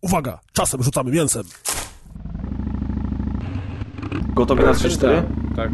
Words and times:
Uwaga, 0.00 0.38
czasem 0.52 0.82
rzucamy 0.82 1.10
mięsem. 1.10 1.42
Gotowi 4.34 4.64
na 4.64 4.72
3-4? 4.72 5.22
Tak. 5.56 5.70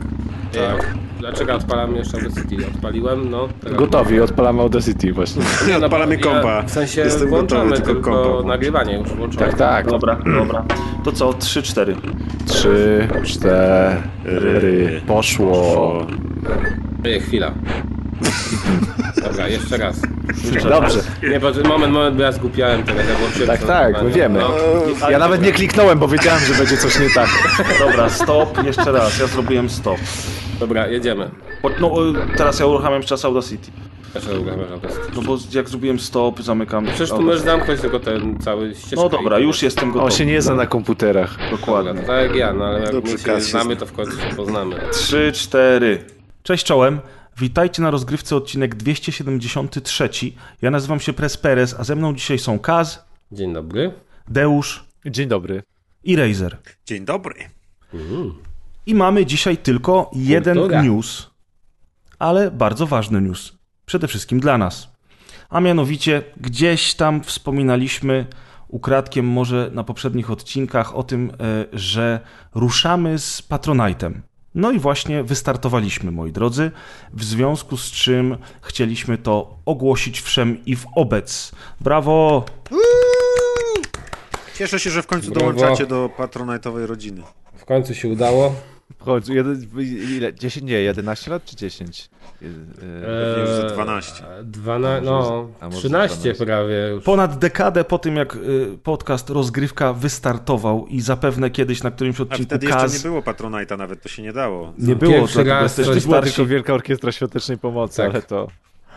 tak. 0.54 0.94
Dlaczego 1.18 1.54
odpalam 1.54 1.96
jeszcze 1.96 2.16
Audacity? 2.16 2.66
Odpaliłem, 2.74 3.30
no. 3.30 3.48
teraz- 3.62 3.78
Gotowi, 3.78 4.20
odpalamy 4.20 4.62
Audacity 4.62 5.12
właśnie. 5.12 5.42
Nie, 5.68 5.76
Odpalamy 5.76 6.18
kompa. 6.18 6.62
W 6.62 6.70
sensie 6.70 7.00
Jestem 7.00 7.28
włączamy 7.28 7.70
gotowy, 7.70 7.82
tylko 7.82 7.94
tylko, 8.02 8.32
kompa 8.34 8.48
nagrywanie 8.48 8.98
już 8.98 9.08
włączone. 9.08 9.46
Tak, 9.46 9.58
tak. 9.58 9.86
Dobra, 9.90 10.16
dobra. 10.38 10.64
To 11.04 11.12
co, 11.12 11.30
3-4. 11.30 11.94
Trzy, 12.46 13.08
cztery, 13.24 15.00
poszło. 15.06 16.06
Ej, 17.04 17.20
chwila. 17.20 17.52
Dobra, 19.28 19.48
jeszcze 19.48 19.76
raz. 19.76 19.96
Dobrze. 20.68 21.00
Nie, 21.30 21.40
bo 21.40 21.50
moment, 21.68 21.92
moment, 21.92 22.16
bo 22.16 22.22
ja 22.22 22.32
zgupiałem 22.32 22.82
teraz. 22.82 23.06
Ja 23.40 23.46
Tak, 23.46 23.64
tak, 23.64 24.02
my 24.02 24.10
wiemy. 24.10 24.38
No. 24.38 25.10
Ja 25.10 25.18
nawet 25.18 25.42
nie 25.42 25.52
kliknąłem, 25.52 25.98
bo 25.98 26.08
wiedziałem, 26.08 26.40
że 26.44 26.54
będzie 26.54 26.76
coś 26.76 27.00
nie 27.00 27.10
tak. 27.10 27.28
Dobra, 27.86 28.08
stop, 28.08 28.64
jeszcze 28.64 28.92
raz, 28.92 29.18
ja 29.18 29.26
zrobiłem 29.26 29.70
stop. 29.70 29.98
Dobra, 30.60 30.86
jedziemy. 30.86 31.30
No, 31.80 31.94
teraz 32.36 32.60
ja 32.60 32.66
uruchamiam 32.66 33.02
czas 33.02 33.24
Audacity. 33.24 33.70
Dlaczego 34.12 34.40
uruchamiasz 34.40 34.70
Audacity? 34.70 35.10
No 35.16 35.22
bo 35.22 35.38
jak 35.52 35.68
zrobiłem 35.68 36.00
stop, 36.00 36.42
zamykam. 36.42 36.86
Przecież 36.86 37.10
tu 37.10 37.22
możesz 37.22 37.40
zamknąć 37.40 37.80
tylko 37.80 38.00
ten 38.00 38.38
cały 38.38 38.74
ścieżkę. 38.74 38.96
No 38.96 39.08
dobra, 39.08 39.38
już 39.38 39.62
jestem 39.62 39.88
gotowy. 39.88 40.04
On 40.04 40.10
się 40.10 40.26
nie 40.26 40.42
zna 40.42 40.54
na 40.54 40.66
komputerach. 40.66 41.36
Dobra, 41.38 41.50
Dokładnie. 41.50 41.94
to 42.00 42.06
tak 42.06 42.22
jak 42.22 42.36
ja, 42.36 42.52
no 42.52 42.64
ale 42.64 42.80
jak 42.80 42.92
Dobrze, 42.92 43.12
my 43.12 43.18
się 43.18 43.40
znamy, 43.40 43.74
zna. 43.74 43.80
to 43.80 43.86
w 43.86 43.92
końcu 43.92 44.12
się 44.20 44.36
poznamy. 44.36 44.76
3, 44.92 45.32
4. 45.34 46.04
Cześć 46.42 46.64
czołem. 46.64 47.00
Witajcie 47.38 47.82
na 47.82 47.90
rozgrywce 47.90 48.36
odcinek 48.36 48.74
273. 48.74 50.08
Ja 50.62 50.70
nazywam 50.70 51.00
się 51.00 51.12
Pres 51.12 51.36
Perez, 51.36 51.74
a 51.78 51.84
ze 51.84 51.96
mną 51.96 52.14
dzisiaj 52.14 52.38
są 52.38 52.58
Kaz, 52.58 53.06
Dzień 53.32 53.52
dobry. 53.52 53.92
Deusz 54.28 54.84
Dzień 55.06 55.28
dobry. 55.28 55.62
i 56.04 56.16
Razer. 56.16 56.58
Dzień 56.86 57.04
dobry. 57.04 57.34
I 58.86 58.94
mamy 58.94 59.26
dzisiaj 59.26 59.56
tylko 59.58 60.10
jeden 60.14 60.56
Kultura. 60.56 60.82
news, 60.82 61.30
ale 62.18 62.50
bardzo 62.50 62.86
ważny 62.86 63.20
news. 63.20 63.52
Przede 63.86 64.08
wszystkim 64.08 64.40
dla 64.40 64.58
nas. 64.58 64.96
A 65.48 65.60
mianowicie 65.60 66.22
gdzieś 66.40 66.94
tam 66.94 67.22
wspominaliśmy 67.22 68.26
ukradkiem 68.68 69.26
może 69.26 69.70
na 69.74 69.84
poprzednich 69.84 70.30
odcinkach 70.30 70.96
o 70.96 71.02
tym, 71.02 71.30
e, 71.30 71.64
że 71.72 72.20
ruszamy 72.54 73.18
z 73.18 73.42
Patronite'em. 73.42 74.12
No 74.56 74.70
i 74.72 74.78
właśnie 74.78 75.24
wystartowaliśmy, 75.24 76.10
moi 76.10 76.32
drodzy, 76.32 76.70
w 77.12 77.24
związku 77.24 77.76
z 77.76 77.90
czym 77.90 78.36
chcieliśmy 78.62 79.18
to 79.18 79.56
ogłosić 79.64 80.20
wszem 80.20 80.64
i 80.66 80.76
w 80.76 80.86
obec. 80.94 81.52
Brawo! 81.80 82.44
Cieszę 84.58 84.80
się, 84.80 84.90
że 84.90 85.02
w 85.02 85.06
końcu 85.06 85.30
Brawo. 85.30 85.52
dołączacie 85.52 85.86
do 85.86 86.10
patronajtowej 86.16 86.86
rodziny. 86.86 87.22
W 87.56 87.64
końcu 87.64 87.94
się 87.94 88.08
udało. 88.08 88.54
Chodź, 88.98 89.28
jeden, 89.28 89.66
ile? 90.16 90.34
10, 90.34 90.66
nie, 90.66 90.74
11 90.80 91.30
lat 91.30 91.44
czy 91.44 91.56
10? 91.56 92.10
Je- 92.40 92.48
e, 92.48 93.40
już 93.40 93.50
za 93.50 93.74
12. 93.74 94.24
12, 94.42 95.04
no, 95.10 95.48
a 95.60 95.64
może 95.66 95.78
13 95.78 96.18
12. 96.18 96.44
prawie 96.46 96.88
już. 96.88 97.04
Ponad 97.04 97.38
dekadę 97.38 97.84
po 97.84 97.98
tym, 97.98 98.16
jak 98.16 98.36
y, 98.36 98.78
podcast 98.82 99.30
Rozgrywka 99.30 99.92
wystartował 99.92 100.86
i 100.86 101.00
zapewne 101.00 101.50
kiedyś 101.50 101.82
na 101.82 101.90
którymś 101.90 102.20
A 102.20 102.22
odcinku 102.22 102.44
wtedy 102.44 102.66
Kaz... 102.66 102.82
jeszcze 102.92 103.08
nie 103.08 103.10
było 103.10 103.22
patronajta 103.22 103.76
nawet, 103.76 104.02
to 104.02 104.08
się 104.08 104.22
nie 104.22 104.32
dało. 104.32 104.72
Nie 104.78 104.96
było, 104.96 105.12
Pierwszy 105.12 105.44
raz 105.44 105.62
jesteśmy 105.62 105.94
coś 105.94 106.04
Była 106.06 106.22
tylko 106.22 106.46
Wielka 106.46 106.74
Orkiestra 106.74 107.12
Świątecznej 107.12 107.58
Pomocy, 107.58 107.96
Tak. 107.96 108.10
ale 108.10 108.22
to... 108.22 108.48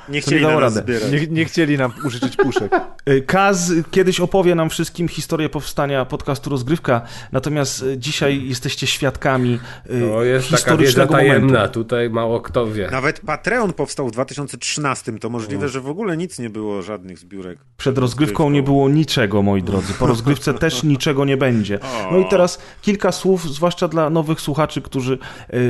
Nie 0.09 0.13
nie 0.13 0.21
chcieli 0.21 0.45
rady. 0.45 0.75
zbierać. 0.79 1.11
Nie, 1.11 1.27
nie 1.27 1.45
chcieli 1.45 1.77
nam 1.77 1.91
użyczyć 2.05 2.35
puszek. 2.35 2.71
Y, 3.09 3.21
Kaz 3.21 3.71
kiedyś 3.91 4.19
opowie 4.19 4.55
nam 4.55 4.69
wszystkim 4.69 5.07
historię 5.07 5.49
powstania 5.49 6.05
podcastu 6.05 6.49
Rozgrywka, 6.49 7.01
natomiast 7.31 7.81
y, 7.83 7.97
dzisiaj 7.97 8.47
jesteście 8.47 8.87
świadkami 8.87 9.59
y, 9.85 10.01
To 10.11 10.23
jest 10.23 10.45
taka 10.45 10.51
wiedza 10.51 10.57
historycznego 10.57 11.13
tajemna, 11.13 11.53
momentu. 11.53 11.73
tutaj 11.73 12.09
mało 12.09 12.41
kto 12.41 12.67
wie. 12.67 12.87
Nawet 12.91 13.19
Patreon 13.19 13.73
powstał 13.73 14.07
w 14.07 14.11
2013, 14.11 15.19
to 15.19 15.29
możliwe, 15.29 15.69
że 15.69 15.81
w 15.81 15.87
ogóle 15.89 16.17
nic 16.17 16.39
nie 16.39 16.49
było, 16.49 16.81
żadnych 16.81 17.19
zbiórek. 17.19 17.59
Przed 17.77 17.97
rozgrywką 17.97 18.49
nie 18.49 18.63
było 18.63 18.89
niczego, 18.89 19.41
moi 19.41 19.63
drodzy. 19.63 19.93
Po 19.93 20.07
rozgrywce 20.07 20.53
też 20.53 20.83
niczego 20.93 21.25
nie 21.25 21.37
będzie. 21.37 21.79
No 22.11 22.17
i 22.17 22.25
teraz 22.29 22.59
kilka 22.81 23.11
słów, 23.11 23.53
zwłaszcza 23.53 23.87
dla 23.87 24.09
nowych 24.09 24.41
słuchaczy, 24.41 24.81
którzy 24.81 25.17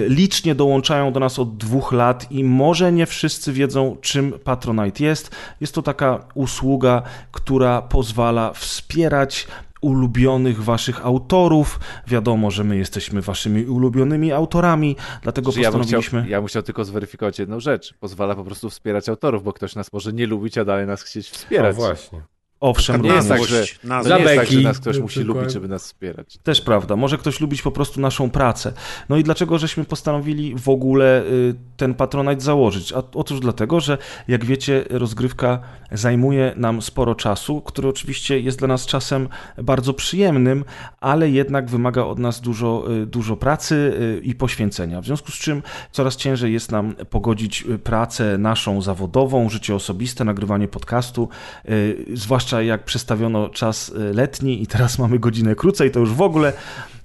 licznie 0.08 0.56
dołączają 0.56 1.14
do 1.14 1.20
nas 1.20 1.40
od 1.40 1.58
dwóch 1.58 1.92
lat 1.92 2.32
i 2.32 2.44
może 2.44 2.92
nie 2.92 3.06
wszyscy 3.06 3.54
wiedzą, 3.54 3.98
czym 4.02 4.29
Patronite 4.44 5.04
jest. 5.04 5.36
Jest 5.62 5.76
to 5.76 5.82
taka 5.82 6.26
usługa, 6.34 7.02
która 7.32 7.82
pozwala 7.82 8.54
wspierać 8.54 9.48
ulubionych 9.82 10.64
waszych 10.64 11.06
autorów. 11.06 11.80
Wiadomo, 12.08 12.52
że 12.52 12.64
my 12.64 12.78
jesteśmy 12.78 13.22
waszymi 13.22 13.66
ulubionymi 13.66 14.32
autorami, 14.32 14.96
dlatego 15.24 15.52
Że 15.52 15.62
ja, 15.62 15.72
bym 15.72 15.82
chciał, 15.84 16.00
postanowiliśmy... 16.00 16.30
ja 16.30 16.40
bym 16.42 16.48
chciał 16.48 16.64
tylko 16.64 16.86
zweryfikować 16.86 17.40
jedną 17.40 17.60
rzecz. 17.60 17.94
Pozwala 18.00 18.36
po 18.36 18.44
prostu 18.44 18.70
wspierać 18.70 19.10
autorów, 19.10 19.44
bo 19.44 19.54
ktoś 19.54 19.76
nas 19.76 19.94
może 19.94 20.14
nie 20.14 20.28
lubić, 20.28 20.58
a 20.58 20.66
dalej 20.66 20.88
nas 20.88 21.02
chcieć 21.04 21.32
No 21.32 21.38
wspierać. 21.38 21.76
właśnie. 21.76 22.22
Owszem, 22.60 23.02
nie 23.02 23.10
jest 23.10 23.30
tak, 23.30 23.44
że, 23.44 23.66
Na 23.84 24.04
to 24.04 24.18
nie 24.18 24.24
jest 24.24 24.36
tak, 24.36 24.48
że 24.48 24.62
nas 24.62 24.80
ktoś 24.80 25.00
musi 25.00 25.20
lubić, 25.20 25.52
żeby 25.52 25.68
nas 25.68 25.84
wspierać. 25.84 26.38
Też 26.44 26.62
prawda. 26.62 26.96
Może 26.96 27.18
ktoś 27.18 27.40
lubić 27.40 27.62
po 27.62 27.72
prostu 27.72 28.02
naszą 28.02 28.30
pracę. 28.30 28.74
No 29.10 29.18
i 29.18 29.24
dlaczego 29.24 29.58
żeśmy 29.58 29.86
postanowili 29.86 30.56
w 30.56 30.70
ogóle 30.70 31.24
y, 31.24 31.56
ten 31.78 31.94
Patronite 31.94 32.42
założyć? 32.42 32.94
A 32.94 33.04
otóż 33.14 33.40
dlatego, 33.40 33.80
że 33.80 33.98
jak 34.28 34.46
wiecie, 34.46 34.86
rozgrywka 34.90 35.60
zajmuje 35.92 36.54
nam 36.56 36.82
sporo 36.82 37.16
czasu, 37.16 37.62
który 37.62 37.88
oczywiście 37.88 38.40
jest 38.40 38.60
dla 38.60 38.68
nas 38.68 38.86
czasem 38.86 39.30
bardzo 39.58 39.94
przyjemnym, 39.94 40.66
ale 41.00 41.30
jednak 41.30 41.70
wymaga 41.70 42.04
od 42.04 42.20
nas 42.20 42.42
dużo, 42.42 42.86
y, 42.92 43.06
dużo 43.06 43.38
pracy 43.38 43.76
y, 43.76 44.22
i 44.24 44.36
poświęcenia. 44.36 45.02
W 45.02 45.06
związku 45.06 45.32
z 45.32 45.36
czym 45.36 45.64
coraz 45.92 46.16
ciężej 46.16 46.54
jest 46.54 46.72
nam 46.72 46.96
pogodzić 47.10 47.66
pracę 47.84 48.38
naszą 48.38 48.82
zawodową, 48.82 49.50
życie 49.50 49.76
osobiste, 49.76 50.24
nagrywanie 50.24 50.68
podcastu, 50.68 51.30
y, 51.70 52.06
zwłaszcza 52.50 52.62
jak 52.68 52.84
przestawiono 52.84 53.50
czas 53.50 53.90
y, 53.90 54.14
letni 54.14 54.64
i 54.64 54.68
teraz 54.68 55.00
mamy 55.00 55.20
godzinę 55.20 55.56
krócej, 55.56 55.92
to 55.92 56.00
już 56.00 56.14
w 56.14 56.22
ogóle. 56.22 56.54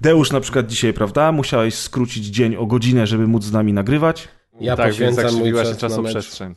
Deusz 0.01 0.33
na 0.33 0.41
przykład 0.41 0.67
dzisiaj, 0.67 0.93
prawda, 0.93 1.33
musiałeś 1.33 1.75
skrócić 1.75 2.27
dzień 2.27 2.57
o 2.57 2.67
godzinę, 2.67 3.07
żeby 3.07 3.27
móc 3.27 3.45
z 3.45 3.53
nami 3.53 3.73
nagrywać. 3.73 4.29
Ja 4.61 4.77
tak, 4.77 4.93
więc 4.95 5.17
poświęcam 5.17 5.41
mój 5.41 5.53
czas 5.53 5.65
na 5.65 5.71
mecz. 5.71 5.79
czasoprzestrzeń. 5.81 6.55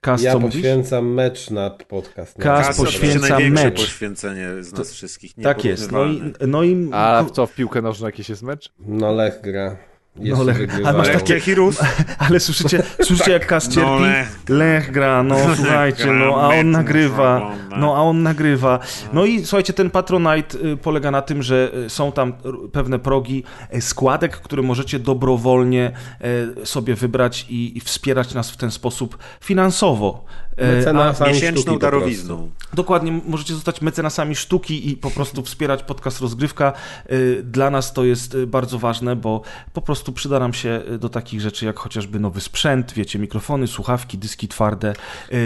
Kas, 0.00 0.22
Ja 0.22 0.32
co 0.32 0.38
mówisz? 0.38 0.56
poświęcam 0.56 1.06
mecz 1.14 1.50
na 1.50 1.70
podcast. 1.70 2.38
Kas 2.38 2.66
Kas 2.66 2.76
poświęca 2.76 3.38
mecz. 3.50 3.76
poświęcenie 3.80 4.48
z 4.60 4.72
nas 4.72 4.92
wszystkich. 4.92 5.34
Tak 5.42 5.64
jest. 5.64 5.92
No 5.92 6.04
i, 6.06 6.32
no 6.46 6.62
i 6.62 6.88
A 6.92 7.24
w 7.28 7.30
co, 7.30 7.46
w 7.46 7.54
piłkę 7.54 7.82
nożną 7.82 8.06
jakiś 8.06 8.28
jest 8.28 8.42
mecz? 8.42 8.72
No 8.78 9.12
Lech 9.12 9.40
gra. 9.42 9.76
Jeszcze 10.18 10.44
No, 10.44 10.52
Lech- 10.52 10.86
ale 10.86 10.98
masz 10.98 11.08
takie-? 11.08 11.40
Ale 12.18 12.40
słyszycie, 12.40 12.82
słyszycie 13.02 13.32
jak 13.32 13.46
Kas 13.46 13.68
cierpi? 13.68 13.90
No, 13.90 13.98
Lech. 13.98 14.28
Lech 14.48 14.90
gra, 14.92 15.22
no 15.22 15.36
słuchajcie, 15.56 16.04
gra, 16.04 16.12
no 16.14 16.40
a 16.40 16.48
on 16.48 16.70
nagrywa, 16.70 17.50
no 17.76 17.96
a 17.96 18.00
on 18.00 18.22
nagrywa. 18.22 18.78
No 19.12 19.24
i 19.24 19.44
słuchajcie, 19.46 19.72
ten 19.72 19.90
Patronite 19.90 20.58
y, 20.58 20.76
polega 20.76 21.10
na 21.10 21.22
tym, 21.22 21.42
że 21.42 21.70
y, 21.86 21.90
są 21.90 22.12
tam 22.12 22.32
r- 22.44 22.54
pewne 22.72 22.98
progi 22.98 23.44
y, 23.74 23.80
składek, 23.80 24.36
które 24.36 24.62
możecie 24.62 24.98
dobrowolnie 24.98 25.92
y, 26.62 26.66
sobie 26.66 26.94
wybrać 26.94 27.46
i, 27.48 27.78
i 27.78 27.80
wspierać 27.80 28.34
nas 28.34 28.50
w 28.50 28.56
ten 28.56 28.70
sposób 28.70 29.18
finansowo. 29.40 30.24
Y, 30.62 30.76
Mecenasami 30.76 31.14
sztuki 31.14 31.32
Miesięczną 31.34 31.72
po 31.72 31.78
darowizną. 31.78 32.50
Dokładnie, 32.74 33.20
możecie 33.26 33.54
zostać 33.54 33.80
mecenasami 33.82 34.36
sztuki 34.36 34.90
i 34.90 34.96
po 34.96 35.10
prostu 35.10 35.42
wspierać 35.42 35.82
podcast 35.82 36.20
Rozgrywka. 36.20 36.72
Y, 37.12 37.42
Dla 37.44 37.70
nas 37.70 37.92
to 37.92 38.04
jest 38.04 38.34
y, 38.34 38.46
bardzo 38.46 38.78
ważne, 38.78 39.16
bo 39.16 39.42
po 39.72 39.82
prostu 39.82 40.12
przyda 40.12 40.38
nam 40.38 40.52
się 40.52 40.82
do 40.98 41.08
takich 41.08 41.40
rzeczy 41.40 41.66
jak 41.66 41.78
chociażby 41.78 42.20
nowy 42.20 42.40
sprzęt, 42.40 42.92
wiecie, 42.92 43.18
mikrofony, 43.18 43.66
słuchawki, 43.66 44.18
dyski 44.18 44.48
twarde, 44.48 44.94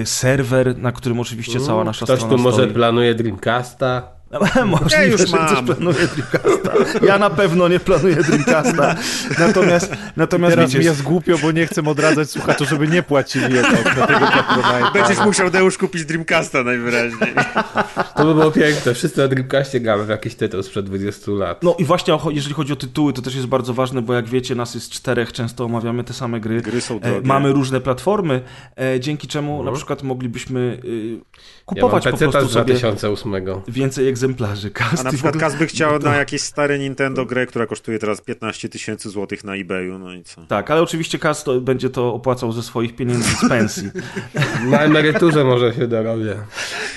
serwer, 0.04 0.78
na 0.78 0.92
którym 0.92 1.20
oczywiście 1.20 1.60
cała 1.60 1.84
nasza 1.84 2.04
Ktoś 2.06 2.18
strona 2.18 2.36
tu 2.36 2.42
może 2.42 2.62
stoi. 2.62 2.74
planuje 2.74 3.14
Dreamcasta. 3.14 4.19
Możliwe, 4.66 4.96
Ja 4.96 5.04
już 5.04 5.20
że 5.20 5.26
ktoś 5.26 5.52
mam. 5.52 5.66
planuje 5.66 5.98
Dreamcasta. 6.08 7.06
Ja 7.06 7.18
na 7.18 7.30
pewno 7.30 7.68
nie 7.68 7.80
planuję 7.80 8.16
Dreamcasta. 8.16 8.96
Natomiast, 9.38 9.92
natomiast 10.16 10.54
Teraz 10.54 10.70
wiecie, 10.70 10.78
mi 10.78 10.84
jest 10.84 11.02
głupio, 11.02 11.38
bo 11.38 11.52
nie 11.52 11.66
chcę 11.66 11.82
odradzać 11.82 12.30
słuchaczy, 12.30 12.64
żeby 12.66 12.88
nie 12.88 13.02
płacili 13.02 13.54
jednak 13.54 13.96
za 13.96 14.06
tego 14.06 14.26
Patronite'a. 14.26 14.92
Będziesz 14.92 15.18
musiał 15.24 15.50
Deusz 15.50 15.78
kupić 15.78 16.04
Dreamcasta 16.04 16.62
najwyraźniej. 16.62 17.34
To 18.16 18.24
by 18.24 18.34
było 18.34 18.50
piękne. 18.50 18.94
Wszyscy 18.94 19.20
na 19.20 19.28
Dreamcastie 19.28 19.80
gramy 19.80 20.04
w 20.04 20.08
jakiś 20.08 20.34
tytuł 20.34 20.62
sprzed 20.62 20.86
20 20.86 21.30
lat. 21.32 21.62
No 21.62 21.76
i 21.78 21.84
właśnie 21.84 22.18
jeżeli 22.30 22.54
chodzi 22.54 22.72
o 22.72 22.76
tytuły, 22.76 23.12
to 23.12 23.22
też 23.22 23.34
jest 23.34 23.46
bardzo 23.46 23.74
ważne, 23.74 24.02
bo 24.02 24.14
jak 24.14 24.28
wiecie, 24.28 24.54
nas 24.54 24.74
jest 24.74 24.90
czterech, 24.90 25.32
często 25.32 25.64
omawiamy 25.64 26.04
te 26.04 26.12
same 26.12 26.40
gry. 26.40 26.60
Gry 26.60 26.80
są 26.80 26.96
E, 26.96 27.00
drogie. 27.00 27.28
Mamy 27.28 27.52
różne 27.52 27.80
platformy, 27.80 28.40
e, 28.76 29.00
dzięki 29.00 29.28
czemu 29.28 29.62
na 29.62 29.72
przykład 29.72 30.02
moglibyśmy 30.02 30.60
y, 30.84 31.10
ja 31.10 31.82
mam 31.82 31.90
kupować 31.90 32.04
po 32.04 32.16
prostu 32.16 32.48
z 32.48 32.52
sobie 32.52 32.74
2008. 32.74 33.32
więcej 33.68 34.08
egzemplarzy 34.08 34.19
egzemplarzy. 34.24 34.70
A 35.00 35.02
na 35.02 35.10
przykład 35.12 35.34
ogóle- 35.34 35.50
Kaz 35.50 35.58
by 35.58 35.66
chciał 35.66 35.98
na 35.98 36.16
jakieś 36.16 36.42
stare 36.42 36.78
Nintendo 36.78 37.26
grę, 37.26 37.46
która 37.46 37.66
kosztuje 37.66 37.98
teraz 37.98 38.20
15 38.20 38.68
tysięcy 38.68 39.10
złotych 39.10 39.44
na 39.44 39.54
eBayu, 39.56 39.98
no 39.98 40.14
i 40.14 40.22
co? 40.24 40.46
Tak, 40.46 40.70
ale 40.70 40.82
oczywiście 40.82 41.18
Kast 41.18 41.44
to 41.44 41.60
będzie 41.60 41.90
to 41.90 42.14
opłacał 42.14 42.52
ze 42.52 42.62
swoich 42.62 42.96
pieniędzy 42.96 43.30
z 43.36 43.48
pensji. 43.48 43.90
Na 44.70 44.78
emeryturze 44.82 45.44
może 45.44 45.74
się 45.74 45.86
dorobię. 45.88 46.36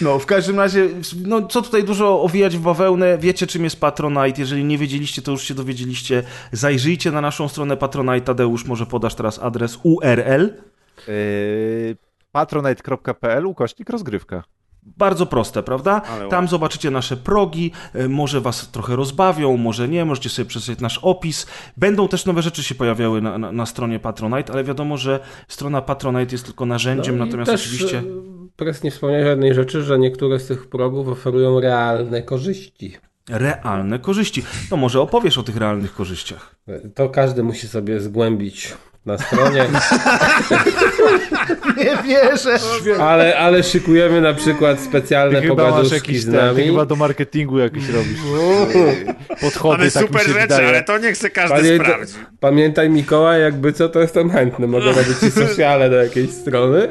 No, 0.01 0.19
w 0.19 0.25
każdym 0.25 0.57
razie, 0.59 0.89
no 1.25 1.47
co 1.47 1.61
tutaj 1.61 1.83
dużo 1.83 2.21
owijać 2.21 2.57
w 2.57 2.61
bawełnę, 2.61 3.17
wiecie 3.17 3.47
czym 3.47 3.63
jest 3.63 3.79
Patronite, 3.79 4.41
jeżeli 4.41 4.63
nie 4.65 4.77
wiedzieliście, 4.77 5.21
to 5.21 5.31
już 5.31 5.43
się 5.43 5.53
dowiedzieliście, 5.53 6.23
zajrzyjcie 6.51 7.11
na 7.11 7.21
naszą 7.21 7.47
stronę 7.47 7.77
Patronite, 7.77 8.21
Tadeusz, 8.25 8.65
może 8.65 8.85
podasz 8.85 9.15
teraz 9.15 9.39
adres 9.39 9.79
URL, 9.83 10.49
Yy, 11.07 11.95
patronite.pl 12.31 13.45
ukośnik 13.45 13.89
rozgrywka. 13.89 14.43
Bardzo 14.85 15.25
proste, 15.25 15.63
prawda? 15.63 16.01
Ale 16.09 16.29
Tam 16.29 16.47
zobaczycie 16.47 16.91
nasze 16.91 17.17
progi, 17.17 17.71
e, 17.93 18.07
może 18.07 18.41
was 18.41 18.71
trochę 18.71 18.95
rozbawią, 18.95 19.57
może 19.57 19.87
nie, 19.87 20.05
możecie 20.05 20.29
sobie 20.29 20.45
przeczytać 20.45 20.79
nasz 20.79 20.99
opis. 21.01 21.47
Będą 21.77 22.07
też 22.07 22.25
nowe 22.25 22.41
rzeczy 22.41 22.63
się 22.63 22.75
pojawiały 22.75 23.21
na, 23.21 23.37
na, 23.37 23.51
na 23.51 23.65
stronie 23.65 23.99
Patronite, 23.99 24.53
ale 24.53 24.63
wiadomo, 24.63 24.97
że 24.97 25.19
strona 25.47 25.81
Patronite 25.81 26.31
jest 26.31 26.45
tylko 26.45 26.65
narzędziem, 26.65 27.17
No 27.17 27.25
natomiast 27.25 27.51
też, 27.51 27.61
oczywiście... 27.67 27.97
e, 27.99 28.03
Pres 28.55 28.83
nie 28.83 28.91
wspomniał 28.91 29.19
jednej 29.21 29.53
rzeczy, 29.53 29.83
że 29.83 29.99
niektóre 29.99 30.39
z 30.39 30.47
tych 30.47 30.67
progów 30.69 31.07
oferują 31.07 31.59
realne 31.59 32.21
korzyści. 32.21 32.97
Realne 33.29 33.99
korzyści. 33.99 34.43
No 34.71 34.77
może 34.77 35.01
opowiesz 35.01 35.37
o 35.37 35.43
tych 35.43 35.57
realnych 35.57 35.93
korzyściach. 35.93 36.55
To 36.95 37.09
każdy 37.09 37.43
musi 37.43 37.67
sobie 37.67 37.99
zgłębić 37.99 38.73
na 39.05 39.17
stronie, 39.17 39.65
Nie 41.77 41.97
wierzę! 42.03 42.57
ale, 43.01 43.37
ale 43.37 43.63
szykujemy 43.63 44.21
na 44.21 44.33
przykład 44.33 44.79
specjalne 44.79 45.41
Ty 45.41 45.47
pogaduszki 45.47 46.17
z 46.17 46.25
ten, 46.25 46.33
ty 46.33 46.39
nami. 46.39 46.63
chyba 46.63 46.85
do 46.85 46.95
marketingu 46.95 47.59
jakiś 47.59 47.89
robisz. 47.89 48.19
Podchody, 49.41 49.81
Ale 49.81 49.91
tak 49.91 50.03
super 50.03 50.21
rzeczy, 50.27 50.39
wydaje. 50.41 50.67
ale 50.67 50.83
to 50.83 50.97
nie 50.97 51.11
chce 51.13 51.29
każdy 51.29 51.55
Pamięta, 51.55 51.83
sprawdzić. 51.85 52.15
pamiętaj 52.39 52.89
Mikołaj, 52.89 53.41
jakby 53.41 53.73
co, 53.73 53.89
to 53.89 53.99
jestem 54.01 54.29
chętny. 54.29 54.67
Mogę 54.67 54.85
robić 54.85 55.17
ci 55.19 55.31
sociale 55.31 55.89
do 55.89 55.95
jakiejś 55.95 56.29
strony. 56.31 56.87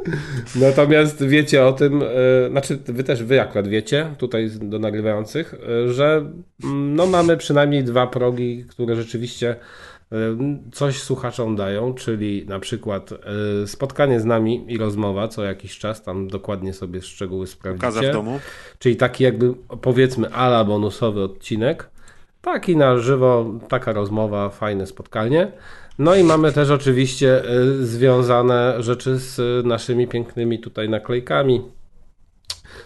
Natomiast 0.56 1.26
wiecie 1.26 1.64
o 1.64 1.72
tym, 1.72 2.02
e, 2.02 2.06
znaczy 2.50 2.78
wy 2.86 3.04
też, 3.04 3.22
wy 3.22 3.40
akurat 3.40 3.68
wiecie, 3.68 4.14
tutaj 4.18 4.50
do 4.60 4.78
nagrywających, 4.78 5.54
e, 5.54 5.92
że 5.92 6.16
mm, 6.64 6.94
no 6.94 7.06
mamy 7.06 7.36
przynajmniej 7.36 7.84
dwa 7.84 8.06
progi, 8.06 8.64
które 8.70 8.96
rzeczywiście 8.96 9.56
coś 10.72 11.02
słuchaczom 11.02 11.56
dają, 11.56 11.94
czyli 11.94 12.46
na 12.48 12.60
przykład 12.60 13.12
e, 13.12 13.66
spotkanie 13.66 14.20
z 14.20 14.24
nami 14.24 14.64
i 14.68 14.78
rozmowa 14.78 15.28
co 15.28 15.44
jakiś 15.44 15.78
czas, 15.78 16.02
tam 16.02 16.28
dokładnie 16.28 16.72
sobie 16.72 17.02
szczegóły 17.02 17.46
Kaza 17.46 17.52
sprawdzicie. 17.52 18.10
w 18.10 18.12
domu. 18.12 18.40
Czyli 18.78 18.96
taki 18.96 19.24
jakby 19.24 19.54
powiedzmy 19.80 20.34
ala 20.34 20.64
bonusowy 20.64 21.22
odcinek. 21.22 21.90
Taki 22.42 22.76
na 22.76 22.98
żywo, 22.98 23.50
taka 23.68 23.92
rozmowa, 23.92 24.48
fajne 24.48 24.86
spotkanie. 24.86 25.52
No 25.98 26.14
i 26.14 26.24
mamy 26.24 26.52
też 26.52 26.70
oczywiście 26.70 27.42
y, 27.50 27.86
związane 27.86 28.82
rzeczy 28.82 29.18
z 29.18 29.38
y, 29.38 29.68
naszymi 29.68 30.08
pięknymi 30.08 30.58
tutaj 30.58 30.88
naklejkami. 30.88 31.62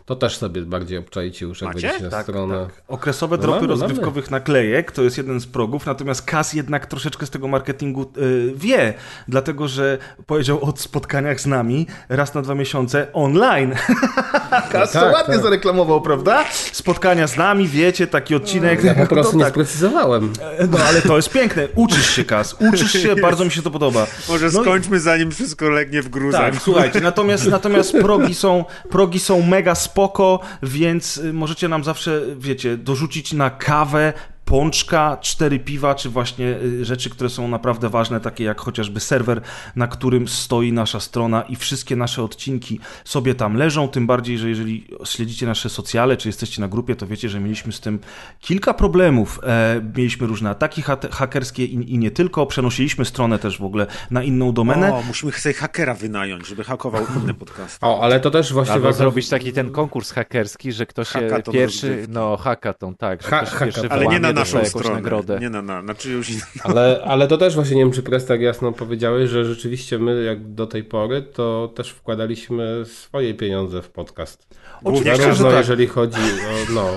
To 0.06 0.16
też 0.16 0.36
sobie 0.36 0.62
bardziej 0.62 0.98
obczajcie 0.98 1.46
już, 1.46 1.60
jak 1.60 1.74
Macie? 1.74 1.80
wejdziecie 1.86 2.04
na 2.04 2.10
Tak, 2.10 2.22
stronę. 2.22 2.66
Okresowe 2.88 3.36
No 3.36 3.42
dropy 3.42 3.60
mamy, 3.60 3.68
rozgrywkowych 3.68 4.30
naklejek 4.30 4.92
to 4.92 5.02
jest 5.02 5.16
jeden 5.16 5.40
z 5.40 5.46
progów, 5.46 5.86
natomiast 5.86 6.22
Kas 6.22 6.52
jednak 6.52 6.86
troszeczkę 6.86 7.26
z 7.26 7.30
tego 7.30 7.48
marketingu 7.48 8.12
y, 8.18 8.52
wie, 8.56 8.94
dlatego 9.28 9.68
że 9.68 9.98
powiedział 10.26 10.64
o 10.64 10.72
spotkaniach 10.76 11.40
z 11.40 11.46
nami 11.46 11.86
raz 12.08 12.34
na 12.34 12.42
dwa 12.42 12.54
miesiące 12.54 13.06
online. 13.12 13.74
Kas 14.72 14.92
to 14.92 15.00
tak, 15.00 15.14
ładnie 15.14 15.34
tak. 15.34 15.42
zareklamował, 15.42 16.00
prawda? 16.02 16.44
Spotkania 16.72 17.26
z 17.26 17.36
nami, 17.36 17.68
wiecie, 17.68 18.06
taki 18.06 18.34
odcinek. 18.34 18.84
Ja 18.84 18.94
po 18.94 19.06
prostu 19.06 19.32
to 19.32 19.38
nie 19.38 19.44
tak. 19.44 19.52
sprecyzowałem. 19.52 20.32
No 20.70 20.78
ale 20.88 21.02
to 21.02 21.16
jest 21.16 21.30
piękne. 21.30 21.68
Uczysz 21.74 22.10
się, 22.10 22.24
Kas. 22.24 22.56
Uczysz 22.72 22.92
się, 22.92 23.16
bardzo 23.22 23.44
mi 23.44 23.50
się 23.50 23.62
to 23.62 23.70
podoba. 23.70 24.06
Może 24.28 24.48
No 24.52 24.60
i- 24.60 24.64
skończmy 24.64 25.00
zanim 25.00 25.30
wszystko 25.30 25.68
legnie 25.68 26.02
w 26.02 26.08
gruzach. 26.08 26.52
Tak, 26.52 26.62
słuchajcie, 26.62 27.00
natomiast, 27.00 27.46
natomiast 27.46 27.92
progi, 27.92 28.34
są, 28.34 28.64
progi 28.90 29.20
są 29.20 29.42
mega 29.42 29.74
spoko, 29.96 30.40
więc 30.62 31.16
y, 31.16 31.32
możecie 31.32 31.68
nam 31.68 31.84
zawsze, 31.84 32.22
wiecie, 32.38 32.76
dorzucić 32.76 33.32
na 33.32 33.50
kawę, 33.50 34.12
pączka, 34.50 35.16
cztery 35.20 35.58
piwa, 35.58 35.94
czy 35.94 36.10
właśnie 36.10 36.46
y, 36.62 36.84
rzeczy, 36.84 37.10
które 37.10 37.30
są 37.30 37.48
naprawdę 37.48 37.88
ważne, 37.88 38.20
takie 38.20 38.44
jak 38.44 38.60
chociażby 38.60 39.00
serwer, 39.00 39.40
na 39.76 39.86
którym 39.86 40.28
stoi 40.28 40.72
nasza 40.72 41.00
strona 41.00 41.42
i 41.42 41.56
wszystkie 41.56 41.96
nasze 41.96 42.22
odcinki 42.22 42.80
sobie 43.04 43.34
tam 43.34 43.54
leżą, 43.56 43.88
tym 43.88 44.06
bardziej, 44.06 44.38
że 44.38 44.48
jeżeli 44.48 44.86
śledzicie 45.04 45.46
nasze 45.46 45.68
socjale, 45.68 46.16
czy 46.16 46.28
jesteście 46.28 46.60
na 46.60 46.68
grupie, 46.68 46.96
to 46.96 47.06
wiecie, 47.06 47.28
że 47.28 47.40
mieliśmy 47.40 47.72
z 47.72 47.80
tym 47.80 47.98
kilka 48.40 48.74
problemów. 48.74 49.40
E, 49.42 49.80
mieliśmy 49.96 50.26
różne 50.26 50.50
ataki 50.50 50.82
ha- 50.82 50.96
hakerskie 51.10 51.64
i, 51.64 51.94
i 51.94 51.98
nie 51.98 52.10
tylko, 52.10 52.46
przenosiliśmy 52.46 53.04
stronę 53.04 53.38
też 53.38 53.58
w 53.58 53.64
ogóle 53.64 53.86
na 54.10 54.22
inną 54.22 54.52
domenę. 54.52 54.94
O, 54.94 55.02
musimy 55.02 55.32
sobie 55.32 55.54
hakera 55.54 55.94
wynająć, 55.94 56.46
żeby 56.46 56.64
hakował 56.64 57.02
inne 57.22 57.34
podcasty. 57.34 57.86
O, 57.86 58.02
ale 58.02 58.20
to 58.20 58.30
też 58.30 58.52
właśnie 58.52 58.74
Albo 58.74 58.84
warto- 58.84 58.98
zrobić 58.98 59.28
taki 59.28 59.52
ten 59.52 59.70
konkurs 59.70 60.10
hakerski, 60.12 60.72
że 60.72 60.86
ktoś 60.86 61.08
się 61.08 61.20
Hackathon 61.20 61.54
pierwszy, 61.54 61.86
rozgrywki. 61.88 62.12
no 62.12 62.36
hackathon, 62.36 62.94
tak, 62.94 63.22
że 63.22 63.28
Ha- 63.28 63.44
hackathon. 63.46 63.86
Ale 63.92 64.06
nie 64.06 64.20
na 64.20 64.35
naszą 64.40 64.58
jakąś 64.58 64.70
stronę. 64.70 64.94
nagrodę. 64.94 65.38
Nie 65.40 65.50
na, 65.50 65.62
na, 65.62 65.82
znaczy 65.82 66.10
już... 66.10 66.28
Ale, 66.62 67.02
ale 67.04 67.28
to 67.28 67.38
też 67.38 67.54
właśnie 67.54 67.76
nie 67.76 67.82
wiem, 67.82 67.92
czy 67.92 68.02
Press 68.02 68.26
tak 68.26 68.40
jasno 68.40 68.72
powiedziałeś, 68.72 69.30
że 69.30 69.44
rzeczywiście 69.44 69.98
my, 69.98 70.24
jak 70.24 70.54
do 70.54 70.66
tej 70.66 70.84
pory, 70.84 71.22
to 71.22 71.72
też 71.74 71.90
wkładaliśmy 71.90 72.84
swoje 72.84 73.34
pieniądze 73.34 73.82
w 73.82 73.88
podcast. 73.88 74.46
Oczywiście, 74.84 75.16
zarówno 75.16 75.50
że 75.50 75.56
tak. 75.56 75.58
jeżeli 75.58 75.86
chodzi 75.86 76.20
o, 76.20 76.72
no, 76.74 76.90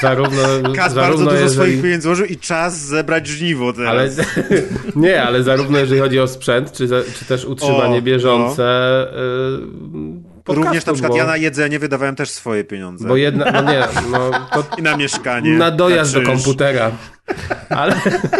zarówno, 0.00 0.42
Kaz 0.62 0.94
bardzo 0.94 0.94
zarówno 0.94 1.30
dużo 1.30 1.42
jeżeli, 1.42 1.56
swoich 1.56 1.82
pieniędzy 1.82 2.02
złożył 2.02 2.26
i 2.26 2.36
czas 2.36 2.78
zebrać 2.78 3.26
żniwo 3.26 3.72
teraz. 3.72 3.90
ale, 3.90 4.10
nie, 5.06 5.22
ale 5.22 5.42
zarówno 5.42 5.78
jeżeli 5.78 6.00
chodzi 6.00 6.20
o 6.20 6.28
sprzęt, 6.28 6.72
czy, 6.72 6.88
czy 7.18 7.24
też 7.24 7.44
utrzymanie 7.44 7.98
O, 7.98 8.02
bieżące 8.02 9.06
y, 9.12 10.29
podcastu, 10.54 10.68
Również 10.68 10.86
na 10.86 10.92
przykład 10.92 11.12
bo, 11.12 11.18
ja 11.18 11.26
na 11.26 11.36
jedzenie 11.36 11.78
wydawałem 11.78 12.16
też 12.16 12.30
swoje 12.30 12.64
pieniądze. 12.64 13.08
Bo 13.08 13.16
jedna, 13.16 13.50
no 13.52 13.72
nie, 13.72 13.84
no 14.10 14.30
to 14.52 14.64
I 14.78 14.82
na 14.82 14.96
mieszkanie. 14.96 15.50
na 15.50 15.70
dojazd 15.70 16.14
do 16.14 16.20
krzyż. 16.20 16.32
komputera. 16.34 16.90
Ale, 17.70 17.94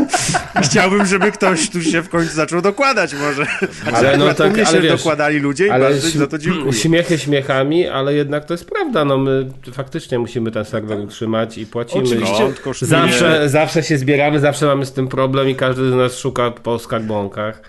Chciałbym, 0.64 1.06
żeby 1.06 1.32
ktoś 1.32 1.70
tu 1.70 1.82
się 1.82 2.02
w 2.02 2.08
końcu 2.08 2.34
zaczął 2.34 2.62
dokładać 2.62 3.14
może. 3.14 3.46
Ale 3.86 3.98
ale 3.98 4.18
no 4.18 4.24
no 4.24 4.34
tak, 4.34 4.52
mnie 4.52 4.66
ale 4.66 4.76
się 4.76 4.82
wiesz, 4.82 4.96
dokładali 4.96 5.38
ludzie 5.38 5.66
i 5.66 5.70
bardzo 5.70 6.08
za 6.18 6.26
to 6.26 6.38
dziękuję. 6.38 6.72
śmiechy 6.72 7.18
śmiechami, 7.18 7.88
ale 7.88 8.14
jednak 8.14 8.44
to 8.44 8.54
jest 8.54 8.64
prawda. 8.70 9.04
No 9.04 9.18
my 9.18 9.46
faktycznie 9.72 10.18
musimy 10.18 10.50
ten 10.50 10.64
serwer 10.64 11.00
utrzymać 11.00 11.58
i 11.58 11.66
płacimy. 11.66 12.04
Oczywiście. 12.04 12.52
Kosztuje. 12.64 12.88
Zawsze, 12.88 13.48
zawsze 13.48 13.82
się 13.82 13.98
zbieramy, 13.98 14.40
zawsze 14.40 14.66
mamy 14.66 14.86
z 14.86 14.92
tym 14.92 15.08
problem 15.08 15.48
i 15.48 15.54
każdy 15.54 15.90
z 15.90 15.94
nas 15.94 16.18
szuka 16.18 16.50
po 16.50 16.78
skarbonkach. 16.78 17.62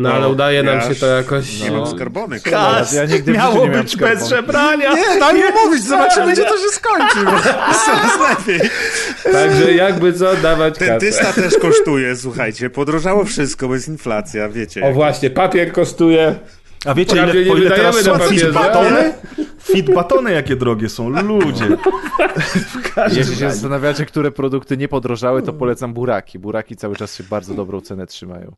No, 0.00 0.08
No, 0.08 0.14
ale 0.14 0.28
udaje 0.28 0.62
nam 0.62 0.80
się 0.80 0.94
to 0.94 1.06
jakoś. 1.06 1.60
Nie 1.60 1.70
no, 1.70 1.78
mam 1.78 1.86
skarbonek. 1.86 2.42
Kas, 2.42 2.92
Ja 2.92 3.04
nigdy 3.04 3.32
miało 3.32 3.66
nie 3.66 3.70
być 3.70 3.96
bez 3.96 4.28
żebrania. 4.28 4.94
Nie, 4.94 5.20
daj 5.20 5.34
mi 5.34 5.42
mówić, 5.64 5.84
zobaczymy, 5.84 6.32
gdzie 6.32 6.44
to 6.44 6.56
się 6.58 6.68
skończy. 6.72 7.18
coraz 7.86 8.38
lepiej. 8.38 8.70
Także 9.32 9.72
jakby 9.72 10.12
co, 10.12 10.36
dawać 10.36 10.74
kasę. 10.78 10.86
Dentysta 10.90 11.32
też 11.32 11.58
kosztuje, 11.58 12.16
słuchajcie. 12.16 12.70
Podrożało 12.70 13.24
wszystko, 13.24 13.68
bo 13.68 13.74
jest 13.74 13.88
inflacja, 13.88 14.48
wiecie. 14.48 14.84
O 14.84 14.92
właśnie, 14.92 15.30
papier 15.30 15.72
kosztuje. 15.72 16.34
A 16.86 16.94
wiecie, 16.94 17.16
ile, 17.16 17.34
nie 17.34 17.50
po 17.50 17.56
ile 17.56 17.70
teraz 17.70 17.96
są 17.96 18.18
batony? 18.54 19.12
Fit 19.72 19.94
batony 19.94 20.32
jakie 20.32 20.56
drogie 20.56 20.88
są, 20.88 21.08
ludzie. 21.08 21.64
Jeśli 23.16 23.36
się 23.36 23.50
zastanawiacie, 23.50 24.06
które 24.06 24.30
produkty 24.30 24.76
nie 24.76 24.88
podrożały, 24.88 25.42
to 25.42 25.52
polecam 25.52 25.94
buraki. 25.94 26.38
Buraki 26.38 26.76
cały 26.76 26.96
czas 26.96 27.16
się 27.16 27.24
bardzo 27.24 27.54
dobrą 27.54 27.80
cenę 27.80 28.06
trzymają. 28.06 28.54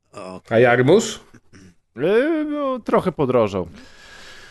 A 0.51 0.59
jarmuż? 0.59 1.21
E, 1.97 2.45
No, 2.45 2.79
trochę 2.79 3.13
podrożał. 3.13 3.69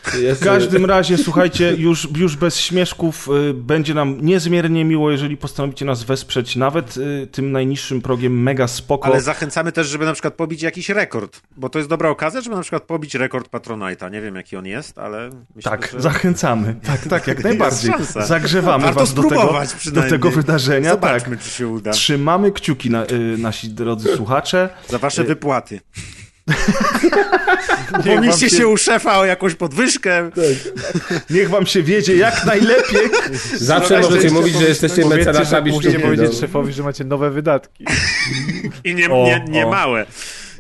W 0.04 0.40
każdym 0.44 0.86
razie, 0.86 1.18
słuchajcie, 1.18 1.76
już, 1.78 2.08
już 2.18 2.36
bez 2.36 2.60
śmieszków 2.60 3.30
y, 3.50 3.54
będzie 3.54 3.94
nam 3.94 4.18
niezmiernie 4.22 4.86
miło, 4.86 5.12
jeżeli 5.12 5.38
postanowicie 5.38 5.86
nas 5.86 6.04
wesprzeć, 6.04 6.56
nawet 6.56 6.98
y, 6.98 7.28
tym 7.32 7.52
najniższym 7.52 8.02
progiem 8.02 8.44
mega 8.44 8.68
spoko. 8.68 9.06
Ale 9.06 9.22
zachęcamy 9.22 9.72
też, 9.72 9.88
żeby 9.88 10.06
na 10.06 10.14
przykład 10.14 10.34
pobić 10.34 10.62
jakiś 10.62 10.90
rekord, 10.90 11.42
bo 11.58 11.70
to 11.70 11.80
jest 11.80 11.90
dobra 11.90 12.10
okazja, 12.10 12.42
żeby 12.42 12.56
na 12.56 12.62
przykład 12.62 12.84
pobić 12.84 13.16
rekord 13.16 13.50
Patronite'a. 13.52 14.12
Nie 14.12 14.22
wiem, 14.22 14.36
jaki 14.36 14.58
on 14.58 14.66
jest, 14.66 14.98
ale 14.98 15.30
myślę, 15.56 15.72
Tak, 15.72 15.90
że... 15.92 16.02
zachęcamy. 16.02 16.76
Tak, 16.84 17.08
tak, 17.08 17.28
jak 17.28 17.44
najbardziej. 17.50 17.94
Zagrzewamy 18.26 18.84
Warto 18.84 19.00
was 19.00 19.14
do 19.14 19.24
tego, 19.24 19.54
do 19.92 20.10
tego 20.10 20.32
wydarzenia. 20.32 20.90
Zobaczmy, 20.92 21.36
tak. 21.36 21.46
czy 21.46 21.52
się 21.52 21.68
uda. 21.68 21.92
Trzymamy 21.92 22.52
kciuki, 22.52 22.90
na, 22.90 23.06
y, 23.06 23.38
nasi 23.38 23.70
drodzy 23.70 24.16
słuchacze. 24.16 24.70
Za 24.88 24.98
wasze 24.98 25.24
wypłaty. 25.24 25.80
Wam 27.92 28.04
Pomyślcie 28.04 28.50
się- 28.50 28.58
się 28.58 28.68
u 28.68 28.78
szefa 28.78 29.20
o 29.20 29.26
jakąś 29.26 29.56
podwyżkę. 29.56 30.30
Niech 31.30 31.50
wam 31.50 31.66
się 31.66 31.84
wiedzie 31.84 32.16
jak 32.16 32.46
najlepiej. 32.46 33.10
Zawsze 33.54 33.88
Zobaczcie, 33.88 33.96
możecie 34.00 34.24
jeszcze 34.24 34.40
mówić, 34.40 34.56
że 34.56 34.66
jesteście 34.66 35.06
mecenasami 35.06 35.72
musicie 35.72 35.90
sztuki. 35.90 36.04
powiedzieć 36.06 36.30
no. 36.34 36.40
szefowi, 36.40 36.74
że 36.74 36.84
macie 36.84 37.04
nowe 37.04 37.32
wydatki. 37.32 37.86
I 38.84 38.96
nie, 38.96 39.10
O, 39.10 39.26
nie, 39.26 39.46
nie 39.50 39.68
o. 39.68 39.70
małe. 39.70 40.06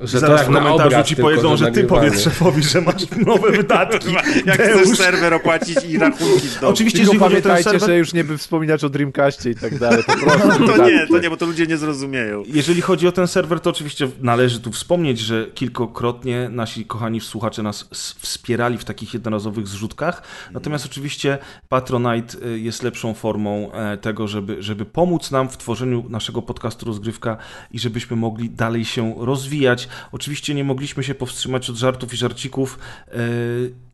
Że 0.03 0.13
to 0.13 0.19
Zaraz 0.19 0.39
jak 0.39 0.49
w 0.49 0.51
na 0.51 0.59
komentarzu 0.59 1.03
ci 1.03 1.15
powiedzą, 1.15 1.57
że 1.57 1.71
ty 1.71 1.83
powiedz 1.83 2.21
szefowi, 2.23 2.63
że 2.63 2.81
masz 2.81 3.09
nowe 3.25 3.51
wydatki. 3.57 4.13
Jak 4.45 4.57
Deusz. 4.57 4.81
chcesz 4.81 4.97
serwer 4.97 5.33
opłacić 5.33 5.77
i 5.89 5.97
rachunki 5.97 6.47
w 6.57 6.59
domu. 6.59 6.73
Oczywiście, 6.73 6.99
Tylko 6.99 7.13
jeżeli 7.13 7.19
chodzi 7.19 7.37
o 7.37 7.41
ten 7.41 7.51
pamiętajcie, 7.51 7.79
serwer, 7.79 7.89
że 7.89 7.97
już 7.97 8.13
nie 8.13 8.23
by 8.23 8.37
wspominać 8.37 8.83
o 8.83 8.89
Dreamcastie 8.89 9.49
i 9.49 9.55
tak 9.55 9.79
dalej. 9.79 10.03
To. 10.03 10.13
No 10.59 10.67
to 10.67 10.89
nie, 10.89 11.07
to 11.07 11.19
nie, 11.19 11.29
bo 11.29 11.37
to 11.37 11.45
ludzie 11.45 11.67
nie 11.67 11.77
zrozumieją. 11.77 12.43
Jeżeli 12.47 12.81
chodzi 12.81 13.07
o 13.07 13.11
ten 13.11 13.27
serwer, 13.27 13.59
to 13.59 13.69
oczywiście 13.69 14.07
należy 14.21 14.59
tu 14.59 14.71
wspomnieć, 14.71 15.19
że 15.19 15.47
kilkokrotnie 15.53 16.49
nasi 16.49 16.85
kochani 16.85 17.21
słuchacze 17.21 17.63
nas 17.63 17.89
wspierali 18.19 18.77
w 18.77 18.85
takich 18.85 19.13
jednorazowych 19.13 19.67
zrzutkach. 19.67 20.23
Natomiast 20.51 20.85
oczywiście 20.85 21.37
Patronite 21.69 22.37
y, 22.45 22.59
jest 22.59 22.83
lepszą 22.83 23.13
formą 23.13 23.71
e, 23.71 23.97
tego, 23.97 24.27
żeby, 24.27 24.63
żeby 24.63 24.85
pomóc 24.85 25.31
nam 25.31 25.49
w 25.49 25.57
tworzeniu 25.57 26.05
naszego 26.09 26.41
podcastu 26.41 26.85
Rozgrywka 26.85 27.37
i 27.71 27.79
żebyśmy 27.79 28.15
mogli 28.15 28.49
dalej 28.49 28.85
się 28.85 29.15
rozwijać. 29.17 29.87
Oczywiście 30.11 30.53
nie 30.53 30.63
mogliśmy 30.63 31.03
się 31.03 31.15
powstrzymać 31.15 31.69
od 31.69 31.75
żartów 31.75 32.13
i 32.13 32.17
żarcików. 32.17 32.79
e, 33.07 33.17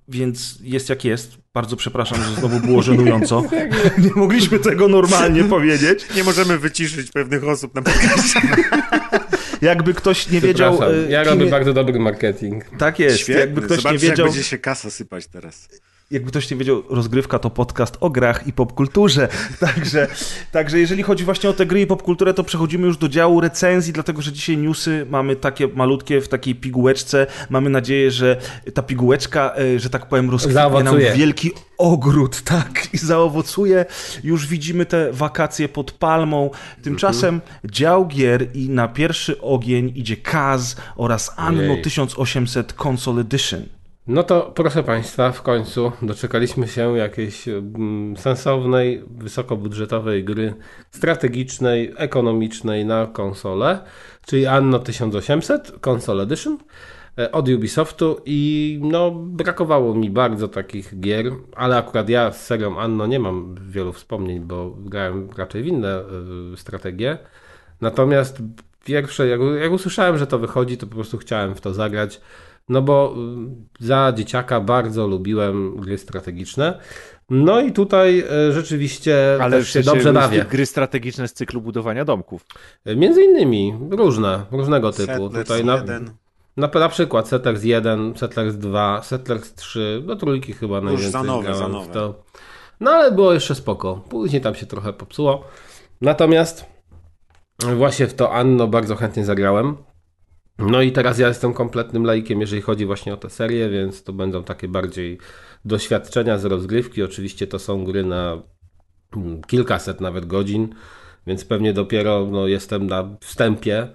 Więc 0.10 0.60
jest 0.62 0.90
jak 0.90 1.06
jest. 1.06 1.38
Bardzo 1.54 1.76
przepraszam, 1.76 2.24
że 2.24 2.36
znowu 2.36 2.60
było 2.60 2.82
żenująco. 2.82 3.44
Nie 3.98 4.12
mogliśmy 4.16 4.60
tego 4.60 4.88
normalnie 4.88 5.44
powiedzieć. 5.56 6.06
Nie 6.16 6.24
możemy 6.24 6.58
wyciszyć 6.58 7.12
pewnych 7.12 7.44
osób 7.44 7.76
na 7.76 7.82
podcastie. 7.82 8.40
Jakby 9.62 9.94
ktoś 9.94 10.30
nie 10.30 10.42
wiedział. 10.42 10.80
E, 10.84 11.12
ja 11.12 11.24
robię 11.24 11.46
je- 11.46 11.52
bardzo 11.52 11.74
dobry 11.74 12.00
marketing. 12.00 12.64
Tak 12.78 13.00
jest. 13.00 13.18
Świetnie. 13.18 13.42
Jakby 13.42 13.62
ktoś 13.62 13.78
Zobaczcie, 13.78 13.92
nie 13.92 14.10
wiedział, 14.12 14.26
jak 14.26 14.34
będzie 14.36 14.50
się 14.50 14.58
kasa 14.58 14.90
sypać 14.90 15.28
teraz. 15.28 15.70
Jakby 16.12 16.30
ktoś 16.30 16.52
nie 16.52 16.58
wiedział, 16.58 16.84
rozgrywka 16.90 17.40
to 17.40 17.50
podcast 17.50 17.98
o 18.00 18.10
grach 18.10 18.48
i 18.48 18.54
popkulturze. 18.54 19.28
Także, 19.60 20.08
także 20.52 20.80
jeżeli 20.80 21.04
chodzi 21.04 21.24
właśnie 21.24 21.50
o 21.50 21.54
te 21.54 21.66
gry 21.66 21.82
i 21.82 21.88
popkulturę, 21.88 22.34
to 22.34 22.44
przechodzimy 22.44 22.88
już 22.88 22.98
do 22.98 23.10
działu 23.10 23.42
recenzji, 23.42 23.94
dlatego 23.94 24.22
że 24.22 24.32
dzisiaj 24.32 24.58
newsy 24.58 25.06
mamy 25.10 25.36
takie 25.36 25.68
malutkie 25.68 26.22
w 26.22 26.28
takiej 26.28 26.56
pigułeczce. 26.56 27.28
Mamy 27.50 27.70
nadzieję, 27.70 28.12
że 28.12 28.38
ta 28.74 28.84
pigułeczka, 28.84 29.56
e, 29.56 29.80
że 29.80 29.90
tak 29.90 30.10
powiem, 30.10 30.30
rozkwitnie 30.30 30.84
nam 30.84 30.98
wielki 31.16 31.52
ogród, 31.78 32.42
tak, 32.56 32.94
i 32.94 32.98
zaowocuje. 32.98 33.86
Już 34.24 34.48
widzimy 34.48 34.86
te 34.86 35.14
wakacje 35.14 35.70
pod 35.70 35.92
palmą. 35.92 36.50
Tymczasem 36.84 37.42
dział 37.66 38.08
gier 38.08 38.48
i 38.56 38.70
na 38.70 38.88
pierwszy 38.88 39.42
ogień 39.42 39.92
idzie 39.96 40.18
Kaz 40.18 40.76
oraz 40.96 41.34
Anno 41.36 41.74
Ojej. 41.74 41.82
1800 41.82 42.74
Console 42.86 43.22
Edition. 43.22 43.77
No 44.08 44.24
to 44.24 44.52
proszę 44.56 44.84
Państwa, 44.84 45.32
w 45.32 45.42
końcu 45.42 45.92
doczekaliśmy 46.02 46.68
się 46.68 46.98
jakiejś 46.98 47.48
mm, 47.48 48.18
sensownej, 48.18 49.04
wysokobudżetowej 49.10 50.24
gry 50.24 50.54
strategicznej, 50.92 51.94
ekonomicznej 51.98 52.86
na 52.86 53.08
konsolę, 53.08 53.80
czyli 54.26 54.46
Anno 54.46 54.80
1800 54.80 55.88
Console 55.88 56.24
Edition 56.24 56.58
e, 57.18 57.32
od 57.32 57.50
Ubisoftu 57.50 58.22
i 58.26 58.80
no 58.84 59.12
brakowało 59.12 59.96
mi 59.96 60.10
bardzo 60.10 60.48
takich 60.48 61.00
gier, 61.00 61.26
ale 61.56 61.78
akurat 61.78 62.10
ja 62.10 62.32
z 62.32 62.46
serią 62.46 62.80
Anno 62.80 63.08
nie 63.08 63.20
mam 63.20 63.56
wielu 63.70 63.94
wspomnień, 63.94 64.40
bo 64.40 64.76
grałem 64.80 65.30
raczej 65.38 65.64
w 65.64 65.68
inne 65.68 66.04
y, 66.54 66.58
strategie. 66.58 67.18
Natomiast 67.82 68.42
pierwsze, 68.86 69.28
jak, 69.28 69.40
jak 69.62 69.72
usłyszałem, 69.72 70.18
że 70.18 70.28
to 70.28 70.40
wychodzi, 70.40 70.78
to 70.78 70.88
po 70.88 70.96
prostu 70.96 71.18
chciałem 71.18 71.56
w 71.56 71.62
to 71.62 71.74
zagrać. 71.74 72.22
No 72.70 72.82
bo 72.82 73.16
y, 73.80 73.86
za 73.86 74.14
dzieciaka 74.16 74.60
bardzo 74.62 75.08
lubiłem 75.08 75.78
gry 75.78 75.98
strategiczne. 75.98 76.80
No 77.30 77.62
i 77.62 77.72
tutaj 77.72 78.24
y, 78.50 78.54
rzeczywiście 78.54 79.38
Ale 79.42 79.58
też 79.58 79.74
się 79.74 79.82
dobrze 79.82 80.14
bawię. 80.14 80.46
Gry 80.50 80.66
strategiczne 80.66 81.28
z 81.28 81.34
cyklu 81.34 81.62
budowania 81.62 82.06
domków. 82.06 82.46
Y, 82.88 82.96
Między 82.96 83.24
innymi 83.24 83.74
różne, 83.90 84.46
różnego 84.52 84.92
typu. 84.92 85.12
Settlers 85.12 85.48
tutaj 85.48 85.66
na, 85.66 85.76
1. 85.76 86.12
na, 86.58 86.68
na 86.68 86.90
przykład 86.90 87.28
Settlers 87.28 87.64
1, 87.64 88.14
Settlers 88.18 88.56
2, 88.56 89.04
Settlers 89.04 89.54
3, 89.54 90.04
do 90.06 90.16
trójki 90.16 90.54
chyba 90.54 90.82
najwięcej 90.82 91.12
za 91.12 91.24
nowe, 91.24 91.56
za 91.56 91.68
w 91.68 91.72
nowe. 91.72 91.94
to. 91.94 92.24
No 92.80 92.92
ale 92.92 93.12
było 93.12 93.34
jeszcze 93.34 93.56
spoko. 93.56 94.02
Później 94.10 94.42
tam 94.42 94.56
się 94.56 94.66
trochę 94.66 94.94
popsuło. 94.94 95.44
Natomiast 96.02 96.66
właśnie 97.78 98.08
w 98.08 98.14
to 98.14 98.34
Anno 98.34 98.68
bardzo 98.68 98.96
chętnie 98.96 99.26
zagrałem. 99.26 99.78
No 100.60 100.82
i 100.82 100.92
teraz 100.92 101.20
ja 101.20 101.28
jestem 101.28 101.54
kompletnym 101.54 102.04
laikiem, 102.04 102.42
jeżeli 102.42 102.62
chodzi 102.62 102.86
właśnie 102.86 103.14
o 103.14 103.18
tę 103.18 103.30
serię, 103.30 103.70
więc 103.70 104.04
to 104.04 104.14
będą 104.14 104.44
takie 104.44 104.68
bardziej 104.68 105.18
doświadczenia 105.66 106.38
z 106.38 106.46
rozgrywki. 106.46 107.04
Oczywiście 107.04 107.48
to 107.48 107.60
są 107.60 107.84
gry 107.84 108.06
na 108.06 108.42
mm, 109.18 109.42
kilkaset 109.42 110.02
nawet 110.02 110.26
godzin, 110.26 110.76
więc 111.28 111.46
pewnie 111.46 111.74
dopiero 111.74 112.28
no, 112.32 112.48
jestem 112.48 112.88
na 112.88 113.18
wstępie. 113.22 113.88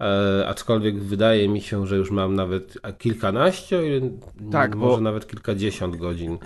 E, 0.00 0.48
aczkolwiek 0.48 1.00
wydaje 1.02 1.48
mi 1.48 1.60
się, 1.60 1.86
że 1.86 1.96
już 1.96 2.10
mam 2.10 2.34
nawet 2.34 2.78
kilkanaście, 2.98 3.82
Tak, 4.52 4.74
może 4.74 4.96
bo- 4.96 5.00
nawet 5.00 5.26
kilkadziesiąt 5.26 5.96
godzin. 5.96 6.38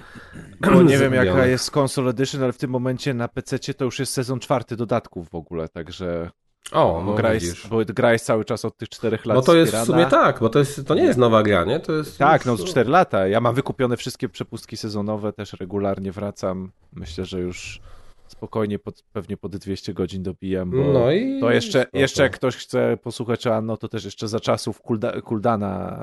Bo 0.75 0.83
nie 0.83 0.99
wiem 0.99 1.15
jaka 1.15 1.47
jest 1.47 1.77
Console 1.77 2.11
Edition, 2.11 2.43
ale 2.43 2.53
w 2.53 2.59
tym 2.59 2.71
momencie 2.71 3.15
na 3.15 3.29
PC 3.29 3.59
to 3.75 3.85
już 3.85 3.99
jest 3.99 4.13
sezon 4.13 4.41
czwarty 4.41 4.77
dodatków 4.77 5.29
w 5.29 5.35
ogóle, 5.35 5.69
także 5.69 6.31
O, 6.73 7.03
no 7.07 7.15
gra, 7.15 7.33
widzisz. 7.33 7.49
jest, 7.49 7.69
bo 7.69 7.79
gra 7.87 8.13
jest 8.13 8.25
cały 8.27 8.45
czas 8.45 8.65
od 8.65 8.77
tych 8.77 8.89
czterech 8.89 9.27
lat 9.27 9.37
Bo 9.39 9.43
to 9.43 9.57
jest 9.57 9.73
w 9.73 9.75
wspierana. 9.77 9.87
sumie 10.07 10.11
tak, 10.23 10.41
bo 10.41 10.49
to, 10.49 10.59
jest, 10.59 10.87
to 10.87 10.95
nie 10.95 11.03
jest 11.05 11.19
nowa 11.19 11.43
gra, 11.43 11.65
nie? 11.65 11.81
To 11.81 11.93
jest 11.93 12.19
Tak, 12.19 12.47
no 12.47 12.53
już- 12.53 12.61
z 12.61 12.65
4 12.65 12.91
lata. 12.91 13.27
Ja 13.29 13.41
mam 13.41 13.55
wykupione 13.55 13.97
wszystkie 13.97 14.29
przepustki 14.29 14.77
sezonowe, 14.77 15.33
też 15.33 15.53
regularnie 15.53 16.13
wracam. 16.13 16.71
Myślę, 16.93 17.25
że 17.25 17.41
już 17.41 17.81
spokojnie, 18.29 18.79
pod, 18.79 19.03
pewnie 19.13 19.37
pod 19.37 19.57
200 19.57 19.95
godzin 19.95 20.23
dobijam, 20.23 20.71
bo 20.71 20.77
No 20.93 21.13
i 21.13 21.41
to 21.41 21.51
jeszcze, 21.51 21.83
spoko. 21.83 21.99
jeszcze 21.99 22.23
jak 22.23 22.33
ktoś 22.33 22.57
chce 22.57 22.97
posłuchać 23.03 23.47
o 23.47 23.57
Anno, 23.57 23.77
to 23.77 23.89
też 23.89 24.05
jeszcze 24.05 24.29
za 24.29 24.41
czasów 24.41 24.81
Kulda, 24.81 25.21
Kuldana, 25.21 25.99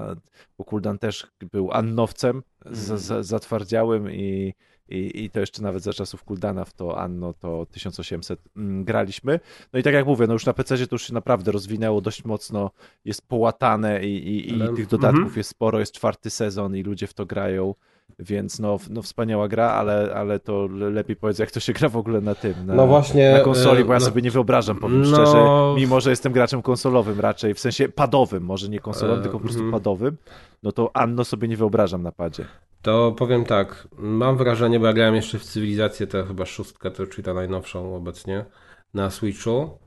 bo 0.57 0.63
Kuldan 0.65 0.99
też 0.99 1.27
był 1.51 1.71
Annowcem 1.71 2.43
z, 2.71 3.01
z, 3.01 3.25
zatwardziałym 3.25 4.11
i, 4.11 4.53
i, 4.93 5.23
i 5.23 5.29
to 5.29 5.39
jeszcze 5.39 5.61
nawet 5.61 5.83
za 5.83 5.93
czasów 5.93 6.23
Kuldana 6.23 6.65
w 6.65 6.73
to 6.73 6.99
Anno 6.99 7.33
to 7.33 7.65
1800 7.71 8.39
mm, 8.57 8.83
graliśmy. 8.83 9.39
No 9.73 9.79
i 9.79 9.83
tak 9.83 9.93
jak 9.93 10.05
mówię, 10.05 10.27
no 10.27 10.33
już 10.33 10.45
na 10.45 10.53
PC 10.53 10.77
to 10.87 10.95
już 10.95 11.07
się 11.07 11.13
naprawdę 11.13 11.51
rozwinęło 11.51 12.01
dość 12.01 12.25
mocno, 12.25 12.71
jest 13.05 13.27
połatane 13.27 14.05
i, 14.05 14.27
i, 14.27 14.57
i 14.57 14.61
Ale- 14.61 14.73
tych 14.73 14.87
dodatków 14.87 15.19
mhm. 15.19 15.37
jest 15.37 15.49
sporo, 15.49 15.79
jest 15.79 15.93
czwarty 15.93 16.29
sezon 16.29 16.75
i 16.75 16.83
ludzie 16.83 17.07
w 17.07 17.13
to 17.13 17.25
grają. 17.25 17.75
Więc 18.19 18.59
no, 18.59 18.77
no 18.89 19.01
wspaniała 19.01 19.47
gra, 19.47 19.71
ale, 19.71 20.13
ale 20.15 20.39
to 20.39 20.67
le- 20.67 20.89
lepiej 20.89 21.15
powiedz, 21.15 21.39
jak 21.39 21.51
to 21.51 21.59
się 21.59 21.73
gra 21.73 21.89
w 21.89 21.97
ogóle 21.97 22.21
na 22.21 22.35
tym, 22.35 22.53
na, 22.65 22.73
No 22.73 22.87
właśnie, 22.87 23.33
na 23.33 23.39
konsoli, 23.39 23.83
bo 23.85 23.93
ja 23.93 23.97
e, 23.97 23.99
no- 23.99 24.05
sobie 24.05 24.21
nie 24.21 24.31
wyobrażam, 24.31 24.77
powiem 24.79 25.01
no- 25.01 25.15
szczerze, 25.15 25.45
mimo 25.75 25.99
że 26.01 26.09
jestem 26.09 26.33
graczem 26.33 26.61
konsolowym 26.61 27.19
raczej, 27.19 27.53
w 27.53 27.59
sensie 27.59 27.89
padowym, 27.89 28.43
może 28.43 28.69
nie 28.69 28.79
konsolowym, 28.79 29.19
E, 29.19 29.23
tylko 29.23 29.37
po 29.37 29.43
prostu 29.43 29.63
mhm. 29.63 29.71
padowym, 29.71 30.17
no 30.63 30.71
to 30.71 30.91
Anno 30.93 31.25
sobie 31.25 31.47
nie 31.47 31.57
wyobrażam 31.57 32.03
na 32.03 32.11
padzie. 32.11 32.45
To 32.83 33.11
powiem 33.11 33.45
tak, 33.45 33.87
mam 33.97 34.37
wrażenie, 34.37 34.79
bo 34.79 34.85
ja 34.85 34.93
grałem 34.93 35.15
jeszcze 35.15 35.39
w 35.39 35.43
cywilizację, 35.43 36.07
to 36.07 36.25
chyba 36.25 36.45
szóstkę, 36.45 36.91
to 36.91 37.07
czyli 37.07 37.23
ta 37.23 37.33
najnowszą 37.33 37.95
obecnie, 37.95 38.45
na 38.93 39.09
Switchu 39.09 39.77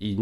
i 0.00 0.18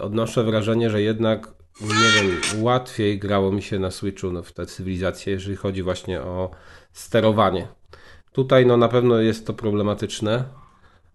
odnoszę 0.00 0.44
wrażenie, 0.44 0.90
że 0.90 1.02
jednak, 1.02 1.54
nie 1.80 2.22
wiem, 2.22 2.62
łatwiej 2.62 3.18
grało 3.18 3.52
mi 3.52 3.62
się 3.62 3.78
na 3.78 3.90
Switchu 3.90 4.32
no, 4.32 4.42
w 4.42 4.52
tę 4.52 4.66
cywilizację, 4.66 5.32
jeżeli 5.32 5.56
chodzi 5.56 5.82
właśnie 5.82 6.22
o 6.22 6.50
sterowanie. 6.92 7.68
Tutaj 8.32 8.66
no 8.66 8.76
na 8.76 8.88
pewno 8.88 9.18
jest 9.18 9.46
to 9.46 9.54
problematyczne. 9.54 10.44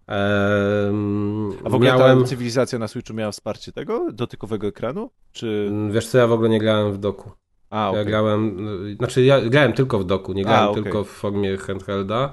Ehm, 0.06 1.50
A 1.64 1.68
w 1.68 1.74
ogóle 1.74 1.90
miałem, 1.90 2.20
ta 2.20 2.26
cywilizacja 2.26 2.78
na 2.78 2.88
Switchu 2.88 3.14
miała 3.14 3.32
wsparcie 3.32 3.72
tego, 3.72 4.12
dotykowego 4.12 4.66
ekranu? 4.66 5.10
Czy... 5.32 5.70
wiesz 5.90 6.08
co, 6.08 6.18
ja 6.18 6.26
w 6.26 6.32
ogóle 6.32 6.48
nie 6.48 6.58
grałem 6.58 6.92
w 6.92 6.98
doku. 6.98 7.30
A, 7.70 7.84
Ja 7.84 7.90
okej. 7.90 8.06
grałem, 8.06 8.68
znaczy 8.98 9.22
ja 9.24 9.40
grałem 9.40 9.72
tylko 9.72 9.98
w 9.98 10.04
doku, 10.04 10.32
nie 10.32 10.44
grałem 10.44 10.70
okej. 10.70 10.82
tylko 10.82 11.04
w 11.04 11.08
formie 11.08 11.56
handhelda, 11.56 12.32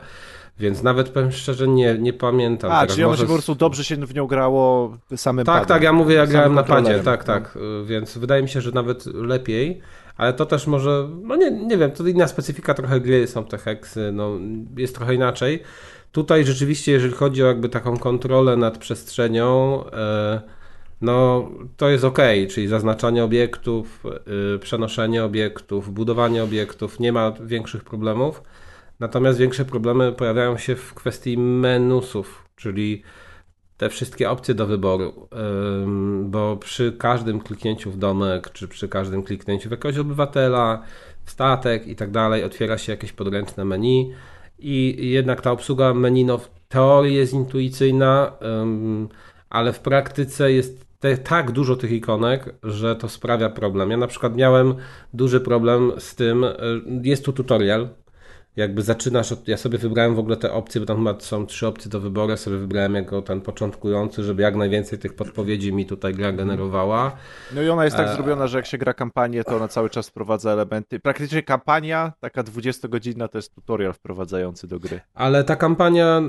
więc 0.60 0.84
nawet 0.84 1.10
powiem 1.10 1.32
szczerze 1.32 1.68
nie, 1.68 1.98
nie 2.00 2.14
pamiętam. 2.14 2.72
A, 2.72 2.80
teraz. 2.82 2.92
czyli 2.96 3.04
ono 3.04 3.12
Może 3.12 3.24
po 3.26 3.34
prostu 3.34 3.56
dobrze 3.56 3.84
się 3.84 3.96
w 3.96 4.14
nią 4.16 4.28
grało 4.28 4.98
samym 5.16 5.46
Tak, 5.46 5.56
padem. 5.56 5.68
tak, 5.68 5.84
ja 5.84 5.94
mówię, 5.94 6.16
ja 6.16 6.28
grałem 6.28 6.54
na 6.54 6.64
padzie, 6.64 7.00
tak, 7.00 7.24
tak, 7.24 7.56
y, 7.82 7.86
więc 7.86 8.18
wydaje 8.18 8.44
mi 8.44 8.50
się, 8.50 8.62
że 8.62 8.72
nawet 8.72 9.06
lepiej, 9.06 9.82
ale 10.18 10.34
to 10.34 10.46
też 10.46 10.68
może, 10.68 11.10
no 11.24 11.36
nie, 11.36 11.52
nie 11.52 11.78
wiem, 11.78 11.92
to 11.92 12.08
inna 12.08 12.28
specyfika 12.28 12.74
trochę 12.74 13.00
gry, 13.00 13.28
są 13.28 13.46
te 13.46 13.58
heksy, 13.58 14.12
no 14.14 14.32
jest 14.78 14.96
trochę 14.96 15.16
inaczej. 15.16 15.64
Tutaj 16.12 16.46
rzeczywiście, 16.46 16.92
jeżeli 16.92 17.14
chodzi 17.14 17.44
o 17.44 17.48
jakby 17.48 17.70
taką 17.70 17.98
kontrolę 17.98 18.58
nad 18.58 18.78
przestrzenią, 18.78 19.84
e, 19.92 20.42
no 21.04 21.50
to 21.78 21.90
jest 21.90 22.04
ok, 22.04 22.20
czyli 22.50 22.68
zaznaczanie 22.68 23.24
obiektów, 23.24 24.04
y, 24.56 24.60
przenoszenie 24.60 25.24
obiektów, 25.24 25.94
budowanie 25.94 26.44
obiektów, 26.44 27.00
nie 27.00 27.12
ma 27.12 27.32
większych 27.32 27.84
problemów. 27.84 28.44
Natomiast 29.00 29.40
większe 29.40 29.66
problemy 29.66 30.12
pojawiają 30.12 30.58
się 30.58 30.76
w 30.76 30.94
kwestii 30.94 31.38
menusów, 31.38 32.50
czyli 32.56 33.04
te 33.78 33.90
wszystkie 33.90 34.30
opcje 34.30 34.54
do 34.54 34.68
wyboru, 34.68 35.28
Ym, 35.84 36.32
bo 36.32 36.58
przy 36.58 36.92
każdym 36.92 37.40
kliknięciu 37.40 37.92
w 37.92 37.98
domek, 37.98 38.52
czy 38.52 38.68
przy 38.68 38.88
każdym 38.88 39.24
kliknięciu 39.24 39.70
w 39.70 39.72
jakiegoś 39.72 39.98
obywatela, 39.98 40.84
statek 41.26 41.88
i 41.88 41.96
tak 41.96 42.12
dalej, 42.12 42.44
otwiera 42.44 42.78
się 42.78 42.92
jakieś 42.92 43.12
podręczne 43.12 43.66
menu 43.66 44.14
i 44.60 45.10
jednak 45.10 45.42
ta 45.42 45.52
obsługa 45.52 45.94
menu 45.94 46.26
no, 46.26 46.38
w 46.38 46.50
teorii 46.70 47.16
jest 47.16 47.34
intuicyjna, 47.34 48.32
ym, 48.62 49.10
ale 49.50 49.74
w 49.74 49.80
praktyce 49.80 50.52
jest 50.52 50.83
te, 51.04 51.18
tak 51.18 51.52
dużo 51.52 51.76
tych 51.76 51.92
ikonek, 51.92 52.56
że 52.64 52.96
to 52.96 53.10
sprawia 53.10 53.50
problem. 53.50 53.92
Ja 53.92 53.98
na 53.98 54.08
przykład 54.08 54.36
miałem 54.36 54.76
duży 55.14 55.40
problem 55.40 55.92
z 55.98 56.16
tym, 56.16 56.44
y, 56.44 56.56
jest 57.04 57.26
tu 57.26 57.34
tutorial, 57.34 57.90
jakby 58.56 58.82
zaczynasz, 58.82 59.32
od, 59.32 59.48
ja 59.48 59.58
sobie 59.58 59.78
wybrałem 59.78 60.16
w 60.16 60.20
ogóle 60.20 60.38
te 60.38 60.54
opcje, 60.54 60.82
bo 60.82 60.88
tam 60.88 60.98
chyba 60.98 61.20
są 61.20 61.46
trzy 61.46 61.68
opcje 61.68 61.92
do 61.92 62.00
wyboru, 62.00 62.30
ja 62.30 62.38
sobie 62.38 62.58
wybrałem 62.58 62.96
jako 62.96 63.22
ten 63.22 63.42
początkujący, 63.42 64.24
żeby 64.24 64.42
jak 64.42 64.56
najwięcej 64.56 65.00
tych 65.00 65.16
podpowiedzi 65.16 65.74
mi 65.74 65.86
tutaj 65.86 66.14
gra 66.14 66.32
generowała. 66.32 67.12
No 67.56 67.62
i 67.62 67.70
ona 67.70 67.86
jest 67.86 67.98
tak 67.98 68.08
E, 68.08 68.16
zrobiona, 68.16 68.48
że 68.48 68.58
jak 68.58 68.66
się 68.66 68.78
gra 68.78 68.94
kampanię, 68.94 69.44
to 69.44 69.56
ona 69.56 69.68
cały 69.68 69.90
czas 69.90 70.10
wprowadza 70.10 70.52
elementy. 70.52 71.00
Praktycznie 71.00 71.44
kampania, 71.44 72.12
taka 72.20 72.44
20-godzinna, 72.44 73.28
to 73.28 73.38
jest 73.38 73.56
tutorial 73.56 73.94
wprowadzający 73.94 74.68
do 74.68 74.80
gry. 74.80 75.00
Ale 75.14 75.44
ta 75.44 75.56
kampania, 75.56 76.22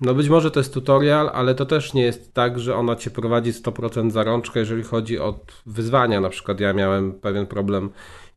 no 0.00 0.14
być 0.14 0.28
może 0.28 0.50
to 0.50 0.60
jest 0.60 0.74
tutorial, 0.74 1.30
ale 1.34 1.54
to 1.54 1.66
też 1.66 1.94
nie 1.94 2.02
jest 2.02 2.34
tak, 2.34 2.58
że 2.58 2.76
ona 2.76 2.96
cię 2.96 3.10
prowadzi 3.10 3.52
100% 3.52 4.10
za 4.10 4.24
rączkę, 4.24 4.60
jeżeli 4.60 4.82
chodzi 4.82 5.18
o 5.18 5.40
wyzwania. 5.66 6.20
Na 6.20 6.28
przykład 6.28 6.60
ja 6.60 6.72
miałem 6.72 7.12
pewien 7.12 7.46
problem, 7.46 7.90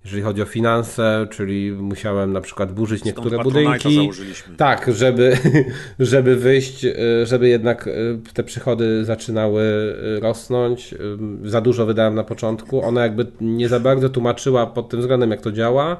jeżeli 0.03 0.23
chodzi 0.23 0.41
o 0.41 0.45
finanse, 0.45 1.27
czyli 1.31 1.71
musiałem 1.71 2.33
na 2.33 2.41
przykład 2.41 2.71
burzyć 2.71 3.03
niektóre 3.03 3.29
Stąd 3.29 3.43
budynki. 3.43 3.95
założyliśmy. 3.95 4.55
Tak, 4.55 4.91
żeby, 4.93 5.37
żeby 5.99 6.35
wyjść, 6.35 6.85
y, 6.85 6.95
żeby 7.25 7.49
jednak 7.49 7.87
y, 7.87 8.19
te 8.33 8.43
przychody 8.43 9.05
zaczynały 9.05 9.61
y, 10.17 10.19
rosnąć. 10.19 10.95
Za 11.43 11.61
dużo 11.61 11.85
wydałem 11.85 12.15
na 12.15 12.23
początku. 12.23 12.83
Ona 12.83 13.01
jakby 13.01 13.25
nie 13.41 13.69
za 13.69 13.79
bardzo 13.79 14.09
tłumaczyła 14.09 14.67
pod 14.67 14.89
tym 14.89 14.99
względem, 14.99 15.31
jak 15.31 15.41
to 15.41 15.51
działa. 15.51 15.97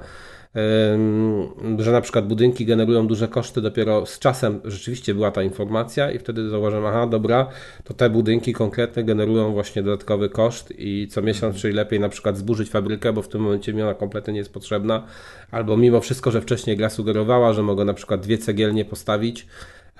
Że 1.77 1.91
na 1.91 2.01
przykład 2.01 2.27
budynki 2.27 2.65
generują 2.65 3.07
duże 3.07 3.27
koszty, 3.27 3.61
dopiero 3.61 4.05
z 4.05 4.19
czasem 4.19 4.61
rzeczywiście 4.65 5.13
była 5.13 5.31
ta 5.31 5.43
informacja, 5.43 6.11
i 6.11 6.19
wtedy 6.19 6.49
zauważyłem, 6.49 6.85
aha, 6.85 7.07
dobra, 7.07 7.47
to 7.83 7.93
te 7.93 8.09
budynki 8.09 8.53
konkretne 8.53 9.03
generują 9.03 9.51
właśnie 9.51 9.83
dodatkowy 9.83 10.29
koszt, 10.29 10.73
i 10.77 11.07
co 11.07 11.21
miesiąc, 11.21 11.55
czyli 11.55 11.73
lepiej 11.73 11.99
na 11.99 12.09
przykład 12.09 12.37
zburzyć 12.37 12.69
fabrykę, 12.69 13.13
bo 13.13 13.21
w 13.21 13.27
tym 13.27 13.41
momencie 13.41 13.73
mi 13.73 13.81
ona 13.81 13.93
kompletnie 13.93 14.33
nie 14.33 14.39
jest 14.39 14.53
potrzebna, 14.53 15.03
albo 15.51 15.77
mimo 15.77 16.01
wszystko, 16.01 16.31
że 16.31 16.41
wcześniej 16.41 16.77
gra 16.77 16.89
sugerowała, 16.89 17.53
że 17.53 17.63
mogę 17.63 17.85
na 17.85 17.93
przykład 17.93 18.21
dwie 18.21 18.37
cegielnie 18.37 18.85
postawić, 18.85 19.47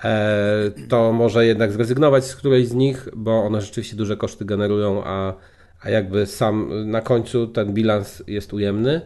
e, 0.04 0.70
to 0.88 1.12
może 1.12 1.46
jednak 1.46 1.72
zrezygnować 1.72 2.24
z 2.24 2.36
którejś 2.36 2.68
z 2.68 2.74
nich, 2.74 3.08
bo 3.16 3.44
one 3.44 3.60
rzeczywiście 3.60 3.96
duże 3.96 4.16
koszty 4.16 4.44
generują, 4.44 5.04
a, 5.04 5.34
a 5.80 5.90
jakby 5.90 6.26
sam 6.26 6.70
na 6.90 7.00
końcu 7.00 7.46
ten 7.46 7.74
bilans 7.74 8.22
jest 8.26 8.52
ujemny. 8.52 9.00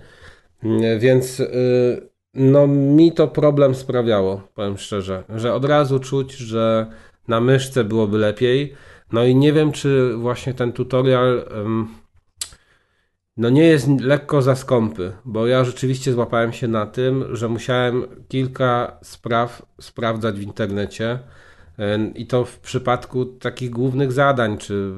Mm, 0.62 0.98
Więc 1.00 1.40
y, 1.40 2.08
no 2.34 2.66
mi 2.66 3.12
to 3.12 3.28
problem 3.28 3.74
sprawiało, 3.74 4.48
powiem 4.54 4.78
szczerze, 4.78 5.24
że 5.36 5.54
od 5.54 5.64
razu 5.64 5.98
czuć, 5.98 6.32
że 6.32 6.86
na 7.28 7.40
myszce 7.40 7.84
byłoby 7.84 8.18
lepiej. 8.18 8.74
No 9.12 9.24
i 9.24 9.34
nie 9.36 9.52
wiem, 9.52 9.72
czy 9.72 10.16
właśnie 10.16 10.54
ten 10.54 10.72
tutorial 10.72 11.44
no 13.36 13.50
nie 13.50 13.64
jest 13.64 13.88
lekko 14.00 14.42
za 14.42 14.56
skąpy, 14.56 15.12
bo 15.24 15.46
ja 15.46 15.64
rzeczywiście 15.64 16.12
złapałem 16.12 16.52
się 16.52 16.68
na 16.68 16.86
tym, 16.86 17.36
że 17.36 17.48
musiałem 17.48 18.06
kilka 18.28 18.98
spraw 19.02 19.66
sprawdzać 19.80 20.36
w 20.36 20.42
internecie. 20.42 21.18
I 22.14 22.26
to 22.26 22.44
w 22.44 22.58
przypadku 22.58 23.24
takich 23.24 23.70
głównych 23.70 24.12
zadań, 24.12 24.58
czy 24.58 24.92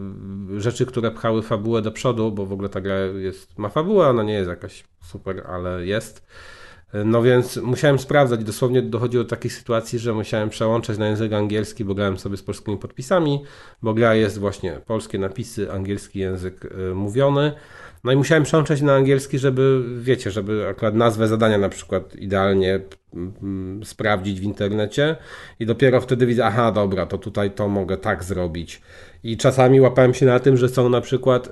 rzeczy, 0.57 0.87
które 0.87 1.11
pchały 1.11 1.43
fabułę 1.43 1.83
do 1.83 1.93
przodu, 1.93 2.33
bo 2.33 2.47
w 2.47 2.53
ogóle 2.53 2.69
ta 2.69 2.81
gra 2.81 2.97
jest, 2.99 3.59
ma 3.59 3.69
fabułę, 3.69 4.09
ona 4.09 4.23
nie 4.23 4.35
jest 4.35 4.49
jakaś 4.49 4.85
super, 5.03 5.43
ale 5.47 5.87
jest. 5.87 6.27
No 7.05 7.23
więc 7.23 7.57
musiałem 7.57 7.99
sprawdzać, 7.99 8.45
dosłownie 8.45 8.83
dochodziło 8.83 9.25
do 9.25 9.31
takiej 9.31 9.51
sytuacji, 9.51 9.99
że 9.99 10.15
musiałem 10.15 10.49
przełączać 10.49 10.99
na 10.99 11.09
język 11.09 11.33
angielski, 11.33 11.85
bo 11.85 11.95
grałem 11.95 12.19
sobie 12.19 12.37
z 12.37 12.43
polskimi 12.43 12.77
podpisami, 12.77 13.43
bo 13.83 13.95
gra 13.95 14.15
jest 14.15 14.39
właśnie 14.39 14.81
polskie 14.87 15.19
napisy, 15.19 15.73
angielski 15.73 16.19
język 16.19 16.65
y, 16.65 16.95
mówiony. 16.95 17.53
No 18.05 18.13
i 18.13 18.17
musiałem 18.17 18.45
przełączać 18.45 18.83
na 18.83 18.95
angielski, 18.95 19.39
żeby, 19.39 19.83
wiecie, 20.01 20.31
żeby 20.31 20.69
akurat 20.69 20.95
nazwę 20.95 21.29
zadania 21.29 21.59
na 21.59 21.69
przykład 21.69 22.17
idealnie 22.17 22.81
mm, 23.15 23.85
sprawdzić 23.85 24.41
w 24.41 24.43
internecie 24.43 25.17
i 25.61 25.67
dopiero 25.67 26.01
wtedy 26.01 26.27
widzę, 26.27 26.47
aha, 26.47 26.73
dobra, 26.73 27.07
to 27.07 27.19
tutaj 27.19 27.51
to 27.51 27.69
mogę 27.69 27.97
tak 27.97 28.25
zrobić. 28.25 28.83
I 29.25 29.37
czasami 29.37 29.81
łapałem 29.81 30.15
się 30.15 30.27
na 30.27 30.41
tym, 30.41 30.57
że 30.57 30.69
są 30.69 30.89
na 30.89 31.01
przykład 31.01 31.49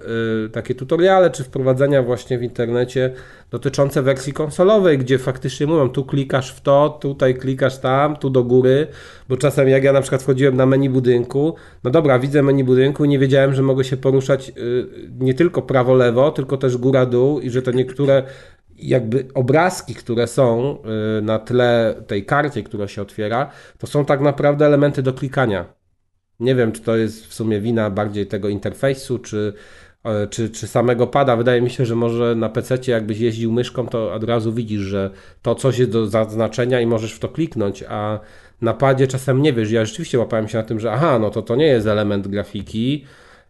y, 0.46 0.50
takie 0.50 0.74
tutoriale 0.74 1.30
czy 1.30 1.44
wprowadzenia 1.44 2.02
właśnie 2.02 2.38
w 2.38 2.42
internecie 2.42 3.12
dotyczące 3.50 4.02
wersji 4.02 4.32
konsolowej, 4.32 4.98
gdzie 4.98 5.18
faktycznie 5.18 5.66
mówią, 5.66 5.88
tu 5.88 6.04
klikasz 6.04 6.52
w 6.52 6.60
to, 6.60 6.98
tutaj 7.00 7.34
klikasz 7.34 7.78
tam, 7.78 8.16
tu 8.16 8.30
do 8.30 8.44
góry, 8.44 8.86
bo 9.28 9.36
czasem 9.36 9.68
jak 9.68 9.84
ja 9.84 9.92
na 9.92 10.00
przykład 10.00 10.22
wchodziłem 10.22 10.56
na 10.56 10.66
menu 10.66 10.90
budynku, 10.90 11.54
no 11.84 11.90
dobra, 11.90 12.18
widzę 12.18 12.42
menu 12.42 12.64
budynku 12.64 13.04
i 13.04 13.08
nie 13.08 13.18
wiedziałem, 13.18 13.54
że 13.54 13.62
mogę 13.62 13.84
się 13.84 13.96
poruszać 13.96 14.48
y, 14.48 14.86
nie 15.18 15.34
tylko 15.34 15.62
prawo-lewo, 15.62 16.30
tylko 16.30 16.56
też 16.56 16.76
góra-dół 16.76 17.40
i 17.40 17.50
że 17.50 17.62
to 17.62 17.70
niektóre 17.70 18.22
jakby 18.78 19.26
obrazki, 19.34 19.94
które 19.94 20.26
są 20.26 20.78
y, 21.18 21.22
na 21.22 21.38
tle 21.38 21.94
tej 22.06 22.24
karty, 22.24 22.62
która 22.62 22.88
się 22.88 23.02
otwiera, 23.02 23.50
to 23.78 23.86
są 23.86 24.04
tak 24.04 24.20
naprawdę 24.20 24.66
elementy 24.66 25.02
do 25.02 25.12
klikania. 25.12 25.76
Nie 26.40 26.54
wiem, 26.54 26.72
czy 26.72 26.80
to 26.80 26.96
jest 26.96 27.26
w 27.26 27.34
sumie 27.34 27.60
wina 27.60 27.90
bardziej 27.90 28.26
tego 28.26 28.48
interfejsu, 28.48 29.18
czy, 29.18 29.52
e, 30.04 30.26
czy, 30.26 30.50
czy 30.50 30.66
samego 30.66 31.06
pada. 31.06 31.36
Wydaje 31.36 31.62
mi 31.62 31.70
się, 31.70 31.86
że 31.86 31.94
może 31.94 32.34
na 32.34 32.48
PC, 32.48 32.78
jakbyś 32.86 33.18
jeździł 33.18 33.52
myszką, 33.52 33.86
to 33.88 34.12
od 34.12 34.24
razu 34.24 34.52
widzisz, 34.52 34.80
że 34.80 35.10
to 35.42 35.54
coś 35.54 35.78
jest 35.78 35.90
do 35.90 36.06
zaznaczenia 36.06 36.80
i 36.80 36.86
możesz 36.86 37.12
w 37.12 37.18
to 37.18 37.28
kliknąć, 37.28 37.84
a 37.88 38.20
na 38.60 38.74
padzie 38.74 39.06
czasem 39.06 39.42
nie 39.42 39.52
wiesz. 39.52 39.70
Ja 39.70 39.84
rzeczywiście 39.84 40.18
łapałem 40.18 40.48
się 40.48 40.58
na 40.58 40.64
tym, 40.64 40.80
że 40.80 40.92
aha, 40.92 41.18
no 41.18 41.30
to 41.30 41.42
to 41.42 41.56
nie 41.56 41.66
jest 41.66 41.86
element 41.86 42.28
grafiki, 42.28 43.04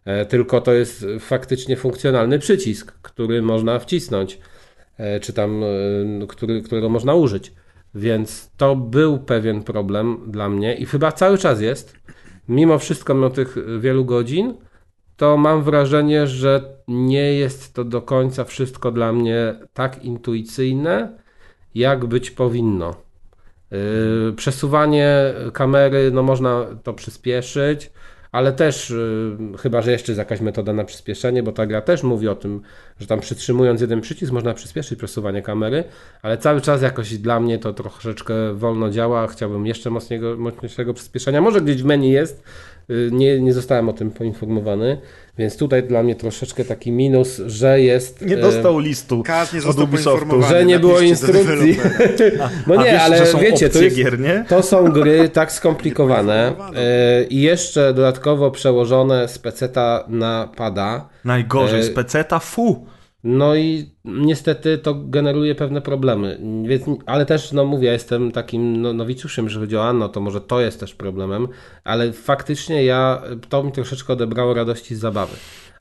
e, 0.05 0.25
tylko 0.25 0.61
to 0.61 0.73
jest 0.73 1.05
faktycznie 1.19 1.75
funkcjonalny 1.75 2.39
przycisk, 2.39 2.91
który 3.01 3.41
można 3.41 3.79
wcisnąć, 3.79 4.39
e, 4.97 5.19
czy 5.19 5.33
tam, 5.33 5.63
który, 6.27 6.61
którego 6.61 6.89
można 6.89 7.13
użyć. 7.13 7.53
Więc 7.95 8.51
to 8.57 8.75
był 8.75 9.19
pewien 9.19 9.63
problem 9.63 10.17
dla 10.27 10.49
mnie 10.49 10.75
i 10.75 10.85
chyba 10.85 11.11
cały 11.11 11.37
czas 11.37 11.61
jest 11.61 11.97
mimo 12.49 12.79
wszystko, 12.79 13.13
mimo 13.13 13.29
tych 13.29 13.55
wielu 13.79 14.05
godzin, 14.05 14.53
to 15.17 15.37
mam 15.37 15.63
wrażenie, 15.63 16.27
że 16.27 16.77
nie 16.87 17.33
jest 17.33 17.73
to 17.73 17.83
do 17.83 18.01
końca 18.01 18.43
wszystko 18.43 18.91
dla 18.91 19.13
mnie 19.13 19.55
tak 19.73 20.03
intuicyjne, 20.03 21.17
jak 21.75 22.05
być 22.05 22.31
powinno. 22.31 22.95
Yy, 23.71 24.33
przesuwanie 24.35 25.33
kamery, 25.53 26.11
no 26.11 26.23
można 26.23 26.65
to 26.83 26.93
przyspieszyć, 26.93 27.91
ale 28.37 28.53
też 28.53 28.89
yy, 28.89 29.57
chyba, 29.57 29.81
że 29.81 29.91
jeszcze 29.91 30.11
jest 30.11 30.17
jakaś 30.17 30.41
metoda 30.41 30.73
na 30.73 30.83
przyspieszenie, 30.83 31.43
bo 31.43 31.51
ta 31.51 31.65
gra 31.65 31.81
też 31.81 32.03
mówi 32.03 32.27
o 32.27 32.35
tym, 32.35 32.61
że 32.99 33.07
tam 33.07 33.19
przytrzymując 33.19 33.81
jeden 33.81 34.01
przycisk 34.01 34.31
można 34.31 34.53
przyspieszyć 34.53 34.99
przesuwanie 34.99 35.41
kamery, 35.41 35.83
ale 36.21 36.37
cały 36.37 36.61
czas 36.61 36.81
jakoś 36.81 37.17
dla 37.17 37.39
mnie 37.39 37.59
to 37.59 37.73
troszeczkę 37.73 38.53
wolno 38.53 38.89
działa. 38.89 39.27
Chciałbym 39.27 39.65
jeszcze 39.65 39.89
mocniejszego, 39.89 40.37
mocniejszego 40.37 40.93
przyspieszenia. 40.93 41.41
Może 41.41 41.61
gdzieś 41.61 41.83
w 41.83 41.85
menu 41.85 42.11
jest, 42.11 42.43
nie, 43.11 43.41
nie 43.41 43.53
zostałem 43.53 43.89
o 43.89 43.93
tym 43.93 44.11
poinformowany, 44.11 44.97
więc 45.37 45.57
tutaj 45.57 45.83
dla 45.83 46.03
mnie 46.03 46.15
troszeczkę 46.15 46.65
taki 46.65 46.91
minus, 46.91 47.41
że 47.45 47.81
jest. 47.81 48.21
Nie 48.21 48.35
yy, 48.35 48.41
dostał 48.41 48.79
listu 48.79 49.23
Kaz 49.23 49.53
nie 49.53 49.61
został 49.61 49.83
Ubisoftu. 49.83 50.19
poinformowany. 50.19 50.59
że 50.59 50.65
nie 50.65 50.79
było 50.79 50.99
instrukcji. 50.99 51.77
No 52.67 52.75
nie, 52.75 52.83
wiesz, 52.83 53.01
ale 53.01 53.21
wiecie, 53.41 53.69
to 53.69 53.81
jest, 53.81 53.95
gier, 53.95 54.19
nie? 54.19 54.45
to 54.49 54.63
są 54.63 54.91
gry 54.91 55.29
tak 55.29 55.51
skomplikowane 55.51 56.53
e, 56.75 57.23
i 57.35 57.41
jeszcze 57.41 57.93
dodatkowo 57.93 58.51
przełożone 58.51 59.27
z 59.27 59.39
peceta 59.39 60.03
na 60.07 60.49
pada. 60.55 61.09
Najgorzej, 61.25 61.83
z 61.83 61.89
peceta, 61.89 62.39
fu! 62.39 62.85
No 63.29 63.55
i 63.55 63.89
niestety 64.05 64.77
to 64.77 64.95
generuje 64.95 65.55
pewne 65.55 65.81
problemy. 65.81 66.39
Więc, 66.67 66.83
ale 67.05 67.25
też, 67.25 67.51
no 67.51 67.65
mówię, 67.65 67.91
jestem 67.91 68.31
takim 68.31 68.81
no, 68.81 68.93
nowicjuszem, 68.93 69.45
jeżeli 69.45 69.65
chodzi 69.65 69.77
o 69.77 69.87
Anno, 69.87 70.09
to 70.09 70.21
może 70.21 70.41
to 70.41 70.61
jest 70.61 70.79
też 70.79 70.93
problemem, 70.95 71.47
ale 71.83 72.13
faktycznie 72.13 72.83
ja, 72.85 73.21
to 73.49 73.63
mi 73.63 73.71
troszeczkę 73.71 74.13
odebrało 74.13 74.53
radości 74.53 74.95
z 74.95 74.99
zabawy. 74.99 75.33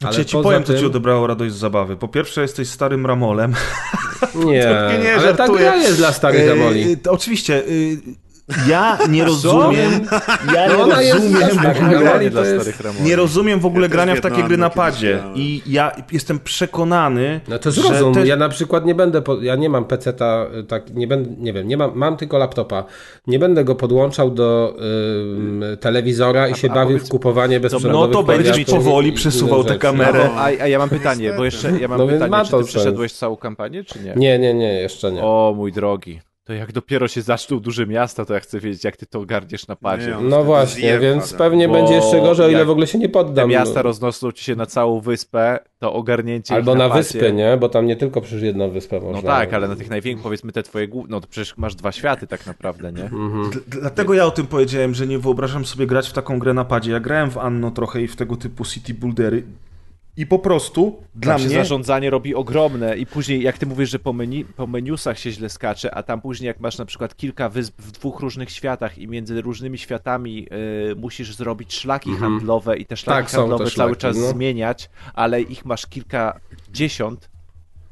Ale 0.02 0.12
Znaczy, 0.12 0.18
ja 0.18 0.24
ci 0.24 0.36
powiem, 0.42 0.64
co 0.64 0.72
tym- 0.72 0.80
ci 0.80 0.86
odebrało 0.86 1.26
radość 1.26 1.54
z 1.54 1.58
zabawy. 1.58 1.96
Po 1.96 2.08
pierwsze, 2.08 2.42
jesteś 2.42 2.68
starym 2.68 3.06
ramolem. 3.06 3.54
Nie, 4.34 4.44
Nie, 5.02 5.14
ale 5.14 5.34
ta 5.34 5.36
żartuję. 5.46 5.60
gra 5.60 5.76
jest 5.76 5.96
dla 5.96 6.12
starych 6.12 6.40
E, 6.40 6.46
zamoli. 6.48 6.96
to 6.96 7.12
Oczywiście. 7.12 7.62
y, 7.68 7.98
Ja 8.68 8.98
nie 9.10 9.24
rozumiem. 9.24 9.90
Ja 10.54 10.66
nie 10.66 10.72
No 10.72 10.82
ona 10.82 11.02
jest 11.02 11.14
rozumiem. 11.14 11.48
w 11.48 11.94
ogóle- 11.94 12.24
jest- 12.24 12.54
starych 12.62 12.80
Ramon. 12.80 13.04
Nie 13.04 13.16
rozumiem 13.16 13.60
w 13.60 13.66
ogóle 13.66 13.82
Ja 13.86 13.88
grania 13.88 14.14
w 14.14 14.20
takie 14.20 14.42
gry 14.42 14.56
na 14.56 14.70
padzie. 14.70 15.22
I 15.34 15.62
ja 15.66 15.92
jestem 16.12 16.38
przekonany, 16.38 17.40
No 17.48 17.58
to 17.58 17.70
zrozum, 17.70 18.14
te- 18.14 18.26
ja 18.26 18.36
na 18.36 18.48
przykład 18.48 18.86
nie 18.86 18.94
będę, 18.94 19.22
po, 19.22 19.42
ja 19.42 19.56
nie 19.56 19.68
mam 19.68 19.84
peceta, 19.84 20.46
y, 20.60 20.64
tak, 20.64 20.94
nie 20.94 21.06
będę, 21.06 21.30
nie 21.38 21.52
wiem, 21.52 21.68
nie 21.68 21.76
mam, 21.76 21.90
mam 21.94 22.16
tylko 22.16 22.38
laptopa, 22.38 22.84
nie 23.26 23.38
będę 23.38 23.64
go 23.64 23.74
podłączał 23.74 24.30
do 24.30 24.76
ym, 25.38 25.64
telewizora 25.80 26.48
i 26.48 26.54
się 26.54 26.70
a 26.70 26.74
bawił 26.74 26.96
powiedz- 26.98 27.08
w 27.08 27.10
kupowanie 27.10 27.56
no 27.56 27.62
bezprzewodowych 27.62 28.12
to 28.12 28.22
będziesz 28.22 28.64
powoli 28.64 29.08
i 29.08 29.12
przesuwał 29.12 29.64
tę 29.64 29.78
kamerę. 29.78 30.30
A, 30.36 30.44
a 30.44 30.50
ja 30.68 30.78
mam 30.78 30.88
pytanie, 30.88 31.32
bo 31.36 31.44
jeszcze 31.44 31.70
ja 31.80 31.88
mam 31.88 31.98
No 31.98 32.06
pytanie, 32.06 32.36
czy 32.44 32.50
ty 32.50 32.56
sens. 32.56 32.66
przeszedłeś 32.68 33.12
całą 33.12 33.36
kampanię, 33.36 33.84
czy 33.84 33.98
nie? 34.04 34.12
Nie, 34.16 34.38
nie, 34.38 34.54
nie, 34.54 34.74
jeszcze 34.74 35.12
nie. 35.12 35.22
O 35.22 35.52
mój 35.56 35.72
drogi. 35.72 36.20
To 36.46 36.52
jak 36.52 36.72
dopiero 36.72 37.08
się 37.08 37.22
zaczną 37.22 37.60
duże 37.60 37.86
miasta, 37.86 38.24
to 38.24 38.34
ja 38.34 38.40
chcę 38.40 38.60
wiedzieć, 38.60 38.84
jak 38.84 38.96
ty 38.96 39.06
to 39.06 39.20
ogarniesz 39.20 39.66
na 39.68 39.76
padzie. 39.76 40.16
Nie, 40.22 40.28
No 40.28 40.44
właśnie, 40.44 40.98
więc 40.98 41.24
padem. 41.24 41.38
pewnie 41.38 41.68
Bo 41.68 41.74
będzie 41.74 41.94
jeszcze 41.94 42.20
gorzej, 42.20 42.46
o 42.46 42.48
ile 42.48 42.64
w 42.64 42.70
ogóle 42.70 42.86
się 42.86 42.98
nie 42.98 43.06
Te 43.08 43.12
poddam. 43.12 43.48
miasta 43.50 43.74
no. 43.74 43.82
roznoszą 43.82 44.32
ci 44.32 44.44
się 44.44 44.56
na 44.56 44.66
całą 44.66 45.00
wyspę, 45.00 45.58
to 45.78 45.92
ogarnięcie 45.92 46.54
Albo 46.54 46.72
ich 46.72 46.78
na 46.78 46.88
padzie- 46.88 47.02
wyspę, 47.02 47.32
nie? 47.32 47.56
Bo 47.56 47.68
tam 47.68 47.86
nie 47.86 47.96
tylko 47.96 48.20
przecież 48.20 48.42
jedną 48.42 48.70
wyspę 48.70 49.00
można. 49.00 49.12
No 49.16 49.22
tak, 49.22 49.52
ale 49.54 49.68
na 49.68 49.76
tych 49.76 49.90
największych, 49.90 50.22
powiedzmy 50.22 50.52
te 50.52 50.62
twoje 50.62 50.88
główne, 50.88 51.10
no 51.10 51.20
to 51.20 51.26
przecież 51.28 51.56
masz 51.56 51.74
dwa 51.74 51.92
światy 51.92 52.26
tak 52.26 52.46
naprawdę, 52.46 52.92
nie? 52.92 53.04
Mhm. 53.04 53.50
Dlatego 53.66 54.14
ja 54.14 54.26
o 54.26 54.30
tym 54.30 54.46
powiedziałem, 54.46 54.94
że 54.94 55.06
nie 55.06 55.18
wyobrażam 55.18 55.64
sobie 55.64 55.86
grać 55.86 56.08
w 56.08 56.12
taką 56.12 56.38
grę 56.38 56.54
na 56.54 56.64
padzie. 56.64 56.92
Ja 56.92 57.00
grałem 57.00 57.30
w 57.30 57.38
Anno 57.38 57.70
trochę 57.70 58.02
i 58.02 58.08
w 58.08 58.16
tego 58.16 58.36
typu 58.36 58.64
city 58.64 58.94
buildery 58.94 59.42
i 60.16 60.26
po 60.26 60.38
prostu 60.38 61.02
dla 61.14 61.32
Tam 61.32 61.40
się 61.40 61.46
mnie... 61.46 61.54
zarządzanie 61.54 62.10
robi 62.10 62.34
ogromne 62.34 62.96
i 62.96 63.06
później, 63.06 63.42
jak 63.42 63.58
ty 63.58 63.66
mówisz, 63.66 63.90
że 63.90 63.98
po, 63.98 64.12
menu, 64.12 64.44
po 64.44 64.66
meniusach 64.66 65.18
się 65.18 65.30
źle 65.30 65.48
skacze, 65.48 65.94
a 65.94 66.02
tam 66.02 66.20
później 66.20 66.46
jak 66.46 66.60
masz 66.60 66.78
na 66.78 66.84
przykład 66.84 67.16
kilka 67.16 67.48
wysp 67.48 67.82
w 67.82 67.90
dwóch 67.92 68.20
różnych 68.20 68.50
światach 68.50 68.98
i 68.98 69.08
między 69.08 69.42
różnymi 69.42 69.78
światami 69.78 70.46
y, 70.92 70.96
musisz 70.96 71.36
zrobić 71.36 71.74
szlaki 71.74 72.16
handlowe 72.16 72.76
i 72.76 72.86
te 72.86 72.96
szlaki 72.96 73.22
Tak, 73.22 73.30
handlowe 73.30 73.64
te 73.64 73.70
cały 73.70 73.90
szlaki, 73.90 74.00
czas 74.00 74.16
no. 74.16 74.28
zmieniać, 74.28 74.90
ale 75.14 75.42
ich 75.42 75.64
masz 75.64 75.86
kilkadziesiąt 75.86 77.30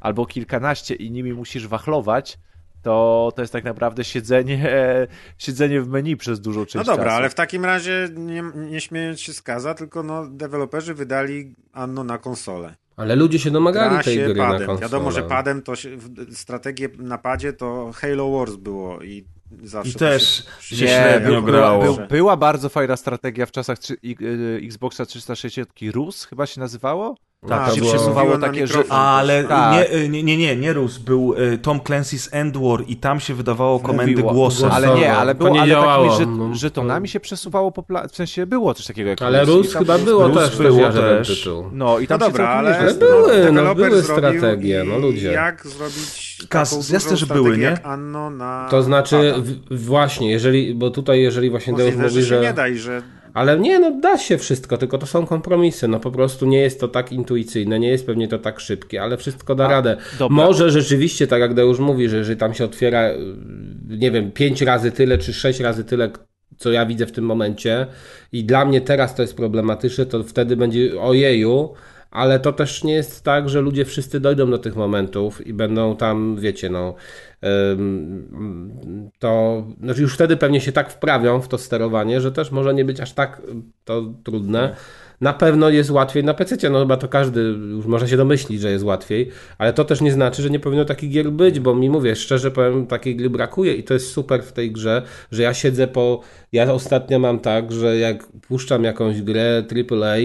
albo 0.00 0.26
kilkanaście 0.26 0.94
i 0.94 1.10
nimi 1.10 1.32
musisz 1.32 1.66
wachlować, 1.68 2.38
to, 2.84 3.32
to 3.36 3.42
jest 3.42 3.52
tak 3.52 3.64
naprawdę 3.64 4.04
siedzenie, 4.04 4.70
siedzenie 5.38 5.80
w 5.80 5.88
menu 5.88 6.16
przez 6.16 6.40
dużą 6.40 6.60
No 6.60 6.66
część 6.66 6.86
dobra, 6.86 7.04
czasu. 7.04 7.16
ale 7.16 7.30
w 7.30 7.34
takim 7.34 7.64
razie, 7.64 8.08
nie, 8.16 8.44
nie 8.56 8.80
śmiejąc 8.80 9.20
się 9.20 9.32
skaza, 9.32 9.74
tylko 9.74 10.02
no, 10.02 10.26
deweloperzy 10.26 10.94
wydali 10.94 11.54
Anno 11.72 12.04
na 12.04 12.18
konsolę. 12.18 12.74
Ale 12.96 13.16
ludzie 13.16 13.38
się 13.38 13.50
domagali 13.50 14.04
tej 14.04 14.18
gry 14.18 14.34
na 14.34 14.44
padem. 14.44 14.66
konsolę. 14.66 14.80
Wiadomo, 14.88 15.10
że 15.10 15.22
padem 15.22 15.62
to 15.62 15.76
się, 15.76 15.96
w- 15.96 16.34
strategię 16.36 16.88
na 16.98 17.18
padzie 17.18 17.52
to 17.52 17.90
Halo 17.94 18.30
Wars 18.30 18.54
było 18.56 19.02
i 19.02 19.24
zawsze 19.62 19.90
I 19.90 19.94
też 19.94 20.44
się, 20.60 20.76
się 20.76 20.84
Nie, 20.84 20.90
średnio 20.90 21.28
był, 21.30 21.42
grało. 21.42 21.82
był, 21.84 21.98
była 22.10 22.36
bardzo 22.36 22.68
fajna 22.68 22.96
strategia 22.96 23.46
w 23.46 23.50
czasach 23.52 23.78
trzy, 23.78 23.96
i- 24.02 24.16
y, 24.22 24.60
Xboxa 24.66 25.06
360 25.06 25.68
RUS 25.92 26.24
chyba 26.24 26.46
się 26.46 26.60
nazywało? 26.60 27.16
Tak, 27.48 27.68
to 27.68 27.74
się 27.74 27.82
przesuwało 27.82 28.38
takie, 28.38 28.66
że... 28.66 28.84
Ale 28.88 29.44
Tak. 29.44 29.74
nie, 29.92 30.08
nie, 30.08 30.22
nie, 30.22 30.36
nie, 30.36 30.56
nie 30.56 30.72
Rus, 30.72 30.98
był 30.98 31.34
y, 31.34 31.58
Tom 31.58 31.78
Clancy's 31.80 32.28
End 32.32 32.56
War 32.56 32.84
i 32.86 32.96
tam 32.96 33.20
się 33.20 33.34
wydawało 33.34 33.80
komendy 33.80 34.12
Mówiło. 34.12 34.32
głosem. 34.32 34.70
Ale 34.72 34.94
nie, 34.94 35.12
ale 35.12 35.34
To 35.34 35.38
było, 35.38 35.50
nie 35.54 35.60
ale 35.60 35.70
działało, 35.70 36.08
tak, 36.08 36.18
że, 36.18 36.26
no. 36.26 36.54
żetonami 36.54 37.08
się 37.08 37.20
przesuwało 37.20 37.72
po 37.72 37.82
pla... 37.82 38.08
w 38.08 38.16
sensie 38.16 38.46
było 38.46 38.74
coś 38.74 38.86
takiego 38.86 39.10
jak 39.10 39.22
Ale 39.22 39.44
Rus 39.44 39.54
i 39.54 39.56
Rus 39.58 39.72
tam 39.72 39.82
chyba 39.82 39.98
było 39.98 40.28
Rus 40.28 40.36
też 40.36 40.56
było 40.58 40.78
było 40.78 40.90
też. 40.92 41.48
No 41.72 41.98
i 41.98 42.02
No 42.02 42.08
tam 42.08 42.20
się 42.20 42.26
dobra, 42.26 42.48
ale, 42.48 42.78
Ale 42.78 42.94
były, 42.94 43.52
no, 43.52 43.74
były 43.74 44.02
strategie, 44.02 44.84
no 44.86 44.98
ludzie. 44.98 45.32
Jak 45.32 45.66
zrobić 45.66 46.24
Kas- 46.48 46.90
jasne, 46.92 47.16
że 47.16 47.26
były, 47.26 47.58
nie? 47.58 47.86
Anno 47.86 48.30
na 48.30 48.68
To 48.70 48.82
znaczy, 48.82 49.34
w, 49.70 49.84
właśnie, 49.86 50.30
jeżeli, 50.30 50.74
bo 50.74 50.90
tutaj 50.90 51.20
jeżeli 51.20 51.50
właśnie 51.50 51.74
Deus 51.74 51.96
mówi, 51.96 52.22
że 52.22 52.40
nie 52.40 52.52
da 52.52 52.68
i 52.68 52.76
że 52.76 53.02
Ale 53.34 53.58
nie, 53.58 53.78
no 53.78 53.90
da 53.90 54.18
się 54.18 54.38
wszystko, 54.38 54.78
tylko 54.78 54.98
to 54.98 55.06
są 55.06 55.26
kompromisy. 55.26 55.88
No 55.88 56.00
po 56.00 56.10
prostu 56.10 56.46
nie 56.46 56.58
jest 56.58 56.80
to 56.80 56.88
tak 56.88 57.12
intuicyjne, 57.12 57.80
nie 57.80 57.88
jest 57.88 58.06
pewnie 58.06 58.28
to 58.28 58.38
tak 58.38 58.60
szybkie, 58.60 59.02
ale 59.02 59.16
wszystko 59.16 59.54
da 59.54 59.68
radę. 59.68 59.96
dobra. 60.18 60.36
Może 60.36 60.70
rzeczywiście, 60.70 61.26
tak 61.26 61.40
jak 61.40 61.54
Deusz 61.54 61.78
mówi, 61.78 62.08
że 62.08 62.16
jeżeli 62.16 62.38
tam 62.38 62.54
się 62.54 62.64
otwiera, 62.64 63.10
y, 63.10 63.16
nie 63.88 64.10
wiem, 64.10 64.32
pięć 64.32 64.62
razy 64.62 64.92
tyle, 64.92 65.18
czy 65.18 65.32
sześć 65.32 65.60
razy 65.60 65.84
tyle, 65.84 66.10
co 66.56 66.72
ja 66.72 66.86
widzę 66.86 67.06
w 67.06 67.12
tym 67.12 67.24
momencie 67.24 67.86
i 68.32 68.44
dla 68.44 68.64
mnie 68.64 68.80
teraz 68.80 69.14
to 69.14 69.22
jest 69.22 69.36
problematyczne, 69.36 70.06
to 70.06 70.24
wtedy 70.24 70.56
będzie 70.56 71.00
ojeju, 71.00 71.74
ale 72.10 72.40
to 72.40 72.52
też 72.52 72.84
nie 72.84 72.94
jest 72.94 73.24
tak, 73.24 73.48
że 73.48 73.60
ludzie 73.60 73.84
wszyscy 73.84 74.20
dojdą 74.20 74.50
do 74.50 74.58
tych 74.58 74.76
momentów 74.76 75.46
i 75.46 75.52
będą 75.52 75.96
tam, 75.96 76.36
wiecie, 76.40 76.70
no, 76.70 76.94
to 79.18 79.64
znaczy 79.82 80.02
już 80.02 80.14
wtedy 80.14 80.36
pewnie 80.36 80.60
się 80.60 80.72
tak 80.72 80.90
wprawią 80.90 81.40
w 81.40 81.48
to 81.48 81.58
sterowanie, 81.58 82.20
że 82.20 82.32
też 82.32 82.50
może 82.50 82.74
nie 82.74 82.84
być 82.84 83.00
aż 83.00 83.12
tak 83.12 83.42
to 83.84 84.02
trudne. 84.24 84.76
Na 85.20 85.32
pewno 85.32 85.70
jest 85.70 85.90
łatwiej 85.90 86.24
na 86.24 86.34
PC, 86.34 86.70
no 86.70 86.80
chyba 86.80 86.96
to 86.96 87.08
każdy 87.08 87.40
już 87.70 87.86
może 87.86 88.08
się 88.08 88.16
domyślić, 88.16 88.60
że 88.60 88.70
jest 88.70 88.84
łatwiej, 88.84 89.30
ale 89.58 89.72
to 89.72 89.84
też 89.84 90.00
nie 90.00 90.12
znaczy, 90.12 90.42
że 90.42 90.50
nie 90.50 90.60
powinno 90.60 90.84
takich 90.84 91.10
gier 91.10 91.32
być, 91.32 91.60
bo 91.60 91.74
mi 91.74 91.90
mówię, 91.90 92.16
szczerze 92.16 92.50
powiem, 92.50 92.86
takiej 92.86 93.16
gry 93.16 93.30
brakuje 93.30 93.74
i 93.74 93.84
to 93.84 93.94
jest 93.94 94.12
super 94.12 94.42
w 94.42 94.52
tej 94.52 94.72
grze, 94.72 95.02
że 95.32 95.42
ja 95.42 95.54
siedzę 95.54 95.86
po. 95.88 96.20
Ja 96.52 96.72
ostatnio 96.72 97.18
mam 97.18 97.40
tak, 97.40 97.72
że 97.72 97.96
jak 97.96 98.26
puszczam 98.26 98.84
jakąś 98.84 99.22
grę 99.22 99.64
AAA, 99.90 100.16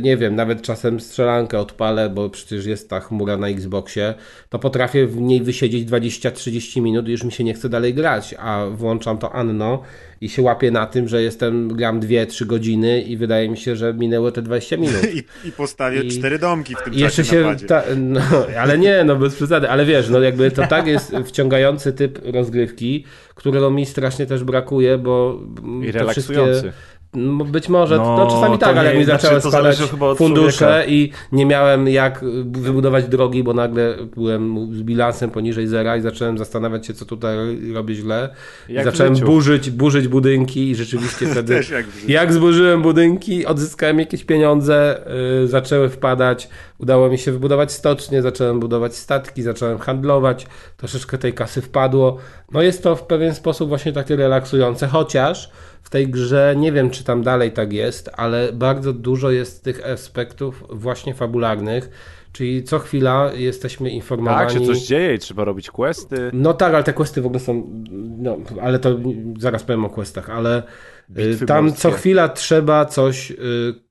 nie 0.00 0.16
wiem, 0.16 0.36
nawet 0.36 0.62
czasem 0.62 1.00
strzelankę 1.00 1.58
odpalę, 1.58 2.10
bo 2.10 2.30
przecież 2.30 2.66
jest 2.66 2.90
ta 2.90 3.00
chmura 3.00 3.36
na 3.36 3.48
Xboxie, 3.48 4.14
to 4.48 4.58
potrafię 4.58 5.06
w 5.06 5.20
niej 5.20 5.42
wysiedzieć 5.42 5.88
20-30 5.88 6.82
minut 6.82 7.08
i 7.08 7.10
już 7.10 7.24
mi 7.24 7.32
się 7.32 7.44
nie 7.44 7.54
chce 7.54 7.68
dalej 7.68 7.94
grać, 7.94 8.34
a 8.38 8.66
włączam 8.70 9.18
to 9.18 9.32
Anno 9.32 9.82
i 10.20 10.28
się 10.28 10.42
łapię 10.42 10.70
na 10.70 10.86
tym, 10.86 11.08
że 11.08 11.22
jestem, 11.22 11.68
gram 11.68 12.00
2-3 12.00 12.46
godziny 12.46 13.02
i 13.02 13.16
wydaje 13.16 13.48
mi 13.48 13.56
się, 13.56 13.76
że 13.76 13.94
minęły 13.94 14.32
te 14.32 14.42
20 14.42 14.76
minut. 14.76 15.04
i, 15.44 15.48
i 15.48 15.52
postawię 15.52 16.00
I- 16.02 16.08
cztery 16.08 16.38
domki 16.38 16.74
w 16.74 16.82
tym 16.82 16.94
jeszcze 16.94 17.24
czasie 17.24 17.58
się, 17.60 17.66
ta, 17.66 17.82
no, 17.96 18.20
ale 18.58 18.78
nie, 18.78 19.04
no 19.04 19.16
bez 19.16 19.34
przesady, 19.34 19.70
ale 19.70 19.84
wiesz, 19.86 20.08
no 20.08 20.20
jakby 20.20 20.50
to 20.50 20.66
tak 20.66 20.86
jest 20.86 21.12
wciągający 21.24 21.92
typ 21.92 22.18
rozgrywki, 22.24 23.04
którego 23.34 23.70
mi 23.70 23.86
strasznie 23.86 24.26
też 24.26 24.44
brakuje, 24.44 24.98
bo 24.98 25.40
I 25.82 25.92
to 25.92 25.98
relaksujący. 25.98 26.52
wszystkie- 26.52 26.99
być 27.46 27.68
może, 27.68 27.96
No, 27.96 28.16
no, 28.16 28.26
czasami 28.30 28.58
to 28.58 28.66
tak, 28.66 28.76
ale 28.76 28.82
nie- 28.82 28.88
jak 28.88 28.98
mi 28.98 29.04
znaczy, 29.04 29.22
zaczęły 29.22 29.40
spadać 29.40 29.62
zależy 29.62 29.88
chyba 29.88 30.06
od 30.06 30.18
fundusze 30.18 30.58
człowieka. 30.58 30.84
i 30.84 31.12
nie 31.32 31.46
miałem 31.46 31.88
jak 31.88 32.24
wybudować 32.52 33.04
drogi, 33.08 33.42
bo 33.42 33.54
nagle 33.54 33.96
byłem 34.16 34.74
z 34.74 34.82
bilansem 34.82 35.30
poniżej 35.30 35.66
zera 35.66 35.96
i 35.96 36.00
zacząłem 36.00 36.38
zastanawiać 36.38 36.86
się, 36.86 36.94
co 36.94 37.04
tutaj 37.04 37.36
robię 37.74 37.94
źle. 37.94 38.28
Jak 38.68 38.84
zacząłem 38.84 39.14
burzyć, 39.14 39.70
burzyć 39.70 40.08
budynki 40.08 40.70
i 40.70 40.74
rzeczywiście 40.74 41.26
wtedy 41.32 41.54
jak 41.54 41.86
jak 42.08 42.32
zburzyłem 42.32 42.82
budynki, 42.82 43.46
odzyskałem 43.46 43.98
jakieś 43.98 44.24
pieniądze, 44.24 45.04
yy, 45.40 45.48
zaczęły 45.48 45.88
wpadać, 45.88 46.48
udało 46.78 47.08
mi 47.08 47.18
się 47.18 47.32
wybudować 47.32 47.72
stocznie, 47.72 48.22
zacząłem 48.22 48.60
budować 48.60 48.96
statki, 48.96 49.42
zacząłem 49.42 49.78
handlować, 49.78 50.46
troszeczkę 50.76 51.18
tej 51.18 51.32
kasy 51.32 51.62
wpadło. 51.62 52.16
No 52.52 52.62
jest 52.62 52.82
to 52.82 52.96
w 52.96 53.02
pewien 53.02 53.34
sposób 53.34 53.68
właśnie 53.68 53.92
takie 53.92 54.16
relaksujące, 54.16 54.86
chociaż 54.86 55.50
w 55.82 55.90
tej 55.90 56.08
grze 56.08 56.54
nie 56.56 56.72
wiem, 56.72 56.90
czy 56.90 57.04
tam 57.04 57.22
dalej 57.22 57.52
tak 57.52 57.72
jest, 57.72 58.10
ale 58.12 58.52
bardzo 58.52 58.92
dużo 58.92 59.30
jest 59.30 59.64
tych 59.64 59.86
aspektów 59.86 60.64
właśnie 60.70 61.14
fabularnych, 61.14 61.90
czyli 62.32 62.64
co 62.64 62.78
chwila 62.78 63.30
jesteśmy 63.34 63.90
informowani. 63.90 64.48
Tak, 64.48 64.58
się 64.58 64.66
coś 64.66 64.86
dzieje 64.86 65.14
i 65.14 65.18
trzeba 65.18 65.44
robić 65.44 65.70
questy. 65.70 66.30
No 66.32 66.54
tak, 66.54 66.74
ale 66.74 66.84
te 66.84 66.92
questy 66.92 67.22
w 67.22 67.26
ogóle 67.26 67.40
są. 67.40 67.84
No, 68.18 68.36
ale 68.62 68.78
to 68.78 68.98
zaraz 69.38 69.62
powiem 69.62 69.84
o 69.84 69.90
questach, 69.90 70.30
ale 70.30 70.58
y, 70.58 71.28
Bitwy 71.30 71.46
tam 71.46 71.64
morskie. 71.64 71.80
co 71.80 71.90
chwila 71.90 72.28
trzeba 72.28 72.84
coś 72.84 73.30
y, 73.30 73.34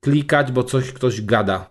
klikać, 0.00 0.52
bo 0.52 0.64
coś 0.64 0.92
ktoś 0.92 1.22
gada. 1.22 1.70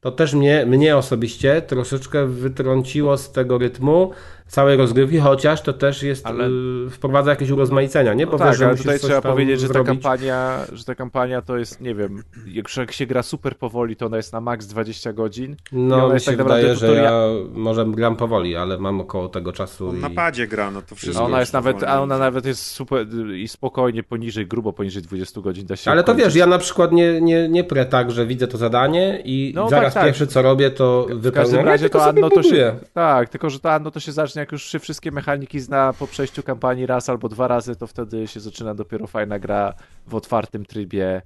To 0.00 0.10
też 0.10 0.34
mnie, 0.34 0.66
mnie 0.66 0.96
osobiście 0.96 1.62
troszeczkę 1.62 2.26
wytrąciło 2.26 3.16
z 3.16 3.32
tego 3.32 3.58
rytmu 3.58 4.10
całej 4.50 4.76
rozgrywki, 4.76 5.18
chociaż 5.18 5.62
to 5.62 5.72
też 5.72 6.02
jest, 6.02 6.26
Ale- 6.26 6.44
y, 6.86 6.90
wprowadza 6.90 7.30
jakieś 7.30 7.50
urozmaicenia, 7.50 8.14
nie? 8.14 8.24
No 8.26 8.32
Bo 8.32 8.38
tak, 8.38 8.48
wiesz, 8.48 8.58
że 8.58 8.66
ale 8.66 8.76
tutaj 8.76 8.98
coś 8.98 9.10
trzeba 9.10 9.22
powiedzieć, 9.32 9.60
że 9.60 9.66
ta, 9.66 9.72
zrobić. 9.72 9.88
kampania, 9.88 10.58
że 10.72 10.84
ta 10.84 10.94
kampania 10.94 11.42
to 11.42 11.56
jest, 11.58 11.80
nie 11.80 11.94
wiem, 11.94 12.22
jak 12.46 12.76
jak 12.76 12.92
się 12.92 13.06
gra 13.06 13.22
super 13.22 13.56
powoli, 13.56 13.96
to 13.96 14.06
ona 14.06 14.16
jest 14.16 14.32
na 14.32 14.40
max 14.40 14.66
20 14.66 15.12
godzin. 15.12 15.56
I 15.72 15.76
No, 15.76 15.96
ona 15.96 16.06
mi 16.06 16.12
jest 16.12 16.24
się 16.26 16.30
tak 16.30 16.38
naprawdę 16.38 16.74
wydaje, 16.74 16.94
że 16.96 17.02
ja 17.02 17.20
może 17.52 17.86
gram 17.86 18.16
powoli, 18.16 18.56
ale 18.56 18.78
mam 18.78 19.00
około 19.00 19.28
tego 19.28 19.52
czasu. 19.52 19.88
On 19.88 19.96
i... 19.96 20.00
na 20.00 20.10
padzie 20.10 20.46
gra, 20.46 20.70
no 20.70 20.82
to 20.82 20.94
wszystko. 20.94 21.22
A 21.22 21.26
ona 21.26 21.40
jest 21.40 21.52
nawet, 21.52 21.82
a 21.82 22.00
ona 22.02 22.18
nawet 22.18 22.46
jest 22.46 22.62
super 22.66 23.06
i 23.36 23.48
spokojnie 23.48 24.02
poniżej, 24.02 24.46
grubo 24.46 24.72
poniżej 24.72 25.02
20 25.02 25.40
godzin 25.40 25.66
da 25.66 25.76
się 25.76 25.90
Ale 25.90 26.04
to 26.04 26.14
wiesz, 26.14 26.34
ja 26.34 26.46
na 26.46 26.58
przykład 26.58 26.92
nie, 26.92 27.20
nie, 27.20 27.48
nie 27.48 27.64
prę 27.64 27.86
tak, 27.86 28.10
że 28.10 28.26
widzę 28.26 28.46
to 28.48 28.58
zadanie 28.58 29.22
i 29.24 29.52
No 29.54 29.68
zaraz 29.68 29.94
tak, 29.94 30.02
tak. 30.02 30.04
pierwsze 30.04 30.26
co 30.26 30.42
robię, 30.42 30.70
to 30.70 31.02
W 31.02 31.06
każdym 31.06 31.20
wypełniam. 31.20 31.66
razie 31.66 31.90
to 31.90 32.04
Anno 32.04 32.30
to 32.30 32.42
się. 32.42 32.74
Tak, 32.94 33.28
tylko 33.28 33.50
że 33.50 33.60
to 33.60 33.72
Anno 33.72 33.90
to 33.90 34.00
się 34.00 34.12
zacznie, 34.12 34.39
jak 34.40 34.52
już 34.52 34.62
się 34.64 34.78
wszystkie 34.78 35.10
mechaniki 35.10 35.60
zna 35.60 35.92
po 35.98 36.06
przejściu 36.06 36.42
kampanii 36.42 36.86
raz 36.86 37.08
albo 37.08 37.28
dwa 37.28 37.48
razy, 37.48 37.76
to 37.76 37.86
wtedy 37.86 38.26
się 38.26 38.40
zaczyna 38.40 38.74
dopiero 38.74 39.06
fajna 39.06 39.38
gra 39.38 39.74
w 40.06 40.14
otwartym 40.14 40.64
trybie 40.66 41.22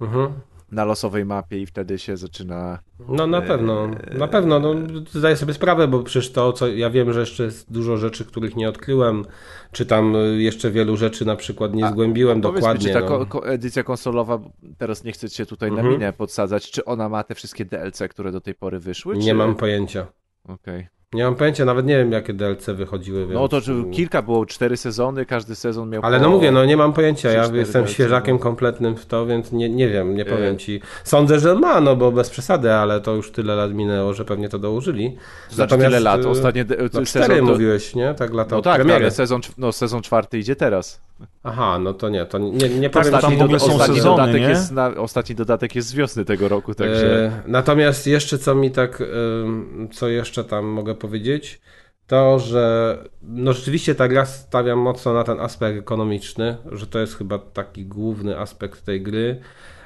Mhm. 0.00 0.32
na 0.72 0.84
losowej 0.84 1.24
mapie 1.24 1.60
i 1.62 1.66
wtedy 1.66 1.98
się 1.98 2.16
zaczyna. 2.16 2.78
No 3.08 3.26
na 3.26 3.42
pewno, 3.42 3.88
na 4.18 4.28
pewno, 4.28 4.60
no, 4.60 4.74
zdaję 5.12 5.36
sobie 5.36 5.54
sprawę, 5.54 5.88
bo 5.88 6.02
przecież 6.02 6.32
to, 6.32 6.52
co 6.52 6.68
ja 6.68 6.90
wiem, 6.90 7.12
że 7.12 7.20
jeszcze 7.20 7.44
jest 7.44 7.72
dużo 7.72 7.96
rzeczy, 7.96 8.24
których 8.24 8.56
nie 8.56 8.68
odkryłem, 8.68 9.24
czy 9.72 9.86
tam 9.86 10.16
y, 10.16 10.42
jeszcze 10.42 10.70
wielu 10.70 10.96
rzeczy 10.96 11.24
na 11.24 11.36
przykład 11.36 11.74
nie 11.74 11.86
A, 11.86 11.90
zgłębiłem 11.90 12.40
Powiedz 12.40 12.54
mi, 12.56 12.60
dokładnie. 12.60 12.86
czy 12.88 12.94
ta 12.94 13.00
no. 13.00 13.26
ko- 13.26 13.46
edycja 13.48 13.82
konsolowa, 13.82 14.38
teraz 14.78 15.04
nie 15.04 15.12
chcę 15.12 15.30
cię 15.30 15.46
tutaj 15.46 15.70
na 15.70 15.76
Mhm. 15.76 15.92
minę 15.94 16.12
podsadzać, 16.12 16.70
czy 16.70 16.84
ona 16.84 17.08
ma 17.08 17.24
te 17.24 17.34
wszystkie 17.34 17.64
DLC, 17.64 18.02
które 18.10 18.32
do 18.32 18.40
tej 18.40 18.54
pory 18.54 18.78
wyszły? 18.78 19.16
Nie 19.16 19.24
czy... 19.32 19.34
mam 19.34 19.54
pojęcia. 19.54 20.06
Okej. 20.48 20.88
Nie 21.14 21.24
mam 21.24 21.34
pojęcia, 21.34 21.64
nawet 21.64 21.86
nie 21.86 21.96
wiem 21.96 22.12
jakie 22.12 22.32
DLC 22.34 22.66
wychodziły. 22.66 23.20
Więc... 23.20 23.32
No 23.34 23.48
to 23.48 23.60
czy 23.60 23.84
kilka 23.92 24.22
było, 24.22 24.46
cztery 24.46 24.76
sezony, 24.76 25.26
każdy 25.26 25.54
sezon 25.54 25.90
miał 25.90 26.02
Ale 26.04 26.18
po... 26.18 26.24
no 26.24 26.30
mówię, 26.30 26.50
no 26.52 26.64
nie 26.64 26.76
mam 26.76 26.92
pojęcia, 26.92 27.30
ja 27.30 27.46
jestem 27.54 27.82
DLC, 27.84 27.92
świeżakiem 27.92 28.36
no. 28.36 28.42
kompletnym 28.42 28.96
w 28.96 29.06
to, 29.06 29.26
więc 29.26 29.52
nie, 29.52 29.68
nie 29.68 29.88
wiem, 29.88 30.16
nie 30.16 30.24
powiem 30.24 30.54
E. 30.54 30.56
ci. 30.56 30.80
Sądzę, 31.04 31.38
że 31.40 31.54
ma, 31.54 31.80
no 31.80 31.96
bo 31.96 32.12
bez 32.12 32.30
przesady, 32.30 32.72
ale 32.72 33.00
to 33.00 33.14
już 33.14 33.30
tyle 33.32 33.54
lat 33.54 33.74
minęło, 33.74 34.14
że 34.14 34.24
pewnie 34.24 34.48
to 34.48 34.58
dołożyli. 34.58 35.16
To 35.48 35.54
znaczy 35.54 35.78
tyle 35.78 36.00
lat, 36.00 36.26
ostatnie 36.26 36.64
de- 36.64 36.76
no, 36.76 36.88
sezon 36.88 37.04
cztery 37.04 37.36
to- 37.36 37.44
mówiłeś, 37.44 37.94
nie? 37.94 38.14
Tak 38.14 38.34
lata 38.34 38.56
No 38.56 38.62
tak, 38.62 38.72
no, 38.78 38.84
premiery. 38.84 39.04
ale 39.04 39.10
sezon, 39.10 39.40
no, 39.58 39.72
sezon 39.72 40.02
czwarty 40.02 40.38
idzie 40.38 40.56
teraz. 40.56 41.00
Aha, 41.42 41.78
no 41.78 41.94
to 41.94 42.08
nie, 42.08 42.26
to 42.26 42.38
nie, 42.38 42.68
nie 42.68 42.90
powiem 42.90 43.12
tam 43.12 43.36
w 43.36 43.42
ogóle 43.42 43.60
są 43.60 43.66
ostatni, 43.66 43.96
sezony, 43.96 44.16
dodatek 44.16 44.40
nie? 44.40 44.48
jest 44.48 44.72
na, 44.72 44.86
ostatni 44.88 45.34
dodatek 45.34 45.74
jest 45.74 45.88
z 45.88 45.94
wiosny 45.94 46.24
tego 46.24 46.48
roku, 46.48 46.74
także... 46.74 47.26
E, 47.26 47.42
natomiast 47.46 48.06
jeszcze 48.06 48.38
co 48.38 48.54
mi 48.54 48.70
tak, 48.70 49.00
em, 49.00 49.88
co 49.92 50.08
jeszcze 50.08 50.44
tam 50.44 50.64
mogę 50.64 50.94
powiedzieć, 50.94 51.60
to, 52.06 52.38
że 52.38 52.98
no 53.22 53.52
rzeczywiście 53.52 53.94
ta 53.94 54.08
gra 54.08 54.26
stawia 54.26 54.76
mocno 54.76 55.12
na 55.14 55.24
ten 55.24 55.40
aspekt 55.40 55.78
ekonomiczny, 55.78 56.56
że 56.72 56.86
to 56.86 56.98
jest 56.98 57.18
chyba 57.18 57.38
taki 57.38 57.86
główny 57.86 58.38
aspekt 58.38 58.84
tej 58.84 59.02
gry. 59.02 59.40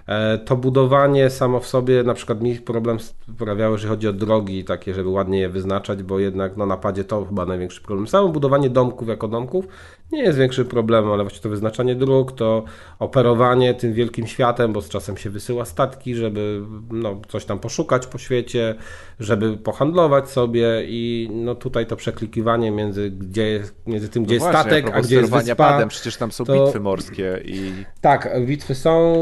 E, 0.07 0.38
To 0.38 0.57
budowanie 0.57 1.31
samo 1.31 1.61
w 1.61 1.67
sobie, 1.67 2.03
na 2.03 2.14
przykład 2.14 2.41
mi 2.41 2.55
problem 2.57 2.99
sprawiało, 3.01 3.75
jeżeli 3.75 3.91
chodzi 3.91 4.09
o 4.09 4.12
drogi 4.12 4.64
takie, 4.64 4.95
żeby 4.95 5.09
ładnie 5.09 5.41
je 5.41 5.49
wyznaczać, 5.49 6.03
bo 6.03 6.19
jednak 6.19 6.57
no, 6.57 6.67
na 6.67 6.77
padzie 6.77 7.05
to 7.05 7.25
chyba 7.25 7.47
największy 7.47 7.83
problem. 7.83 8.07
Samo 8.09 8.29
budowanie 8.29 8.71
domków 8.71 9.09
jako 9.09 9.29
domków 9.29 9.69
nie 10.12 10.23
jest 10.23 10.38
większym 10.38 10.64
problemem, 10.66 11.12
ale 11.12 11.23
właśnie 11.25 11.40
to 11.40 11.49
wyznaczanie 11.49 11.94
dróg, 11.94 12.33
to 12.33 12.64
operowanie 12.99 13.75
tym 13.75 13.92
wielkim 13.92 14.27
światem, 14.27 14.73
bo 14.73 14.83
z 14.83 14.88
czasem 14.88 15.16
się 15.16 15.31
wysyła 15.31 15.64
statki, 15.64 16.14
żeby 16.14 16.62
no, 16.90 17.21
coś 17.29 17.44
tam 17.44 17.59
poszukać 17.59 18.07
po 18.07 18.18
świecie, 18.18 18.75
żeby 19.21 19.57
pohandlować 19.57 20.31
sobie 20.31 20.83
i 20.87 21.29
no 21.33 21.55
tutaj 21.55 21.87
to 21.87 21.97
przeklikiwanie 21.97 22.71
między, 22.71 23.11
gdzie 23.11 23.47
jest, 23.49 23.75
między 23.87 24.09
tym, 24.09 24.25
gdzie 24.25 24.38
No 24.38 24.44
jest 24.44 24.47
właśnie, 24.57 24.61
statek, 24.71 24.90
a 24.97 25.01
gdzie 25.03 25.16
jest 25.16 25.33
wyspa. 25.33 25.55
padem, 25.55 25.88
przecież 25.88 26.16
tam 26.16 26.33
są 26.33 26.44
to- 26.44 26.64
bitwy 26.64 26.81
morskie 26.81 27.40
i 27.44 27.73
Tak, 28.01 28.47
bitwy 28.47 28.75
są, 28.75 29.14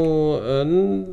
y, 0.61 0.65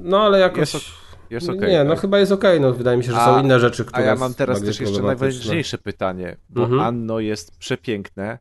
no 0.03 0.21
ale 0.23 0.39
jakoś... 0.39 0.59
Jest 0.61 0.75
ok- 0.75 1.05
jest 1.31 1.49
okej. 1.49 1.71
nie, 1.73 1.85
no 1.85 1.91
tak. 1.91 2.01
chyba 2.01 2.19
jest 2.19 2.33
okej, 2.33 2.61
no 2.61 2.73
wydaje 2.73 2.97
mi 2.99 3.05
się, 3.05 3.11
że 3.13 3.19
A- 3.19 3.25
są 3.27 3.43
inne 3.43 3.61
rzeczy, 3.61 3.83
A 3.83 3.87
które 3.87 4.05
ja 4.07 4.17
mam 4.17 4.35
teraz 4.35 4.61
też 4.63 4.81
jeszcze 4.81 5.03
najważniejsze 5.03 5.79
pytanie, 5.79 6.37
bo 6.49 6.63
Mhm. 6.63 6.81
Anno 6.81 7.21
jest 7.21 7.59
przepiękne, 7.59 8.39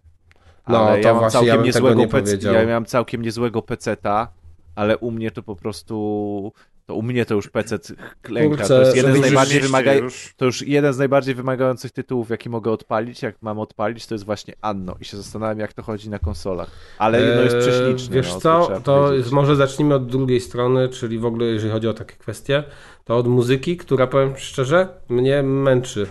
No, 0.68 0.80
ale 0.80 1.02
to 1.02 1.08
ja 1.08 1.14
mam 1.14 1.20
właśnie 1.20 1.40
całkiem 1.40 1.56
ja 1.56 1.66
niezłego 1.66 2.00
nie 2.00 2.08
PC, 2.08 2.24
powiedział. 2.24 2.54
ja 2.54 2.66
miałem 2.66 2.86
całkiem 2.86 3.22
niezłego 3.22 3.62
peceta, 3.62 4.28
ale 4.76 4.98
u 4.98 5.12
mnie 5.12 5.32
to 5.32 5.44
po 5.44 5.56
prostu 5.56 6.54
to 6.86 6.96
u 6.96 7.02
mnie 7.02 7.26
to 7.26 7.36
już 7.36 7.50
PC 7.50 7.80
klęka. 8.22 8.58
Kurczę, 8.58 8.68
to 8.68 8.80
jest 8.80 8.96
jeden 8.96 9.16
z 9.16 9.20
najbardziej 9.20 9.62
wymaga... 9.62 9.94
już. 9.94 10.34
to 10.38 10.46
już 10.46 10.62
jeden 10.62 10.94
z 10.94 10.98
najbardziej 10.98 11.36
wymagających 11.36 11.92
tytułów, 11.92 12.30
jaki 12.30 12.50
mogę 12.50 12.72
odpalić, 12.72 13.22
jak 13.22 13.36
mam 13.42 13.60
odpalić, 13.60 14.08
to 14.08 14.16
jest 14.16 14.26
właśnie 14.26 14.54
Anno 14.62 14.96
i 15.02 15.06
się 15.06 15.18
zastanawiam, 15.18 15.60
jak 15.60 15.74
to 15.74 15.84
chodzi 15.84 16.10
na 16.10 16.20
konsolach. 16.20 16.72
Ale 16.98 17.36
no 17.36 17.42
jest 17.42 17.56
Eee, 17.56 17.62
prześliczny. 17.62 18.16
Wiesz 18.16 18.34
no, 18.34 18.40
co, 18.40 18.82
to 18.84 19.12
może 19.32 19.56
zacznijmy 19.56 19.96
od 19.96 20.08
drugiej 20.08 20.40
strony, 20.40 20.90
czyli 20.90 21.20
w 21.20 21.26
ogóle 21.26 21.46
jeżeli 21.46 21.72
chodzi 21.72 21.88
o 21.88 21.94
takie 21.94 22.16
kwestie, 22.16 22.64
to 23.04 23.18
od 23.18 23.28
muzyki, 23.28 23.78
która 23.78 24.08
powiem 24.08 24.38
szczerze, 24.38 24.88
mnie 25.10 25.44
męczy 25.44 26.08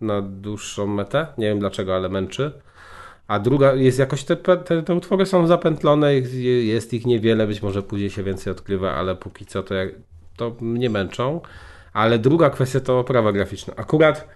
na 0.00 0.22
dłuższą 0.22 0.86
metę. 0.86 1.26
Nie 1.38 1.46
wiem 1.46 1.58
dlaczego, 1.58 1.96
ale 1.96 2.08
męczy. 2.08 2.52
A 3.28 3.38
druga 3.38 3.74
jest 3.74 3.98
jakoś 3.98 4.24
te, 4.24 4.36
te, 4.36 4.82
te 4.82 4.94
utwory 4.94 5.26
są 5.26 5.46
zapętlone, 5.46 6.14
jest, 6.14 6.94
ich 6.94 7.06
niewiele, 7.06 7.46
być 7.46 7.62
może 7.62 7.82
później 7.82 8.10
się 8.10 8.22
więcej 8.22 8.50
odkrywa, 8.50 8.94
ale 8.94 9.16
póki 9.16 9.46
co 9.46 9.62
to, 9.62 9.74
jak, 9.74 9.88
to 10.36 10.56
mnie 10.60 10.90
męczą. 10.90 11.40
Ale 11.92 12.18
druga 12.18 12.50
kwestia 12.50 12.80
to 12.80 12.98
oprawa 12.98 13.32
graficzna. 13.32 13.74
Akurat 13.76 14.28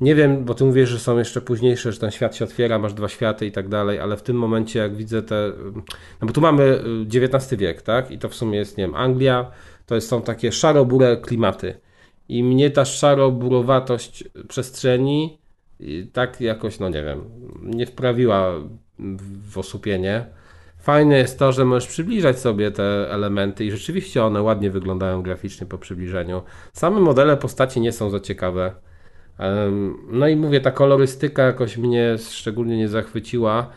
nie 0.00 0.14
wiem, 0.14 0.44
bo 0.44 0.54
ty 0.54 0.64
mówisz, 0.64 0.88
że 0.88 0.98
są 0.98 1.18
jeszcze 1.18 1.40
późniejsze, 1.40 1.92
że 1.92 1.98
ten 1.98 2.10
świat 2.10 2.36
się 2.36 2.44
otwiera, 2.44 2.78
masz 2.78 2.94
dwa 2.94 3.08
światy 3.08 3.46
i 3.46 3.52
tak 3.52 3.68
dalej, 3.68 4.00
ale 4.00 4.16
w 4.16 4.22
tym 4.22 4.36
momencie 4.36 4.78
jak 4.78 4.96
widzę 4.96 5.22
te... 5.22 5.52
No 6.20 6.26
bo 6.26 6.32
tu 6.32 6.40
mamy 6.40 6.62
y, 6.62 7.22
XIX 7.22 7.60
wiek, 7.60 7.82
tak? 7.82 8.10
I 8.10 8.18
to 8.18 8.28
w 8.28 8.34
sumie 8.34 8.58
jest, 8.58 8.78
nie 8.78 8.84
wiem, 8.84 8.94
Anglia, 8.94 9.50
to 9.86 9.94
jest, 9.94 10.08
są 10.08 10.22
takie 10.22 10.52
szaro-bure 10.52 11.16
klimaty. 11.16 11.80
I 12.28 12.44
mnie 12.44 12.70
ta 12.70 12.84
szaro-burowatość 12.84 14.24
przestrzeni 14.48 15.38
y, 15.82 16.06
tak 16.12 16.40
jakoś, 16.40 16.78
no 16.78 16.88
nie 16.88 17.02
wiem, 17.02 17.20
nie 17.62 17.86
wprawiła 17.86 18.52
w 19.50 19.58
osłupienie. 19.58 20.26
Fajne 20.78 21.18
jest 21.18 21.38
to, 21.38 21.52
że 21.52 21.64
możesz 21.64 21.88
przybliżać 21.88 22.38
sobie 22.38 22.70
te 22.70 23.10
elementy 23.10 23.64
i 23.64 23.70
rzeczywiście 23.70 24.24
one 24.24 24.42
ładnie 24.42 24.70
wyglądają 24.70 25.22
graficznie 25.22 25.66
po 25.66 25.78
przybliżeniu. 25.78 26.42
Same 26.72 27.00
modele 27.00 27.36
postaci 27.36 27.80
nie 27.80 27.92
są 27.92 28.10
za 28.10 28.20
ciekawe. 28.20 28.74
No 30.10 30.28
i 30.28 30.36
mówię, 30.36 30.60
ta 30.60 30.70
kolorystyka 30.70 31.42
jakoś 31.42 31.76
mnie 31.76 32.16
szczególnie 32.30 32.76
nie 32.76 32.88
zachwyciła. 32.88 33.70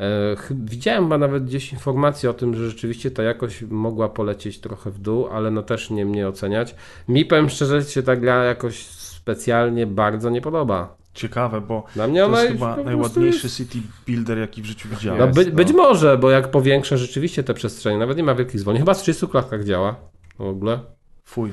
E, 0.00 0.36
Widziałem 0.50 1.04
chyba 1.04 1.18
nawet 1.18 1.44
gdzieś 1.44 1.72
informację 1.72 2.30
o 2.30 2.34
tym, 2.34 2.54
że 2.54 2.70
rzeczywiście 2.70 3.10
ta 3.10 3.22
jakość 3.22 3.64
mogła 3.70 4.08
polecieć 4.08 4.60
trochę 4.60 4.90
w 4.90 4.98
dół, 4.98 5.26
ale 5.26 5.50
no 5.50 5.62
też 5.62 5.90
nie 5.90 6.04
mnie 6.04 6.28
oceniać. 6.28 6.74
Mi 7.08 7.24
powiem 7.24 7.48
szczerze, 7.48 7.82
się 7.82 8.02
ta 8.02 8.16
gra 8.16 8.44
jakoś 8.44 8.86
specjalnie 8.86 9.86
bardzo 9.86 10.30
nie 10.30 10.40
podoba. 10.40 11.01
Ciekawe, 11.14 11.60
bo 11.60 11.84
Dla 11.94 12.06
mnie 12.08 12.20
to 12.20 12.30
jest 12.42 12.52
chyba 12.52 12.76
najładniejszy 12.76 13.46
jest- 13.46 13.56
city 13.56 13.78
builder, 14.06 14.38
jaki 14.38 14.62
w 14.62 14.64
życiu 14.64 14.88
widziałem. 14.88 15.20
No, 15.20 15.28
by, 15.28 15.46
no. 15.46 15.52
być 15.52 15.72
może, 15.72 16.18
bo 16.18 16.30
jak 16.30 16.50
powiększa 16.50 16.96
rzeczywiście 16.96 17.42
te 17.42 17.54
przestrzenie, 17.54 17.98
nawet 17.98 18.16
nie 18.16 18.22
ma 18.22 18.34
wielkich 18.34 18.60
zwolnień. 18.60 18.80
Chyba 18.82 18.94
z 18.94 19.02
30 19.02 19.28
klatkach 19.28 19.64
działa 19.64 19.96
w 20.38 20.40
ogóle. 20.40 20.80
Fuj. 21.24 21.52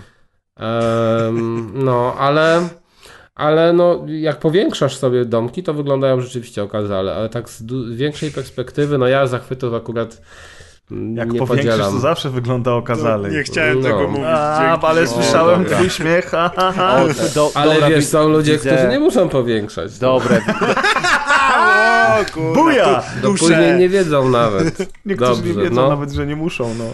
No, 1.73 2.15
ale, 2.17 2.69
ale 3.35 3.73
no, 3.73 4.05
jak 4.07 4.39
powiększasz 4.39 4.97
sobie 4.97 5.25
domki, 5.25 5.63
to 5.63 5.73
wyglądają 5.73 6.21
rzeczywiście 6.21 6.63
okazale, 6.63 7.15
ale 7.15 7.29
tak 7.29 7.49
z 7.49 7.63
większej 7.95 8.31
perspektywy, 8.31 8.97
no 8.97 9.07
ja 9.07 9.27
zachwytów 9.27 9.73
akurat 9.73 10.21
Jak 11.15 11.31
nie 11.31 11.39
powiększysz, 11.39 11.71
podzielam. 11.71 11.93
to 11.93 11.99
zawsze 11.99 12.29
wygląda 12.29 12.73
okazale. 12.73 13.29
Nie 13.31 13.43
chciałem 13.43 13.77
No. 13.81 13.83
tego 13.83 14.07
mówić. 14.07 14.25
A, 14.27 14.79
ale 14.81 15.01
O, 15.01 15.07
słyszałem 15.07 15.63
dobra. 15.63 15.77
twój 15.77 15.89
śmiech. 15.89 16.25
ha, 16.25 16.51
ha, 16.55 16.71
ha. 16.75 17.03
O, 17.03 17.07
do, 17.35 17.51
Ale 17.53 17.73
dobra, 17.73 17.89
wiesz, 17.89 17.99
wi- 17.99 18.05
są 18.05 18.29
ludzie, 18.29 18.51
widzę- 18.57 18.69
którzy 18.75 18.89
nie 18.89 18.99
muszą 18.99 19.29
powiększać. 19.29 19.99
Dobre, 19.99 20.41
O, 22.21 22.33
kurwa, 22.33 22.53
Buja! 22.61 23.03
tu 23.21 23.27
No 23.31 23.37
później 23.37 23.79
nie 23.79 23.89
wiedzą 23.89 24.29
nawet. 24.29 24.79
Niektórzy 25.05 25.31
Dobrze, 25.31 25.53
nie 25.55 25.63
wiedzą 25.63 25.75
no. 25.81 25.89
nawet, 25.89 26.11
że 26.11 26.27
nie 26.27 26.35
muszą. 26.35 26.75
No. 26.77 26.85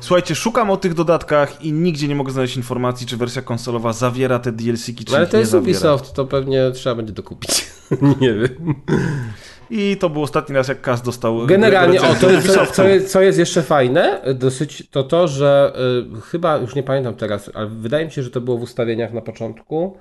Słuchajcie, 0.00 0.34
szukam 0.34 0.70
o 0.70 0.76
tych 0.76 0.94
dodatkach 0.94 1.64
i 1.64 1.72
nigdzie 1.72 2.08
nie 2.08 2.14
mogę 2.14 2.32
znaleźć 2.32 2.56
informacji, 2.56 3.06
czy 3.06 3.16
wersja 3.16 3.42
konsolowa 3.42 3.92
zawiera 3.92 4.38
te 4.38 4.52
DLC-ki, 4.52 5.04
czy 5.04 5.12
No, 5.12 5.18
ale 5.18 5.26
to 5.26 5.36
jest. 5.36 5.54
Ubisoft, 5.54 6.12
to 6.12 6.24
pewnie 6.24 6.70
trzeba 6.74 6.94
będzie 6.96 7.12
dokupić. 7.12 7.66
nie 8.20 8.34
wiem. 8.34 8.74
I 9.70 9.96
to 9.96 10.10
był 10.10 10.22
ostatni 10.22 10.56
raz, 10.56 10.68
jak 10.68 10.80
Kaz 10.80 11.02
dostał 11.02 11.46
Generalnie, 11.46 12.02
o, 12.02 12.14
to 12.14 12.26
co, 12.54 12.66
co, 12.66 12.88
jest, 12.88 13.12
co 13.12 13.22
jest 13.22 13.38
jeszcze 13.38 13.62
fajne, 13.62 14.20
dosyć, 14.34 14.88
to 14.90 15.02
to, 15.04 15.28
że 15.28 15.72
y, 16.18 16.20
chyba, 16.20 16.56
już 16.56 16.74
nie 16.74 16.82
pamiętam 16.82 17.14
teraz, 17.14 17.50
ale 17.54 17.66
wydaje 17.66 18.04
mi 18.04 18.10
się, 18.10 18.22
że 18.22 18.30
to 18.30 18.40
było 18.40 18.58
w 18.58 18.62
ustawieniach 18.62 19.12
na 19.12 19.20
początku, 19.20 19.96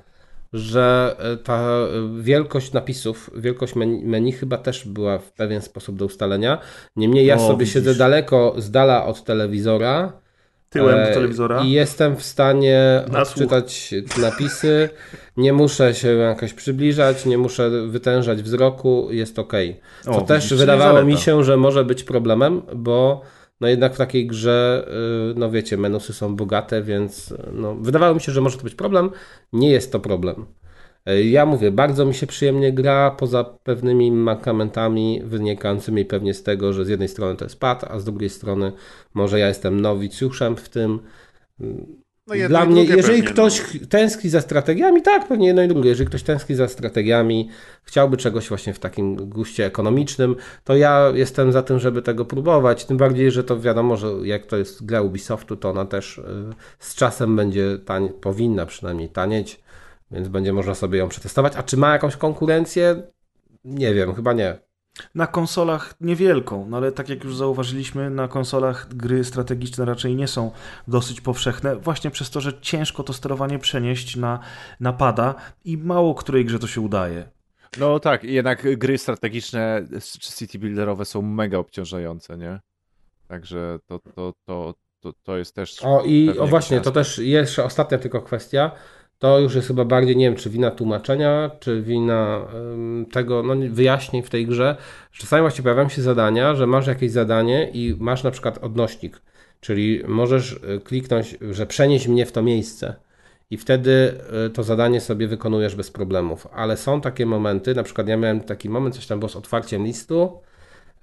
że 0.54 1.16
y, 1.34 1.38
ta 1.38 1.80
y, 2.20 2.24
wielkość 2.24 2.74
napisów, 2.74 3.30
wielkość 3.36 3.76
menu, 3.76 4.06
menu 4.06 4.32
chyba 4.32 4.58
też 4.58 4.88
była 4.88 5.18
w 5.18 5.32
pewien 5.32 5.62
sposób 5.62 5.98
do 5.98 6.06
ustalenia. 6.06 6.58
Niemniej 6.96 7.26
ja 7.26 7.36
O, 7.36 7.40
sobie 7.40 7.60
widzisz. 7.60 7.74
siedzę 7.74 7.96
daleko, 7.96 8.56
z 8.58 8.72
dala 8.72 9.06
od 9.06 9.24
telewizora. 9.24 10.14
Tyłem 10.70 10.96
do 10.96 11.02
e, 11.02 11.14
telewizora. 11.14 11.64
I 11.64 11.72
jestem 11.72 12.16
w 12.16 12.24
stanie 12.24 13.04
odczytać 13.22 13.94
napisy. 14.22 14.90
Nie 15.38 15.54
muszę 15.54 15.96
się 15.96 16.08
jakoś 16.08 16.54
przybliżać, 16.54 17.26
nie 17.26 17.38
muszę 17.38 17.70
wytężać 17.88 18.42
wzroku, 18.44 19.08
jest 19.12 19.40
ok. 19.40 19.54
Co 20.02 20.12
O, 20.12 20.22
też 20.22 20.54
wydawało 20.54 21.04
mi 21.04 21.18
się, 21.18 21.44
że 21.44 21.58
może 21.58 21.86
być 21.86 22.04
problemem, 22.04 22.62
bo 22.76 23.22
no 23.62 23.68
jednak 23.68 23.94
w 23.94 23.98
takiej 23.98 24.28
grze, 24.28 24.88
y, 25.32 25.40
no 25.40 25.52
wiecie, 25.52 25.78
menusy 25.78 26.14
są 26.14 26.36
bogate, 26.36 26.82
więc 26.82 27.34
no, 27.54 27.76
wydawało 27.76 28.16
mi 28.16 28.22
się, 28.22 28.32
że 28.32 28.42
może 28.42 28.58
to 28.58 28.64
być 28.64 28.76
problem. 28.76 29.10
Nie 29.54 29.72
jest 29.72 29.92
to 29.92 30.00
problem. 30.00 30.46
Y, 31.10 31.24
Ja 31.24 31.46
mówię, 31.46 31.72
bardzo 31.72 32.06
mi 32.06 32.14
się 32.14 32.28
przyjemnie 32.28 32.74
gra, 32.74 33.12
poza 33.12 33.44
pewnymi 33.44 34.12
mankamentami 34.12 35.22
wynikającymi 35.26 36.06
pewnie 36.06 36.34
z 36.34 36.44
tego, 36.44 36.74
że 36.74 36.86
z 36.86 36.90
jednej 36.90 37.08
strony 37.08 37.36
to 37.36 37.46
jest 37.46 37.60
pad, 37.60 37.84
a 37.84 38.00
z 38.00 38.06
drugiej 38.06 38.30
strony 38.30 38.72
może 39.14 39.40
ja 39.40 39.48
jestem 39.48 39.82
nowicjuszem 39.82 40.56
w 40.56 40.70
tym. 40.70 41.00
No 42.30 42.48
Dla 42.48 42.66
mnie, 42.66 42.84
jeżeli 42.84 43.18
pewnie, 43.18 43.34
ktoś 43.34 43.62
no. 43.82 43.88
tęskni 43.90 44.30
za 44.30 44.42
strategiami, 44.42 45.02
tak, 45.02 45.28
pewnie 45.28 45.48
jedno 45.48 45.64
i 45.64 45.68
drugie. 45.68 45.90
Jeżeli 45.90 46.08
ktoś 46.08 46.24
tęskni 46.24 46.56
za 46.56 46.68
strategiami, 46.68 47.50
chciałby 47.84 48.18
czegoś 48.18 48.50
właśnie 48.50 48.74
w 48.74 48.80
takim 48.80 49.16
guście 49.16 49.66
ekonomicznym, 49.66 50.36
to 50.64 50.76
ja 50.76 51.12
jestem 51.14 51.52
za 51.52 51.64
tym, 51.64 51.80
żeby 51.80 52.02
tego 52.02 52.26
próbować. 52.26 52.86
Tym 52.86 52.98
bardziej, 52.98 53.32
że 53.32 53.44
to 53.44 53.60
wiadomo, 53.60 53.98
że 53.98 54.08
jak 54.24 54.46
to 54.46 54.58
jest 54.58 54.86
gra 54.86 55.02
Ubisoftu, 55.02 55.56
to 55.56 55.70
ona 55.70 55.86
też 55.86 56.18
y, 56.18 56.24
z 56.80 56.96
czasem 56.96 57.36
będzie 57.36 57.78
tań, 57.86 58.10
powinna 58.22 58.66
przynajmniej 58.66 59.10
tanieć, 59.10 59.60
więc 60.12 60.28
będzie 60.28 60.54
można 60.54 60.76
sobie 60.76 61.00
ją 61.00 61.10
przetestować. 61.10 61.54
A 61.56 61.64
czy 61.64 61.78
ma 61.78 61.94
jakąś 61.94 62.16
konkurencję? 62.16 63.04
Nie 63.64 63.94
wiem, 63.94 64.16
chyba 64.16 64.34
nie. 64.34 64.58
Na 65.16 65.28
konsolach 65.28 65.94
niewielką, 66.02 66.66
no 66.70 66.78
ale 66.78 66.92
tak 66.92 67.10
jak 67.10 67.24
już 67.24 67.36
zauważyliśmy, 67.36 68.10
na 68.10 68.28
konsolach 68.28 68.88
gry 68.88 69.24
strategiczne 69.24 69.86
raczej 69.86 70.16
nie 70.16 70.28
są 70.28 70.52
dosyć 70.88 71.22
powszechne, 71.22 71.76
właśnie 71.76 72.12
przez 72.12 72.30
to, 72.30 72.42
że 72.42 72.62
ciężko 72.62 73.04
to 73.04 73.14
sterowanie 73.14 73.60
przenieść 73.60 74.16
na, 74.16 74.40
na 74.80 74.94
pada 74.94 75.36
i 75.66 75.78
mało 75.78 76.16
której 76.16 76.46
grze 76.46 76.60
to 76.60 76.68
się 76.68 76.82
udaje. 76.82 77.30
No 77.78 78.00
tak, 78.00 78.24
jednak 78.24 78.78
gry 78.78 78.98
strategiczne 78.98 79.86
czy 80.20 80.34
city 80.34 80.60
builderowe 80.60 81.06
są 81.06 81.22
mega 81.22 81.58
obciążające, 81.58 82.38
nie? 82.38 82.60
Także 83.28 83.80
to, 83.88 84.00
to, 84.16 84.34
to, 84.46 84.74
to, 85.00 85.14
to 85.24 85.38
jest 85.38 85.56
też. 85.56 85.84
O 85.84 86.04
i 86.06 86.40
o 86.40 86.48
właśnie, 86.48 86.82
to 86.82 86.92
też 86.92 87.18
jeszcze 87.18 87.64
ostatnia 87.64 87.98
tylko 87.98 88.22
kwestia. 88.22 88.72
To 89.20 89.40
już 89.40 89.56
jest 89.56 89.68
chyba 89.68 89.86
bardziej, 89.86 90.18
nie 90.18 90.26
wiem, 90.26 90.36
czy 90.36 90.50
wina 90.50 90.72
tłumaczenia, 90.72 91.52
czy 91.60 91.82
wina 91.82 92.48
tego, 93.12 93.44
no 93.44 93.54
wyjaśnień 93.70 94.24
w 94.24 94.30
tej 94.30 94.48
grze. 94.48 94.76
Czasami 95.12 95.42
właśnie 95.42 95.64
pojawiają 95.64 95.90
się 95.90 96.02
zadania, 96.02 96.56
że 96.56 96.68
masz 96.68 96.88
jakieś 96.88 97.12
zadanie 97.12 97.70
i 97.74 97.96
masz 98.00 98.24
na 98.24 98.32
przykład 98.32 98.58
odnośnik, 98.58 99.22
czyli 99.62 100.04
możesz 100.08 100.52
y, 100.52 100.82
kliknąć, 100.84 101.38
że 101.52 101.66
przenieś 101.66 102.08
mnie 102.08 102.26
w 102.26 102.32
to 102.32 102.42
miejsce 102.42 102.96
i 103.50 103.58
wtedy 103.58 104.14
y, 104.48 104.50
to 104.50 104.64
zadanie 104.64 105.02
sobie 105.02 105.28
wykonujesz 105.28 105.76
bez 105.76 105.92
problemów. 105.92 106.48
Ale 106.54 106.78
są 106.78 107.02
takie 107.02 107.26
momenty, 107.26 107.76
na 107.76 107.84
przykład 107.84 108.08
ja 108.08 108.18
miałem 108.18 108.42
taki 108.42 108.70
moment, 108.70 108.96
coś 108.96 109.08
tam 109.08 109.20
było 109.20 109.30
z 109.30 109.36
otwarciem 109.36 109.84
listu, 109.84 110.40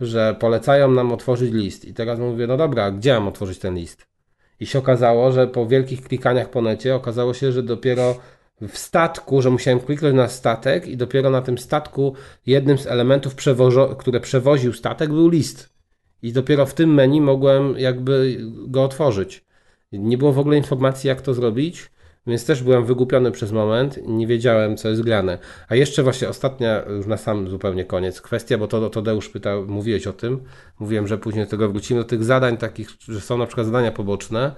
że 0.01 0.37
polecają 0.41 0.91
nam 0.91 1.13
otworzyć 1.13 1.53
list 1.53 1.85
i 1.85 1.95
teraz 1.95 2.19
mówię, 2.19 2.47
no 2.47 2.57
dobra, 2.57 2.91
gdzie 2.91 3.13
mam 3.13 3.29
otworzyć 3.29 3.59
ten 3.59 3.75
list? 3.75 4.16
I 4.61 4.67
się 4.67 4.79
okazało, 4.79 5.33
że 5.33 5.47
po 5.47 5.67
wielkich 5.67 6.03
klikaniach 6.03 6.51
po 6.51 6.63
necie 6.63 6.95
okazało 6.95 7.35
się, 7.35 7.53
że 7.53 7.63
dopiero 7.63 8.17
w 8.61 8.79
statku, 8.79 9.43
że 9.43 9.51
musiałem 9.51 9.81
kliknąć 9.81 10.15
na 10.15 10.29
statek 10.29 10.89
i 10.89 10.97
dopiero 10.97 11.31
na 11.31 11.43
tym 11.43 11.59
statku 11.59 12.15
jednym 12.47 12.79
z 12.79 12.87
elementów, 12.87 13.35
przewożo- 13.35 13.97
które 13.97 14.21
przewoził 14.21 14.73
statek 14.73 15.09
był 15.09 15.29
list. 15.29 15.77
I 16.23 16.33
dopiero 16.33 16.67
w 16.67 16.75
tym 16.75 16.95
menu 16.95 17.21
mogłem 17.21 17.79
jakby 17.79 18.39
go 18.67 18.85
otworzyć. 18.85 19.45
Nie 19.93 20.19
było 20.19 20.33
w 20.33 20.39
ogóle 20.39 20.57
informacji, 20.57 21.09
jak 21.09 21.21
to 21.21 21.35
zrobić, 21.35 21.91
więc 22.27 22.47
też 22.47 22.63
byłem 22.63 22.85
wygłupiony 22.85 23.31
przez 23.31 23.53
moment, 23.53 23.99
nie 24.07 24.27
wiedziałem, 24.27 24.77
co 24.77 24.89
jest 24.89 25.03
grane. 25.03 25.39
A 25.69 25.75
jeszcze 25.75 26.03
właśnie 26.03 26.29
ostatnia, 26.29 26.83
już 26.97 27.07
na 27.07 27.17
sam 27.17 27.49
zupełnie 27.51 27.85
koniec, 27.85 28.21
kwestia, 28.21 28.59
bo 28.59 28.69
to 28.69 28.91
Tadeusz 28.91 29.29
pytał, 29.29 29.67
mówiłeś 29.67 30.07
o 30.07 30.13
tym, 30.13 30.41
mówiłem, 30.79 31.07
że 31.07 31.19
później 31.19 31.45
do 31.45 31.51
tego 31.51 31.69
wrócimy, 31.69 32.01
do 32.01 32.07
tych 32.07 32.25
zadań 32.25 32.57
takich, 32.57 32.89
że 33.09 33.21
są 33.21 33.39
na 33.39 33.47
przykład 33.47 33.67
zadania 33.67 33.93
poboczne 33.93 34.53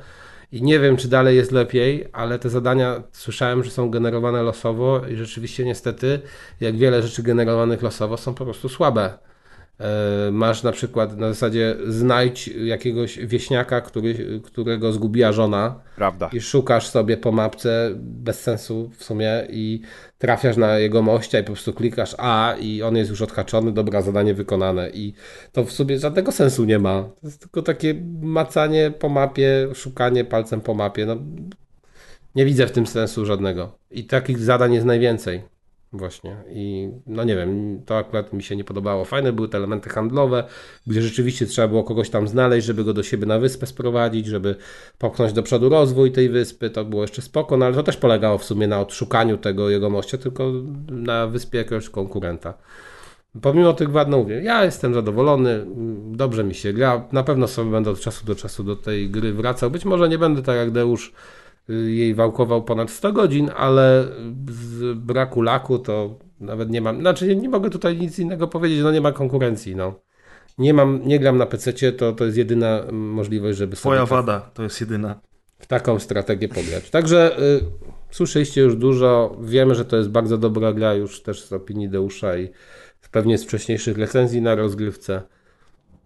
i 0.53 0.63
nie 0.63 0.81
wiem, 0.81 0.97
czy 0.97 1.09
dalej 1.09 1.37
jest 1.37 1.53
lepiej, 1.53 2.09
ale 2.13 2.39
te 2.39 2.51
zadania 2.51 3.03
słyszałem, 3.13 3.65
że 3.65 3.71
są 3.71 3.91
generowane 3.91 4.43
losowo 4.43 5.01
i 5.07 5.17
rzeczywiście 5.17 5.65
niestety, 5.65 6.21
jak 6.61 6.77
wiele 6.77 7.03
rzeczy 7.03 7.23
generowanych 7.23 7.83
losowo, 7.83 8.17
są 8.17 8.35
po 8.35 8.45
prostu 8.45 8.69
słabe. 8.69 9.19
E, 9.81 10.31
Masz 10.33 10.63
na 10.63 10.73
przykład 10.73 11.17
na 11.17 11.29
zasadzie 11.29 11.77
znajdź 11.87 12.49
jakiegoś 12.49 13.19
wieśniaka, 13.19 13.81
który, 13.81 14.41
którego 14.45 14.93
zgubiła 14.93 15.33
żona, 15.33 15.81
Prawda. 15.97 16.31
i 16.33 16.41
szukasz 16.41 16.89
sobie 16.89 17.17
po 17.17 17.33
mapce 17.33 17.91
bez 17.97 18.41
sensu 18.41 18.91
w 18.97 19.05
sumie 19.05 19.47
i 19.51 19.81
trafiasz 20.19 20.57
na 20.57 20.79
jego 20.79 21.03
mościa 21.03 21.39
i 21.39 21.43
po 21.43 21.53
prostu 21.53 21.73
klikasz 21.73 22.15
A 22.19 22.55
i 22.61 22.83
on 22.83 22.97
jest 22.97 23.11
już 23.11 23.23
odhaczony, 23.23 23.73
dobra, 23.73 24.03
zadanie 24.03 24.35
wykonane 24.35 24.91
i 24.91 25.15
to 25.53 25.65
w 25.65 25.73
sobie 25.73 25.99
żadnego 25.99 26.33
sensu 26.33 26.65
nie 26.65 26.79
ma. 26.79 27.03
To 27.03 27.27
jest 27.27 27.41
tylko 27.41 27.63
takie 27.63 27.95
macanie 28.21 28.93
po 28.99 29.09
mapie, 29.09 29.69
szukanie 29.75 30.25
palcem 30.25 30.61
po 30.61 30.75
mapie. 30.75 31.07
No, 31.07 31.17
nie 32.35 32.45
widzę 32.45 32.67
w 32.67 32.73
tym 32.73 32.87
sensu 32.87 33.27
żadnego. 33.27 33.79
I 33.91 34.05
takich 34.05 34.39
zadań 34.39 34.75
jest 34.75 34.87
najwięcej. 34.87 35.43
Właśnie. 35.93 36.37
I 36.51 36.91
no 37.07 37.25
nie 37.25 37.37
wiem, 37.37 37.83
to 37.87 37.97
akurat 37.97 38.33
mi 38.33 38.43
się 38.43 38.57
nie 38.57 38.65
podobało. 38.65 39.05
Fajne 39.05 39.33
były 39.33 39.49
te 39.49 39.59
elementy 39.59 39.91
handlowe, 39.91 40.45
gdzie 40.87 41.03
rzeczywiście 41.03 41.47
trzeba 41.47 41.69
było 41.69 41.85
kogoś 41.85 42.11
tam 42.11 42.29
znaleźć, 42.29 42.67
żeby 42.67 42.85
go 42.85 42.95
do 42.95 43.03
siebie 43.03 43.27
na 43.27 43.39
wyspę 43.39 43.67
sprowadzić, 43.67 44.27
żeby 44.27 44.57
popchnąć 44.99 45.33
do 45.33 45.43
przodu 45.43 45.69
rozwój 45.69 46.13
tej 46.13 46.29
wyspy. 46.29 46.71
To 46.71 46.85
było 46.85 47.03
jeszcze 47.03 47.23
spoko, 47.23 47.57
no 47.57 47.67
ale 47.67 47.75
to 47.75 47.83
też 47.83 47.97
polegało 47.97 48.39
w 48.39 48.45
sumie 48.45 48.67
na 48.67 48.81
odszukaniu 48.81 49.39
tego 49.39 49.71
jego 49.71 49.91
mościa, 49.91 50.19
tylko 50.19 50.53
na 50.91 51.27
wyspie 51.27 51.59
jakiegoś 51.59 51.89
konkurenta. 51.89 52.55
Pomimo 53.43 53.73
tych 53.73 53.91
wad, 53.91 54.09
no 54.09 54.19
mówię, 54.19 54.43
ja 54.43 54.65
jestem 54.65 54.95
zadowolony, 54.95 55.67
dobrze 56.13 56.45
mi 56.45 56.55
się 56.55 56.73
gra. 56.73 57.09
Na 57.13 57.23
pewno 57.23 57.49
sobie 57.49 57.71
będę 57.71 57.91
od 57.91 58.01
czasu 58.01 58.27
do 58.27 58.35
czasu 58.35 58.65
do 58.65 58.77
tej 58.77 59.11
gry 59.11 59.33
wracał. 59.33 59.71
Być 59.71 59.85
może 59.85 60.09
nie 60.09 60.19
będę 60.19 60.43
tak 60.43 60.57
jak 60.57 60.71
Deusz 60.71 61.13
jej 61.69 62.15
wałkował 62.15 62.63
ponad 62.65 62.91
100 62.91 63.13
godzin, 63.13 63.51
ale 63.57 64.05
z 64.51 64.99
braku 64.99 65.43
laku 65.43 65.79
to 65.79 66.19
nawet 66.41 66.71
nie 66.71 66.81
mam. 66.81 67.01
Znaczy, 67.01 67.27
nie, 67.27 67.37
nie 67.37 67.49
mogę 67.49 67.71
tutaj 67.71 67.97
nic 67.97 68.19
innego 68.19 68.49
powiedzieć, 68.49 68.81
no 68.83 68.93
nie 68.93 69.01
ma 69.01 69.13
konkurencji. 69.13 69.77
No. 69.77 69.95
Nie 70.59 70.75
mam, 70.75 71.01
nie 71.05 71.19
gram 71.19 71.39
na 71.39 71.47
PC, 71.47 71.73
to, 71.93 72.13
to 72.13 72.25
jest 72.25 72.37
jedyna 72.37 72.83
możliwość, 72.93 73.59
żeby 73.59 73.77
Twoja 73.77 74.01
sobie 74.07 74.09
tak- 74.09 74.27
wada 74.27 74.51
to 74.55 74.63
jest 74.63 74.81
jedyna. 74.81 75.21
w 75.59 75.67
taką 75.67 75.99
strategię 75.99 76.49
pograć. 76.49 76.91
Także 76.91 77.39
y, 77.43 77.61
słyszeliście 78.11 78.61
już 78.61 78.77
dużo. 78.77 79.37
Wiemy, 79.43 79.75
że 79.75 79.85
to 79.85 79.97
jest 79.97 80.09
bardzo 80.11 80.39
dobra 80.39 80.73
gra 80.73 80.95
już 80.95 81.23
też 81.23 81.45
z 81.45 81.53
opinii 81.53 81.89
Deusza 81.89 82.37
i 82.39 82.49
pewnie 83.13 83.39
z 83.39 83.45
wcześniejszych 83.45 83.99
recenzji 83.99 84.43
na 84.43 84.55
rozgrywce. 84.55 85.23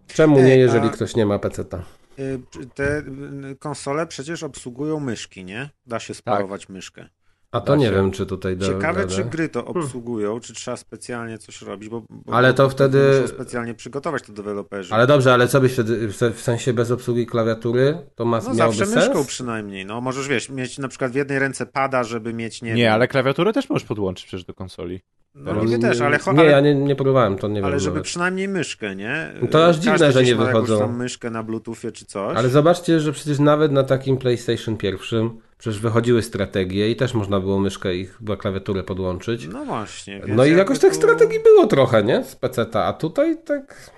Czemu 0.07 0.39
nie, 0.39 0.57
jeżeli 0.57 0.87
a- 0.87 0.89
ktoś 0.89 1.15
nie 1.15 1.25
ma 1.25 1.39
peceta? 1.39 1.83
Y, 2.19 2.39
Te 2.75 2.97
y, 2.99 3.55
konsole 3.59 4.07
przecież 4.07 4.43
obsługują 4.43 4.99
myszki, 4.99 5.45
nie? 5.45 5.69
Da 5.85 5.99
się 5.99 6.13
sparować 6.13 6.69
myszkę. 6.69 7.09
A 7.53 7.61
to 7.61 7.75
nie 7.75 7.91
wiem, 7.91 8.11
czy 8.11 8.25
tutaj 8.25 8.57
da 8.57 8.65
Ciekawe, 8.65 8.99
radę. 9.01 9.15
czy 9.15 9.23
gry 9.23 9.49
to 9.49 9.65
obsługują, 9.65 10.39
czy 10.39 10.53
trzeba 10.53 10.77
specjalnie 10.77 11.37
coś 11.37 11.61
robić, 11.61 11.89
bo, 11.89 12.03
bo 12.09 12.33
Ale 12.33 12.53
to 12.53 12.69
wtedy- 12.69 13.11
muszą 13.21 13.27
specjalnie 13.35 13.73
przygotować 13.73 14.23
to 14.23 14.33
deweloperzy. 14.33 14.93
Ale 14.93 15.07
dobrze, 15.07 15.33
ale 15.33 15.47
co 15.47 15.61
byś 15.61 15.73
wtedy, 15.73 16.07
w 16.07 16.15
se- 16.15 16.31
w 16.31 16.41
sensie 16.41 16.73
bez 16.73 16.91
obsługi 16.91 17.25
klawiatury, 17.25 17.97
to 18.15 18.25
ma, 18.25 18.37
No 18.47 18.53
zawsze 18.55 18.85
sens? 18.85 18.95
myszką 18.95 19.25
przynajmniej. 19.25 19.85
No 19.85 20.01
możesz, 20.01 20.27
wiesz, 20.27 20.49
mieć 20.49 20.77
na 20.77 20.87
przykład 20.87 21.11
w 21.11 21.15
jednej 21.15 21.39
ręce 21.39 21.65
pada, 21.65 22.03
żeby 22.03 22.33
mieć, 22.33 22.61
nie, 22.61 22.73
Nie, 22.73 22.83
wiem, 22.83 22.93
ale 22.93 23.07
klawiaturę 23.07 23.53
też 23.53 23.69
możesz 23.69 23.87
podłączyć 23.87 24.25
przecież 24.25 24.45
do 24.45 24.53
konsoli. 24.53 25.01
No 25.35 25.63
niby 25.65 25.79
też, 25.79 26.01
ale, 26.01 26.17
Nie, 26.33 26.39
ale, 26.39 26.51
ja 26.51 26.59
nie, 26.59 26.75
nie 26.75 26.95
próbowałem, 26.95 27.37
to 27.37 27.47
nie 27.47 27.55
wiem. 27.55 27.65
ale 27.65 27.79
żeby 27.79 27.93
nawet. 27.95 28.03
przynajmniej 28.05 28.47
myszkę, 28.47 28.95
nie? 28.95 29.33
No 29.41 29.47
to 29.47 29.65
aż 29.65 29.75
dziwne, 29.77 29.91
Każdy 29.99 30.11
że 30.13 30.23
nie 30.23 30.35
wychodzą. 30.35 30.79
tam 30.79 30.97
myszkę 30.97 31.29
na 31.29 31.43
bluetoothie 31.43 31.91
czy 31.91 32.05
coś. 32.05 32.37
Ale 32.37 32.49
zobaczcie, 32.49 32.99
że 32.99 33.11
przecież 33.11 33.39
nawet 33.39 33.71
na 33.71 33.83
takim 33.83 34.17
PlayStation 34.17 34.77
pierwszym 34.77 35.39
przecież 35.63 35.79
wychodziły 35.79 36.21
strategie 36.21 36.91
i 36.91 36.95
też 36.95 37.13
można 37.13 37.39
było 37.39 37.59
myszkę 37.59 37.95
i 37.95 38.05
chyba 38.05 38.37
klawiaturę 38.37 38.83
podłączyć. 38.83 39.47
No 39.47 39.65
właśnie. 39.65 40.21
No 40.27 40.45
i 40.45 40.51
jakoś 40.57 40.79
tych 40.79 40.95
strategii 40.95 41.39
było 41.43 41.67
trochę, 41.67 42.03
nie? 42.03 42.23
Z 42.23 42.35
PC-ta, 42.35 42.85
a 42.85 42.93
tutaj 42.93 43.37
tak 43.45 43.91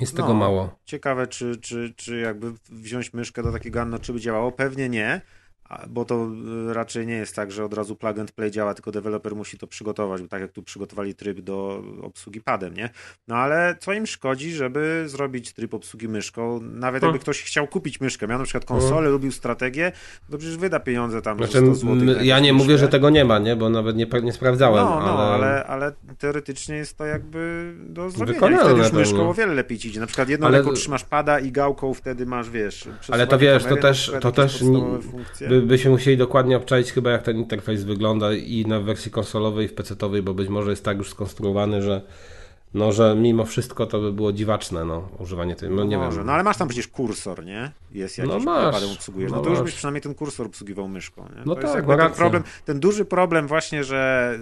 jest 0.00 0.16
tego 0.16 0.28
No. 0.28 0.34
mało. 0.34 0.78
Ciekawe, 0.84 1.26
czy, 1.26 1.56
czy, 1.56 1.94
czy 1.96 2.18
jakby 2.18 2.52
wziąć 2.70 3.12
myszkę 3.12 3.42
do 3.42 3.52
takiego 3.52 3.80
Anno, 3.80 3.98
czy 3.98 4.12
by 4.12 4.20
działało? 4.20 4.52
Pewnie 4.52 4.88
nie, 4.88 5.20
bo 5.88 6.04
to 6.04 6.28
y, 6.70 6.74
raczej 6.74 7.06
nie 7.06 7.14
jest 7.14 7.36
tak, 7.36 7.52
że 7.52 7.64
od 7.64 7.74
razu 7.74 7.96
plug 7.96 8.18
and 8.18 8.32
play 8.32 8.50
działa, 8.50 8.74
tylko 8.74 8.92
deweloper 8.92 9.36
musi 9.36 9.58
to 9.58 9.66
przygotować, 9.66 10.22
bo 10.22 10.28
tak 10.28 10.40
jak 10.40 10.52
tu 10.52 10.62
przygotowali 10.62 11.14
tryb 11.14 11.40
do 11.40 11.82
obsługi 12.02 12.40
padem, 12.40 12.74
nie? 12.74 12.90
No 13.28 13.36
ale 13.36 13.76
co 13.80 13.92
im 13.92 14.06
szkodzi, 14.06 14.52
żeby 14.52 15.04
zrobić 15.06 15.52
tryb 15.52 15.74
obsługi 15.74 16.08
myszką? 16.08 16.60
Nawet 16.60 17.00
Hmm. 17.00 17.02
jakby 17.14 17.18
ktoś 17.22 17.42
chciał 17.42 17.66
kupić 17.66 18.00
myszkę, 18.00 18.26
miał 18.26 18.38
na 18.38 18.44
przykład 18.44 18.64
konsolę, 18.64 19.08
lubił 19.10 19.32
strategię, 19.32 19.92
to 20.30 20.38
przecież 20.38 20.56
wyda 20.56 20.80
pieniądze 20.80 21.22
tam 21.22 21.36
Znaczy, 21.38 21.52
ze 21.52 21.58
100 21.60 21.74
zł. 21.74 21.96
ja 22.22 22.40
nie 22.40 22.52
mówię, 22.52 22.78
że 22.78 22.88
tego 22.88 23.10
nie 23.10 23.24
ma, 23.24 23.38
nie? 23.38 23.56
Bo 23.56 23.70
nawet 23.70 23.96
nie, 23.96 24.06
nie 24.22 24.32
sprawdzałem, 24.32 24.84
No, 24.84 24.90
no, 25.00 25.18
ale... 25.18 25.44
ale... 25.44 25.66
Ale, 25.66 25.92
teoretycznie 26.18 26.76
jest 26.76 26.96
to 26.98 27.06
jakby 27.06 27.72
do 27.88 28.10
zrobienia. 28.10 28.34
Wykonalne 28.34 28.62
I 28.62 28.74
wtedy 28.74 28.82
już 28.82 28.92
myszką 28.92 29.30
o 29.30 29.34
wiele 29.34 29.54
lepiej 29.54 29.78
ci 29.78 29.88
idzie. 29.88 30.00
Na 30.00 30.06
przykład 30.06 30.28
jedną 30.28 30.46
Ale- 30.46 30.58
ręką 30.58 30.72
trzymasz 30.72 31.04
pada 31.04 31.38
i 31.38 31.52
gałką 31.52 31.94
wtedy 31.94 32.26
masz, 32.26 32.50
wiesz... 32.50 32.88
Ale 33.10 33.26
to 33.26 33.38
wiesz, 33.38 33.62
to 33.62 33.68
kamery, 33.68 33.82
też- 33.82 34.08
na 34.08 34.12
przykład 34.12 34.22
to 34.22 34.42
też 34.42 34.62
nie- 34.62 34.98
funkcje. 35.02 35.48
By, 35.60 35.62
byśmy 35.66 35.90
musieli 35.90 36.16
dokładnie 36.16 36.56
obczaić 36.56 36.92
chyba 36.92 37.10
jak 37.10 37.22
ten 37.22 37.36
interfejs 37.36 37.84
wygląda 37.84 38.32
i 38.34 38.64
na 38.66 38.80
wersji 38.80 39.10
konsolowej 39.10 39.64
i 39.66 39.68
w 39.68 39.74
PC-owej, 39.74 40.22
bo 40.22 40.34
być 40.34 40.48
może 40.48 40.70
jest 40.70 40.84
tak 40.84 40.98
już 40.98 41.10
skonstruowany, 41.10 41.82
że 41.82 42.02
no, 42.74 42.92
że 42.92 43.16
mimo 43.18 43.44
wszystko 43.44 43.86
to 43.86 44.00
by 44.00 44.12
było 44.12 44.32
dziwaczne, 44.32 44.84
no, 44.84 45.08
używanie 45.18 45.56
tej, 45.56 45.70
no 45.70 45.84
nie 45.84 45.98
Może. 45.98 46.16
wiem. 46.16 46.26
No 46.26 46.32
ale 46.32 46.42
masz 46.42 46.56
tam 46.56 46.68
przecież 46.68 46.88
kursor, 46.88 47.44
nie? 47.44 47.70
Jest 47.92 48.18
jakiś, 48.18 48.32
No 48.32 48.38
no 48.38 48.44
masz. 48.44 48.84
obsługujesz. 48.94 49.30
No, 49.30 49.36
No 49.36 49.42
to 49.42 49.50
już 49.50 49.60
byś 49.62 49.74
przynajmniej 49.74 50.02
ten 50.02 50.14
kursor 50.14 50.46
obsługiwał 50.46 50.88
myszką. 50.88 51.22
Nie? 51.22 51.42
No 51.46 51.54
to 51.54 51.60
tak, 51.72 51.86
ten 51.86 52.10
problem, 52.12 52.42
ten 52.64 52.80
duży 52.80 53.04
problem 53.04 53.46
właśnie, 53.46 53.84
że 53.84 54.32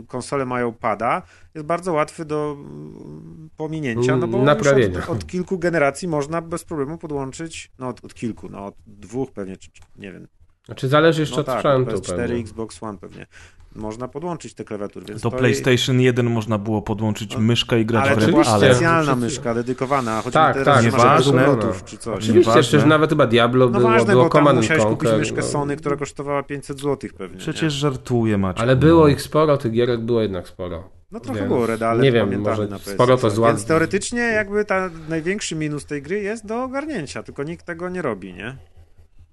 y, 0.00 0.06
konsole 0.06 0.46
mają 0.46 0.72
pada, 0.72 1.22
jest 1.54 1.66
bardzo 1.66 1.92
łatwy 1.92 2.24
do 2.24 2.56
mm, 2.58 3.50
pominięcia, 3.56 4.16
no 4.16 4.28
bo 4.28 4.38
już 4.38 4.46
Naprawienia. 4.46 4.98
od, 4.98 5.08
od 5.08 5.26
kilku 5.26 5.58
generacji 5.58 6.08
można 6.08 6.40
bez 6.42 6.64
problemu 6.64 6.98
podłączyć, 6.98 7.70
no 7.78 7.88
od, 7.88 8.04
od 8.04 8.14
kilku, 8.14 8.48
no 8.48 8.66
od 8.66 8.74
dwóch 8.86 9.32
pewnie, 9.32 9.56
czy, 9.56 9.70
nie 9.98 10.12
wiem, 10.12 10.26
Znaczy 10.66 10.88
zależy 10.88 11.20
jeszcze 11.20 11.36
no 11.36 11.40
od 11.40 11.46
tak, 11.46 11.58
sprzętu 11.58 11.96
PS4, 11.96 12.16
pewnie. 12.16 12.36
Xbox 12.36 12.82
One 12.82 12.98
pewnie. 12.98 13.26
Można 13.74 14.08
podłączyć 14.08 14.54
te 14.54 14.64
klawiatury, 14.64 15.06
więc 15.06 15.22
Do 15.22 15.30
to 15.30 15.36
PlayStation 15.36 16.00
1 16.00 16.30
można 16.30 16.58
było 16.58 16.82
podłączyć 16.82 17.34
No, 17.34 17.40
myszkę 17.40 17.80
i 17.80 17.86
grać 17.86 18.06
ale 18.06 18.16
w 18.16 18.18
była 18.18 18.28
oczywiście. 18.28 18.52
ale 18.52 18.74
specjalna 18.74 19.16
myszka 19.16 19.54
dedykowana, 19.54 20.22
chodzi 20.22 20.34
Tak, 20.34 20.54
teraz, 20.54 20.76
tak, 20.76 20.84
nieważne. 20.84 21.42
jakąś 21.42 21.56
Bluetooth 21.56 21.84
czy 21.84 21.98
coś. 21.98 22.14
Oczywiście, 22.14 22.38
Nieważne. 22.38 22.62
przecież 22.62 22.84
nawet 22.84 23.10
chyba 23.10 23.26
Diablo 23.26 23.68
No 23.70 23.78
było, 23.78 23.90
ważne, 23.90 24.12
było 24.12 24.24
bo 24.24 24.30
tam 24.30 24.56
musiałeś 24.56 24.82
kupić 24.82 24.98
Conquer, 25.08 25.18
myszkę 25.18 25.36
no. 25.36 25.42
Sony, 25.42 25.76
która 25.76 25.96
kosztowała 25.96 26.42
500 26.42 26.80
zł 26.80 27.10
pewnie. 27.18 27.38
przecież 27.38 27.72
żartuję 27.72 28.38
Maciek. 28.38 28.62
Ale 28.62 28.76
było 28.76 29.02
no. 29.02 29.08
ich 29.08 29.22
sporo, 29.22 29.56
tych 29.56 29.72
gierek 29.72 30.00
było 30.00 30.22
jednak 30.22 30.48
sporo. 30.48 30.88
No 31.10 31.20
trochę 31.20 31.38
Więc 31.40 31.52
było 31.52 31.66
Red 31.66 31.82
Alert, 31.82 32.02
nie 32.04 32.12
wiem, 32.12 32.40
może 32.40 32.68
na 32.68 32.76
PS4. 32.76 32.94
sporo 32.94 33.16
to 33.16 33.28
zła- 33.28 33.46
Więc 33.46 33.64
teoretycznie 33.64 34.20
jakby 34.20 34.64
ta 34.64 34.90
największy 35.08 35.56
minus 35.56 35.86
tej 35.86 36.02
gry 36.02 36.20
jest 36.20 36.46
do 36.46 36.62
ogarnięcia, 36.64 37.22
tylko 37.22 37.42
nikt 37.42 37.66
tego 37.66 37.88
nie 37.88 38.02
robi, 38.02 38.34
nie? 38.34 38.56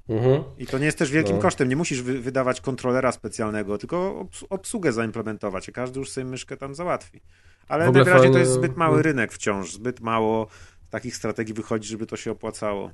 Mhm. 0.10 0.44
I 0.58 0.68
to 0.68 0.78
nie 0.78 0.86
jest 0.86 0.98
też 0.98 1.12
wielkim 1.12 1.36
No. 1.36 1.42
kosztem, 1.42 1.70
nie 1.70 1.76
musisz 1.76 2.02
wy 2.02 2.20
wydawać 2.20 2.62
kontrolera 2.62 3.12
specjalnego, 3.12 3.78
tylko 3.78 4.20
obs 4.20 4.44
obsługę 4.50 4.92
zaimplementować 4.92 5.70
i 5.70 5.72
każdy 5.72 6.00
już 6.00 6.10
sobie 6.12 6.26
myszkę 6.26 6.58
tam 6.58 6.76
załatwi. 6.76 7.22
Ale 7.68 7.88
ogóle 7.88 8.04
najwyraźniej 8.04 8.34
to 8.34 8.40
jest 8.40 8.52
zbyt 8.52 8.78
mały 8.78 8.94
Mm. 8.94 9.04
rynek 9.04 9.34
wciąż, 9.34 9.74
zbyt 9.74 10.00
mało 10.00 10.48
takich 10.90 11.16
strategii 11.16 11.54
wychodzi, 11.54 11.90
żeby 11.90 12.06
to 12.06 12.18
się 12.18 12.32
opłacało. 12.32 12.92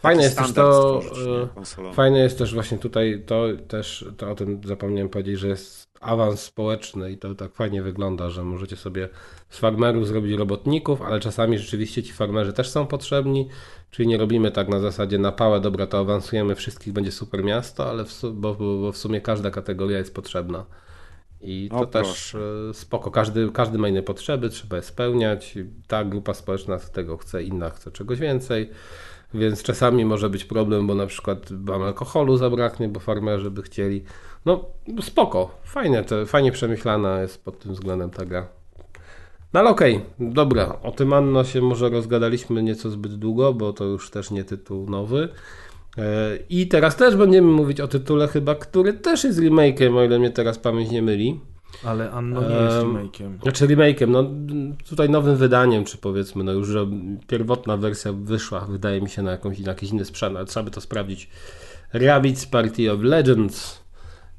Fajne 0.00 0.22
jest 0.22 0.38
też 0.38 0.52
to, 0.52 1.00
stworzyć, 1.02 1.26
e. 1.88 1.92
Fajne 1.94 2.18
jest 2.18 2.38
też 2.38 2.54
właśnie 2.54 2.78
tutaj 2.78 3.22
to 3.26 3.44
też, 3.68 4.04
to 4.16 4.30
o 4.30 4.34
tym 4.34 4.60
zapomniałem 4.64 5.08
powiedzieć, 5.08 5.38
że 5.38 5.48
jest 5.48 5.85
awans 6.00 6.40
społeczny 6.40 7.12
i 7.12 7.18
to 7.18 7.34
tak 7.34 7.52
fajnie 7.54 7.82
wygląda, 7.82 8.30
że 8.30 8.44
możecie 8.44 8.76
sobie 8.76 9.08
z 9.50 9.58
farmerów 9.58 10.06
zrobić 10.08 10.32
robotników, 10.38 11.02
ale 11.02 11.20
czasami 11.20 11.58
rzeczywiście 11.58 12.02
ci 12.02 12.12
farmerzy 12.12 12.52
też 12.52 12.68
są 12.70 12.86
potrzebni, 12.86 13.48
czyli 13.90 14.08
nie 14.08 14.16
robimy 14.18 14.50
tak 14.50 14.68
na 14.68 14.80
zasadzie 14.80 15.18
na 15.18 15.32
pałę, 15.32 15.60
dobra, 15.60 15.86
to 15.86 15.98
awansujemy, 15.98 16.54
wszystkich 16.54 16.92
będzie 16.92 17.12
super 17.12 17.44
miasto, 17.44 17.90
ale 17.90 18.04
w, 18.04 18.22
bo, 18.32 18.54
bo 18.54 18.92
w 18.92 18.96
sumie 18.96 19.20
każda 19.20 19.50
kategoria 19.50 19.98
jest 19.98 20.14
potrzebna. 20.14 20.66
I 21.40 21.68
to 21.70 21.76
O, 21.76 21.86
też 21.86 22.02
proszę. 22.06 22.38
e, 22.70 22.74
spoko. 22.74 23.10
Każdy, 23.10 23.50
każdy 23.52 23.78
ma 23.78 23.88
inne 23.88 24.02
potrzeby, 24.02 24.48
trzeba 24.50 24.76
je 24.76 24.82
spełniać. 24.82 25.58
Ta 25.86 26.04
grupa 26.04 26.34
społeczna 26.34 26.78
tego 26.78 27.16
chce, 27.16 27.42
inna 27.42 27.70
chce 27.70 27.90
czegoś 27.90 28.18
więcej. 28.18 28.70
Więc 29.36 29.62
czasami 29.62 30.04
może 30.04 30.30
być 30.30 30.44
problem, 30.44 30.86
bo 30.86 30.94
na 30.94 31.06
przykład 31.06 31.38
wam 31.64 31.82
alkoholu 31.82 32.36
zabraknie, 32.36 32.88
bo 32.88 33.00
farmerzy 33.00 33.50
by 33.50 33.62
chcieli. 33.62 34.04
No 34.44 34.64
spoko, 35.00 35.50
fajnie, 35.64 36.02
to, 36.02 36.26
fajnie 36.26 36.52
przemyślana 36.52 37.20
jest 37.20 37.44
pod 37.44 37.58
tym 37.58 37.72
względem 37.72 38.10
ta 38.10 38.24
gra. 38.24 38.46
No 39.52 39.60
ale 39.60 39.70
okej, 39.70 40.00
dobra, 40.18 40.78
o 40.82 40.90
tym 40.90 41.12
Anno 41.12 41.44
się 41.44 41.60
może 41.60 41.88
rozgadaliśmy 41.88 42.62
nieco 42.62 42.90
zbyt 42.90 43.14
długo, 43.14 43.54
bo 43.54 43.72
to 43.72 43.84
już 43.84 44.10
też 44.10 44.30
nie 44.30 44.44
tytuł 44.44 44.90
nowy. 44.90 45.28
E, 45.98 46.38
I 46.50 46.68
teraz 46.68 46.96
też 46.96 47.16
będziemy 47.16 47.52
mówić 47.52 47.80
o 47.80 47.88
tytule 47.88 48.28
chyba, 48.28 48.54
który 48.54 48.92
też 48.92 49.24
jest 49.24 49.38
remake'em, 49.38 49.96
o 49.96 50.04
ile 50.04 50.18
mnie 50.18 50.30
teraz 50.30 50.58
pamięć 50.58 50.90
nie 50.90 51.02
myli. 51.02 51.40
Ale 51.84 52.10
Anno 52.10 52.40
nie 52.48 52.54
jest 52.56 52.76
Em, 52.76 52.94
remake'iem. 52.96 53.42
Znaczy 53.42 53.66
remake'em, 53.66 54.08
no 54.08 54.24
tutaj 54.88 55.10
nowym 55.10 55.36
wydaniem, 55.36 55.84
czy 55.84 55.98
powiedzmy, 55.98 56.44
no 56.44 56.52
już, 56.52 56.68
że 56.68 56.86
pierwotna 57.26 57.76
wersja 57.76 58.12
wyszła, 58.12 58.60
wydaje 58.60 59.00
mi 59.00 59.08
się, 59.10 59.22
na, 59.22 59.30
jakąś, 59.30 59.58
na 59.58 59.68
jakiś 59.68 59.90
inny 59.90 60.04
sprzęt, 60.04 60.36
ale 60.36 60.46
trzeba 60.46 60.64
by 60.64 60.70
to 60.70 60.80
sprawdzić. 60.80 61.30
Rabbids 61.92 62.46
Party 62.46 62.92
of 62.92 63.00
Legends. 63.02 63.86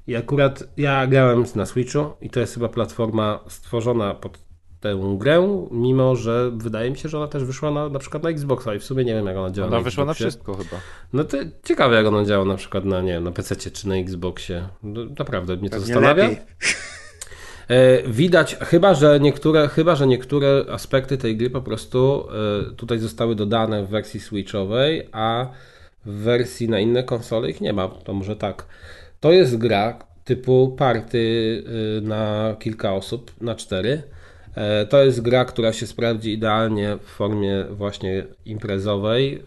I 0.07 0.15
akurat 0.15 0.63
ja 0.77 1.07
grałem 1.07 1.43
na 1.55 1.65
Switchu 1.65 1.99
i 2.21 2.29
to 2.29 2.39
jest 2.39 2.53
chyba 2.53 2.69
platforma 2.69 3.39
stworzona 3.47 4.13
pod 4.13 4.39
tę 4.79 5.15
grę, 5.17 5.67
mimo 5.71 6.15
że 6.15 6.51
wydaje 6.55 6.91
mi 6.91 6.97
się, 6.97 7.09
że 7.09 7.17
ona 7.17 7.27
też 7.27 7.43
wyszła 7.43 7.71
na, 7.71 7.89
na 7.89 7.99
przykład 7.99 8.23
na 8.23 8.29
Xboxa 8.29 8.75
i 8.75 8.79
w 8.79 8.83
sumie 8.83 9.05
nie 9.05 9.13
wiem 9.13 9.25
jak 9.25 9.37
ona 9.37 9.51
działa 9.51 9.67
Ona 9.67 9.77
na 9.77 9.83
wyszła 9.83 10.05
na 10.05 10.11
Xboxie. 10.11 10.29
wszystko 10.31 10.53
chyba. 10.63 10.81
No 11.13 11.23
to 11.23 11.37
ciekawe 11.63 11.95
jak 11.95 12.05
ona 12.05 12.25
działa 12.25 12.45
na 12.45 12.55
przykład 12.55 12.85
na, 12.85 13.01
nie 13.01 13.13
wiem, 13.13 13.23
na 13.23 13.31
PC 13.31 13.55
czy 13.55 13.87
na 13.87 13.95
Xboxie. 13.95 14.67
No, 14.83 15.01
naprawdę 15.19 15.57
mnie 15.57 15.69
to 15.69 15.77
Pewnie 15.77 15.93
zastanawia. 15.93 16.23
lepiej. 16.23 16.37
E, 17.69 18.03
Widać, 18.07 18.55
chyba 18.55 18.93
że, 18.93 19.19
niektóre, 19.19 19.67
chyba, 19.67 19.95
że 19.95 20.07
niektóre 20.07 20.65
aspekty 20.71 21.17
tej 21.17 21.37
gry 21.37 21.49
po 21.49 21.61
prostu 21.61 22.27
e, 22.69 22.75
tutaj 22.75 22.99
zostały 22.99 23.35
dodane 23.35 23.83
w 23.83 23.89
wersji 23.89 24.19
Switchowej, 24.19 25.09
a 25.11 25.49
w 26.05 26.11
wersji 26.11 26.69
na 26.69 26.79
inne 26.79 27.03
konsole 27.03 27.49
ich 27.49 27.61
nie 27.61 27.73
ma. 27.73 27.87
To 27.87 28.13
może 28.13 28.35
tak. 28.35 28.65
To 29.19 29.31
jest 29.31 29.57
gra 29.57 29.99
typu 30.25 30.75
party 30.77 31.63
e, 31.97 32.01
na 32.01 32.55
kilka 32.59 32.93
osób, 32.93 33.31
na 33.41 33.55
cztery. 33.55 34.03
To 34.89 35.03
jest 35.03 35.21
gra, 35.21 35.45
która 35.45 35.73
się 35.73 35.87
sprawdzi 35.87 36.33
idealnie 36.33 36.97
w 37.01 37.05
formie 37.05 37.65
właśnie 37.71 38.23
imprezowej. 38.45 39.43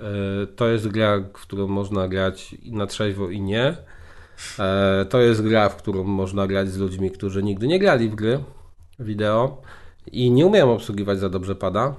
To 0.57 0.68
jest 0.68 0.89
gra, 0.89 1.18
w 1.18 1.43
którą 1.43 1.66
można 1.68 2.09
grać 2.09 2.53
i 2.53 2.73
na 2.73 2.87
trzeźwo 2.87 3.31
i 3.31 3.41
nie. 3.41 3.77
E, 4.59 5.05
To 5.05 5.20
jest 5.20 5.43
gra, 5.43 5.68
w 5.68 5.76
którą 5.76 6.05
można 6.05 6.47
grać 6.47 6.68
z 6.70 6.78
ludźmi, 6.78 7.11
którzy 7.11 7.43
nigdy 7.43 7.66
nie 7.66 7.78
grali 7.78 8.09
w 8.09 8.14
gry 8.14 8.38
wideo 8.99 9.62
i 10.12 10.30
nie 10.30 10.47
umieją 10.47 10.72
obsługiwać 10.72 11.18
za 11.18 11.28
dobrze 11.28 11.55
pada. 11.57 11.95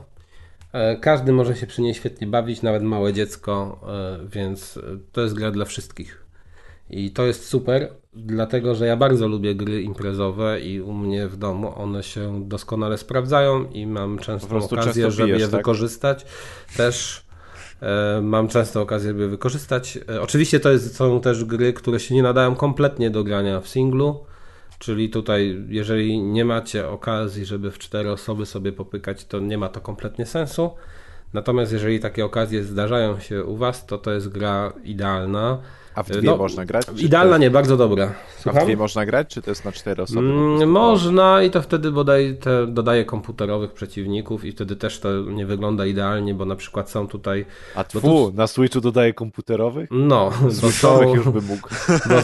E, 0.74 0.96
Każdy 0.98 1.32
może 1.32 1.56
się 1.56 1.68
przy 1.68 1.82
niej 1.82 1.94
świetnie 1.94 2.28
bawić, 2.28 2.62
nawet 2.62 2.84
małe 2.84 3.14
dziecko, 3.14 3.80
e, 3.88 4.28
więc 4.28 4.80
to 5.12 5.22
jest 5.22 5.34
gra 5.34 5.52
dla 5.52 5.66
wszystkich. 5.66 6.26
I 6.90 7.12
to 7.12 7.26
jest 7.26 7.46
super, 7.46 7.94
dlatego 8.14 8.76
że 8.76 8.86
ja 8.88 8.98
bardzo 8.98 9.28
lubię 9.28 9.56
gry 9.56 9.82
imprezowe 9.82 10.62
i 10.62 10.82
u 10.82 10.94
mnie 10.94 11.28
w 11.28 11.38
domu 11.38 11.74
one 11.76 12.04
się 12.04 12.48
doskonale 12.48 12.98
sprawdzają 12.98 13.70
i 13.70 13.88
mam 13.88 14.20
często 14.20 14.58
okazję, 14.58 15.04
często 15.04 15.12
żeby 15.12 15.30
je 15.30 15.40
tak? 15.48 15.50
wykorzystać. 15.50 16.26
Też 16.78 17.26
mam 18.22 18.48
często 18.48 18.82
okazję, 18.82 19.14
je 19.18 19.28
wykorzystać. 19.28 20.00
E, 20.10 20.22
Oczywiście 20.22 20.60
to 20.60 20.72
jest, 20.72 20.96
są 20.96 21.22
też 21.22 21.46
gry, 21.46 21.74
które 21.74 22.00
się 22.00 22.16
nie 22.16 22.24
nadają 22.24 22.56
kompletnie 22.56 23.10
do 23.10 23.24
grania 23.24 23.60
w 23.60 23.68
singlu. 23.68 24.26
Czyli 24.80 25.10
tutaj, 25.10 25.66
jeżeli 25.68 26.22
nie 26.22 26.46
macie 26.46 26.90
okazji, 26.90 27.46
żeby 27.46 27.72
w 27.72 27.78
cztery 27.78 28.12
osoby 28.12 28.46
sobie 28.46 28.72
popykać, 28.72 29.26
to 29.26 29.40
nie 29.40 29.58
ma 29.58 29.70
to 29.70 29.82
kompletnie 29.82 30.26
sensu. 30.26 30.72
Natomiast 31.34 31.72
jeżeli 31.72 32.00
takie 32.00 32.26
okazje 32.26 32.64
zdarzają 32.64 33.20
się 33.20 33.44
u 33.44 33.58
Was, 33.58 33.86
to 33.86 33.98
to 33.98 34.12
jest 34.12 34.30
gra 34.30 34.74
idealna. 34.84 35.58
A 35.96 36.04
w 36.04 36.10
dwie 36.10 36.22
No, 36.22 36.38
można 36.38 36.66
grać? 36.66 36.86
Idealna 36.98 37.32
to 37.36 37.38
nie, 37.38 37.52
bardzo 37.52 37.78
dobra. 37.78 38.04
jest, 38.04 38.16
a 38.16 38.40
w 38.40 38.42
Słucham? 38.44 38.64
dwie 38.66 38.78
można 38.78 39.06
grać, 39.06 39.28
czy 39.28 39.42
to 39.42 39.52
jest 39.52 39.66
na 39.66 39.72
cztery 39.72 40.04
osoby? 40.04 40.20
Mm? 40.20 40.70
Można 40.72 41.44
i 41.44 41.50
to 41.50 41.62
wtedy 41.62 41.92
bodaj 41.92 42.38
te 42.38 42.68
dodaje 42.68 43.06
komputerowych 43.06 43.72
przeciwników 43.74 44.46
i 44.46 44.52
wtedy 44.52 44.76
też 44.76 45.00
to 45.00 45.22
nie 45.22 45.46
wygląda 45.46 45.86
idealnie, 45.86 46.34
bo 46.34 46.46
na 46.46 46.56
przykład 46.56 46.90
są 46.90 47.08
tutaj 47.08 47.46
A 47.76 47.84
tfu, 47.84 48.32
na 48.36 48.48
Switchu 48.48 48.82
dodaje 48.82 49.14
komputerowych? 49.14 49.90
no, 49.92 50.32
Switchowych 50.52 51.08
są, 51.10 51.16
już 51.16 51.30
by 51.30 51.42
mógł. 51.42 51.70
bo, 52.10 52.16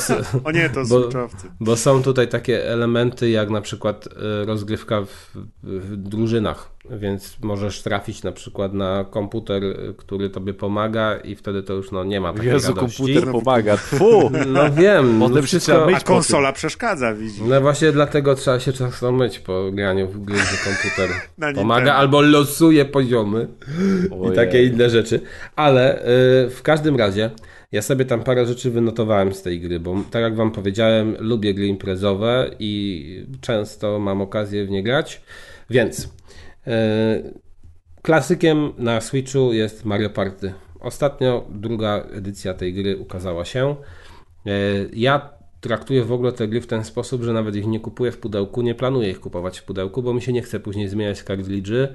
O 0.49 0.51
nie, 0.51 0.70
to 0.70 0.80
Bo- 0.89 1.01
switchowcy. 1.01 1.47
bo 1.59 1.76
są 1.76 2.03
tutaj 2.03 2.28
takie 2.28 2.65
elementy 2.72 3.30
jak 3.30 3.49
na 3.49 3.61
przykład 3.61 4.07
e, 4.41 4.45
rozgrywka 4.45 5.01
w, 5.01 5.38
w 5.63 5.95
drużynach, 5.97 6.70
więc 6.89 7.38
możesz 7.41 7.81
trafić 7.81 8.23
na 8.23 8.31
przykład 8.31 8.73
na 8.73 9.05
komputer, 9.09 9.63
który 9.97 10.29
tobie 10.29 10.53
pomaga 10.53 11.17
i 11.17 11.35
wtedy 11.35 11.63
to 11.63 11.73
już 11.73 11.91
no, 11.91 12.03
nie 12.03 12.21
ma 12.21 12.33
takiej 12.33 12.51
Jezu, 12.51 12.73
radości. 12.75 13.03
komputer 13.03 13.31
pomaga. 13.31 13.77
Tfu! 13.91 14.31
No 14.47 14.71
wiem, 14.71 15.19
Potem 15.19 15.35
no 15.35 15.41
wszystko... 15.41 15.88
A 15.95 15.99
konsola 15.99 16.53
przeszkadza, 16.53 17.13
widzi. 17.13 17.43
No 17.43 17.61
właśnie 17.61 17.91
dlatego 17.91 18.35
trzeba 18.35 18.59
się 18.59 18.73
często 18.73 19.11
myć 19.11 19.39
po 19.39 19.71
graniu 19.71 20.07
w 20.07 20.25
gry, 20.25 20.35
gdzie 20.35 20.71
komputer 20.71 21.09
pomaga 21.55 21.93
albo 21.93 22.21
losuje 22.21 22.85
poziomy 22.85 23.47
i 24.07 24.13
Ojej. 24.13 24.35
takie 24.35 24.63
inne 24.63 24.89
rzeczy. 24.89 25.21
Ale 25.55 26.01
y, 26.01 26.49
w 26.49 26.59
każdym 26.63 26.95
razie 26.95 27.29
ja 27.71 27.81
sobie 27.81 28.05
tam 28.05 28.23
parę 28.23 28.45
rzeczy 28.45 28.71
wynotowałem 28.71 29.33
z 29.33 29.41
tej 29.41 29.59
gry, 29.59 29.79
bo 29.79 29.95
tak 30.11 30.21
jak 30.21 30.35
wam 30.35 30.51
powiedziałem, 30.51 31.15
lubię 31.19 31.53
gry 31.53 31.67
imprezowe 31.67 32.51
i 32.59 33.25
często 33.41 33.99
mam 33.99 34.21
okazję 34.21 34.65
w 34.65 34.69
nie 34.69 34.83
grać. 34.83 35.21
Więc 35.69 36.09
klasykiem 38.01 38.74
na 38.78 39.01
Switchu 39.01 39.53
jest 39.53 39.86
Mario 39.86 40.09
Party. 40.09 40.53
Ostatnio 40.80 41.45
druga 41.49 42.03
edycja 42.11 42.53
tej 42.53 42.74
gry 42.74 42.97
ukazała 42.97 43.45
się. 43.45 43.76
E, 44.45 44.51
Ja 44.93 45.30
traktuję 45.61 46.03
w 46.03 46.11
ogóle 46.11 46.32
te 46.32 46.47
gry 46.47 46.61
w 46.61 46.68
ten 46.68 46.84
sposób, 46.84 47.24
że 47.24 47.34
nawet 47.34 47.55
ich 47.55 47.68
nie 47.68 47.80
kupuję 47.80 48.11
w 48.11 48.18
pudełku, 48.18 48.61
nie 48.61 48.76
planuję 48.76 49.09
ich 49.09 49.20
kupować 49.20 49.59
w 49.59 49.63
pudełku, 49.63 50.03
bo 50.03 50.13
mi 50.13 50.22
się 50.22 50.34
nie 50.34 50.41
chce 50.41 50.59
później 50.59 50.89
zmieniać 50.89 51.24
kartridży. 51.24 51.93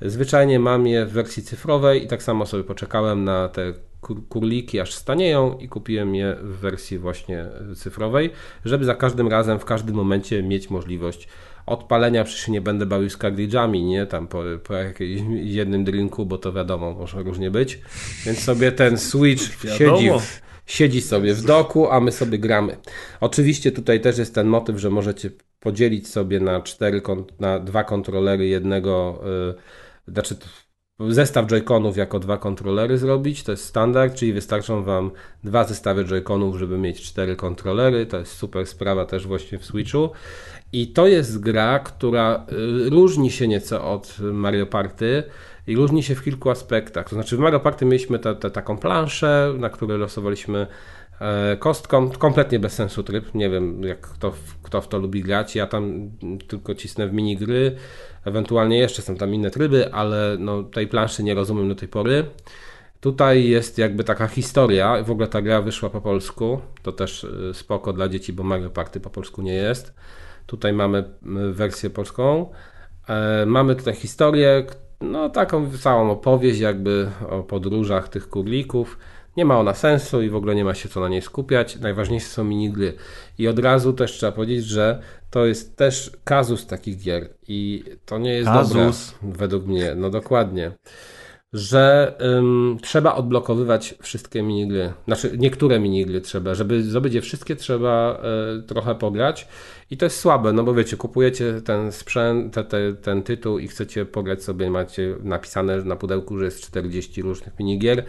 Zwyczajnie 0.00 0.58
mam 0.58 0.86
je 0.86 1.06
w 1.06 1.12
wersji 1.12 1.42
cyfrowej 1.42 2.04
i 2.04 2.06
tak 2.06 2.22
samo 2.22 2.46
sobie 2.46 2.64
poczekałem 2.64 3.24
na 3.24 3.48
te 3.48 3.72
kur- 4.00 4.28
kurliki 4.28 4.80
aż 4.80 4.94
stanieją 4.94 5.58
i 5.58 5.68
kupiłem 5.68 6.14
je 6.14 6.36
w 6.42 6.56
wersji 6.58 6.98
właśnie 6.98 7.46
cyfrowej, 7.76 8.30
żeby 8.64 8.84
za 8.84 8.94
każdym 8.94 9.28
razem, 9.28 9.58
w 9.58 9.64
każdym 9.64 9.94
momencie 9.96 10.42
mieć 10.42 10.70
możliwość 10.70 11.28
odpalenia, 11.66 12.24
przecież 12.24 12.46
się 12.46 12.52
nie 12.52 12.60
będę 12.60 12.86
bawił 12.86 13.10
z 13.10 13.16
kartridżami, 13.16 13.84
nie, 13.84 14.06
tam 14.06 14.28
po, 14.28 14.42
po 14.64 14.74
jakimś 14.74 15.20
jednym 15.44 15.84
drinku, 15.84 16.26
bo 16.26 16.38
to 16.38 16.52
wiadomo, 16.52 16.94
może 16.94 17.22
różnie 17.22 17.50
być, 17.50 17.80
więc 18.26 18.38
sobie 18.38 18.72
ten 18.72 18.98
Switch 18.98 19.44
siedzi 19.78 20.10
w, 20.10 20.40
siedzi 20.66 21.00
sobie 21.00 21.34
w 21.34 21.42
doku, 21.42 21.90
a 21.90 22.00
my 22.00 22.12
sobie 22.12 22.38
gramy. 22.38 22.76
Oczywiście 23.20 23.72
tutaj 23.72 24.00
też 24.00 24.18
jest 24.18 24.34
ten 24.34 24.46
motyw, 24.46 24.78
że 24.78 24.90
możecie 24.90 25.30
podzielić 25.60 26.08
sobie 26.08 26.40
na 26.40 26.60
cztery, 26.60 27.02
na 27.40 27.58
dwa 27.60 27.84
kontrolery 27.84 28.46
jednego, 28.46 29.22
y, 30.08 30.12
znaczy 30.12 30.36
zestaw 31.00 31.46
joyconów 31.46 31.96
jako 31.96 32.18
dwa 32.18 32.38
kontrolery 32.38 32.98
zrobić, 32.98 33.42
to 33.42 33.52
jest 33.52 33.64
standard, 33.64 34.14
czyli 34.14 34.32
wystarczą 34.32 34.82
Wam 34.82 35.10
dwa 35.44 35.64
zestawy 35.64 36.04
joyconów, 36.04 36.56
żeby 36.56 36.78
mieć 36.78 37.02
cztery 37.02 37.36
kontrolery, 37.36 38.06
to 38.06 38.18
jest 38.18 38.32
super 38.32 38.66
sprawa 38.66 39.04
też 39.04 39.26
właśnie 39.26 39.58
w 39.58 39.64
Switchu. 39.64 40.10
I 40.72 40.88
to 40.88 41.06
jest 41.06 41.40
gra, 41.40 41.78
która 41.78 42.46
y, 42.52 42.90
różni 42.90 43.30
się 43.30 43.48
nieco 43.48 43.92
od 43.92 44.18
Mario 44.20 44.66
Party. 44.66 45.22
i 45.66 45.76
różni 45.76 46.02
się 46.02 46.14
w 46.14 46.22
kilku 46.22 46.50
aspektach. 46.50 47.08
To 47.08 47.14
znaczy 47.14 47.36
w 47.36 47.38
Mario 47.40 47.60
Party 47.60 47.84
mieliśmy 47.84 48.18
taką 48.52 48.78
planszę, 48.78 49.54
na 49.58 49.70
której 49.70 49.98
losowaliśmy 49.98 50.66
e, 51.20 51.56
kostką, 51.56 52.10
kompletnie 52.10 52.58
bez 52.58 52.72
sensu 52.72 53.02
tryb, 53.02 53.34
nie 53.34 53.50
wiem 53.50 53.82
jak 53.82 54.00
kto, 54.00 54.32
kto 54.62 54.80
w 54.80 54.88
to 54.88 54.98
lubi 54.98 55.22
grać, 55.22 55.56
ja 55.56 55.66
tam 55.66 56.10
tylko 56.48 56.74
cisnę 56.74 57.08
w 57.08 57.12
minigry, 57.12 57.76
ewentualnie 58.24 58.78
jeszcze 58.78 59.02
są 59.02 59.16
tam 59.16 59.34
inne 59.34 59.50
tryby, 59.50 59.94
ale 59.94 60.36
no, 60.38 60.62
tej 60.62 60.86
planszy 60.86 61.22
nie 61.22 61.34
rozumiem 61.34 61.68
do 61.68 61.74
tej 61.74 61.88
pory. 61.88 62.24
Tutaj 63.00 63.48
jest 63.48 63.78
jakby 63.78 64.04
taka 64.04 64.26
historia, 64.28 65.02
w 65.02 65.10
ogóle 65.10 65.28
ta 65.28 65.42
gra 65.42 65.62
wyszła 65.62 65.90
po 65.90 66.00
polsku, 66.00 66.60
to 66.82 66.92
też 66.92 67.24
y, 67.24 67.54
spoko 67.54 67.92
dla 67.92 68.08
dzieci, 68.08 68.32
bo 68.32 68.42
Mario 68.42 68.70
Party 68.70 69.00
po 69.00 69.10
polsku 69.10 69.42
nie 69.42 69.54
jest. 69.54 69.94
Tutaj 70.46 70.72
mamy 70.72 70.98
y, 70.98 71.52
wersję 71.52 71.90
polską. 71.90 72.50
E, 73.08 73.46
mamy 73.46 73.76
tutaj 73.76 73.94
historię, 73.94 74.66
no 75.00 75.30
taką 75.30 75.70
całą 75.78 76.10
opowieść 76.10 76.60
jakby 76.60 77.10
o 77.30 77.42
podróżach 77.42 78.08
tych 78.08 78.28
kurlików. 78.28 78.98
Nie 79.36 79.44
ma 79.44 79.58
ona 79.58 79.74
sensu 79.74 80.22
i 80.22 80.30
w 80.30 80.36
ogóle 80.36 80.54
nie 80.54 80.64
ma 80.64 80.74
się 80.74 80.88
co 80.88 81.00
na 81.00 81.08
niej 81.08 81.22
skupiać. 81.22 81.78
Najważniejsze 81.78 82.26
są 82.28 82.44
minigry. 82.44 82.94
I 83.38 83.48
od 83.48 83.58
razu 83.58 83.92
też 83.92 84.12
trzeba 84.12 84.32
powiedzieć, 84.32 84.64
że 84.64 85.02
to 85.30 85.46
jest 85.46 85.76
też 85.76 86.10
kazus 86.24 86.66
takich 86.66 87.02
gier 87.02 87.28
i 87.48 87.84
to 88.06 88.18
nie 88.18 88.32
jest 88.32 88.48
kazus. 88.48 89.14
dobre 89.22 89.36
według 89.36 89.66
mnie. 89.66 89.94
No 89.96 90.10
dokładnie 90.10 90.72
że 91.52 92.14
ym, 92.38 92.78
trzeba 92.82 93.14
odblokowywać 93.14 93.94
wszystkie 94.02 94.42
minigry. 94.42 94.92
Znaczy, 95.06 95.34
niektóre 95.38 95.80
minigry 95.80 96.20
trzeba. 96.20 96.54
Żeby 96.54 96.82
zdobyć 96.82 97.14
je 97.14 97.20
wszystkie, 97.20 97.56
trzeba 97.56 98.20
y, 98.58 98.62
trochę 98.62 98.94
pograć. 98.94 99.48
I 99.90 99.96
to 99.96 100.06
jest 100.06 100.20
słabe, 100.20 100.52
no 100.52 100.62
bo 100.64 100.74
wiecie, 100.74 100.96
kupujecie 100.96 101.60
ten 101.64 101.92
sprzęt, 101.92 102.54
te, 102.54 102.64
te, 102.64 102.92
ten 102.92 103.22
tytuł 103.22 103.58
i 103.58 103.68
chcecie 103.68 104.04
pograć 104.04 104.44
sobie, 104.44 104.70
macie 104.70 105.16
napisane 105.22 105.84
na 105.84 105.96
pudełku, 105.96 106.38
że 106.38 106.44
jest 106.44 106.66
40 106.66 107.22
różnych 107.22 107.58
minigier. 107.58 108.04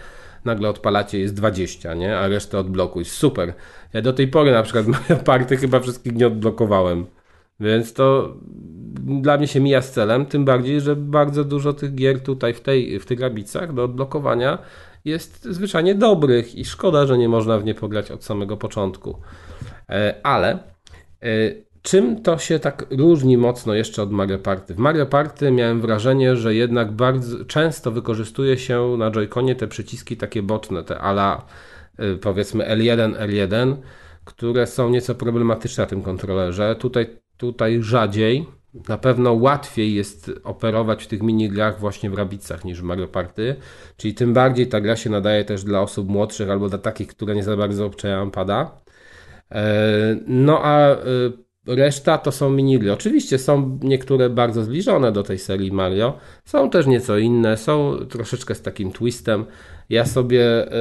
Nagle 0.45 0.69
odpalacie, 0.69 1.19
jest 1.19 1.33
20, 1.33 1.93
nie? 1.93 2.17
A 2.17 2.27
resztę 2.27 2.59
odblokuj. 2.59 3.05
Super. 3.05 3.53
Ja 3.93 4.01
do 4.01 4.13
tej 4.13 4.27
pory 4.27 4.51
na 4.51 4.63
przykład 4.63 4.87
Mario 5.09 5.15
Party 5.23 5.57
chyba 5.57 5.79
wszystkich 5.79 6.13
nie 6.13 6.27
odblokowałem. 6.27 7.05
Więc 7.59 7.93
to 7.93 8.35
dla 9.21 9.37
mnie 9.37 9.47
się 9.47 9.59
mija 9.59 9.81
z 9.81 9.91
celem, 9.91 10.25
tym 10.25 10.45
bardziej, 10.45 10.81
że 10.81 10.95
bardzo 10.95 11.43
dużo 11.43 11.73
tych 11.73 11.95
gier 11.95 12.23
tutaj 12.23 12.53
w, 12.53 12.61
tej, 12.61 12.99
w 12.99 13.05
tych 13.05 13.17
grabicach 13.17 13.73
do 13.73 13.83
odblokowania 13.83 14.57
jest 15.05 15.45
zwyczajnie 15.45 15.95
dobrych 15.95 16.55
i 16.55 16.65
szkoda, 16.65 17.05
że 17.05 17.17
nie 17.17 17.29
można 17.29 17.59
w 17.59 17.63
nie 17.63 17.75
pograć 17.75 18.11
od 18.11 18.23
samego 18.23 18.57
początku. 18.57 19.19
E, 19.89 20.15
ale 20.23 20.59
e, 21.23 21.27
czym 21.81 22.23
to 22.23 22.37
się 22.37 22.59
tak 22.59 22.85
różni 22.89 23.37
mocno 23.37 23.73
jeszcze 23.73 24.01
od 24.01 24.11
Mario 24.11 24.39
Party? 24.39 24.73
W 24.73 24.77
Mario 24.77 25.05
Party 25.05 25.51
miałem 25.51 25.81
wrażenie, 25.81 26.35
że 26.35 26.55
jednak 26.55 26.91
bardzo 26.91 27.45
często 27.45 27.91
wykorzystuje 27.91 28.57
się 28.57 28.95
na 28.97 29.11
Joy-Conie 29.11 29.55
te 29.55 29.67
przyciski 29.67 30.17
takie 30.17 30.43
boczne, 30.43 30.83
te 30.83 30.99
ala 30.99 31.45
e, 31.97 32.15
powiedzmy 32.15 32.63
L1, 32.65 33.13
L1, 33.13 33.75
które 34.25 34.67
są 34.67 34.89
nieco 34.89 35.15
problematyczne 35.15 35.83
na 35.83 35.89
tym 35.89 36.01
kontrolerze. 36.01 36.75
Tutaj, 36.75 37.07
tutaj 37.37 37.81
rzadziej, 37.81 38.45
na 38.89 38.97
pewno 38.97 39.33
łatwiej 39.33 39.93
jest 39.93 40.31
operować 40.43 41.03
w 41.03 41.07
tych 41.07 41.21
minigrach 41.21 41.79
właśnie 41.79 42.09
w 42.09 42.13
rabicach 42.13 42.65
niż 42.65 42.81
w 42.81 42.83
Mario 42.83 43.07
Party, 43.07 43.55
czyli 43.97 44.13
tym 44.13 44.33
bardziej 44.33 44.67
ta 44.67 44.81
gra 44.81 44.95
się 44.95 45.09
nadaje 45.09 45.45
też 45.45 45.63
dla 45.63 45.81
osób 45.81 46.09
młodszych 46.09 46.49
albo 46.49 46.69
dla 46.69 46.77
takich, 46.77 47.07
które 47.07 47.35
nie 47.35 47.43
za 47.43 47.57
bardzo 47.57 47.85
obczajają 47.85 48.31
pada. 48.31 48.81
E, 49.51 50.17
no 50.27 50.59
a 50.63 50.89
e, 50.89 50.95
reszta 51.67 52.17
to 52.17 52.31
są 52.31 52.49
minigry. 52.49 52.93
Oczywiście 52.93 53.37
są 53.37 53.79
niektóre 53.83 54.29
bardzo 54.29 54.63
zbliżone 54.63 55.11
do 55.11 55.23
tej 55.23 55.37
serii 55.37 55.71
Mario, 55.71 56.17
są 56.45 56.69
też 56.69 56.87
nieco 56.87 57.17
inne, 57.17 57.57
są 57.57 57.97
troszeczkę 58.09 58.55
z 58.55 58.61
takim 58.61 58.91
twistem. 58.91 59.45
Ja 59.89 60.05
sobie 60.05 60.71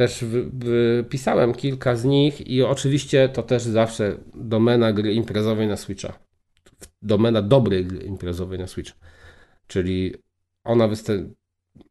też 0.00 0.24
wypisałem 0.52 1.54
kilka 1.54 1.96
z 1.96 2.04
nich 2.04 2.46
i 2.46 2.62
oczywiście 2.62 3.28
to 3.28 3.42
też 3.42 3.62
zawsze 3.62 4.16
domena 4.34 4.92
gry 4.92 5.14
imprezowej 5.14 5.68
na 5.68 5.76
Switcha 5.76 6.18
domena 7.02 7.42
dobrej 7.42 7.86
gry 7.86 8.06
imprezowej 8.06 8.58
na 8.58 8.66
Switch. 8.66 8.92
Czyli 9.66 10.14
ona 10.64 10.88
występuje. 10.88 11.34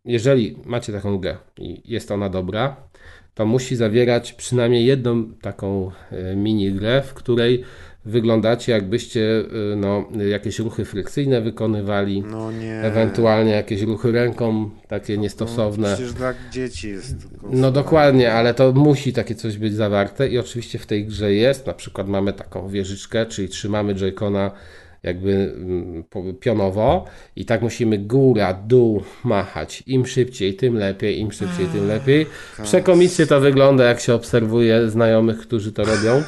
Jeżeli 0.05 0.57
macie 0.65 0.93
taką 0.93 1.17
grę 1.17 1.37
i 1.57 1.91
jest 1.91 2.11
ona 2.11 2.29
dobra, 2.29 2.89
to 3.33 3.45
musi 3.45 3.75
zawierać 3.75 4.33
przynajmniej 4.33 4.85
jedną 4.85 5.33
taką 5.33 5.91
e, 6.11 6.35
mini 6.35 6.71
grę, 6.71 7.01
w 7.01 7.13
której 7.13 7.63
wyglądacie 8.09 8.71
jakbyście 8.71 9.43
e, 9.71 9.75
no, 9.75 10.07
jakieś 10.29 10.59
ruchy 10.59 10.85
frykcyjne 10.85 11.41
wykonywali, 11.41 12.23
no 12.27 12.49
ewentualnie 12.81 13.51
jakieś 13.51 13.81
ruchy 13.81 14.11
ręką 14.11 14.69
takie 14.87 15.15
no, 15.15 15.21
niestosowne. 15.21 15.89
No, 15.89 15.95
przecież 15.95 16.13
dla 16.13 16.33
dzieci 16.51 16.89
jest. 16.89 17.15
No 17.51 17.71
dokładnie, 17.71 18.33
ale 18.33 18.53
to 18.53 18.71
musi 18.71 19.13
takie 19.13 19.35
coś 19.35 19.57
być 19.57 19.73
zawarte 19.73 20.27
i 20.27 20.37
oczywiście 20.37 20.79
w 20.79 20.85
tej 20.85 21.05
grze 21.05 21.33
jest, 21.33 21.67
na 21.67 21.73
przykład 21.73 22.07
mamy 22.07 22.33
taką 22.33 22.67
wieżyczkę, 22.69 23.25
czyli 23.25 23.49
trzymamy 23.49 23.95
Joy-Cona 23.95 24.51
jakby 25.03 25.53
mm, 25.55 26.03
pionowo 26.39 27.05
i 27.35 27.45
tak 27.45 27.61
musimy 27.61 27.97
góra, 27.97 28.53
dół 28.53 29.03
machać. 29.23 29.83
Im 29.87 30.05
szybciej, 30.05 30.55
tym 30.55 30.75
lepiej, 30.75 31.19
im 31.19 31.31
szybciej, 31.31 31.65
tym 31.65 31.87
lepiej. 31.87 32.25
Przekomicznie 32.63 33.25
to 33.25 33.39
wygląda, 33.39 33.83
jak 33.83 33.99
się 33.99 34.13
obserwuje 34.13 34.89
znajomych, 34.89 35.39
którzy 35.39 35.71
to 35.71 35.83
robią. 35.83 36.23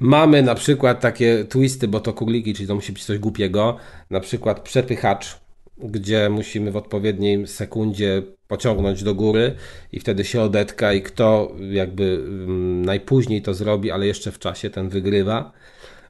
Mamy 0.00 0.42
na 0.42 0.54
przykład 0.54 1.00
takie 1.00 1.44
twisty, 1.44 1.88
bo 1.88 2.00
to 2.00 2.12
kurliki, 2.12 2.54
czyli 2.54 2.68
to 2.68 2.74
musi 2.74 2.92
być 2.92 3.04
coś 3.04 3.18
głupiego. 3.18 3.76
Na 4.10 4.20
przykład 4.20 4.60
przepychacz, 4.60 5.38
gdzie 5.78 6.30
musimy 6.30 6.70
w 6.70 6.76
odpowiedniej 6.76 7.46
sekundzie 7.46 8.22
pociągnąć 8.48 9.02
do 9.02 9.14
góry 9.14 9.54
i 9.92 10.00
wtedy 10.00 10.24
się 10.24 10.42
odetka 10.42 10.92
i 10.92 11.02
kto 11.02 11.52
jakby 11.70 12.04
mm, 12.04 12.84
najpóźniej 12.84 13.42
to 13.42 13.54
zrobi, 13.54 13.90
ale 13.90 14.06
jeszcze 14.06 14.32
w 14.32 14.38
czasie, 14.38 14.70
ten 14.70 14.88
wygrywa. 14.88 15.52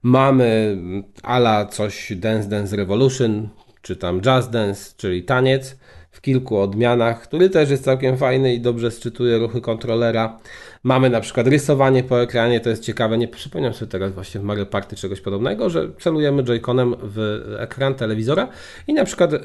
Mamy 0.03 0.79
ala 1.23 1.67
coś 1.67 2.13
Dance 2.17 2.49
Dance 2.49 2.77
Revolution, 2.77 3.49
czy 3.83 3.97
tam 3.97 4.21
Jazz 4.21 4.51
Dance, 4.51 4.95
czyli 4.97 5.23
taniec 5.23 5.77
w 6.21 6.23
kilku 6.23 6.59
odmianach, 6.59 7.23
który 7.23 7.51
też 7.51 7.71
jest 7.71 7.85
całkiem 7.85 8.17
fajny 8.17 8.55
i 8.55 8.61
dobrze 8.61 8.91
sczytuje 8.91 9.39
ruchy 9.39 9.61
kontrolera. 9.61 10.39
Mamy 10.83 11.11
na 11.11 11.21
przykład 11.21 11.47
rysowanie 11.47 12.03
po 12.03 12.23
ekranie, 12.23 12.61
to 12.61 12.71
jest 12.71 12.83
ciekawe, 12.83 13.19
nie 13.19 13.29
przypomniałem 13.29 13.75
sobie 13.75 13.91
teraz 13.91 14.13
właśnie 14.13 14.41
w 14.41 14.45
Mario 14.45 14.67
Party 14.67 14.97
czegoś 14.97 15.21
podobnego, 15.21 15.71
że 15.71 15.91
celujemy 16.01 16.43
joyconem 16.43 16.95
w 17.03 17.47
ekran 17.59 17.95
telewizora 17.95 18.49
i 18.87 18.95
na 18.95 19.05
przykład 19.05 19.33
y, 19.33 19.39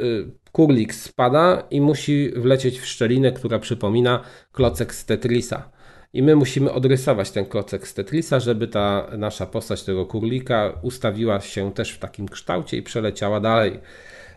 kurlik 0.52 0.94
spada 0.94 1.64
i 1.72 1.82
musi 1.82 2.32
wlecieć 2.36 2.80
w 2.80 2.86
szczelinę, 2.86 3.32
która 3.32 3.60
przypomina 3.60 4.22
klocek 4.52 4.96
z 4.96 5.06
Tetrisa. 5.06 5.70
I 6.14 6.24
my 6.24 6.36
musimy 6.36 6.72
odrysować 6.72 7.32
ten 7.32 7.46
klocek 7.46 7.88
z 7.88 7.94
Tetrisa, 7.94 8.40
żeby 8.40 8.68
ta 8.68 9.08
nasza 9.18 9.46
postać 9.46 9.84
tego 9.84 10.06
kurlika 10.06 10.74
ustawiła 10.82 11.42
się 11.42 11.74
też 11.74 11.92
w 11.92 12.00
takim 12.00 12.28
kształcie 12.28 12.78
i 12.78 12.82
przeleciała 12.82 13.40
dalej. 13.40 13.80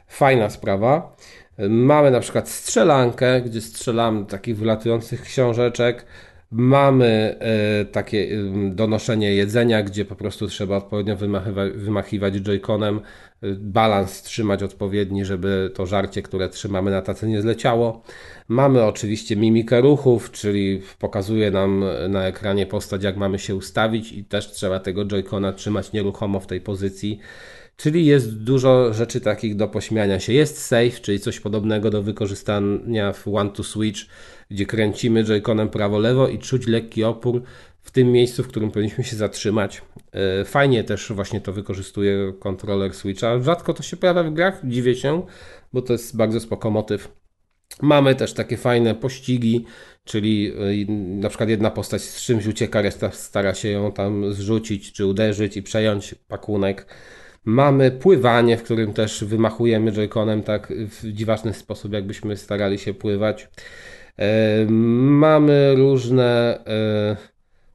Fajna 0.09 0.51
sprawa. 0.51 1.17
Mamy 1.69 2.11
na 2.11 2.21
przykład 2.21 2.49
strzelankę, 2.49 3.41
gdzie 3.41 3.61
strzelamy 3.61 4.27
takich 4.27 4.57
wylatujących 4.57 5.23
książeczek. 5.23 6.07
Mamy 6.51 7.37
e, 7.41 7.85
takie 7.85 8.19
e, 8.19 8.71
donoszenie 8.71 9.35
jedzenia, 9.35 9.83
gdzie 9.83 10.05
po 10.05 10.17
prostu 10.17 10.47
trzeba 10.47 10.77
odpowiednio 10.77 11.17
wymachiwać, 11.75 12.35
joyconem, 12.35 12.97
e, 12.97 13.01
balans 13.55 14.23
trzymać 14.23 14.63
odpowiedni, 14.63 15.25
żeby 15.25 15.71
to 15.75 15.87
żarcie, 15.87 16.23
które 16.23 16.49
trzymamy 16.49 16.91
na 16.91 17.03
tacy 17.03 17.29
nie 17.29 17.43
zleciało. 17.43 18.03
Mamy 18.49 18.85
oczywiście 18.85 19.37
mimikę 19.37 19.81
ruchów, 19.81 20.31
czyli 20.31 20.83
pokazuje 20.99 21.51
nam 21.51 21.85
na 22.09 22.27
ekranie 22.27 22.67
postać, 22.67 23.03
jak 23.03 23.17
mamy 23.17 23.39
się 23.39 23.55
ustawić 23.55 24.13
i 24.13 24.25
też 24.25 24.53
trzeba 24.53 24.81
tego 24.81 25.05
joycona 25.07 25.53
trzymać 25.53 25.93
nieruchomo 25.93 26.41
w 26.41 26.47
tej 26.47 26.61
pozycji. 26.61 27.21
Czyli 27.81 28.07
jest 28.07 28.43
dużo 28.43 28.95
rzeczy 28.95 29.21
takich 29.21 29.57
do 29.57 29.69
pośmiania 29.69 30.21
się. 30.21 30.33
Jest 30.33 30.63
save, 30.63 31.01
czyli 31.01 31.21
coś 31.21 31.41
podobnego 31.41 31.91
do 31.91 32.03
wykorzystania 32.03 33.13
w 33.13 33.29
One 33.29 33.51
to 33.51 33.65
Switch, 33.65 34.01
gdzie 34.51 34.67
kręcimy 34.67 35.25
joyconem 35.25 35.69
prawo-lewo 35.69 36.29
i 36.29 36.39
czuć 36.39 36.67
lekki 36.67 37.05
opór 37.05 37.43
w 37.83 37.91
tym 37.91 38.13
miejscu, 38.13 38.43
w 38.43 38.49
którym 38.49 38.71
powinniśmy 38.71 39.05
się 39.05 39.17
zatrzymać. 39.17 39.83
E, 40.13 40.45
fajnie 40.45 40.85
też 40.85 41.13
właśnie 41.13 41.41
to 41.41 41.53
wykorzystuje 41.53 42.33
kontroler 42.39 42.95
Switcha. 42.95 43.43
Rzadko 43.43 43.75
to 43.75 43.83
się 43.83 43.97
pojawia 43.97 44.23
w 44.23 44.33
grach, 44.33 44.61
dziwię 44.65 44.95
się, 44.95 45.23
bo 45.73 45.83
to 45.83 45.93
jest 45.93 46.17
bardzo 46.17 46.41
spoko 46.41 46.71
motyw. 46.71 47.09
Mamy 47.83 48.15
też 48.15 48.33
takie 48.33 48.57
fajne 48.57 48.95
pościgi, 48.95 49.65
czyli 50.05 50.53
e, 50.89 50.93
na 51.21 51.29
przykład 51.29 51.49
jedna 51.49 51.71
postać 51.71 52.03
z 52.03 52.23
czymś 52.23 52.47
ucieka, 52.47 52.83
reszta 52.83 53.11
stara 53.11 53.55
się 53.55 53.69
ją 53.69 53.93
tam 53.93 54.35
zrzucić 54.35 54.93
czy 54.93 55.07
uderzyć 55.07 55.57
i 55.57 55.63
przejąć 55.63 56.15
pakunek. 56.29 56.87
Mamy 57.45 57.91
pływanie, 57.91 58.57
w 58.57 58.63
którym 58.63 58.93
też 58.93 59.25
wymachujemy 59.25 59.93
joyconem 59.93 60.43
tak 60.43 60.73
w 60.73 61.13
dziwaczny 61.13 61.53
sposób, 61.53 61.93
jakbyśmy 61.93 62.37
starali 62.37 62.79
się 62.79 62.95
pływać. 62.95 63.49
Mamy 64.69 65.75
różne. 65.77 66.59
E, 66.67 67.17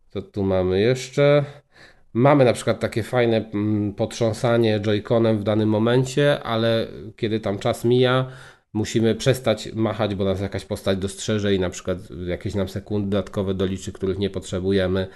co 0.09 0.21
tu 0.21 0.43
mamy 0.43 0.81
jeszcze? 0.81 1.45
Mamy 2.13 2.45
na 2.45 2.53
przykład 2.53 2.79
takie 2.79 3.03
fajne 3.03 3.49
mm, 3.53 3.93
potrząsanie 3.93 4.79
joyconem 4.79 5.39
w 5.39 5.43
danym 5.43 5.69
momencie, 5.69 6.43
ale 6.43 6.87
kiedy 7.17 7.39
tam 7.39 7.59
czas 7.59 7.85
mija, 7.85 8.27
musimy 8.73 9.15
przestać 9.15 9.73
machać, 9.73 10.15
bo 10.15 10.25
nas 10.25 10.41
jakaś 10.41 10.65
postać 10.65 10.97
dostrzeże 10.97 11.53
i 11.53 11.59
na 11.59 11.69
przykład 11.69 11.97
jakieś 12.27 12.55
nam 12.55 12.69
sekundy 12.69 13.09
dodatkowe 13.09 13.53
doliczy, 13.53 13.91
których 13.91 14.19
nie 14.19 14.29
potrzebujemy. 14.29 15.07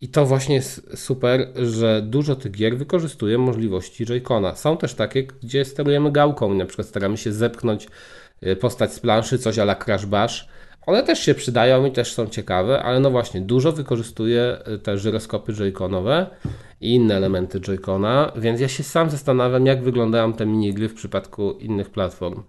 I 0.00 0.08
to 0.08 0.26
właśnie 0.26 0.54
jest 0.54 0.98
super, 0.98 1.48
że 1.54 2.02
dużo 2.02 2.36
tych 2.36 2.52
gier 2.52 2.78
wykorzystuje 2.78 3.38
możliwości 3.38 4.06
joycona. 4.06 4.54
Są 4.54 4.76
też 4.76 4.94
takie, 4.94 5.22
gdzie 5.22 5.64
sterujemy 5.64 6.12
gałką 6.12 6.52
i 6.54 6.56
na 6.56 6.66
przykład 6.66 6.88
staramy 6.88 7.16
się 7.16 7.32
zepchnąć 7.32 7.88
y, 8.46 8.56
postać 8.56 8.92
z 8.94 9.00
planszy, 9.00 9.38
coś 9.38 9.58
ala 9.58 9.74
Crash 9.74 10.06
Bash. 10.06 10.48
One 10.86 11.02
też 11.02 11.18
się 11.18 11.34
przydają 11.34 11.84
i 11.84 11.92
też 11.92 12.12
są 12.12 12.26
ciekawe, 12.26 12.82
ale 12.82 13.00
no 13.00 13.10
właśnie, 13.10 13.40
dużo 13.40 13.72
wykorzystuje 13.72 14.58
y, 14.74 14.78
te 14.78 14.98
żyroskopy 14.98 15.52
joyconowe 15.52 16.26
i 16.80 16.94
inne 16.94 17.16
elementy 17.16 17.60
joycona, 17.60 18.32
więc 18.36 18.60
ja 18.60 18.68
się 18.68 18.82
sam 18.82 19.10
zastanawiam, 19.10 19.66
jak 19.66 19.82
wyglądają 19.82 20.32
te 20.32 20.46
minigry 20.46 20.88
w 20.88 20.94
przypadku 20.94 21.52
innych 21.52 21.90
platform. 21.90 22.42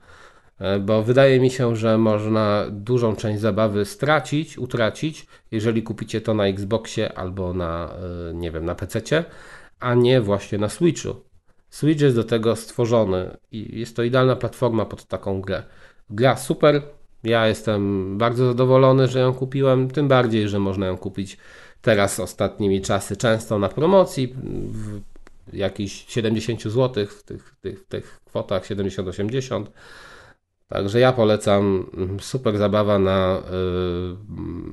E, 0.61 0.79
Bo 0.79 1.03
wydaje 1.03 1.39
mi 1.39 1.49
się, 1.49 1.75
że 1.75 1.97
można 1.97 2.65
dużą 2.71 3.15
część 3.15 3.41
zabawy 3.41 3.85
stracić, 3.85 4.57
utracić, 4.57 5.27
jeżeli 5.51 5.83
kupicie 5.83 6.21
to 6.21 6.33
na 6.33 6.47
Xboxie 6.47 7.13
albo 7.17 7.53
na, 7.53 7.93
e, 8.29 8.33
nie 8.33 8.51
wiem, 8.51 8.65
na 8.65 8.75
PC, 8.75 9.23
a 9.79 9.93
nie 9.93 10.21
właśnie 10.21 10.57
na 10.57 10.69
Switchu. 10.69 11.15
Switch 11.69 12.01
jest 12.01 12.15
do 12.15 12.23
tego 12.23 12.55
stworzony 12.55 13.37
i 13.51 13.79
jest 13.79 13.95
to 13.95 14.03
idealna 14.03 14.35
platforma 14.35 14.85
pod 14.85 15.05
taką 15.05 15.41
grę. 15.41 15.63
Gra 16.09 16.37
super, 16.37 16.81
ja 17.23 17.47
jestem 17.47 18.17
bardzo 18.17 18.45
zadowolony, 18.45 19.07
że 19.07 19.19
ją 19.19 19.33
kupiłem, 19.33 19.91
tym 19.91 20.07
bardziej, 20.07 20.49
że 20.49 20.59
można 20.59 20.87
ją 20.87 20.97
kupić 20.97 21.37
teraz 21.81 22.19
ostatnimi 22.19 22.81
czasy 22.81 23.17
często 23.17 23.59
na 23.59 23.69
promocji 23.69 24.35
w 24.71 25.01
jakichś 25.53 26.05
70 26.07 26.63
zł 26.63 27.05
w 27.05 27.23
tych, 27.23 27.55
tych, 27.61 27.85
tych 27.85 28.19
kwotach 28.25 28.65
70-80. 28.65 29.65
Także 30.71 30.99
ja 30.99 31.11
polecam 31.13 31.85
mm, 31.97 32.19
super 32.19 32.57
zabawa 32.57 32.99
na, 32.99 33.41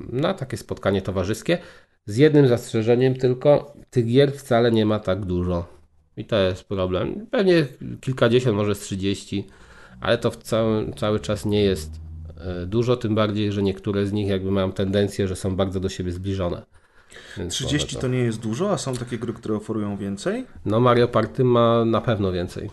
yy, 0.09 0.21
na 0.21 0.33
takie 0.33 0.57
spotkanie 0.57 1.01
towarzyskie. 1.01 1.57
Z 2.05 2.17
jednym 2.17 2.47
zastrzeżeniem 2.47 3.15
tylko, 3.15 3.73
tych 3.89 4.05
gier 4.05 4.31
wcale 4.31 4.71
nie 4.71 4.85
ma 4.85 4.99
tak 4.99 5.25
dużo. 5.25 5.67
I 6.17 6.25
to 6.25 6.35
jest 6.35 6.63
problem. 6.63 7.27
Pewnie 7.31 7.65
kilkadziesiąt, 8.01 8.57
może 8.57 8.75
z 8.75 8.79
30, 8.79 9.47
ale 10.01 10.17
to 10.17 10.31
w 10.31 10.37
cały, 10.37 10.93
cały 10.93 11.19
czas 11.19 11.45
nie 11.45 11.63
jest 11.63 11.91
yy, 12.59 12.67
dużo, 12.67 12.97
tym 12.97 13.15
bardziej, 13.15 13.51
że 13.51 13.63
niektóre 13.63 14.05
z 14.05 14.11
nich 14.11 14.27
jakby 14.27 14.51
mają 14.51 14.71
tendencję, 14.71 15.27
że 15.27 15.35
są 15.35 15.55
bardzo 15.55 15.79
do 15.79 15.89
siebie 15.89 16.11
zbliżone. 16.11 16.65
Więc 17.37 17.53
30 17.53 17.95
może 17.95 18.01
to 18.01 18.07
nie 18.07 18.19
jest 18.19 18.39
dużo, 18.39 18.71
a 18.71 18.77
są 18.77 18.93
takie 18.93 19.17
gry, 19.17 19.33
które 19.33 19.55
oferują 19.55 19.97
więcej? 19.97 20.45
No 20.65 20.79
Mario 20.79 21.07
Party 21.07 21.43
ma 21.43 21.85
na 21.85 22.01
pewno 22.01 22.31
więcej. 22.31 22.69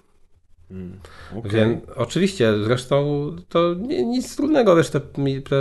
Okay. 1.38 1.50
Więc, 1.52 1.84
oczywiście, 1.96 2.52
zresztą 2.64 3.30
to 3.48 3.74
nie, 3.74 4.04
nic 4.04 4.36
trudnego, 4.36 4.76
wiesz, 4.76 4.90
te, 4.90 5.00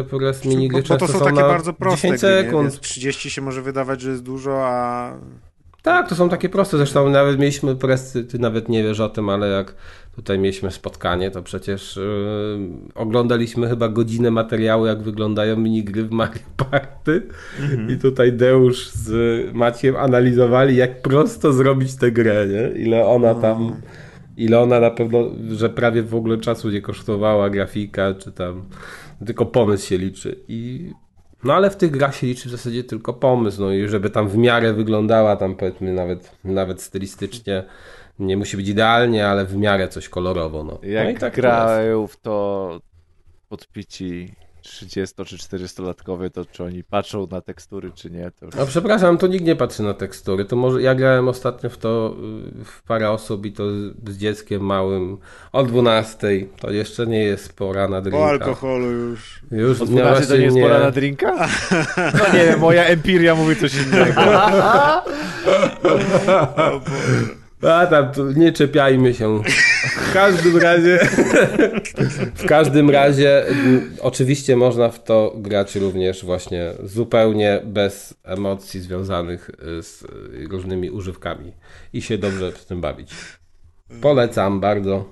progres 0.09 0.45
minigry 0.45 0.81
bo, 0.81 0.87
bo 0.87 0.97
to 0.97 0.99
często 0.99 1.19
są 1.19 1.25
takie 1.25 1.41
na 1.41 1.47
bardzo 1.47 1.73
proste 1.73 2.07
10 2.07 2.21
gry, 2.21 2.29
nie? 2.29 2.43
sekund. 2.43 2.69
Więc 2.69 2.79
30 2.79 3.29
się 3.29 3.41
może 3.41 3.61
wydawać, 3.61 4.01
że 4.01 4.09
jest 4.09 4.23
dużo, 4.23 4.65
a 4.65 5.11
Tak, 5.81 6.09
to 6.09 6.15
są 6.15 6.29
takie 6.29 6.49
proste. 6.49 6.77
Zresztą 6.77 7.09
nawet 7.09 7.39
mieliśmy 7.39 7.75
presy, 7.75 8.23
ty 8.23 8.39
nawet 8.39 8.69
nie 8.69 8.83
wiesz 8.83 8.99
o 8.99 9.09
tym, 9.09 9.29
ale 9.29 9.47
jak 9.49 9.75
tutaj 10.15 10.39
mieliśmy 10.39 10.71
spotkanie, 10.71 11.31
to 11.31 11.43
przecież 11.43 11.95
yy, 11.95 12.69
oglądaliśmy 12.95 13.69
chyba 13.69 13.89
godzinę 13.89 14.31
materiału, 14.31 14.85
jak 14.85 15.01
wyglądają 15.01 15.57
minigry 15.57 16.03
w 16.03 16.11
Mario 16.11 16.41
Party. 16.69 17.27
I 17.93 17.97
tutaj 17.97 18.33
Deusz 18.33 18.89
z 18.89 19.53
Maciem 19.53 19.95
analizowali, 19.95 20.75
jak 20.75 21.01
prosto 21.01 21.53
zrobić 21.53 21.95
tę 21.95 22.11
grę, 22.11 22.47
nie? 22.47 22.81
Ile 22.81 23.05
ona 23.05 23.35
tam, 23.35 23.75
ile 24.37 24.59
ona 24.59 24.79
na 24.79 24.91
pewno, 24.91 25.19
że 25.51 25.69
prawie 25.69 26.03
w 26.03 26.15
ogóle 26.15 26.37
czasu 26.37 26.69
nie 26.69 26.81
kosztowała 26.81 27.49
grafika, 27.49 28.13
czy 28.13 28.31
tam 28.31 28.65
tylko 29.25 29.45
pomysł 29.45 29.87
się 29.87 29.97
liczy. 29.97 30.39
I 30.47 30.91
no 31.43 31.53
ale 31.53 31.69
w 31.69 31.75
tych 31.75 31.91
grach 31.91 32.15
się 32.15 32.27
liczy 32.27 32.49
w 32.49 32.51
zasadzie 32.51 32.83
tylko 32.83 33.13
pomysł, 33.13 33.61
no 33.61 33.71
i 33.71 33.87
żeby 33.87 34.09
tam 34.09 34.29
w 34.29 34.37
miarę 34.37 34.73
wyglądała 34.73 35.35
tam 35.35 35.55
powiedzmy 35.55 35.93
nawet, 35.93 36.31
nawet 36.43 36.81
stylistycznie, 36.81 37.63
nie 38.19 38.37
musi 38.37 38.57
być 38.57 38.67
idealnie, 38.69 39.27
ale 39.27 39.45
w 39.45 39.57
miarę 39.57 39.87
coś 39.87 40.09
kolorowo, 40.09 40.63
no. 40.63 40.79
Jak 40.83 41.13
no 41.13 41.19
tak 41.19 41.35
grają 41.35 42.07
w 42.07 42.17
to 42.17 42.79
podpici 43.49 44.33
30 44.69 45.15
czy 45.25 45.37
40-latkowie, 45.37 46.29
to 46.29 46.45
czy 46.45 46.63
oni 46.63 46.83
patrzą 46.83 47.27
na 47.31 47.41
tekstury, 47.41 47.91
czy 47.95 48.11
nie, 48.11 48.31
to 48.39 48.45
już... 48.45 48.55
No 48.55 48.65
przepraszam, 48.65 49.17
tu 49.17 49.27
nikt 49.27 49.45
nie 49.45 49.55
patrzy 49.55 49.83
na 49.83 49.93
tekstury, 49.93 50.45
to 50.45 50.55
może, 50.55 50.81
ja 50.81 50.95
grałem 50.95 51.27
ostatnio 51.27 51.69
w 51.69 51.77
to 51.77 52.15
w 52.65 52.83
parę 52.83 53.09
osób 53.11 53.45
i 53.45 53.51
to 53.51 53.63
z, 53.71 54.09
z 54.09 54.17
dzieckiem 54.17 54.61
małym 54.61 55.17
o 55.51 55.63
12, 55.63 56.27
to 56.59 56.71
jeszcze 56.71 57.07
nie 57.07 57.23
jest 57.23 57.53
pora 57.53 57.87
na 57.87 58.01
drinka. 58.01 58.17
po 58.19 58.29
alkoholu 58.29 58.91
już. 58.91 59.41
Już 59.51 59.81
O 59.81 59.85
no 59.85 59.91
12 59.91 60.27
to 60.27 60.37
nie 60.37 60.43
jest 60.43 60.55
nie. 60.55 60.61
pora 60.63 60.79
na 60.79 60.91
drinka? 60.91 61.33
No 61.97 62.33
nie 62.33 62.57
moja 62.57 62.83
empiria 62.83 63.35
mówi 63.35 63.55
coś 63.55 63.73
innego. 63.75 64.21
A 67.71 67.87
tam, 67.87 68.11
nie 68.35 68.51
czepiajmy 68.51 69.13
się. 69.13 69.41
W 69.97 70.13
każdym 70.13 70.57
razie, 70.57 70.99
w 72.35 72.45
każdym 72.45 72.89
razie, 72.89 73.45
oczywiście 74.01 74.55
można 74.55 74.89
w 74.89 75.03
to 75.03 75.33
grać 75.37 75.75
również 75.75 76.25
właśnie 76.25 76.73
zupełnie 76.83 77.61
bez 77.65 78.13
emocji 78.23 78.81
związanych 78.81 79.49
y, 79.49 79.83
z 79.83 80.03
y, 80.03 80.07
różnymi 80.49 80.89
używkami 80.89 81.51
i 81.93 82.01
się 82.01 82.17
dobrze 82.17 82.51
w 82.51 82.65
tym 82.65 82.81
bawić. 82.81 83.11
Polecam 84.01 84.59
bardzo. 84.59 85.11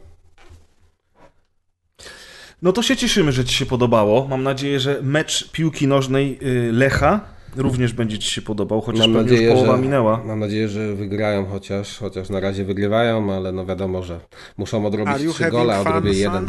No 2.62 2.72
to 2.72 2.82
się 2.84 2.96
cieszymy, 2.96 3.32
że 3.32 3.46
Ci 3.46 3.56
się 3.56 3.66
podobało. 3.66 4.28
Mam 4.28 4.44
nadzieję, 4.44 4.80
że 4.80 5.00
mecz 5.02 5.52
piłki 5.52 5.88
nożnej 5.88 6.40
y, 6.42 6.72
Lecha 6.72 7.33
również 7.56 7.94
będzie 7.94 8.20
Ci 8.20 8.32
się 8.32 8.42
podobał, 8.42 8.82
chociaż 8.82 9.08
Mam 9.08 9.14
nadzieję, 9.14 9.42
już 9.44 9.54
połowa 9.54 9.76
że, 9.76 9.82
minęła. 9.82 10.24
mam 10.26 10.40
nadzieję, 10.40 10.70
że 10.70 10.96
wygrają, 10.96 11.46
chociaż, 11.46 11.98
chociaż 12.00 12.30
na 12.30 12.40
razie 12.40 12.66
wygrywają, 12.66 13.34
ale 13.34 13.52
no 13.52 13.66
wiadomo, 13.66 14.04
że 14.04 14.20
muszą 14.58 14.86
odrobić 14.86 15.34
trzy 15.34 15.50
gole, 15.52 15.76
a 15.76 15.82
odrobię 15.82 16.14
jeden. 16.14 16.46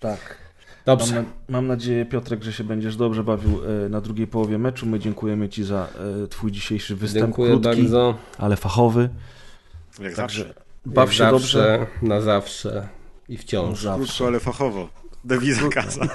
Tak. 0.00 0.36
Dobrze. 0.86 1.14
Mam, 1.14 1.24
na, 1.24 1.30
mam 1.48 1.66
nadzieję, 1.66 2.04
Piotrek, 2.04 2.42
że 2.42 2.52
się 2.52 2.64
będziesz 2.64 2.96
dobrze 2.96 3.24
bawił 3.24 3.60
e, 3.84 3.88
na 3.88 4.00
drugiej 4.00 4.26
połowie 4.26 4.58
meczu. 4.58 4.86
My 4.86 4.98
dziękujemy 4.98 5.48
Ci 5.48 5.64
za 5.64 5.88
e, 6.24 6.26
Twój 6.26 6.52
dzisiejszy 6.52 6.96
występ. 6.96 7.24
Dziękuję 7.26 7.50
Krótki, 7.50 7.68
bardzo. 7.82 8.14
ale 8.38 8.56
fachowy. 8.56 9.08
Jak 10.00 10.14
Także 10.14 10.44
zawsze. 10.44 10.54
baw 10.86 11.08
Jak 11.08 11.12
się 11.12 11.24
zawsze, 11.24 11.58
dobrze. 11.78 12.08
Na 12.08 12.20
zawsze 12.20 12.88
i 13.28 13.36
wciąż. 13.36 13.86
Krótko, 13.96 14.26
ale 14.26 14.40
fachowo. 14.40 14.88
Dewiza 15.24 15.68
kasa. 15.68 16.00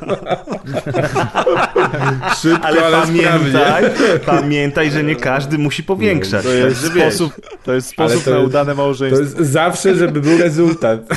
Szybko, 2.41 2.67
Ale 2.67 2.77
sprawnie. 2.77 3.23
pamiętaj, 3.23 3.83
pamiętaj, 4.25 4.91
że 4.91 5.03
nie 5.03 5.15
każdy 5.15 5.57
musi 5.57 5.83
powiększać. 5.83 6.43
To 6.43 6.49
jest 6.53 6.85
sposób, 6.85 7.33
to 7.63 7.73
jest 7.73 7.93
Ale 7.97 8.09
sposób 8.09 8.23
to 8.25 8.31
na 8.31 8.37
jest- 8.37 8.47
udane 8.49 8.71
To 8.71 8.77
małżeństwo. 8.77 9.21
jest 9.21 9.37
zawsze, 9.37 9.95
żeby 9.95 10.21
był 10.21 10.37
rezultat. 10.37 10.99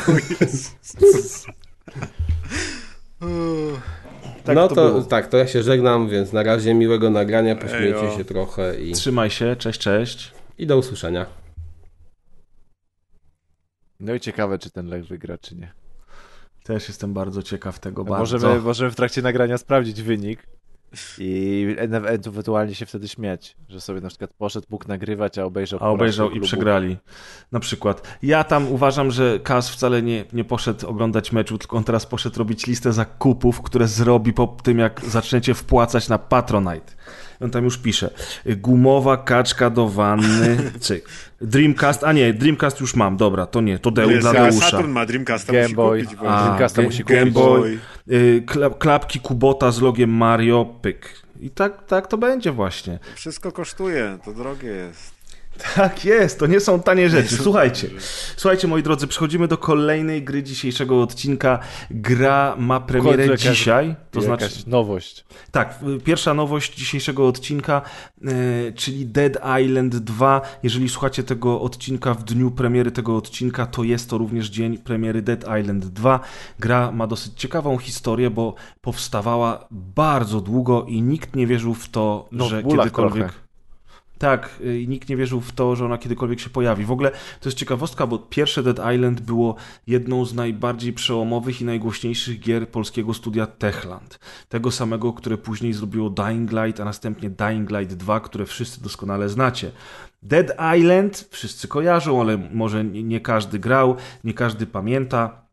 Tak 4.44 4.56
no 4.56 4.68
to 4.68 4.74
to, 4.74 5.02
tak, 5.02 5.26
to 5.28 5.36
ja 5.36 5.46
się 5.46 5.62
żegnam, 5.62 6.08
więc 6.08 6.32
na 6.32 6.42
razie 6.42 6.74
miłego 6.74 7.10
nagrania, 7.10 7.56
pośmiejcie 7.56 8.00
Ejo. 8.00 8.16
się 8.16 8.24
trochę 8.24 8.80
i, 8.80 8.92
Trzymaj 8.92 9.30
się, 9.30 9.56
cześć, 9.56 9.80
cześć. 9.80 10.32
i 10.58 10.66
do 10.66 10.76
usłyszenia. 10.78 11.26
No 14.00 14.14
i 14.14 14.20
ciekawe, 14.20 14.58
czy 14.58 14.70
ten 14.70 14.86
Lech 14.86 15.06
wygra, 15.06 15.38
czy 15.38 15.54
nie. 15.56 15.72
Też 16.68 16.88
jestem 16.88 17.14
bardzo 17.14 17.42
ciekaw 17.42 17.78
tego 17.78 18.04
bardzo. 18.04 18.36
Możemy, 18.36 18.60
możemy 18.60 18.90
w 18.90 18.94
trakcie 18.94 19.22
nagrania 19.22 19.58
sprawdzić 19.58 20.02
wynik 20.02 20.46
i 21.18 21.66
ewentualnie 21.78 22.74
się 22.74 22.86
wtedy 22.86 23.08
śmiać, 23.08 23.56
że 23.68 23.80
sobie 23.80 24.00
na 24.00 24.08
przykład 24.08 24.34
poszedł, 24.34 24.66
mógł 24.70 24.88
nagrywać, 24.88 25.38
a 25.38 25.44
obejrzał 25.44 25.80
A 25.82 25.88
obejrzał 25.88 26.30
i 26.30 26.40
przegrali. 26.40 26.96
Na 27.52 27.60
przykład. 27.60 28.18
Ja 28.22 28.44
tam 28.44 28.72
uważam, 28.72 29.10
że 29.10 29.40
Kas 29.40 29.70
wcale 29.70 30.02
nie, 30.02 30.24
nie 30.32 30.44
poszedł 30.44 30.86
oglądać 30.86 31.32
meczu, 31.32 31.58
tylko 31.58 31.76
on 31.76 31.84
teraz 31.84 32.06
poszedł 32.06 32.38
robić 32.38 32.66
listę 32.66 32.92
zakupów, 32.92 33.62
które 33.62 33.88
zrobi 33.88 34.32
po 34.32 34.46
tym, 34.46 34.78
jak 34.78 35.04
zaczniecie 35.04 35.54
wpłacać 35.54 36.08
na 36.08 36.18
Patronite. 36.18 36.92
On 37.40 37.50
tam 37.50 37.64
już 37.64 37.78
pisze. 37.78 38.10
Gumowa 38.46 39.16
kaczka 39.16 39.70
do 39.70 39.88
wanny. 39.88 40.56
Cyk. 40.80 41.08
Dreamcast, 41.40 42.04
a 42.04 42.12
nie, 42.12 42.32
Dreamcast 42.34 42.80
już 42.80 42.94
mam, 42.96 43.16
dobra, 43.16 43.46
to 43.46 43.60
nie, 43.60 43.78
to 43.78 43.90
Deu 43.90 44.18
dla 44.20 44.32
Deusza. 44.32 44.70
Saturn 44.70 44.90
ma 44.90 45.06
Dreamcasta, 45.06 45.52
Game 45.52 45.62
musi 45.64 45.74
Boy. 45.74 46.02
kupić. 46.04 46.18
A. 46.26 46.42
Dreamcasta 46.44 46.82
musi 46.82 47.04
Game 47.04 47.20
kupić. 47.20 47.34
Boy. 47.34 47.78
Y, 48.10 48.42
kla- 48.46 48.78
klapki 48.78 49.20
Kubota 49.20 49.70
z 49.70 49.80
logiem 49.80 50.10
Mario, 50.10 50.64
pyk. 50.82 51.22
I 51.40 51.50
tak, 51.50 51.86
tak 51.86 52.06
to 52.06 52.18
będzie 52.18 52.52
właśnie. 52.52 52.98
Wszystko 53.14 53.52
kosztuje, 53.52 54.18
to 54.24 54.32
drogie 54.32 54.68
jest. 54.68 55.17
Tak 55.74 56.04
jest, 56.04 56.38
to 56.38 56.46
nie 56.46 56.60
są 56.60 56.82
tanie 56.82 57.10
rzeczy. 57.10 57.36
Słuchajcie, 57.36 57.90
słuchajcie 58.36 58.68
moi 58.68 58.82
drodzy, 58.82 59.06
przechodzimy 59.06 59.48
do 59.48 59.58
kolejnej 59.58 60.22
gry 60.22 60.42
dzisiejszego 60.42 61.02
odcinka. 61.02 61.58
Gra 61.90 62.54
ma 62.58 62.80
premierę 62.80 63.26
jakaś- 63.26 63.40
dzisiaj, 63.42 63.96
to 64.10 64.20
znaczy 64.20 64.48
nowość. 64.66 65.24
tak, 65.50 65.78
y, 65.96 66.00
pierwsza 66.00 66.34
nowość 66.34 66.74
dzisiejszego 66.74 67.28
odcinka, 67.28 67.82
y, 68.22 68.72
czyli 68.76 69.06
Dead 69.06 69.32
Island 69.62 69.96
2. 69.96 70.40
Jeżeli 70.62 70.88
słuchacie 70.88 71.22
tego 71.22 71.60
odcinka 71.60 72.14
w 72.14 72.24
dniu 72.24 72.50
premiery 72.50 72.90
tego 72.90 73.16
odcinka, 73.16 73.66
to 73.66 73.84
jest 73.84 74.10
to 74.10 74.18
również 74.18 74.48
dzień 74.50 74.78
premiery 74.78 75.22
Dead 75.22 75.44
Island 75.60 75.86
2. 75.86 76.20
Gra 76.58 76.92
ma 76.92 77.06
dosyć 77.06 77.32
ciekawą 77.36 77.78
historię, 77.78 78.30
bo 78.30 78.54
powstawała 78.80 79.66
bardzo 79.70 80.40
długo 80.40 80.84
i 80.88 81.02
nikt 81.02 81.36
nie 81.36 81.46
wierzył 81.46 81.74
w 81.74 81.88
to, 81.88 82.28
No, 82.32 82.44
że 82.48 82.62
kiedykolwiek. 82.62 82.92
trochę. 83.24 83.47
Tak, 84.18 84.58
y, 84.60 84.80
i 84.80 84.88
nikt 84.88 85.08
nie 85.08 85.16
wierzył 85.16 85.40
w 85.40 85.52
to, 85.52 85.76
że 85.76 85.84
ona 85.84 85.98
kiedykolwiek 85.98 86.40
się 86.40 86.50
pojawi. 86.50 86.84
W 86.84 86.90
ogóle 86.90 87.10
to 87.10 87.48
jest 87.48 87.58
ciekawostka, 87.58 88.06
bo 88.06 88.18
pierwsze 88.18 88.62
Dead 88.62 88.94
Island 88.94 89.20
było 89.20 89.54
jedną 89.86 90.24
z 90.24 90.34
najbardziej 90.34 90.92
przełomowych 90.92 91.60
i 91.60 91.64
najgłośniejszych 91.64 92.40
gier 92.40 92.68
polskiego 92.68 93.14
studia 93.14 93.46
Techland. 93.46 94.18
Tego 94.48 94.70
samego, 94.70 95.12
które 95.12 95.38
później 95.38 95.72
zrobiło 95.72 96.10
Dying 96.10 96.52
Light, 96.52 96.80
a 96.80 96.84
następnie 96.84 97.30
Dying 97.30 97.70
Light 97.70 97.94
2, 97.94 98.20
które 98.20 98.46
wszyscy 98.46 98.82
doskonale 98.82 99.28
znacie. 99.28 99.70
Dead 100.22 100.56
Island 100.78 101.28
wszyscy 101.30 101.68
kojarzą, 101.68 102.20
ale 102.20 102.38
może 102.52 102.84
nie, 102.84 103.02
nie 103.02 103.20
każdy 103.20 103.58
grał, 103.58 103.96
nie 104.24 104.34
każdy 104.34 104.66
pamięta 104.66 105.47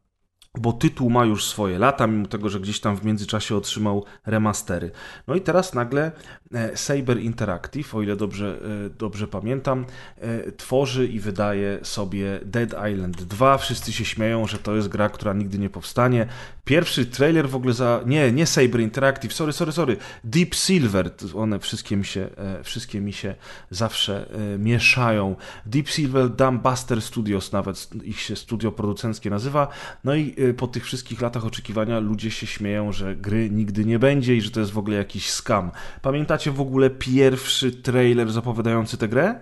bo 0.60 0.74
tytuł 0.74 1.10
ma 1.10 1.26
już 1.26 1.46
swoje 1.46 1.80
lata, 1.80 2.08
mimo 2.08 2.28
tego, 2.28 2.50
że 2.50 2.60
gdzieś 2.60 2.80
tam 2.80 2.98
w 2.98 3.06
międzyczasie 3.06 3.56
otrzymał 3.56 4.06
remastery. 4.26 4.92
No 5.28 5.36
i 5.36 5.42
teraz 5.42 5.74
nagle 5.74 6.12
e, 6.54 6.78
Saber 6.78 7.20
Interactive, 7.20 7.96
o 7.96 8.02
ile 8.02 8.16
dobrze, 8.16 8.60
e, 8.86 8.90
dobrze 8.90 9.28
pamiętam, 9.28 9.86
e, 10.18 10.52
tworzy 10.52 11.08
i 11.08 11.20
wydaje 11.20 11.80
sobie 11.84 12.40
Dead 12.46 12.70
Island 12.94 13.24
2. 13.24 13.58
Wszyscy 13.58 13.94
się 13.94 14.06
śmieją, 14.06 14.48
że 14.48 14.58
to 14.58 14.76
jest 14.76 14.88
gra, 14.88 15.10
która 15.10 15.34
nigdy 15.34 15.60
nie 15.60 15.70
powstanie. 15.70 16.28
Pierwszy 16.66 17.06
trailer 17.06 17.50
w 17.50 17.56
ogóle 17.56 17.74
za... 17.74 18.02
Nie, 18.06 18.32
nie 18.32 18.46
Saber 18.46 18.82
Interactive, 18.82 19.34
sorry, 19.34 19.54
sorry, 19.54 19.72
sorry. 19.72 19.98
Deep 20.24 20.56
Silver, 20.56 21.12
one 21.36 21.60
wszystkie 21.60 21.98
mi 21.98 22.06
się, 22.06 22.30
e, 22.38 22.64
wszystkie 22.64 23.02
mi 23.02 23.14
się 23.14 23.36
zawsze 23.70 24.30
e, 24.54 24.58
mieszają. 24.58 25.36
Deep 25.66 25.88
Silver 25.90 26.30
Dumbbuster 26.30 27.02
Studios 27.02 27.52
nawet 27.52 27.90
ich 28.04 28.20
się 28.20 28.36
studio 28.36 28.72
producenckie 28.72 29.30
nazywa. 29.30 29.68
No 30.04 30.16
i 30.16 30.36
y, 30.40 30.54
po 30.54 30.68
tych 30.68 30.86
wszystkich 30.86 31.22
latach 31.22 31.46
oczekiwania 31.46 32.00
ludzie 32.00 32.32
się 32.32 32.48
śmieją, 32.48 32.92
że 32.92 33.16
gry 33.16 33.50
nigdy 33.50 33.86
nie 33.86 34.00
będzie 34.00 34.36
i 34.36 34.42
że 34.42 34.52
to 34.52 34.60
jest 34.60 34.72
w 34.72 34.78
ogóle 34.78 34.98
jakiś 34.98 35.32
scam. 35.32 35.72
Pamiętacie 36.02 36.52
w 36.52 36.62
ogóle 36.62 36.90
pierwszy 36.90 37.72
trailer 37.72 38.32
zapowiadający 38.32 38.98
tę 38.98 39.08
grę? 39.08 39.36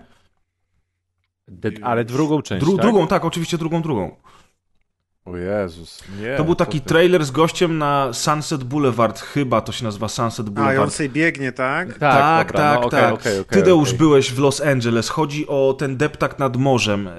Ale 1.82 2.04
drugą 2.04 2.42
część, 2.42 2.66
Dru- 2.66 2.76
tak? 2.76 2.86
Drugą, 2.86 3.06
tak, 3.06 3.24
oczywiście 3.24 3.58
drugą, 3.58 3.82
drugą. 3.82 4.16
O 5.24 5.36
Jezus, 5.36 6.02
nie. 6.20 6.36
To 6.36 6.44
był 6.44 6.54
taki 6.54 6.80
ty. 6.80 6.86
trailer 6.88 7.24
z 7.24 7.30
gościem 7.30 7.78
na 7.78 8.12
Sunset 8.12 8.64
Boulevard, 8.64 9.20
chyba 9.20 9.60
to 9.60 9.72
się 9.72 9.84
nazywa 9.84 10.08
Sunset 10.08 10.46
A, 10.46 10.50
i 10.50 10.52
on 10.52 10.54
Boulevard. 10.54 10.92
sobie 10.92 11.08
biegnie, 11.08 11.52
tak? 11.52 11.98
Tak, 11.98 11.98
tak, 11.98 12.52
dobra, 12.52 12.72
tak. 12.72 12.82
no, 12.82 12.88
tak. 12.88 13.14
okej, 13.14 13.40
okej, 13.40 13.58
Ty, 13.58 13.62
Deusz, 13.62 13.88
okej. 13.88 13.98
byłeś 13.98 14.32
w 14.32 14.38
Los 14.38 14.60
Angeles. 14.60 15.08
Chodzi 15.08 15.46
o 15.48 15.74
ten 15.78 15.96
deptak 15.96 16.38
nad 16.38 16.56
morzem. 16.56 17.08
E, 17.08 17.12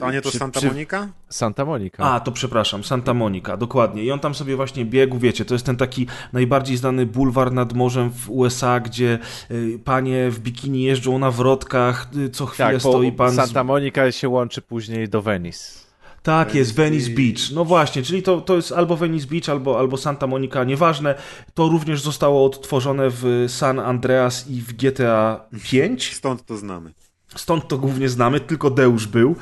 A 0.00 0.12
nie 0.12 0.20
to 0.22 0.28
Przy- 0.28 0.38
Santa 0.38 0.60
Monica? 0.66 1.08
Santa 1.28 1.64
Monica. 1.64 2.04
A, 2.12 2.20
to 2.20 2.32
przepraszam, 2.32 2.84
Santa 2.84 3.14
Monica, 3.14 3.56
dokładnie. 3.56 4.04
I 4.04 4.10
on 4.10 4.18
tam 4.20 4.34
sobie 4.34 4.56
właśnie 4.56 4.84
biegł, 4.84 5.18
wiecie, 5.18 5.44
to 5.44 5.54
jest 5.54 5.66
ten 5.66 5.76
taki 5.76 6.06
najbardziej 6.32 6.76
znany 6.76 7.06
bulwar 7.06 7.52
nad 7.52 7.72
morzem 7.72 8.10
w 8.10 8.30
USA, 8.30 8.80
gdzie 8.80 9.18
y, 9.50 9.78
panie 9.84 10.30
w 10.30 10.38
bikini 10.38 10.82
jeżdżą 10.82 11.18
na 11.18 11.30
wrotkach, 11.30 12.06
y, 12.16 12.30
co 12.30 12.46
chwilę 12.46 12.72
tak, 12.72 12.80
stoi 12.80 13.12
pan 13.12 13.30
z... 13.30 13.34
Santa 13.36 13.64
Monica 13.64 14.12
się 14.12 14.28
łączy 14.28 14.62
później 14.62 15.08
do 15.08 15.22
Venice. 15.22 15.83
Tak, 16.24 16.54
jest 16.54 16.74
Venice 16.74 17.10
Beach. 17.10 17.50
No 17.54 17.64
właśnie, 17.64 18.02
czyli 18.02 18.22
to, 18.22 18.40
to 18.40 18.56
jest 18.56 18.72
albo 18.72 18.96
Venice 18.96 19.26
Beach, 19.26 19.48
albo, 19.48 19.78
albo 19.78 19.96
Santa 19.96 20.26
Monica, 20.26 20.64
nieważne. 20.64 21.14
To 21.54 21.68
również 21.68 22.00
zostało 22.00 22.44
odtworzone 22.44 23.10
w 23.10 23.44
San 23.48 23.78
Andreas 23.78 24.50
i 24.50 24.60
w 24.60 24.72
GTA 24.72 25.40
5. 25.64 26.14
Stąd 26.14 26.46
to 26.46 26.56
znamy. 26.56 26.92
Stąd 27.36 27.68
to 27.68 27.78
głównie 27.78 28.08
znamy, 28.08 28.40
tylko 28.40 28.70
Deusz 28.70 29.06
był. 29.06 29.36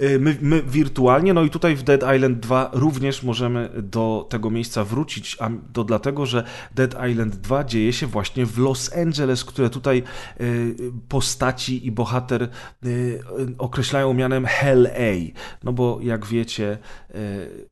Y, 0.00 0.18
My, 0.18 0.36
my 0.40 0.62
wirtualnie, 0.62 1.34
no 1.34 1.42
i 1.42 1.50
tutaj 1.50 1.76
w 1.76 1.82
Dead 1.82 2.16
Island 2.16 2.40
2 2.40 2.70
również 2.72 3.22
możemy 3.22 3.70
do 3.82 4.26
tego 4.30 4.50
miejsca 4.50 4.84
wrócić, 4.84 5.36
a 5.40 5.50
to 5.72 5.84
dlatego, 5.84 6.26
że 6.26 6.44
Dead 6.74 6.94
Island 7.10 7.36
2 7.36 7.64
dzieje 7.64 7.92
się 7.92 8.06
właśnie 8.06 8.46
w 8.46 8.58
Los 8.58 8.96
Angeles, 8.96 9.44
które 9.44 9.70
tutaj 9.70 10.02
y, 10.40 10.74
postaci 11.08 11.86
i 11.86 11.92
bohater 11.92 12.48
y, 12.84 13.20
określają 13.58 14.14
mianem 14.14 14.46
Hell 14.46 14.86
A. 14.86 15.40
No 15.64 15.72
bo 15.72 15.98
jak 16.02 16.26
wiecie, 16.26 16.78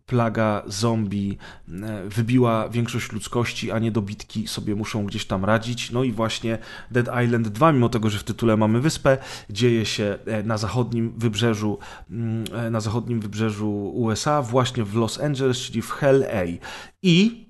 plaga 0.07 0.63
zombie 0.67 1.39
wybiła 2.05 2.69
większość 2.69 3.13
ludzkości, 3.13 3.71
a 3.71 3.79
niedobitki 3.79 4.49
sobie 4.49 4.75
muszą 4.75 5.07
gdzieś 5.07 5.27
tam 5.27 5.45
radzić. 5.45 5.91
No 5.91 6.05
i 6.05 6.13
właśnie 6.13 6.59
Dead 6.91 7.25
Island 7.25 7.49
2, 7.49 7.73
mimo 7.73 7.89
tego, 7.89 8.11
że 8.11 8.19
w 8.19 8.25
tytule 8.25 8.57
mamy 8.57 8.81
wyspę, 8.81 9.19
dzieje 9.51 9.66
się 9.85 10.19
e, 10.27 10.43
na 10.43 10.59
zachodnim 10.59 11.15
wybrzeżu, 11.17 11.79
mm, 12.11 12.45
e, 12.53 12.71
na 12.71 12.81
zachodnim 12.81 13.21
wybrzeżu 13.21 13.93
USA, 13.95 14.43
właśnie 14.43 14.85
w 14.85 14.95
Los 14.95 15.21
Angeles, 15.21 15.59
czyli 15.59 15.83
w 15.83 15.91
Hell 15.91 16.25
A. 16.25 16.67
I 17.03 17.47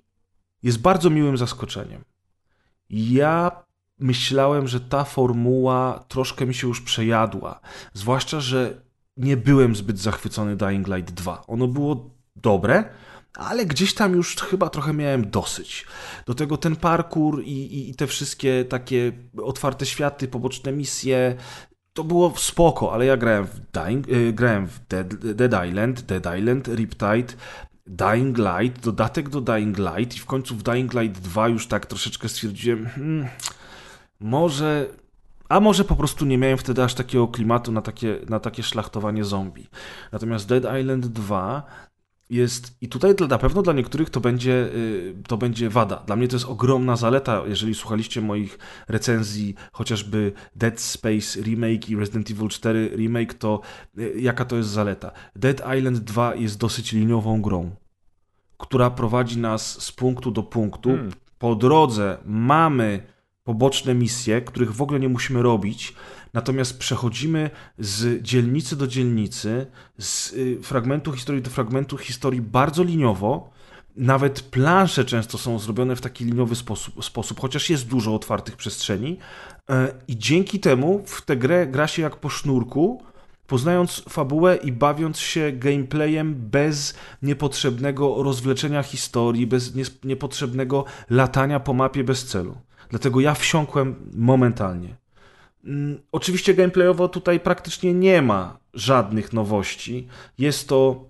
jest 0.62 0.78
bardzo 0.78 1.10
miłym 1.10 1.36
zaskoczeniem. 1.36 2.04
Ja 2.90 3.50
myślałem, 3.98 4.68
że 4.68 4.80
ta 4.80 5.04
formuła 5.04 6.04
troszkę 6.08 6.46
mi 6.46 6.54
się 6.54 6.68
już 6.68 6.80
przejadła. 6.80 7.60
Zwłaszcza, 7.94 8.40
że 8.40 8.80
nie 9.16 9.36
byłem 9.36 9.76
zbyt 9.76 9.98
zachwycony 9.98 10.56
Dying 10.56 10.88
Light 10.88 11.14
2. 11.14 11.44
Ono 11.46 11.68
było 11.68 12.10
dobre, 12.36 12.84
ale 13.36 13.66
gdzieś 13.66 13.94
tam 13.94 14.12
już 14.12 14.36
chyba 14.36 14.68
trochę 14.68 14.92
miałem 14.92 15.30
dosyć. 15.30 15.86
Do 16.26 16.34
tego 16.34 16.56
ten 16.56 16.76
parkour 16.76 17.42
i, 17.42 17.52
i, 17.52 17.90
i 17.90 17.94
te 17.94 18.06
wszystkie 18.06 18.64
takie 18.64 19.12
otwarte 19.42 19.86
światy, 19.86 20.28
poboczne 20.28 20.72
misje, 20.72 21.36
to 21.96 22.04
było 22.04 22.32
spoko, 22.36 22.92
ale 22.92 23.06
ja 23.06 23.16
grałem 23.16 23.46
w, 23.46 23.60
Dying, 23.72 24.08
y, 24.08 24.32
grałem 24.32 24.66
w 24.66 24.80
Dead, 24.88 25.14
Dead 25.14 25.66
Island, 25.68 26.00
Dead 26.00 26.38
Island, 26.38 26.68
Riptide, 26.68 27.34
Dying 27.86 28.38
Light, 28.38 28.84
dodatek 28.84 29.28
do 29.28 29.40
Dying 29.40 29.78
Light 29.78 30.16
i 30.16 30.18
w 30.18 30.26
końcu 30.26 30.56
w 30.56 30.62
Dying 30.62 30.94
Light 30.94 31.20
2 31.20 31.48
już 31.48 31.66
tak 31.66 31.86
troszeczkę 31.86 32.28
stwierdziłem, 32.28 32.86
hmm, 32.86 33.28
może... 34.20 34.86
A 35.48 35.60
może 35.60 35.84
po 35.84 35.96
prostu 35.96 36.24
nie 36.24 36.38
miałem 36.38 36.58
wtedy 36.58 36.84
aż 36.84 36.94
takiego 36.94 37.28
klimatu 37.28 37.72
na 37.72 37.82
takie, 37.82 38.18
na 38.28 38.40
takie 38.40 38.62
szlachtowanie 38.62 39.24
zombie. 39.24 39.66
Natomiast 40.12 40.48
Dead 40.48 40.80
Island 40.80 41.06
2 41.06 41.62
jest, 42.30 42.76
i 42.80 42.88
tutaj 42.88 43.14
na 43.28 43.38
pewno 43.38 43.62
dla 43.62 43.72
niektórych 43.72 44.10
to 44.10 44.20
będzie, 44.20 44.52
y, 44.52 45.14
to 45.28 45.36
będzie 45.36 45.70
wada. 45.70 45.96
Dla 46.06 46.16
mnie 46.16 46.28
to 46.28 46.36
jest 46.36 46.46
ogromna 46.46 46.96
zaleta, 46.96 47.42
jeżeli 47.46 47.74
słuchaliście 47.74 48.20
moich 48.20 48.58
recenzji, 48.88 49.54
chociażby 49.72 50.32
Dead 50.56 50.80
Space 50.80 51.40
Remake 51.42 51.88
i 51.88 51.96
Resident 51.96 52.30
Evil 52.30 52.48
4 52.48 52.90
Remake, 52.96 53.34
to 53.34 53.60
y, 53.98 54.14
jaka 54.20 54.44
to 54.44 54.56
jest 54.56 54.68
zaleta? 54.68 55.10
Dead 55.36 55.62
Island 55.78 55.98
2 55.98 56.34
jest 56.34 56.58
dosyć 56.58 56.92
liniową 56.92 57.42
grą, 57.42 57.70
która 58.58 58.90
prowadzi 58.90 59.38
nas 59.38 59.82
z 59.82 59.92
punktu 59.92 60.30
do 60.30 60.42
punktu. 60.42 60.88
Hmm. 60.88 61.12
Po 61.38 61.54
drodze 61.54 62.18
mamy 62.24 63.02
poboczne 63.44 63.94
misje, 63.94 64.40
których 64.40 64.74
w 64.74 64.82
ogóle 64.82 65.00
nie 65.00 65.08
musimy 65.08 65.42
robić, 65.42 65.94
natomiast 66.36 66.78
przechodzimy 66.78 67.50
z 67.78 68.22
dzielnicy 68.22 68.76
do 68.76 68.86
dzielnicy, 68.86 69.66
z 69.98 70.32
y, 70.32 70.58
fragmentu 70.62 71.12
historii 71.12 71.42
do 71.42 71.50
fragmentu 71.50 71.96
historii 71.96 72.40
bardzo 72.40 72.82
liniowo. 72.82 73.50
Nawet 73.96 74.40
plansze 74.42 75.04
często 75.04 75.38
są 75.38 75.58
zrobione 75.58 75.96
w 75.96 76.00
taki 76.00 76.24
liniowy 76.24 76.56
sposób, 76.56 77.04
sposób 77.04 77.40
chociaż 77.40 77.70
jest 77.70 77.88
dużo 77.88 78.14
otwartych 78.14 78.56
przestrzeni. 78.56 79.18
E, 79.70 79.92
I 80.08 80.18
dzięki 80.18 80.60
temu 80.60 81.02
w 81.06 81.22
tę 81.22 81.36
grę 81.36 81.66
gra 81.66 81.86
się 81.86 82.02
jak 82.02 82.16
po 82.16 82.28
sznurku, 82.28 83.02
poznając 83.46 84.02
fabułę 84.08 84.56
i 84.56 84.72
bawiąc 84.72 85.18
się 85.18 85.52
gameplayem 85.52 86.34
bez 86.34 86.94
niepotrzebnego 87.22 88.22
rozwleczenia 88.22 88.82
historii, 88.82 89.46
bez 89.46 89.74
nie- 89.74 89.84
niepotrzebnego 90.04 90.84
latania 91.10 91.60
po 91.60 91.72
mapie 91.74 92.04
bez 92.04 92.24
celu. 92.24 92.54
Dlatego 92.90 93.20
ja 93.20 93.34
wsiąkłem 93.34 93.94
momentalnie. 94.14 95.05
Mm, 95.66 95.98
Oczywiście 96.12 96.54
gameplayowo 96.54 97.08
tutaj 97.08 97.40
praktycznie 97.40 97.94
nie 97.94 98.22
ma 98.22 98.58
żadnych 98.74 99.32
nowości. 99.32 100.08
Jest 100.38 100.68
to 100.68 101.04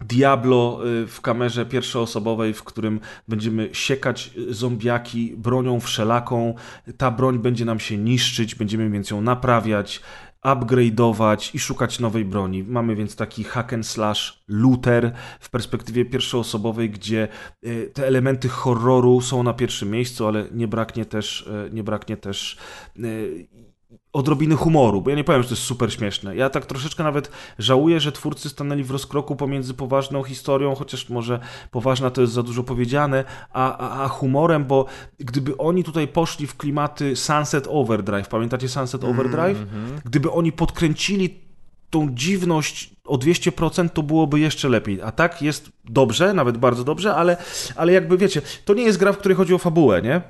Diablo 0.00 0.80
y, 0.86 1.06
w 1.06 1.20
kamerze 1.20 1.66
pierwszoosobowej, 1.66 2.54
w 2.54 2.64
którym 2.64 3.00
będziemy 3.28 3.68
siekać 3.72 4.30
y, 4.36 4.54
zombiaki 4.54 5.34
bronią 5.36 5.80
wszelaką. 5.80 6.54
Ta 6.96 7.10
broń 7.10 7.38
będzie 7.38 7.64
nam 7.64 7.80
się 7.80 7.98
niszczyć, 7.98 8.54
będziemy 8.54 8.90
więc 8.90 9.10
ją 9.10 9.20
naprawiać, 9.20 10.00
upgrade'ować 10.44 11.54
i 11.54 11.58
szukać 11.58 12.00
nowej 12.00 12.24
broni. 12.24 12.64
Mamy 12.64 12.96
więc 12.96 13.16
taki 13.16 13.44
hack 13.44 13.72
and 13.72 13.86
slash 13.86 14.44
looter 14.48 15.12
w 15.40 15.50
perspektywie 15.50 16.04
pierwszoosobowej, 16.04 16.90
gdzie 16.90 17.28
y, 17.66 17.90
te 17.94 18.06
elementy 18.06 18.48
horroru 18.48 19.20
są 19.20 19.42
na 19.42 19.54
pierwszym 19.54 19.90
miejscu, 19.90 20.26
ale 20.26 20.46
nie 20.52 20.68
braknie 20.68 21.04
też, 21.04 21.48
nie 21.72 21.84
braknie 21.84 22.16
też 22.16 22.58
odrobiny 24.12 24.56
humoru, 24.56 25.02
bo 25.02 25.10
ja 25.10 25.16
nie 25.16 25.24
powiem, 25.24 25.42
że 25.42 25.48
to 25.48 25.54
jest 25.54 25.66
super 25.66 25.92
śmieszne. 25.92 26.36
Ja 26.36 26.50
tak 26.50 26.66
troszeczkę 26.66 27.02
nawet 27.02 27.30
żałuję, 27.58 28.00
że 28.00 28.12
twórcy 28.12 28.48
stanęli 28.48 28.84
w 28.84 28.90
rozkroku 28.90 29.36
pomiędzy 29.36 29.74
poważną 29.74 30.22
historią, 30.22 30.74
chociaż 30.74 31.08
może 31.08 31.40
poważna 31.70 32.10
to 32.10 32.20
jest 32.20 32.32
za 32.32 32.42
dużo 32.42 32.62
powiedziane, 32.62 33.24
a, 33.52 33.78
a, 33.78 34.04
a 34.04 34.08
humorem, 34.08 34.64
bo 34.64 34.86
gdyby 35.18 35.56
oni 35.56 35.84
tutaj 35.84 36.08
poszli 36.08 36.46
w 36.46 36.56
klimaty 36.56 37.16
Sunset 37.16 37.66
Overdrive, 37.70 38.28
pamiętacie 38.28 38.68
Sunset 38.68 39.04
Overdrive? 39.04 39.58
Gdyby 40.04 40.30
oni 40.30 40.52
podkręcili 40.52 41.40
tą 41.90 42.14
dziwność 42.14 42.90
o 43.04 43.16
200%, 43.16 43.88
to 43.88 44.02
byłoby 44.02 44.40
jeszcze 44.40 44.68
lepiej. 44.68 45.02
A 45.02 45.12
tak 45.12 45.42
jest 45.42 45.70
dobrze, 45.84 46.34
nawet 46.34 46.58
bardzo 46.58 46.84
dobrze, 46.84 47.14
ale, 47.14 47.36
ale 47.76 47.92
jakby 47.92 48.18
wiecie, 48.18 48.42
to 48.64 48.74
nie 48.74 48.82
jest 48.82 48.98
gra, 48.98 49.12
w 49.12 49.18
której 49.18 49.36
chodzi 49.36 49.54
o 49.54 49.58
fabułę, 49.58 50.02
nie? 50.02 50.20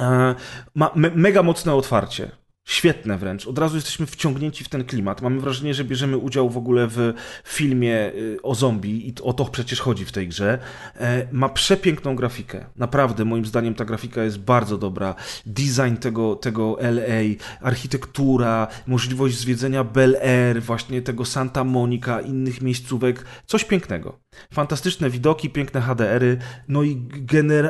E, 0.00 0.34
ma 0.74 0.90
me 0.94 1.10
mega 1.14 1.42
mocne 1.42 1.74
otwarcie. 1.74 2.39
Świetne 2.64 3.18
wręcz. 3.18 3.46
Od 3.46 3.58
razu 3.58 3.76
jesteśmy 3.76 4.06
wciągnięci 4.06 4.64
w 4.64 4.68
ten 4.68 4.84
klimat. 4.84 5.22
Mamy 5.22 5.40
wrażenie, 5.40 5.74
że 5.74 5.84
bierzemy 5.84 6.16
udział 6.16 6.50
w 6.50 6.56
ogóle 6.56 6.86
w 6.86 7.12
filmie 7.44 8.12
y, 8.14 8.38
o 8.42 8.54
zombie 8.54 9.08
i 9.08 9.14
o 9.22 9.32
to 9.32 9.44
przecież 9.44 9.80
chodzi 9.80 10.04
w 10.04 10.12
tej 10.12 10.28
grze. 10.28 10.58
E, 10.96 11.28
ma 11.32 11.48
przepiękną 11.48 12.16
grafikę. 12.16 12.66
Naprawdę, 12.76 13.24
moim 13.24 13.46
zdaniem 13.46 13.74
ta 13.74 13.84
grafika 13.84 14.22
jest 14.22 14.38
bardzo 14.38 14.78
dobra. 14.78 15.14
Design 15.46 15.96
tego, 16.00 16.36
tego 16.36 16.76
LA, 16.80 17.44
architektura, 17.60 18.68
możliwość 18.86 19.38
zwiedzenia 19.38 19.84
Bel 19.84 20.16
Air, 20.22 20.62
właśnie 20.62 21.02
tego 21.02 21.24
Santa 21.24 21.64
Monica, 21.64 22.20
innych 22.20 22.60
miejscówek. 22.60 23.24
Coś 23.46 23.64
pięknego. 23.64 24.18
Fantastyczne 24.52 25.10
widoki, 25.10 25.50
piękne 25.50 25.80
HDR-y, 25.80 26.38
no 26.68 26.82
i 26.82 27.02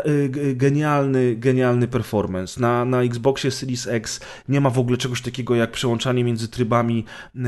y, 0.06 0.54
genialny, 0.56 1.36
genialny 1.36 1.88
performance. 1.88 2.60
Na, 2.60 2.84
na 2.84 3.02
Xboxie 3.02 3.50
Series 3.50 3.86
X 3.86 4.20
nie 4.48 4.60
ma 4.60 4.70
w 4.70 4.78
ogóle 4.78 4.96
czegoś 4.96 5.22
takiego 5.22 5.54
jak 5.54 5.70
przełączanie 5.70 6.24
między 6.24 6.48
trybami 6.48 7.04
e, 7.36 7.40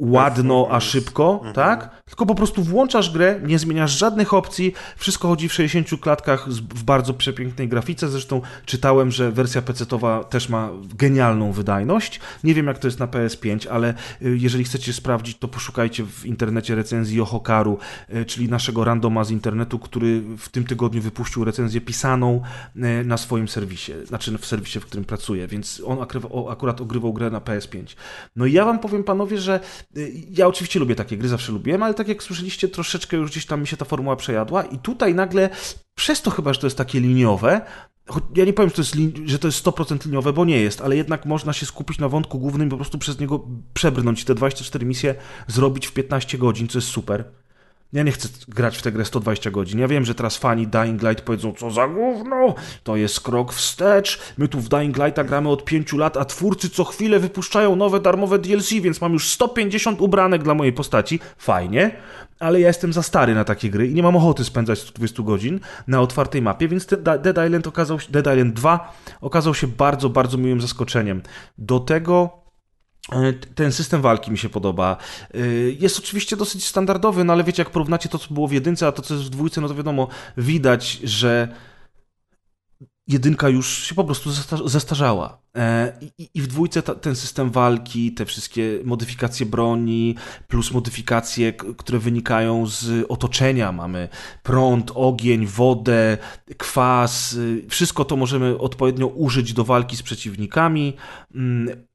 ładno, 0.00 0.68
a 0.70 0.80
szybko, 0.80 1.32
Mhm. 1.34 1.54
tak? 1.54 2.02
Tylko 2.04 2.26
po 2.26 2.34
prostu 2.34 2.62
włączasz 2.62 3.10
grę, 3.10 3.40
nie 3.46 3.58
zmieniasz 3.58 3.98
żadnych 3.98 4.34
opcji, 4.34 4.72
wszystko 4.96 5.28
chodzi 5.28 5.48
w 5.48 5.52
60 5.52 6.00
klatkach 6.00 6.48
w 6.48 6.82
bardzo 6.82 7.14
przepięknej 7.14 7.68
grafice. 7.68 8.08
Zresztą 8.08 8.40
czytałem, 8.66 9.10
że 9.10 9.32
wersja 9.32 9.62
PC-towa 9.62 10.24
też 10.24 10.48
ma 10.48 10.68
genialną 10.94 11.52
wydajność. 11.52 12.20
Nie 12.44 12.54
wiem, 12.54 12.66
jak 12.66 12.78
to 12.78 12.88
jest 12.88 12.98
na 12.98 13.06
PS5, 13.06 13.68
ale 13.68 13.94
y, 14.22 14.36
jeżeli 14.38 14.64
chcecie 14.64 14.92
sprawdzić, 14.92 15.38
to 15.38 15.48
poszukajcie 15.48 16.04
w 16.04 16.26
internecie 16.26 16.74
recenzji 16.74 17.20
Ohokaru, 17.20 17.78
y, 18.14 18.24
czyli 18.24 18.48
naszego 18.48 18.84
randoma 18.84 19.24
z 19.24 19.30
internetu, 19.30 19.78
który 19.78 20.22
w 20.38 20.48
tym 20.48 20.64
tygodniu 20.64 21.02
wypuścił 21.02 21.44
recenzję 21.44 21.80
pisaną 21.80 22.42
y, 22.76 22.80
na 23.04 23.16
swoim 23.16 23.48
serwisie, 23.48 23.92
znaczy 24.04 24.38
w 24.38 24.46
serwisie, 24.46 24.80
w 24.80 24.86
którym 24.86 25.04
pracuję, 25.04 25.46
więc 25.46 25.82
on 25.86 25.98
akurat 26.50 26.80
ogrywał 26.80 27.12
grę 27.12 27.30
na 27.30 27.40
PS5. 27.40 27.96
No 28.36 28.46
i 28.46 28.52
ja 28.52 28.64
wam 28.64 28.78
powiem, 28.78 29.04
panowie, 29.04 29.38
że 29.38 29.60
ja 30.30 30.46
oczywiście 30.46 30.80
lubię 30.80 30.94
takie 30.94 31.16
gry, 31.16 31.28
zawsze 31.28 31.52
lubiłem, 31.52 31.82
ale 31.82 31.94
tak 31.94 32.08
jak 32.08 32.22
słyszeliście, 32.22 32.68
troszeczkę 32.68 33.16
już 33.16 33.30
gdzieś 33.30 33.46
tam 33.46 33.60
mi 33.60 33.66
się 33.66 33.76
ta 33.76 33.84
formuła 33.84 34.16
przejadła 34.16 34.62
i 34.62 34.78
tutaj 34.78 35.14
nagle, 35.14 35.50
przez 35.94 36.22
to 36.22 36.30
chyba, 36.30 36.52
że 36.52 36.60
to 36.60 36.66
jest 36.66 36.76
takie 36.76 37.00
liniowe, 37.00 37.60
ja 38.36 38.44
nie 38.44 38.52
powiem, 38.52 38.70
że 38.70 38.74
to, 38.74 38.82
jest 38.82 38.94
że 39.24 39.38
to 39.38 39.48
jest 39.48 39.66
100% 39.66 40.06
liniowe, 40.06 40.32
bo 40.32 40.44
nie 40.44 40.60
jest, 40.60 40.80
ale 40.80 40.96
jednak 40.96 41.26
można 41.26 41.52
się 41.52 41.66
skupić 41.66 41.98
na 41.98 42.08
wątku 42.08 42.38
głównym 42.38 42.68
i 42.68 42.70
po 42.70 42.76
prostu 42.76 42.98
przez 42.98 43.20
niego 43.20 43.48
przebrnąć 43.74 44.24
te 44.24 44.34
24 44.34 44.86
misje 44.86 45.14
zrobić 45.46 45.86
w 45.86 45.92
15 45.92 46.38
godzin, 46.38 46.68
co 46.68 46.78
jest 46.78 46.88
super. 46.88 47.24
Ja 47.92 48.02
nie 48.02 48.12
chcę 48.12 48.28
grać 48.48 48.78
w 48.78 48.82
tę 48.82 48.92
grę 48.92 49.04
120 49.04 49.50
godzin. 49.50 49.78
Ja 49.78 49.88
wiem, 49.88 50.04
że 50.04 50.14
teraz 50.14 50.36
fani 50.36 50.66
Dying 50.66 51.02
Light 51.02 51.24
powiedzą, 51.24 51.52
co 51.52 51.70
za 51.70 51.88
gówno, 51.88 52.54
to 52.84 52.96
jest 52.96 53.20
krok 53.20 53.52
wstecz. 53.52 54.20
My 54.38 54.48
tu 54.48 54.60
w 54.60 54.68
Dying 54.68 54.96
Lighta 54.96 55.24
gramy 55.24 55.48
od 55.48 55.64
5 55.64 55.92
lat, 55.92 56.16
a 56.16 56.24
twórcy 56.24 56.70
co 56.70 56.84
chwilę 56.84 57.18
wypuszczają 57.18 57.76
nowe 57.76 58.00
darmowe 58.00 58.38
DLC, 58.38 58.70
więc 58.70 59.00
mam 59.00 59.12
już 59.12 59.28
150 59.28 60.00
ubranek 60.00 60.42
dla 60.42 60.54
mojej 60.54 60.72
postaci. 60.72 61.20
Fajnie, 61.38 61.90
ale 62.38 62.60
ja 62.60 62.68
jestem 62.68 62.92
za 62.92 63.02
stary 63.02 63.34
na 63.34 63.44
takie 63.44 63.70
gry 63.70 63.88
i 63.88 63.94
nie 63.94 64.02
mam 64.02 64.16
ochoty 64.16 64.44
spędzać 64.44 64.78
120 64.78 65.22
godzin 65.22 65.60
na 65.86 66.00
otwartej 66.00 66.42
mapie, 66.42 66.68
więc 66.68 66.86
Dead 67.02 67.46
Island 67.46 67.66
okazał 67.66 68.00
się, 68.00 68.12
Dead 68.12 68.26
Island 68.26 68.54
2 68.54 68.94
okazał 69.20 69.54
się 69.54 69.66
bardzo, 69.66 70.08
bardzo 70.08 70.38
miłym 70.38 70.60
zaskoczeniem. 70.60 71.22
Do 71.58 71.80
tego 71.80 72.39
ten 73.54 73.72
system 73.72 74.02
walki 74.02 74.30
mi 74.30 74.38
się 74.38 74.48
podoba. 74.48 74.96
E, 75.34 75.38
Jest 75.80 75.98
oczywiście 75.98 76.36
dosyć 76.36 76.66
standardowy, 76.66 77.24
no 77.24 77.32
ale 77.32 77.44
wiecie, 77.44 77.62
jak 77.62 77.70
porównacie 77.70 78.08
to, 78.08 78.18
co 78.18 78.34
było 78.34 78.48
w 78.48 78.52
jedynce, 78.52 78.86
a 78.86 78.92
to, 78.92 79.02
co 79.02 79.14
jest 79.14 79.26
w 79.26 79.30
dwójce, 79.30 79.60
no 79.60 79.68
to 79.68 79.74
wiadomo, 79.74 80.08
widać, 80.36 80.92
że 81.04 81.48
jedynka 83.06 83.48
już 83.48 83.82
się 83.84 83.94
po 83.94 84.04
prostu 84.04 84.30
zesta- 84.30 84.68
zestarzała. 84.68 85.38
E, 85.56 85.92
I, 86.34 86.40
w 86.42 86.46
dwójce 86.46 86.82
ten 86.82 87.16
system 87.16 87.50
walki, 87.50 88.12
te 88.12 88.26
wszystkie 88.26 88.78
modyfikacje 88.84 89.46
broni, 89.46 90.14
plus 90.48 90.72
modyfikacje, 90.72 91.52
które 91.52 91.98
wynikają 91.98 92.66
z 92.66 93.06
otoczenia. 93.08 93.72
Mamy 93.72 94.08
prąd, 94.42 94.92
ogień, 94.94 95.46
wodę, 95.46 96.18
kwas. 96.58 97.32
y, 97.32 97.66
Wszystko 97.68 98.04
to 98.04 98.16
możemy 98.16 98.58
odpowiednio 98.58 99.06
użyć 99.06 99.52
do 99.52 99.64
walki 99.64 99.96
z 99.96 100.02
przeciwnikami. 100.02 100.96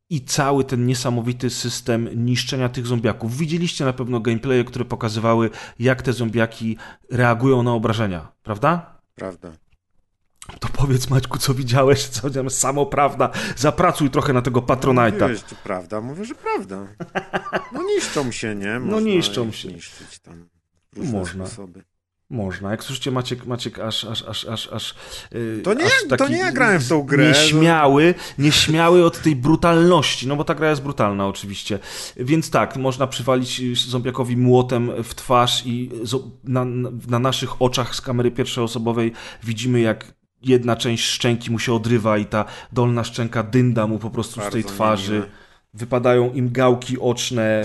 I 0.10 0.22
cały 0.22 0.64
ten 0.64 0.86
niesamowity 0.86 1.50
system 1.50 2.26
niszczenia 2.26 2.70
tych 2.70 2.88
zombiaków. 2.88 3.38
Widzieliście 3.38 3.86
na 3.86 3.94
pewno 3.94 4.20
gameplaye, 4.20 4.64
które 4.64 4.86
pokazywały, 4.86 5.50
jak 5.80 6.02
te 6.02 6.14
zombiaki 6.14 6.78
reagują 7.12 7.64
na 7.64 7.74
obrażenia, 7.74 8.32
prawda? 8.44 9.00
Prawda. 9.16 9.52
To 10.60 10.68
powiedz 10.68 11.10
Maćku, 11.10 11.38
co 11.38 11.54
widziałeś, 11.54 12.08
co 12.08 12.30
tam 12.30 12.50
samo 12.50 12.86
prawda. 12.86 13.30
Zapracuj 13.56 14.10
trochę 14.10 14.34
na 14.34 14.42
tego 14.42 14.62
Patronite'a. 14.62 15.22
Mówisz, 15.22 15.44
czy 15.44 15.56
prawda? 15.56 16.02
Mówię, 16.02 16.26
że 16.26 16.36
prawda. 16.36 16.88
No 17.74 17.84
niszczą 17.84 18.32
się, 18.32 18.56
nie? 18.56 18.80
No 18.80 19.00
niszczą 19.00 19.48
ich 19.48 19.56
się. 19.56 19.68
Niszczyć 19.68 20.20
tam. 20.20 20.50
różne 20.96 21.20
Można. 21.20 21.46
Sposoby. 21.46 21.84
Można. 22.30 22.72
Jak 22.72 22.84
słyszycie, 22.84 23.12
Maciek, 23.12 23.46
Maciek 23.46 23.80
aż, 23.80 24.06
aż, 24.06 24.24
aż, 24.24 24.46
aż, 24.46 24.68
aż 24.68 24.96
yy, 25.32 25.62
To 25.64 25.74
nie 25.74 25.86
aż 25.86 25.92
to 26.18 26.28
nie 26.28 26.38
ja 26.38 26.52
grałem 26.52 26.80
w 26.80 26.88
tą 26.90 27.04
grę. 27.04 27.28
Nieśmiały, 27.28 28.14
nieśmiały 28.38 29.06
od 29.06 29.22
tej 29.22 29.36
brutalności, 29.36 30.28
no 30.28 30.36
bo 30.36 30.44
ta 30.44 30.56
gra 30.56 30.70
jest 30.70 30.82
brutalna 30.82 31.28
oczywiście. 31.28 31.80
Więc 32.18 32.50
tak, 32.50 32.76
można 32.78 33.08
przywalić 33.08 33.80
zombiakowi 33.88 34.38
młotem 34.38 34.92
w 35.04 35.16
twarz 35.16 35.64
i 35.66 35.90
zo- 36.04 36.30
na, 36.44 36.66
na, 36.66 36.90
na 37.08 37.20
naszych 37.20 37.62
oczach 37.62 37.96
z 37.96 38.02
kamery 38.02 38.32
pierwszoosobowej 38.32 39.12
widzimy 39.44 39.80
jak 39.80 40.14
jedna 40.42 40.76
część 40.76 41.06
szczęki 41.06 41.52
mu 41.52 41.60
się 41.60 41.74
odrywa 41.74 42.18
i 42.18 42.26
ta 42.26 42.46
dolna 42.72 43.04
szczęka 43.04 43.44
dynda 43.44 43.88
mu 43.88 44.00
po 44.00 44.10
prostu 44.10 44.42
z 44.42 44.50
tej 44.50 44.64
Bardzo 44.64 44.76
twarzy. 44.76 45.12
niemiłe. 45.14 45.30
Wypadają 45.74 46.34
im 46.34 46.52
gałki 46.52 47.00
oczne, 47.00 47.64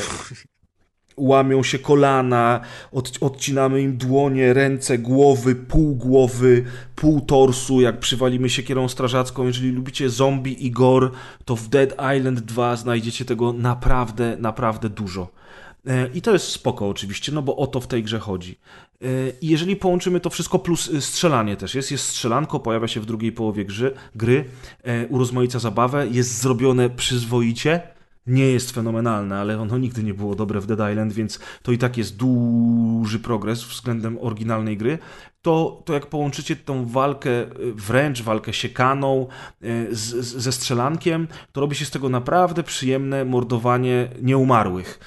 łamią 1.20 1.62
się 1.62 1.78
kolana, 1.78 2.60
od, 2.92 3.18
odcinamy 3.20 3.82
im 3.82 3.96
dłonie, 3.96 4.52
ręce, 4.52 4.98
głowy, 4.98 5.54
pół 5.54 5.94
głowy, 5.94 6.64
pół 6.96 7.20
torsu, 7.20 7.80
jak 7.80 8.00
przywalimy 8.00 8.50
siekierą 8.50 8.88
strażacką. 8.88 9.46
Jeżeli 9.46 9.70
lubicie 9.70 10.10
zombie 10.10 10.66
i 10.66 10.70
gore, 10.70 11.10
to 11.44 11.56
w 11.56 11.68
Dead 11.68 11.96
Island 12.18 12.40
2 12.40 12.76
znajdziecie 12.76 13.24
tego 13.24 13.52
naprawdę, 13.52 14.36
naprawdę 14.40 14.88
dużo. 14.88 15.40
E, 15.86 16.08
I 16.14 16.22
to 16.22 16.32
jest 16.32 16.48
spoko 16.48 16.88
oczywiście, 16.88 17.32
no 17.32 17.42
bo 17.42 17.56
o 17.56 17.66
to 17.66 17.80
w 17.80 17.86
tej 17.86 18.02
grze 18.02 18.18
chodzi. 18.18 18.58
E, 19.02 19.06
I 19.40 19.48
jeżeli 19.48 19.76
połączymy 19.76 20.20
to 20.20 20.30
wszystko 20.30 20.58
plus 20.58 20.88
y, 20.88 21.00
strzelanie 21.00 21.56
też 21.56 21.74
jest, 21.74 21.90
jest 21.90 22.04
strzelanko, 22.04 22.60
pojawia 22.60 22.88
się 22.88 23.00
w 23.00 23.06
drugiej 23.06 23.32
połowie 23.32 23.64
gry, 23.64 23.94
gry 24.14 24.44
e, 24.82 25.06
urozmaica 25.06 25.58
zabawę, 25.58 26.06
jest 26.10 26.40
zrobione 26.40 26.90
przyzwoicie, 26.90 27.80
nie 28.26 28.46
jest 28.46 28.70
fenomenalne, 28.70 29.38
ale 29.38 29.60
ono 29.60 29.78
nigdy 29.78 30.02
nie 30.02 30.14
było 30.14 30.34
dobre 30.34 30.60
w 30.60 30.66
Dead 30.66 30.90
Island, 30.90 31.12
więc 31.12 31.38
to 31.62 31.72
i 31.72 31.78
tak 31.78 31.96
jest 31.96 32.16
duży 32.16 33.18
progres 33.18 33.64
względem 33.64 34.18
oryginalnej 34.20 34.76
gry. 34.76 34.98
To, 35.42 35.82
to 35.84 35.92
jak 35.92 36.06
połączycie 36.06 36.56
tą 36.56 36.86
walkę, 36.86 37.30
y, 37.30 37.72
wręcz 37.74 38.22
walkę 38.22 38.52
siekaną 38.52 39.26
y, 39.64 39.88
z, 39.90 40.00
z, 40.00 40.36
ze 40.36 40.52
strzelankiem, 40.52 41.28
to 41.52 41.60
robi 41.60 41.76
się 41.76 41.84
z 41.84 41.90
tego 41.90 42.08
naprawdę 42.08 42.62
przyjemne 42.62 43.24
mordowanie 43.24 44.08
nieumarłych. 44.22 45.00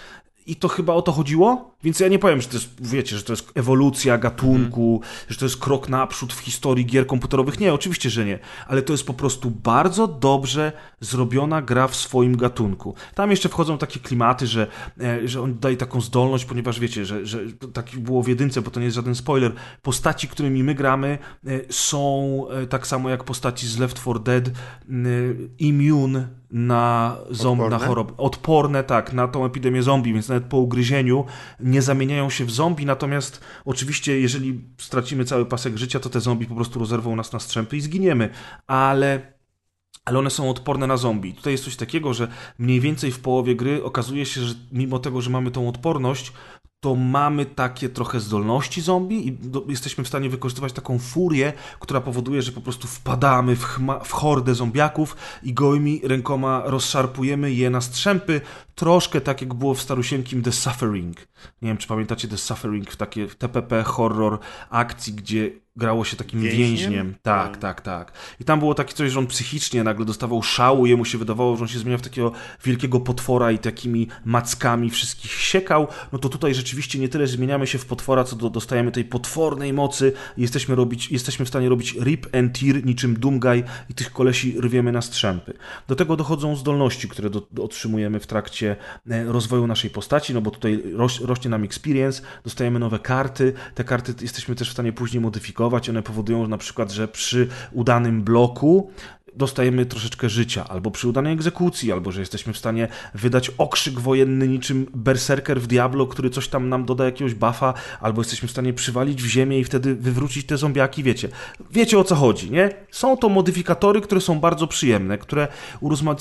I 0.45 0.55
to 0.55 0.67
chyba 0.67 0.93
o 0.93 1.01
to 1.01 1.11
chodziło? 1.11 1.72
Więc 1.83 1.99
ja 1.99 2.07
nie 2.07 2.19
powiem, 2.19 2.41
że 2.41 2.47
to 2.47 2.53
jest, 2.53 2.69
wiecie, 2.79 3.17
że 3.17 3.23
to 3.23 3.33
jest 3.33 3.51
ewolucja 3.55 4.17
gatunku, 4.17 5.01
że 5.29 5.37
to 5.37 5.45
jest 5.45 5.57
krok 5.57 5.89
naprzód 5.89 6.33
w 6.33 6.39
historii 6.39 6.85
gier 6.85 7.07
komputerowych. 7.07 7.59
Nie, 7.59 7.73
oczywiście, 7.73 8.09
że 8.09 8.25
nie. 8.25 8.39
Ale 8.67 8.81
to 8.81 8.93
jest 8.93 9.07
po 9.07 9.13
prostu 9.13 9.51
bardzo 9.51 10.07
dobrze 10.07 10.71
zrobiona 10.99 11.61
gra 11.61 11.87
w 11.87 11.95
swoim 11.95 12.37
gatunku. 12.37 12.95
Tam 13.15 13.31
jeszcze 13.31 13.49
wchodzą 13.49 13.77
takie 13.77 13.99
klimaty, 13.99 14.47
że, 14.47 14.67
e, 15.01 15.27
że 15.27 15.41
on 15.41 15.59
daje 15.59 15.77
taką 15.77 16.01
zdolność, 16.01 16.45
ponieważ 16.45 16.79
wiecie, 16.79 17.05
że, 17.05 17.25
że 17.25 17.39
tak 17.73 17.85
było 17.97 18.23
w 18.23 18.27
jedynce, 18.27 18.61
bo 18.61 18.71
to 18.71 18.79
nie 18.79 18.85
jest 18.85 18.95
żaden 18.95 19.15
spoiler. 19.15 19.51
Postaci, 19.81 20.27
którymi 20.27 20.63
my 20.63 20.75
gramy, 20.75 21.17
e, 21.47 21.59
są 21.69 22.45
e, 22.49 22.67
tak 22.67 22.87
samo 22.87 23.09
jak 23.09 23.23
postaci 23.23 23.67
z 23.67 23.77
Left 23.77 24.01
4 24.01 24.19
Dead, 24.19 24.49
immune 25.59 26.27
na 26.53 27.17
zombie, 27.31 27.69
na 27.69 27.79
chorobę. 27.79 28.13
Odporne, 28.17 28.83
tak, 28.83 29.13
na 29.13 29.27
tą 29.27 29.45
epidemię 29.45 29.83
zombie, 29.83 30.13
więc 30.13 30.29
nawet 30.29 30.43
po 30.43 30.57
ugryzieniu 30.57 31.25
nie 31.73 31.81
zamieniają 31.81 32.29
się 32.29 32.45
w 32.45 32.51
zombie, 32.51 32.85
natomiast 32.85 33.41
oczywiście 33.65 34.19
jeżeli 34.19 34.61
stracimy 34.77 35.25
cały 35.25 35.45
pasek 35.45 35.77
życia, 35.77 35.99
to 35.99 36.09
te 36.09 36.21
zombie 36.21 36.45
po 36.45 36.55
prostu 36.55 36.79
rozerwą 36.79 37.15
nas 37.15 37.33
na 37.33 37.39
strzępy 37.39 37.77
i 37.77 37.81
zginiemy, 37.81 38.29
ale 38.67 39.33
ale 40.05 40.19
one 40.19 40.29
są 40.29 40.49
odporne 40.49 40.87
na 40.87 40.97
zombie. 40.97 41.33
Tutaj 41.33 41.53
jest 41.53 41.63
coś 41.63 41.75
takiego, 41.75 42.13
że 42.13 42.27
mniej 42.57 42.79
więcej 42.79 43.11
w 43.11 43.19
połowie 43.19 43.55
gry 43.55 43.83
okazuje 43.83 44.25
się, 44.25 44.41
że 44.41 44.55
mimo 44.71 44.99
tego, 44.99 45.21
że 45.21 45.29
mamy 45.29 45.51
tą 45.51 45.69
odporność, 45.69 46.33
to 46.83 46.95
mamy 46.95 47.45
takie 47.45 47.89
trochę 47.89 48.19
zdolności 48.19 48.81
zombie 48.81 49.27
i 49.27 49.31
do, 49.31 49.63
jesteśmy 49.67 50.03
w 50.03 50.07
stanie 50.07 50.29
wykorzystywać 50.29 50.73
taką 50.73 50.99
furię, 50.99 51.53
która 51.79 52.01
powoduje, 52.01 52.41
że 52.41 52.51
po 52.51 52.61
prostu 52.61 52.87
wpadamy 52.87 53.55
w, 53.55 53.63
chma, 53.63 53.99
w 53.99 54.11
hordę 54.11 54.55
zombiaków 54.55 55.15
i 55.43 55.53
gołymi 55.53 56.01
rękoma 56.03 56.61
rozszarpujemy 56.65 57.51
je 57.51 57.69
na 57.69 57.81
strzępy, 57.81 58.41
troszkę 58.75 59.21
tak 59.21 59.41
jak 59.41 59.53
było 59.53 59.73
w 59.73 59.81
starusieńkim 59.81 60.41
The 60.41 60.51
Suffering. 60.51 61.17
Nie 61.61 61.67
wiem, 61.67 61.77
czy 61.77 61.87
pamiętacie 61.87 62.27
The 62.27 62.37
Suffering 62.37 62.91
w 62.91 62.95
takie 62.95 63.27
TPP 63.27 63.83
horror 63.83 64.39
akcji, 64.69 65.13
gdzie 65.13 65.51
grało 65.75 66.05
się 66.05 66.17
takim 66.17 66.41
Więźniem? 66.41 66.67
więźniem. 66.67 67.15
Tak, 67.21 67.51
No. 67.55 67.57
tak, 67.61 67.81
tak. 67.81 68.11
I 68.39 68.43
tam 68.43 68.59
było 68.59 68.75
takie 68.75 68.93
coś, 68.93 69.11
że 69.11 69.19
on 69.19 69.27
psychicznie 69.27 69.83
nagle 69.83 70.05
dostawał 70.05 70.43
szału, 70.43 70.85
jemu 70.85 71.05
się 71.05 71.17
wydawało, 71.17 71.55
że 71.55 71.61
on 71.61 71.67
się 71.67 71.79
zmienia 71.79 71.97
w 71.97 72.01
takiego 72.01 72.31
wielkiego 72.63 72.99
potwora 72.99 73.51
i 73.51 73.59
takimi 73.59 74.07
mackami 74.25 74.89
wszystkich 74.89 75.31
siekał. 75.31 75.87
No 76.11 76.19
to 76.19 76.29
tutaj 76.29 76.55
rzeczywiście 76.55 76.99
nie 76.99 77.09
tyle 77.09 77.27
zmieniamy 77.27 77.67
się 77.67 77.77
w 77.77 77.85
potwora, 77.85 78.23
co 78.23 78.35
do, 78.35 78.49
dostajemy 78.49 78.91
tej 78.91 79.05
potwornej 79.05 79.73
mocy 79.73 80.13
i 80.37 80.41
jesteśmy, 80.41 80.75
robić, 80.75 81.11
jesteśmy 81.11 81.45
w 81.45 81.49
stanie 81.49 81.69
robić 81.69 81.95
rip 82.03 82.35
and 82.35 82.59
tear 82.59 82.85
niczym 82.85 83.19
Doomguy 83.19 83.63
i 83.89 83.93
tych 83.93 84.11
kolesi 84.11 84.55
rwiemy 84.61 84.91
na 84.91 85.01
strzępy. 85.01 85.53
Do 85.87 85.95
tego 85.95 86.15
dochodzą 86.15 86.55
zdolności, 86.55 87.09
które 87.09 87.29
do, 87.29 87.47
otrzymujemy 87.61 88.19
w 88.19 88.27
trakcie 88.27 88.75
e, 89.09 89.23
rozwoju 89.25 89.67
naszej 89.67 89.89
postaci, 89.89 90.33
no 90.33 90.41
bo 90.41 90.51
tutaj 90.51 90.83
roś, 90.95 91.19
rośnie 91.19 91.49
nam 91.49 91.63
experience, 91.63 92.21
dostajemy 92.43 92.79
nowe 92.79 92.99
karty, 92.99 93.53
te 93.75 93.83
karty 93.83 94.13
jesteśmy 94.21 94.55
też 94.55 94.69
w 94.69 94.73
stanie 94.73 94.93
później 94.93 95.21
modyfikować, 95.21 95.62
one 95.89 96.03
powodują 96.03 96.47
na 96.47 96.57
przykład, 96.57 96.91
że 96.91 97.07
przy 97.07 97.47
udanym 97.71 98.23
bloku 98.23 98.91
dostajemy 99.35 99.85
troszeczkę 99.85 100.29
życia, 100.29 100.65
albo 100.69 100.91
przy 100.91 101.07
udanej 101.07 101.33
egzekucji, 101.33 101.91
albo 101.91 102.11
że 102.11 102.19
jesteśmy 102.19 102.53
w 102.53 102.57
stanie 102.57 102.87
wydać 103.13 103.51
okrzyk 103.57 103.99
wojenny 103.99 104.47
niczym 104.47 104.87
berserker 104.95 105.61
w 105.61 105.67
Diablo, 105.67 106.07
który 106.07 106.29
coś 106.29 106.47
tam 106.47 106.69
nam 106.69 106.85
doda 106.85 107.05
jakiegoś 107.05 107.33
buffa, 107.33 107.73
albo 108.01 108.21
jesteśmy 108.21 108.47
w 108.47 108.51
stanie 108.51 108.73
przywalić 108.73 109.23
w 109.23 109.27
ziemię 109.27 109.59
i 109.59 109.63
wtedy 109.63 109.95
wywrócić 109.95 110.45
te 110.45 110.57
zombiaki, 110.57 111.03
wiecie. 111.03 111.29
Wiecie 111.71 111.99
o 111.99 112.03
co 112.03 112.15
chodzi, 112.15 112.51
nie? 112.51 112.69
Są 112.91 113.17
to 113.17 113.29
modyfikatory, 113.29 114.01
które 114.01 114.21
są 114.21 114.39
bardzo 114.39 114.67
przyjemne, 114.67 115.17
które 115.17 115.47
urozma, 115.81 116.15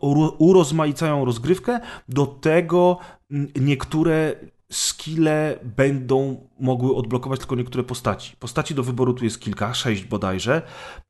uro- 0.00 0.32
urozmaicają 0.38 1.24
rozgrywkę, 1.24 1.80
do 2.08 2.26
tego 2.26 2.98
mm, 3.30 3.48
niektóre 3.56 4.36
skille 4.72 5.58
będą 5.76 6.46
mogły 6.60 6.94
odblokować 6.94 7.40
tylko 7.40 7.56
niektóre 7.56 7.84
postaci. 7.84 8.36
Postaci 8.40 8.74
do 8.74 8.82
wyboru 8.82 9.14
tu 9.14 9.24
jest 9.24 9.40
kilka, 9.40 9.74
sześć 9.74 10.04
bodajże. 10.04 10.62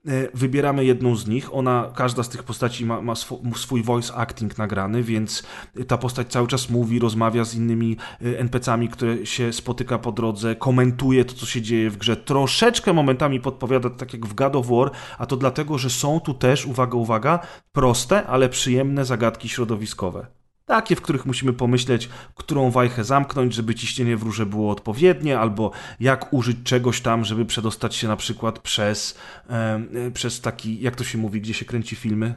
E, 0.09 0.29
Wybieramy 0.35 0.85
jedną 0.85 1.17
z 1.17 1.27
nich. 1.27 1.55
Ona, 1.55 1.93
każda 1.95 2.23
z 2.23 2.29
tych 2.29 2.43
postaci 2.43 2.87
ma, 2.87 3.03
ma 3.03 3.15
swój 3.55 3.83
voice 3.83 4.15
acting 4.15 4.59
nagrany, 4.59 5.03
więc 5.03 5.43
ta 5.87 5.99
postać 5.99 6.29
cały 6.29 6.49
czas 6.49 6.71
mówi, 6.71 6.99
rozmawia 6.99 7.45
z 7.45 7.55
innymi 7.55 7.97
e, 8.23 8.39
NPC-ami, 8.39 8.89
które 8.89 9.27
się 9.27 9.53
spotyka 9.53 9.99
po 9.99 10.13
drodze, 10.13 10.57
komentuje 10.57 11.25
to, 11.25 11.35
co 11.35 11.47
się 11.47 11.63
dzieje 11.63 11.91
w 11.91 11.97
grze. 11.97 12.17
Troszeczkę 12.17 12.93
momentami 12.93 13.41
podpowiada, 13.41 13.91
tak 13.91 14.13
jak 14.13 14.27
w 14.27 14.35
God 14.35 14.57
of 14.57 14.67
War, 14.67 14.91
a 15.19 15.27
to 15.27 15.37
dlatego, 15.37 15.79
że 15.79 15.91
są 15.91 16.21
tu 16.21 16.35
też, 16.35 16.67
uwaga, 16.67 16.99
uwaga, 16.99 17.39
proste, 17.73 18.27
ale 18.27 18.49
przyjemne 18.49 19.05
zagadki 19.05 19.49
środowiskowe. 19.49 20.42
Takie, 20.67 20.97
w 20.97 21.01
których 21.01 21.27
musimy 21.27 21.53
pomyśleć, 21.53 22.09
którą 22.35 22.71
wajchę 22.71 23.05
zamknąć, 23.05 23.55
żeby 23.55 23.75
ciśnienie 23.75 24.17
w 24.17 24.23
rurze 24.23 24.47
było 24.47 24.71
odpowiednie, 24.71 25.39
albo 25.39 25.71
jak 26.01 26.33
użyć 26.33 26.57
czegoś 26.65 27.01
tam, 27.01 27.25
żeby 27.25 27.45
przedostać 27.45 27.97
się 27.97 28.09
na 28.09 28.17
przykład 28.17 28.59
przez, 28.59 29.19
e, 29.51 30.11
przez 30.15 30.41
taki, 30.41 30.81
jak 30.81 30.97
to 30.97 31.05
się 31.05 31.19
mówi, 31.19 31.41
gdzie 31.41 31.55
się 31.55 31.65
kręci 31.65 31.97
filmy? 31.97 32.35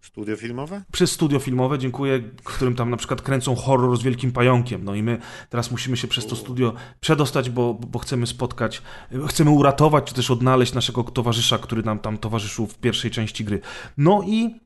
Studio 0.00 0.36
filmowe? 0.36 0.84
Przez 0.92 1.12
studio 1.12 1.38
filmowe, 1.38 1.78
dziękuję, 1.78 2.18
w 2.18 2.44
którym 2.44 2.74
tam 2.74 2.90
na 2.90 2.96
przykład 2.96 3.22
kręcą 3.22 3.54
horror 3.54 3.98
z 3.98 4.02
wielkim 4.02 4.32
pająkiem. 4.32 4.84
No 4.84 4.94
i 4.94 5.02
my 5.02 5.18
teraz 5.50 5.70
musimy 5.70 5.96
się 5.96 6.08
przez 6.08 6.26
to 6.26 6.36
studio 6.36 6.74
przedostać, 7.00 7.50
bo, 7.50 7.74
bo 7.74 7.98
chcemy 7.98 8.26
spotkać, 8.26 8.82
chcemy 9.28 9.50
uratować, 9.50 10.04
czy 10.04 10.14
też 10.14 10.30
odnaleźć 10.30 10.74
naszego 10.74 11.02
towarzysza, 11.02 11.58
który 11.58 11.82
nam 11.82 11.98
tam 11.98 12.18
towarzyszył 12.18 12.66
w 12.66 12.78
pierwszej 12.78 13.10
części 13.10 13.44
gry. 13.44 13.60
No 13.96 14.22
i 14.26 14.60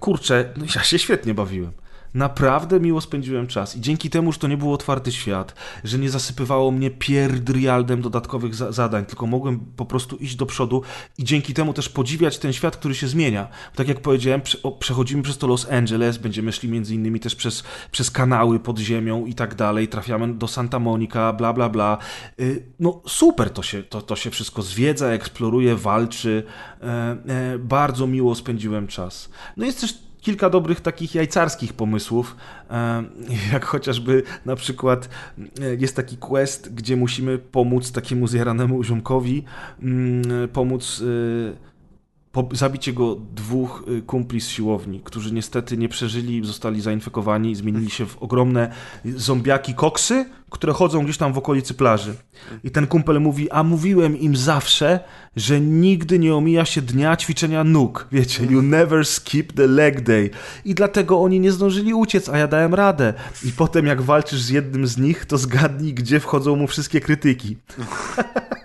kurczę, 0.00 0.52
no 0.56 0.64
ja 0.76 0.82
się 0.82 0.98
świetnie 0.98 1.34
bawiłem. 1.34 1.72
Naprawdę 2.14 2.80
miło 2.80 3.00
spędziłem 3.00 3.46
czas 3.46 3.76
i 3.76 3.80
dzięki 3.80 4.10
temu, 4.10 4.32
że 4.32 4.38
to 4.38 4.48
nie 4.48 4.56
był 4.56 4.72
otwarty 4.72 5.12
świat, 5.12 5.54
że 5.84 5.98
nie 5.98 6.10
zasypywało 6.10 6.70
mnie 6.70 6.90
pierdrialdem 6.90 8.02
dodatkowych 8.02 8.54
za 8.54 8.72
zadań, 8.72 9.06
tylko 9.06 9.26
mogłem 9.26 9.60
po 9.76 9.86
prostu 9.86 10.16
iść 10.16 10.36
do 10.36 10.46
przodu 10.46 10.82
i 11.18 11.24
dzięki 11.24 11.54
temu 11.54 11.72
też 11.72 11.88
podziwiać 11.88 12.38
ten 12.38 12.52
świat, 12.52 12.76
który 12.76 12.94
się 12.94 13.08
zmienia. 13.08 13.48
Tak 13.74 13.88
jak 13.88 14.00
powiedziałem, 14.00 14.40
prze 14.40 14.58
przechodzimy 14.78 15.22
przez 15.22 15.38
to 15.38 15.46
Los 15.46 15.70
Angeles, 15.70 16.18
będziemy 16.18 16.52
szli 16.52 16.68
między 16.68 16.94
innymi 16.94 17.20
też 17.20 17.34
przez, 17.34 17.64
przez 17.90 18.10
kanały 18.10 18.60
pod 18.60 18.78
ziemią 18.78 19.26
i 19.26 19.34
tak 19.34 19.54
dalej, 19.54 19.88
trafiamy 19.88 20.34
do 20.34 20.48
Santa 20.48 20.78
Monica, 20.78 21.32
bla 21.32 21.52
bla 21.52 21.68
bla. 21.68 21.98
Y, 22.40 22.62
no 22.80 23.02
super 23.06 23.50
to 23.50 23.62
się, 23.62 23.82
to, 23.82 24.02
to 24.02 24.16
się 24.16 24.30
wszystko 24.30 24.62
zwiedza, 24.62 25.06
eksploruje, 25.06 25.76
walczy. 25.76 26.42
E, 26.82 26.86
e, 26.86 27.58
bardzo 27.58 28.06
miło 28.06 28.34
spędziłem 28.34 28.86
czas. 28.86 29.30
No 29.56 29.64
jest 29.66 29.80
też 29.80 30.09
kilka 30.20 30.50
dobrych 30.50 30.80
takich 30.80 31.14
jajcarskich 31.14 31.72
pomysłów, 31.72 32.36
e, 32.70 33.04
jak 33.52 33.64
chociażby 33.64 34.22
na 34.46 34.56
przykład 34.56 35.08
e, 35.38 35.74
jest 35.74 35.96
taki 35.96 36.16
quest, 36.16 36.74
gdzie 36.74 36.96
musimy 36.96 37.38
pomóc 37.38 37.92
takiemu 37.92 38.26
zjaranemu 38.26 38.84
ziomkowi, 38.84 39.44
mm, 39.82 40.48
pomóc 40.48 41.02
e, 41.56 41.69
po, 42.32 42.48
zabić 42.52 42.86
jego 42.86 43.16
dwóch 43.16 43.84
y, 43.88 44.02
kumpli 44.02 44.40
z 44.40 44.48
siłowni, 44.48 45.00
którzy 45.04 45.34
niestety 45.34 45.76
nie 45.76 45.88
przeżyli, 45.88 46.46
zostali 46.46 46.80
zainfekowani 46.80 47.50
i 47.50 47.54
zmienili 47.54 47.90
się 47.90 48.06
w 48.06 48.22
ogromne 48.22 48.72
zombiaki 49.04 49.74
koksy, 49.74 50.26
które 50.50 50.72
chodzą 50.72 51.04
gdzieś 51.04 51.16
tam 51.16 51.32
w 51.32 51.38
okolicy 51.38 51.74
plaży. 51.74 52.14
I 52.64 52.70
ten 52.70 52.86
kumpel 52.86 53.20
mówi, 53.20 53.50
a 53.50 53.62
mówiłem 53.62 54.18
im 54.18 54.36
zawsze, 54.36 55.00
że 55.36 55.60
nigdy 55.60 56.18
nie 56.18 56.34
omija 56.34 56.64
się 56.64 56.82
dnia 56.82 57.16
ćwiczenia 57.16 57.64
nóg. 57.64 58.08
Wiecie, 58.12 58.44
you 58.44 58.62
never 58.62 59.06
skip 59.06 59.52
the 59.52 59.66
leg 59.66 60.00
day. 60.00 60.30
I 60.64 60.74
dlatego 60.74 61.20
oni 61.20 61.40
nie 61.40 61.52
zdążyli 61.52 61.94
uciec, 61.94 62.28
a 62.28 62.38
ja 62.38 62.46
dałem 62.46 62.74
radę. 62.74 63.14
I 63.44 63.52
potem 63.52 63.86
jak 63.86 64.02
walczysz 64.02 64.40
z 64.40 64.48
jednym 64.48 64.86
z 64.86 64.98
nich, 64.98 65.26
to 65.26 65.38
zgadnij, 65.38 65.94
gdzie 65.94 66.20
wchodzą 66.20 66.56
mu 66.56 66.66
wszystkie 66.66 67.00
krytyki. 67.00 67.56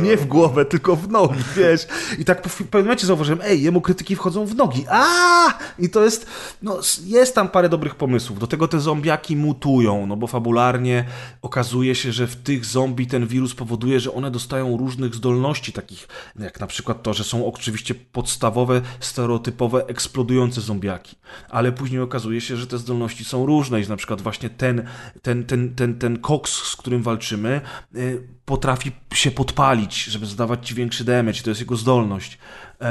Nie 0.00 0.16
w 0.16 0.26
głowę, 0.26 0.64
tylko 0.64 0.96
w 0.96 1.08
nogi, 1.08 1.40
wiesz. 1.56 1.86
I 2.18 2.24
tak 2.24 2.42
po 2.42 2.48
pewnym 2.48 2.82
momencie 2.82 3.06
zauważyłem, 3.06 3.40
ej, 3.44 3.62
jemu 3.62 3.80
krytyki 3.80 4.16
wchodzą 4.16 4.46
w 4.46 4.54
nogi. 4.54 4.84
A! 4.90 5.58
I 5.78 5.90
to 5.90 6.04
jest, 6.04 6.26
no, 6.62 6.80
jest 7.04 7.34
tam 7.34 7.48
parę 7.48 7.68
dobrych 7.68 7.94
pomysłów. 7.94 8.38
Do 8.38 8.46
tego 8.46 8.68
te 8.68 8.80
zombiaki 8.80 9.36
mutują, 9.36 10.06
no 10.06 10.16
bo 10.16 10.26
fabularnie 10.26 11.04
okazuje 11.42 11.94
się, 11.94 12.12
że 12.12 12.26
w 12.26 12.36
tych 12.36 12.64
zombie 12.64 13.06
ten 13.06 13.26
wirus 13.26 13.54
powoduje, 13.54 14.00
że 14.00 14.12
one 14.12 14.30
dostają 14.30 14.76
różnych 14.76 15.14
zdolności, 15.14 15.72
takich 15.72 16.08
jak 16.38 16.60
na 16.60 16.66
przykład 16.66 17.02
to, 17.02 17.14
że 17.14 17.24
są 17.24 17.46
oczywiście 17.46 17.94
podstawowe, 17.94 18.82
stereotypowe, 19.00 19.86
eksplodujące 19.86 20.60
zombiaki. 20.60 21.16
Ale 21.48 21.72
później 21.72 22.00
okazuje 22.00 22.40
się, 22.40 22.56
że 22.56 22.66
te 22.66 22.78
zdolności 22.78 23.24
są 23.24 23.46
różne 23.46 23.80
i 23.80 23.88
na 23.88 23.96
przykład 23.96 24.20
właśnie 24.20 24.50
ten, 24.50 24.86
ten, 25.22 25.44
ten, 25.44 25.74
ten, 25.74 25.98
ten 25.98 26.18
koks, 26.18 26.52
z 26.52 26.76
którym 26.76 27.02
walczymy, 27.02 27.60
y, 27.96 28.35
potrafi 28.46 28.92
się 29.14 29.30
podpalić, 29.30 30.04
żeby 30.04 30.26
zadawać 30.26 30.68
ci 30.68 30.74
większy 30.74 31.04
damage, 31.04 31.42
to 31.42 31.50
jest 31.50 31.60
jego 31.60 31.76
zdolność. 31.76 32.38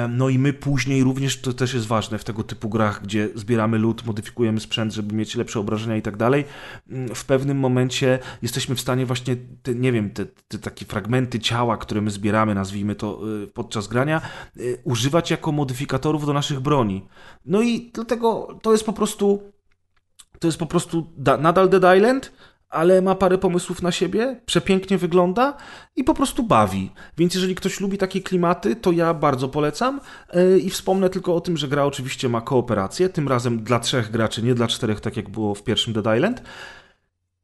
No 0.09 0.29
i 0.29 0.39
my 0.39 0.53
później 0.53 1.03
również, 1.03 1.41
to 1.41 1.53
też 1.53 1.73
jest 1.73 1.87
ważne 1.87 2.17
w 2.17 2.23
tego 2.23 2.43
typu 2.43 2.69
grach, 2.69 3.03
gdzie 3.03 3.29
zbieramy 3.35 3.77
lód, 3.77 4.05
modyfikujemy 4.05 4.59
sprzęt, 4.59 4.93
żeby 4.93 5.15
mieć 5.15 5.35
lepsze 5.35 5.59
obrażenia 5.59 5.97
i 5.97 6.01
tak 6.01 6.17
dalej, 6.17 6.45
mm, 6.89 7.15
w 7.15 7.25
pewnym 7.25 7.59
momencie 7.59 8.19
jesteśmy 8.41 8.75
w 8.75 8.81
stanie 8.81 9.05
właśnie, 9.05 9.35
te, 9.63 9.75
nie 9.75 9.91
wiem, 9.91 10.09
te, 10.09 10.25
te 10.25 10.59
takie 10.59 10.85
fragmenty 10.85 11.39
ciała, 11.39 11.77
które 11.77 12.01
my 12.01 12.11
zbieramy, 12.11 12.55
nazwijmy 12.55 12.95
to 12.95 13.21
y, 13.43 13.47
podczas 13.47 13.87
grania, 13.87 14.21
y, 14.57 14.81
używać 14.83 15.31
jako 15.31 15.51
modyfikatorów 15.51 16.25
do 16.25 16.33
naszych 16.33 16.59
broni. 16.59 17.07
No 17.45 17.61
i 17.61 17.91
dlatego 17.93 18.59
to 18.61 18.71
jest 18.71 18.85
po 18.85 18.93
prostu 18.93 19.55
to 20.39 20.47
jest 20.47 20.57
po 20.57 20.65
prostu 20.65 21.13
da, 21.17 21.37
nadal 21.37 21.69
Dead 21.69 21.97
Island, 21.97 22.31
ale 22.70 23.01
ma 23.01 23.16
parę 23.16 23.38
pomysłów 23.38 23.82
na 23.82 23.91
siebie, 23.91 24.41
przepięknie 24.45 24.97
wygląda 24.97 25.57
i 25.95 26.03
po 26.03 26.13
prostu 26.13 26.43
bawi. 26.43 26.91
Więc 27.18 27.34
jeżeli 27.34 27.55
ktoś 27.55 27.80
lubi 27.80 27.97
takie 27.97 28.22
klimaty, 28.22 28.76
to 28.76 28.91
ja 28.91 29.13
bardzo 29.13 29.49
polecam. 29.49 30.01
Yy, 30.34 30.59
I 30.59 30.70
wspomnę 30.70 31.09
tylko 31.09 31.36
o 31.36 31.41
tym, 31.41 31.57
że 31.57 31.68
gra 31.68 31.86
oczywiście 31.86 32.30
ma 32.30 32.41
kooperację, 32.41 33.09
tym 33.09 33.28
razem 33.28 33.63
dla 33.63 33.80
trzech 33.80 34.11
graczy, 34.11 34.43
nie 34.43 34.55
dla 34.55 34.68
czterech, 34.68 35.01
tak 35.01 35.18
jak 35.18 35.30
było 35.30 35.55
w 35.55 35.63
pierwszym 35.63 35.93
Dead 35.93 36.18
Island. 36.18 36.41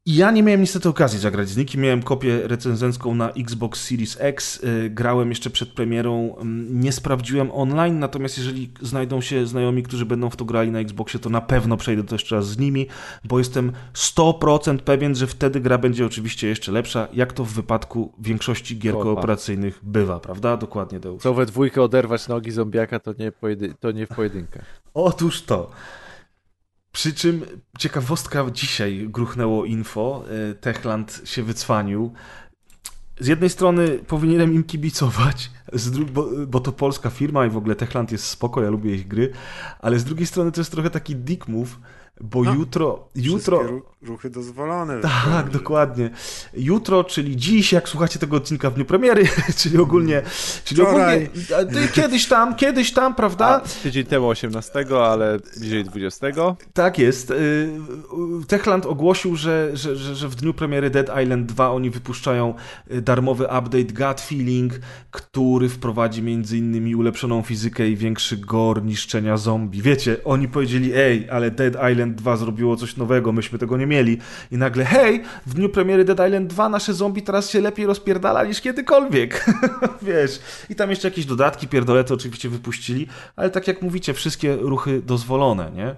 Ja 0.06 0.30
nie 0.30 0.42
miałem 0.42 0.60
niestety 0.60 0.88
okazji 0.88 1.18
zagrać 1.18 1.48
z 1.48 1.56
nikim. 1.56 1.80
Miałem 1.80 2.02
kopię 2.02 2.40
recenzencką 2.48 3.14
na 3.14 3.30
Xbox 3.30 3.84
Series 3.84 4.16
X. 4.20 4.64
y, 4.64 4.90
Grałem 4.90 5.28
jeszcze 5.28 5.50
przed 5.50 5.68
premierą. 5.68 6.36
Mm, 6.36 6.80
Nie 6.80 6.92
sprawdziłem 6.92 7.50
online, 7.52 7.98
natomiast 7.98 8.38
jeżeli 8.38 8.70
znajdą 8.80 9.20
się 9.20 9.46
znajomi, 9.46 9.82
którzy 9.82 10.06
będą 10.06 10.30
w 10.30 10.36
to 10.36 10.44
grali 10.44 10.70
na 10.70 10.78
Xboxie, 10.80 11.20
to 11.20 11.30
na 11.30 11.40
pewno 11.40 11.76
przejdę 11.76 12.04
to 12.04 12.14
jeszcze 12.14 12.36
raz 12.36 12.48
z 12.48 12.58
nimi, 12.58 12.86
bo 13.24 13.38
jestem 13.38 13.72
100% 13.94 14.78
pewien, 14.78 15.14
że 15.14 15.26
wtedy 15.26 15.60
gra 15.60 15.78
będzie 15.78 16.06
oczywiście 16.06 16.48
jeszcze 16.48 16.72
lepsza, 16.72 17.08
jak 17.12 17.32
to 17.32 17.44
w 17.44 17.52
wypadku 17.52 18.12
większości 18.18 18.78
gier 18.78 18.94
Opa. 18.94 19.02
kooperacyjnych 19.04 19.80
bywa, 19.82 20.20
prawda? 20.20 20.56
Dokładnie, 20.56 21.00
Deusz. 21.00 21.22
Co 21.22 21.34
we 21.34 21.46
dwójkę 21.46 21.82
oderwać 21.82 22.28
nogi 22.28 22.50
zombiaka, 22.50 22.98
to 22.98 23.14
nie, 23.18 23.32
pojedy- 23.32 23.74
to 23.80 23.90
nie 23.92 24.06
w 24.06 24.08
pojedynkę. 24.08 24.62
Otóż 24.94 25.42
to. 25.42 25.70
Przy 26.92 27.14
czym 27.14 27.44
ciekawostka 27.78 28.50
dzisiaj 28.52 29.06
gruchnęło 29.08 29.64
info. 29.64 30.24
e, 30.50 30.54
Techland 30.54 31.20
się 31.24 31.42
wycwanił. 31.42 32.12
Z 33.20 33.26
jednej 33.26 33.50
strony 33.50 33.98
powinienem 34.06 34.54
im 34.54 34.64
kibicować, 34.64 35.50
bo, 36.12 36.28
bo 36.46 36.60
to 36.60 36.72
polska 36.72 37.10
firma 37.10 37.46
i 37.46 37.50
w 37.50 37.56
ogóle 37.56 37.74
Techland 37.76 38.12
jest 38.12 38.24
spoko, 38.24 38.62
ja 38.62 38.70
lubię 38.70 38.94
ich 38.94 39.08
gry, 39.08 39.32
ale 39.80 39.98
z 39.98 40.04
drugiej 40.04 40.26
strony 40.26 40.52
to 40.52 40.60
jest 40.60 40.70
trochę 40.70 40.90
taki 40.90 41.16
dick 41.16 41.48
move, 41.48 41.78
bo 42.20 42.44
No, 42.44 42.54
jutro, 42.54 43.08
jutro, 43.14 43.62
ruchy 44.02 44.30
dozwolone. 44.30 45.00
tak, 45.00 45.50
dokładnie. 45.50 46.10
Jutro, 46.54 47.04
czyli 47.04 47.36
dziś, 47.36 47.72
jak 47.72 47.88
słuchacie 47.88 48.18
tego 48.18 48.36
odcinka 48.36 48.70
w 48.70 48.74
dniu 48.74 48.84
premiery, 48.84 49.28
czyli 49.60 49.78
ogólnie, 49.78 50.22
czyli 50.64 50.80
Wczoraj. 50.82 51.30
ogólnie, 51.60 51.88
kiedyś 51.88 52.28
tam, 52.28 52.56
kiedyś 52.56 52.92
tam, 52.92 53.14
prawda? 53.14 53.46
A, 53.46 53.60
tydzień 53.82 54.04
temu 54.04 54.28
18, 54.28 54.84
ale 54.96 55.38
bliżej 55.58 55.84
20. 55.84 56.26
Tak 56.72 56.98
jest. 56.98 57.30
Y, 57.30 57.34
y, 57.34 58.46
Techland 58.46 58.86
ogłosił, 58.86 59.36
że, 59.36 59.70
że, 59.74 59.96
że, 59.96 60.14
że 60.14 60.28
w 60.28 60.34
dniu 60.34 60.54
premiery 60.54 60.90
Dead 60.90 61.22
Island 61.22 61.46
2 61.46 61.70
oni 61.70 61.90
wypuszczają 61.90 62.54
y, 62.90 63.02
darmowy 63.02 63.44
update 63.44 63.84
Gut 63.84 64.20
Feeling, 64.20 64.72
który 65.10 65.68
wprowadzi 65.68 66.22
między 66.22 66.58
innymi 66.58 66.96
ulepszoną 66.96 67.42
fizykę 67.42 67.88
i 67.88 67.96
większy 67.96 68.36
gore 68.36 68.82
niszczenia 68.82 69.36
zombie. 69.36 69.82
Wiecie, 69.82 70.16
oni 70.24 70.48
powiedzieli, 70.48 70.92
ej, 70.94 71.30
ale 71.30 71.50
Dead 71.50 71.74
Island 71.92 72.14
2 72.14 72.36
zrobiło 72.36 72.76
coś 72.76 72.96
nowego, 72.96 73.32
myśmy 73.32 73.58
tego 73.58 73.76
nie 73.76 73.86
mieli. 73.86 73.91
I 74.50 74.56
nagle, 74.56 74.84
hej, 74.84 75.22
w 75.46 75.54
dniu 75.54 75.68
premiery 75.68 76.04
Dead 76.04 76.28
Island 76.28 76.50
2 76.50 76.68
nasze 76.68 76.94
zombie 76.94 77.22
teraz 77.22 77.50
się 77.50 77.60
lepiej 77.60 77.86
rozpierdala 77.86 78.44
niż 78.44 78.60
kiedykolwiek. 78.60 79.44
Wiesz. 80.02 80.40
I 80.70 80.74
tam 80.74 80.90
jeszcze 80.90 81.08
jakieś 81.08 81.26
dodatki, 81.26 81.68
pierdolety 81.68 82.14
oczywiście 82.14 82.48
wypuścili, 82.48 83.06
ale 83.36 83.50
tak 83.50 83.68
jak 83.68 83.82
mówicie, 83.82 84.14
wszystkie 84.14 84.56
ruchy 84.56 85.02
dozwolone, 85.02 85.70
nie? 85.70 85.94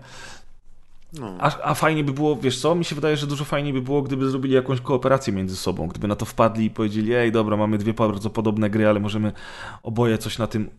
No. 1.20 1.36
A, 1.40 1.62
a 1.62 1.74
fajnie 1.74 2.04
by 2.04 2.12
było, 2.12 2.36
wiesz 2.36 2.60
co, 2.60 2.74
mi 2.74 2.84
się 2.84 2.94
wydaje, 2.94 3.16
że 3.16 3.26
dużo 3.26 3.44
fajniej 3.44 3.72
by 3.72 3.82
było, 3.82 4.02
gdyby 4.02 4.30
zrobili 4.30 4.54
jakąś 4.54 4.80
kooperację 4.80 5.32
między 5.32 5.56
sobą, 5.56 5.86
gdyby 5.86 6.08
na 6.08 6.16
to 6.16 6.24
wpadli 6.24 6.64
i 6.64 6.70
powiedzieli, 6.70 7.14
ej, 7.14 7.32
dobra, 7.32 7.56
mamy 7.56 7.78
dwie 7.78 7.94
bardzo 7.94 8.30
podobne 8.30 8.70
gry, 8.70 8.88
ale 8.88 9.00
możemy 9.00 9.32
oboje 9.82 10.18
coś 10.18 10.38
na 10.38 10.46
tym 10.46 10.70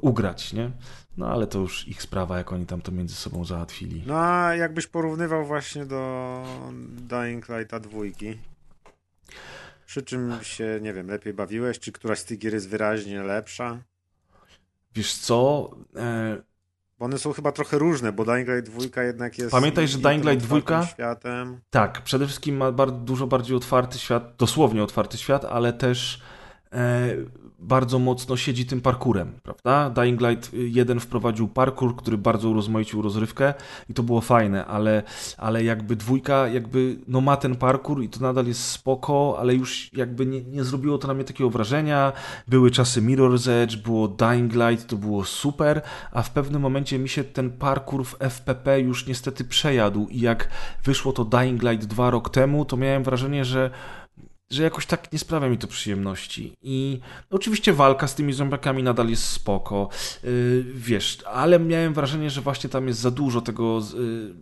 ugrać, 0.00 0.52
nie? 0.52 0.70
No 1.16 1.26
ale 1.26 1.46
to 1.46 1.58
już 1.58 1.88
ich 1.88 2.02
sprawa, 2.02 2.38
jak 2.38 2.52
oni 2.52 2.66
tam 2.66 2.80
to 2.80 2.92
między 2.92 3.14
sobą 3.14 3.44
załatwili. 3.44 4.02
No 4.06 4.14
a 4.18 4.54
jakbyś 4.54 4.86
porównywał 4.86 5.46
właśnie 5.46 5.86
do 5.86 6.42
Dying 6.88 7.48
Lighta 7.48 7.80
dwójki, 7.80 8.38
przy 9.86 10.02
czym 10.02 10.32
się, 10.42 10.78
nie 10.82 10.92
wiem, 10.92 11.08
lepiej 11.08 11.34
bawiłeś, 11.34 11.78
czy 11.78 11.92
któraś 11.92 12.18
z 12.18 12.24
tych 12.24 12.38
gier 12.38 12.54
jest 12.54 12.68
wyraźnie 12.68 13.22
lepsza? 13.22 13.78
Wiesz 14.94 15.14
co, 15.14 15.70
e, 15.96 16.42
Bo 17.02 17.06
one 17.06 17.18
są 17.18 17.32
chyba 17.32 17.52
trochę 17.52 17.78
różne, 17.78 18.12
bo 18.12 18.24
Dying 18.24 18.48
Light 18.48 18.70
2 18.70 19.02
jednak 19.02 19.38
jest... 19.38 19.50
Pamiętaj, 19.50 19.88
że 19.88 19.98
Dying 19.98 20.24
Light 20.24 20.44
otwartym 20.44 20.76
2? 20.76 20.86
światem. 20.86 21.60
tak, 21.70 22.02
przede 22.02 22.26
wszystkim 22.26 22.56
ma 22.56 22.72
bar- 22.72 22.92
dużo 22.92 23.26
bardziej 23.26 23.56
otwarty 23.56 23.98
świat, 23.98 24.34
dosłownie 24.38 24.82
otwarty 24.82 25.18
świat, 25.18 25.44
ale 25.44 25.72
też 25.72 26.22
e, 26.72 27.08
bardzo 27.62 27.98
mocno 27.98 28.36
siedzi 28.36 28.66
tym 28.66 28.80
parkurem, 28.80 29.32
prawda? 29.42 29.90
Dying 29.90 30.20
Light 30.20 30.50
1 30.52 31.00
wprowadził 31.00 31.48
parkour, 31.48 31.96
który 31.96 32.18
bardzo 32.18 32.48
urozmaicił 32.48 33.02
rozrywkę 33.02 33.54
i 33.90 33.94
to 33.94 34.02
było 34.02 34.20
fajne, 34.20 34.66
ale, 34.66 35.02
ale 35.38 35.64
jakby 35.64 35.96
dwójka 35.96 36.48
jakby 36.48 36.96
no 37.08 37.20
ma 37.20 37.36
ten 37.36 37.56
parkour 37.56 38.02
i 38.02 38.08
to 38.08 38.20
nadal 38.20 38.46
jest 38.46 38.64
spoko, 38.64 39.36
ale 39.38 39.54
już 39.54 39.90
jakby 39.92 40.26
nie, 40.26 40.42
nie 40.42 40.64
zrobiło 40.64 40.98
to 40.98 41.08
na 41.08 41.14
mnie 41.14 41.24
takiego 41.24 41.50
wrażenia. 41.50 42.12
Były 42.48 42.70
czasy 42.70 43.02
Mirror's 43.02 43.50
Edge, 43.50 43.76
było 43.76 44.08
Dying 44.08 44.52
Light, 44.54 44.86
to 44.86 44.96
było 44.96 45.24
super, 45.24 45.82
a 46.12 46.22
w 46.22 46.30
pewnym 46.30 46.62
momencie 46.62 46.98
mi 46.98 47.08
się 47.08 47.24
ten 47.24 47.50
parkour 47.50 48.04
w 48.04 48.16
FPP 48.20 48.80
już 48.80 49.06
niestety 49.06 49.44
przejadł 49.44 50.06
i 50.10 50.20
jak 50.20 50.48
wyszło 50.84 51.12
to 51.12 51.24
Dying 51.24 51.62
Light 51.62 51.86
dwa 51.86 52.10
rok 52.10 52.30
temu, 52.30 52.64
to 52.64 52.76
miałem 52.76 53.02
wrażenie, 53.02 53.44
że 53.44 53.70
że 54.52 54.62
jakoś 54.62 54.86
tak 54.86 55.12
nie 55.12 55.18
sprawia 55.18 55.48
mi 55.48 55.58
to 55.58 55.66
przyjemności. 55.66 56.52
I 56.62 57.00
oczywiście 57.30 57.72
walka 57.72 58.08
z 58.08 58.14
tymi 58.14 58.32
zombiakami 58.32 58.82
nadal 58.82 59.08
jest 59.08 59.24
spoko, 59.24 59.88
yy, 60.24 60.64
wiesz, 60.74 61.18
ale 61.26 61.58
miałem 61.58 61.94
wrażenie, 61.94 62.30
że 62.30 62.40
właśnie 62.40 62.70
tam 62.70 62.88
jest 62.88 63.00
za 63.00 63.10
dużo 63.10 63.40
tego 63.40 63.80
yy, 63.94 64.34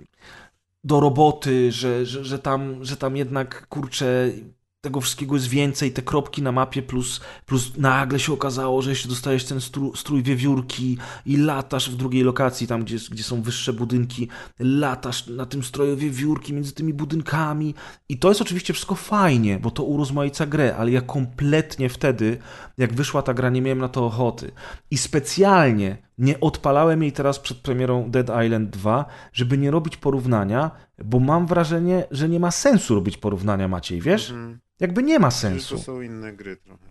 do 0.85 1.01
roboty, 1.01 1.73
że, 1.73 2.07
że, 2.07 2.25
że, 2.25 2.39
tam, 2.39 2.85
że 2.85 2.97
tam 2.97 3.17
jednak, 3.17 3.67
kurczę, 3.69 4.33
tego 4.81 5.01
wszystkiego 5.01 5.35
jest 5.35 5.49
więcej, 5.49 5.93
te 5.93 6.03
kropki 6.03 6.43
na 6.43 6.53
mapie, 6.53 6.83
plus, 6.83 7.21
plus 7.47 7.77
nagle 7.77 8.19
się 8.19 8.33
okazało, 8.33 8.83
że 8.83 8.91
jeśli 8.91 9.11
dostajesz 9.11 9.45
ten 9.45 9.61
strój 9.95 10.23
wiewiórki 10.23 10.99
i 11.27 11.37
latasz 11.37 11.91
w 11.91 11.97
drugiej 11.97 12.23
lokacji, 12.23 12.67
tam 12.67 12.85
gdzie, 12.85 12.97
gdzie 13.11 13.23
są 13.23 13.43
wyższe 13.43 13.73
budynki, 13.73 14.29
latasz 14.59 15.27
na 15.27 15.47
tym 15.47 15.63
stroju 15.63 15.97
wiewiórki 15.97 16.53
między 16.53 16.73
tymi 16.73 16.95
budynkami 16.95 17.75
i 18.09 18.19
to 18.19 18.29
jest 18.29 18.41
oczywiście 18.41 18.73
wszystko 18.73 18.95
fajnie, 18.95 19.59
bo 19.59 19.71
to 19.71 19.85
urozmaica 19.85 20.47
grę, 20.47 20.77
ale 20.77 20.91
ja 20.91 21.01
kompletnie 21.01 21.89
wtedy, 21.89 22.39
jak 22.79 22.95
wyszła 22.95 23.23
ta 23.23 23.35
gra, 23.35 23.51
nie 23.51 23.63
miałem 23.63 23.79
na 23.79 23.89
to 23.89 24.07
ochoty. 24.07 24.53
I 24.91 24.99
specjalnie 24.99 25.97
nie 26.19 26.41
odpalałem 26.41 27.03
jej 27.03 27.13
teraz 27.13 27.39
przed 27.39 27.59
premierą 27.59 28.11
Dead 28.11 28.45
Island 28.45 28.71
2, 28.71 29.05
żeby 29.33 29.59
nie 29.59 29.71
robić 29.71 29.97
porównania, 29.97 30.71
bo 31.05 31.21
mam 31.21 31.47
wrażenie, 31.47 32.05
że 32.11 32.29
nie 32.29 32.41
ma 32.41 32.51
sensu 32.51 32.95
robić 32.95 33.17
porównania, 33.17 33.69
Maciej, 33.69 34.01
wiesz? 34.01 34.31
Mhm. 34.31 34.70
Jakby 34.81 35.03
nie 35.03 35.19
ma 35.19 35.31
sensu. 35.31 35.77
to 35.77 35.83
są 35.83 36.01
inne 36.01 36.33
gry 36.33 36.57
trochę. 36.57 36.91